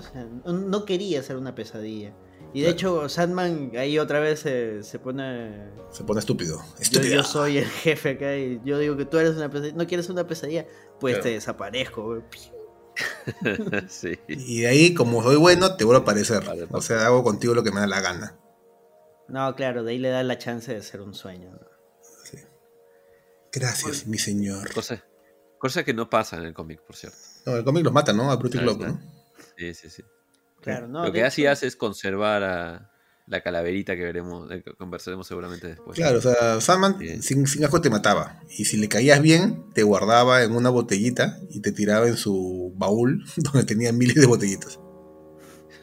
¿no? 0.46 0.84
quería 0.84 1.20
ser 1.24 1.36
una 1.36 1.56
pesadilla. 1.56 2.12
Y 2.54 2.60
de 2.60 2.70
hecho, 2.70 3.08
Sandman 3.08 3.72
ahí 3.76 3.98
otra 3.98 4.20
vez 4.20 4.38
se, 4.38 4.84
se 4.84 5.00
pone. 5.00 5.72
Se 5.90 6.04
pone 6.04 6.20
estúpido. 6.20 6.62
Estúpido. 6.78 7.16
Yo, 7.16 7.24
soy 7.24 7.58
el 7.58 7.66
jefe 7.66 8.10
acá 8.10 8.36
y 8.36 8.60
yo 8.64 8.78
digo 8.78 8.96
que 8.96 9.06
tú 9.06 9.18
eres 9.18 9.34
una 9.34 9.50
pesadilla. 9.50 9.76
¿No 9.76 9.88
quieres 9.88 10.06
ser 10.06 10.12
una 10.12 10.28
pesadilla? 10.28 10.66
Pues 11.00 11.20
te 11.20 11.30
desaparezco, 11.30 12.22
Y 14.28 14.60
de 14.62 14.68
ahí, 14.68 14.94
como 14.94 15.22
soy 15.22 15.36
bueno, 15.36 15.76
te 15.76 15.84
vuelvo 15.84 16.00
a 16.00 16.02
aparecer. 16.02 16.42
O 16.70 16.80
sea, 16.80 17.06
hago 17.06 17.22
contigo 17.22 17.54
lo 17.54 17.62
que 17.62 17.70
me 17.70 17.80
da 17.80 17.86
la 17.86 18.00
gana. 18.00 18.38
No, 19.28 19.54
claro, 19.54 19.84
de 19.84 19.92
ahí 19.92 19.98
le 19.98 20.08
da 20.08 20.22
la 20.22 20.38
chance 20.38 20.72
de 20.72 20.82
ser 20.82 21.00
un 21.00 21.14
sueño. 21.14 21.58
Gracias, 23.52 24.06
mi 24.06 24.18
señor. 24.18 24.72
Cosa, 24.72 25.04
cosa, 25.58 25.84
que 25.84 25.94
no 25.94 26.08
pasa 26.10 26.36
en 26.36 26.44
el 26.44 26.54
cómic, 26.54 26.82
por 26.82 26.96
cierto. 26.96 27.18
No, 27.46 27.56
el 27.56 27.64
cómic 27.64 27.84
los 27.84 27.92
mata, 27.92 28.12
¿no? 28.12 28.30
A 28.30 28.36
Bruce 28.36 28.58
y 28.58 28.60
¿no? 28.60 29.00
Sí, 29.56 29.74
sí, 29.74 29.90
sí. 29.90 30.04
Claro, 30.60 30.88
no, 30.88 31.04
lo 31.04 31.12
que 31.12 31.24
así 31.24 31.46
hace 31.46 31.66
es 31.66 31.76
conservar 31.76 32.42
a, 32.42 32.92
la 33.28 33.40
calaverita 33.42 33.96
que 33.96 34.02
veremos, 34.02 34.48
que 34.48 34.62
conversaremos 34.74 35.26
seguramente 35.26 35.68
después. 35.68 35.96
Claro, 35.96 36.18
o 36.18 36.20
sea, 36.20 36.60
Sandman 36.60 36.98
sin, 37.22 37.46
sin 37.46 37.64
asco 37.64 37.80
te 37.80 37.90
mataba. 37.90 38.40
Y 38.56 38.64
si 38.64 38.76
le 38.76 38.88
caías 38.88 39.20
bien, 39.20 39.64
te 39.74 39.82
guardaba 39.82 40.42
en 40.42 40.52
una 40.52 40.70
botellita 40.70 41.38
y 41.50 41.60
te 41.60 41.72
tiraba 41.72 42.08
en 42.08 42.16
su 42.16 42.72
baúl 42.76 43.24
donde 43.36 43.64
tenía 43.64 43.92
miles 43.92 44.16
de 44.16 44.26
botellitas. 44.26 44.80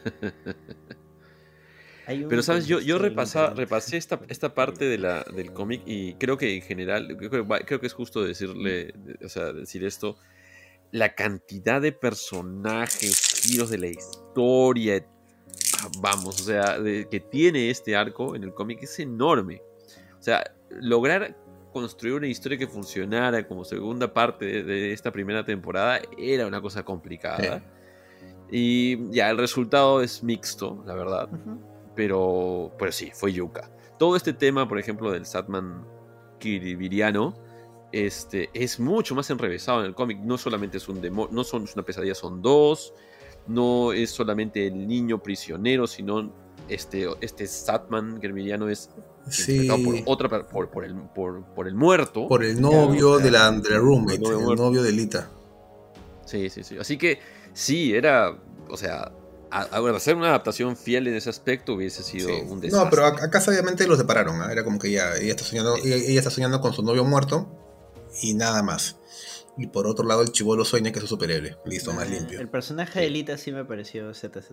Pero 2.06 2.42
sabes, 2.42 2.66
yo, 2.68 2.78
yo 2.78 2.98
repasé 2.98 3.96
esta, 3.96 4.20
esta 4.28 4.54
parte 4.54 4.84
de 4.84 4.96
la, 4.96 5.24
del 5.34 5.52
cómic 5.52 5.82
y 5.86 6.14
creo 6.14 6.38
que 6.38 6.54
en 6.54 6.62
general, 6.62 7.16
creo 7.16 7.80
que, 7.80 7.86
es 7.86 7.92
justo 7.92 8.22
decirle, 8.22 8.94
o 9.24 9.28
sea, 9.28 9.52
decir 9.52 9.84
esto, 9.84 10.16
la 10.92 11.16
cantidad 11.16 11.80
de 11.80 11.90
personajes, 11.90 13.42
giros 13.42 13.70
de 13.70 13.78
la 13.78 13.88
historia, 13.88 15.04
vamos, 16.00 16.40
o 16.40 16.44
sea, 16.44 16.78
que 16.82 17.20
tiene 17.20 17.70
este 17.70 17.96
arco 17.96 18.34
en 18.34 18.44
el 18.44 18.52
cómic 18.52 18.82
es 18.82 18.98
enorme. 18.98 19.62
O 20.18 20.22
sea, 20.22 20.44
lograr 20.70 21.36
construir 21.72 22.14
una 22.14 22.26
historia 22.26 22.56
que 22.56 22.66
funcionara 22.66 23.46
como 23.46 23.64
segunda 23.64 24.12
parte 24.12 24.62
de, 24.62 24.92
esta 24.92 25.12
primera 25.12 25.44
temporada 25.44 26.00
era 26.16 26.46
una 26.46 26.60
cosa 26.60 26.82
complicada. 26.82 27.62
Y 28.50 29.10
ya, 29.10 29.28
el 29.28 29.38
resultado 29.38 30.00
es 30.00 30.22
mixto, 30.22 30.82
la 30.86 30.94
verdad. 30.94 31.28
Pero, 31.94 32.72
pues 32.78 32.94
sí, 32.94 33.10
fue 33.12 33.32
yuca. 33.32 33.70
Todo 33.98 34.16
este 34.16 34.32
tema, 34.32 34.68
por 34.68 34.78
ejemplo, 34.78 35.10
del 35.10 35.26
Satman 35.26 35.84
kiribiriano, 36.38 37.34
este, 37.92 38.50
es 38.52 38.78
mucho 38.80 39.14
más 39.14 39.28
enrevesado 39.30 39.80
en 39.80 39.86
el 39.86 39.94
cómic. 39.94 40.18
No 40.20 40.38
solamente 40.38 40.78
es 40.78 40.88
un 40.88 41.00
demonio, 41.00 41.34
no 41.34 41.44
son 41.44 41.66
una 41.74 41.82
pesadilla, 41.82 42.14
son 42.14 42.40
dos 42.40 42.94
no 43.48 43.92
es 43.92 44.10
solamente 44.10 44.66
el 44.66 44.86
niño 44.86 45.22
prisionero, 45.22 45.86
sino 45.86 46.32
este, 46.68 47.06
este 47.20 47.46
Satman 47.46 48.20
Germiliano 48.20 48.68
es 48.68 48.90
sí. 49.28 49.68
por 49.68 49.94
otra 50.06 50.46
por, 50.48 50.70
por, 50.70 50.84
el, 50.84 50.94
por, 50.94 51.68
el 51.68 51.74
muerto. 51.74 52.28
Por 52.28 52.44
el 52.44 52.60
novio 52.60 53.18
de 53.18 53.30
la, 53.30 53.50
de 53.50 53.76
roommate, 53.76 54.16
el 54.16 54.56
novio, 54.56 54.82
de 54.82 54.92
Lita. 54.92 55.28
Sí, 56.24 56.50
sí, 56.50 56.64
sí. 56.64 56.76
Así 56.78 56.96
que 56.96 57.20
sí, 57.52 57.94
era, 57.94 58.36
o 58.68 58.76
sea, 58.76 59.12
hacer 59.50 60.16
una 60.16 60.28
adaptación 60.28 60.76
fiel 60.76 61.06
en 61.08 61.14
ese 61.14 61.30
aspecto 61.30 61.74
hubiese 61.74 62.02
sido 62.02 62.28
un 62.28 62.60
desastre. 62.60 62.84
No, 62.84 62.90
pero 62.90 63.06
acá 63.06 63.42
obviamente 63.46 63.86
los 63.86 63.98
separaron. 63.98 64.40
¿ah? 64.42 64.50
Era 64.50 64.64
como 64.64 64.78
que 64.78 64.90
ya 64.90 65.14
ella 65.16 65.30
está 65.30 65.44
soñando, 65.44 65.76
ella, 65.76 66.18
está 66.18 66.30
soñando 66.30 66.60
con 66.60 66.72
su 66.72 66.82
novio 66.82 67.04
muerto 67.04 67.48
y 68.22 68.34
nada 68.34 68.62
más. 68.62 68.96
Y 69.58 69.68
por 69.68 69.86
otro 69.86 70.06
lado, 70.06 70.22
el 70.22 70.32
chivolo 70.32 70.64
sueña 70.64 70.92
que 70.92 70.98
es 70.98 71.04
un 71.04 71.08
superhéroe. 71.08 71.56
Listo, 71.64 71.92
más 71.92 72.08
limpio. 72.10 72.40
El 72.40 72.48
personaje 72.48 73.00
de 73.00 73.06
Elita 73.06 73.38
sí 73.38 73.52
me 73.52 73.64
pareció 73.64 74.12
ZZ. 74.12 74.52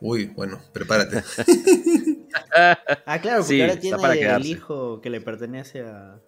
Uy, 0.00 0.26
bueno, 0.26 0.60
prepárate. 0.72 1.22
ah, 2.56 3.18
claro, 3.20 3.42
porque 3.42 3.62
ahora 3.62 3.76
tiene 3.78 4.20
el 4.34 4.46
hijo 4.46 5.00
que 5.00 5.10
le 5.10 5.20
pertenece 5.20 5.82
a. 5.82 6.20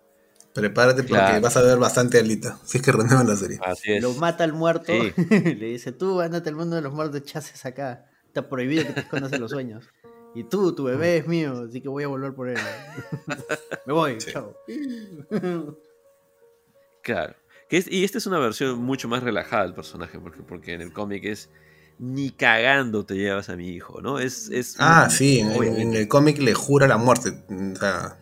Prepárate 0.52 1.02
porque 1.02 1.40
vas 1.40 1.56
a 1.56 1.62
ver 1.62 1.78
bastante 1.78 2.20
Alita. 2.20 2.60
Si 2.64 2.78
es 2.78 2.84
que 2.84 2.92
renuevan 2.92 3.26
la 3.26 3.36
serie. 3.36 3.58
Lo 4.00 4.12
mata 4.14 4.44
al 4.44 4.52
muerto. 4.52 4.92
le 5.30 5.66
dice: 5.66 5.90
Tú, 5.90 6.20
ándate 6.20 6.50
al 6.50 6.56
mundo 6.56 6.76
de 6.76 6.82
los 6.82 6.92
muertos, 6.92 7.24
chases 7.24 7.64
acá. 7.66 8.06
Está 8.26 8.48
prohibido 8.48 8.86
que 8.86 8.92
te 8.92 9.00
escondas 9.00 9.32
en 9.32 9.40
los 9.40 9.50
sueños. 9.50 9.84
Y 10.36 10.44
tú, 10.44 10.74
tu 10.74 10.84
bebé 10.84 11.18
es 11.18 11.26
mío, 11.26 11.64
así 11.68 11.80
que 11.80 11.88
voy 11.88 12.04
a 12.04 12.08
volver 12.08 12.34
por 12.34 12.48
él. 12.48 12.58
Me 13.86 13.92
voy, 13.92 14.18
chao. 14.18 14.56
Claro. 17.02 17.34
Y 17.70 18.04
esta 18.04 18.18
es 18.18 18.26
una 18.26 18.38
versión 18.38 18.78
mucho 18.78 19.08
más 19.08 19.22
relajada 19.22 19.64
del 19.64 19.74
personaje, 19.74 20.18
porque, 20.18 20.42
porque 20.42 20.74
en 20.74 20.80
el 20.80 20.92
cómic 20.92 21.24
es 21.24 21.50
ni 21.98 22.30
cagando 22.30 23.04
te 23.04 23.14
llevas 23.14 23.48
a 23.48 23.56
mi 23.56 23.68
hijo, 23.68 24.00
¿no? 24.00 24.18
Es, 24.18 24.48
es 24.50 24.76
ah, 24.78 25.08
sí, 25.10 25.40
en, 25.40 25.94
el 25.94 26.08
cómic 26.08 26.38
le 26.38 26.54
jura 26.54 26.86
la 26.88 26.96
muerte. 26.96 27.44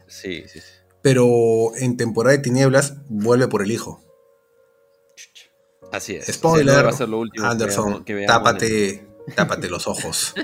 sí, 0.07 0.45
sí, 0.47 0.61
sí. 0.61 0.73
Pero 1.03 1.75
en 1.77 1.97
temporada 1.97 2.37
de 2.37 2.43
tinieblas 2.43 2.95
vuelve 3.09 3.49
por 3.49 3.63
el 3.63 3.73
hijo. 3.73 4.01
Así 5.91 6.15
es. 6.15 6.27
Spoiler, 6.27 6.89
Anderson, 7.43 8.05
tápate, 8.27 9.07
tápate 9.35 9.69
los 9.69 9.87
ojos. 9.87 10.35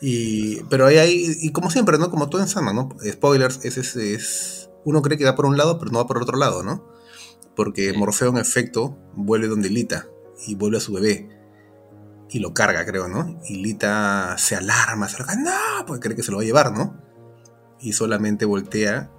Y, 0.00 0.62
pero 0.64 0.86
ahí 0.86 0.98
hay, 0.98 1.36
y 1.40 1.52
como 1.52 1.70
siempre, 1.70 1.96
¿no? 1.96 2.10
Como 2.10 2.28
todo 2.28 2.42
en 2.42 2.48
Sama, 2.48 2.74
¿no? 2.74 2.90
Spoilers, 3.02 3.64
es, 3.64 3.78
es, 3.78 3.96
es, 3.96 4.70
uno 4.84 5.00
cree 5.00 5.16
que 5.16 5.24
va 5.24 5.34
por 5.34 5.46
un 5.46 5.56
lado, 5.56 5.78
pero 5.78 5.90
no 5.90 5.98
va 5.98 6.06
por 6.06 6.20
otro 6.20 6.36
lado, 6.36 6.62
¿no? 6.62 6.95
Porque 7.56 7.92
Morfeo, 7.94 8.28
en 8.28 8.36
efecto, 8.36 8.96
vuelve 9.14 9.48
donde 9.48 9.70
Lita 9.70 10.06
y 10.46 10.54
vuelve 10.54 10.76
a 10.76 10.80
su 10.80 10.92
bebé. 10.92 11.28
Y 12.28 12.38
lo 12.38 12.54
carga, 12.54 12.84
creo, 12.84 13.08
¿no? 13.08 13.40
Y 13.48 13.56
Lita 13.56 14.36
se 14.38 14.54
alarma, 14.54 15.08
se 15.08 15.16
alarma, 15.16 15.42
no, 15.42 15.86
porque 15.86 16.00
cree 16.00 16.16
que 16.16 16.22
se 16.22 16.30
lo 16.30 16.36
va 16.36 16.42
a 16.42 16.46
llevar, 16.46 16.72
¿no? 16.72 17.00
Y 17.80 17.92
solamente 17.92 18.44
voltea 18.44 19.10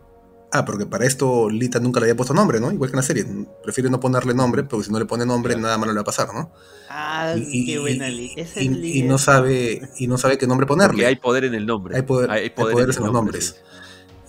Ah, 0.51 0.63
porque 0.63 0.85
para 0.85 1.05
esto 1.05 1.49
Lita 1.49 1.79
nunca 1.79 1.99
le 1.99 2.05
había 2.05 2.15
puesto 2.15 2.33
nombre, 2.33 2.61
¿no? 2.61 2.71
Igual 2.71 2.89
que 2.89 2.95
en 2.95 2.97
la 2.97 3.03
serie. 3.03 3.25
Prefiere 3.63 3.89
no 3.89 3.99
ponerle 3.99 4.33
nombre, 4.33 4.63
porque 4.63 4.85
si 4.85 4.91
no 4.91 4.99
le 4.99 5.05
pone 5.05 5.25
nombre, 5.25 5.57
nada 5.57 5.77
malo 5.77 5.91
le 5.91 5.97
va 5.97 6.01
a 6.01 6.05
pasar, 6.05 6.33
¿no? 6.33 6.51
Ah, 6.89 7.35
qué 7.35 7.77
buena 7.79 8.07
Lita. 8.07 8.43
Y, 8.55 9.03
no 9.03 9.17
sabe, 9.17 9.89
y 9.97 10.07
no 10.07 10.17
sabe 10.17 10.37
qué 10.37 10.47
nombre 10.47 10.65
ponerle. 10.65 10.93
Porque 10.93 11.05
hay 11.05 11.15
poder 11.17 11.43
en 11.45 11.53
el 11.53 11.65
nombre. 11.65 11.97
Hay, 11.97 12.03
poder, 12.03 12.31
hay, 12.31 12.49
poderes 12.49 12.95
en, 12.95 13.03
los 13.03 13.11
nombres. 13.11 13.61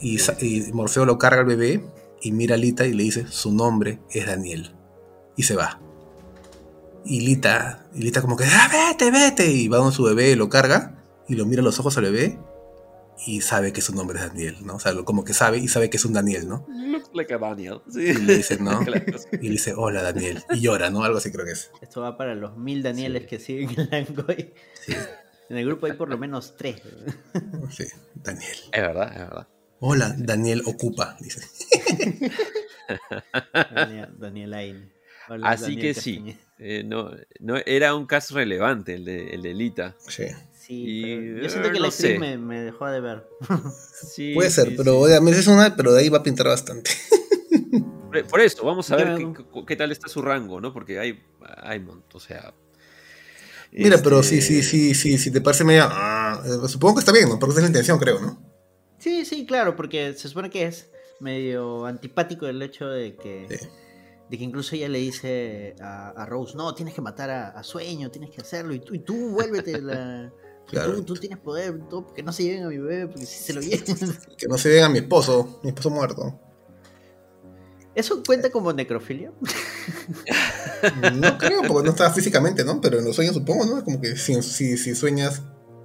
Y, 0.01 0.19
Morfeo 0.73 1.05
lo 1.05 1.19
carga 1.19 1.41
al 1.41 1.47
bebé 1.47 1.85
y 2.23 2.33
mira 2.33 2.55
a 2.55 2.59
Lita 2.59 2.87
y 2.87 2.93
le 2.93 3.05
dice, 3.05 3.27
su 3.29 3.53
nombre 3.53 4.01
es 4.11 4.27
Daniel. 4.27 4.75
Y 5.37 5.45
se 5.45 5.57
va. 5.57 5.81
Y 7.05 7.21
Lita, 7.21 7.87
y 7.95 8.03
Lita 8.03 8.21
como 8.21 8.37
que, 8.37 8.45
ah, 8.45 8.69
vete, 8.71 9.11
vete. 9.11 9.51
Y 9.51 9.69
va 9.69 9.79
con 9.79 9.93
su 9.93 10.03
bebé, 10.03 10.37
lo 10.37 10.49
carga 10.49 11.03
y 11.29 11.35
lo 11.35 11.47
mira 11.47 11.61
a 11.61 11.65
los 11.65 11.79
ojos 11.79 11.97
al 11.99 12.05
bebé 12.05 12.39
y 13.27 13.41
sabe 13.41 13.73
que 13.73 13.81
su 13.81 13.95
nombre 13.95 14.19
es 14.19 14.27
Daniel, 14.27 14.57
¿no? 14.63 14.77
O 14.77 14.81
sea, 14.81 14.95
como 15.05 15.25
que 15.25 15.35
sabe 15.35 15.59
y 15.59 15.69
sabe 15.69 15.91
que 15.91 15.97
es 15.97 16.05
un 16.05 16.13
Daniel, 16.13 16.49
¿no? 16.49 16.67
Looks 16.69 17.11
like 17.15 17.35
a 17.35 17.39
Daniel. 17.39 17.81
Sí. 17.91 18.01
Y 18.01 18.15
le 18.15 18.37
dice, 18.37 18.59
¿no? 18.59 18.81
y 19.33 19.45
le 19.45 19.51
dice, 19.51 19.75
hola 19.77 20.03
Daniel. 20.03 20.43
Y 20.51 20.61
llora, 20.61 20.91
¿no? 20.91 21.03
Algo 21.03 21.19
así 21.19 21.33
creo 21.33 21.45
que 21.45 21.53
es. 21.53 21.71
Esto 21.81 22.01
va 22.01 22.17
para 22.17 22.35
los 22.35 22.57
mil 22.57 22.83
Danieles 22.83 23.27
que 23.27 23.39
siguen 23.39 23.71
en 23.77 23.89
Langoy. 23.91 24.55
Sí. 24.87 24.95
En 25.49 25.57
el 25.57 25.67
grupo 25.67 25.87
hay 25.87 25.95
por 25.95 26.09
lo 26.09 26.19
menos 26.19 26.55
tres. 26.57 26.83
Sí, 27.71 27.85
Daniel. 28.15 28.57
Es 28.73 28.83
verdad, 28.83 29.13
es 29.13 29.19
verdad. 29.19 29.49
Hola, 29.81 30.15
Daniel 30.19 30.63
ocupa, 30.67 31.17
dice. 31.21 31.41
Daniel, 33.75 34.09
Daniel 34.19 34.55
Ain. 34.55 34.93
Así 35.43 35.77
que 35.77 35.95
sí, 35.95 36.37
eh, 36.59 36.83
no, 36.85 37.11
no, 37.41 37.57
era 37.67 37.95
un 37.95 38.07
caso 38.07 38.35
relevante 38.35 38.95
el 38.95 39.05
de, 39.05 39.35
el 39.35 39.43
de 39.43 39.55
Lita. 39.55 39.97
Sí 40.07 40.25
yo 40.69 41.49
siento 41.49 41.73
que 41.73 41.81
la 41.81 41.89
actriz 41.89 42.19
me, 42.19 42.61
dejó 42.61 42.87
de 42.89 43.01
ver. 43.01 43.27
Puede 44.35 44.51
ser, 44.51 44.77
pero 44.77 45.07
es 45.09 45.47
una, 45.47 45.75
pero 45.75 45.93
de 45.93 46.01
ahí 46.01 46.09
va 46.09 46.19
a 46.19 46.23
pintar 46.23 46.47
bastante. 46.47 46.91
Por 48.29 48.41
eso, 48.41 48.65
vamos 48.65 48.91
a 48.91 48.97
ver 48.97 49.19
qué, 49.67 49.77
tal 49.77 49.93
está 49.93 50.09
su 50.09 50.23
rango, 50.23 50.61
¿no? 50.61 50.73
Porque 50.73 50.99
hay, 50.99 51.23
hay 51.63 51.85
o 52.13 52.21
sea. 52.21 52.53
Mira, 53.71 53.99
pero 54.03 54.23
sí, 54.23 54.41
sí, 54.41 54.59
este 54.59 54.71
sí, 54.71 54.95
sí, 54.95 55.19
si 55.19 55.31
te 55.31 55.41
parece 55.41 55.63
medio. 55.63 55.87
Ah, 55.91 56.43
eh, 56.45 56.69
supongo 56.69 56.97
que 56.97 57.01
está 57.01 57.13
bien, 57.13 57.29
¿no? 57.29 57.39
Porque 57.39 57.53
esa 57.53 57.61
es 57.61 57.65
la 57.65 57.69
intención, 57.69 57.99
creo, 57.99 58.19
¿no? 58.19 58.48
Sí, 58.99 59.25
sí, 59.25 59.47
claro, 59.47 59.77
porque 59.77 60.15
se 60.15 60.29
supone 60.29 60.51
que 60.51 60.65
es 60.65 60.91
medio 61.21 61.87
antipático 61.87 62.47
el 62.47 62.61
hecho 62.63 62.89
de 62.89 63.17
que. 63.17 63.47
De 64.29 64.37
que 64.37 64.45
incluso 64.45 64.77
ella 64.77 64.91
le 64.91 64.99
dice 64.99 65.75
a, 65.81 66.27
Rose, 66.29 66.55
no, 66.55 66.75
tienes 66.75 66.95
que 66.95 67.01
matar 67.01 67.31
a, 67.31 67.63
Sueño, 67.63 68.11
tienes 68.11 68.29
que 68.29 68.43
hacerlo, 68.43 68.75
y 68.75 68.81
tú, 68.81 68.95
y 68.95 68.99
tú 68.99 69.31
vuélvete 69.31 69.81
la, 69.81 70.31
Tú, 71.07 71.15
tienes 71.15 71.39
poder, 71.39 71.81
que 72.15 72.23
no 72.23 72.33
se 72.33 72.43
lleven 72.43 72.65
a 72.65 72.69
mi 72.69 72.79
bebé, 72.79 73.07
porque 73.07 73.25
si 73.25 73.43
se 73.43 73.53
lo 73.55 73.61
lleven. 73.61 73.85
que 74.37 74.47
no 74.47 74.59
se 74.59 74.69
lleven 74.69 74.85
a 74.85 74.89
mi 74.89 74.99
esposo, 74.99 75.61
mi 75.63 75.71
esposo 75.71 75.91
muerto. 75.91 76.39
¿Eso 77.95 78.23
cuenta 78.25 78.51
como 78.51 78.73
necrofilia? 78.73 79.33
no 81.15 81.39
creo, 81.39 81.63
porque 81.67 81.87
no 81.87 81.91
está 81.91 82.11
físicamente, 82.11 82.65
¿no? 82.65 82.81
Pero 82.81 82.99
en 82.99 83.05
los 83.05 83.17
sueños 83.17 83.35
supongo, 83.35 83.65
¿no? 83.65 83.83
Como 83.83 84.01
que 84.01 84.17
si, 84.17 84.41
si, 84.43 84.95
sueñas 84.95 85.43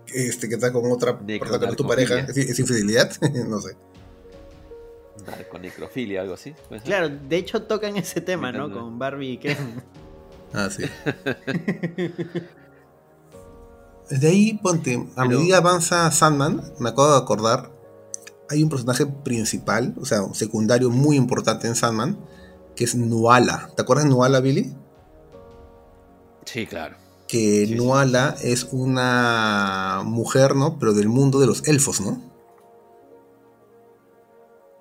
este, 0.07 0.49
que 0.49 0.55
está 0.55 0.71
con 0.71 0.91
otra 0.91 1.19
persona, 1.19 1.67
con 1.67 1.75
tu 1.75 1.87
pareja, 1.87 2.19
¿es, 2.19 2.59
infidelidad? 2.59 3.11
no 3.47 3.61
sé. 3.61 3.75
Con 5.49 5.61
necrofilia, 5.61 6.21
algo 6.21 6.33
así. 6.33 6.53
Claro, 6.83 7.09
de 7.09 7.37
hecho 7.37 7.63
tocan 7.63 7.95
ese 7.97 8.19
tema, 8.21 8.51
¿no? 8.51 8.71
Con 8.71 8.99
Barbie 8.99 9.33
y 9.33 9.37
Ken. 9.37 9.57
Ah, 10.55 10.69
sí. 10.69 10.83
Desde 14.07 14.27
ahí, 14.27 14.59
ponte, 14.61 15.07
a 15.15 15.25
medida 15.25 15.57
avanza 15.57 16.11
Sandman, 16.11 16.61
me 16.77 16.89
acabo 16.89 17.11
de 17.11 17.17
acordar, 17.17 17.71
hay 18.51 18.61
un 18.61 18.69
personaje 18.69 19.07
principal, 19.07 19.95
o 19.99 20.05
sea, 20.05 20.21
un 20.21 20.35
secundario 20.35 20.91
muy 20.91 21.17
importante 21.17 21.65
en 21.65 21.73
Sandman, 21.73 22.19
que 22.75 22.83
es 22.83 22.93
Nuala. 22.93 23.71
¿Te 23.75 23.81
acuerdas 23.81 24.05
de 24.05 24.11
Nuala, 24.11 24.41
Billy? 24.41 24.75
Sí, 26.45 26.67
claro. 26.67 26.97
Que 27.33 27.65
Nuala 27.65 28.35
es 28.43 28.67
una 28.71 30.03
mujer, 30.05 30.55
¿no? 30.55 30.77
Pero 30.77 30.93
del 30.93 31.09
mundo 31.09 31.39
de 31.39 31.47
los 31.47 31.67
elfos, 31.67 31.99
¿no? 31.99 32.21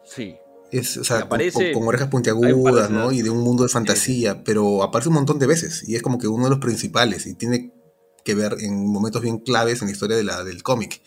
Sí. 0.05 0.37
Es, 0.71 0.99
o 0.99 1.05
sea, 1.05 1.31
con, 1.31 1.41
orejas 1.87 2.09
puntiagudas, 2.09 2.91
¿no? 2.91 3.11
Y 3.11 3.23
de 3.23 3.31
un 3.31 3.39
mundo 3.39 3.63
de 3.63 3.71
fantasía, 3.71 4.45
pero 4.45 4.83
aparece 4.83 5.09
un 5.09 5.15
montón 5.15 5.39
de 5.39 5.47
veces 5.47 5.89
y 5.89 5.97
es 5.97 6.03
como 6.03 6.19
que 6.19 6.29
uno 6.29 6.45
de 6.45 6.51
los 6.51 6.59
principales 6.59 7.25
y 7.27 7.33
tiene 7.33 7.73
que 8.23 8.35
ver 8.35 8.59
en 8.61 8.87
momentos 8.87 9.23
bien 9.23 9.39
claves 9.39 9.81
en 9.81 9.89
la 9.89 9.93
historia 9.93 10.19
de 10.19 10.25
la, 10.25 10.45
del 10.45 10.63
cómic. 10.63 11.01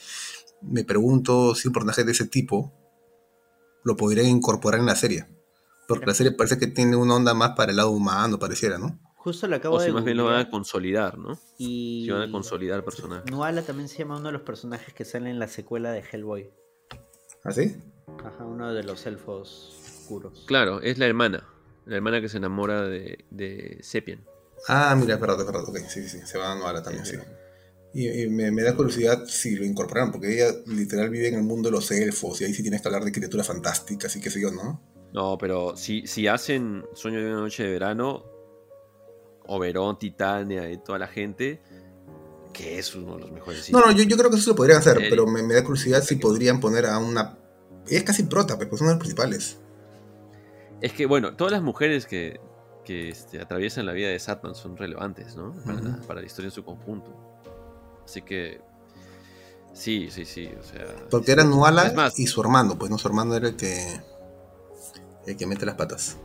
Me 0.63 0.83
pregunto 0.83 1.53
si 1.53 1.67
un 1.67 1.75
personaje 1.75 2.03
de 2.03 2.13
ese 2.13 2.25
tipo 2.25 2.73
lo 3.83 3.95
podrían 3.95 4.25
incorporar 4.25 4.79
en 4.79 4.87
la 4.87 4.95
serie. 4.95 5.27
Porque 5.87 6.07
la 6.07 6.15
serie 6.15 6.31
parece 6.31 6.57
que 6.57 6.65
tiene 6.65 6.95
una 6.95 7.13
onda 7.13 7.35
más 7.35 7.51
para 7.51 7.69
el 7.69 7.77
lado 7.77 7.91
humano, 7.91 8.39
pareciera, 8.39 8.79
¿no? 8.79 8.99
Justo 9.25 9.47
lo 9.47 9.55
acabo 9.55 9.77
o 9.77 9.79
si 9.79 9.91
más 9.91 10.03
bien 10.03 10.17
lo 10.17 10.25
van 10.25 10.37
a 10.37 10.49
consolidar, 10.51 11.17
¿no? 11.17 11.35
Y... 11.57 12.03
Si 12.05 12.11
van 12.11 12.29
a 12.29 12.31
consolidar 12.31 12.77
el 12.77 12.83
personaje. 12.83 13.23
Nuala 13.31 13.63
también 13.63 13.89
se 13.89 13.97
llama 13.97 14.17
uno 14.17 14.27
de 14.27 14.33
los 14.33 14.43
personajes 14.43 14.93
que 14.93 15.03
salen 15.03 15.29
en 15.29 15.39
la 15.39 15.47
secuela 15.47 15.91
de 15.91 16.01
Hellboy. 16.01 16.51
¿Ah, 17.43 17.51
sí? 17.51 17.75
Ajá, 18.23 18.45
uno 18.45 18.71
de 18.71 18.83
los 18.83 19.03
elfos 19.07 19.81
oscuros. 19.99 20.43
Claro, 20.45 20.79
es 20.79 20.99
la 20.99 21.07
hermana. 21.07 21.43
La 21.87 21.95
hermana 21.95 22.21
que 22.21 22.29
se 22.29 22.37
enamora 22.37 22.83
de, 22.83 23.25
de 23.31 23.79
Sepien. 23.81 24.23
Ah, 24.67 24.95
mira, 24.95 25.19
perdón, 25.19 25.43
perdón, 25.43 25.65
ok, 25.69 25.77
sí, 25.87 26.07
sí, 26.07 26.19
se 26.23 26.37
va 26.37 26.49
dando 26.49 26.67
ahora 26.67 26.83
también, 26.83 27.07
sí. 27.07 27.17
Y, 27.95 28.27
me, 28.27 28.61
da 28.61 28.75
curiosidad 28.75 29.25
si 29.25 29.55
lo 29.55 29.65
incorporaron, 29.65 30.11
porque 30.11 30.35
ella 30.35 30.55
literal 30.67 31.09
vive 31.09 31.29
en 31.29 31.35
el 31.35 31.43
mundo 31.43 31.69
de 31.69 31.71
los 31.71 31.89
elfos 31.89 32.41
y 32.41 32.45
ahí 32.45 32.53
sí 32.53 32.61
tienes 32.61 32.79
que 32.79 32.89
hablar 32.89 33.03
de 33.03 33.11
criaturas 33.11 33.47
fantásticas 33.47 34.15
y 34.17 34.21
qué 34.21 34.29
sé 34.29 34.39
yo, 34.39 34.51
¿no? 34.51 34.83
No, 35.13 35.35
pero 35.39 35.75
si, 35.75 36.05
si 36.05 36.27
hacen 36.27 36.85
Sueño 36.93 37.19
de 37.21 37.31
una 37.31 37.39
noche 37.39 37.63
de 37.63 37.71
verano, 37.71 38.34
Oberón, 39.47 39.97
Titania 39.97 40.69
y 40.71 40.77
toda 40.77 40.99
la 40.99 41.07
gente, 41.07 41.61
que 42.53 42.79
es 42.79 42.95
uno 42.95 43.15
de 43.15 43.21
los 43.21 43.31
mejores. 43.31 43.71
No, 43.71 43.79
no, 43.79 43.91
yo, 43.91 44.03
yo 44.03 44.17
creo 44.17 44.29
que 44.29 44.37
eso 44.37 44.51
lo 44.51 44.55
podrían 44.55 44.79
hacer, 44.79 44.97
pero 45.09 45.27
me, 45.27 45.41
da 45.53 45.63
curiosidad 45.63 46.03
si 46.03 46.15
podrían 46.15 46.59
poner 46.59 46.85
a 46.85 46.97
una... 46.97 47.37
es 47.87 48.03
casi 48.03 48.23
prota, 48.23 48.57
pero 48.57 48.69
pues 48.69 48.79
son 48.79 48.87
las 48.87 48.97
principales. 48.97 49.57
Es 50.81 50.93
que, 50.93 51.05
bueno, 51.05 51.35
todas 51.35 51.51
las 51.51 51.61
mujeres 51.61 52.05
que, 52.05 52.39
que 52.85 53.09
este, 53.09 53.41
atraviesan 53.41 53.85
la 53.85 53.91
vida 53.91 54.09
de 54.09 54.19
Satman 54.19 54.55
son 54.55 54.77
relevantes, 54.77 55.35
¿no? 55.35 55.53
Para, 56.07 56.21
la, 56.21 56.25
historia 56.25 56.47
en 56.47 56.51
su 56.53 56.63
conjunto. 56.63 57.11
Así 58.05 58.21
que. 58.21 58.61
Sí, 59.73 60.09
sí, 60.09 60.23
sí. 60.23 60.49
O 60.57 60.63
sea, 60.63 60.85
Porque 61.09 61.33
era 61.33 61.43
Nuala 61.43 62.11
y 62.15 62.27
su 62.27 62.39
hermano, 62.39 62.77
pues 62.77 62.89
no, 62.89 62.97
su 62.97 63.07
hermano 63.07 63.35
era 63.35 63.49
el 63.49 63.55
que. 63.55 63.99
el 65.25 65.35
que 65.35 65.45
mete 65.45 65.65
las 65.65 65.75
patas. 65.75 66.17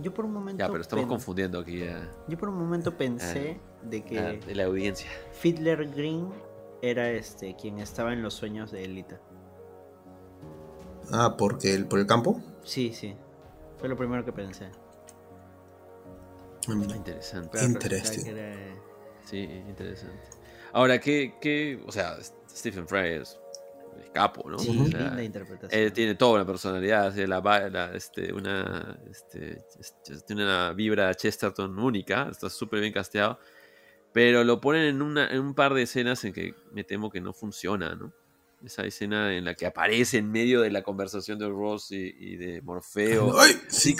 Yo 0.00 0.14
por 0.14 0.24
un 0.24 0.32
momento. 0.32 0.58
Ya, 0.58 0.68
pero 0.68 0.80
estamos 0.80 1.06
confundiendo 1.06 1.58
aquí. 1.58 1.82
Yo 2.28 2.38
por 2.38 2.48
un 2.48 2.58
momento 2.58 2.96
pensé 2.96 3.58
ah, 3.60 3.86
de 3.88 4.04
que. 4.04 4.18
Ah, 4.18 4.32
de 4.32 4.54
la 4.54 4.64
audiencia. 4.64 5.10
Fiddler 5.32 5.88
Green 5.90 6.28
era 6.82 7.10
este 7.10 7.56
quien 7.56 7.78
estaba 7.78 8.12
en 8.12 8.22
los 8.22 8.34
sueños 8.34 8.70
de 8.70 8.84
Elita. 8.84 9.20
Ah, 11.12 11.36
porque 11.36 11.74
el, 11.74 11.86
por 11.86 11.98
el 11.98 12.06
campo. 12.06 12.40
Sí, 12.62 12.92
sí. 12.92 13.14
Fue 13.78 13.88
lo 13.88 13.96
primero 13.96 14.24
que 14.24 14.32
pensé. 14.32 14.70
Mm. 16.68 16.90
Interesante. 16.90 17.64
Interesante. 17.64 18.74
Sí, 19.24 19.38
interesante. 19.68 20.22
Ahora, 20.72 21.00
¿qué, 21.00 21.34
¿qué, 21.40 21.82
O 21.86 21.92
sea, 21.92 22.16
Stephen 22.48 22.86
Fry 22.86 23.14
es 23.14 23.39
capo, 24.12 24.48
¿no? 24.50 24.58
Sí, 24.58 24.72
linda 24.72 25.22
interpretación. 25.22 25.92
tiene 25.92 26.14
toda 26.14 26.34
una 26.34 26.46
personalidad, 26.46 27.14
la, 27.14 27.90
este, 27.94 28.32
una, 28.32 28.98
este, 29.10 29.64
tiene 30.26 30.44
una 30.44 30.72
vibra 30.72 31.14
Chesterton 31.14 31.78
única, 31.78 32.28
está 32.30 32.50
súper 32.50 32.80
bien 32.80 32.92
casteado, 32.92 33.38
pero 34.12 34.44
lo 34.44 34.60
ponen 34.60 34.84
en, 34.84 35.02
una, 35.02 35.28
en 35.30 35.40
un 35.40 35.54
par 35.54 35.74
de 35.74 35.82
escenas 35.82 36.24
en 36.24 36.32
que 36.32 36.54
me 36.72 36.84
temo 36.84 37.10
que 37.10 37.20
no 37.20 37.32
funciona, 37.32 37.94
¿no? 37.94 38.12
Esa 38.64 38.84
escena 38.84 39.34
en 39.34 39.46
la 39.46 39.54
que 39.54 39.64
aparece 39.64 40.18
en 40.18 40.30
medio 40.30 40.60
de 40.60 40.70
la 40.70 40.82
conversación 40.82 41.38
de 41.38 41.48
Ross 41.48 41.92
y, 41.92 42.36
de 42.36 42.60
Morfeo. 42.60 43.34
Sí, 43.68 43.96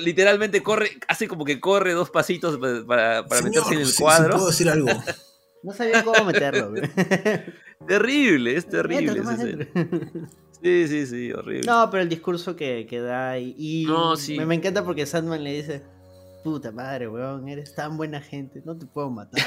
literalmente 0.00 0.62
corre, 0.62 0.98
hace 1.08 1.26
como 1.26 1.44
que 1.44 1.58
corre 1.58 1.94
dos 1.94 2.10
pasitos 2.10 2.58
para, 2.86 3.24
meterse 3.42 3.74
en 3.74 3.80
el 3.80 3.94
cuadro. 3.98 4.34
¿puedo 4.34 4.48
decir 4.48 4.68
algo? 4.68 4.88
no 5.62 5.72
sabía 5.72 6.04
cómo 6.04 6.24
meterlo. 6.24 6.72
terrible, 7.86 8.56
es 8.56 8.66
terrible. 8.68 9.22
sí, 10.62 10.88
sí, 10.88 11.06
sí, 11.06 11.32
horrible. 11.32 11.66
No, 11.66 11.88
pero 11.90 12.02
el 12.02 12.08
discurso 12.08 12.56
que, 12.56 12.86
que 12.88 13.00
da 13.00 13.38
y, 13.38 13.84
no, 13.86 14.16
sí. 14.16 14.38
me, 14.38 14.54
encanta 14.54 14.84
porque 14.84 15.06
Sandman 15.06 15.42
le 15.42 15.54
dice, 15.54 15.82
puta 16.44 16.70
madre, 16.72 17.08
weón, 17.08 17.48
eres 17.48 17.74
tan 17.74 17.96
buena 17.96 18.20
gente, 18.20 18.62
no 18.64 18.76
te 18.76 18.86
puedo 18.86 19.10
matar. 19.10 19.42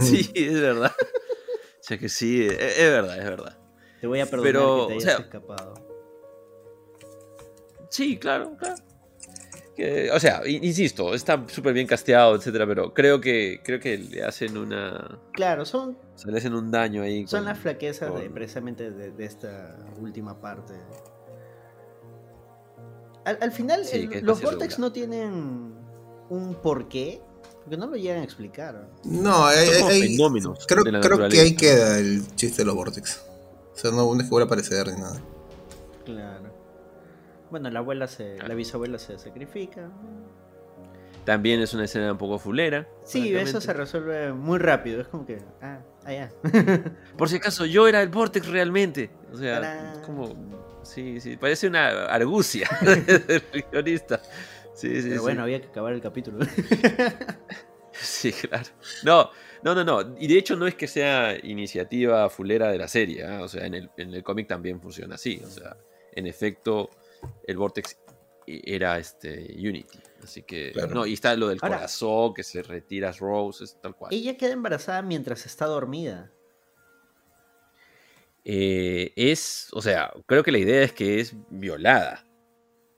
sí, 0.00 0.30
es 0.34 0.60
verdad. 0.60 0.92
O 0.98 1.84
sea 1.84 1.98
que 1.98 2.08
sí, 2.08 2.46
es, 2.46 2.78
verdad, 2.78 3.18
es 3.18 3.24
verdad. 3.24 3.58
Te 4.00 4.06
voy 4.06 4.20
a 4.20 4.26
perdonar 4.26 4.52
Pero, 4.52 4.88
que 4.88 4.94
te 4.94 5.04
hayas 5.04 5.20
escapado. 5.20 5.74
Sí, 7.90 8.16
claro, 8.18 8.56
claro. 8.56 8.76
O 10.12 10.20
sea, 10.20 10.42
insisto, 10.46 11.14
está 11.14 11.44
súper 11.48 11.72
bien 11.72 11.86
casteado, 11.86 12.36
etcétera, 12.36 12.66
pero 12.66 12.92
creo 12.92 13.20
que 13.20 13.60
creo 13.64 13.80
que 13.80 13.96
le 13.96 14.22
hacen 14.22 14.56
una. 14.56 15.18
Claro, 15.32 15.64
son. 15.64 15.96
Se 16.14 16.30
le 16.30 16.38
hacen 16.38 16.54
un 16.54 16.70
daño 16.70 17.02
ahí. 17.02 17.26
Son 17.26 17.44
las 17.44 17.58
flaquezas 17.58 18.14
de, 18.14 18.28
precisamente 18.28 18.90
de, 18.90 19.24
esta 19.24 19.78
última 19.98 20.40
parte. 20.40 20.74
Al, 23.24 23.52
final, 23.52 23.82
los 24.22 24.42
Vortex 24.42 24.78
no 24.78 24.92
tienen 24.92 25.74
un 26.28 26.54
porqué. 26.62 27.22
Porque 27.62 27.76
no 27.76 27.86
lo 27.86 27.96
llegan 27.96 28.22
a 28.22 28.24
explicar. 28.24 28.88
No, 29.04 29.46
hay, 29.46 29.68
creo, 30.66 30.82
creo 30.82 31.28
que 31.28 31.40
ahí 31.40 31.54
queda 31.54 31.98
el 31.98 32.26
chiste 32.34 32.62
de 32.62 32.66
los 32.66 32.74
Vortex. 32.74 33.22
O 33.72 33.78
sea, 33.78 33.92
no, 33.92 34.12
es 34.16 34.24
que 34.24 34.30
vuelva 34.30 34.44
a 34.44 34.46
aparecer 34.46 34.88
ni 34.88 35.00
nada. 35.00 35.22
Claro. 36.04 36.51
Bueno, 37.52 37.68
la 37.68 37.80
abuela 37.80 38.08
se, 38.08 38.38
la 38.38 38.54
bisabuela 38.54 38.98
se 38.98 39.18
sacrifica. 39.18 39.90
También 41.26 41.60
es 41.60 41.74
una 41.74 41.84
escena 41.84 42.12
un 42.12 42.16
poco 42.16 42.38
fulera. 42.38 42.88
Sí, 43.04 43.36
eso 43.36 43.60
se 43.60 43.74
resuelve 43.74 44.32
muy 44.32 44.58
rápido. 44.58 45.02
Es 45.02 45.08
como 45.08 45.26
que, 45.26 45.38
ah, 45.60 45.80
allá. 46.02 46.32
Por 47.18 47.28
si 47.28 47.36
acaso, 47.36 47.66
yo 47.66 47.86
era 47.86 48.00
el 48.00 48.08
Vortex 48.08 48.46
realmente. 48.48 49.10
O 49.30 49.36
sea, 49.36 50.00
como. 50.06 50.34
Sí, 50.82 51.20
sí, 51.20 51.36
parece 51.36 51.66
una 51.66 52.06
argucia 52.06 52.70
del 52.80 53.42
guionista. 53.70 54.22
Sí, 54.74 55.02
sí, 55.02 55.10
Pero 55.10 55.20
bueno, 55.20 55.42
había 55.42 55.60
que 55.60 55.68
acabar 55.68 55.92
el 55.92 56.00
capítulo. 56.00 56.46
sí, 57.92 58.32
claro. 58.32 58.64
No, 59.04 59.30
no, 59.62 59.74
no, 59.74 59.84
no. 59.84 60.16
Y 60.18 60.26
de 60.26 60.38
hecho 60.38 60.56
no 60.56 60.66
es 60.66 60.74
que 60.74 60.88
sea 60.88 61.36
iniciativa 61.42 62.30
fulera 62.30 62.70
de 62.70 62.78
la 62.78 62.88
serie. 62.88 63.26
¿ah? 63.26 63.42
O 63.42 63.48
sea, 63.48 63.66
en 63.66 63.74
el, 63.74 63.90
en 63.98 64.14
el 64.14 64.22
cómic 64.22 64.48
también 64.48 64.80
funciona 64.80 65.16
así. 65.16 65.42
O 65.44 65.50
sea, 65.50 65.76
en 66.14 66.26
efecto, 66.26 66.90
el 67.46 67.56
Vortex 67.56 67.98
era 68.46 68.98
este 68.98 69.54
Unity. 69.56 69.98
Así 70.22 70.42
que. 70.42 70.72
No, 70.90 71.06
y 71.06 71.14
está 71.14 71.34
lo 71.36 71.48
del 71.48 71.60
corazón, 71.60 72.34
que 72.34 72.42
se 72.42 72.62
retira 72.62 73.12
Rose, 73.12 73.64
tal 73.80 73.96
cual. 73.96 74.12
Ella 74.12 74.36
queda 74.36 74.52
embarazada 74.52 75.02
mientras 75.02 75.46
está 75.46 75.66
dormida. 75.66 76.32
Eh, 78.44 79.12
es. 79.16 79.68
O 79.72 79.82
sea, 79.82 80.12
creo 80.26 80.42
que 80.42 80.52
la 80.52 80.58
idea 80.58 80.82
es 80.82 80.92
que 80.92 81.20
es 81.20 81.34
violada. 81.50 82.26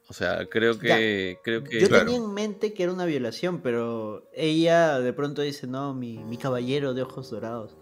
O 0.09 0.13
sea, 0.13 0.47
creo 0.47 0.79
que. 0.79 1.39
Creo 1.43 1.65
que 1.65 1.81
yo 1.81 1.89
tenía 1.89 2.17
en 2.17 2.33
mente 2.33 2.75
que 2.75 2.83
era 2.83 2.93
una 2.93 3.07
violación, 3.07 3.61
pero 3.63 4.29
ella 4.33 5.01
de 5.01 5.13
pronto 5.13 5.43
dice: 5.43 5.67
No, 5.67 5.95
mi, 5.95 6.37
caballero 6.37 6.95
de 6.95 7.03
ojos 7.03 7.31
dorados. 7.31 7.77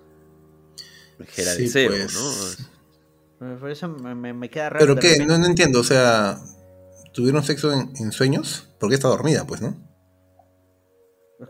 Era 1.36 1.54
de 1.54 1.68
cero, 1.68 1.94
pues. 1.96 2.14
¿no? 2.60 2.81
Por 3.58 3.70
eso 3.70 3.88
me, 3.88 4.50
queda 4.50 4.70
raro. 4.70 4.86
¿Pero 4.86 4.96
qué? 4.96 5.24
No, 5.24 5.34
entiendo, 5.34 5.80
o 5.80 5.84
sea. 5.84 6.38
¿Tuvieron 7.12 7.42
sexo 7.44 7.72
en, 7.72 8.12
sueños? 8.12 8.74
Porque 8.78 8.94
está 8.94 9.08
dormida, 9.08 9.46
pues, 9.46 9.60
¿no? 9.60 9.76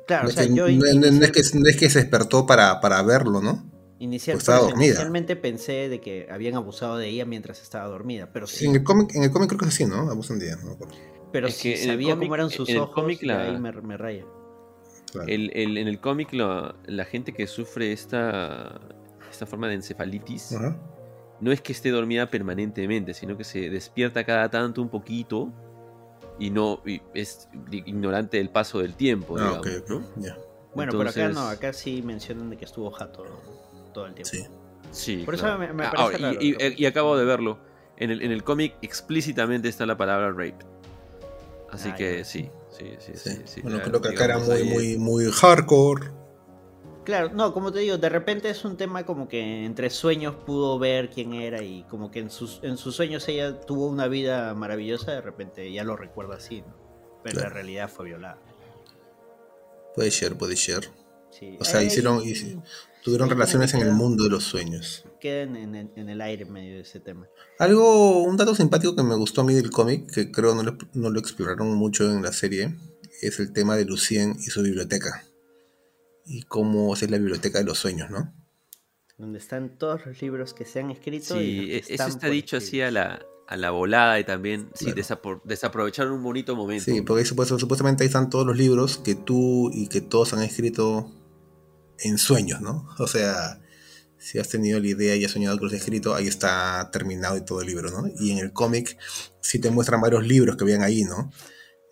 Claro, 0.06 0.28
o 0.28 0.30
sea, 0.32 0.44
yo. 0.44 0.68
No, 0.68 0.86
es 1.24 1.30
que, 1.30 1.40
es 1.40 1.76
que 1.76 1.90
se 1.90 2.00
despertó 2.00 2.46
para, 2.46 2.80
para 2.80 3.02
verlo, 3.02 3.40
¿no? 3.40 3.70
Inicialmente 3.98 5.36
pensé 5.36 5.88
de 5.88 6.00
que 6.00 6.26
habían 6.30 6.56
abusado 6.56 6.96
de 6.96 7.08
ella 7.08 7.24
mientras 7.24 7.62
estaba 7.62 7.86
dormida, 7.86 8.30
pero 8.32 8.46
sí. 8.46 8.66
En 8.66 8.74
el 8.74 8.82
cómic, 8.82 9.14
en 9.14 9.22
el 9.22 9.30
cómic 9.30 9.50
creo 9.50 9.60
que 9.60 9.66
es 9.66 9.74
así, 9.74 9.84
¿no? 9.84 10.10
Abusan 10.10 10.40
de 10.40 10.46
ella, 10.46 10.56
¿no? 10.64 10.76
Pero 11.30 11.48
si 11.48 11.76
sabía 11.76 12.16
cómo 12.16 12.34
eran 12.34 12.50
sus 12.50 12.74
ojos, 12.74 13.04
ahí 13.06 13.58
me, 13.58 13.96
raya. 13.96 14.24
en 15.26 15.88
el 15.88 16.00
cómic 16.00 16.32
la, 16.32 17.04
gente 17.04 17.32
que 17.32 17.46
sufre 17.46 17.92
esta, 17.92 18.80
esta 19.30 19.46
forma 19.46 19.68
de 19.68 19.74
encefalitis 19.74 20.56
no 21.42 21.50
es 21.50 21.60
que 21.60 21.72
esté 21.72 21.90
dormida 21.90 22.30
permanentemente, 22.30 23.14
sino 23.14 23.36
que 23.36 23.42
se 23.42 23.68
despierta 23.68 24.22
cada 24.22 24.48
tanto 24.48 24.80
un 24.80 24.88
poquito 24.88 25.52
y 26.38 26.50
no 26.50 26.80
es 27.14 27.48
ignorante 27.72 28.36
del 28.36 28.48
paso 28.48 28.78
del 28.78 28.94
tiempo. 28.94 29.36
Ah, 29.40 29.60
Bueno, 30.72 30.92
pero 30.96 31.10
acá 31.10 31.28
no, 31.30 31.48
acá 31.48 31.72
sí 31.72 32.00
mencionan 32.00 32.48
de 32.48 32.56
que 32.56 32.64
estuvo 32.64 32.88
jato 32.92 33.24
todo 33.92 34.06
el 34.06 34.14
tiempo. 34.14 34.30
Sí. 34.30 34.46
Sí. 34.92 35.22
Por 35.24 35.34
eso 35.34 35.58
me, 35.58 35.66
ah, 35.84 35.92
parece 35.96 36.24
ah, 36.24 36.34
y, 36.40 36.86
acabo 36.86 37.16
de 37.16 37.24
verlo. 37.24 37.58
En 37.96 38.10
el, 38.10 38.22
en 38.22 38.30
el 38.30 38.44
cómic 38.44 38.76
explícitamente 38.80 39.68
está 39.68 39.84
la 39.84 39.96
palabra 39.96 40.30
rape. 40.30 40.64
Así 41.70 41.88
ah, 41.88 41.96
que 41.96 42.24
sí, 42.24 42.48
sí, 42.70 42.94
sí, 43.00 43.12
sí, 43.44 43.62
Bueno, 43.62 43.80
creo 43.82 44.00
que 44.00 44.10
acá 44.10 44.26
era 44.26 44.38
muy, 44.38 44.62
muy, 44.62 44.96
muy 44.96 45.24
hardcore. 45.32 46.21
Claro, 47.04 47.30
no, 47.34 47.52
como 47.52 47.72
te 47.72 47.80
digo, 47.80 47.98
de 47.98 48.08
repente 48.08 48.48
es 48.48 48.64
un 48.64 48.76
tema 48.76 49.04
como 49.04 49.28
que 49.28 49.64
entre 49.64 49.90
sueños 49.90 50.36
pudo 50.46 50.78
ver 50.78 51.10
quién 51.10 51.34
era 51.34 51.62
y 51.62 51.82
como 51.84 52.10
que 52.10 52.20
en 52.20 52.30
sus, 52.30 52.60
en 52.62 52.76
sus 52.76 52.94
sueños 52.94 53.26
ella 53.28 53.60
tuvo 53.60 53.86
una 53.86 54.06
vida 54.06 54.54
maravillosa, 54.54 55.12
de 55.12 55.20
repente 55.20 55.72
ya 55.72 55.82
lo 55.82 55.96
recuerda 55.96 56.36
así, 56.36 56.60
¿no? 56.60 56.76
Pero 57.24 57.40
la 57.40 57.48
realidad 57.48 57.88
fue 57.88 58.06
violada. 58.06 58.38
Puede 59.94 60.10
ser, 60.10 60.36
puede 60.36 60.56
ser. 60.56 60.90
O 61.58 61.64
sea, 61.64 61.82
hicieron, 61.82 62.22
Tuvieron 63.02 63.28
relaciones 63.28 63.74
en 63.74 63.80
el 63.80 63.92
mundo 63.92 64.24
de 64.24 64.30
los 64.30 64.44
sueños. 64.44 65.04
Queden 65.20 65.56
en, 65.56 66.08
el 66.08 66.20
aire 66.20 66.44
en 66.44 66.52
medio 66.52 66.74
de 66.76 66.82
ese 66.82 67.00
tema. 67.00 67.28
Algo, 67.58 68.22
un 68.22 68.36
dato 68.36 68.54
simpático 68.54 68.94
que 68.94 69.02
me 69.02 69.16
gustó 69.16 69.40
a 69.40 69.44
mí 69.44 69.54
del 69.54 69.70
cómic, 69.70 70.08
que 70.12 70.30
creo 70.30 70.54
no 70.54 70.62
lo, 70.62 70.76
no 70.94 71.10
lo 71.10 71.18
exploraron 71.18 71.74
mucho 71.74 72.04
en 72.04 72.22
la 72.22 72.32
serie, 72.32 72.76
es 73.20 73.40
el 73.40 73.52
tema 73.52 73.76
de 73.76 73.86
Lucien 73.86 74.36
y 74.38 74.50
su 74.50 74.62
biblioteca. 74.62 75.24
Y 76.24 76.42
cómo 76.42 76.94
es 76.94 77.10
la 77.10 77.18
biblioteca 77.18 77.58
de 77.58 77.64
los 77.64 77.78
sueños, 77.78 78.10
¿no? 78.10 78.32
Donde 79.18 79.38
están 79.38 79.76
todos 79.76 80.06
los 80.06 80.20
libros 80.20 80.54
que 80.54 80.64
se 80.64 80.80
han 80.80 80.90
escrito. 80.90 81.34
Sí, 81.34 81.72
e-, 81.72 81.84
eso 81.88 82.06
está 82.06 82.28
dicho 82.28 82.56
así 82.56 82.80
a 82.80 82.90
la, 82.90 83.24
a 83.46 83.56
la 83.56 83.70
volada 83.70 84.18
y 84.18 84.24
también 84.24 84.70
sí, 84.74 84.92
desaprovecharon 85.44 86.12
un 86.12 86.22
bonito 86.22 86.56
momento. 86.56 86.84
Sí, 86.84 87.02
porque 87.02 87.24
supuestamente 87.24 88.02
ahí 88.02 88.06
están 88.06 88.30
todos 88.30 88.46
los 88.46 88.56
libros 88.56 88.98
que 88.98 89.14
tú 89.14 89.70
y 89.72 89.88
que 89.88 90.00
todos 90.00 90.32
han 90.32 90.42
escrito 90.42 91.10
en 91.98 92.18
sueños, 92.18 92.60
¿no? 92.60 92.88
O 92.98 93.06
sea, 93.06 93.60
si 94.18 94.38
has 94.38 94.48
tenido 94.48 94.78
la 94.80 94.88
idea 94.88 95.16
y 95.16 95.24
has 95.24 95.32
soñado 95.32 95.58
con 95.58 95.66
los 95.66 95.74
escrito, 95.74 96.14
ahí 96.14 96.28
está 96.28 96.90
terminado 96.92 97.36
y 97.36 97.44
todo 97.44 97.60
el 97.60 97.66
libro, 97.66 97.90
¿no? 97.90 98.08
Y 98.18 98.32
en 98.32 98.38
el 98.38 98.52
cómic 98.52 98.96
sí 99.40 99.58
te 99.58 99.70
muestran 99.70 100.00
varios 100.00 100.26
libros 100.26 100.56
que 100.56 100.64
habían 100.64 100.82
ahí, 100.82 101.04
¿no? 101.04 101.30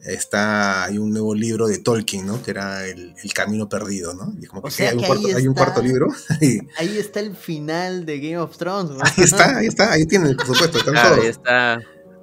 Está, 0.04 0.84
hay 0.84 0.96
un 0.96 1.10
nuevo 1.10 1.34
libro 1.34 1.68
de 1.68 1.78
Tolkien, 1.78 2.26
¿no? 2.26 2.42
Que 2.42 2.52
era 2.52 2.86
El, 2.86 3.14
Camino 3.34 3.68
Perdido, 3.68 4.14
¿no? 4.14 4.34
Y 4.40 4.46
como 4.46 4.62
que, 4.62 4.70
sí, 4.70 4.82
hay, 4.84 4.96
un 4.96 5.04
cuarto, 5.04 5.28
hay, 5.36 5.46
un 5.46 5.54
cuarto, 5.54 5.82
libro. 5.82 6.08
ahí 6.78 6.98
está 6.98 7.20
el 7.20 7.36
final 7.36 8.06
de 8.06 8.18
Game 8.18 8.38
of 8.38 8.56
Thrones. 8.56 8.92
¿no? 8.92 8.98
Ahí 9.02 9.24
está, 9.24 9.58
ahí 9.58 9.66
está, 9.66 9.92
ahí 9.92 10.06
tienen, 10.06 10.36
por 10.36 10.46
supuesto, 10.46 10.78
están 10.78 10.96
ah, 10.96 11.14
Ahí 11.14 11.26
está 11.26 11.80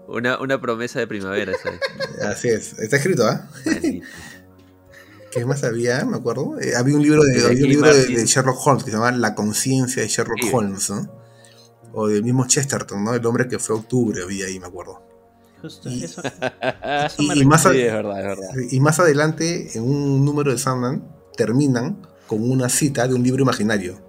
una, 0.07 0.39
una 0.39 0.59
promesa 0.59 0.99
de 0.99 1.07
primavera. 1.07 1.53
Así 2.23 2.49
es, 2.49 2.73
está 2.79 2.97
escrito, 2.97 3.27
¿ah? 3.27 3.47
¿Qué 5.31 5.45
más 5.45 5.63
había? 5.63 6.03
Me 6.05 6.17
acuerdo. 6.17 6.59
Eh, 6.59 6.75
había 6.75 6.95
un 6.95 7.03
libro, 7.03 7.21
de, 7.23 7.53
libro 7.53 7.93
de, 7.93 8.25
Sherlock 8.25 8.57
Holmes 8.65 8.83
que 8.83 8.91
se 8.91 8.97
llamaba 8.97 9.15
La 9.15 9.35
conciencia 9.35 10.01
de 10.01 10.07
Sherlock 10.07 10.39
Holmes, 10.51 10.89
¿no? 10.89 11.11
O 11.93 12.07
del 12.07 12.23
mismo 12.23 12.47
Chesterton, 12.47 13.03
¿no? 13.03 13.13
El 13.13 13.25
hombre 13.25 13.47
que 13.47 13.59
fue 13.59 13.75
octubre 13.75 14.23
había 14.23 14.47
ahí, 14.47 14.59
me 14.59 14.67
acuerdo. 14.67 15.06
Justo 15.61 15.89
y, 15.89 16.03
eso. 16.03 16.21
y, 17.19 17.45
más 17.45 17.67
y 18.71 18.79
más 18.79 18.99
adelante, 18.99 19.77
en 19.77 19.83
un 19.83 20.23
número 20.23 20.51
de 20.51 20.57
Sandman, 20.57 21.03
terminan 21.35 22.05
con 22.27 22.49
una 22.49 22.69
cita 22.69 23.07
de 23.07 23.13
un 23.13 23.23
libro 23.23 23.41
imaginario. 23.41 23.99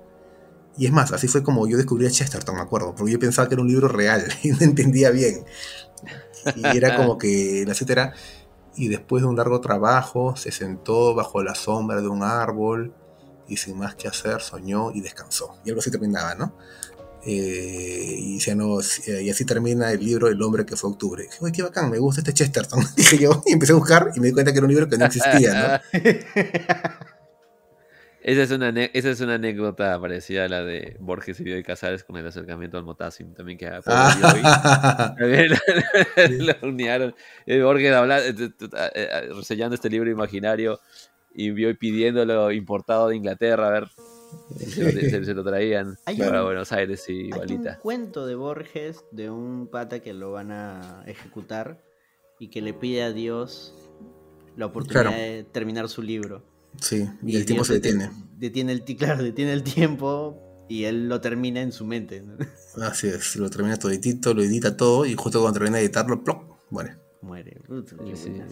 Y 0.77 0.86
es 0.86 0.93
más, 0.93 1.12
así 1.12 1.27
fue 1.27 1.43
como 1.43 1.67
yo 1.67 1.77
descubrí 1.77 2.07
a 2.07 2.10
Chesterton, 2.10 2.55
me 2.55 2.62
acuerdo, 2.62 2.94
porque 2.94 3.12
yo 3.12 3.18
pensaba 3.18 3.49
que 3.49 3.55
era 3.55 3.62
un 3.62 3.68
libro 3.68 3.89
real 3.89 4.25
y 4.43 4.51
no 4.51 4.59
entendía 4.60 5.10
bien. 5.10 5.44
Y 6.55 6.77
era 6.77 6.97
como 6.97 7.18
que 7.18 7.65
la 7.67 7.75
cita 7.75 7.93
era, 7.93 8.12
y 8.77 8.89
después 8.89 9.23
de 9.23 9.28
un 9.28 9.36
largo 9.36 9.60
trabajo 9.60 10.36
se 10.36 10.52
sentó 10.52 11.15
bajo 11.15 11.43
la 11.43 11.55
sombra 11.55 12.01
de 12.01 12.09
un 12.09 12.23
árbol 12.23 12.94
y 13.49 13.57
sin 13.57 13.77
más 13.77 13.97
que 13.97 14.07
hacer 14.07 14.41
soñó 14.41 14.93
y 14.93 15.01
descansó. 15.01 15.57
Y 15.65 15.70
algo 15.70 15.81
así 15.81 15.91
terminaba, 15.91 16.35
¿no? 16.36 16.55
Eh, 17.24 18.14
y, 18.18 18.38
no, 18.55 18.80
eh, 18.80 19.22
y 19.22 19.30
así 19.30 19.44
termina 19.44 19.90
el 19.90 20.05
libro 20.05 20.28
El 20.28 20.40
hombre 20.42 20.64
que 20.64 20.76
fue 20.76 20.90
octubre. 20.90 21.24
dije, 21.24 21.38
uy, 21.40 21.52
qué 21.52 21.62
bacán, 21.62 21.90
me 21.90 21.98
gusta 21.98 22.20
este 22.20 22.32
Chesterton. 22.32 22.82
Dije 22.97 23.18
yo, 23.18 23.42
y 23.47 23.52
empecé 23.52 23.72
a 23.72 23.76
buscar 23.76 24.12
y 24.14 24.20
me 24.20 24.28
di 24.28 24.32
cuenta 24.32 24.52
que 24.52 24.58
era 24.58 24.66
un 24.66 24.72
libro 24.72 24.88
que 24.88 24.97
no 24.97 25.06
existía, 25.06 25.82
¿no? 25.92 26.00
Esa 28.20 28.42
es, 28.42 28.50
una, 28.50 28.68
esa 28.68 29.08
es 29.08 29.20
una 29.22 29.36
anécdota 29.36 29.98
parecida 29.98 30.44
a 30.44 30.48
la 30.48 30.62
de 30.62 30.97
Borges 31.00 31.40
y 31.40 31.44
Bioy 31.44 31.62
Casares 31.62 32.05
con 32.05 32.14
el 32.18 32.26
acercamiento 32.26 32.76
al 32.76 32.84
Motasim, 32.84 33.32
también 33.32 33.56
que 33.56 33.66
a 33.66 33.80
ah. 33.86 35.14
también 35.18 35.52
lo 36.47 36.55
unieron. 36.68 37.14
Eh, 37.47 37.62
Borges 37.62 37.94
habla, 37.94 38.20
reseñando 39.34 39.76
este 39.76 39.88
libro 39.88 40.10
imaginario 40.10 40.78
y 41.32 41.52
Bioy 41.52 41.72
pidiéndolo 41.74 42.52
importado 42.52 43.08
de 43.08 43.16
Inglaterra, 43.16 43.68
a 43.68 43.70
ver 43.70 43.88
se, 44.58 45.34
lo 45.34 45.44
traían 45.44 45.97
para 46.05 46.42
Buenos 46.42 46.73
Aires 46.73 47.05
y 47.08 47.31
hay 47.32 47.52
un 47.55 47.66
cuento 47.82 48.26
de 48.26 48.34
Borges 48.34 49.05
de 49.10 49.31
un 49.31 49.68
pata 49.68 50.00
que 50.00 50.12
lo 50.15 50.32
van 50.32 50.52
a 50.52 51.02
ejecutar 51.07 51.82
y 52.39 52.48
que 52.48 52.60
le 52.60 52.74
pide 52.74 53.02
a 53.02 53.12
Dios 53.12 53.74
la 54.57 54.66
oportunidad 54.66 55.10
de 55.10 55.44
terminar 55.50 55.89
su 55.89 56.02
libro. 56.02 56.44
Sí, 56.81 57.08
y, 57.24 57.36
el 57.36 57.47
tiempo 57.47 57.65
se 57.65 57.74
detiene. 57.74 58.10
Detiene 58.36 58.73
el, 58.73 58.84
claro, 58.84 59.23
detiene 59.23 59.52
el 59.52 59.62
tiempo 59.62 60.66
y 60.68 60.84
él 60.84 61.08
lo 61.08 61.20
termina 61.20 61.60
en 61.60 61.73
su 61.73 61.84
mente. 61.84 62.23
Así 62.82 63.08
es, 63.08 63.36
lo 63.36 63.50
termina 63.50 63.76
toditito, 63.76 64.34
lo 64.34 64.42
edita 64.42 64.76
todo 64.76 65.07
y 65.07 65.15
justo 65.15 65.40
cuando 65.40 65.58
termina 65.58 65.78
de 65.78 65.84
editarlo, 65.84 66.23
¡plop! 66.23 66.42
muere. 66.70 66.97
Muere. 67.20 67.60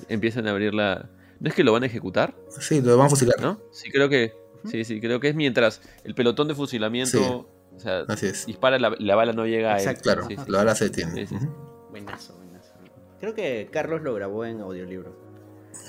Empiezan 0.09 0.47
a 0.49 0.51
abrir 0.51 0.75
la... 0.75 1.11
¿No 1.39 1.49
es 1.49 1.55
que 1.55 1.63
lo 1.63 1.73
van 1.73 1.83
a 1.83 1.87
ejecutar? 1.87 2.35
Sí, 2.59 2.81
lo 2.81 2.97
van 2.97 3.07
a 3.07 3.11
fusilar. 3.11 3.41
¿No? 3.41 3.61
Sí, 3.71 3.91
creo 3.91 4.09
que 4.09 4.33
Sí, 4.67 4.85
sí, 4.85 5.01
creo 5.01 5.21
que 5.21 5.29
es 5.29 5.35
mientras 5.35 5.81
el 6.05 6.15
pelotón 6.15 6.49
de 6.49 6.55
fusilamiento 6.55 7.49
o 7.77 7.81
sea, 7.81 8.05
dispara, 8.47 8.79
la, 8.79 8.95
la, 8.99 9.15
bala 9.15 9.33
no 9.33 9.47
llega 9.47 9.75
a 9.75 9.79
él. 9.79 9.97
Claro, 9.99 10.27
la 10.47 10.59
bala 10.59 10.75
se 10.75 10.85
detiene. 10.87 11.27
Buenazo, 11.91 12.37
buenazo. 12.37 12.73
Creo 13.21 13.35
que 13.35 13.69
Carlos 13.71 14.03
lo 14.03 14.15
grabó 14.15 14.45
en 14.45 14.61
audiolibro. 14.61 15.15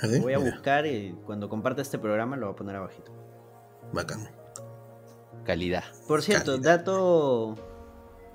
¿Ah, 0.01 0.07
lo 0.07 0.21
voy 0.21 0.33
a 0.33 0.37
buscar 0.37 0.85
y 0.85 1.15
cuando 1.25 1.49
comparte 1.49 1.81
este 1.81 1.97
programa 1.97 2.35
lo 2.35 2.47
voy 2.47 2.53
a 2.53 2.57
poner 2.57 2.75
abajito. 2.75 3.11
Bacán. 3.93 4.29
Calidad. 5.45 5.83
Por 6.07 6.21
cierto, 6.21 6.57
dato 6.57 7.55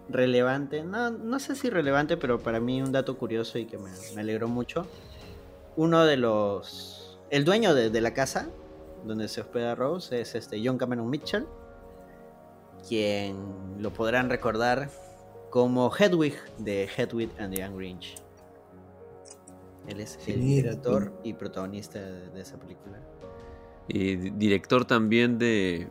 relevante, 0.08 0.82
no, 0.82 1.10
no 1.10 1.38
sé 1.38 1.54
si 1.54 1.68
relevante, 1.68 2.16
pero 2.16 2.40
para 2.40 2.58
mí 2.58 2.80
un 2.80 2.90
dato 2.90 3.18
curioso 3.18 3.58
y 3.58 3.66
que 3.66 3.76
me, 3.78 3.90
alegró 4.18 4.48
mucho. 4.48 4.86
Uno 5.76 6.04
de 6.04 6.16
los... 6.16 7.20
El 7.30 7.44
dueño 7.44 7.74
de, 7.74 7.90
de 7.90 8.00
la 8.00 8.14
casa 8.14 8.48
donde 9.04 9.28
se 9.28 9.40
hospeda 9.40 9.74
Rose, 9.74 10.20
es 10.20 10.34
este 10.34 10.60
John 10.64 10.78
Cameron 10.78 11.08
Mitchell, 11.08 11.46
quien 12.88 13.36
lo 13.78 13.92
podrán 13.92 14.30
recordar 14.30 14.90
como 15.50 15.90
Hedwig 15.94 16.34
de 16.58 16.88
Hedwig 16.96 17.30
and 17.38 17.54
the 17.54 17.62
Angry 17.62 17.90
Inch. 17.90 18.14
Él 19.86 20.00
es 20.00 20.18
el 20.26 20.40
director 20.40 21.12
y 21.24 21.34
protagonista 21.34 22.00
de, 22.00 22.40
esa 22.40 22.58
película. 22.58 23.00
Y 23.88 24.16
director 24.30 24.84
también 24.84 25.38
de. 25.38 25.88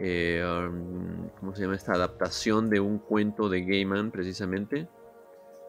Eh, 0.00 0.44
um, 0.44 1.28
¿Cómo 1.40 1.54
se 1.54 1.62
llama 1.62 1.76
esta 1.76 1.92
adaptación 1.92 2.68
de 2.68 2.80
un 2.80 2.98
cuento 2.98 3.48
de 3.48 3.64
Gaiman, 3.64 4.10
precisamente? 4.10 4.88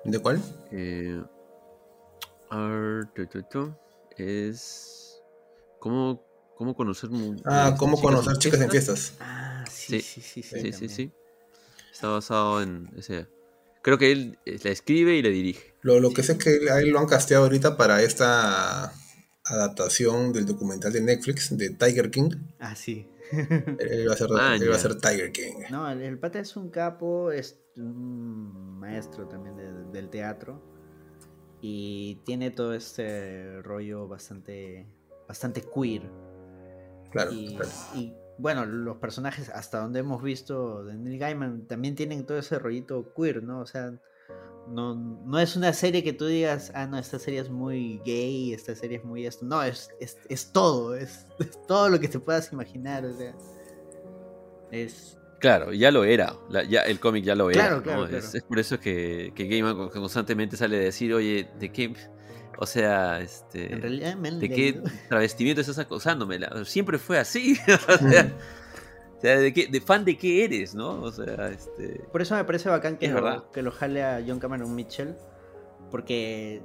¿De 0.04 0.20
cuál? 0.20 0.42
Eh, 0.72 1.22
es. 4.18 4.89
¿Cómo, 5.80 6.26
cómo 6.56 6.76
conocer 6.76 7.10
Ah, 7.46 7.76
cómo 7.78 8.00
conocer 8.00 8.38
chicas 8.38 8.62
en 8.62 8.70
fiestas. 8.70 9.14
Ah, 9.20 9.64
sí, 9.70 10.02
sí, 10.02 10.22
sí. 10.22 10.44
Sí, 10.44 10.74
sí, 10.74 10.90
sí, 10.90 11.12
Está 11.92 12.10
basado 12.10 12.62
en 12.62 12.90
ese. 12.98 13.28
Creo 13.82 13.98
que 13.98 14.12
él 14.12 14.38
eh, 14.46 14.60
la 14.64 14.72
escribe 14.72 15.16
y 15.16 15.22
la 15.22 15.30
dirige. 15.30 15.74
Lo, 15.82 16.00
lo 16.00 16.12
que 16.12 16.22
sé 16.24 16.34
es 16.34 16.38
que 16.38 16.70
a 16.70 16.80
él 16.80 16.90
lo 16.90 17.00
han 17.00 17.08
casteado 17.08 17.46
ahorita 17.46 17.78
para 17.78 18.02
esta 18.02 18.94
adaptación 19.46 20.34
del 20.34 20.46
documental 20.46 20.92
de 20.92 21.02
Netflix 21.02 21.56
de 21.58 21.70
Tiger 21.72 22.12
King. 22.12 22.32
Ah, 22.60 22.76
sí. 22.76 23.08
él, 23.32 24.10
va 24.10 24.14
a 24.14 24.18
ser, 24.18 24.30
ah, 24.38 24.56
él 24.56 24.70
va 24.70 24.76
a 24.76 24.80
ser 24.80 25.00
Tiger 25.00 25.32
King. 25.32 25.64
No, 25.70 25.90
el, 25.90 26.18
pata 26.20 26.40
es 26.40 26.56
un 26.56 26.70
capo, 26.70 27.32
es 27.32 27.58
un 27.78 28.80
maestro 28.80 29.28
también 29.28 29.56
del 29.92 30.10
teatro. 30.10 30.62
Y 31.62 32.16
tiene 32.26 32.52
todo 32.52 32.74
este 32.74 33.62
rollo 33.62 34.08
bastante 34.08 34.88
bastante 35.30 35.62
queer. 35.62 36.02
Claro 37.12 37.32
y, 37.32 38.14
bueno, 38.38 38.66
los 38.66 38.98
personajes, 38.98 39.50
hasta 39.50 39.80
donde 39.80 40.00
hemos 40.00 40.24
visto 40.24 40.84
de 40.86 40.96
Neil 40.96 41.20
Gaiman, 41.20 41.68
también 41.68 41.96
tienen 41.96 42.26
todo 42.26 42.40
ese 42.40 42.58
rollito 42.58 43.14
queer, 43.14 43.44
¿no? 43.44 43.60
O 43.60 43.66
sea, 43.66 43.92
no, 44.68 44.96
no 44.96 45.40
es 45.40 45.56
una 45.58 45.74
serie 45.74 46.04
que 46.04 46.14
tú 46.14 46.26
digas, 46.26 46.72
ah, 46.74 46.88
no, 46.88 46.98
esta 46.98 47.20
serie 47.20 47.42
es 47.42 47.50
muy 47.50 48.02
gay, 48.06 48.54
esta 48.54 48.76
serie 48.76 48.98
es 48.98 49.04
muy 49.04 49.26
esto. 49.26 49.46
No, 49.46 49.62
es, 49.62 49.90
es, 50.00 50.52
todo, 50.52 50.96
es, 50.96 51.26
todo 51.68 51.90
lo 51.90 52.00
que 52.00 52.08
te 52.08 52.20
puedas 52.20 52.52
imaginar, 52.52 53.06
o 53.06 53.14
sea. 53.14 53.36
Es. 54.72 55.18
Claro, 55.40 55.74
ya 55.74 55.92
lo 55.92 56.04
era, 56.04 56.36
ya 56.70 56.82
el 56.84 57.00
cómic 57.00 57.24
ya 57.24 57.36
lo 57.36 57.50
era. 57.50 57.82
Claro, 57.82 58.08
Es, 58.08 58.36
es, 58.36 58.44
por 58.44 58.60
eso 58.60 58.80
que, 58.80 59.32
que 59.36 59.48
Gaiman 59.48 59.90
constantemente 59.90 60.58
sale 60.58 60.78
a 60.78 60.80
decir, 60.80 61.14
oye, 61.14 61.50
¿de 61.60 61.72
qué? 61.72 61.94
O 62.62 62.66
sea, 62.66 63.22
este. 63.22 63.72
En 63.72 63.82
realidad 63.82 64.18
¿De 64.18 64.50
qué 64.50 64.82
travestimiento 65.10 65.62
estás 65.62 65.80
acosándome? 65.80 66.40
Siempre 66.66 67.00
fue 67.00 67.18
así. 67.18 67.58
o 67.98 69.22
sea, 69.22 69.38
¿de, 69.38 69.54
qué, 69.54 69.68
de 69.68 69.80
fan 69.80 70.04
de 70.04 70.18
qué 70.18 70.44
eres, 70.44 70.76
¿no? 70.76 71.02
O 71.02 71.12
sea, 71.12 71.48
este. 71.48 72.02
Por 72.12 72.22
eso 72.22 72.36
me 72.36 72.44
parece 72.44 72.68
bacán 72.68 72.98
que, 72.98 73.08
lo, 73.08 73.50
que 73.52 73.62
lo 73.62 73.72
jale 73.72 74.04
a 74.04 74.22
John 74.28 74.40
Cameron 74.40 74.76
Mitchell. 74.76 75.16
Porque 75.90 76.62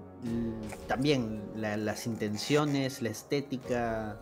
también 0.87 1.41
las 1.55 2.07
intenciones, 2.07 3.01
la 3.01 3.09
estética 3.09 4.21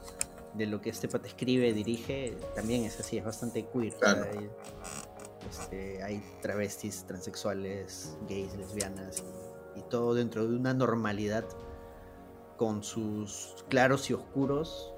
de 0.55 0.67
lo 0.67 0.81
que 0.81 0.91
este 0.91 1.09
pata 1.09 1.27
escribe, 1.27 1.73
dirige, 1.73 2.37
también 2.55 2.85
es 2.85 3.01
así, 3.01 3.19
es 3.19 3.25
bastante 3.25 3.67
queer. 3.67 3.95
hay, 4.05 4.51
este, 5.51 6.03
hay 6.05 6.23
travestis, 6.41 7.05
transexuales, 7.07 8.17
gays, 8.29 8.55
lesbianas 8.55 9.25
y 9.27 9.52
todo 9.93 10.15
dentro 10.15 10.49
de 10.49 10.57
una 10.57 10.73
normalidad 10.73 11.45
con 12.57 12.83
sus 12.83 13.55
claros 13.69 14.09
y 14.09 14.15
oscuros. 14.15 14.91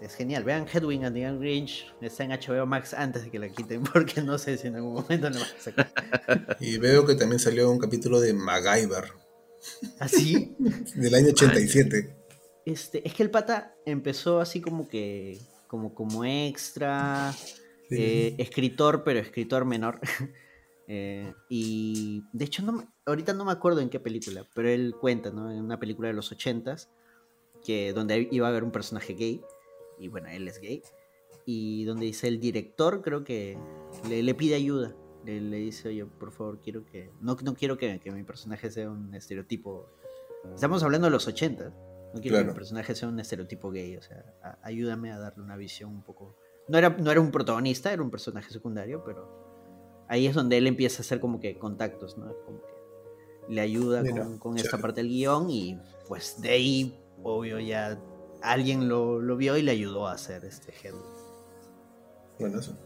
es, 0.00 0.14
genial. 0.14 0.44
Vean 0.44 0.66
Hedwig 0.72 1.04
and 1.04 1.16
the 1.16 1.36
Grinch. 1.38 1.92
Está 2.00 2.22
en 2.22 2.30
HBO 2.30 2.66
Max 2.66 2.94
antes 2.94 3.24
de 3.24 3.30
que 3.30 3.40
la 3.40 3.48
quiten 3.48 3.82
porque 3.92 4.22
no 4.22 4.38
sé 4.38 4.56
si 4.56 4.68
en 4.68 4.76
algún 4.76 4.94
momento 4.94 5.28
la 5.28 5.40
van 5.40 5.48
a 5.48 5.60
sacar. 5.60 6.56
Y 6.60 6.78
veo 6.78 7.04
que 7.04 7.16
también 7.16 7.40
salió 7.40 7.68
un 7.68 7.80
capítulo 7.80 8.20
de 8.20 8.32
MacGyver. 8.32 9.12
¿Así? 9.98 10.56
¿Ah, 10.60 10.70
Del 10.94 11.14
año 11.16 11.28
87. 11.30 12.16
Este, 12.64 13.06
es 13.06 13.12
que 13.12 13.24
el 13.24 13.30
pata 13.30 13.74
empezó 13.84 14.40
así 14.40 14.60
como 14.60 14.88
que 14.88 15.40
como, 15.66 15.94
como 15.94 16.24
extra, 16.24 17.34
eh, 17.90 18.36
escritor, 18.38 19.02
pero 19.04 19.18
escritor 19.18 19.64
menor. 19.64 20.00
Eh, 20.94 21.32
y 21.48 22.24
de 22.32 22.44
hecho, 22.44 22.62
no, 22.62 22.91
ahorita 23.06 23.32
no 23.32 23.44
me 23.44 23.52
acuerdo 23.52 23.80
en 23.80 23.90
qué 23.90 24.00
película, 24.00 24.46
pero 24.54 24.68
él 24.68 24.94
cuenta, 25.00 25.30
¿no? 25.30 25.50
En 25.50 25.62
una 25.62 25.78
película 25.78 26.08
de 26.08 26.14
los 26.14 26.30
ochentas, 26.32 26.90
que 27.64 27.92
donde 27.92 28.28
iba 28.30 28.46
a 28.46 28.50
haber 28.50 28.64
un 28.64 28.72
personaje 28.72 29.14
gay, 29.14 29.42
y 29.98 30.08
bueno, 30.08 30.28
él 30.28 30.48
es 30.48 30.60
gay, 30.60 30.82
y 31.44 31.84
donde 31.84 32.06
dice 32.06 32.28
el 32.28 32.40
director, 32.40 33.02
creo 33.02 33.24
que 33.24 33.58
le, 34.08 34.34
pide 34.34 34.54
ayuda. 34.54 34.94
Le, 35.24 35.40
dice, 35.56 35.88
oye, 35.88 36.04
por 36.04 36.32
favor, 36.32 36.60
quiero 36.60 36.84
que. 36.84 37.10
No, 37.20 37.36
no 37.42 37.54
quiero 37.54 37.78
que, 37.78 38.00
mi 38.12 38.22
personaje 38.22 38.70
sea 38.70 38.90
un 38.90 39.14
estereotipo. 39.14 39.88
Estamos 40.54 40.82
hablando 40.82 41.06
de 41.06 41.10
los 41.10 41.26
ochentas. 41.26 41.72
No 42.14 42.20
quiero 42.20 42.38
que 42.38 42.44
mi 42.44 42.52
personaje 42.52 42.94
sea 42.94 43.08
un 43.08 43.18
estereotipo 43.18 43.70
gay. 43.70 43.96
O 43.96 44.02
sea, 44.02 44.58
ayúdame 44.62 45.12
a 45.12 45.18
darle 45.18 45.42
una 45.42 45.56
visión 45.56 45.90
un 45.90 46.02
poco. 46.02 46.36
No 46.68 46.78
era, 46.78 46.90
no 46.90 47.10
era 47.10 47.20
un 47.20 47.30
protagonista, 47.30 47.92
era 47.92 48.02
un 48.02 48.10
personaje 48.10 48.50
secundario, 48.50 49.02
pero 49.04 50.04
ahí 50.08 50.26
es 50.26 50.34
donde 50.34 50.58
él 50.58 50.66
empieza 50.66 50.98
a 50.98 51.00
hacer 51.02 51.18
como 51.20 51.40
que 51.40 51.58
contactos, 51.58 52.16
¿no? 52.18 52.32
Como 52.44 52.60
que 52.62 52.81
le 53.48 53.60
ayuda 53.60 54.02
con, 54.38 54.56
esta 54.56 54.78
parte 54.78 55.02
del 55.02 55.10
guion 55.10 55.50
y 55.50 55.78
pues 56.08 56.40
de 56.40 56.50
ahí, 56.50 56.98
obvio, 57.22 57.58
ya 57.58 57.98
alguien 58.42 58.88
lo, 58.88 59.18
vio 59.36 59.56
y 59.56 59.62
le 59.62 59.72
ayudó 59.72 60.06
a 60.06 60.12
hacer 60.12 60.44
este 60.44 60.72
Hedwig. 60.72 61.02
Bueno, 62.38 62.58
eso. 62.58 62.76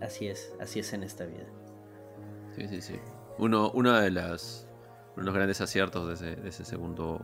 Así 0.00 0.26
es, 0.26 0.52
así 0.60 0.80
es 0.80 0.92
en 0.92 1.04
esta 1.04 1.26
vida. 1.26 1.46
Sí, 2.56 2.68
sí, 2.68 2.80
sí. 2.80 2.94
Uno, 3.38 3.70
uno 3.72 3.92
de 3.92 4.10
las 4.10 4.66
uno 5.14 5.22
de 5.22 5.26
los 5.26 5.34
grandes 5.34 5.60
aciertos 5.60 6.08
de 6.08 6.14
ese, 6.14 6.40
de 6.40 6.48
ese 6.48 6.64
segundo 6.64 7.20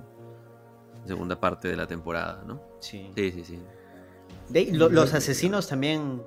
segunda 1.07 1.41
parte 1.41 1.69
de 1.69 1.77
la 1.77 1.87
temporada, 1.87 2.45
¿no? 2.47 2.61
Sí. 2.81 3.11
Sí, 3.17 3.33
sí, 3.33 3.45
sí. 3.45 4.73
los 4.73 5.15
asesinos 5.15 5.69
también 5.69 6.23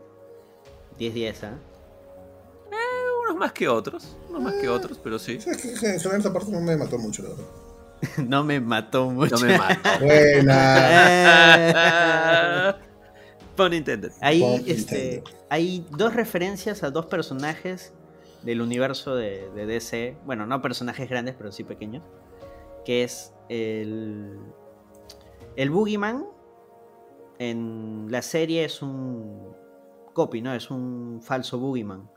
10-10, 0.99 1.43
¿ah? 1.43 1.57
Más 3.41 3.51
que 3.53 3.67
otros, 3.67 4.15
no 4.31 4.39
más 4.39 4.53
que 4.53 4.69
otros, 4.69 4.99
pero 5.03 5.17
sí. 5.17 5.39
Es 5.43 5.45
que 5.57 5.71
en 5.71 5.99
general 5.99 6.19
esa 6.19 6.31
parte 6.31 6.51
no 6.51 6.61
me 6.61 6.77
mató 6.77 6.99
mucho, 6.99 7.23
la 7.23 7.29
verdad. 7.29 7.45
no 8.27 8.43
me 8.43 8.59
mató 8.59 9.09
mucho. 9.09 9.35
No 9.35 9.41
me 9.41 9.57
mató. 9.57 9.89
Buena. 9.99 10.77
Pun 13.57 13.73
intended. 13.73 14.11
Ahí 14.21 14.41
Pun 14.41 14.61
este, 14.67 15.15
intended. 15.15 15.23
hay 15.49 15.83
dos 15.89 16.13
referencias 16.13 16.83
a 16.83 16.91
dos 16.91 17.07
personajes 17.07 17.93
del 18.43 18.61
universo 18.61 19.15
de, 19.15 19.49
de 19.55 19.65
DC. 19.65 20.17
Bueno, 20.23 20.45
no 20.45 20.61
personajes 20.61 21.09
grandes, 21.09 21.33
pero 21.35 21.51
sí 21.51 21.63
pequeños. 21.63 22.03
Que 22.85 23.03
es 23.03 23.33
el. 23.49 24.37
El 25.55 25.71
Boogeyman. 25.71 26.27
En 27.39 28.05
la 28.09 28.21
serie 28.21 28.65
es 28.65 28.83
un 28.83 29.55
copy, 30.13 30.43
¿no? 30.43 30.53
Es 30.53 30.69
un 30.69 31.21
falso 31.23 31.57
Boogeyman. 31.57 32.07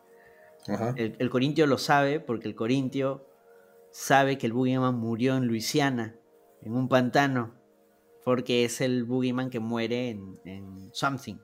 Ajá. 0.69 0.95
El, 0.97 1.17
el 1.19 1.31
Corintio 1.31 1.67
lo 1.67 1.79
sabe 1.79 2.21
porque 2.21 2.49
el 2.49 2.55
Corintio 2.55 3.27
sabe 3.91 4.39
que 4.39 4.47
el 4.47 4.53
Boogeyman 4.53 4.95
murió 4.95 5.37
en 5.37 5.47
Luisiana, 5.47 6.17
en 6.63 6.75
un 6.75 6.89
pantano. 6.89 7.55
Porque 8.25 8.65
es 8.65 8.81
el 8.81 9.05
Boogeyman 9.05 9.51
que 9.51 9.61
muere 9.61 10.09
en, 10.09 10.41
en 10.45 10.91
Something. 10.95 11.37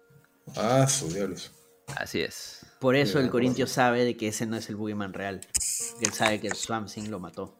Ah, 0.56 0.86
su 0.88 1.08
diablos. 1.08 1.52
Así 1.96 2.20
es. 2.20 2.64
Por 2.80 2.96
eso 2.96 3.18
Mira, 3.18 3.26
el 3.26 3.30
Corintio 3.30 3.66
bueno. 3.66 3.74
sabe 3.74 4.04
de 4.04 4.16
que 4.16 4.28
ese 4.28 4.46
no 4.46 4.56
es 4.56 4.68
el 4.70 4.76
Boogeyman 4.76 5.12
real. 5.12 5.40
Que 5.98 6.06
él 6.06 6.12
sabe 6.12 6.40
que 6.40 6.48
el 6.48 6.54
Swamp 6.54 6.88
Thing 6.88 7.08
lo 7.10 7.20
mató. 7.20 7.56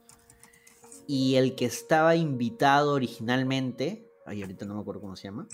Y 1.07 1.35
el 1.37 1.55
que 1.55 1.67
estaba 1.67 2.17
invitado 2.17 2.93
originalmente, 2.93 4.11
ay, 4.25 4.43
ahorita 4.43 4.65
no 4.65 4.75
me 4.77 4.81
acuerdo 4.81 5.01
cómo 5.01 5.17
se 5.17 5.25
llama, 5.25 5.49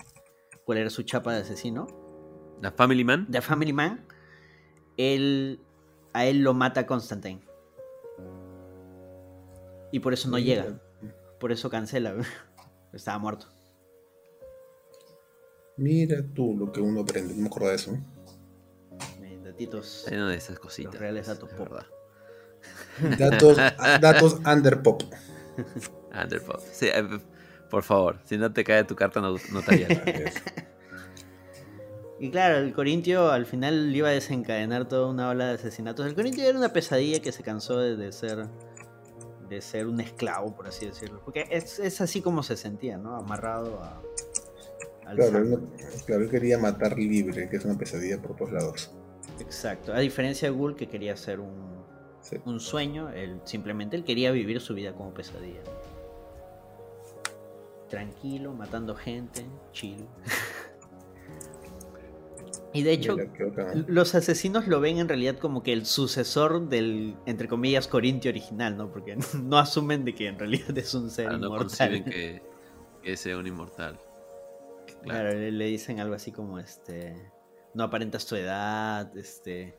cuál 0.64 0.78
era 0.78 0.90
su 0.90 1.02
chapa 1.02 1.32
de 1.32 1.40
asesino, 1.40 1.86
La 2.62 2.72
Family 2.72 3.04
Man. 3.04 3.26
The 3.30 3.40
Family 3.40 3.72
Man, 3.72 4.06
él, 4.96 5.60
a 6.16 6.24
él 6.24 6.38
lo 6.40 6.54
mata 6.54 6.86
Constantine. 6.86 7.40
Y 9.92 10.00
por 10.00 10.12
eso 10.14 10.28
no 10.30 10.38
llega. 10.38 10.80
Por 11.38 11.52
eso 11.52 11.68
cancela. 11.70 12.14
Estaba 12.92 13.18
muerto. 13.18 13.46
Mira 15.76 16.24
tú 16.34 16.56
lo 16.56 16.72
que 16.72 16.80
uno 16.80 17.02
aprende. 17.02 17.34
No 17.34 17.42
me 17.42 17.46
acuerdo 17.48 17.68
de 17.68 17.74
eso. 17.74 17.96
Eh, 19.22 19.38
Datitos. 19.44 20.06
Hay 20.08 20.16
una 20.16 20.30
de 20.30 20.36
esas 20.36 20.58
cositas. 20.58 20.94
Los 20.94 21.00
reales 21.00 21.26
datos 21.26 21.50
pop. 21.50 21.68
Datos, 23.18 23.56
datos 24.00 24.40
under 24.46 24.82
pop. 24.82 25.02
Underpop. 26.18 26.60
Sí, 26.72 26.86
eh, 26.86 27.06
por 27.70 27.82
favor, 27.82 28.18
si 28.24 28.38
no 28.38 28.50
te 28.52 28.64
cae 28.64 28.84
tu 28.84 28.96
carta 28.96 29.20
no- 29.20 29.36
notarial. 29.52 30.32
Y 32.18 32.30
claro, 32.30 32.58
el 32.58 32.72
Corintio 32.72 33.30
al 33.30 33.44
final 33.46 33.94
iba 33.94 34.08
a 34.08 34.12
desencadenar 34.12 34.88
toda 34.88 35.06
una 35.08 35.28
ola 35.28 35.48
de 35.48 35.54
asesinatos. 35.54 36.06
El 36.06 36.14
Corintio 36.14 36.44
era 36.48 36.56
una 36.58 36.72
pesadilla 36.72 37.20
que 37.20 37.30
se 37.32 37.42
cansó 37.42 37.78
de, 37.78 37.96
de 37.96 38.12
ser 38.12 38.46
de 39.50 39.60
ser 39.60 39.86
un 39.86 40.00
esclavo, 40.00 40.56
por 40.56 40.66
así 40.66 40.86
decirlo. 40.86 41.20
Porque 41.24 41.46
es, 41.50 41.78
es 41.78 42.00
así 42.00 42.20
como 42.20 42.42
se 42.42 42.56
sentía, 42.56 42.96
¿no? 42.98 43.14
Amarrado 43.16 43.78
a, 43.80 44.02
al 45.06 45.16
Claro, 45.16 45.38
él, 45.38 45.58
claro, 46.04 46.22
él 46.24 46.30
quería 46.30 46.58
matar 46.58 46.98
libre, 46.98 47.48
que 47.48 47.56
es 47.56 47.64
una 47.64 47.78
pesadilla 47.78 48.20
por 48.20 48.34
todos 48.34 48.50
lados. 48.52 48.90
Exacto. 49.38 49.92
A 49.92 49.98
diferencia 50.00 50.50
de 50.50 50.56
Ghoul 50.56 50.74
que 50.74 50.88
quería 50.88 51.12
hacer 51.12 51.38
un, 51.38 51.76
Sí. 52.22 52.38
un 52.44 52.58
sueño, 52.58 53.10
él 53.10 53.40
simplemente 53.44 53.94
él 53.94 54.02
quería 54.02 54.32
vivir 54.32 54.60
su 54.60 54.74
vida 54.74 54.92
como 54.94 55.14
pesadilla. 55.14 55.60
Tranquilo, 57.88 58.52
matando 58.52 58.96
gente, 58.96 59.44
chill. 59.72 60.04
y 62.72 62.82
de 62.82 62.92
hecho, 62.92 63.16
los 63.86 64.14
asesinos 64.14 64.66
lo 64.66 64.80
ven 64.80 64.98
en 64.98 65.08
realidad 65.08 65.38
como 65.38 65.62
que 65.62 65.72
el 65.72 65.86
sucesor 65.86 66.68
del, 66.68 67.16
entre 67.26 67.48
comillas, 67.48 67.88
Corintio 67.88 68.30
original, 68.30 68.76
¿no? 68.76 68.90
Porque 68.92 69.16
no 69.42 69.58
asumen 69.58 70.04
de 70.04 70.14
que 70.14 70.28
en 70.28 70.38
realidad 70.38 70.76
es 70.76 70.92
un 70.94 71.10
ser 71.10 71.28
Ah, 71.28 71.36
no 71.38 71.46
inmortal. 71.46 71.66
conciben 71.68 72.04
que, 72.04 72.42
que 73.02 73.16
sea 73.16 73.36
un 73.38 73.46
inmortal. 73.46 73.98
Claro, 75.02 75.30
le, 75.30 75.52
le 75.52 75.66
dicen 75.66 76.00
algo 76.00 76.14
así 76.14 76.32
como 76.32 76.58
este. 76.58 77.30
No 77.74 77.84
aparentas 77.84 78.26
tu 78.26 78.34
edad, 78.36 79.16
este. 79.16 79.78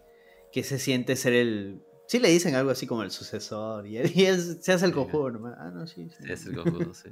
Que 0.52 0.64
se 0.64 0.80
siente 0.80 1.16
ser 1.16 1.34
el. 1.34 1.82
Sí 2.08 2.20
le 2.20 2.30
dicen 2.30 2.56
algo 2.56 2.72
así 2.72 2.88
como 2.88 3.04
el 3.04 3.12
sucesor. 3.12 3.86
Y 3.86 3.98
él, 3.98 4.12
y 4.16 4.26
él 4.26 4.60
se 4.62 4.72
hace 4.74 4.86
el 4.86 4.94
cojudo 4.94 5.32
nomás. 5.32 5.56
Ah, 5.60 5.72
no, 5.72 5.86
sí. 5.88 6.10
sí. 6.10 6.24
Sí, 6.26 6.32
es 6.32 6.46
el 6.46 6.56
conjunto, 6.56 6.94
sí. 6.94 7.10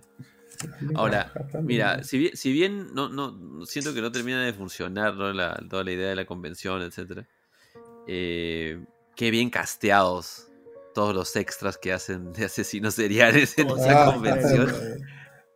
Ahora, 0.95 1.31
Mira, 1.63 2.03
si 2.03 2.17
bien, 2.17 2.37
si 2.37 2.51
bien 2.51 2.93
no, 2.93 3.09
no 3.09 3.65
siento 3.65 3.93
que 3.93 4.01
no 4.01 4.11
termina 4.11 4.43
de 4.43 4.53
funcionar 4.53 5.15
¿no? 5.15 5.33
la, 5.33 5.55
toda 5.69 5.83
la 5.83 5.91
idea 5.91 6.09
de 6.09 6.15
la 6.15 6.25
convención, 6.25 6.81
etcétera, 6.81 7.27
eh, 8.07 8.83
qué 9.15 9.31
bien 9.31 9.49
casteados 9.49 10.47
todos 10.93 11.13
los 11.13 11.35
extras 11.35 11.77
que 11.77 11.91
hacen 11.91 12.31
de 12.33 12.45
asesinos 12.45 12.93
seriales 12.95 13.57
en 13.57 13.69
esa 13.69 14.03
Ah, 14.03 14.05
convención. 14.13 14.69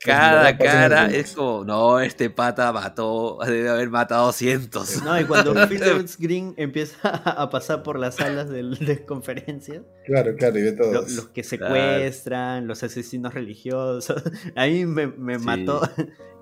Cada 0.01 0.57
cara 0.57 1.07
es 1.07 1.33
como, 1.33 1.65
no, 1.65 1.99
este 1.99 2.29
pata 2.29 2.71
mató, 2.71 3.37
debe 3.45 3.67
haber 3.69 3.89
matado 3.89 4.31
cientos. 4.31 5.01
No, 5.03 5.19
y 5.19 5.25
cuando 5.25 5.53
Phillips 5.67 6.17
Green 6.17 6.53
empieza 6.57 7.09
a 7.09 7.49
pasar 7.49 7.83
por 7.83 7.99
las 7.99 8.15
salas 8.15 8.49
del- 8.49 8.77
de, 8.85 9.05
conferencias, 9.05 9.81
Claro, 10.05 10.35
claro, 10.37 10.57
y 10.57 10.63
lo- 10.71 10.75
todos. 10.75 11.11
los 11.11 11.27
que 11.27 11.41
Claro. 11.43 11.75
secuestran, 11.75 12.67
los 12.67 12.81
asesinos 12.83 13.33
religiosos, 13.33 14.23
ahí 14.55 14.85
me, 14.85 15.07
me 15.07 15.37
Sí. 15.37 15.45
mató 15.45 15.81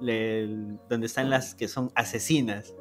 le- 0.01 0.43
el- 0.43 0.77
donde 0.87 1.07
están 1.07 1.29
las 1.31 1.55
que 1.55 1.67
son 1.67 1.91
asesinas. 1.95 2.75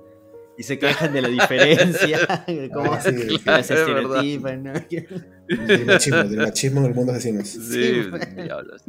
Y 0.58 0.62
se 0.62 0.78
quejan 0.78 1.12
de 1.12 1.20
la 1.20 1.28
diferencia, 1.28 2.44
de 2.46 2.70
cómo 2.72 2.94
Ah, 2.94 3.00
sí, 3.02 3.14
que 3.14 3.34
es 3.34 3.44
verdad. 3.44 3.60
estereotipan, 3.60 4.62
¿no? 4.62 4.72
Del 4.72 5.84
machismo, 5.84 6.24
del 6.24 6.36
machismo 6.38 6.80
en 6.80 6.86
el 6.86 6.94
mundo 6.94 7.12
asesino. 7.12 7.44
Sí, 7.44 7.58
Sí, 7.60 8.10
diablos. 8.42 8.82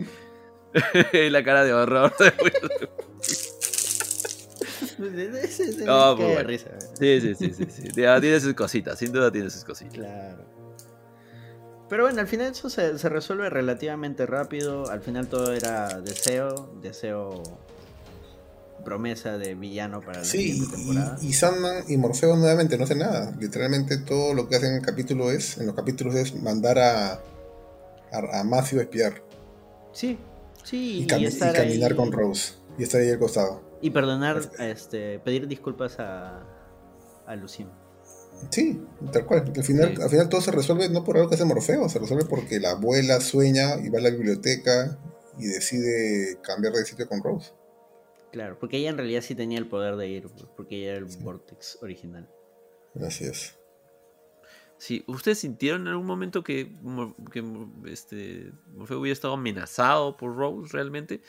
la 1.32 1.44
cara 1.44 1.64
de 1.64 1.74
horror. 1.74 2.14
No, 5.00 5.06
cae 5.06 6.16
muy 6.16 6.26
de 6.26 6.34
bueno. 6.34 6.48
risa. 6.50 6.70
Sí, 7.00 7.22
sí, 7.22 7.36
sí, 7.36 7.54
sí, 7.54 7.66
sí. 7.70 7.84
Ya, 7.96 8.20
Tiene 8.20 8.40
sus 8.40 8.54
cositas, 8.54 8.98
sin 8.98 9.12
duda 9.12 9.32
tiene 9.32 9.50
sus 9.50 9.64
cositas. 9.64 9.94
Claro. 9.94 10.44
Pero 11.90 12.04
bueno, 12.04 12.20
al 12.20 12.28
final 12.28 12.52
eso 12.52 12.70
se, 12.70 12.98
se 12.98 13.10
resuelve 13.10 13.50
relativamente 13.50 14.26
rápido. 14.26 14.90
Al 14.90 15.02
final 15.02 15.28
todo 15.28 15.54
era 15.54 16.02
deseo, 16.02 16.74
deseo, 16.82 17.44
promesa 18.84 19.38
de 19.38 19.56
villano 19.56 20.02
para 20.02 20.20
la 20.20 20.26
Sí, 20.26 20.52
siguiente 20.54 20.76
temporada. 20.76 21.18
y, 21.22 21.28
y 21.28 21.34
Sandman 21.34 21.84
y 21.88 21.98
Morfeo 21.98 22.36
nuevamente 22.36 22.78
no 22.78 22.84
hacen 22.84 23.00
nada. 23.00 23.34
Literalmente 23.40 23.98
todo 24.00 24.34
lo 24.34 24.50
que 24.50 24.56
hacen 24.58 24.70
en 24.72 24.76
el 24.78 24.82
capítulo 24.82 25.32
es, 25.32 25.58
en 25.60 25.68
los 25.68 25.76
capítulos 25.76 26.16
es 26.16 26.36
mandar 26.42 26.78
a, 26.80 27.14
a, 27.14 28.40
a 28.40 28.44
Matthew 28.44 28.80
a 28.80 28.84
espiar 28.84 29.22
Sí, 29.94 30.18
sí, 30.70 31.00
y, 31.00 31.04
y, 31.04 31.08
cami- 31.08 31.22
y 31.22 31.26
estar 31.26 31.54
caminar 31.56 31.92
ahí- 31.92 31.98
con 31.98 32.12
Rose 32.12 32.54
y 32.78 32.84
estar 32.84 33.02
ahí 33.02 33.10
al 33.10 33.20
costado. 33.20 33.62
Y 33.82 33.92
perdonar, 33.92 34.42
este, 34.60 35.20
pedir 35.20 35.48
disculpas 35.48 36.00
a, 36.00 36.44
a 37.26 37.36
Lucien. 37.36 37.70
Sí, 38.52 38.82
tal 39.12 39.26
cual. 39.26 39.52
Al 39.56 39.64
final, 39.64 39.96
Sí. 39.96 40.02
al 40.04 40.10
final 40.10 40.30
todo 40.30 40.42
se 40.42 40.52
resuelve 40.52 40.90
no 40.90 41.04
por 41.04 41.18
algo 41.18 41.30
que 41.30 41.36
hace 41.36 41.46
Morfeo, 41.46 41.90
se 41.90 42.00
resuelve 42.00 42.26
porque 42.26 42.60
la 42.60 42.72
abuela 42.72 43.20
sueña 43.20 43.78
y 43.84 43.90
va 43.90 43.98
a 44.00 44.02
la 44.02 44.10
biblioteca 44.12 45.00
y 45.40 45.46
decide 45.48 46.38
cambiar 46.44 46.74
de 46.74 46.86
sitio 46.86 47.08
con 47.08 47.24
Rose. 47.24 47.52
Claro, 48.32 48.58
porque 48.60 48.78
ella 48.78 48.90
en 48.92 48.98
realidad 48.98 49.22
sí 49.22 49.34
tenía 49.36 49.58
el 49.58 49.68
poder 49.68 49.96
de 49.96 50.08
ir, 50.08 50.28
porque 50.56 50.78
ella 50.78 50.90
era 50.92 50.98
el 51.00 51.06
Vortex 51.06 51.80
original. 51.82 52.30
Así 53.02 53.26
es. 53.26 53.57
Sí, 54.78 55.04
¿ustedes 55.08 55.40
sintieron 55.40 55.82
en 55.82 55.88
algún 55.90 56.06
momento 56.06 56.44
que, 56.44 56.72
este, 57.86 58.52
Morfeo 58.76 59.00
hubiera 59.00 59.14
estado 59.14 59.34
amenazado 59.34 60.18
por 60.18 60.36
Rose 60.36 60.72
realmente? 60.72 61.22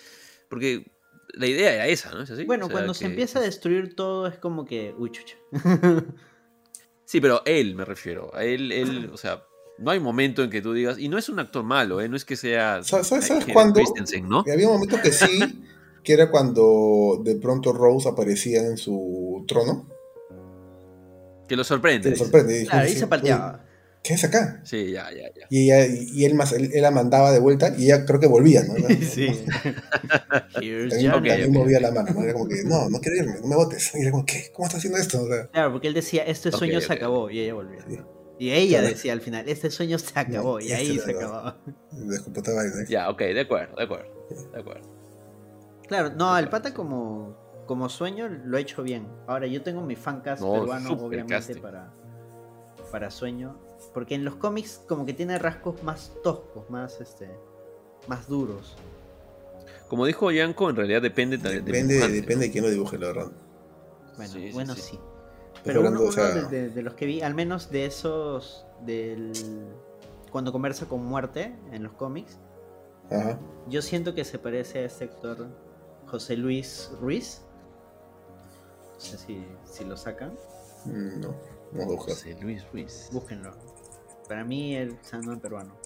Porque 0.49 0.91
la 1.35 1.47
idea 1.47 1.75
era 1.75 1.87
esa, 1.87 2.13
¿no? 2.13 2.23
¿Es 2.23 2.31
así? 2.31 2.45
Bueno, 2.45 2.67
O 2.67 2.69
sea, 2.69 2.75
cuando 2.75 2.95
se 2.95 3.07
empieza 3.07 3.39
a 3.39 3.43
destruir 3.43 3.95
todo 3.95 4.27
es 4.27 4.39
como 4.39 4.65
que, 4.65 4.95
uy, 4.99 5.11
chucha. 5.11 5.37
Sí, 7.09 7.23
pero 7.23 7.41
él 7.47 7.75
me 7.75 7.87
refiero. 7.87 8.31
A 8.35 8.45
él, 8.45 8.71
él, 8.71 9.09
o 9.11 9.17
sea, 9.17 9.43
no 9.79 9.91
hay 9.91 9.99
momento 9.99 10.43
en 10.43 10.51
que 10.51 10.61
tú 10.61 10.75
digas, 10.75 10.99
y 10.99 11.09
no 11.09 11.17
es 11.17 11.31
un 11.31 11.39
actor 11.39 11.65
malo, 11.65 12.03
¿eh? 12.03 12.09
No 12.11 12.17
es 12.17 12.27
que 12.27 12.37
sea... 12.37 12.83
¿Sabes, 12.83 13.09
cuándo? 13.51 13.81
¿no? 14.25 14.45
Y 14.47 14.51
había 14.51 14.67
un 14.69 14.75
momento 14.75 15.01
que 15.03 15.11
sí, 15.11 15.41
que 16.05 16.13
era 16.13 16.31
cuando 16.31 17.19
de 17.25 17.37
pronto 17.37 17.73
Rose 17.73 18.07
aparecía 18.07 18.61
en 18.61 18.77
su 18.77 19.43
trono. 19.49 19.87
Que 21.49 21.57
lo 21.57 21.63
Que 21.63 21.69
sorprende. 21.69 22.11
le 22.11 22.17
sorprende. 22.17 22.63
y 22.63 22.67
Claro, 22.67 22.85
ahí 22.87 22.93
sí, 22.93 22.99
se 23.01 23.07
palteaba. 23.07 23.65
¿Qué 24.05 24.15
es 24.15 24.23
acá? 24.25 24.61
Sí, 24.65 24.93
ya, 24.93 25.11
ya, 25.11 25.29
ya. 25.35 25.47
Y 25.51 25.65
ella, 25.65 25.85
y, 25.87 26.09
y 26.21 26.25
él 26.25 26.35
más, 26.35 26.53
él, 26.53 26.71
él 26.73 26.83
la 26.83 26.91
mandaba 26.93 27.33
de 27.33 27.41
vuelta 27.41 27.75
y 27.77 27.87
ella 27.87 28.07
creo 28.07 28.21
que 28.21 28.29
volvía, 28.29 28.63
¿no? 28.63 28.75
Sí. 29.03 29.27
Here's 30.61 30.91
También, 30.93 31.11
también 31.13 31.53
movía 31.53 31.81
la 31.81 31.91
mano, 31.91 32.13
¿no? 32.15 32.23
Era 32.23 32.33
como 32.33 32.47
que, 32.49 32.63
no, 32.65 32.89
no 32.89 33.01
quiero 33.01 33.17
irme, 33.19 33.41
no 33.41 33.47
me 33.49 33.57
votes. 33.57 33.93
Y 33.95 34.03
era 34.03 34.11
como, 34.13 34.25
¿qué? 34.25 34.51
¿Cómo 34.55 34.67
estás 34.67 34.79
haciendo 34.79 34.99
esto? 34.99 35.23
O 35.23 35.27
sea, 35.27 35.47
Claro, 35.49 35.73
porque 35.73 35.89
él 35.89 35.95
decía, 35.95 36.23
este 36.25 36.53
sueño 36.53 36.81
se 36.81 36.93
acabó, 36.93 37.29
y 37.31 37.41
ella 37.41 37.55
volvía. 37.55 37.81
Sí. 37.89 37.99
Y 38.39 38.53
ella 38.53 38.79
Claro. 38.79 38.95
decía 38.95 39.13
al 39.13 39.21
final, 39.21 39.49
este 39.49 39.69
sueño 39.71 39.99
se 39.99 40.17
acabó, 40.19 40.61
y 40.61 40.71
ahí 40.73 40.95
era 40.95 41.05
se 41.05 41.13
¿no? 41.15 41.55
Ya, 42.89 43.11
ok, 43.11 43.19
de 43.19 43.41
acuerdo, 43.41 43.75
de 43.77 43.83
acuerdo. 43.85 44.27
De 44.53 44.61
acuerdo. 44.61 44.89
Claro, 45.89 46.11
no, 46.15 46.39
el 46.39 46.49
pata 46.49 46.73
como, 46.73 47.37
como 47.69 47.89
sueño 47.89 48.29
lo 48.29 48.57
ha 48.57 48.61
hecho 48.61 48.83
bien. 48.83 49.07
Ahora, 49.29 49.47
yo 49.47 49.63
tengo 49.63 49.81
mi 49.83 49.95
fancast 49.95 50.43
No, 50.43 50.55
peruano, 50.55 50.91
obviamente, 50.95 51.35
casting. 51.35 51.61
para, 51.61 51.93
para 52.91 53.11
sueño. 53.13 53.57
Porque 53.95 54.17
en 54.17 54.25
los 54.25 54.35
cómics 54.35 54.83
como 54.89 55.07
que 55.07 55.13
tiene 55.13 55.39
rasgos 55.39 55.81
más 55.85 56.13
toscos, 56.25 56.69
más 56.69 57.01
este 57.01 57.31
más 58.09 58.27
duros. 58.27 58.75
Como 59.89 60.05
dijo 60.07 60.31
Yanko, 60.33 60.69
en 60.71 60.77
realidad 60.77 61.01
depende 61.03 61.39
de 61.39 61.61
Depende, 61.61 61.95
depende 62.09 62.47
de 62.47 62.51
quién 62.53 62.65
lo 62.65 62.71
dibuje, 62.71 62.99
la 62.99 63.07
verdad. 63.09 63.27
Bueno, 64.17 64.33
Sí, 64.33 64.49
sí, 64.49 64.53
bueno 64.53 64.75
sí. 64.75 64.81
sí. 64.81 65.01
Pero 65.65 65.81
uno, 65.81 65.89
hablando, 65.91 66.09
o 66.09 66.13
sea- 66.13 66.33
uno 66.33 66.49
de, 66.49 66.63
de- 66.63 66.71
de 66.71 66.83
los 66.83 66.95
que 66.95 67.07
vi, 67.07 67.21
al 67.23 67.35
menos 67.35 67.71
de 67.71 67.87
esos 67.87 68.67
del 68.85 69.33
cuando 70.33 70.53
conversa 70.53 70.87
con 70.87 71.05
muerte 71.05 71.55
en 71.73 71.83
los 71.83 71.93
cómics, 71.93 72.39
Ajá. 73.11 73.39
yo 73.69 73.81
siento 73.83 74.15
que 74.15 74.25
se 74.25 74.39
parece 74.39 74.81
a 74.81 74.85
este 74.85 75.05
actor 75.05 75.47
José 76.07 76.37
Luis 76.37 76.91
Ruiz. 77.01 77.43
No 78.99 79.05
sé 79.05 79.17
si, 79.19 79.47
si 79.65 79.85
lo 79.85 79.97
sacan. 79.97 80.35
Mm, 80.85 81.21
No, 81.21 81.29
vamos 81.73 81.83
a 81.83 81.87
buscar. 81.97 82.15
José 82.15 82.37
Luis 82.41 82.65
Ruiz. 82.73 83.09
Búsquenlo. 83.13 83.57
Para 84.29 84.45
mí 84.45 84.75
el 84.77 84.99
Sandman 85.03 85.41
peruano. 85.41 85.77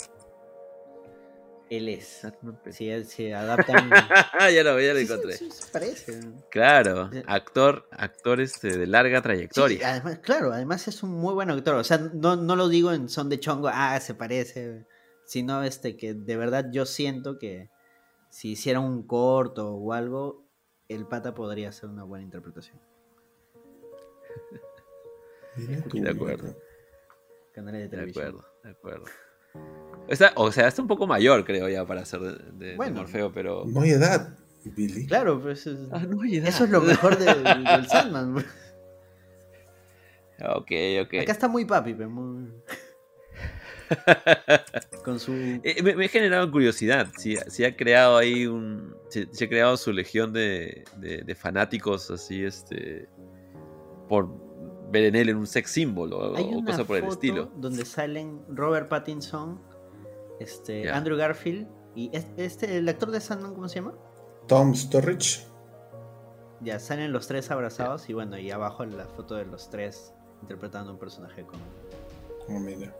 Él 1.70 1.88
es. 1.88 2.26
Si 2.70 3.04
se 3.04 3.34
adaptan. 3.34 3.90
Ah, 3.92 4.50
ya 4.54 4.62
lo, 4.62 4.78
ya 4.80 4.92
lo 4.92 4.98
Sí, 4.98 5.04
encontré. 5.04 5.32
sí, 5.36 5.50
se 5.50 5.70
parece. 5.72 6.20
Claro, 6.50 7.08
actor, 7.26 7.88
actor 7.92 8.40
este 8.42 8.76
de 8.76 8.86
larga 8.86 9.18
Sí, 9.18 9.22
trayectoria. 9.22 9.90
además, 9.90 10.18
claro, 10.18 10.52
además 10.52 10.86
es 10.88 11.02
un 11.02 11.10
muy 11.12 11.32
buen 11.32 11.50
actor. 11.50 11.76
O 11.76 11.84
sea, 11.84 11.96
no, 11.98 12.36
no 12.36 12.56
lo 12.56 12.68
digo 12.68 12.92
en 12.92 13.08
son 13.08 13.28
de 13.30 13.40
chongo, 13.40 13.68
ah, 13.72 13.98
se 14.00 14.14
parece. 14.14 14.86
Sino 15.24 15.62
este 15.62 15.96
que 15.96 16.12
de 16.14 16.36
verdad 16.36 16.66
yo 16.72 16.84
siento 16.84 17.38
que 17.38 17.70
si 18.28 18.50
hiciera 18.52 18.80
un 18.80 19.06
corto 19.06 19.72
o 19.74 19.92
algo, 19.94 20.44
el 20.88 21.06
pata 21.06 21.32
podría 21.32 21.70
hacer 21.70 21.88
una 21.88 22.04
buena 22.04 22.24
interpretación. 22.24 22.78
Tú, 25.88 25.98
De 26.02 26.10
acuerdo. 26.10 26.56
Canales 27.52 27.80
de 27.82 27.84
de 27.84 27.88
televisión. 27.90 28.26
acuerdo, 28.28 28.48
de 28.64 28.70
acuerdo. 28.70 29.04
Está, 30.08 30.32
o 30.36 30.50
sea, 30.50 30.68
está 30.68 30.80
un 30.82 30.88
poco 30.88 31.06
mayor, 31.06 31.44
creo, 31.44 31.68
ya 31.68 31.84
para 31.86 32.04
ser 32.06 32.20
de, 32.20 32.32
de- 32.52 32.66
de 32.70 32.76
Bueno. 32.76 32.96
Morfeo, 33.00 33.32
pero. 33.32 33.64
No 33.66 33.82
hay 33.82 33.90
edad, 33.90 34.38
Billy. 34.64 35.06
Claro, 35.06 35.40
pues 35.42 35.66
es- 35.66 35.78
Ah, 35.92 36.00
no 36.08 36.22
hay 36.22 36.36
edad. 36.36 36.48
eso 36.48 36.64
es 36.64 36.70
lo 36.70 36.80
mejor 36.80 37.18
del, 37.18 37.44
del 37.44 37.86
Sandman. 37.88 38.38
Ok, 40.56 40.70
ok. 41.02 41.14
Acá 41.22 41.32
está 41.32 41.48
muy 41.48 41.64
papi, 41.66 41.92
pero 41.94 42.08
muy... 42.10 42.50
Con 45.04 45.20
su... 45.20 45.32
Eh, 45.64 45.82
me, 45.82 45.94
me 45.94 46.06
ha 46.06 46.08
generado 46.08 46.50
curiosidad 46.50 47.08
si, 47.18 47.36
si 47.36 47.64
ha 47.64 47.76
creado 47.76 48.16
ahí 48.16 48.46
un. 48.46 48.96
Si, 49.10 49.26
si 49.32 49.44
ha 49.44 49.48
creado 49.48 49.76
su 49.76 49.92
legión 49.92 50.32
de, 50.32 50.84
de- 50.96 51.22
de 51.22 51.34
fanáticos 51.34 52.10
así, 52.10 52.42
este. 52.44 53.08
Por 54.12 54.28
ver 54.90 55.04
en 55.04 55.16
él 55.16 55.30
en 55.30 55.38
un 55.38 55.46
sex 55.46 55.70
symbol 55.70 56.12
o, 56.12 56.36
Hay 56.36 56.44
o 56.44 56.58
una 56.58 56.70
cosa 56.72 56.84
por 56.84 56.98
el 56.98 57.04
estilo. 57.04 57.48
donde 57.56 57.86
salen 57.86 58.42
Robert 58.50 58.90
Pattinson, 58.90 59.58
este. 60.38 60.90
Andrew 60.90 61.16
Garfield 61.16 61.66
y 61.94 62.10
es- 62.14 62.26
este, 62.36 62.76
el 62.76 62.86
actor 62.90 63.10
de 63.10 63.18
Sandman, 63.22 63.54
¿cómo 63.54 63.70
se 63.70 63.76
llama? 63.76 63.94
Tom 64.48 64.74
Sturridge. 64.74 65.46
Ya 66.60 66.78
salen 66.78 67.10
los 67.10 67.26
tres 67.26 67.50
abrazados 67.50 68.06
y 68.10 68.12
bueno, 68.12 68.36
y 68.36 68.50
abajo 68.50 68.84
la 68.84 69.06
foto 69.06 69.34
de 69.34 69.46
los 69.46 69.70
tres 69.70 70.12
interpretando 70.42 70.92
un 70.92 70.98
personaje 70.98 71.44
con... 71.46 71.58
Como 72.44 72.60
mira. 72.60 72.94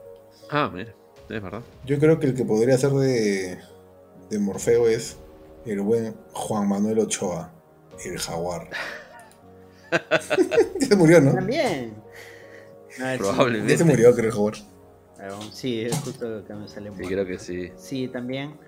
Ah, 0.50 0.70
mira, 0.73 0.94
es 1.28 1.42
verdad. 1.42 1.60
Yo 1.84 1.99
creo 1.99 2.18
que 2.18 2.26
el 2.28 2.34
que 2.34 2.47
podría 2.47 2.78
ser 2.78 2.92
de, 2.92 3.58
de 4.31 4.39
Morfeo 4.39 4.89
es 4.89 5.18
el 5.66 5.82
buen 5.82 6.16
Juan 6.32 6.66
Manuel 6.68 7.00
Ochoa, 7.00 7.52
el 8.02 8.18
jaguar. 8.18 8.70
Ya 9.93 10.21
se 10.89 10.97
murió, 10.97 11.21
¿no? 11.21 11.35
También. 11.35 11.95
Probablemente. 13.19 13.73
Ya 13.73 13.79
se 13.79 13.85
murió, 13.85 14.15
creo. 14.15 14.51
Ah, 15.19 15.39
Sí, 15.53 15.83
es 15.83 15.97
justo 16.01 16.39
acá 16.39 16.57
me 16.57 16.67
sale 16.69 16.91
Sí, 16.97 17.05
creo 17.07 17.27
que 17.27 17.39
sí. 17.39 17.73
Sí, 17.77 18.09
también. 18.09 18.59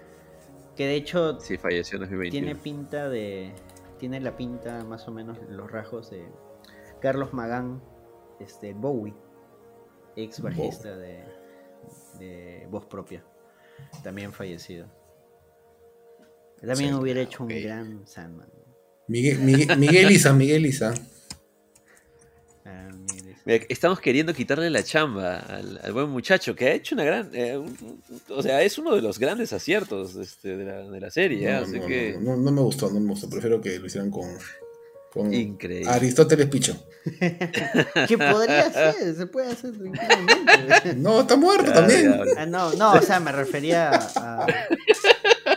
Que 0.77 0.87
de 0.87 0.95
hecho 0.97 1.41
Sí, 1.41 1.57
falleció 1.57 1.97
en 1.97 2.03
2021. 2.03 2.31
tiene 2.47 2.61
pinta 2.61 3.09
de. 3.09 3.53
Tiene 3.99 4.21
la 4.21 4.37
pinta, 4.37 4.85
más 4.85 5.07
o 5.09 5.13
menos, 5.13 5.39
los 5.49 5.71
rasgos 5.71 6.11
de 6.11 6.25
Carlos 7.01 7.33
Magán, 7.33 7.81
este, 8.41 8.75
Bowie, 8.75 9.15
ex 10.17 10.41
bajista 10.41 10.97
de, 10.97 11.25
de 12.19 12.67
Voz 12.71 12.85
Propia, 12.87 13.25
también 14.03 14.33
fallecido. 14.33 14.89
También 16.61 16.95
Sí, 16.95 17.01
hubiera 17.01 17.21
hecho 17.21 17.45
un 17.45 17.49
gran 17.49 18.07
Sandman. 18.07 18.49
Miguel, 19.07 19.39
Miguel, 19.39 19.79
Miguel 19.79 20.11
Isa, 20.11 20.33
Miguel 20.33 20.67
Isa. 20.67 20.93
Ah. 22.67 22.89
Mira, 23.45 23.65
Estamos 23.69 24.01
queriendo 24.01 24.33
quitarle 24.33 24.71
la 24.71 24.83
chamba 24.83 25.39
al, 25.41 25.79
al 25.83 25.93
buen 25.93 26.09
muchacho 26.09 26.55
que 26.57 26.67
ha 26.69 26.73
hecho 26.73 26.95
una 26.95 27.05
gran. 27.05 27.31
eh, 27.35 27.59
un- 27.59 28.03
o 28.31 28.43
sea, 28.43 28.63
es 28.63 28.79
uno 28.79 28.95
de 28.97 29.03
los 29.03 29.19
grandes 29.19 29.53
aciertos 29.53 30.17
este, 30.17 30.57
de, 30.57 30.65
la, 30.65 30.79
de 30.89 31.01
la 31.01 31.11
serie. 31.11 31.49
¿eh? 31.49 31.53
No, 31.53 31.59
Así 31.61 31.79
no, 31.79 31.87
que. 31.87 32.17
no, 32.21 32.37
no, 32.37 32.43
no 32.43 32.53
me 32.53 32.61
gustó, 32.63 32.91
no 32.91 33.01
me 33.01 33.09
gustó. 33.11 33.29
Prefiero 33.29 33.61
que 33.61 33.79
lo 33.79 33.87
hicieran 33.87 34.11
con, 34.11 34.27
con 35.13 35.33
Increíble. 35.35 35.91
Aristóteles 35.91 36.47
Picho. 36.47 36.75
Que 38.09 38.17
podría 38.17 38.73
ser, 38.73 39.15
se 39.15 39.27
puede 39.27 39.53
hacer 39.53 39.73
tranquilamente. 39.73 40.95
No, 40.97 41.21
está 41.21 41.37
muerto 41.37 41.71
también. 41.71 42.15
Ah, 42.39 42.47
no, 42.47 42.73
no, 42.75 42.95
o 42.95 43.03
sea, 43.03 43.21
me 43.21 43.31
refería 43.31 43.91
a. 44.17 44.47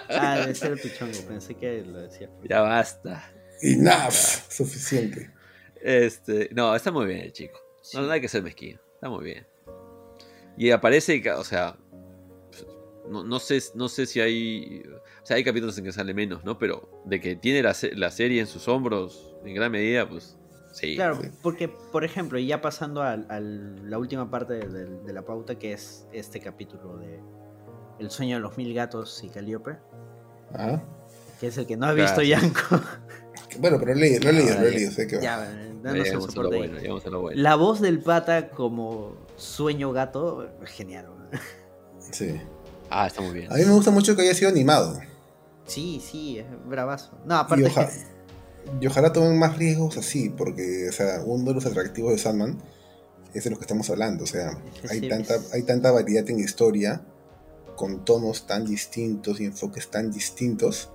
Ah, 0.09 0.45
de 0.45 0.53
ser 0.55 0.79
pichongo, 0.81 1.17
pensé 1.27 1.55
que 1.55 1.83
lo 1.83 2.01
decía. 2.01 2.29
Ya 2.49 2.59
basta. 2.61 3.31
Enough. 3.61 4.11
Suficiente. 4.49 5.31
Este, 5.81 6.49
no, 6.53 6.75
está 6.75 6.91
muy 6.91 7.05
bien 7.05 7.19
el 7.19 7.31
chico. 7.33 7.59
No, 7.93 8.01
no 8.03 8.11
hay 8.11 8.21
que 8.21 8.27
ser 8.27 8.43
mezquino. 8.43 8.79
Está 8.95 9.09
muy 9.09 9.23
bien. 9.25 9.45
Y 10.57 10.71
aparece, 10.71 11.21
o 11.31 11.43
sea, 11.43 11.77
no, 13.09 13.23
no 13.23 13.39
sé, 13.39 13.59
no 13.75 13.87
sé 13.89 14.05
si 14.05 14.19
hay, 14.19 14.83
o 15.21 15.25
sea, 15.25 15.37
hay 15.37 15.43
capítulos 15.43 15.77
en 15.77 15.83
que 15.85 15.91
sale 15.91 16.13
menos, 16.13 16.43
¿no? 16.43 16.57
Pero 16.57 17.01
de 17.05 17.21
que 17.21 17.35
tiene 17.35 17.61
la, 17.63 17.75
la 17.95 18.11
serie 18.11 18.41
en 18.41 18.47
sus 18.47 18.67
hombros 18.67 19.35
en 19.45 19.53
gran 19.53 19.71
medida, 19.71 20.09
pues 20.09 20.35
sí. 20.73 20.95
Claro, 20.95 21.21
sí. 21.21 21.29
porque, 21.41 21.69
por 21.69 22.03
ejemplo, 22.03 22.37
y 22.39 22.47
ya 22.47 22.59
pasando 22.59 23.01
a 23.03 23.15
la 23.17 23.97
última 23.97 24.29
parte 24.29 24.53
de, 24.53 24.67
de- 24.67 24.99
de 25.03 25.13
la 25.13 25.21
pauta, 25.23 25.57
que 25.57 25.73
es 25.73 26.07
este 26.11 26.39
capítulo 26.41 26.97
de 26.97 27.19
El 27.99 28.09
sueño 28.11 28.35
de 28.37 28.41
los 28.41 28.57
mil 28.57 28.73
gatos 28.73 29.23
y 29.23 29.29
Calíope, 29.29 29.77
Ah. 30.53 30.81
que 31.39 31.47
es 31.47 31.57
el 31.57 31.67
que 31.67 31.77
no 31.77 31.85
ha 31.85 31.93
Claro, 31.93 32.03
visto 32.09 32.21
sí. 32.21 32.27
Yanko. 32.29 32.81
Bueno, 33.59 33.77
pero 33.79 33.93
lo 33.93 33.97
he 33.97 34.01
leído, 34.01 34.23
lo 34.23 34.29
he 34.29 34.33
leído, 34.33 34.53
Ah, 34.57 34.61
lo 34.61 34.67
he 34.67 34.71
ya. 34.71 34.77
leído, 34.77 34.91
sé 34.91 35.07
que 35.07 35.15
va. 35.17 35.21
ya, 35.21 35.45
Ya 35.45 35.66
danos 35.81 35.97
el 35.99 36.03
llegamos 36.05 36.23
a 36.23 36.27
lo 36.27 36.31
soporte 36.33 36.55
ahí. 36.55 36.61
bueno, 36.67 36.79
llegamos 36.81 37.05
a 37.05 37.09
lo 37.09 37.21
bueno. 37.21 37.41
La 37.41 37.55
voz 37.55 37.81
del 37.81 37.99
pata 38.01 38.49
como 38.49 39.15
sueño 39.35 39.91
gato, 39.93 40.49
genial. 40.65 41.07
Sí. 42.11 42.39
Ah, 42.89 43.07
está 43.07 43.21
muy 43.21 43.33
bien. 43.33 43.51
A 43.51 43.55
mí 43.55 43.65
me 43.65 43.71
gusta 43.73 43.91
mucho 43.91 44.15
que 44.15 44.21
haya 44.21 44.33
sido 44.33 44.49
animado. 44.49 44.99
Sí, 45.65 46.01
sí, 46.03 46.39
es 46.39 46.45
bravazo. 46.67 47.11
No, 47.25 47.35
Y, 47.35 47.37
aparte 47.39 47.65
oja- 47.65 47.87
que- 47.87 47.93
y 48.81 48.87
ojalá 48.87 49.11
tomen 49.13 49.37
más 49.37 49.57
riesgos 49.57 49.97
así, 49.97 50.29
porque, 50.29 50.87
o 50.89 50.91
sea, 50.93 51.21
uno 51.25 51.43
de 51.45 51.53
los 51.55 51.65
atractivos 51.65 52.11
de 52.11 52.17
Sandman 52.17 52.57
es 53.33 53.43
de 53.43 53.49
lo 53.49 53.57
que 53.57 53.63
estamos 53.63 53.89
hablando. 53.89 54.23
O 54.23 54.27
sea, 54.27 54.57
hay 54.89 55.07
tanta, 55.09 55.35
hay 55.53 55.63
tanta 55.63 55.91
variedad 55.91 56.29
en 56.29 56.37
la 56.37 56.43
historia, 56.43 57.01
con 57.75 58.03
tonos 58.05 58.47
tan 58.47 58.65
distintos 58.65 59.39
y 59.41 59.45
enfoques 59.45 59.89
tan 59.91 60.09
distintos, 60.11 60.89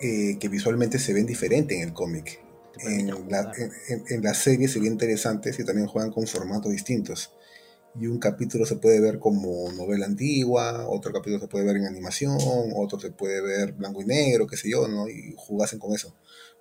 eh, 0.00 0.36
que 0.38 0.48
visualmente 0.48 0.98
se 0.98 1.12
ven 1.12 1.26
diferentes 1.26 1.76
en 1.76 1.88
el 1.88 1.92
cómic. 1.94 2.40
En 2.82 3.28
la, 3.30 3.52
en- 3.88 4.04
en 4.08 4.22
la 4.22 4.34
serie 4.34 4.68
sería 4.68 4.90
interesante 4.90 5.52
si 5.52 5.64
también 5.64 5.86
juegan 5.88 6.10
con 6.12 6.26
formatos 6.26 6.70
distintos. 6.72 7.32
Y 7.94 8.06
un 8.06 8.18
capítulo 8.18 8.64
se 8.66 8.76
puede 8.76 9.00
ver 9.00 9.18
como 9.18 9.72
novela 9.72 10.06
antigua, 10.06 10.86
otro 10.88 11.12
capítulo 11.12 11.40
se 11.40 11.48
puede 11.48 11.64
ver 11.64 11.76
en 11.78 11.86
animación, 11.86 12.36
otro 12.76 13.00
se 13.00 13.10
puede 13.10 13.40
ver 13.40 13.72
blanco 13.72 14.02
y 14.02 14.04
negro, 14.04 14.46
qué 14.46 14.56
sé 14.56 14.70
yo, 14.70 14.86
¿no? 14.86 15.08
Y 15.08 15.34
jugasen 15.36 15.78
con 15.78 15.92
eso. 15.94 16.14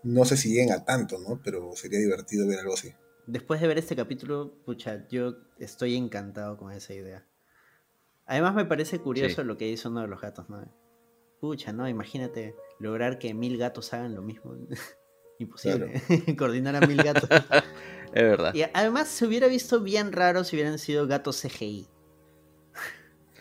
No 0.03 0.25
sé 0.25 0.37
si 0.37 0.49
lleguen 0.49 0.71
a 0.71 0.83
tanto, 0.85 1.19
¿no? 1.19 1.39
Pero 1.43 1.71
sería 1.75 1.99
divertido 1.99 2.47
ver 2.47 2.59
algo 2.59 2.73
así. 2.73 2.93
Después 3.27 3.59
de 3.61 3.67
ver 3.67 3.77
este 3.77 3.95
capítulo, 3.95 4.55
pucha, 4.65 5.07
yo 5.09 5.35
estoy 5.59 5.95
encantado 5.95 6.57
con 6.57 6.71
esa 6.71 6.93
idea. 6.93 7.27
Además 8.25 8.55
me 8.55 8.65
parece 8.65 8.99
curioso 8.99 9.41
Sí. 9.41 9.47
lo 9.47 9.57
que 9.57 9.67
hizo 9.69 9.89
uno 9.89 10.01
de 10.01 10.07
los 10.07 10.21
gatos, 10.21 10.49
¿no? 10.49 10.65
Pucha, 11.39 11.71
¿no? 11.71 11.87
Imagínate 11.87 12.55
lograr 12.79 13.19
que 13.19 13.33
mil 13.33 13.57
gatos 13.57 13.93
hagan 13.93 14.15
lo 14.15 14.21
mismo. 14.21 14.55
Imposible. 15.39 16.01
Coordinar 16.37 16.75
a 16.75 16.81
mil 16.81 17.01
gatos. 17.01 17.29
Es 18.13 18.23
verdad. 18.23 18.53
y 18.55 18.63
además 18.73 19.09
se 19.09 19.27
hubiera 19.27 19.47
visto 19.47 19.81
bien 19.81 20.11
raro 20.13 20.43
si 20.43 20.55
hubieran 20.55 20.79
sido 20.79 21.05
gatos 21.07 21.41
CGI. 21.41 21.87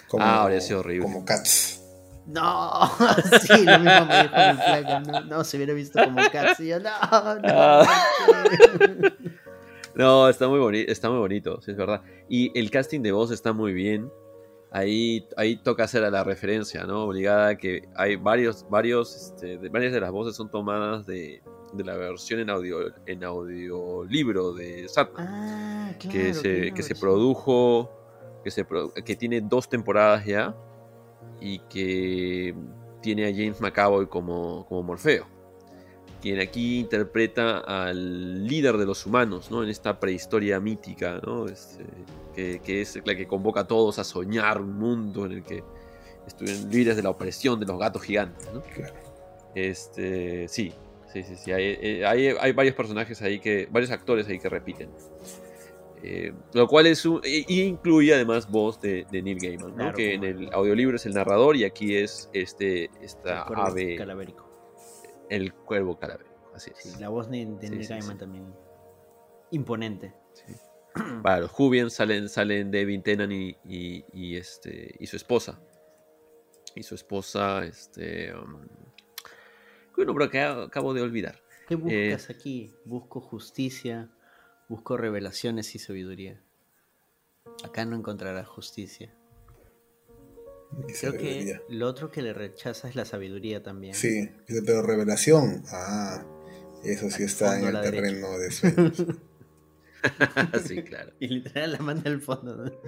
Como, 0.09 0.25
Ah, 0.25 0.43
habría 0.43 0.61
sido 0.61 0.81
horrible. 0.81 1.05
Como 1.05 1.25
Cats. 1.25 1.83
No, 2.27 2.91
sí, 3.43 3.65
lo 3.65 3.79
mismo 3.79 4.07
me 4.07 4.23
dijo 4.25 4.35
mi 4.35 4.63
flaca. 4.63 5.01
No, 5.01 5.21
no, 5.25 5.45
se 5.45 5.57
hubiera 5.57 5.73
visto 5.73 6.03
como 6.05 6.21
Cats. 6.31 6.59
Y 6.61 6.69
yo, 6.69 6.81
no, 6.81 6.91
no. 6.91 7.41
Ah. 7.47 7.87
¿por 8.27 8.99
qué?". 8.99 9.13
No, 9.95 10.29
está 10.29 10.47
muy 10.49 10.59
bonito, 10.59 10.93
está 10.93 11.09
muy 11.09 11.21
bonito, 11.21 11.61
sí 11.63 11.71
es 11.71 11.77
verdad. 11.77 12.03
Y 12.29 12.57
el 12.59 12.71
casting 12.71 13.01
de 13.01 13.13
voz 13.13 13.31
está 13.31 13.53
muy 13.55 13.73
bien. 13.73 14.11
Ahí, 14.73 15.27
ahí 15.39 15.57
toca 15.57 15.85
hacer 15.85 16.05
a 16.05 16.11
la 16.11 16.23
referencia, 16.23 16.85
¿no? 16.85 17.05
Obligada 17.05 17.57
que 17.57 17.89
hay 17.95 18.17
varios, 18.17 18.67
varios, 18.69 19.15
este, 19.17 19.57
de, 19.59 19.69
varias 19.71 19.93
de 19.93 20.01
las 20.01 20.11
voces 20.11 20.37
son 20.37 20.51
tomadas 20.51 21.07
de, 21.07 21.41
de 21.73 21.85
la 21.85 21.97
versión 21.97 22.41
en 22.41 22.51
audio, 22.51 22.93
en 23.07 23.25
audiolibro 23.25 24.53
de 24.53 24.89
Satman, 24.89 25.27
Ah, 25.29 25.93
claro. 25.99 26.17
que 26.17 26.35
se, 26.35 26.73
que 26.73 26.83
se 26.83 26.95
produjo 26.95 27.91
que, 28.45 28.51
se, 28.51 28.65
que 29.05 29.17
tiene 29.17 29.41
dos 29.41 29.69
temporadas 29.69 30.25
ya 30.25 30.55
y 31.41 31.59
que 31.69 32.55
tiene 33.03 33.27
a 33.27 33.31
James 33.31 33.61
McAvoy 33.61 34.07
como, 34.07 34.67
como 34.69 34.83
Morfeo, 34.85 35.27
quien 36.23 36.41
aquí 36.41 36.81
interpreta 36.81 37.59
al 37.59 38.47
líder 38.47 38.77
de 38.77 38.87
los 38.87 39.05
humanos, 39.07 39.51
¿no? 39.51 39.63
En 39.63 39.69
esta 39.69 39.99
prehistoria 39.99 40.61
mítica, 40.61 41.21
¿no? 41.25 41.47
Este, 41.47 41.85
que, 42.35 42.81
es 42.81 43.01
la 43.05 43.15
que 43.17 43.27
convoca 43.27 43.61
a 43.61 43.67
todos 43.67 43.99
a 43.99 44.05
soñar 44.05 44.61
un 44.61 44.79
mundo 44.79 45.27
en 45.27 45.33
el 45.33 45.43
que 45.43 45.65
estuvieran 46.27 46.71
libres 46.71 46.97
de 46.97 47.03
la 47.03 47.11
opresión 47.11 47.59
de 47.61 47.67
los 47.67 47.79
gatos 47.79 48.03
gigantes, 48.03 48.49
¿no? 48.53 48.63
Este, 49.55 50.49
sí, 50.49 50.73
sí, 51.13 51.23
sí, 51.23 51.37
sí. 51.37 51.53
Hay, 51.53 52.05
hay, 52.05 52.53
varios 52.53 52.75
personajes 52.75 53.21
ahí 53.23 53.39
que, 53.39 53.69
varios 53.71 53.91
actores 53.91 54.29
ahí 54.29 54.39
que 54.39 54.49
repiten. 54.49 54.91
Eh, 56.03 56.33
lo 56.53 56.69
cual 56.69 56.87
es 56.87 57.05
un, 57.07 57.21
y 57.25 57.63
incluye 57.63 58.15
además 58.15 58.51
voz 58.51 58.81
de, 58.81 59.07
Neil 59.11 59.39
Gaiman, 59.39 59.93
que 59.95 60.15
en 60.15 60.25
el 60.25 60.53
audiolibro 60.53 60.97
es 60.97 61.07
el 61.07 61.15
narrador 61.15 61.57
y 61.57 61.65
aquí 61.65 61.97
es 61.97 62.29
este 62.33 62.91
esta 63.01 63.47
el 63.49 63.55
ave 63.57 63.97
calavérico. 63.97 64.47
El 65.31 65.53
cuervo 65.55 65.99
calavérico, 65.99 66.53
así 66.55 66.71
es. 66.71 67.01
la 67.01 67.09
voz 67.09 67.31
de, 67.31 67.47
Neil 67.47 67.89
Gaiman 67.89 68.19
también 68.19 68.55
imponente. 69.51 70.15
Para 71.23 71.41
los 71.41 71.51
Jubian 71.51 71.91
salen, 71.91 72.29
salen 72.29 72.71
Devin 72.71 73.03
Tennant 73.03 73.33
y, 73.33 74.05
y, 74.13 74.37
este, 74.37 74.95
y 74.99 75.07
su 75.07 75.17
esposa. 75.17 75.61
Y 76.75 76.83
su 76.83 76.95
esposa, 76.95 77.65
este. 77.65 78.35
Um, 78.35 78.67
bueno, 79.97 80.15
pero 80.15 80.31
que 80.31 80.41
acabo 80.41 80.95
de 80.95 81.03
olvidar. 81.03 81.43
¿Qué 81.69 81.75
buscas 81.75 82.31
eh, 82.31 82.33
aquí? 82.33 82.75
Busco 82.85 83.21
justicia, 83.21 84.11
busco 84.69 84.97
revelaciones 84.97 85.75
y 85.75 85.79
sabiduría. 85.79 86.41
Acá 87.65 87.85
no 87.85 87.97
encontrarás 87.97 88.47
justicia. 88.47 89.13
Creo 91.01 91.13
que 91.13 91.61
lo 91.69 91.87
otro 91.87 92.11
que 92.11 92.23
le 92.23 92.33
rechaza 92.33 92.89
es 92.89 92.97
la 92.97 93.05
sabiduría 93.05 93.63
también. 93.63 93.95
Sí, 93.95 94.31
pero 94.47 94.83
revelación, 94.83 95.63
ah, 95.71 96.25
eso 96.85 97.11
sí 97.11 97.23
está 97.23 97.59
en 97.59 97.75
el 97.75 97.81
terreno 97.81 98.39
de 98.39 98.51
sueños. 98.51 99.05
sí, 100.67 100.83
claro. 100.83 101.13
Y 101.21 101.29
literal 101.29 101.73
la 101.73 101.79
manda 101.79 102.11
al 102.11 102.21
fondo. 102.21 102.81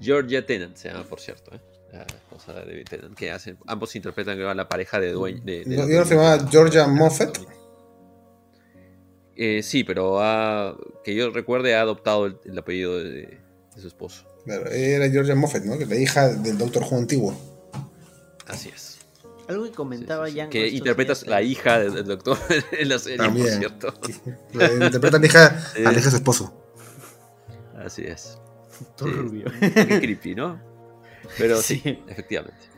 Georgia 0.00 0.44
Tennant 0.44 0.76
se 0.76 0.88
llama, 0.88 1.04
por 1.04 1.20
cierto. 1.20 1.54
¿eh? 1.54 1.60
La 1.98 2.02
esposa 2.02 2.52
de 2.52 2.60
David 2.60 2.88
Tennant. 2.88 3.16
Que 3.16 3.30
hacen, 3.30 3.56
ambos 3.66 3.94
interpretan 3.94 4.40
a 4.40 4.54
la 4.54 4.68
pareja 4.68 4.98
de 4.98 5.12
dueño. 5.12 5.40
De, 5.44 5.64
¿No, 5.66 6.04
se 6.04 6.14
llama 6.14 6.48
Georgia 6.50 6.86
Moffat? 6.86 7.38
Eh, 9.36 9.62
sí, 9.62 9.84
pero 9.84 10.20
que 11.04 11.14
yo 11.14 11.30
recuerde 11.30 11.74
ha 11.74 11.80
adoptado 11.80 12.26
el, 12.26 12.58
apellido 12.58 12.98
de, 12.98 13.40
su 13.76 13.86
esposo. 13.86 14.26
Claro, 14.44 14.70
era 14.70 15.08
Georgia 15.08 15.34
Moffat, 15.34 15.64
¿no? 15.64 15.78
Que 15.78 15.86
la 15.86 15.96
hija 15.96 16.28
del 16.28 16.58
Doctor 16.58 16.82
Who 16.82 16.98
antiguo. 16.98 17.34
Así 18.46 18.70
es. 18.74 18.98
Algo 19.48 19.64
que 19.64 19.72
comentaba 19.72 20.28
ya 20.28 20.48
Que 20.48 20.68
interpretas 20.68 21.26
la 21.26 21.42
hija 21.42 21.78
del 21.78 22.06
doctor 22.06 22.38
en 22.72 22.88
la 22.88 22.98
serie, 22.98 23.18
También. 23.18 23.46
por 23.46 23.58
cierto. 23.58 23.94
Interpreta 24.84 25.18
a 25.18 25.20
la 25.20 25.26
hija, 25.26 25.46
a 25.76 25.78
la 25.78 25.92
hija 25.92 26.04
de 26.04 26.10
su 26.10 26.16
esposo. 26.16 26.54
Así 27.76 28.02
es. 28.04 28.38
Todo 28.96 29.10
rubio. 29.10 29.44
Qué 29.60 30.00
creepy, 30.00 30.34
¿no? 30.34 30.73
Pero 31.38 31.56
sí, 31.56 31.82
efectivamente. 32.08 32.68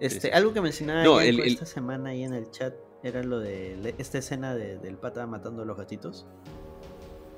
Este, 0.00 0.32
algo 0.32 0.52
que 0.52 0.60
mencionaba 0.60 1.24
esta 1.24 1.66
semana 1.66 2.10
ahí 2.10 2.24
en 2.24 2.34
el 2.34 2.50
chat 2.50 2.74
era 3.02 3.22
lo 3.22 3.38
de 3.38 3.94
esta 3.98 4.18
escena 4.18 4.54
del 4.54 4.96
pata 4.96 5.26
matando 5.26 5.62
a 5.62 5.64
los 5.64 5.76
gatitos. 5.76 6.26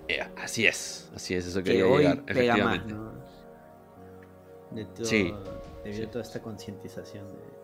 Eh, 0.08 0.20
así 0.36 0.66
es, 0.66 1.10
así 1.14 1.34
es, 1.34 1.46
eso 1.46 1.62
quería 1.62 1.84
que 1.84 1.98
llegar, 1.98 2.22
efectivamente. 2.26 2.94
Más, 2.94 3.02
¿no? 3.02 3.26
De 4.70 4.84
todo, 4.84 5.04
sí, 5.04 5.34
debido 5.84 6.06
a 6.06 6.10
toda 6.10 6.24
esta 6.24 6.40
concientización 6.40 7.24
de 7.32 7.56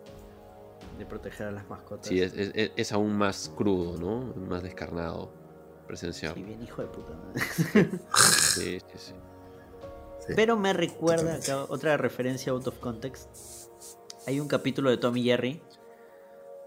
de 0.98 1.06
proteger 1.06 1.48
a 1.48 1.50
las 1.52 1.68
mascotas. 1.68 2.08
Sí, 2.08 2.20
es, 2.20 2.92
aún 2.92 3.16
más 3.16 3.50
crudo, 3.56 3.98
¿no? 3.98 4.34
Más 4.46 4.62
descarnado 4.62 5.32
presenciar. 5.86 6.34
Sí, 6.34 6.42
bien 6.42 6.62
hijo 6.62 6.82
de 6.82 6.88
puta. 6.88 7.12
sí, 8.14 8.78
sí, 8.80 8.96
sí, 8.96 9.14
Pero 10.28 10.56
me 10.56 10.72
recuerda 10.72 11.38
otra 11.68 11.96
referencia 11.96 12.52
out 12.52 12.66
of 12.66 12.78
context. 12.78 13.28
Hay 14.26 14.40
un 14.40 14.48
capítulo 14.48 14.90
de 14.90 14.96
Tommy 14.96 15.22
Jerry 15.22 15.60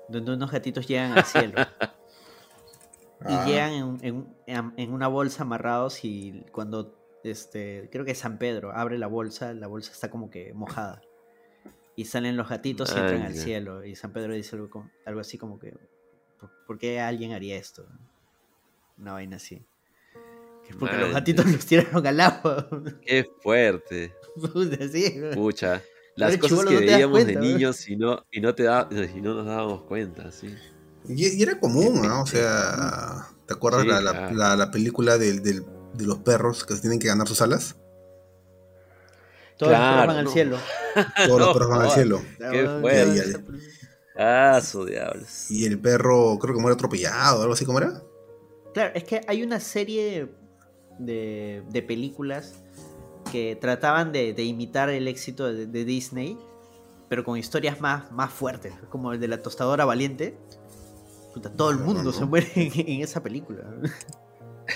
donde 0.09 0.33
unos 0.33 0.51
gatitos 0.51 0.87
llegan 0.87 1.17
al 1.17 1.25
cielo. 1.25 1.55
y 3.21 3.33
ah. 3.33 3.45
llegan 3.45 3.99
en, 4.45 4.93
una 4.93 5.07
bolsa 5.07 5.43
amarrados 5.43 6.03
y 6.03 6.45
cuando 6.51 6.95
este 7.23 7.89
creo 7.91 8.05
que 8.05 8.13
San 8.13 8.37
Pedro 8.37 8.71
abre 8.71 8.97
la 8.97 9.07
bolsa, 9.07 9.53
la 9.53 9.67
bolsa 9.67 9.91
está 9.91 10.11
como 10.11 10.29
que 10.29 10.53
mojada 10.53 11.01
y 11.95 12.05
salen 12.05 12.35
los 12.35 12.49
gatitos 12.49 12.93
y 12.93 12.99
entran 12.99 13.21
al 13.21 13.35
cielo. 13.35 13.83
Y 13.85 13.95
San 13.95 14.11
Pedro 14.11 14.33
dice 14.33 14.55
algo, 14.55 14.89
algo 15.05 15.21
así 15.21 15.37
como 15.37 15.59
que, 15.59 15.73
¿por, 16.67 16.77
qué 16.77 16.99
alguien 16.99 17.31
haría 17.31 17.55
esto? 17.55 17.87
Una 18.97 19.13
vaina 19.13 19.37
así. 19.37 19.65
Porque 20.73 20.97
los 20.97 21.13
gatitos 21.13 21.45
los 21.45 21.65
tiraron 21.65 22.05
al 22.05 22.19
agua. 22.19 22.67
Qué 23.05 23.25
fuerte. 23.41 24.13
Pucha. 25.33 25.81
Las 26.15 26.37
cosas 26.37 26.65
que 26.65 26.77
veíamos 26.77 27.25
de 27.25 27.35
niños 27.35 27.87
y 27.89 27.95
no, 27.95 28.25
y 28.31 28.39
no, 28.39 28.55
te 28.55 28.63
da, 28.63 28.87
y 28.91 29.21
no 29.21 29.33
nos 29.35 29.45
dábamos 29.45 29.83
cuenta, 29.83 30.31
sí. 30.31 30.55
Y, 31.07 31.41
era 31.41 31.59
común, 31.59 32.01
¿no? 32.01 32.21
O 32.21 32.25
sea, 32.25 33.27
¿te 33.45 33.53
acuerdas 33.53 33.85
la, 33.85 34.55
la, 34.55 34.71
película 34.71 35.17
de 35.17 35.61
los 35.99 36.17
perros 36.19 36.63
que 36.63 36.75
tienen 36.75 36.99
que 36.99 37.07
ganar 37.07 37.27
sus 37.27 37.41
alas? 37.41 37.75
Todos 39.57 39.71
los 39.71 39.81
perros 39.81 40.07
van 40.07 40.17
al 40.17 40.27
cielo. 40.29 40.57
Todos 41.27 41.39
los 41.39 41.53
perros 41.53 41.69
van 41.69 41.81
al 41.81 41.91
cielo. 41.91 42.21
Qué 42.37 42.79
fuerte. 42.81 43.43
Ah, 44.17 44.61
su 44.63 44.85
diablos. 44.85 45.51
Y 45.51 45.65
el 45.65 45.79
perro 45.79 46.37
creo 46.39 46.55
que 46.55 46.61
muere 46.61 46.75
atropellado, 46.75 47.41
algo 47.41 47.53
así 47.53 47.65
como 47.65 47.79
era. 47.79 48.01
Claro, 48.73 48.91
es 48.95 49.03
que 49.03 49.21
hay 49.27 49.43
una 49.43 49.59
serie 49.59 50.29
de, 50.99 51.63
de 51.69 51.81
películas 51.81 52.55
que 53.31 53.57
trataban 53.59 54.11
de, 54.11 54.33
de 54.33 54.43
imitar 54.43 54.89
el 54.89 55.07
éxito 55.07 55.51
de, 55.51 55.85
Disney, 55.85 56.37
pero 57.09 57.23
con 57.23 57.37
historias 57.37 57.81
más, 57.81 58.11
más 58.11 58.31
fuertes, 58.31 58.73
como 58.89 59.13
el 59.13 59.19
de 59.19 59.27
la 59.27 59.41
tostadora 59.41 59.85
valiente. 59.85 60.37
Puta, 61.33 61.49
todo 61.51 61.71
el 61.71 61.79
mundo 61.79 62.13
se 62.13 62.25
muere 62.25 62.49
en, 62.55 63.01
esa 63.01 63.21
película. 63.21 63.63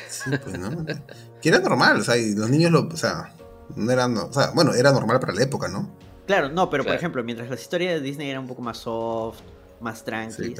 Sí, 0.08 0.30
pues, 0.44 0.60
¿no? 0.60 0.86
que 1.42 1.50
era 1.50 1.60
normal, 1.60 2.00
o 2.00 2.04
sea, 2.04 2.18
y 2.18 2.36
los 2.36 2.50
niños 2.50 2.72
lo, 2.72 2.88
o 2.88 2.98
sea, 2.98 3.34
no 3.76 3.92
era, 3.92 4.08
o 4.08 4.34
sea, 4.34 4.52
bueno, 4.52 4.74
era 4.74 4.92
normal 4.92 5.20
para 5.20 5.34
la 5.34 5.44
época, 5.44 5.68
¿no? 5.68 5.90
Claro, 6.28 6.50
no, 6.50 6.70
pero 6.70 6.84
por 6.84 6.94
ejemplo, 6.94 7.24
mientras 7.24 7.50
las 7.50 7.62
historias 7.62 7.94
de 7.94 8.02
Disney 8.02 8.30
eran 8.30 8.44
un 8.44 8.48
poco 8.48 8.62
más 8.62 8.78
soft, 8.78 9.40
más 9.80 10.04
tranqui, 10.04 10.56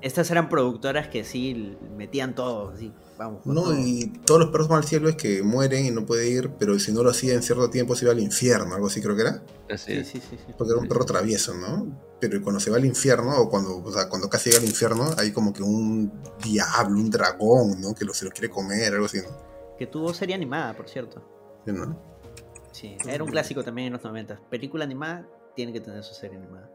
estas 0.00 0.30
eran 0.30 0.48
productoras 0.48 1.08
que 1.08 1.24
sí 1.24 1.76
metían 1.96 2.34
todo, 2.34 2.70
así, 2.70 2.92
vamos. 3.18 3.44
No, 3.44 3.78
y 3.78 4.06
todos 4.24 4.40
los 4.40 4.50
perros 4.50 4.68
van 4.68 4.78
al 4.78 4.84
cielo 4.84 5.08
es 5.08 5.16
que 5.16 5.42
mueren 5.42 5.84
y 5.86 5.90
no 5.90 6.06
puede 6.06 6.28
ir, 6.28 6.50
pero 6.58 6.78
si 6.78 6.92
no 6.92 7.02
lo 7.02 7.10
hacía 7.10 7.34
en 7.34 7.42
cierto 7.42 7.68
tiempo 7.70 7.94
se 7.94 8.06
iba 8.06 8.12
al 8.12 8.20
infierno, 8.20 8.74
algo 8.74 8.86
así 8.86 9.02
creo 9.02 9.14
que 9.14 9.22
era. 9.22 9.42
Sí, 9.76 10.04
sí, 10.04 10.20
sí, 10.20 10.36
Porque 10.56 10.72
era 10.72 10.80
un 10.80 10.88
perro 10.88 11.04
travieso, 11.04 11.54
¿no? 11.54 12.14
Pero 12.20 12.40
cuando 12.42 12.60
se 12.60 12.70
va 12.70 12.76
al 12.76 12.84
infierno, 12.84 13.36
o 13.38 13.50
cuando, 13.50 13.82
o 13.82 13.92
sea, 13.92 14.08
cuando 14.08 14.28
casi 14.30 14.50
llega 14.50 14.62
al 14.62 14.68
infierno, 14.68 15.10
hay 15.18 15.32
como 15.32 15.52
que 15.52 15.62
un 15.62 16.12
diablo, 16.42 16.98
un 16.98 17.10
dragón, 17.10 17.80
¿no? 17.80 17.94
Que 17.94 18.04
lo, 18.04 18.14
se 18.14 18.24
lo 18.24 18.30
quiere 18.30 18.48
comer, 18.48 18.94
algo 18.94 19.06
así, 19.06 19.18
¿no? 19.18 19.76
Que 19.78 19.86
tuvo 19.86 20.14
serie 20.14 20.34
animada, 20.34 20.74
por 20.74 20.88
cierto. 20.88 21.22
Sí, 21.66 21.72
¿no? 21.72 22.14
Sí, 22.72 22.96
era 23.06 23.22
un 23.22 23.30
clásico 23.30 23.62
también 23.62 23.88
en 23.88 23.92
los 23.94 24.04
90. 24.04 24.40
Película 24.50 24.84
animada 24.84 25.28
tiene 25.54 25.72
que 25.72 25.80
tener 25.80 26.02
su 26.02 26.14
serie 26.14 26.38
animada. 26.38 26.70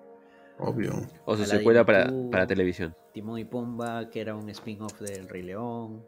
Obvio. 0.60 1.10
O 1.26 1.38
su 1.38 1.46
secuela 1.46 1.86
para, 1.86 2.12
para, 2.30 2.46
televisión. 2.46 2.96
Timón 3.14 3.40
y 3.40 3.46
Pumba, 3.46 4.10
que 4.10 4.20
era 4.20 4.36
un 4.36 4.50
spin-off 4.50 5.00
del 5.00 5.28
Rey 5.30 5.42
León. 5.42 6.06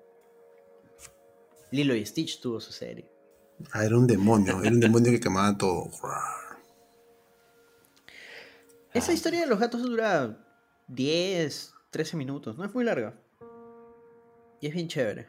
Lilo 1.72 1.96
y 1.96 2.06
Stitch 2.06 2.42
tuvo 2.42 2.60
su 2.60 2.74
serie. 2.74 3.10
Ah, 3.72 3.86
era 3.86 3.98
un 3.98 4.08
demonio, 4.08 4.62
era 4.62 4.72
un 4.72 4.80
demonio 4.80 5.12
que 5.12 5.20
quemaba 5.20 5.58
todo. 5.58 5.90
Esa 8.94 9.14
historia 9.14 9.42
de 9.42 9.48
los 9.48 9.60
gatos 9.60 9.82
dura 9.82 10.38
10, 10.88 11.74
13 11.92 12.18
minutos, 12.18 12.58
no 12.58 12.66
es 12.66 12.74
muy 12.74 12.84
larga. 12.84 13.18
Y 14.60 14.68
es 14.68 14.74
bien 14.74 14.90
chévere. 14.90 15.28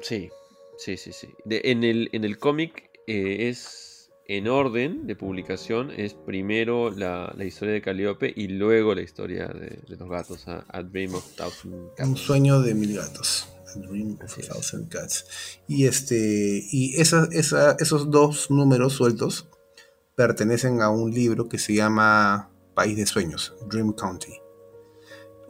Sí, 0.00 0.28
sí, 0.76 0.96
sí, 0.96 1.12
sí. 1.12 1.28
en 1.48 1.84
el, 1.84 2.08
en 2.12 2.24
el 2.24 2.38
cómic 2.38 2.90
eh, 3.06 3.48
es 3.48 3.89
en 4.30 4.46
orden 4.46 5.08
de 5.08 5.16
publicación, 5.16 5.90
es 5.90 6.14
primero 6.14 6.92
la, 6.92 7.34
historia 7.44 7.74
de 7.74 7.82
Calliope 7.82 8.32
y 8.36 8.46
luego 8.46 8.94
la 8.94 9.02
historia 9.02 9.48
de, 9.48 9.82
los 9.88 10.08
gatos, 10.08 10.46
a, 10.46 10.82
Dream 10.84 11.16
of 11.16 11.34
Thousand 11.34 11.94
Cats. 11.96 12.08
Un 12.08 12.16
sueño 12.16 12.62
de 12.62 12.74
mil 12.74 12.94
gatos. 12.94 13.48
A 13.66 13.78
Dream 13.80 14.16
of 14.22 14.36
Thousand 14.36 14.88
Cats. 14.88 15.26
Y, 15.66 15.86
este, 15.86 16.62
y 16.70 16.94
esos 17.00 18.10
dos 18.12 18.52
números 18.52 18.92
sueltos 18.92 19.48
pertenecen 20.14 20.80
a 20.80 20.90
un 20.90 21.10
libro 21.10 21.48
que 21.48 21.58
se 21.58 21.74
llama 21.74 22.52
País 22.74 22.96
de 22.96 23.06
Sueños, 23.06 23.56
Dream 23.68 23.94
County. 23.94 24.34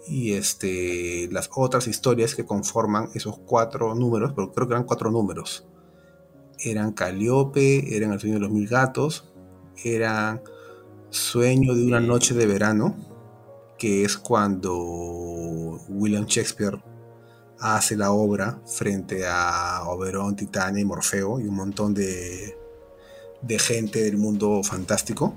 Y 0.08 0.32
este, 0.32 1.28
las 1.30 1.50
otras 1.54 1.86
historias 1.86 2.34
que 2.34 2.46
conforman 2.46 3.10
esos 3.12 3.38
cuatro 3.40 3.94
números, 3.94 4.32
pero 4.34 4.50
creo 4.52 4.66
que 4.66 4.72
eran 4.72 4.84
cuatro 4.84 5.10
números, 5.10 5.66
eran 6.62 6.92
Caliope, 6.92 7.96
eran 7.96 8.12
El 8.12 8.20
sueño 8.20 8.34
de 8.34 8.40
los 8.40 8.50
mil 8.50 8.68
gatos, 8.68 9.32
eran 9.84 10.42
Sueño 11.10 11.74
de 11.74 11.84
una 11.84 12.00
noche 12.00 12.34
de 12.34 12.46
verano, 12.46 12.96
que 13.78 14.04
es 14.04 14.16
cuando 14.16 14.76
William 15.88 16.26
Shakespeare 16.26 16.80
hace 17.58 17.96
la 17.96 18.12
obra 18.12 18.60
frente 18.66 19.26
a 19.26 19.82
Oberón, 19.86 20.36
Titania 20.36 20.80
y 20.80 20.84
Morfeo 20.84 21.40
y 21.40 21.48
un 21.48 21.56
montón 21.56 21.94
de, 21.94 22.56
de 23.42 23.58
gente 23.58 24.02
del 24.02 24.18
mundo 24.18 24.62
fantástico. 24.62 25.34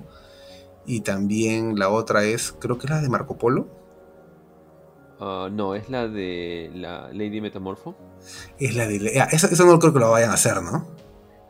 Y 0.86 1.00
también 1.00 1.78
la 1.78 1.88
otra 1.88 2.24
es, 2.24 2.52
creo 2.52 2.78
que 2.78 2.86
es 2.86 2.90
la 2.90 3.00
de 3.00 3.08
Marco 3.08 3.36
Polo. 3.36 3.66
Ah, 5.20 5.48
no, 5.50 5.74
es 5.74 5.88
la 5.88 6.08
de 6.08 6.70
la 6.74 7.08
Lady 7.12 7.40
Metamorfo. 7.40 7.94
Es 8.58 8.76
la 8.76 8.86
de... 8.86 9.20
Ah, 9.20 9.28
eso, 9.32 9.64
no 9.64 9.78
creo 9.78 9.92
que 9.92 9.98
lo 9.98 10.10
vayan 10.10 10.30
a 10.30 10.34
hacer, 10.34 10.62
¿no? 10.62 10.93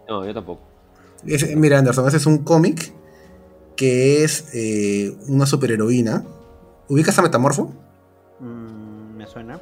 No, 0.09 0.25
yo 0.25 0.35
tampoco. 0.35 0.63
mira, 1.57 1.79
Anderson, 1.79 2.07
ese 2.09 2.19
es 2.19 2.27
un 2.27 2.39
cómic 2.39 2.93
que 3.77 4.25
es 4.25 4.47
eh, 4.55 5.17
una 5.29 5.47
superheroína. 5.47 6.25
¿Ubicas 6.89 7.19
a 7.19 7.23
Metamorfo? 7.23 7.73
Mm, 8.41 9.17
me 9.17 9.27
suena. 9.27 9.61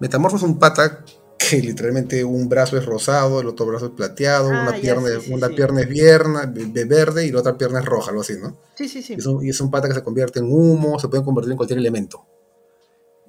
Metamorfo 0.00 0.36
es 0.36 0.42
un 0.42 0.58
pata 0.58 1.04
que 1.38 1.60
literalmente 1.60 2.24
un 2.24 2.48
brazo 2.48 2.76
es 2.76 2.84
rosado, 2.84 3.40
el 3.40 3.46
otro 3.46 3.66
brazo 3.66 3.86
es 3.86 3.92
plateado, 3.92 4.50
ah, 4.50 4.62
una, 4.62 4.72
pierna, 4.80 5.08
una 5.30 5.48
pierna 5.48 5.80
es 5.82 5.88
vierna, 5.88 6.46
de 6.46 6.84
verde 6.84 7.26
y 7.26 7.30
la 7.30 7.40
otra 7.40 7.56
pierna 7.56 7.80
es 7.80 7.84
roja, 7.84 8.10
algo 8.10 8.22
así, 8.22 8.34
¿no? 8.40 8.56
Sí, 8.74 8.88
sí, 8.88 9.02
sí. 9.02 9.16
Y 9.42 9.48
es, 9.48 9.60
un, 9.60 9.70
pata 9.70 9.88
que 9.88 9.94
se 9.94 10.02
convierte 10.02 10.40
en 10.40 10.46
humo, 10.46 10.98
se 10.98 11.08
puede 11.08 11.24
convertir 11.24 11.52
en 11.52 11.56
cualquier 11.56 11.78
elemento. 11.78 12.24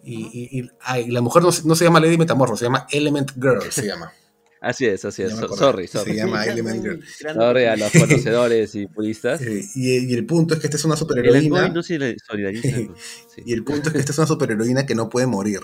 Y, 0.03 0.69
la 1.09 1.21
mujer 1.21 1.43
no, 1.43 1.51
se 1.51 1.83
llama 1.83 1.99
Lady 1.99 2.17
Metamorfo, 2.17 2.55
se 2.55 2.65
llama 2.65 2.87
Element 2.91 3.31
Girl, 3.33 3.61
se 3.69 3.85
llama. 3.85 4.11
Así 4.67 4.85
es, 4.85 5.05
así 5.05 5.23
es. 5.23 5.33
sorry, 5.33 5.87
sorry. 5.87 6.11
Se 6.11 6.17
llama 6.17 6.45
Element 6.45 6.81
Girl. 6.81 7.03
Sorry 7.33 7.65
a 7.65 7.75
los 7.75 7.91
conocedores 7.99 8.75
y 8.75 8.87
puristas. 8.87 9.41
y, 9.75 10.13
el 10.13 10.25
punto 10.25 10.53
es 10.53 10.59
que 10.59 10.67
esta 10.67 10.77
es 10.77 10.85
una 10.85 10.97
superheroína. 10.97 11.69
No 11.69 11.83
se 11.83 11.95
y 13.45 13.53
el 13.53 13.63
punto 13.63 13.89
es 13.89 13.93
que 13.93 13.99
esta 13.99 14.11
es 14.11 14.17
una 14.17 14.27
superheroína 14.27 14.85
que 14.85 14.95
no 14.95 15.09
puede 15.09 15.27
morir 15.27 15.61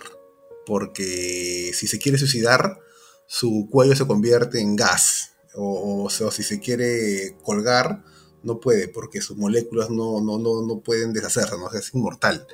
porque 0.65 1.72
si 1.73 1.88
se 1.88 1.99
quiere 1.99 2.17
suicidar, 2.17 2.80
su 3.25 3.67
cuello 3.69 3.95
se 3.95 4.07
convierte 4.07 4.59
en 4.59 4.75
gas, 4.75 5.33
o, 5.56 6.09
si 6.09 6.43
se 6.43 6.59
quiere 6.59 7.38
colgar, 7.43 8.03
no 8.43 8.59
puede, 8.59 8.88
porque 8.88 9.22
sus 9.22 9.38
moléculas 9.38 9.90
no, 9.90 10.19
no, 10.22 10.38
no, 10.38 10.80
pueden 10.82 11.14
deshacerse, 11.14 11.57
¿no? 11.57 11.72
es 11.72 11.93
inmortal. 11.93 12.48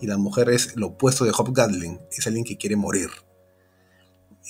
Y 0.00 0.06
la 0.06 0.18
mujer 0.18 0.50
es 0.50 0.76
lo 0.76 0.88
opuesto 0.88 1.24
de 1.24 1.32
Hop 1.36 1.54
Gatling, 1.54 2.00
es 2.10 2.26
alguien 2.26 2.44
que 2.44 2.56
quiere 2.56 2.76
morir. 2.76 3.10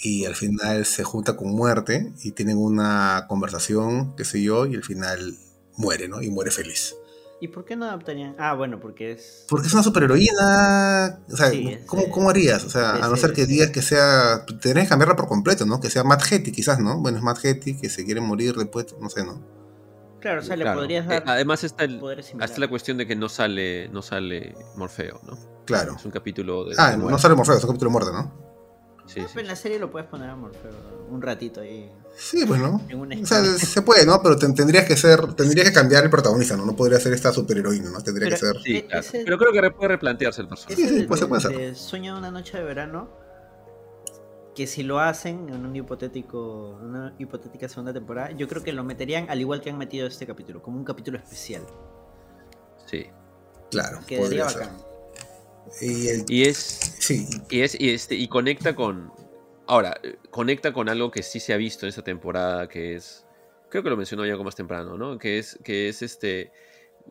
Y 0.03 0.25
al 0.25 0.35
final 0.35 0.85
se 0.85 1.05
junta 1.05 1.37
con 1.37 1.55
muerte 1.55 2.13
y 2.23 2.33
tienen 2.33 2.59
una 2.59 3.27
conversación, 3.29 4.17
qué 4.17 4.25
sé 4.25 4.43
yo, 4.43 4.67
y 4.67 4.75
al 4.75 4.83
final 4.83 5.37
muere, 5.77 6.09
¿no? 6.09 6.21
Y 6.21 6.31
muere 6.31 6.51
feliz. 6.51 6.97
¿Y 7.41 7.49
por 7.49 7.65
qué 7.65 7.77
no 7.77 7.85
adaptarían? 7.85 8.37
Ah, 8.39 8.55
bueno, 8.55 8.81
porque 8.81 9.13
es. 9.13 9.45
Porque 9.49 9.67
es 9.67 9.75
una 9.75 9.83
superheroína. 9.83 11.21
O 11.31 11.37
sea, 11.37 11.53
¿cómo, 11.87 12.31
harías? 12.31 12.65
O 12.65 12.71
sea, 12.71 12.93
a 12.95 13.09
no 13.09 13.17
ser 13.17 13.33
que 13.33 13.45
digas 13.45 13.71
que 13.71 13.83
sea. 13.83 14.47
Tenés 14.63 14.85
que 14.85 14.89
cambiarla 14.91 15.17
por 15.17 15.29
completo, 15.29 15.67
¿no? 15.67 15.81
Que 15.81 15.91
sea 15.91 16.05
Matt 16.05 16.23
Hetty, 16.31 16.53
quizás, 16.53 16.81
¿no? 16.81 17.01
Bueno, 17.01 17.19
es 17.19 17.23
Matt 17.23 17.45
Hetty 17.45 17.77
que 17.79 17.91
se 17.91 18.05
quiere 18.05 18.21
morir 18.21 18.55
después, 18.55 18.95
no 19.01 19.11
sé, 19.11 19.25
¿no? 19.25 19.43
Claro, 20.21 20.41
o 20.41 20.43
sea, 20.43 20.57
le 20.57 20.65
podrías 20.65 21.07
dar. 21.07 21.19
Eh, 21.19 21.25
además 21.27 21.65
está, 21.65 21.85
el, 21.85 22.01
está 22.19 22.61
la 22.61 22.69
cuestión 22.69 22.97
de 22.97 23.07
que 23.07 23.15
no 23.15 23.29
sale, 23.29 23.89
no 23.91 24.01
sale 24.01 24.55
Morfeo, 24.77 25.21
¿no? 25.27 25.37
Claro. 25.67 25.97
Es 25.97 26.05
un 26.07 26.13
capítulo 26.13 26.65
de. 26.65 26.77
Ah, 26.79 26.97
no 26.97 27.19
sale 27.19 27.35
Morfeo, 27.35 27.57
es 27.57 27.65
un 27.65 27.69
capítulo 27.69 27.91
de 27.91 27.93
muerte, 27.93 28.11
¿no? 28.13 28.54
Sí, 29.07 29.21
sí. 29.21 29.39
En 29.39 29.47
la 29.47 29.57
serie 29.57 29.79
lo 29.79 29.91
puedes 29.91 30.09
poner 30.09 30.31
a 30.31 30.37
Morfeo 30.37 30.73
un 31.11 31.21
ratito 31.21 31.61
ahí. 31.61 31.93
Sí, 32.17 32.45
bueno. 32.45 32.81
O 33.23 33.27
sea, 33.27 33.45
se 33.45 33.83
puede, 33.83 34.07
¿no? 34.07 34.23
Pero 34.23 34.37
tendrías 34.37 34.87
que 34.87 34.97
ser, 34.97 35.35
tendrías 35.35 35.69
que 35.69 35.75
cambiar 35.75 36.05
el 36.05 36.11
protagonista, 36.11 36.57
¿no? 36.57 36.65
No 36.65 36.75
podría 36.75 36.99
ser 37.01 37.13
esta 37.13 37.33
superheroína, 37.33 37.91
¿no? 37.91 38.01
Tendría 38.01 38.31
que 38.31 38.37
ser. 38.37 38.57
Sí, 38.63 38.83
claro. 38.83 39.07
Pero 39.13 39.39
creo 39.39 39.53
que 39.53 39.71
puede 39.71 39.89
replantearse 39.89 40.41
el 40.43 40.49
personaje. 40.49 40.77
Sí, 40.77 40.89
sí, 40.89 41.03
pues 41.05 41.21
se 41.21 41.27
puede 41.27 41.47
hacer. 41.47 41.77
Sueño 41.77 42.15
de 42.15 42.19
una 42.21 42.31
noche 42.31 42.57
de 42.57 42.65
verano. 42.65 43.23
Que 44.55 44.69
si 44.69 44.85
lo 44.85 45.01
hacen 45.01 45.49
en 45.49 45.67
un 45.67 45.75
hipotético, 45.75 46.79
una 46.81 47.13
hipotética 47.19 47.69
segunda 47.69 47.93
temporada, 47.93 48.31
yo 48.31 48.47
creo 48.47 48.63
que 48.63 48.73
lo 48.73 48.85
meterían 48.85 49.29
al 49.29 49.41
igual 49.41 49.61
que 49.61 49.71
han 49.71 49.77
metido 49.77 50.07
este 50.07 50.29
capítulo, 50.29 50.63
como 50.63 50.79
un 50.79 50.85
capítulo 50.85 51.19
especial. 51.19 51.63
Sí. 52.87 53.07
Claro. 53.73 53.99
Quedaría 54.07 54.45
bacán. 54.45 54.71
Y, 55.81 56.43
es. 56.43 56.57
Sí. 56.99 57.27
Y 57.51 57.61
es, 57.61 57.79
y 57.79 57.91
este, 57.91 58.15
y 58.15 58.29
conecta 58.29 58.75
con, 58.75 59.13
Ahora, 59.67 59.99
conecta 60.31 60.73
con 60.73 60.89
algo 60.89 61.11
que 61.11 61.23
sí 61.23 61.41
se 61.41 61.55
ha 61.55 61.57
visto 61.57 61.87
en 61.87 61.91
esta 61.91 62.03
temporada, 62.03 62.69
que 62.69 62.97
es. 62.97 63.25
Creo 63.71 63.83
que 63.83 63.91
lo 63.91 63.97
mencionó 63.97 64.25
ya 64.25 64.33
algo 64.33 64.45
más 64.45 64.55
temprano, 64.55 64.97
¿no? 64.97 65.19
Que 65.19 65.39
es, 65.39 65.59
que 65.65 65.89
es 65.89 66.03
este. 66.03 66.53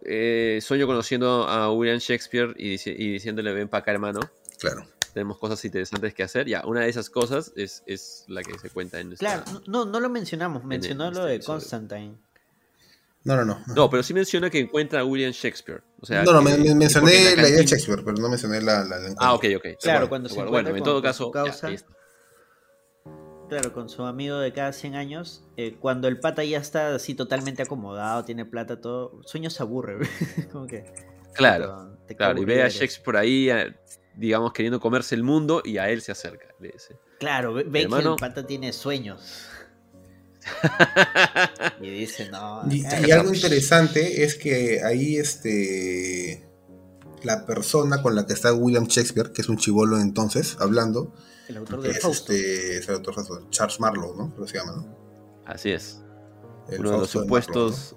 Eh, 0.06 0.60
sueño 0.62 0.88
conociendo 0.88 1.48
a 1.48 1.72
William 1.72 1.98
Shakespeare 1.98 2.54
y, 2.58 2.78
diciéndole: 3.12 3.54
ven 3.54 3.70
para 3.70 3.82
acá, 3.82 3.92
hermano. 3.92 4.20
Claro. 4.60 4.86
Tenemos 5.14 5.38
cosas 5.38 5.64
interesantes 5.66 6.14
que 6.14 6.24
hacer. 6.24 6.48
Ya, 6.48 6.64
una 6.66 6.82
de 6.82 6.90
esas 6.90 7.10
cosas 7.10 7.54
es, 7.56 7.84
es 7.86 8.26
la 8.28 8.44
que 8.44 8.58
se 8.58 8.70
cuenta 8.70 9.00
en 9.00 9.16
Claro, 9.16 9.44
no, 9.68 9.86
no 9.86 10.00
lo 10.00 10.10
mencionamos, 10.10 10.64
mencionó 10.64 11.12
lo 11.12 11.26
de 11.26 11.40
Constantine. 11.40 12.18
No, 13.26 13.38
no, 13.38 13.46
no, 13.46 13.62
no. 13.68 13.90
pero 13.90 14.04
sí 14.04 14.14
menciona 14.14 14.50
que 14.50 14.60
encuentra 14.60 15.00
a 15.00 15.06
William 15.06 15.32
Shakespeare. 15.32 15.82
O 16.02 16.06
sea, 16.06 16.24
no, 16.24 16.34
no, 16.34 16.42
mencioné 16.42 17.36
la, 17.36 17.48
idea 17.48 17.60
de 17.60 17.66
Shakespeare, 17.66 18.02
pero 18.04 18.18
no 18.18 18.28
mencioné 18.28 18.62
la, 18.62 18.84
la, 18.84 18.98
Ah, 19.18 19.34
ok, 19.34 19.46
ok. 19.56 19.66
Claro, 19.82 20.10
cuando 20.10 20.28
se 20.28 20.44
Bueno, 20.44 20.76
en 20.76 20.84
todo 20.84 21.02
caso, 21.02 21.32
Claro, 23.50 23.74
con 23.74 23.88
su 23.88 24.04
amigo 24.04 24.40
de 24.40 24.52
cada 24.52 24.74
100 24.74 24.96
años, 24.96 25.44
eh, 25.58 25.76
cuando 25.80 26.08
el 26.08 26.20
pata 26.20 26.44
ya 26.44 26.58
está 26.58 26.96
así 26.96 27.14
totalmente 27.14 27.62
acomodado, 27.62 28.26
tiene 28.26 28.46
plata, 28.46 28.82
todo, 28.82 29.22
sueño 29.26 29.50
se 29.50 29.62
aburre, 29.62 30.00
como 30.52 30.66
que... 30.66 30.86
Claro, 31.34 31.98
claro, 32.18 32.42
y 32.42 32.46
ve 32.46 32.64
a 32.64 32.70
Shakespeare 32.70 33.04
por 33.04 33.18
ahí, 33.18 33.50
digamos, 34.16 34.54
queriendo 34.54 34.80
comerse 34.80 35.14
el 35.16 35.24
mundo 35.24 35.62
y 35.64 35.78
a 35.78 35.90
él 35.90 36.02
se 36.02 36.12
acerca, 36.12 36.48
le 36.60 36.72
dice. 36.72 36.98
Claro, 37.20 37.54
ve, 37.54 37.66
que 37.72 37.80
el 37.82 38.16
pata 38.20 38.46
tiene 38.46 38.74
sueños. 38.74 39.48
Y 41.82 41.90
dice, 41.90 42.30
no... 42.30 42.64
Y, 42.70 43.12
algo 43.12 43.34
interesante 43.34 44.24
es 44.24 44.36
que 44.36 44.82
ahí 44.84 45.18
este 45.18 46.48
la 47.24 47.46
persona 47.46 48.02
con 48.02 48.16
la 48.16 48.26
que 48.26 48.34
está 48.34 48.54
William 48.54 48.86
Shakespeare, 48.86 49.32
que 49.32 49.42
es 49.42 49.50
un 49.50 49.58
chivolo 49.58 50.00
entonces, 50.00 50.58
hablando, 50.60 51.14
el 51.48 51.58
autor 51.58 51.82
de 51.82 51.92
es, 51.92 52.04
este, 52.04 52.78
es 52.78 52.88
el 52.88 52.96
autor 52.96 53.50
Charles 53.50 53.80
Marlowe, 53.80 54.16
¿no? 54.18 54.34
Creo 54.34 54.48
se 54.48 54.58
llama, 54.58 54.74
¿no? 54.74 54.98
Así 55.46 55.72
es. 55.72 56.02
Uno 56.78 56.92
de 56.92 56.98
los 57.00 57.10
supuestos. 57.10 57.96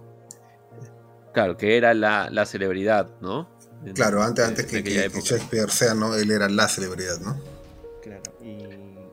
Claro, 1.33 1.57
que 1.57 1.77
era 1.77 1.93
la, 1.95 2.29
la 2.31 2.47
celebridad, 2.47 3.11
¿no? 3.21 3.55
claro, 3.95 4.23
antes, 4.23 4.45
antes 4.45 4.67
que, 4.67 4.83
que, 4.83 5.09
Shakespeare 5.09 5.71
sea, 5.71 5.95
¿no? 5.95 6.15
Él 6.15 6.31
era 6.31 6.49
la 6.49 6.67
celebridad, 6.67 7.21
¿no? 7.21 7.39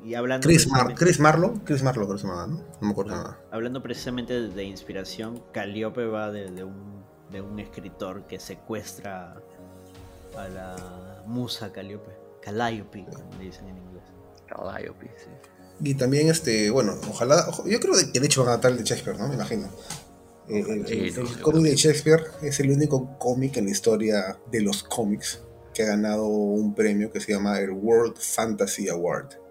Y, 0.03 0.09
y 0.09 0.15
hablando. 0.15 0.47
Chris, 0.47 0.67
Chris 0.95 1.19
Marlowe, 1.19 1.61
Chris 1.63 1.83
Marlowe 1.83 2.05
creo 2.05 2.15
que 2.15 2.21
se 2.21 2.27
llama, 2.27 2.47
¿no? 2.47 2.57
No 2.57 2.87
me 2.87 2.91
acuerdo 2.91 3.11
nada. 3.11 3.39
Hablando 3.51 3.81
precisamente 3.81 4.49
de, 4.49 4.63
inspiración, 4.63 5.43
Calliope 5.51 6.05
va 6.05 6.31
de, 6.31 6.49
de, 6.51 6.63
un, 6.63 7.03
de 7.31 7.41
un 7.41 7.59
escritor 7.59 8.27
que 8.27 8.39
secuestra 8.39 9.35
a 10.37 10.47
la 10.49 11.23
musa 11.25 11.71
Calliope. 11.71 12.11
Calliope, 12.41 13.05
como 13.05 13.37
le 13.37 13.45
dicen 13.45 13.67
en 13.67 13.77
inglés. 13.77 14.03
Y 15.81 15.95
también, 15.95 16.29
este, 16.29 16.69
bueno, 16.69 16.95
ojalá, 17.09 17.45
yo 17.65 17.79
creo 17.79 17.93
que 18.11 18.19
de 18.19 18.25
hecho 18.25 18.41
van 18.41 18.49
a 18.49 18.51
adaptar 18.53 18.71
el 18.71 18.77
de 18.77 18.83
Shakespeare, 18.83 19.17
¿no? 19.17 19.27
Me 19.27 19.35
imagino. 19.35 19.69
Eh, 20.49 20.83
el, 20.87 21.41
cómic 21.41 21.63
de 21.63 21.75
Shakespeare 21.75 22.23
es 22.41 22.59
el 22.59 22.71
único 22.71 23.17
cómic 23.17 23.57
en 23.57 23.65
la 23.65 23.71
historia 23.71 24.37
de 24.51 24.61
los 24.61 24.83
cómics 24.83 25.41
que 25.73 25.83
ha 25.83 25.87
ganado 25.87 26.27
un 26.27 26.75
premio 26.75 27.11
que 27.11 27.19
se 27.19 27.31
llama 27.31 27.59
el 27.59 27.71
World 27.71 28.17
Fantasy 28.17 28.89
Award. 28.89 29.42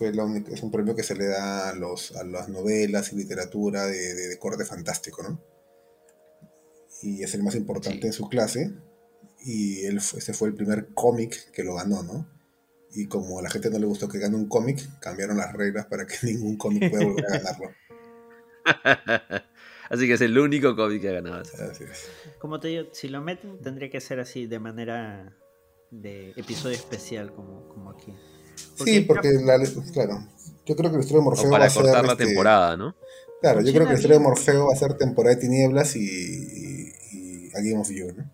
Fue 0.00 0.08
es 0.50 0.62
un 0.62 0.70
premio 0.70 0.96
que 0.96 1.02
se 1.02 1.14
le 1.14 1.26
da 1.26 1.68
a, 1.68 1.74
los, 1.74 2.16
a 2.16 2.24
las 2.24 2.48
novelas 2.48 3.12
y 3.12 3.16
literatura 3.16 3.84
de, 3.84 4.34
corte 4.38 4.64
fantástico, 4.64 5.22
¿no? 5.22 5.38
Y 7.02 7.22
es 7.22 7.34
el 7.34 7.42
más 7.42 7.54
importante 7.54 8.06
en 8.06 8.14
su 8.14 8.26
clase. 8.30 8.72
Y 9.44 9.84
él, 9.84 9.98
ese 9.98 10.32
fue 10.32 10.48
el 10.48 10.54
primer 10.54 10.94
cómic 10.94 11.50
que 11.50 11.64
lo 11.64 11.74
ganó, 11.74 12.02
¿no? 12.02 12.26
Y 12.94 13.08
como 13.08 13.40
a 13.40 13.42
la 13.42 13.50
gente 13.50 13.68
no 13.68 13.78
le 13.78 13.84
gustó 13.84 14.08
que 14.08 14.18
gane 14.18 14.36
un 14.36 14.48
cómic, 14.48 14.88
cambiaron 15.00 15.36
las 15.36 15.52
reglas 15.52 15.84
para 15.84 16.06
que 16.06 16.14
ningún 16.22 16.56
cómic 16.56 16.88
pueda 16.88 17.04
volver 17.04 17.26
a 17.26 17.36
ganarlo. 17.36 17.70
así 19.90 20.06
que 20.06 20.14
es 20.14 20.20
el 20.22 20.38
único 20.38 20.74
cómic 20.76 21.02
que 21.02 21.10
ha 21.10 21.12
ganado. 21.12 21.42
Como 22.38 22.58
te 22.58 22.68
digo, 22.68 22.88
si 22.92 23.10
lo 23.10 23.20
meten, 23.20 23.60
tendría 23.60 23.90
que 23.90 24.00
ser 24.00 24.18
así, 24.18 24.46
de 24.46 24.60
manera 24.60 25.36
de 25.90 26.30
episodio 26.38 26.74
especial, 26.74 27.34
como, 27.34 27.68
como 27.68 27.90
aquí. 27.90 28.14
Sí, 28.84 29.00
porque, 29.00 29.30
claro, 29.92 30.26
yo 30.66 30.76
creo 30.76 30.90
que 30.90 30.96
el 30.96 31.02
historia 31.02 31.20
de 31.20 31.24
Morfeo 31.24 31.50
va 31.50 31.64
a 31.64 31.70
ser. 31.70 31.82
cortar 31.82 32.06
la 32.06 32.12
este, 32.12 32.26
temporada, 32.26 32.76
¿no? 32.76 32.94
Claro, 33.40 33.60
yo 33.62 33.72
creo 33.72 33.86
que 33.86 33.92
el 33.92 33.98
historia 33.98 34.18
de 34.18 34.24
Morfeo 34.24 34.66
va 34.66 34.72
a 34.72 34.76
ser 34.76 34.94
temporada 34.94 35.34
de 35.34 35.40
tinieblas 35.40 35.96
y, 35.96 36.00
y, 36.00 36.92
y 37.12 37.50
a 37.54 37.60
Game 37.60 37.78
of 37.78 37.90
¿no? 38.16 38.30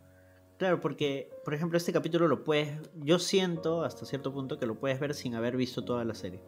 Claro, 0.59 0.81
porque, 0.81 1.31
por 1.45 1.55
ejemplo, 1.55 1.77
este 1.77 1.93
capítulo 1.93 2.29
lo 2.29 2.43
puedes. 2.43 2.71
Yo 2.95 3.19
siento 3.19 3.85
hasta 3.85 4.07
cierto 4.07 4.33
punto 4.33 4.59
que 4.59 4.67
lo 4.67 4.79
puedes 4.79 4.99
ver 4.99 5.15
sin 5.15 5.35
haber 5.35 5.57
visto 5.57 5.85
toda 5.85 6.05
la 6.05 6.15
serie. 6.15 6.41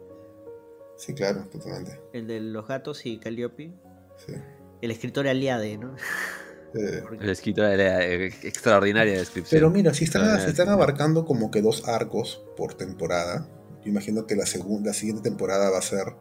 Sí, 0.97 1.13
claro, 1.13 1.45
totalmente. 1.51 1.99
El 2.13 2.27
de 2.27 2.39
los 2.39 2.67
gatos 2.67 3.05
y 3.05 3.19
Calliope. 3.19 3.71
Sí. 4.17 4.33
El 4.81 4.91
escritor 4.91 5.27
Aliade, 5.27 5.77
¿no? 5.77 5.95
El 6.73 7.29
escritor 7.29 7.65
de 7.65 8.27
extraordinaria 8.43 9.17
descripción. 9.17 9.59
Pero 9.59 9.71
mira, 9.71 9.93
si 9.93 10.03
están, 10.03 10.39
si 10.39 10.49
están 10.49 10.69
abarcando 10.69 11.25
como 11.25 11.49
que 11.49 11.61
dos 11.61 11.87
arcos 11.87 12.43
por 12.55 12.75
temporada, 12.75 13.47
yo 13.89 13.91
imagino 13.91 14.27
que 14.27 14.35
la 14.35 14.45
segunda, 14.45 14.91
la 14.91 14.93
siguiente 14.93 15.23
temporada 15.23 15.71
va 15.71 15.79
a 15.79 15.81
ser 15.81 16.13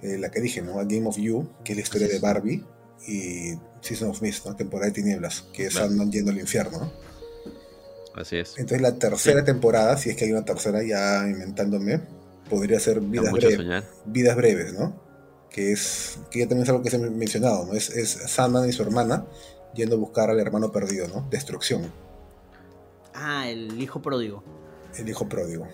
eh, 0.00 0.16
la 0.18 0.30
que 0.30 0.40
dije, 0.40 0.62
¿no? 0.62 0.80
A 0.80 0.84
Game 0.84 1.06
of 1.06 1.18
You, 1.18 1.46
que 1.62 1.72
es 1.72 1.76
la 1.76 1.82
historia 1.82 2.08
de 2.08 2.18
Barbie, 2.18 2.64
y 3.06 3.54
Season 3.82 4.08
of 4.08 4.22
Mist, 4.22 4.46
¿no? 4.46 4.56
Temporada 4.56 4.86
de 4.86 4.92
tinieblas, 4.92 5.42
que 5.52 5.66
es 5.66 5.74
claro. 5.74 5.92
yendo 6.10 6.30
al 6.30 6.38
infierno, 6.38 6.78
¿no? 6.78 6.92
Así 8.14 8.36
es. 8.36 8.54
Entonces 8.56 8.80
la 8.80 8.98
tercera 8.98 9.44
temporada, 9.44 9.96
si 9.98 10.08
es 10.08 10.16
que 10.16 10.24
hay 10.24 10.32
una 10.32 10.44
tercera 10.44 10.82
ya 10.82 11.28
inventándome, 11.28 12.00
podría 12.48 12.80
ser 12.80 13.00
vidas, 13.00 13.32
breves, 13.32 13.84
vidas 14.06 14.36
breves, 14.36 14.72
¿no? 14.72 15.02
Que 15.50 15.72
es 15.72 16.18
que 16.30 16.38
ya 16.40 16.48
también 16.48 16.62
es 16.62 16.70
algo 16.70 16.82
que 16.82 16.90
se 16.90 16.96
ha 16.96 17.00
mencionado, 17.00 17.66
¿no? 17.66 17.74
Es, 17.74 17.90
es 17.90 18.08
Sandman 18.08 18.68
y 18.68 18.72
su 18.72 18.82
hermana 18.82 19.26
yendo 19.74 19.96
a 19.96 19.98
buscar 19.98 20.30
al 20.30 20.40
hermano 20.40 20.72
perdido, 20.72 21.08
¿no? 21.08 21.26
Destrucción. 21.30 21.92
Ah, 23.12 23.48
el 23.48 23.80
hijo 23.80 24.00
pródigo. 24.00 24.42
El 24.96 25.08
hijo 25.08 25.28
pródigo. 25.28 25.68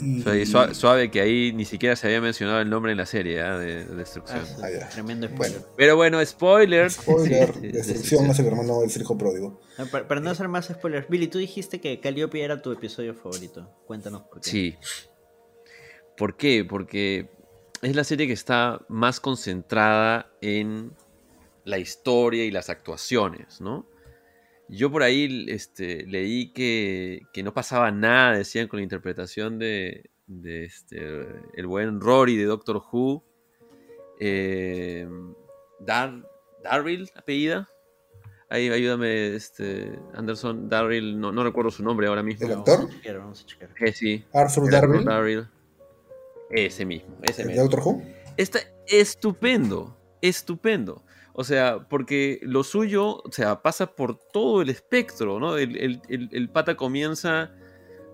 Y... 0.00 0.22
Suave, 0.46 0.74
suave, 0.74 1.10
que 1.10 1.20
ahí 1.20 1.52
ni 1.52 1.64
siquiera 1.64 1.96
se 1.96 2.06
había 2.06 2.20
mencionado 2.20 2.60
el 2.60 2.70
nombre 2.70 2.92
en 2.92 2.98
la 2.98 3.06
serie 3.06 3.40
¿eh? 3.40 3.42
de, 3.42 3.84
de, 3.84 3.94
Destrucción. 3.96 4.40
Ah, 4.62 4.88
tremendo 4.90 5.26
spoiler. 5.26 5.58
Bueno. 5.58 5.74
Pero 5.76 5.96
bueno, 5.96 6.24
spoiler. 6.24 6.90
Spoiler. 6.90 7.54
Destrucción 7.54 8.26
es 8.30 8.38
el 8.38 8.46
hermano 8.46 8.80
del 8.80 8.90
hijo 8.90 9.18
pródigo. 9.18 9.60
No, 9.76 9.86
para, 9.86 10.06
para, 10.06 10.20
no 10.20 10.30
hacer 10.30 10.48
más 10.48 10.66
spoilers, 10.66 11.08
Billy, 11.08 11.28
tú 11.28 11.38
dijiste 11.38 11.80
que 11.80 12.00
Calliope 12.00 12.42
era 12.42 12.62
tu 12.62 12.72
episodio 12.72 13.14
favorito. 13.14 13.68
Cuéntanos 13.86 14.22
por 14.22 14.40
qué. 14.40 14.50
Sí. 14.50 14.76
¿Por 16.16 16.36
qué? 16.36 16.64
Porque 16.64 17.30
es 17.82 17.94
la 17.94 18.04
serie 18.04 18.26
que 18.26 18.32
está 18.32 18.80
más 18.88 19.20
concentrada 19.20 20.30
en 20.40 20.92
la 21.64 21.78
historia 21.78 22.44
y 22.44 22.50
las 22.50 22.70
actuaciones, 22.70 23.60
¿no? 23.60 23.86
Yo 24.68 24.90
por 24.90 25.02
ahí 25.02 25.46
este, 25.48 26.04
leí 26.06 26.52
que, 26.52 27.22
que, 27.32 27.42
no 27.42 27.54
pasaba 27.54 27.90
nada, 27.90 28.36
decían, 28.36 28.68
con 28.68 28.78
la 28.78 28.82
interpretación 28.82 29.58
de, 29.58 30.10
de 30.26 30.64
este, 30.64 31.26
el 31.54 31.66
buen 31.66 32.00
Rory 32.00 32.36
de 32.36 32.44
Doctor 32.44 32.82
Who. 32.92 33.24
Eh, 34.20 35.08
Dar, 35.80 36.22
Darryl, 36.62 37.10
apellida. 37.14 37.68
Ahí 38.50 38.70
ayúdame, 38.70 39.34
este, 39.34 39.98
Anderson 40.14 40.68
Darryl, 40.68 41.20
no, 41.20 41.32
no, 41.32 41.44
recuerdo 41.44 41.70
su 41.70 41.82
nombre 41.82 42.06
ahora 42.06 42.22
mismo. 42.22 42.46
¿El 42.46 42.52
actor? 42.54 42.88
Vamos 43.18 43.42
a 43.42 43.46
checar. 43.46 43.70
Eh, 43.80 43.92
sí. 43.92 44.24
Arthur 44.32 44.70
Darryl. 44.70 45.04
Darryl. 45.04 45.48
Ese 46.50 46.86
mismo, 46.86 47.14
ese 47.22 47.42
¿El 47.42 47.48
mismo. 47.48 47.62
de 47.62 47.68
Doctor 47.68 47.86
Who? 47.86 48.02
Está 48.38 48.60
estupendo, 48.86 49.96
estupendo. 50.22 51.02
O 51.40 51.44
sea, 51.44 51.86
porque 51.88 52.40
lo 52.42 52.64
suyo, 52.64 53.22
o 53.22 53.30
sea, 53.30 53.62
pasa 53.62 53.94
por 53.94 54.18
todo 54.18 54.60
el 54.60 54.70
espectro, 54.70 55.38
¿no? 55.38 55.56
El, 55.56 55.76
el, 55.76 56.02
el, 56.08 56.28
el 56.32 56.48
pata 56.48 56.76
comienza 56.76 57.52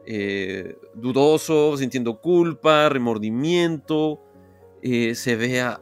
eh, 0.04 0.76
dudoso, 0.92 1.74
sintiendo 1.78 2.20
culpa, 2.20 2.90
remordimiento, 2.90 4.20
eh, 4.82 5.14
se, 5.14 5.36
ve 5.36 5.62
a, 5.62 5.80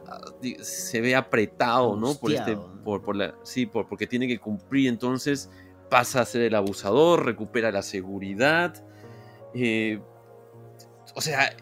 se 0.61 1.01
ve 1.01 1.17
apretado, 1.17 1.97
¿no? 1.97 2.15
Por 2.15 2.31
este, 2.31 2.57
por, 2.85 3.01
por 3.01 3.17
la, 3.17 3.35
sí, 3.43 3.65
por, 3.65 3.89
porque 3.89 4.07
tiene 4.07 4.25
que 4.25 4.39
cumplir, 4.39 4.87
entonces 4.87 5.49
pasa 5.89 6.21
a 6.21 6.25
ser 6.25 6.43
el 6.43 6.55
abusador, 6.55 7.25
recupera 7.25 7.73
la 7.73 7.81
seguridad. 7.81 8.85
Eh, 9.53 9.99
o 11.13 11.19
sea, 11.19 11.53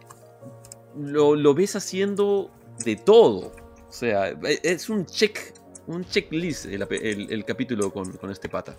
lo, 0.95 1.35
lo 1.35 1.55
ves 1.55 1.75
haciendo 1.75 2.51
de 2.85 2.97
todo. 2.97 3.51
O 3.89 3.91
sea, 3.91 4.27
es 4.61 4.87
un 4.87 5.07
check 5.07 5.59
un 5.87 6.05
checklist 6.05 6.65
el, 6.65 6.85
el, 6.89 7.31
el 7.31 7.45
capítulo 7.45 7.91
con, 7.91 8.11
con, 8.13 8.31
este 8.31 8.49
pata. 8.49 8.75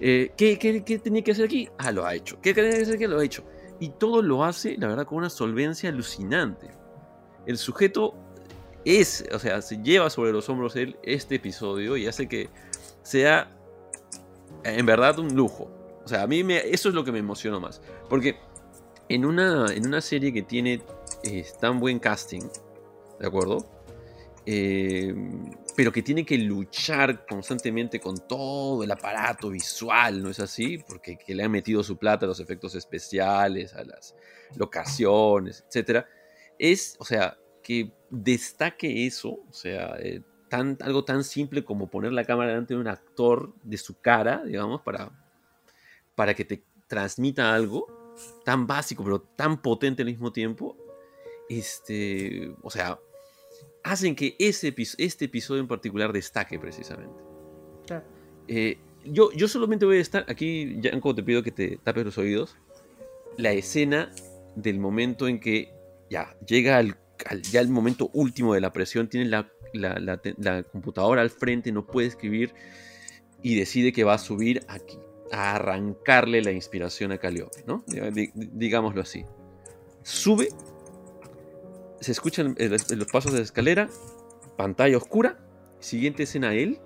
Eh, 0.00 0.32
¿qué, 0.36 0.58
qué, 0.58 0.84
¿qué, 0.84 0.98
tenía 0.98 1.22
que 1.22 1.32
hacer 1.32 1.46
aquí? 1.46 1.68
Ah, 1.78 1.90
lo 1.90 2.06
ha 2.06 2.14
hecho. 2.14 2.38
¿Qué 2.40 2.54
tenía 2.54 2.72
que 2.72 2.82
hacer 2.82 2.94
aquí? 2.94 3.06
Lo 3.06 3.18
ha 3.18 3.24
hecho. 3.24 3.44
Y 3.80 3.90
todo 3.90 4.22
lo 4.22 4.44
hace, 4.44 4.76
la 4.76 4.88
verdad, 4.88 5.06
con 5.06 5.18
una 5.18 5.30
solvencia 5.30 5.88
alucinante. 5.88 6.68
El 7.46 7.58
sujeto 7.58 8.14
es, 8.84 9.24
o 9.32 9.38
sea, 9.38 9.62
se 9.62 9.82
lleva 9.82 10.10
sobre 10.10 10.32
los 10.32 10.48
hombros 10.48 10.76
él 10.76 10.96
este 11.02 11.36
episodio 11.36 11.96
y 11.96 12.06
hace 12.06 12.28
que 12.28 12.48
sea, 13.02 13.56
en 14.64 14.86
verdad, 14.86 15.18
un 15.18 15.34
lujo. 15.34 15.70
O 16.04 16.08
sea, 16.08 16.22
a 16.22 16.26
mí 16.26 16.44
me, 16.44 16.58
eso 16.58 16.88
es 16.88 16.94
lo 16.94 17.04
que 17.04 17.12
me 17.12 17.18
emocionó 17.18 17.60
más. 17.60 17.80
Porque 18.08 18.36
en 19.08 19.24
una, 19.24 19.72
en 19.72 19.86
una 19.86 20.00
serie 20.00 20.32
que 20.32 20.42
tiene 20.42 20.82
eh, 21.22 21.46
tan 21.60 21.80
buen 21.80 21.98
casting, 21.98 22.42
¿de 23.18 23.26
acuerdo? 23.26 23.64
Eh, 24.46 25.14
pero 25.78 25.92
que 25.92 26.02
tiene 26.02 26.26
que 26.26 26.36
luchar 26.36 27.24
constantemente 27.24 28.00
con 28.00 28.16
todo 28.26 28.82
el 28.82 28.90
aparato 28.90 29.48
visual, 29.48 30.20
¿no 30.20 30.28
es 30.28 30.40
así? 30.40 30.78
Porque 30.78 31.16
que 31.16 31.36
le 31.36 31.44
han 31.44 31.52
metido 31.52 31.84
su 31.84 31.96
plata 31.96 32.26
a 32.26 32.28
los 32.28 32.40
efectos 32.40 32.74
especiales, 32.74 33.72
a 33.74 33.84
las 33.84 34.16
locaciones, 34.56 35.64
etc. 35.70 36.04
Es, 36.58 36.96
o 36.98 37.04
sea, 37.04 37.38
que 37.62 37.92
destaque 38.10 39.06
eso, 39.06 39.38
o 39.48 39.52
sea, 39.52 39.94
eh, 40.00 40.20
tan, 40.48 40.76
algo 40.80 41.04
tan 41.04 41.22
simple 41.22 41.64
como 41.64 41.88
poner 41.88 42.10
la 42.10 42.24
cámara 42.24 42.48
delante 42.50 42.74
de 42.74 42.80
un 42.80 42.88
actor 42.88 43.54
de 43.62 43.78
su 43.78 44.00
cara, 44.00 44.42
digamos, 44.44 44.82
para, 44.82 45.12
para 46.16 46.34
que 46.34 46.44
te 46.44 46.64
transmita 46.88 47.54
algo 47.54 47.86
tan 48.44 48.66
básico, 48.66 49.04
pero 49.04 49.20
tan 49.20 49.62
potente 49.62 50.02
al 50.02 50.08
mismo 50.08 50.32
tiempo. 50.32 50.76
Este, 51.48 52.52
o 52.62 52.68
sea, 52.68 52.98
hacen 53.84 54.14
que 54.14 54.36
ese, 54.38 54.74
este 54.98 55.24
episodio 55.26 55.60
en 55.60 55.68
particular 55.68 56.12
destaque 56.12 56.58
precisamente. 56.58 57.22
Claro. 57.86 58.04
Eh, 58.46 58.78
yo, 59.04 59.30
yo 59.32 59.48
solamente 59.48 59.86
voy 59.86 59.98
a 59.98 60.00
estar 60.00 60.24
aquí, 60.28 60.78
Yanko, 60.80 61.14
te 61.14 61.22
pido 61.22 61.42
que 61.42 61.52
te 61.52 61.78
tapes 61.82 62.04
los 62.04 62.18
oídos. 62.18 62.56
La 63.36 63.52
escena 63.52 64.10
del 64.56 64.78
momento 64.78 65.28
en 65.28 65.40
que 65.40 65.72
ya 66.10 66.36
llega 66.46 66.78
al, 66.78 66.98
al 67.26 67.42
ya 67.42 67.60
el 67.60 67.68
momento 67.68 68.10
último 68.12 68.54
de 68.54 68.60
la 68.60 68.72
presión, 68.72 69.08
tiene 69.08 69.26
la, 69.28 69.50
la, 69.72 69.98
la, 69.98 70.20
la, 70.38 70.62
computadora 70.64 71.22
al 71.22 71.30
frente, 71.30 71.72
no 71.72 71.86
puede 71.86 72.08
escribir 72.08 72.54
y 73.42 73.54
decide 73.54 73.92
que 73.92 74.04
va 74.04 74.14
a 74.14 74.18
subir 74.18 74.64
aquí, 74.68 74.98
a 75.30 75.56
arrancarle 75.56 76.42
la 76.42 76.52
inspiración 76.52 77.12
a 77.12 77.18
Calliope, 77.18 77.62
¿no? 77.66 77.84
Digámoslo 78.34 79.02
así. 79.02 79.24
Sube 80.02 80.48
se 82.00 82.12
escuchan 82.12 82.56
los 82.58 83.06
pasos 83.08 83.32
de 83.32 83.38
la 83.38 83.44
escalera, 83.44 83.88
pantalla 84.56 84.96
oscura, 84.96 85.38
siguiente 85.80 86.24
escena 86.24 86.54
él, 86.54 86.78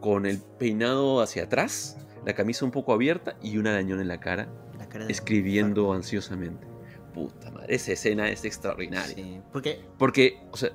con 0.00 0.26
el 0.26 0.40
peinado 0.58 1.20
hacia 1.20 1.44
atrás, 1.44 1.96
la 2.24 2.34
camisa 2.34 2.64
un 2.64 2.70
poco 2.70 2.92
abierta 2.92 3.36
y 3.42 3.58
un 3.58 3.66
arañón 3.66 4.00
en 4.00 4.08
la 4.08 4.20
cara, 4.20 4.48
la 4.78 4.88
cara 4.88 5.06
escribiendo 5.08 5.92
ansiosamente. 5.92 6.66
Puta 7.14 7.50
madre, 7.50 7.74
esa 7.74 7.92
escena 7.92 8.28
es 8.28 8.44
extraordinaria. 8.44 9.14
Sí, 9.14 9.40
¿Por 9.52 9.62
qué? 9.62 9.80
Porque, 9.98 10.38
o 10.50 10.56
sea, 10.56 10.70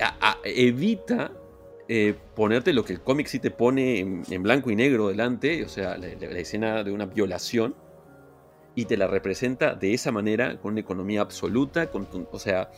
a, 0.00 0.30
a, 0.30 0.38
evita 0.44 1.32
eh, 1.88 2.14
ponerte 2.34 2.72
lo 2.72 2.84
que 2.84 2.94
el 2.94 3.00
cómic 3.00 3.26
sí 3.26 3.38
te 3.38 3.50
pone 3.50 3.98
en, 3.98 4.22
en, 4.30 4.42
blanco 4.42 4.70
y 4.70 4.76
negro 4.76 5.08
delante, 5.08 5.64
o 5.64 5.68
sea, 5.68 5.98
la, 5.98 6.08
la, 6.08 6.30
la 6.30 6.38
escena 6.38 6.82
de 6.82 6.90
una 6.90 7.06
violación, 7.06 7.74
y 8.74 8.86
te 8.86 8.96
la 8.96 9.06
representa 9.06 9.74
de 9.74 9.94
esa 9.94 10.10
manera, 10.10 10.58
con 10.60 10.72
una 10.72 10.80
economía 10.80 11.20
absoluta, 11.20 11.90
con, 11.90 12.06
con, 12.06 12.28
o 12.30 12.38
sea, 12.38 12.70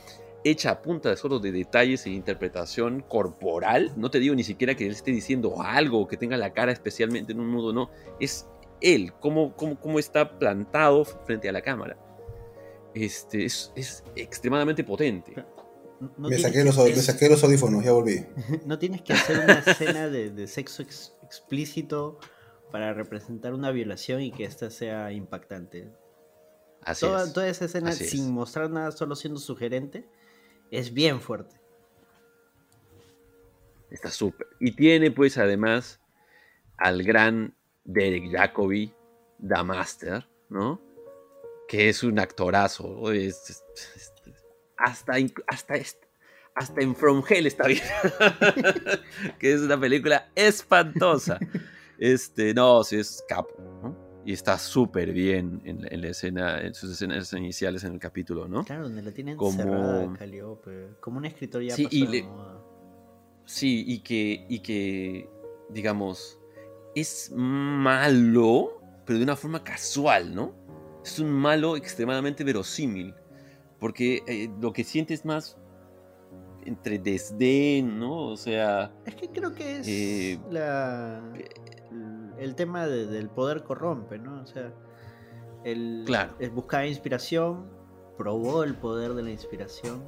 hecha 0.45 0.71
a 0.71 0.83
punta 0.83 1.11
de 1.11 1.17
solo 1.17 1.39
de 1.39 1.53
detalles 1.53 2.07
e 2.07 2.11
interpretación 2.11 3.01
corporal. 3.01 3.93
No 3.97 4.11
te 4.11 4.21
digo 4.21 4.35
ni 4.35 4.45
siquiera 4.45 4.75
que 4.75 4.87
él 4.87 4.93
esté 4.93 5.11
diciendo 5.11 5.63
algo, 5.63 6.07
que 6.07 6.17
tenga 6.17 6.37
la 6.37 6.53
cara 6.53 6.73
especialmente 6.73 7.33
en 7.33 7.41
un 7.41 7.53
nudo, 7.53 7.73
no. 7.73 7.91
Es 8.21 8.47
él, 8.81 9.13
cómo, 9.21 9.57
cómo, 9.57 9.81
cómo 9.81 9.99
está 9.99 10.39
plantado 10.39 11.05
frente 11.05 11.49
a 11.49 11.53
la 11.53 11.63
cámara. 11.63 11.97
Este, 12.95 13.45
es, 13.45 13.73
es 13.75 14.05
extremadamente 14.15 14.85
potente. 14.85 15.35
No 16.19 16.29
me, 16.29 16.39
saqué 16.39 16.63
los, 16.63 16.77
me, 16.77 16.95
saqué 16.97 17.29
los, 17.29 17.43
audífonos, 17.43 17.83
ya 17.83 17.93
volví. 17.93 18.25
No 18.67 18.79
tienes 18.79 19.03
que 19.03 19.15
hacer 19.15 19.39
una 19.39 19.59
escena 19.67 20.09
de, 20.09 20.31
de 20.31 20.47
sexo 20.47 20.83
ex, 20.83 21.15
explícito 21.23 22.19
para 22.71 22.93
representar 22.93 23.55
una 23.55 23.71
violación 23.71 24.21
y 24.21 24.33
que 24.33 24.45
esta 24.45 24.71
sea 24.71 25.13
impactante. 25.13 25.93
Así 26.83 27.07
toda, 27.07 27.25
es. 27.25 27.33
toda 27.33 27.49
esa 27.49 27.65
escena 27.65 27.91
Así 27.91 28.05
sin 28.05 28.25
es. 28.25 28.31
mostrar 28.31 28.71
nada, 28.71 28.93
solo 28.93 29.17
siendo 29.17 29.41
sugerente, 29.41 30.09
es 30.71 30.93
bien 30.93 31.21
fuerte. 31.21 31.61
Está 33.91 34.11
súper. 34.11 34.47
Y 34.61 34.73
tiene 34.73 35.11
pues 35.11 35.39
además 35.39 36.01
al 36.77 37.03
gran 37.03 37.55
Derek 37.85 38.31
Jacobi, 38.33 38.93
The 39.47 39.63
Master, 39.63 40.29
¿no? 40.49 40.81
Que 41.69 41.89
es 41.89 42.03
un 42.03 42.19
actorazo. 42.19 43.13
Es, 43.13 43.51
es, 43.51 43.65
es, 43.97 44.13
hasta, 44.77 45.15
hasta, 45.47 45.75
hasta 46.55 46.81
en 46.81 46.95
From 46.95 47.23
Hell 47.29 47.47
está 47.47 47.67
bien. 47.67 47.83
que 49.39 49.53
es 49.53 49.61
una 49.61 49.79
película 49.79 50.29
espantosa. 50.35 51.39
Este, 51.99 52.55
no, 52.55 52.85
sí 52.85 52.97
es 52.97 53.25
capo. 53.29 53.55
¿no? 53.83 54.07
y 54.27 54.33
está 54.33 54.59
súper 54.59 55.13
bien 55.13 55.63
en, 55.65 56.01
la 56.01 56.09
escena, 56.09 56.61
en 56.61 56.75
sus 56.75 56.91
escenas 56.91 57.33
iniciales 57.33 57.85
en 57.85 57.93
el 57.93 58.01
capítulo, 58.01 58.49
¿no? 58.49 58.65
Claro, 58.65 58.83
donde 58.83 59.01
la 59.01 59.13
tienen 59.13 59.37
como... 59.37 60.17
Calliope, 60.19 60.97
como 60.99 61.19
un 61.19 61.27
escritor 61.27 61.63
ya 61.63 61.77
sí, 61.77 61.87
y 61.93 62.25
Sí, 63.45 63.85
y 63.87 64.01
que, 64.01 64.45
y 64.49 64.59
que, 64.59 65.31
digamos, 65.71 66.41
es 66.97 67.31
malo, 67.33 68.83
pero 69.05 69.21
de 69.21 69.25
una 69.25 69.37
forma 69.37 69.63
casual, 69.63 70.35
¿no? 70.35 70.53
Es 71.05 71.21
un 71.21 71.31
malo 71.31 71.77
extremadamente 71.77 72.43
verosímil, 72.43 73.15
porque 73.79 74.25
eh, 74.27 74.51
lo 74.61 74.73
que 74.73 74.83
sientes 74.83 75.25
más 75.25 75.57
entre 76.65 76.99
desdén, 76.99 78.01
¿no? 78.01 78.27
O 78.27 78.37
sea... 78.37 78.93
Es 79.05 79.15
que 79.15 79.29
creo 79.29 79.55
que 79.55 79.77
es 79.79 79.87
eh, 79.87 80.41
la 80.51 81.23
el 82.39 82.55
tema 82.55 82.87
del 82.87 83.29
poder 83.29 83.63
corrompe, 83.63 84.19
¿no? 84.19 84.43
O 84.43 84.47
sea, 84.47 84.73
el, 85.65 86.05
claro. 86.07 86.33
buscar 86.53 86.87
inspiración, 86.87 87.67
probó 88.17 88.63
el 88.63 88.75
poder 88.75 89.15
de 89.15 89.23
la 89.23 89.31
inspiración, 89.31 90.05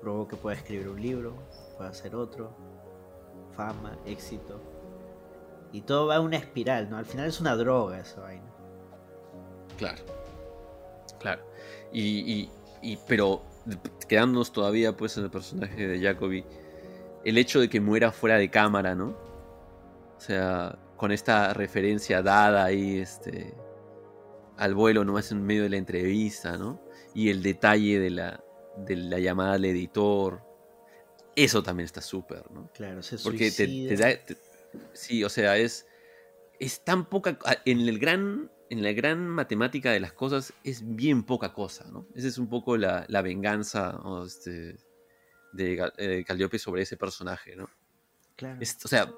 probó 0.00 0.28
que 0.28 0.36
puede 0.36 0.56
escribir 0.56 0.88
un 0.88 1.00
libro, 1.00 1.34
puede 1.76 1.90
hacer 1.90 2.14
otro, 2.14 2.54
fama, 3.56 3.96
éxito. 4.06 4.60
Y 5.72 5.82
todo 5.82 6.06
va 6.06 6.16
a 6.16 6.20
una 6.20 6.36
espiral, 6.36 6.88
¿no? 6.88 6.96
Al 6.96 7.04
final 7.04 7.26
es 7.26 7.40
una 7.40 7.54
droga 7.56 7.98
esa 7.98 8.20
vaina. 8.20 8.50
Claro. 9.76 10.02
Claro. 11.20 11.42
Y, 11.92 12.48
y, 12.80 12.96
pero 13.06 13.42
quedándonos 14.08 14.52
todavía 14.52 14.96
pues 14.96 15.16
en 15.18 15.24
el 15.24 15.30
personaje 15.30 15.86
de 15.86 16.00
Jacoby, 16.00 16.44
el 17.24 17.38
hecho 17.38 17.60
de 17.60 17.68
que 17.68 17.80
muera 17.80 18.12
fuera 18.12 18.36
de 18.36 18.50
cámara, 18.50 18.94
¿no? 18.94 19.08
O 20.16 20.20
sea, 20.20 20.78
con 20.98 21.12
esta 21.12 21.54
referencia 21.54 22.22
dada 22.22 22.64
ahí 22.64 22.98
este, 22.98 23.54
al 24.58 24.74
vuelo 24.74 25.04
nomás 25.04 25.30
en 25.32 25.42
medio 25.42 25.62
de 25.62 25.70
la 25.70 25.76
entrevista, 25.76 26.58
¿no? 26.58 26.82
Y 27.14 27.30
el 27.30 27.42
detalle 27.42 28.00
de 28.00 28.10
la, 28.10 28.44
de 28.76 28.96
la 28.96 29.18
llamada 29.20 29.54
al 29.54 29.64
editor. 29.64 30.42
Eso 31.36 31.62
también 31.62 31.84
está 31.84 32.02
súper, 32.02 32.50
¿no? 32.50 32.68
Claro, 32.74 33.02
se 33.02 33.16
Porque 33.18 33.50
te, 33.52 33.96
da... 33.96 34.08
sí, 34.92 35.22
o 35.22 35.28
sea, 35.28 35.56
es, 35.56 35.86
es 36.58 36.84
tan 36.84 37.08
poca... 37.08 37.38
En, 37.64 37.80
el 37.88 38.00
gran, 38.00 38.50
en 38.68 38.82
la 38.82 38.92
gran 38.92 39.26
matemática 39.28 39.92
de 39.92 40.00
las 40.00 40.12
cosas 40.12 40.52
es 40.64 40.82
bien 40.96 41.22
poca 41.22 41.54
cosa, 41.54 41.88
¿no? 41.92 42.08
Esa 42.16 42.26
es 42.26 42.38
un 42.38 42.48
poco 42.48 42.76
la, 42.76 43.06
venganza 43.22 44.00
este, 44.26 44.76
de, 45.52 45.90
de 45.96 46.24
Calliope 46.24 46.58
sobre 46.58 46.82
ese 46.82 46.96
personaje, 46.96 47.54
¿no? 47.54 47.70
Claro. 48.34 48.58
o 48.60 48.88
sea, 48.88 49.12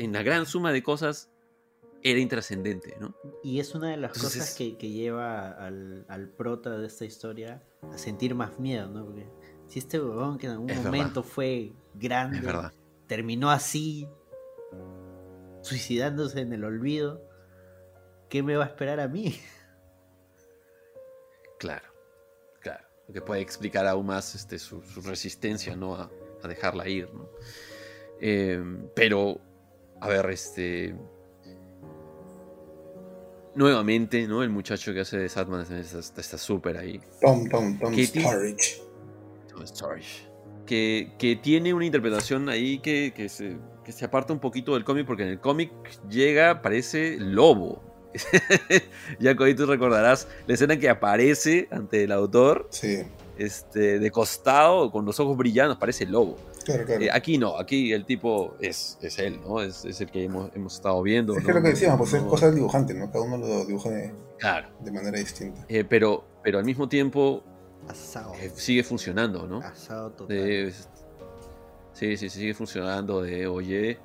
en 0.00 0.14
la 0.14 0.22
gran 0.22 0.46
suma 0.46 0.72
de 0.72 0.82
cosas 0.82 1.28
era 2.02 2.18
intrascendente, 2.18 2.96
¿no? 2.98 3.14
Y 3.44 3.60
es 3.60 3.74
una 3.74 3.90
de 3.90 3.98
las 3.98 4.12
cosas 4.12 4.54
que, 4.54 4.72
lleva 4.72 5.50
al, 5.50 6.32
prota 6.38 6.78
de 6.78 6.86
esta 6.86 7.04
historia 7.04 7.62
a 7.92 7.98
sentir 7.98 8.34
más 8.34 8.58
miedo, 8.58 8.88
¿no? 8.88 9.04
Porque 9.04 9.26
si 9.66 9.78
este 9.78 10.00
huevón 10.00 10.38
que 10.38 10.46
en 10.46 10.52
algún 10.52 10.74
momento 10.82 11.22
fue 11.22 11.74
grande, 11.94 12.40
terminó 13.06 13.50
así, 13.50 14.08
suicidándose 15.60 16.40
en 16.40 16.54
el 16.54 16.64
olvido, 16.64 17.22
¿qué 18.30 18.42
me 18.42 18.56
va 18.56 18.64
a 18.64 18.68
esperar 18.68 19.00
a 19.00 19.08
mí? 19.08 19.38
Claro, 21.58 21.92
claro. 22.62 22.86
Lo 23.06 23.12
que 23.12 23.20
puede 23.20 23.42
explicar 23.42 23.86
aún 23.86 24.06
más 24.06 24.34
este, 24.34 24.58
su, 24.58 24.80
resistencia, 25.04 25.76
¿no? 25.76 25.94
A, 25.94 26.10
dejarla 26.48 26.88
ir, 26.88 27.12
¿no? 27.12 27.28
Eh, 28.18 28.64
pero 28.94 29.42
a 30.00 30.08
ver, 30.08 30.30
este. 30.30 30.94
Nuevamente, 33.54 34.26
¿no? 34.26 34.42
El 34.42 34.50
muchacho 34.50 34.94
que 34.94 35.00
hace 35.00 35.18
de 35.18 35.28
Satman 35.28 35.66
está 35.70 36.38
súper 36.38 36.76
ahí. 36.78 37.00
Tom, 37.20 37.48
Tom, 37.48 37.78
Tom 37.78 37.94
Storage. 37.94 38.80
Tom 39.48 39.66
Storage. 39.66 40.28
Que, 40.66 41.12
que, 41.18 41.34
tiene 41.34 41.74
una 41.74 41.84
interpretación 41.84 42.48
ahí 42.48 42.78
que, 42.78 43.12
que, 43.14 43.28
se, 43.28 43.56
que 43.84 43.90
se 43.90 44.04
aparta 44.04 44.32
un 44.32 44.38
poquito 44.38 44.74
del 44.74 44.84
cómic, 44.84 45.04
porque 45.04 45.24
en 45.24 45.30
el 45.30 45.40
cómic 45.40 45.72
llega, 46.08 46.62
parece 46.62 47.16
lobo. 47.18 47.82
ya 49.20 49.36
que 49.36 49.42
hoy 49.42 49.54
tú 49.54 49.66
recordarás 49.66 50.28
la 50.46 50.54
escena 50.54 50.78
que 50.78 50.88
aparece 50.88 51.68
ante 51.72 52.04
el 52.04 52.12
autor. 52.12 52.68
Sí. 52.70 53.02
Este, 53.36 53.98
de 53.98 54.10
costado, 54.10 54.92
con 54.92 55.04
los 55.04 55.18
ojos 55.18 55.36
brillando, 55.36 55.78
parece 55.78 56.06
lobo. 56.06 56.36
Eh, 56.70 57.08
aquí 57.12 57.38
no, 57.38 57.58
aquí 57.58 57.92
el 57.92 58.04
tipo 58.04 58.56
es, 58.60 58.98
es 59.00 59.18
él, 59.18 59.40
¿no? 59.40 59.60
Es, 59.60 59.84
es, 59.84 60.00
el 60.00 60.10
que 60.10 60.24
hemos, 60.24 60.50
hemos 60.54 60.74
estado 60.74 61.02
viendo. 61.02 61.36
Es 61.36 61.44
que 61.44 61.52
lo 61.52 61.62
que 61.62 61.68
decíamos, 61.70 61.98
pues 61.98 62.14
es 62.14 62.28
cosa 62.28 62.46
del 62.46 62.56
dibujante, 62.56 62.94
¿no? 62.94 63.10
Cada 63.10 63.24
uno 63.24 63.36
lo 63.38 63.64
dibuja 63.64 63.90
de, 63.90 64.12
de 64.80 64.92
manera 64.92 65.18
distinta. 65.18 65.64
Eh, 65.68 65.84
pero, 65.84 66.24
pero 66.42 66.58
al 66.58 66.64
mismo 66.64 66.88
tiempo 66.88 67.44
Asado. 67.88 68.34
Eh, 68.34 68.50
sigue 68.54 68.82
funcionando, 68.84 69.46
¿no? 69.46 69.58
Asado 69.58 70.10
total. 70.12 70.72
sí, 71.92 72.16
sí, 72.16 72.28
sigue 72.28 72.54
funcionando 72.54 73.22
de, 73.22 73.46
oye, 73.46 73.98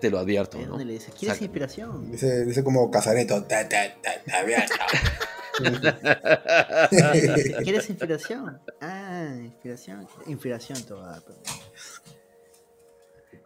te 0.00 0.10
lo 0.10 0.18
advierto, 0.18 0.58
¿no? 0.66 0.78
le 0.78 0.94
dice, 0.94 1.12
¿quieres 1.18 1.40
inspiración? 1.40 2.10
Dice, 2.10 2.44
dice 2.44 2.64
como 2.64 2.90
Casareto, 2.90 3.44
te, 3.44 3.64
te, 3.64 3.94
¿Quieres 7.62 7.90
inspiración? 7.90 8.60
Ah, 8.80 9.36
inspiración. 9.42 10.06
Inspiración 10.26 10.82
toda. 10.84 11.22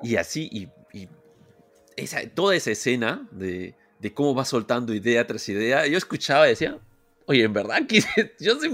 Y 0.02 0.16
así, 0.16 0.68
y, 0.92 1.08
esa, 1.96 2.20
toda 2.30 2.54
esa 2.54 2.70
escena 2.70 3.26
de, 3.30 3.74
de, 3.98 4.14
cómo 4.14 4.34
va 4.34 4.44
soltando 4.44 4.94
idea 4.94 5.26
tras 5.26 5.48
idea, 5.48 5.86
yo 5.86 5.98
escuchaba 5.98 6.46
y 6.46 6.50
decía, 6.50 6.78
oye, 7.26 7.42
en 7.42 7.52
verdad, 7.52 7.82
yo 8.38 8.60
sí, 8.60 8.72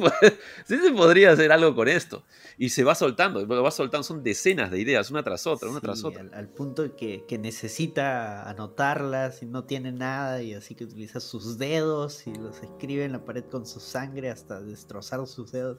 sí 0.66 0.78
se 0.78 0.92
podría 0.92 1.32
hacer 1.32 1.50
algo 1.50 1.74
con 1.74 1.88
esto 1.88 2.22
y 2.56 2.68
se 2.68 2.84
va 2.84 2.94
soltando, 2.94 3.46
va 3.46 3.70
soltando, 3.70 4.04
son 4.04 4.22
decenas 4.22 4.70
de 4.70 4.80
ideas, 4.80 5.10
una 5.10 5.22
tras 5.22 5.46
otra, 5.46 5.68
una 5.68 5.80
tras 5.80 6.04
otra. 6.04 6.24
Al, 6.32 6.48
punto 6.48 6.94
que, 6.96 7.24
que, 7.26 7.38
necesita 7.38 8.48
anotarlas 8.48 9.42
y 9.42 9.46
no 9.46 9.64
tiene 9.64 9.90
nada 9.92 10.42
y 10.42 10.54
así 10.54 10.74
que 10.74 10.84
utiliza 10.84 11.20
sus 11.20 11.58
dedos 11.58 12.26
y 12.26 12.34
los 12.34 12.62
escribe 12.62 13.04
en 13.04 13.12
la 13.12 13.24
pared 13.24 13.44
con 13.44 13.66
su 13.66 13.80
sangre 13.80 14.30
hasta 14.30 14.60
destrozar 14.60 15.26
sus 15.26 15.50
dedos. 15.52 15.78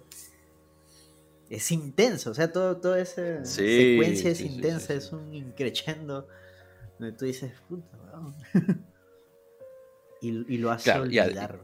Es 1.49 1.71
intenso, 1.71 2.31
o 2.31 2.33
sea, 2.33 2.51
todo, 2.51 2.77
toda 2.77 2.99
esa 2.99 3.45
secuencia 3.45 4.31
es 4.31 4.41
intensa, 4.41 4.93
es 4.95 5.11
un 5.11 5.33
increchendo 5.33 6.27
donde 6.97 7.15
tú 7.15 7.25
dices, 7.25 7.51
puta, 7.69 7.97
y, 10.21 10.57
lo 10.57 10.71
hace 10.71 10.91
olvidar. 10.91 11.59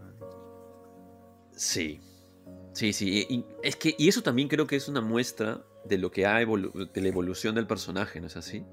sí, 1.55 1.99
Sí, 2.73 2.93
sí, 2.93 3.25
y, 3.29 3.45
es 3.63 3.75
que, 3.75 3.95
y 3.97 4.07
eso 4.07 4.21
también 4.21 4.47
creo 4.47 4.65
que 4.65 4.75
es 4.75 4.87
una 4.87 5.01
muestra 5.01 5.61
de 5.83 5.97
lo 5.97 6.11
que 6.11 6.25
ha 6.25 6.37
de 6.37 7.01
la 7.01 7.07
evolución 7.07 7.55
del 7.55 7.67
personaje, 7.67 8.21
¿no 8.21 8.27
es 8.27 8.37
así? 8.37 8.63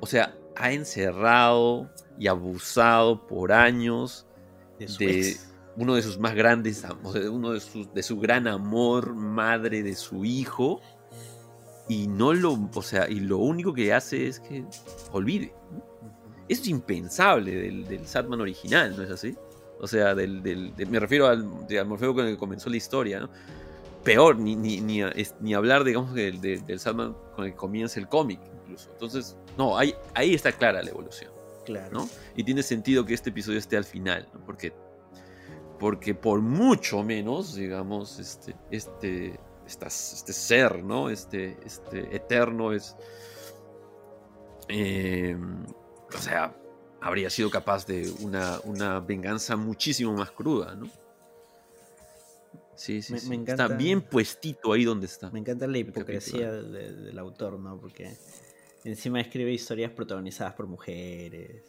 O 0.00 0.06
sea, 0.06 0.36
ha 0.56 0.72
encerrado 0.72 1.90
y 2.18 2.28
abusado 2.28 3.26
por 3.26 3.52
años 3.52 4.26
de, 4.78 5.36
uno 5.76 5.94
de 5.94 6.02
sus 6.02 6.18
más 6.18 6.34
grandes, 6.34 6.84
uno 7.30 7.52
de, 7.52 7.60
sus, 7.60 7.92
de 7.92 8.02
su 8.02 8.18
gran 8.18 8.46
amor, 8.46 9.14
madre 9.14 9.82
de 9.82 9.94
su 9.94 10.24
hijo, 10.24 10.80
y 11.88 12.08
no 12.08 12.32
lo, 12.32 12.58
o 12.74 12.82
sea, 12.82 13.08
y 13.08 13.20
lo 13.20 13.38
único 13.38 13.72
que 13.74 13.92
hace 13.92 14.26
es 14.26 14.40
que 14.40 14.64
olvide. 15.12 15.54
Eso 16.48 16.62
es 16.62 16.68
impensable 16.68 17.54
del, 17.54 17.86
del 17.86 18.06
Satman 18.06 18.40
original, 18.40 18.96
¿no 18.96 19.02
es 19.02 19.10
así? 19.10 19.36
O 19.80 19.86
sea, 19.86 20.14
del, 20.14 20.42
del 20.42 20.72
me 20.88 20.98
refiero 20.98 21.26
al, 21.26 21.44
Morfeo 21.86 22.14
con 22.14 22.26
el 22.26 22.32
que 22.32 22.38
comenzó 22.38 22.70
la 22.70 22.76
historia, 22.76 23.20
¿no? 23.20 23.30
Peor, 24.02 24.38
ni, 24.38 24.54
ni, 24.54 24.80
ni, 24.80 25.02
ni 25.40 25.54
hablar, 25.54 25.84
digamos, 25.84 26.14
del, 26.14 26.40
del 26.40 26.78
Sandman 26.78 27.14
con 27.34 27.44
el 27.44 27.50
que 27.50 27.56
comienza 27.56 27.98
el 27.98 28.08
cómic, 28.08 28.40
incluso. 28.62 28.90
Entonces, 28.92 29.36
no, 29.58 29.76
ahí, 29.76 29.94
ahí 30.14 30.34
está 30.34 30.52
clara 30.52 30.82
la 30.82 30.90
evolución. 30.90 31.32
Claro. 31.64 31.90
¿no? 31.90 32.08
Y 32.36 32.44
tiene 32.44 32.62
sentido 32.62 33.04
que 33.04 33.14
este 33.14 33.30
episodio 33.30 33.58
esté 33.58 33.76
al 33.76 33.84
final, 33.84 34.28
¿no? 34.32 34.44
Porque, 34.44 34.72
porque 35.80 36.14
por 36.14 36.40
mucho 36.40 37.02
menos, 37.02 37.56
digamos, 37.56 38.20
este, 38.20 38.54
este, 38.70 39.40
este 39.66 40.32
ser, 40.32 40.84
¿no? 40.84 41.10
Este, 41.10 41.56
este 41.64 42.14
eterno 42.14 42.72
es. 42.72 42.96
Eh, 44.68 45.36
o 46.14 46.18
sea, 46.18 46.54
habría 47.06 47.30
sido 47.30 47.50
capaz 47.50 47.86
de 47.86 48.10
una, 48.20 48.60
una 48.64 48.98
venganza 48.98 49.54
muchísimo 49.56 50.12
más 50.12 50.32
cruda, 50.32 50.74
¿no? 50.74 50.90
Sí, 52.74 53.00
sí, 53.00 53.14
está 53.46 53.68
bien 53.68 54.02
puestito 54.02 54.72
ahí 54.72 54.84
donde 54.84 55.06
está. 55.06 55.30
Me 55.30 55.38
encanta 55.38 55.66
la 55.66 55.78
hipocresía 55.78 56.52
del 56.52 57.18
autor, 57.18 57.58
¿no? 57.58 57.80
Porque 57.80 58.16
encima 58.84 59.20
escribe 59.20 59.52
historias 59.52 59.92
protagonizadas 59.92 60.54
por 60.54 60.66
mujeres. 60.66 61.62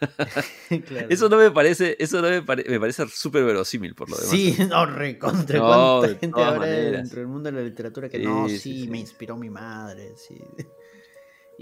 Eso 1.08 1.28
no 1.28 1.36
me 1.36 1.50
parece, 1.50 1.94
eso 1.98 2.22
no 2.22 2.30
me, 2.30 2.40
me 2.40 2.80
parece 2.80 3.06
súper 3.08 3.44
verosímil 3.44 3.94
por 3.94 4.08
lo 4.08 4.16
demás. 4.16 4.30
Sí, 4.30 4.56
no, 4.70 4.86
recontra 4.86 5.58
no, 5.58 6.02
gente 6.18 6.42
ahora 6.42 6.66
dentro 6.66 7.18
del 7.20 7.28
mundo 7.28 7.52
de 7.52 7.58
la 7.58 7.62
literatura 7.62 8.08
que 8.08 8.18
no, 8.18 8.48
sí, 8.48 8.88
me 8.88 8.98
inspiró 8.98 9.36
mi 9.36 9.50
madre, 9.50 10.14
sí. 10.16 10.40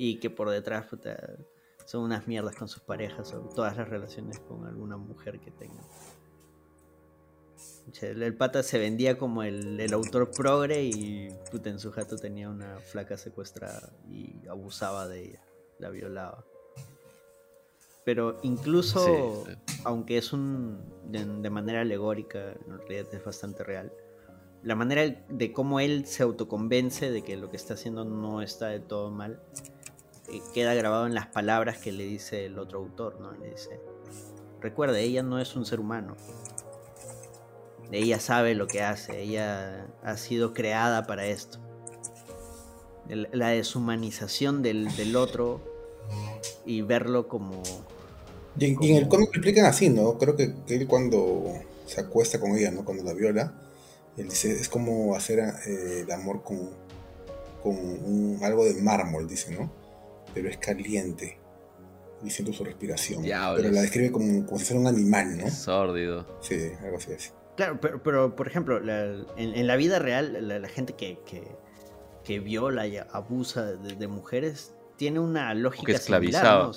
Y 0.00 0.20
que 0.20 0.30
por 0.30 0.48
detrás, 0.48 0.86
puta, 0.86 1.18
son 1.88 2.02
unas 2.02 2.28
mierdas 2.28 2.54
con 2.54 2.68
sus 2.68 2.82
parejas 2.82 3.32
o 3.32 3.40
todas 3.48 3.74
las 3.78 3.88
relaciones 3.88 4.38
con 4.40 4.66
alguna 4.66 4.98
mujer 4.98 5.40
que 5.40 5.50
tengan. 5.50 5.86
El, 8.02 8.36
pata 8.36 8.62
se 8.62 8.78
vendía 8.78 9.16
como 9.16 9.42
el, 9.42 9.90
autor 9.94 10.30
progre 10.30 10.82
y 10.82 11.30
puta, 11.50 11.70
en 11.70 11.78
su 11.78 11.90
jato 11.90 12.16
tenía 12.16 12.50
una 12.50 12.76
flaca 12.76 13.16
secuestrada 13.16 13.90
y 14.06 14.46
abusaba 14.48 15.08
de 15.08 15.30
ella, 15.30 15.42
la 15.78 15.88
violaba. 15.88 16.44
Pero 18.04 18.38
incluso, 18.42 19.46
aunque 19.84 20.18
es 20.18 20.34
un 20.34 20.82
de, 21.06 21.48
manera 21.48 21.80
alegórica, 21.80 22.52
en 22.66 22.78
realidad 22.80 23.06
es 23.14 23.24
bastante 23.24 23.64
real, 23.64 23.90
la 24.62 24.74
manera 24.74 25.24
de 25.30 25.52
cómo 25.54 25.80
él 25.80 26.04
se 26.04 26.22
autoconvence 26.22 27.10
de 27.10 27.22
que 27.22 27.38
lo 27.38 27.50
que 27.50 27.56
está 27.56 27.74
haciendo 27.74 28.04
no 28.04 28.42
está 28.42 28.66
de 28.66 28.80
todo 28.80 29.10
mal, 29.10 29.40
queda 30.54 30.74
grabado 30.74 31.06
en 31.06 31.14
las 31.14 31.26
palabras 31.26 31.78
que 31.78 31.92
le 31.92 32.04
dice 32.04 32.46
el 32.46 32.58
otro 32.58 32.80
autor, 32.80 33.20
¿no? 33.20 33.32
Le 33.32 33.50
dice, 33.50 33.80
recuerde, 34.60 35.02
ella 35.02 35.22
no 35.22 35.40
es 35.40 35.56
un 35.56 35.64
ser 35.64 35.80
humano, 35.80 36.16
ella 37.90 38.20
sabe 38.20 38.54
lo 38.54 38.66
que 38.66 38.82
hace, 38.82 39.22
ella 39.22 39.86
ha 40.02 40.16
sido 40.16 40.52
creada 40.52 41.06
para 41.06 41.26
esto. 41.26 41.58
la 43.08 43.48
deshumanización 43.48 44.62
del, 44.62 45.16
otro 45.16 45.60
y 46.66 46.82
verlo 46.82 47.28
como... 47.28 47.62
Y, 48.58 48.66
en 48.90 48.96
el 48.96 49.08
cómic 49.08 49.28
lo 49.28 49.40
explican 49.40 49.66
así, 49.66 49.88
¿no? 49.88 50.18
Creo 50.18 50.36
que, 50.36 50.52
él 50.68 50.86
cuando 50.86 51.44
se 51.86 52.00
acuesta 52.00 52.40
con 52.40 52.56
ella, 52.56 52.70
¿no? 52.70 52.84
Cuando 52.84 53.04
la 53.04 53.14
viola, 53.14 53.54
él 54.16 54.28
dice, 54.28 54.52
es 54.52 54.68
como 54.68 55.14
hacer 55.14 55.38
eh, 55.38 56.00
el 56.02 56.10
amor 56.10 56.42
con, 56.42 56.68
con 57.62 58.38
algo 58.42 58.64
de 58.64 58.74
mármol, 58.74 59.28
dice, 59.28 59.52
¿no? 59.52 59.77
Pero 60.34 60.48
es 60.48 60.58
caliente 60.58 61.38
diciendo 62.22 62.52
su 62.52 62.64
respiración. 62.64 63.22
Pero 63.22 63.70
la 63.70 63.82
describe 63.82 64.12
como, 64.12 64.46
como 64.46 64.58
si 64.58 64.64
fuera 64.64 64.80
un 64.80 64.86
animal, 64.86 65.38
¿no? 65.38 65.50
Sórdido. 65.50 66.26
Sí, 66.40 66.70
algo 66.82 66.96
así. 66.96 67.12
así. 67.12 67.30
Claro, 67.56 67.80
pero, 67.80 68.02
pero 68.02 68.36
por 68.36 68.46
ejemplo, 68.46 68.80
en, 69.36 69.66
la 69.66 69.76
vida 69.76 69.98
real, 69.98 70.46
la, 70.46 70.68
gente 70.68 70.92
que, 70.92 71.18
que, 72.24 72.38
viola 72.38 72.86
y 72.86 72.98
abusa 72.98 73.72
de, 73.72 74.06
mujeres 74.06 74.76
tiene 74.96 75.18
una 75.18 75.52
lógica 75.54 75.82
o 75.82 75.86
que 75.86 75.92
esclavizaba, 75.92 76.70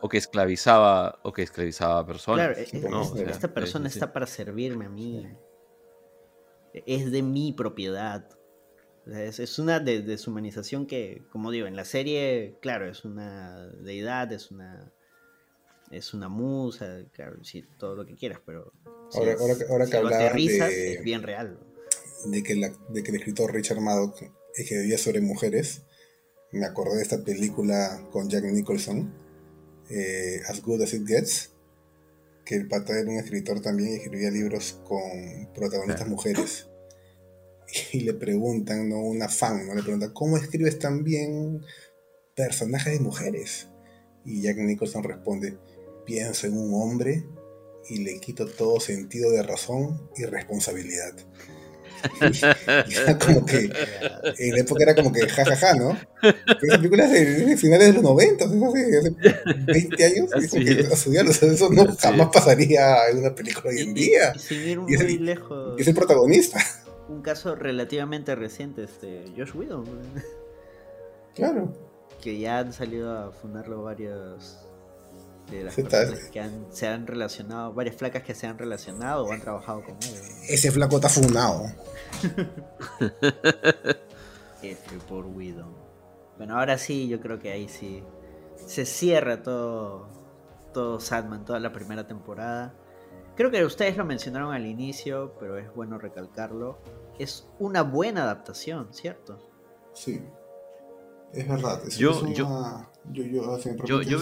o, 0.00 0.08
que 0.08 0.16
esclavizaba 0.16 1.18
o 1.22 1.32
que 1.34 1.42
esclavizaba 1.42 2.06
personas. 2.06 2.56
Claro, 2.70 3.14
esta 3.28 3.52
persona 3.52 3.88
está 3.88 4.12
para 4.14 4.26
servirme 4.26 4.86
a 4.86 4.88
mí. 4.88 5.26
Es 6.72 7.10
de 7.10 7.22
mi 7.22 7.52
propiedad. 7.52 8.26
Es, 9.12 9.58
una 9.58 9.80
deshumanización 9.80 10.86
que, 10.86 11.22
como 11.30 11.50
digo, 11.50 11.66
en 11.66 11.76
la 11.76 11.84
serie, 11.84 12.56
claro, 12.60 12.88
es 12.88 13.04
una 13.04 13.66
deidad, 13.68 14.32
es 14.32 14.50
una 14.50 14.92
es 15.90 16.14
una 16.14 16.28
musa, 16.28 17.04
claro, 17.12 17.42
sí, 17.44 17.64
todo 17.78 17.94
lo 17.94 18.06
que 18.06 18.16
quieras, 18.16 18.40
pero 18.44 18.72
ahora, 19.12 19.36
ahora, 19.68 19.86
que 19.86 19.96
hablaba 19.96 20.32
de, 20.32 20.94
es 20.94 21.04
bien 21.04 21.22
real. 21.22 21.58
De 22.24 22.42
que, 22.42 22.54
de 22.54 23.02
que 23.02 23.10
el 23.10 23.16
escritor 23.16 23.52
Richard 23.54 23.80
Maddox 23.80 24.24
escribía 24.56 24.98
sobre 24.98 25.20
mujeres, 25.20 25.82
me 26.50 26.66
acordé 26.66 26.96
de 26.96 27.02
esta 27.02 27.22
película 27.22 28.04
con 28.10 28.28
Jack 28.28 28.44
Nicholson, 28.44 29.12
eh, 29.90 30.40
As 30.48 30.60
Good 30.62 30.82
As 30.82 30.94
It 30.94 31.06
Gets, 31.06 31.52
que 32.44 32.56
el 32.56 32.68
pata 32.68 32.98
era 32.98 33.10
un 33.10 33.18
escritor 33.18 33.60
también 33.60 33.90
y 33.90 33.96
escribía 33.96 34.30
libros 34.30 34.80
con 34.84 35.52
protagonistas 35.54 36.08
mujeres. 36.08 36.68
Y 37.92 38.00
le 38.00 38.14
preguntan, 38.14 38.88
¿no? 38.88 39.00
Una 39.00 39.28
fan, 39.28 39.66
¿no? 39.66 39.74
Le 39.74 39.82
pregunta, 39.82 40.12
¿cómo 40.12 40.36
escribes 40.36 40.78
tan 40.78 41.02
bien 41.02 41.62
personajes 42.34 42.92
de 42.92 43.00
mujeres? 43.00 43.68
Y 44.24 44.42
Jack 44.42 44.56
Nicholson 44.58 45.02
responde, 45.02 45.58
pienso 46.04 46.46
en 46.46 46.56
un 46.56 46.74
hombre 46.74 47.24
y 47.88 47.98
le 47.98 48.18
quito 48.20 48.46
todo 48.46 48.80
sentido 48.80 49.30
de 49.30 49.42
razón 49.42 50.10
y 50.16 50.24
responsabilidad. 50.24 51.14
era 52.20 53.18
como 53.18 53.44
que 53.44 53.70
en 54.38 54.52
la 54.52 54.60
época 54.60 54.82
era 54.82 54.94
como 54.94 55.12
que 55.12 55.28
jajaja, 55.28 55.56
ja, 55.56 55.68
ja, 55.68 55.74
¿no? 55.74 55.98
Pero 56.20 56.56
esa 56.62 56.76
película 56.76 57.04
es 57.04 57.46
de, 57.46 57.56
finales 57.56 57.88
de 57.88 57.92
los 57.94 58.02
90, 58.02 58.44
hace 58.44 59.14
20 59.66 60.04
años. 60.04 60.30
eso, 61.42 61.70
no 61.70 61.96
jamás 61.96 62.28
pasaría 62.32 63.08
en 63.10 63.18
una 63.18 63.34
película 63.34 63.70
hoy 63.70 63.80
en 63.80 63.94
día. 63.94 64.32
Y, 64.50 64.94
es 64.94 65.20
lejos. 65.20 65.74
Y 65.78 65.82
es 65.82 65.88
el 65.88 65.94
protagonista. 65.94 66.60
Un 67.08 67.22
caso 67.22 67.54
relativamente 67.54 68.34
reciente, 68.34 68.84
este, 68.84 69.24
Josh 69.36 69.54
Whedon. 69.54 69.84
Claro. 71.34 71.72
Que 72.22 72.38
ya 72.38 72.58
han 72.60 72.72
salido 72.72 73.12
a 73.12 73.30
fundarlo 73.30 73.82
varios 73.82 74.66
de 75.50 75.64
las 75.64 75.76
que 75.76 76.50
se 76.70 76.88
han 76.88 77.06
relacionado, 77.06 77.72
varias 77.72 77.96
flacas 77.96 78.22
que 78.22 78.34
se 78.34 78.46
han 78.46 78.58
relacionado 78.58 79.24
o 79.24 79.32
han 79.32 79.40
trabajado 79.40 79.82
con 79.84 79.94
él. 79.94 80.14
Ese 80.48 80.72
flaco 80.72 80.96
está 80.96 81.08
funado. 81.08 81.66
F 84.62 84.98
por 85.08 85.26
Widow. 85.26 85.68
Bueno, 86.38 86.58
ahora 86.58 86.78
sí, 86.78 87.06
yo 87.08 87.20
creo 87.20 87.38
que 87.38 87.52
ahí 87.52 87.68
sí 87.68 88.02
se 88.56 88.84
cierra 88.84 89.42
todo, 89.42 90.08
todo 90.72 91.00
Sandman, 91.00 91.44
toda 91.44 91.60
la 91.60 91.72
primera 91.72 92.06
temporada. 92.06 92.74
Creo 93.36 93.50
que 93.50 93.64
ustedes 93.64 93.96
lo 93.96 94.04
mencionaron 94.04 94.52
al 94.52 94.66
inicio, 94.66 95.34
pero 95.38 95.58
es 95.58 95.72
bueno 95.74 95.98
recalcarlo. 95.98 96.78
Es 97.18 97.46
una 97.58 97.82
buena 97.82 98.22
adaptación, 98.22 98.88
¿cierto? 98.92 99.38
Sí, 99.94 100.20
es 101.32 101.48
verdad. 101.48 101.82
yo, 101.96 102.26
yo, 102.32 102.76
yo, 103.12 104.02
yo, 104.02 104.20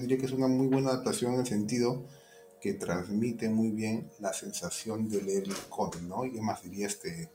diría 0.00 0.18
que 0.18 0.26
es 0.26 0.32
una 0.32 0.48
muy 0.48 0.66
buena 0.66 0.90
adaptación 0.90 1.34
en 1.34 1.40
el 1.40 1.46
sentido 1.46 2.04
que 2.60 2.74
transmite 2.74 3.48
muy 3.48 3.70
bien 3.70 4.08
la 4.20 4.32
sensación 4.32 5.08
de 5.08 5.22
leer 5.22 5.44
el 5.44 5.56
cómic, 5.68 6.02
¿no? 6.02 6.24
Y 6.24 6.30
además 6.30 6.62
diría 6.62 6.86
este, 6.86 7.30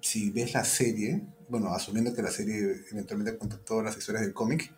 si 0.00 0.30
ves 0.30 0.54
la 0.54 0.64
serie, 0.64 1.22
bueno, 1.48 1.70
asumiendo 1.70 2.14
que 2.14 2.22
la 2.22 2.30
serie 2.30 2.84
eventualmente 2.90 3.36
cuenta 3.36 3.58
todas 3.58 3.84
las 3.84 3.96
historias 3.96 4.22
del 4.24 4.32
cómic, 4.32 4.72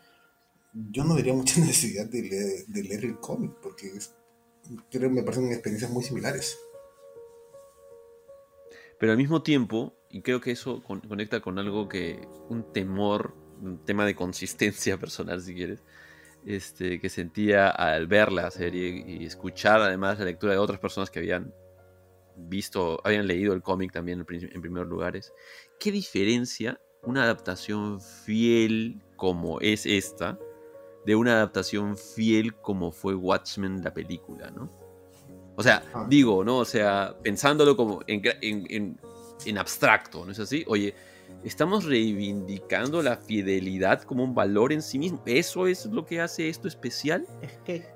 yo 0.73 1.03
no 1.03 1.15
diría 1.15 1.33
mucha 1.33 1.59
necesidad 1.61 2.07
de 2.07 2.21
leer, 2.23 2.65
de 2.67 2.83
leer 2.83 3.05
el 3.05 3.19
cómic, 3.19 3.51
porque 3.61 3.87
es, 3.87 4.13
creo 4.89 5.09
que 5.09 5.15
me 5.15 5.23
parecen 5.23 5.51
experiencias 5.51 5.91
muy 5.91 6.03
similares. 6.03 6.57
Pero 9.03 9.11
al 9.11 9.17
mismo 9.17 9.43
tiempo, 9.43 9.97
y 10.09 10.21
creo 10.21 10.39
que 10.39 10.51
eso 10.51 10.81
conecta 10.81 11.41
con 11.41 11.59
algo 11.59 11.89
que, 11.89 12.25
un 12.47 12.71
temor 12.71 13.35
un 13.61 13.83
tema 13.83 14.05
de 14.05 14.15
consistencia 14.15 14.97
personal, 15.01 15.41
si 15.41 15.53
quieres, 15.53 15.83
este, 16.45 17.01
que 17.01 17.09
sentía 17.09 17.67
al 17.67 18.07
ver 18.07 18.31
la 18.31 18.49
serie 18.49 19.03
y 19.05 19.25
escuchar 19.25 19.81
además 19.81 20.19
la 20.19 20.23
lectura 20.23 20.53
de 20.53 20.59
otras 20.59 20.79
personas 20.79 21.11
que 21.11 21.19
habían 21.19 21.53
visto, 22.37 23.01
habían 23.03 23.27
leído 23.27 23.53
el 23.53 23.61
cómic 23.61 23.91
también 23.91 24.25
en 24.25 24.61
primeros 24.61 24.87
lugares. 24.87 25.33
¿Qué 25.81 25.91
diferencia 25.91 26.79
una 27.01 27.23
adaptación 27.23 27.99
fiel 27.99 29.01
como 29.17 29.59
es 29.59 29.85
esta 29.85 30.39
de 31.05 31.15
una 31.17 31.33
adaptación 31.33 31.97
fiel 31.97 32.55
como 32.55 32.93
fue 32.93 33.15
Watchmen 33.15 33.83
la 33.83 33.93
película, 33.93 34.49
¿no? 34.49 34.82
O 35.55 35.63
sea, 35.63 35.83
ah. 35.93 36.05
digo, 36.09 36.43
¿no? 36.43 36.57
O 36.57 36.65
sea, 36.65 37.15
pensándolo 37.23 37.75
como 37.75 38.01
en, 38.07 38.21
en, 38.41 38.99
en 39.45 39.57
abstracto, 39.57 40.25
¿no 40.25 40.31
es 40.31 40.39
así? 40.39 40.63
Oye, 40.67 40.95
estamos 41.43 41.85
reivindicando 41.85 43.01
la 43.01 43.17
fidelidad 43.17 44.01
como 44.03 44.23
un 44.23 44.33
valor 44.33 44.71
en 44.71 44.81
sí 44.81 44.97
mismo. 44.99 45.21
Eso 45.25 45.67
es 45.67 45.85
lo 45.85 46.05
que 46.05 46.21
hace 46.21 46.49
esto 46.49 46.67
especial. 46.67 47.25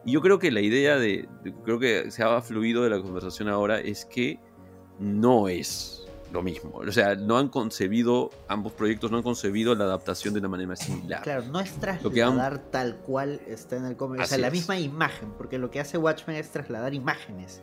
Y 0.06 0.12
yo 0.12 0.22
creo 0.22 0.40
que 0.40 0.52
la 0.52 0.62
idea 0.62 0.98
de, 0.98 1.28
creo 1.64 1.80
que 1.80 2.12
se 2.12 2.24
ha 2.24 2.42
fluido 2.42 2.84
de 2.84 2.90
la 2.90 3.02
conversación 3.02 3.50
ahora 3.50 3.80
es 3.80 4.06
que 4.06 4.40
no 5.00 5.48
es 5.48 5.97
lo 6.38 6.44
mismo. 6.44 6.72
O 6.76 6.92
sea, 6.92 7.16
no 7.16 7.38
han 7.40 7.50
concebido, 7.50 8.30
ambos 8.48 8.72
proyectos 8.74 9.10
no 9.10 9.18
han 9.18 9.24
concebido 9.24 9.74
la 9.74 9.86
adaptación 9.86 10.36
de 10.36 10.40
una 10.40 10.50
manera 10.50 10.76
similar. 10.76 11.24
Claro, 11.24 11.44
no 11.46 11.60
es 11.60 11.72
trasladar 11.72 12.60
tal 12.70 12.98
cual 12.98 13.42
está 13.48 13.76
en 13.78 13.86
el 13.86 13.98
cómic. 13.98 14.22
O 14.22 14.26
sea, 14.26 14.38
la 14.38 14.52
misma 14.52 14.80
imagen, 14.80 15.32
porque 15.36 15.58
lo 15.58 15.72
que 15.72 15.80
hace 15.80 15.98
Watchmen 15.98 16.38
es 16.38 16.50
trasladar 16.52 16.94
imágenes. 16.94 17.62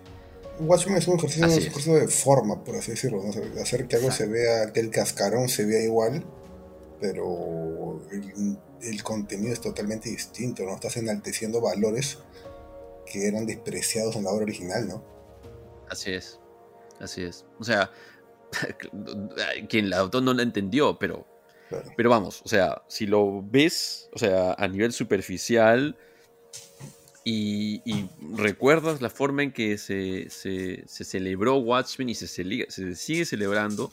Watchmen 0.58 0.96
es 0.96 1.06
un 1.06 1.18
ejercicio, 1.18 1.94
de 1.94 2.08
forma, 2.08 2.64
por 2.64 2.74
así 2.76 2.90
decirlo, 2.92 3.22
hacer 3.60 3.86
que 3.86 3.96
algo 3.96 4.10
se 4.10 4.26
vea, 4.26 4.72
que 4.72 4.80
el 4.80 4.90
cascarón 4.90 5.48
se 5.48 5.64
vea 5.64 5.82
igual, 5.84 6.24
pero 7.00 8.02
el, 8.82 9.02
contenido 9.04 9.52
es 9.52 9.60
totalmente 9.60 10.08
distinto, 10.08 10.64
¿no? 10.64 10.74
Estás 10.74 10.96
enalteciendo 10.96 11.60
valores 11.60 12.18
que 13.06 13.28
eran 13.28 13.46
despreciados 13.46 14.16
en 14.16 14.24
la 14.24 14.30
obra 14.30 14.44
original, 14.44 14.88
¿no? 14.88 15.04
Así 15.88 16.12
es, 16.12 16.40
así 17.00 17.22
es. 17.22 17.44
O 17.58 17.64
sea, 17.64 17.90
quien 19.68 19.90
la 19.90 19.96
adoptó 19.96 20.20
no 20.20 20.34
la 20.34 20.42
entendió, 20.42 20.98
pero, 20.98 21.26
pero 21.96 22.10
vamos, 22.10 22.42
o 22.44 22.48
sea, 22.48 22.82
si 22.88 23.06
lo 23.06 23.42
ves, 23.42 24.08
o 24.12 24.18
sea, 24.18 24.54
a 24.54 24.68
nivel 24.68 24.92
superficial, 24.92 25.96
y, 27.24 27.80
recuerdas 28.36 29.00
la 29.00 29.08
forma 29.08 29.42
en 29.42 29.52
que 29.52 29.78
se, 29.78 30.28
se, 30.28 30.84
celebró 30.86 31.56
Watchmen 31.56 32.10
y 32.10 32.14
se, 32.14 32.26
se, 32.26 32.94
sigue 32.94 33.24
celebrando, 33.24 33.90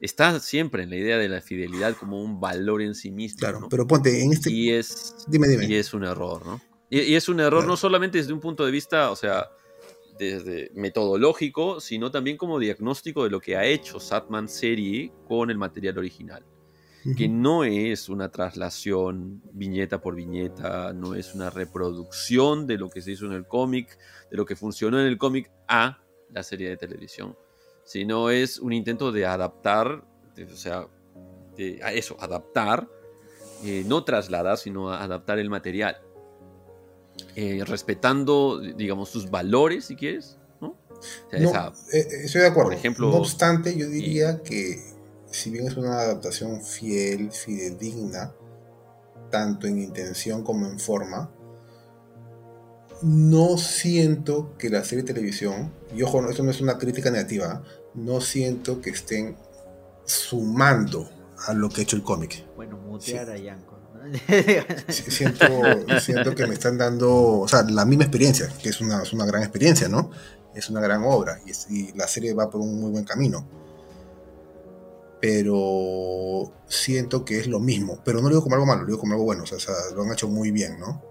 está 0.00 0.38
siempre 0.38 0.84
en 0.84 0.90
la 0.90 0.96
idea 0.96 1.18
de 1.18 1.28
la 1.28 1.40
fidelidad 1.40 1.96
como 1.96 2.22
un 2.22 2.40
valor 2.40 2.80
en 2.82 2.94
sí 2.94 3.10
mismo. 3.10 3.40
Claro, 3.40 3.66
pero 3.68 3.86
ponte 3.86 4.22
en 4.22 4.32
este. 4.32 4.52
Y 4.52 4.70
es, 4.70 5.16
dime, 5.26 5.48
dime. 5.48 5.66
Y 5.66 5.74
es 5.74 5.92
un 5.92 6.04
error, 6.04 6.46
¿no? 6.46 6.60
Y, 6.88 7.14
es 7.14 7.28
un 7.28 7.40
error 7.40 7.66
no 7.66 7.76
solamente 7.76 8.18
desde 8.18 8.32
un 8.32 8.40
punto 8.40 8.64
de 8.64 8.70
vista, 8.70 9.10
o 9.10 9.16
sea, 9.16 9.48
desde 10.20 10.70
metodológico, 10.74 11.80
sino 11.80 12.10
también 12.10 12.36
como 12.36 12.58
diagnóstico 12.58 13.24
de 13.24 13.30
lo 13.30 13.40
que 13.40 13.56
ha 13.56 13.64
hecho 13.64 13.98
Satman 13.98 14.48
serie 14.48 15.12
con 15.26 15.50
el 15.50 15.56
material 15.56 15.98
original. 15.98 16.44
Que 17.16 17.28
no 17.28 17.64
es 17.64 18.10
una 18.10 18.30
traslación 18.30 19.40
viñeta 19.52 20.02
por 20.02 20.14
viñeta, 20.14 20.92
no 20.92 21.14
es 21.14 21.34
una 21.34 21.48
reproducción 21.48 22.66
de 22.66 22.76
lo 22.76 22.90
que 22.90 23.00
se 23.00 23.12
hizo 23.12 23.24
en 23.24 23.32
el 23.32 23.46
cómic, 23.46 23.98
de 24.30 24.36
lo 24.36 24.44
que 24.44 24.54
funcionó 24.54 25.00
en 25.00 25.06
el 25.06 25.16
cómic 25.16 25.50
a 25.66 26.02
la 26.28 26.42
serie 26.42 26.68
de 26.68 26.76
televisión, 26.76 27.38
sino 27.84 28.28
es 28.28 28.58
un 28.58 28.74
intento 28.74 29.12
de 29.12 29.24
adaptar, 29.24 30.04
o 30.36 30.56
sea, 30.56 30.86
a 31.82 31.92
eso, 31.92 32.18
adaptar, 32.20 32.86
eh, 33.64 33.82
no 33.86 34.04
trasladar, 34.04 34.58
sino 34.58 34.90
adaptar 34.90 35.38
el 35.38 35.48
material. 35.48 36.02
Eh, 37.36 37.62
respetando, 37.66 38.60
digamos, 38.60 39.08
sus 39.08 39.30
valores, 39.30 39.86
si 39.86 39.96
quieres. 39.96 40.38
¿no? 40.60 40.76
Eh, 41.32 42.06
estoy 42.24 42.42
de 42.42 42.46
acuerdo. 42.46 42.70
Por 42.70 42.78
ejemplo, 42.78 43.10
no 43.10 43.16
obstante, 43.16 43.76
yo 43.76 43.88
diría 43.88 44.42
que 44.42 44.78
si 45.30 45.50
bien 45.50 45.66
es 45.66 45.76
una 45.76 46.00
adaptación 46.00 46.62
fiel, 46.62 47.30
fidedigna, 47.32 48.34
tanto 49.30 49.66
en 49.66 49.78
intención 49.78 50.42
como 50.42 50.66
en 50.66 50.78
forma, 50.78 51.30
no 53.02 53.56
siento 53.56 54.56
que 54.58 54.68
la 54.68 54.84
serie 54.84 55.04
de 55.04 55.14
televisión, 55.14 55.72
y 55.94 56.02
ojo, 56.02 56.28
esto 56.28 56.42
no 56.42 56.50
es 56.50 56.60
una 56.60 56.78
crítica 56.78 57.10
negativa, 57.10 57.62
no 57.94 58.20
siento 58.20 58.80
que 58.80 58.90
estén 58.90 59.36
sumando 60.04 61.08
a 61.46 61.54
lo 61.54 61.68
que 61.70 61.80
ha 61.80 61.84
hecho 61.84 61.96
el 61.96 62.02
cómic. 62.02 62.44
Bueno, 62.56 62.76
mutear 62.76 63.30
a 63.30 63.38
Yanko. 63.38 63.69
Siento, 64.88 65.46
siento 66.00 66.34
que 66.34 66.46
me 66.46 66.54
están 66.54 66.78
dando, 66.78 67.40
o 67.40 67.48
sea, 67.48 67.62
la 67.62 67.84
misma 67.84 68.04
experiencia, 68.04 68.48
que 68.62 68.70
es 68.70 68.80
una, 68.80 69.02
una 69.12 69.26
gran 69.26 69.42
experiencia, 69.42 69.88
¿no? 69.88 70.10
Es 70.54 70.68
una 70.70 70.80
gran 70.80 71.02
obra 71.04 71.40
y, 71.68 71.92
la 71.96 72.08
serie 72.08 72.34
va 72.34 72.50
por 72.50 72.60
un 72.60 72.80
muy 72.80 72.90
buen 72.90 73.04
camino. 73.04 73.46
Pero 75.20 76.50
siento 76.66 77.24
que 77.26 77.38
es 77.38 77.46
lo 77.46 77.60
mismo. 77.60 78.00
Pero 78.04 78.18
no 78.18 78.24
lo 78.24 78.30
digo 78.30 78.42
como 78.42 78.54
algo 78.54 78.66
malo, 78.66 78.82
lo 78.82 78.86
digo 78.86 78.98
como 78.98 79.12
algo 79.12 79.24
bueno. 79.24 79.44
O 79.44 79.46
sea, 79.46 79.74
lo 79.94 80.02
han 80.02 80.12
hecho 80.12 80.28
muy 80.28 80.50
bien, 80.50 80.80
¿no? 80.80 81.02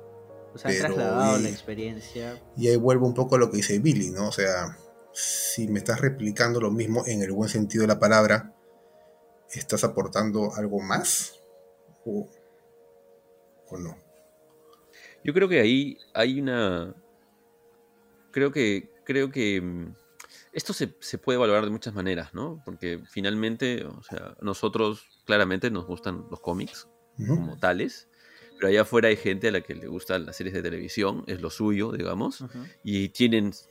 O 0.54 0.58
sea, 0.58 0.72
han 0.72 0.78
trasladado 0.78 1.38
la 1.38 1.50
experiencia. 1.50 2.42
Y 2.58 2.70
ahí 2.70 2.76
vuelvo 2.76 3.06
un 3.06 3.14
poco 3.14 3.36
a 3.36 3.38
lo 3.38 3.52
que 3.52 3.58
dice 3.58 3.78
Billy, 3.78 4.10
¿no? 4.10 4.30
O 4.30 4.32
sea, 4.32 4.78
si 5.14 5.68
me 5.68 5.78
estás 5.78 6.02
replicando 6.02 6.60
lo 6.60 6.72
mismo 6.72 7.04
en 7.06 7.22
el 7.22 7.32
buen 7.32 7.50
sentido 7.50 7.84
de 7.84 7.88
la 7.88 8.00
palabra, 8.00 8.56
¿estás 9.52 9.84
aportando 9.84 10.56
algo 10.56 10.80
más? 10.80 11.36
¿O, 12.04 12.28
no? 13.78 13.98
Yo 15.24 15.34
creo 15.34 15.48
que 15.48 15.60
ahí 15.60 15.98
hay 16.14 16.40
una. 16.40 16.96
Creo 18.32 18.52
que. 18.52 18.90
Creo 19.04 19.32
que. 19.32 19.62
Mm, 19.62 19.94
esto 20.52 20.74
se, 20.74 20.88
puede 21.18 21.38
valorar 21.38 21.64
de 21.64 21.70
muchas 21.70 21.94
maneras, 21.94 22.34
¿no? 22.34 22.62
Porque 22.66 23.02
finalmente, 23.10 23.86
o 23.86 24.02
sea, 24.02 24.36
nosotros 24.42 25.08
claramente 25.26 25.70
nos 25.70 25.86
gustan 25.86 26.26
los 26.30 26.40
cómics 26.40 26.88
como 27.18 27.58
tales, 27.58 28.08
pero 28.56 28.70
allá 28.70 28.82
afuera 28.82 29.10
hay 29.10 29.18
gente 29.18 29.50
a 29.50 29.52
la 29.52 29.62
que 29.62 29.76
le 29.76 29.88
gustan 29.88 30.26
las 30.26 30.38
series 30.38 30.56
de 30.56 30.62
televisión, 30.62 31.24
es 31.28 31.42
lo 31.42 31.50
suyo, 31.50 31.92
digamos, 31.92 32.44
y 32.84 33.10
tienen. 33.10 33.52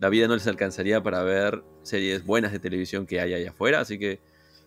La 0.00 0.10
vida 0.10 0.28
no 0.28 0.34
les 0.34 0.46
alcanzaría 0.46 1.02
para 1.02 1.24
ver 1.24 1.64
series 1.82 2.24
buenas 2.24 2.52
de 2.52 2.60
televisión 2.60 3.04
que 3.04 3.20
hay 3.20 3.34
allá 3.34 3.50
afuera, 3.50 3.80
así 3.80 3.98
que, 3.98 4.20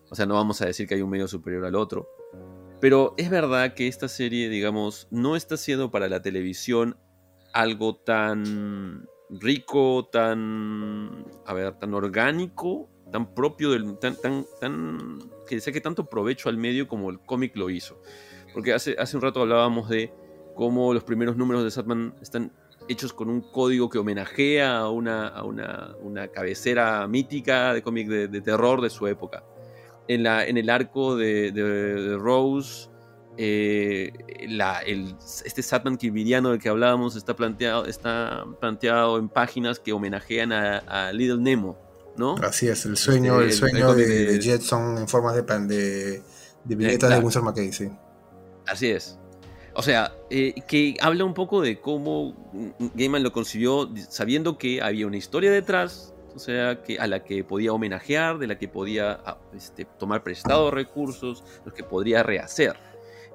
o 0.09 0.15
sea, 0.15 0.25
no 0.25 0.33
vamos 0.33 0.61
a 0.61 0.65
decir 0.65 0.89
que 0.89 0.95
hay 0.95 1.01
un 1.01 1.09
medio 1.09 1.25
superior 1.25 1.63
al 1.63 1.75
otro. 1.75 2.09
Pero 2.81 3.13
es 3.17 3.29
verdad 3.29 3.75
que 3.75 3.87
esta 3.87 4.07
serie, 4.07 4.49
digamos, 4.49 5.07
no 5.11 5.35
está 5.35 5.55
siendo 5.55 5.91
para 5.91 6.09
la 6.09 6.23
televisión 6.23 6.97
algo 7.53 7.95
tan 7.95 9.07
rico, 9.29 10.09
tan, 10.11 11.23
a 11.45 11.53
ver, 11.53 11.77
tan 11.77 11.93
orgánico, 11.93 12.89
tan 13.11 13.35
propio 13.35 13.69
del, 13.69 13.99
tan, 13.99 14.15
tan, 14.15 14.47
tan, 14.59 15.19
que 15.47 15.61
saque 15.61 15.79
tanto 15.79 16.05
provecho 16.05 16.49
al 16.49 16.57
medio 16.57 16.87
como 16.87 17.11
el 17.11 17.19
cómic 17.19 17.55
lo 17.55 17.69
hizo. 17.69 18.01
Porque 18.51 18.73
hace, 18.73 18.95
hace 18.97 19.15
un 19.15 19.21
rato 19.21 19.41
hablábamos 19.41 19.87
de 19.87 20.11
cómo 20.55 20.91
los 20.91 21.03
primeros 21.03 21.37
números 21.37 21.63
de 21.63 21.69
Satman 21.69 22.15
están 22.19 22.51
hechos 22.89 23.13
con 23.13 23.29
un 23.29 23.41
código 23.41 23.89
que 23.89 23.99
homenajea 23.99 24.79
a 24.79 24.89
una, 24.89 25.27
a 25.27 25.43
una, 25.43 25.95
una 26.01 26.29
cabecera 26.29 27.07
mítica 27.07 27.75
de 27.75 27.83
cómic 27.83 28.07
de, 28.07 28.27
de 28.27 28.41
terror 28.41 28.81
de 28.81 28.89
su 28.89 29.05
época 29.05 29.43
en, 30.13 30.23
la, 30.23 30.45
en 30.45 30.57
el 30.57 30.69
arco 30.69 31.15
de, 31.15 32.17
Rose, 32.19 32.89
eh, 33.37 34.11
el, 34.39 35.15
este 35.45 35.63
Satman 35.63 35.97
Kirviriano 35.97 36.51
del 36.51 36.59
que 36.59 36.69
hablábamos 36.69 37.15
está 37.15 37.35
planteado, 37.35 37.85
está 37.85 38.43
planteado 38.59 39.17
en 39.17 39.29
páginas 39.29 39.79
que 39.79 39.93
homenajean 39.93 40.51
a, 40.51 41.11
Little 41.13 41.37
Nemo, 41.37 41.77
¿no? 42.17 42.35
Así 42.43 42.67
es, 42.67 42.85
el 42.85 42.97
sueño, 42.97 43.41
este, 43.41 43.65
el, 43.65 43.71
sueño 43.71 43.93
de, 43.93 44.39
Jetson 44.41 44.97
en 44.97 45.07
formas 45.07 45.35
de, 45.35 45.43
de, 45.43 46.21
de 46.65 46.75
viñetas 46.75 47.09
de 47.09 47.19
Winsor 47.19 47.43
McKay, 47.43 47.71
sí. 47.71 47.89
Así 48.67 48.89
es. 48.89 49.17
O 49.73 49.81
sea, 49.81 50.13
eh, 50.29 50.53
que 50.67 50.97
habla 50.99 51.23
un 51.23 51.33
poco 51.33 51.61
de 51.61 51.79
cómo 51.79 52.35
Gaiman 52.95 53.23
lo 53.23 53.31
concibió 53.31 53.89
sabiendo 54.09 54.57
que 54.57 54.81
había 54.81 55.07
una 55.07 55.15
historia 55.15 55.49
detrás, 55.49 56.13
o 56.35 56.39
sea, 56.39 56.81
que, 56.81 56.99
a 56.99 57.07
la 57.07 57.23
que 57.23 57.43
podía 57.43 57.73
homenajear, 57.73 58.37
de 58.37 58.47
la 58.47 58.57
que 58.57 58.67
podía 58.67 59.21
este, 59.55 59.85
tomar 59.85 60.23
prestados 60.23 60.73
recursos, 60.73 61.43
los 61.65 61.73
que 61.73 61.83
podría 61.83 62.23
rehacer. 62.23 62.75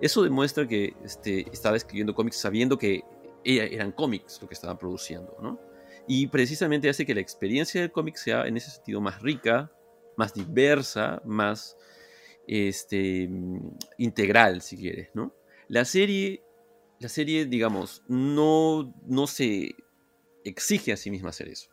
Eso 0.01 0.23
demuestra 0.23 0.67
que 0.67 0.95
este, 1.05 1.47
estaba 1.53 1.77
escribiendo 1.77 2.15
cómics 2.15 2.37
sabiendo 2.37 2.79
que 2.79 3.03
eran 3.45 3.93
cómics 3.93 4.41
lo 4.43 4.49
que 4.49 4.55
estaban 4.55 4.77
produciendo, 4.77 5.37
¿no? 5.41 5.61
Y 6.09 6.27
precisamente 6.29 6.89
hace 6.89 7.07
que 7.07 7.15
la 7.15 7.21
experiencia 7.21 7.81
del 7.81 7.93
cómic 7.93 8.17
sea 8.17 8.47
en 8.47 8.57
ese 8.57 8.71
sentido 8.71 9.01
más 9.01 9.23
rica, 9.23 9.73
más 10.17 10.35
diversa, 10.35 11.23
más 11.25 11.77
este, 12.47 13.29
integral, 13.99 14.63
si 14.63 14.77
quieres, 14.77 15.11
¿no? 15.15 15.35
La 15.69 15.85
serie, 15.85 16.43
la 17.01 17.09
serie 17.09 17.47
digamos, 17.47 18.03
no, 18.09 18.95
no 19.07 19.27
se 19.27 19.75
exige 20.45 20.93
a 20.93 20.97
sí 20.97 21.11
misma 21.11 21.31
hacer 21.31 21.49
eso. 21.49 21.69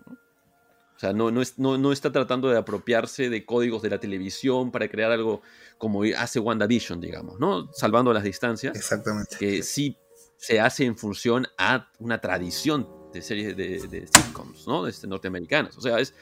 O 1.03 1.05
sea, 1.05 1.11
no, 1.11 1.31
no, 1.31 1.91
está 1.91 2.13
tratando 2.13 2.49
de 2.49 2.57
apropiarse 2.57 3.29
de 3.29 3.45
códigos 3.45 3.81
de 3.81 3.89
la 3.89 3.99
televisión 3.99 4.71
para 4.71 4.87
crear 4.87 5.11
algo 5.11 5.41
como 5.77 6.03
hace 6.17 6.39
WandaVision, 6.39 7.01
digamos, 7.01 7.41
¿no? 7.41 7.69
Salvando 7.73 8.13
las 8.13 8.23
distancias. 8.23 8.73
Exactamente. 8.73 9.35
Que 9.37 9.63
sí 9.63 9.97
se 10.37 10.61
hace 10.61 10.85
en 10.85 10.97
función 10.97 11.45
a 11.57 11.89
una 11.99 12.21
tradición 12.21 12.87
de 13.11 13.21
series 13.21 13.57
de, 13.57 14.07
sitcoms, 14.07 14.65
¿no? 14.65 14.87
Este, 14.87 15.05
norteamericanas. 15.05 15.77
O 15.77 15.81
sea, 15.81 15.99
es. 15.99 16.13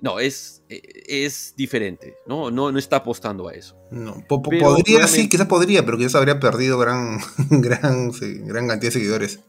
No, 0.00 0.18
es, 0.18 0.64
es 0.68 1.54
diferente, 1.56 2.16
¿no? 2.26 2.50
¿no? 2.50 2.72
No 2.72 2.78
está 2.80 2.96
apostando 2.96 3.46
a 3.46 3.52
eso. 3.52 3.76
No, 3.92 4.24
podría, 4.26 5.06
sí, 5.06 5.28
quizás 5.28 5.46
podría, 5.46 5.84
pero 5.84 5.96
quizás 5.96 6.16
habría 6.16 6.40
perdido 6.40 6.76
gran, 6.76 7.20
gran, 7.50 8.10
gran 8.10 8.66
cantidad 8.66 8.88
de 8.88 8.98
seguidores. 8.98 9.40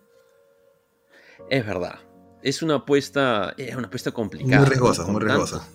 Es 1.49 1.65
verdad, 1.65 1.99
es 2.41 2.61
una 2.61 2.75
apuesta, 2.75 3.53
es 3.57 3.75
una 3.75 3.87
apuesta 3.87 4.11
complicada. 4.11 4.61
Muy 4.61 4.69
riesgosa, 4.69 5.05
muy 5.05 5.21
riesgosa. 5.21 5.67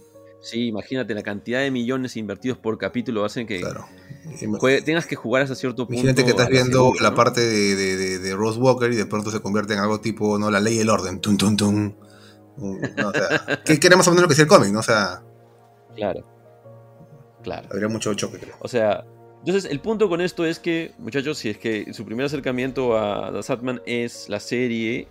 Sí, 0.45 0.67
imagínate, 0.67 1.15
la 1.15 1.23
cantidad 1.23 1.61
de 1.61 1.71
millones 1.71 2.19
invertidos 2.19 2.59
por 2.59 2.77
capítulo 2.77 3.25
hacen 3.25 3.47
que 3.47 3.63
tengas 4.85 5.07
que 5.07 5.17
jugar 5.17 5.43
hasta 5.43 5.55
cierto 5.55 5.87
punto. 5.87 5.95
Imagínate 5.95 6.25
que 6.25 6.31
estás 6.33 6.51
viendo 6.51 6.93
la 7.01 7.15
parte 7.15 7.41
de, 7.41 8.19
de, 8.19 8.35
Rose 8.35 8.59
Walker 8.59 8.93
y 8.93 8.97
de 8.97 9.07
pronto 9.07 9.31
se 9.31 9.41
convierte 9.41 9.73
en 9.73 9.79
algo 9.79 10.01
tipo, 10.01 10.39
no, 10.39 10.51
la 10.51 10.61
ley 10.61 10.77
y 10.77 10.81
el 10.81 10.91
orden. 10.91 11.21
Tum, 11.21 11.39
tum, 11.39 11.57
tum. 11.57 11.95
No, 12.59 13.09
o 13.09 13.13
sea, 13.13 13.63
que, 13.65 13.79
era 13.83 13.97
más 13.97 14.07
o 14.07 14.11
menos 14.11 14.23
lo 14.23 14.29
que 14.29 14.33
decía 14.33 14.45
el 14.45 14.49
cómic, 14.49 14.71
¿no? 14.71 14.81
O 14.81 14.83
sea. 14.83 15.23
Claro. 15.97 16.27
Claro. 17.43 17.69
Habría 17.71 17.89
mucho 17.89 18.13
choque, 18.13 18.39
creo. 18.39 18.57
O 18.61 18.69
sea, 18.69 19.03
entonces 19.39 19.71
el 19.71 19.81
punto 19.81 20.11
con 20.11 20.21
esto 20.21 20.45
es 20.45 20.59
que, 20.59 20.93
muchachos, 20.99 21.39
si 21.39 21.49
es 21.49 21.57
que 21.57 21.95
su 21.95 22.05
primer 22.05 22.27
acercamiento 22.27 22.99
a 22.99 23.43
Satman 23.43 23.81
es 23.87 24.29
la 24.29 24.41
serie 24.41 25.09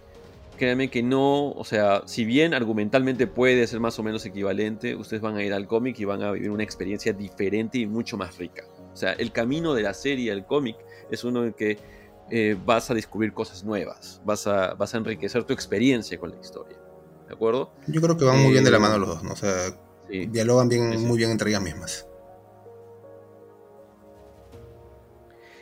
créanme 0.58 0.90
que 0.90 1.04
no, 1.04 1.52
o 1.52 1.64
sea, 1.64 2.04
si 2.06 2.26
bien 2.26 2.54
argumentalmente 2.54 3.28
puede 3.28 3.66
ser 3.68 3.80
más 3.80 3.98
o 4.00 4.04
menos 4.04 4.26
equivalente, 4.26 4.96
ustedes 4.96 5.22
van 5.22 5.36
a 5.38 5.44
ir 5.44 5.54
al 5.54 5.68
cómic 5.68 6.00
y 6.00 6.06
van 6.06 6.22
a 6.22 6.32
vivir 6.32 6.52
una 6.52 6.64
experiencia 6.64 7.14
diferente 7.14 7.80
y 7.80 7.88
mucho 7.88 8.18
más 8.18 8.38
rica. 8.38 8.64
O 8.94 8.96
sea, 8.96 9.14
el 9.14 9.32
camino 9.32 9.74
de 9.74 9.84
la 9.84 9.94
serie 9.94 10.32
al 10.32 10.46
cómic 10.46 10.78
es 11.10 11.24
uno 11.24 11.46
en 11.46 11.54
que 11.54 11.78
eh, 12.30 12.58
vas 12.66 12.90
a 12.90 12.94
descubrir 12.94 13.34
cosas 13.34 13.64
nuevas, 13.64 14.22
vas 14.26 14.48
a, 14.48 14.74
vas 14.76 14.94
a 14.94 14.98
enriquecer 14.98 15.44
tu 15.44 15.54
experiencia 15.54 16.18
con 16.18 16.32
la 16.32 16.40
historia. 16.40 16.78
¿De 17.28 17.34
acuerdo? 17.34 17.72
Yo 17.88 18.02
creo 18.02 18.18
que 18.18 18.26
van 18.26 18.42
muy 18.42 18.52
bien 18.52 18.64
de 18.64 18.72
la 18.72 18.78
eh, 18.78 18.82
mano 18.82 19.00
los 19.00 19.10
dos, 19.10 19.24
¿no? 19.24 19.34
O 19.34 19.36
sea, 19.36 19.52
dialogan 20.10 20.70
bien, 20.70 21.02
muy 21.06 21.18
bien 21.18 21.32
entre 21.32 21.50
ellas 21.50 21.62
mismas. 21.62 22.08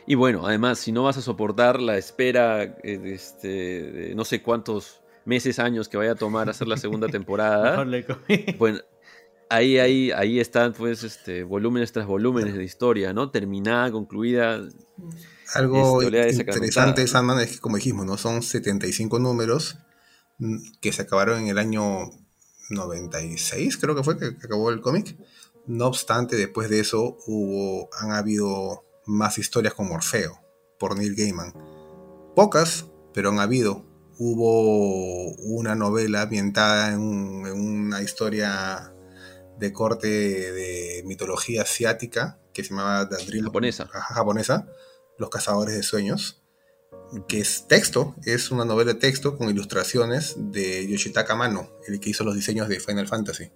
Y 0.06 0.14
bueno, 0.14 0.46
además, 0.46 0.78
si 0.78 0.92
no 0.92 1.04
vas 1.04 1.16
a 1.16 1.22
soportar 1.22 1.80
la 1.80 1.96
espera 1.96 2.62
eh, 2.62 3.00
este, 3.04 3.48
de 3.48 4.14
no 4.14 4.24
sé 4.24 4.42
cuántos 4.42 5.00
meses, 5.24 5.58
años 5.58 5.88
que 5.88 5.96
vaya 5.96 6.12
a 6.12 6.16
tomar 6.16 6.50
hacer 6.50 6.66
la 6.66 6.76
segunda 6.76 7.08
temporada, 7.10 7.84
bueno, 8.58 8.80
ahí, 9.48 9.78
ahí, 9.78 10.10
ahí 10.10 10.40
están, 10.40 10.72
pues, 10.72 11.04
este, 11.04 11.44
volúmenes 11.44 11.92
tras 11.92 12.06
volúmenes 12.06 12.54
de 12.54 12.64
historia, 12.64 13.12
¿no? 13.12 13.30
Terminada, 13.30 13.92
concluida. 13.92 14.60
Algo 15.54 16.02
interesante 16.02 17.02
de 17.02 17.06
Sandman 17.06 17.40
es 17.40 17.52
que, 17.52 17.58
como 17.58 17.76
dijimos, 17.76 18.06
¿no? 18.06 18.16
Son 18.16 18.42
75 18.42 19.18
números 19.18 19.76
mm, 20.38 20.56
que 20.80 20.92
se 20.92 21.02
acabaron 21.02 21.42
en 21.42 21.48
el 21.48 21.58
año 21.58 22.10
96, 22.70 23.76
creo 23.76 23.94
que 23.94 24.02
fue 24.02 24.18
que 24.18 24.26
acabó 24.26 24.70
el 24.70 24.80
cómic. 24.80 25.16
No 25.66 25.86
obstante, 25.86 26.36
después 26.36 26.68
de 26.70 26.80
eso 26.80 27.18
hubo, 27.26 27.88
han 28.00 28.12
habido 28.12 28.84
más 29.06 29.38
historias 29.38 29.74
con 29.74 29.88
Morfeo 29.88 30.40
por 30.78 30.96
Neil 30.96 31.14
Gaiman. 31.14 31.54
Pocas, 32.34 32.86
pero 33.14 33.30
han 33.30 33.38
habido. 33.38 33.84
Hubo 34.18 35.32
una 35.36 35.74
novela 35.74 36.22
ambientada 36.22 36.92
en, 36.92 37.00
una 37.00 38.02
historia 38.02 38.92
de 39.58 39.72
corte 39.72 40.08
de 40.08 41.02
mitología 41.04 41.62
asiática 41.62 42.38
que 42.52 42.64
se 42.64 42.70
llamaba 42.70 43.04
Dream 43.04 43.44
japonesa. 43.44 43.86
japonesa, 43.86 44.66
Los 45.18 45.30
cazadores 45.30 45.74
de 45.74 45.82
sueños, 45.82 46.42
que 47.28 47.40
es 47.40 47.66
texto, 47.68 48.14
es 48.24 48.50
una 48.50 48.64
novela 48.64 48.94
de 48.94 49.00
texto 49.00 49.36
con 49.36 49.50
ilustraciones 49.50 50.34
de 50.36 50.88
Yoshitaka 50.88 51.34
Mano, 51.34 51.70
el 51.86 52.00
que 52.00 52.10
hizo 52.10 52.24
los 52.24 52.34
diseños 52.34 52.68
de 52.68 52.80
Final 52.80 53.08
Fantasy. 53.08 53.50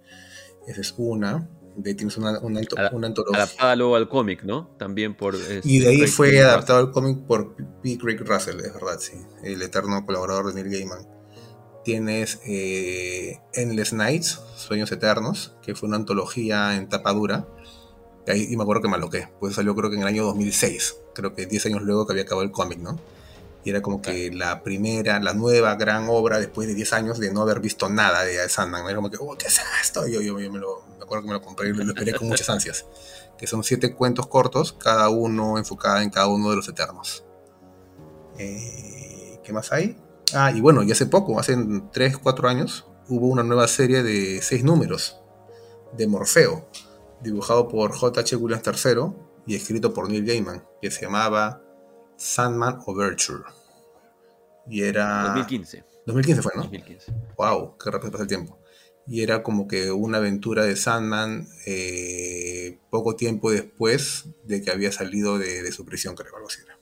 Esa 0.66 0.80
es 0.80 0.94
una 0.96 1.48
de, 1.76 1.94
tienes 1.94 2.16
una, 2.16 2.38
una, 2.40 2.60
una 2.92 3.06
antología. 3.06 3.42
Adaptada 3.42 3.76
luego 3.76 3.96
al 3.96 4.08
cómic, 4.08 4.42
¿no? 4.42 4.68
También 4.78 5.14
por... 5.16 5.36
y 5.62 5.78
de 5.78 5.88
ahí 5.88 6.06
fue 6.06 6.40
adaptado 6.40 6.78
al 6.78 6.90
cómic 6.90 7.18
por 7.26 7.54
P. 7.82 7.98
Craig 7.98 8.18
Russell, 8.20 8.60
es 8.60 8.72
verdad, 8.72 8.98
sí. 8.98 9.14
El 9.42 9.62
eterno 9.62 10.04
colaborador 10.04 10.52
de 10.52 10.62
Neil 10.62 10.72
Gaiman. 10.72 11.06
Tienes 11.84 12.40
eh, 12.46 13.38
Endless 13.52 13.92
Nights, 13.92 14.40
Sueños 14.56 14.90
Eternos, 14.90 15.54
que 15.62 15.74
fue 15.74 15.88
una 15.88 15.96
antología 15.96 16.74
en 16.76 16.88
tapa 16.88 17.12
dura. 17.12 17.46
y 18.34 18.56
me 18.56 18.62
acuerdo 18.62 18.82
que 18.82 18.88
me 18.88 18.96
aloqué, 18.96 19.28
pues 19.38 19.54
salió 19.54 19.74
creo 19.76 19.90
que 19.90 19.96
en 19.96 20.02
el 20.02 20.08
año 20.08 20.24
2006, 20.24 20.96
creo 21.14 21.34
que 21.34 21.46
10 21.46 21.66
años 21.66 21.82
luego 21.82 22.06
que 22.06 22.12
había 22.12 22.24
acabado 22.24 22.44
el 22.44 22.50
cómic, 22.50 22.78
¿no? 22.78 22.98
Y 23.66 23.70
era 23.70 23.82
como 23.82 24.00
que 24.00 24.30
la 24.30 24.62
primera, 24.62 25.18
la 25.18 25.34
nueva 25.34 25.74
gran 25.74 26.06
obra 26.08 26.38
después 26.38 26.68
de 26.68 26.74
10 26.74 26.92
años 26.92 27.18
de 27.18 27.32
no 27.32 27.42
haber 27.42 27.58
visto 27.58 27.88
nada 27.88 28.22
de 28.22 28.48
Sandman. 28.48 28.84
Era 28.86 28.94
como 28.94 29.10
que, 29.10 29.16
oh, 29.18 29.36
¿qué 29.36 29.48
es 29.48 29.60
esto? 29.82 30.06
Yo, 30.06 30.20
yo, 30.20 30.38
yo 30.38 30.52
me, 30.52 30.60
lo, 30.60 30.84
me 30.96 31.02
acuerdo 31.02 31.22
que 31.22 31.28
me 31.30 31.34
lo 31.34 31.42
compré 31.42 31.70
y 31.70 31.72
lo 31.72 31.82
esperé 31.82 32.14
con 32.14 32.28
muchas 32.28 32.48
ansias. 32.48 32.86
Que 33.36 33.48
son 33.48 33.64
siete 33.64 33.92
cuentos 33.92 34.28
cortos, 34.28 34.72
cada 34.72 35.08
uno 35.08 35.58
enfocado 35.58 36.00
en 36.00 36.10
cada 36.10 36.28
uno 36.28 36.50
de 36.50 36.54
los 36.54 36.68
eternos. 36.68 37.24
Eh, 38.38 39.40
¿Qué 39.42 39.52
más 39.52 39.72
hay? 39.72 40.00
Ah, 40.32 40.52
y 40.52 40.60
bueno, 40.60 40.84
y 40.84 40.92
hace 40.92 41.06
poco, 41.06 41.40
hace 41.40 41.56
3, 41.92 42.18
4 42.18 42.48
años, 42.48 42.86
hubo 43.08 43.26
una 43.26 43.42
nueva 43.42 43.66
serie 43.66 44.04
de 44.04 44.42
6 44.42 44.62
números 44.62 45.20
de 45.96 46.06
Morfeo, 46.06 46.68
dibujado 47.20 47.66
por 47.66 47.90
J.H. 47.90 48.36
Williams 48.36 48.62
III 48.64 49.12
y 49.44 49.56
escrito 49.56 49.92
por 49.92 50.08
Neil 50.08 50.24
Gaiman, 50.24 50.64
que 50.80 50.92
se 50.92 51.06
llamaba 51.06 51.64
Sandman 52.16 52.78
Overture. 52.86 53.55
Y 54.68 54.82
era... 54.82 55.22
2015. 55.28 55.84
2015 56.06 56.42
fue, 56.42 56.52
¿no? 56.54 56.62
2015. 56.62 57.12
Wow, 57.36 57.76
qué 57.78 57.90
rápido 57.90 58.12
pasa 58.12 58.22
el 58.22 58.28
tiempo. 58.28 58.58
Y 59.08 59.22
era 59.22 59.42
como 59.42 59.68
que 59.68 59.92
una 59.92 60.18
aventura 60.18 60.64
de 60.64 60.74
Sandman 60.76 61.46
eh, 61.66 62.78
poco 62.90 63.14
tiempo 63.14 63.50
después 63.50 64.26
de 64.44 64.62
que 64.62 64.70
había 64.70 64.90
salido 64.90 65.38
de, 65.38 65.70
su 65.70 65.84
prisión, 65.84 66.16
creo, 66.16 66.34
algo 66.34 66.48
así 66.48 66.60
era. 66.64 66.78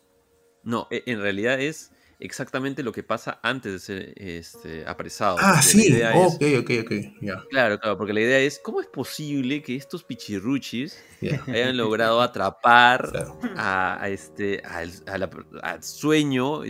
No, 0.63 0.89
e, 0.91 1.03
en 1.07 1.21
realidad 1.21 1.61
es 1.61 1.91
exactamente 2.21 2.83
lo 2.83 2.93
que 2.93 3.03
pasa 3.03 3.39
antes 3.43 3.73
de 3.73 3.79
ser 3.79 4.13
este, 4.17 4.87
apresado. 4.87 5.37
Ah, 5.39 5.61
sí, 5.61 6.01
ok, 6.03 6.43
ok, 6.61 6.71
ok, 6.85 7.49
Claro, 7.51 7.79
claro, 7.79 7.99
porque 7.99 8.15
la 8.15 8.21
idea 8.21 8.39
es, 8.39 8.59
¿cómo 8.59 8.81
es 8.81 8.87
posible 8.87 9.63
que 9.63 9.77
estos 9.77 10.05
pichirruchis 10.05 10.99
hayan 11.47 11.77
logrado 11.77 12.23
atrapar 12.23 13.13
a, 13.57 14.09
este, 14.09 14.63
al, 14.65 15.83
sueño? 15.83 16.63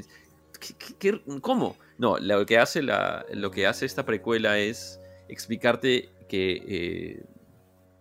Cómo 1.40 1.76
No, 1.98 2.18
lo 2.18 2.44
que, 2.46 2.58
hace 2.58 2.82
la, 2.82 3.24
lo 3.32 3.50
que 3.50 3.66
hace 3.66 3.86
esta 3.86 4.04
precuela 4.04 4.58
es 4.58 5.00
explicarte 5.28 6.10
que, 6.28 7.24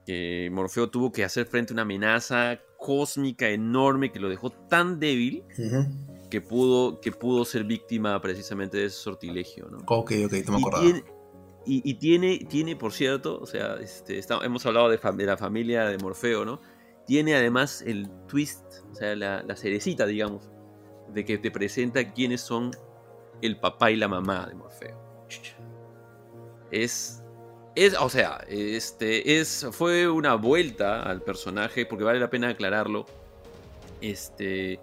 eh, 0.08 0.50
Morfeo 0.52 0.90
tuvo 0.90 1.12
que 1.12 1.24
hacer 1.24 1.46
frente 1.46 1.72
a 1.72 1.76
una 1.76 1.84
amenaza 1.84 2.60
cósmica 2.78 3.50
enorme 3.50 4.12
que 4.12 4.20
lo 4.20 4.28
dejó 4.30 4.50
tan 4.50 5.00
débil 5.00 5.44
que 6.34 6.42
pudo, 6.42 7.00
que 7.00 7.12
pudo 7.12 7.46
ser 7.46 7.64
víctima 7.64 8.20
precisamente 8.20 8.78
de 8.78 8.86
ese 8.86 8.98
sortilegio, 8.98 9.70
¿no? 9.70 9.78
Ok, 9.86 10.14
ok, 10.26 10.32
te 10.32 10.52
me 10.52 11.04
Y, 11.64 11.94
tiene, 11.94 12.40
tiene, 12.50 12.76
por 12.76 12.92
cierto, 12.92 13.40
o 13.40 13.46
sea, 13.46 13.76
este, 13.76 14.20
hemos 14.42 14.66
hablado 14.66 14.90
de, 14.90 15.26
la 15.26 15.38
familia 15.38 15.86
de 15.86 16.00
Morfeo, 16.00 16.44
¿no? 16.44 16.60
Tiene 17.06 17.36
además 17.36 17.84
el 17.86 18.10
twist, 18.28 18.64
o 18.92 18.96
sea, 18.96 19.16
la, 19.16 19.56
cerecita, 19.56 20.08
digamos, 20.08 20.50
de 21.14 21.26
que 21.26 21.38
te 21.38 21.52
presenta 21.52 22.12
quiénes 22.12 22.42
son 22.42 22.72
el 23.42 23.60
papá 23.60 23.92
y 23.92 23.96
la 23.96 24.08
mamá 24.08 24.46
de 24.48 24.56
Morfeo. 24.56 24.98
Es, 26.72 27.22
es, 27.76 27.94
o 28.00 28.10
sea, 28.10 28.44
este, 28.48 29.40
es, 29.40 29.68
fue 29.72 30.10
una 30.10 30.36
vuelta 30.36 31.04
al 31.04 31.22
personaje, 31.22 31.86
porque 31.86 32.04
vale 32.04 32.20
la 32.20 32.30
pena 32.30 32.50
aclararlo. 32.50 33.06
Este, 34.02 34.80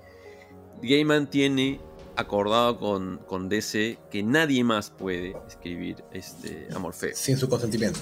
Gaiman 0.82 1.28
tiene 1.28 1.80
acordado 2.16 2.78
con, 2.78 3.18
con 3.26 3.48
DC 3.48 3.98
que 4.10 4.22
nadie 4.22 4.62
más 4.62 4.90
puede 4.90 5.34
escribir 5.48 6.04
este, 6.12 6.68
a 6.74 6.78
Morfeo. 6.78 7.14
Sin 7.14 7.36
su 7.36 7.48
consentimiento. 7.48 8.00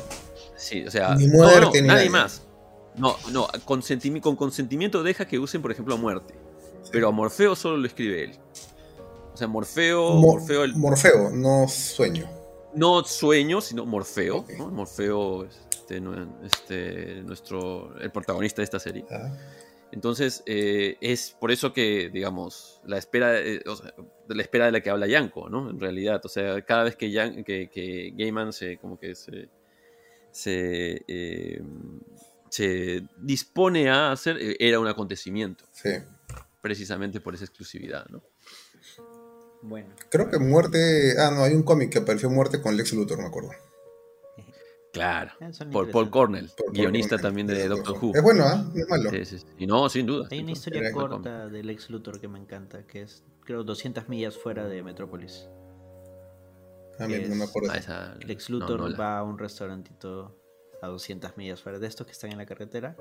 Sí, 0.56 0.84
o 0.86 0.90
sea, 0.90 1.14
ni 1.14 1.28
muerte, 1.28 1.80
ni 1.80 1.88
nadie, 1.88 2.10
más. 2.10 2.42
No, 2.96 3.16
no, 3.30 3.46
con 3.64 3.80
consentimiento 4.36 5.02
deja 5.02 5.26
que 5.26 5.38
usen, 5.38 5.62
por 5.62 5.70
ejemplo, 5.70 5.94
a 5.94 5.98
muerte. 5.98 6.34
Pero 6.90 7.08
a 7.08 7.10
Morfeo 7.10 7.54
solo 7.54 7.76
lo 7.76 7.86
escribe 7.86 8.24
él. 8.24 8.38
O 9.32 9.36
sea, 9.36 9.46
Morfeo. 9.46 10.14
Morfeo, 10.14 10.66
Morfeo, 10.74 11.30
no 11.30 11.68
sueño. 11.68 12.28
No 12.74 13.04
sueño, 13.04 13.60
sino 13.60 13.86
Morfeo. 13.86 14.44
Morfeo, 14.70 15.44
este, 15.44 16.02
este, 16.44 17.22
nuestro, 17.22 17.98
el 17.98 18.10
protagonista 18.10 18.60
de 18.60 18.64
esta 18.64 18.78
serie. 18.78 19.04
Ah. 19.10 19.32
Entonces, 19.90 20.42
eh, 20.44 20.96
es 21.00 21.34
por 21.38 21.50
eso 21.50 21.72
que, 21.72 22.10
digamos, 22.10 22.80
la 22.84 22.98
espera, 22.98 23.38
eh, 23.38 23.62
de 24.28 24.34
la 24.34 24.42
espera 24.42 24.66
de 24.66 24.72
la 24.72 24.80
que 24.80 24.90
habla 24.90 25.06
Yanko, 25.06 25.48
¿no? 25.48 25.70
En 25.70 25.80
realidad, 25.80 26.20
o 26.24 26.28
sea, 26.28 26.60
cada 26.62 26.84
vez 26.84 26.96
que, 26.96 27.10
que, 27.72 28.12
Gaiman 28.14 28.52
se, 28.52 28.76
como 28.76 28.98
que 28.98 29.14
se, 29.14 29.48
se, 30.30 31.04
eh, 31.08 31.62
se 32.50 33.02
dispone 33.16 33.88
a 33.88 34.12
hacer, 34.12 34.36
era 34.58 34.78
un 34.78 34.88
acontecimiento. 34.88 35.64
Sí. 35.72 35.90
Precisamente 36.60 37.20
por 37.20 37.34
esa 37.34 37.44
exclusividad, 37.44 38.06
¿no? 38.08 38.22
Bueno. 39.62 39.94
Creo 40.10 40.30
que 40.30 40.38
muerte. 40.38 41.14
Ah, 41.18 41.30
no, 41.30 41.42
hay 41.42 41.54
un 41.54 41.62
cómic 41.62 41.90
que 41.90 41.98
apareció 41.98 42.30
muerte 42.30 42.60
con 42.60 42.76
Lex 42.76 42.92
Luthor, 42.92 43.18
me 43.18 43.26
acuerdo. 43.26 43.50
Claro, 44.92 45.32
ah, 45.40 45.50
por 45.70 45.90
Paul 45.90 46.10
Cornell, 46.10 46.50
guionista 46.72 47.18
también 47.18 47.46
de 47.46 47.68
Doctor 47.68 47.98
Who. 48.00 48.12
Es 48.14 48.22
bueno, 48.22 48.44
¿eh? 48.46 48.80
es 48.80 48.88
malo. 48.88 49.10
Sí, 49.10 49.24
sí, 49.24 49.46
Y 49.58 49.66
no, 49.66 49.88
sin 49.88 50.06
duda. 50.06 50.28
Hay 50.30 50.40
una 50.40 50.52
historia 50.52 50.90
corta 50.92 51.46
del 51.46 51.68
ex 51.68 51.90
Luthor 51.90 52.20
que 52.20 52.26
me 52.26 52.38
encanta, 52.38 52.86
que 52.86 53.02
es, 53.02 53.22
creo, 53.44 53.64
200 53.64 54.08
millas 54.08 54.36
fuera 54.38 54.66
de 54.66 54.82
Metrópolis. 54.82 55.48
Ah, 56.98 57.06
no 57.06 57.34
me 57.36 57.44
acuerdo. 57.44 57.70
Ah, 57.88 58.14
Lex 58.26 58.50
Luthor 58.50 58.98
va 58.98 59.18
a 59.18 59.22
un 59.22 59.38
restaurantito 59.38 60.36
a 60.82 60.86
200 60.88 61.36
millas 61.36 61.62
fuera 61.62 61.78
de 61.78 61.86
estos 61.86 62.06
que 62.06 62.12
están 62.12 62.32
en 62.32 62.38
la 62.38 62.46
carretera 62.46 62.96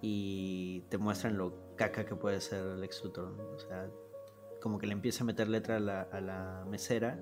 y 0.00 0.82
te 0.88 0.96
muestran 0.96 1.36
lo 1.36 1.67
caca 1.78 2.04
que 2.04 2.14
puede 2.14 2.42
ser 2.42 2.62
Lex 2.62 3.02
Luthor. 3.02 3.34
O 3.54 3.58
sea, 3.58 3.88
como 4.60 4.78
que 4.78 4.86
le 4.86 4.92
empieza 4.92 5.24
a 5.24 5.26
meter 5.26 5.48
letra 5.48 5.78
a 5.78 5.80
la, 5.80 6.02
a 6.02 6.20
la 6.20 6.66
mesera 6.68 7.18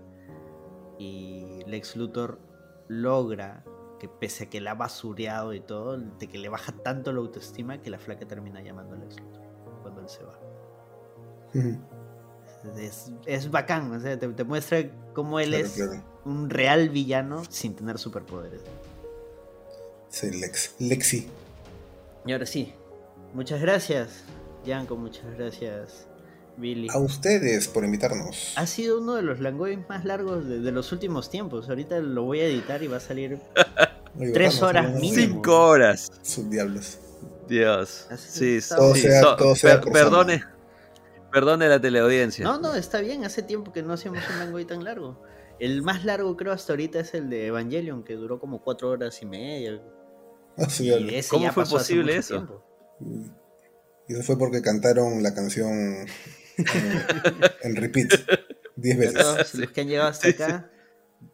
y 0.99 1.62
Lex 1.67 1.94
Luthor 1.94 2.41
logra 2.89 3.65
que 3.99 4.09
pese 4.09 4.44
a 4.44 4.51
que 4.51 4.60
la 4.60 4.73
ha 4.73 4.75
basureado 4.75 5.55
y 5.55 5.60
todo, 5.60 5.97
de 5.97 6.28
que 6.28 6.39
le 6.39 6.49
baja 6.49 6.73
tanto 6.73 7.12
la 7.12 7.20
autoestima 7.20 7.81
que 7.81 7.91
la 7.91 7.99
flaca 7.99 8.26
termina 8.26 8.60
llamándole 8.62 9.07
a 9.07 9.83
cuando 9.83 10.01
él 10.02 10.09
se 10.09 10.23
va. 10.25 10.39
es, 13.26 13.51
bacán, 13.51 13.93
o 13.93 14.01
sea, 14.01 14.18
te, 14.18 14.44
muestra 14.44 14.91
cómo 15.15 15.41
él 15.41 15.55
es 15.55 15.78
un 16.25 16.51
real 16.51 16.91
villano 16.91 17.43
sin 17.49 17.75
tener 17.75 17.99
superpoderes. 17.99 18.62
Sí, 20.09 20.31
Lex, 20.31 20.75
Lexi. 20.78 21.28
Y 22.25 22.33
ahora 22.33 22.47
sí, 22.47 22.75
muchas 23.35 23.60
gracias, 23.60 24.25
Yanko, 24.67 24.97
muchas 24.97 25.25
gracias, 25.36 26.07
a 26.91 26.99
ustedes 26.99 27.69
por 27.69 27.85
invitarnos. 27.85 28.55
Ha 28.57 28.67
sido 28.67 29.01
uno 29.01 29.15
de 29.15 29.23
los 29.23 29.41
langoys 29.41 29.78
más 29.89 30.07
largos 30.07 30.47
de, 30.49 30.73
los 30.73 30.91
últimos 30.91 31.28
tiempos. 31.28 31.69
Ahorita 31.69 31.99
lo 32.01 32.23
voy 32.23 32.41
a 32.41 32.47
editar 32.47 32.83
y 32.83 32.86
va 32.86 32.97
a 32.97 33.01
salir 33.01 33.39
tres 34.33 34.62
horas 34.62 34.95
mínimo. 34.95 35.35
Cinco 35.35 35.69
horas. 35.69 36.11
Sus 36.23 36.49
diablos. 36.49 36.99
Dios. 37.47 38.09
sí, 38.17 38.59
todo 38.69 38.95
Sea, 38.95 39.36
todo 39.36 39.55
sea 39.55 39.81
perdone. 39.81 40.43
Perdone 41.31 41.69
la 41.69 41.78
teleaudiencia. 41.78 42.45
No, 42.45 42.59
no, 42.59 42.75
está 42.75 43.01
bien. 43.01 43.25
Hace 43.25 43.43
tiempo 43.43 43.73
que 43.73 43.83
no 43.83 43.93
hacíamos 43.93 44.23
un 44.31 44.39
langoy 44.39 44.65
tan 44.65 44.83
largo. 44.83 45.23
El 45.59 45.83
más 45.83 46.07
largo 46.07 46.36
creo 46.36 46.53
hasta 46.53 46.73
ahorita 46.73 47.01
es 47.01 47.12
el 47.12 47.28
de 47.28 47.47
Evangelion, 47.47 48.03
que 48.03 48.15
duró 48.15 48.41
como 48.41 48.62
cuatro 48.62 48.91
horas 48.91 49.20
y 49.20 49.27
media. 49.27 49.83
¿Cómo 51.28 51.53
fue 51.53 51.67
posible 51.67 52.17
eso? 52.17 52.65
Y 54.09 54.15
eso 54.15 54.23
fue 54.23 54.39
porque 54.39 54.62
cantaron 54.62 55.23
la 55.23 55.35
canción 55.35 56.07
en, 57.62 57.76
repeat 57.76 58.10
10 58.76 58.99
veces. 58.99 59.15
Todos 59.15 59.55
los 59.55 59.70
que 59.73 59.81
han 59.81 59.89
llegado 59.89 60.09
hasta 60.09 60.28
acá, 60.28 60.70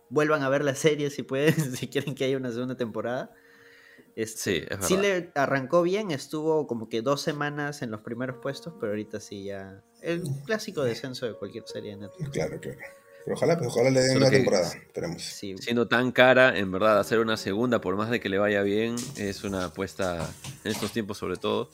vuelvan 0.09 0.43
a 0.43 0.49
ver 0.49 0.65
la 0.65 0.75
serie 0.75 1.11
si 1.11 1.23
pueden, 1.23 1.55
si 1.77 1.89
quieren 1.89 2.15
que 2.15 2.25
haya 2.25 2.37
una 2.37 2.51
segunda 2.51 2.77
temporada. 2.77 3.35
sí, 4.17 4.63
es. 4.69 4.87
Sí 4.87 4.97
le 4.97 5.31
arrancó 5.35 5.83
bien, 5.83 6.11
estuvo 6.11 6.67
como 6.67 6.89
que 6.89 7.03
dos 7.03 7.21
semanas 7.21 7.83
en 7.83 7.91
los 7.91 8.01
primeros 8.01 8.37
puestos, 8.43 8.75
pero 8.81 8.93
ahorita 8.93 9.21
sí 9.21 9.45
ya... 9.45 9.83
El 10.01 10.23
clásico 10.45 10.83
descenso 10.83 11.27
de 11.27 11.35
cualquier 11.35 11.65
serie 11.67 11.93
de 11.93 11.99
Netflix. 11.99 12.31
Claro, 12.31 12.61
claro. 12.61 12.79
Pero 13.25 13.37
ojalá, 13.37 13.57
pues, 13.57 13.69
ojalá 13.69 13.91
le 13.91 14.01
den 14.01 14.17
una 14.17 14.31
temporada. 14.31 14.67
Esperemos. 14.69 15.23
Siendo 15.23 15.87
tan 15.87 16.11
cara, 16.13 16.57
en 16.57 16.73
verdad, 16.73 16.99
hacer 16.99 17.21
una 17.21 17.37
segunda, 17.37 17.81
por 17.81 17.97
más 17.97 18.11
de 18.11 18.21
que 18.21 18.29
le 18.29 18.39
vaya 18.39 18.63
bien, 18.63 18.97
es 19.17 19.45
una 19.45 19.67
apuesta, 19.67 20.29
en 20.65 20.73
estos 20.73 20.93
tiempos 20.93 21.19
sobre 21.19 21.37
todo, 21.37 21.71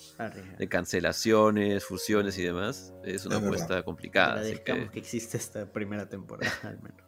de 0.58 0.68
cancelaciones, 0.68 1.84
fusiones 1.84 2.38
y 2.38 2.42
demás, 2.42 2.92
es 3.04 3.24
una 3.24 3.36
apuesta 3.36 3.82
complicada. 3.82 4.34
Agradezcamos 4.34 4.90
que... 4.90 4.98
existe 4.98 5.36
esta 5.36 5.72
primera 5.72 6.08
temporada, 6.08 6.52
al 6.62 6.80
menos. 6.82 7.02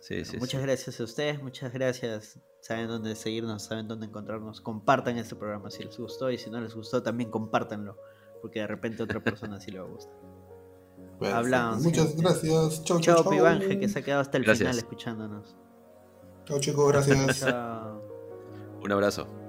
Sí, 0.00 0.24
sí, 0.24 0.36
muchas 0.38 0.60
gracias 0.62 0.98
a 0.98 1.04
ustedes, 1.04 1.40
muchas 1.40 1.72
gracias. 1.72 2.40
Saben 2.60 2.88
dónde 2.88 3.14
seguirnos, 3.14 3.64
saben 3.64 3.86
dónde 3.86 4.06
encontrarnos. 4.06 4.60
Compartan 4.60 5.16
este 5.16 5.36
programa 5.36 5.70
si 5.70 5.84
les 5.84 5.96
gustó 5.96 6.30
y 6.30 6.38
si 6.38 6.50
no 6.50 6.60
les 6.60 6.74
gustó, 6.74 7.02
también 7.04 7.30
compártanlo, 7.30 7.96
porque 8.40 8.60
de 8.60 8.66
repente 8.66 9.02
a 9.02 9.04
otra 9.04 9.22
persona 9.22 9.60
sí 9.60 9.70
le 9.70 9.78
va 9.78 9.86
a 9.86 9.88
gustar. 9.88 10.21
Hablamos. 11.20 11.82
Muchas 11.82 12.16
gracias. 12.16 12.84
Chau, 12.84 13.00
chau, 13.00 13.24
chau. 13.24 13.58
que 13.58 13.88
se 13.88 13.98
ha 13.98 14.02
quedado 14.02 14.22
hasta 14.22 14.38
el 14.38 14.44
final 14.44 14.78
escuchándonos. 14.78 15.56
Chau, 16.44 16.58
chicos, 16.58 16.88
gracias. 16.88 17.42
Un 18.82 18.90
abrazo. 18.90 19.41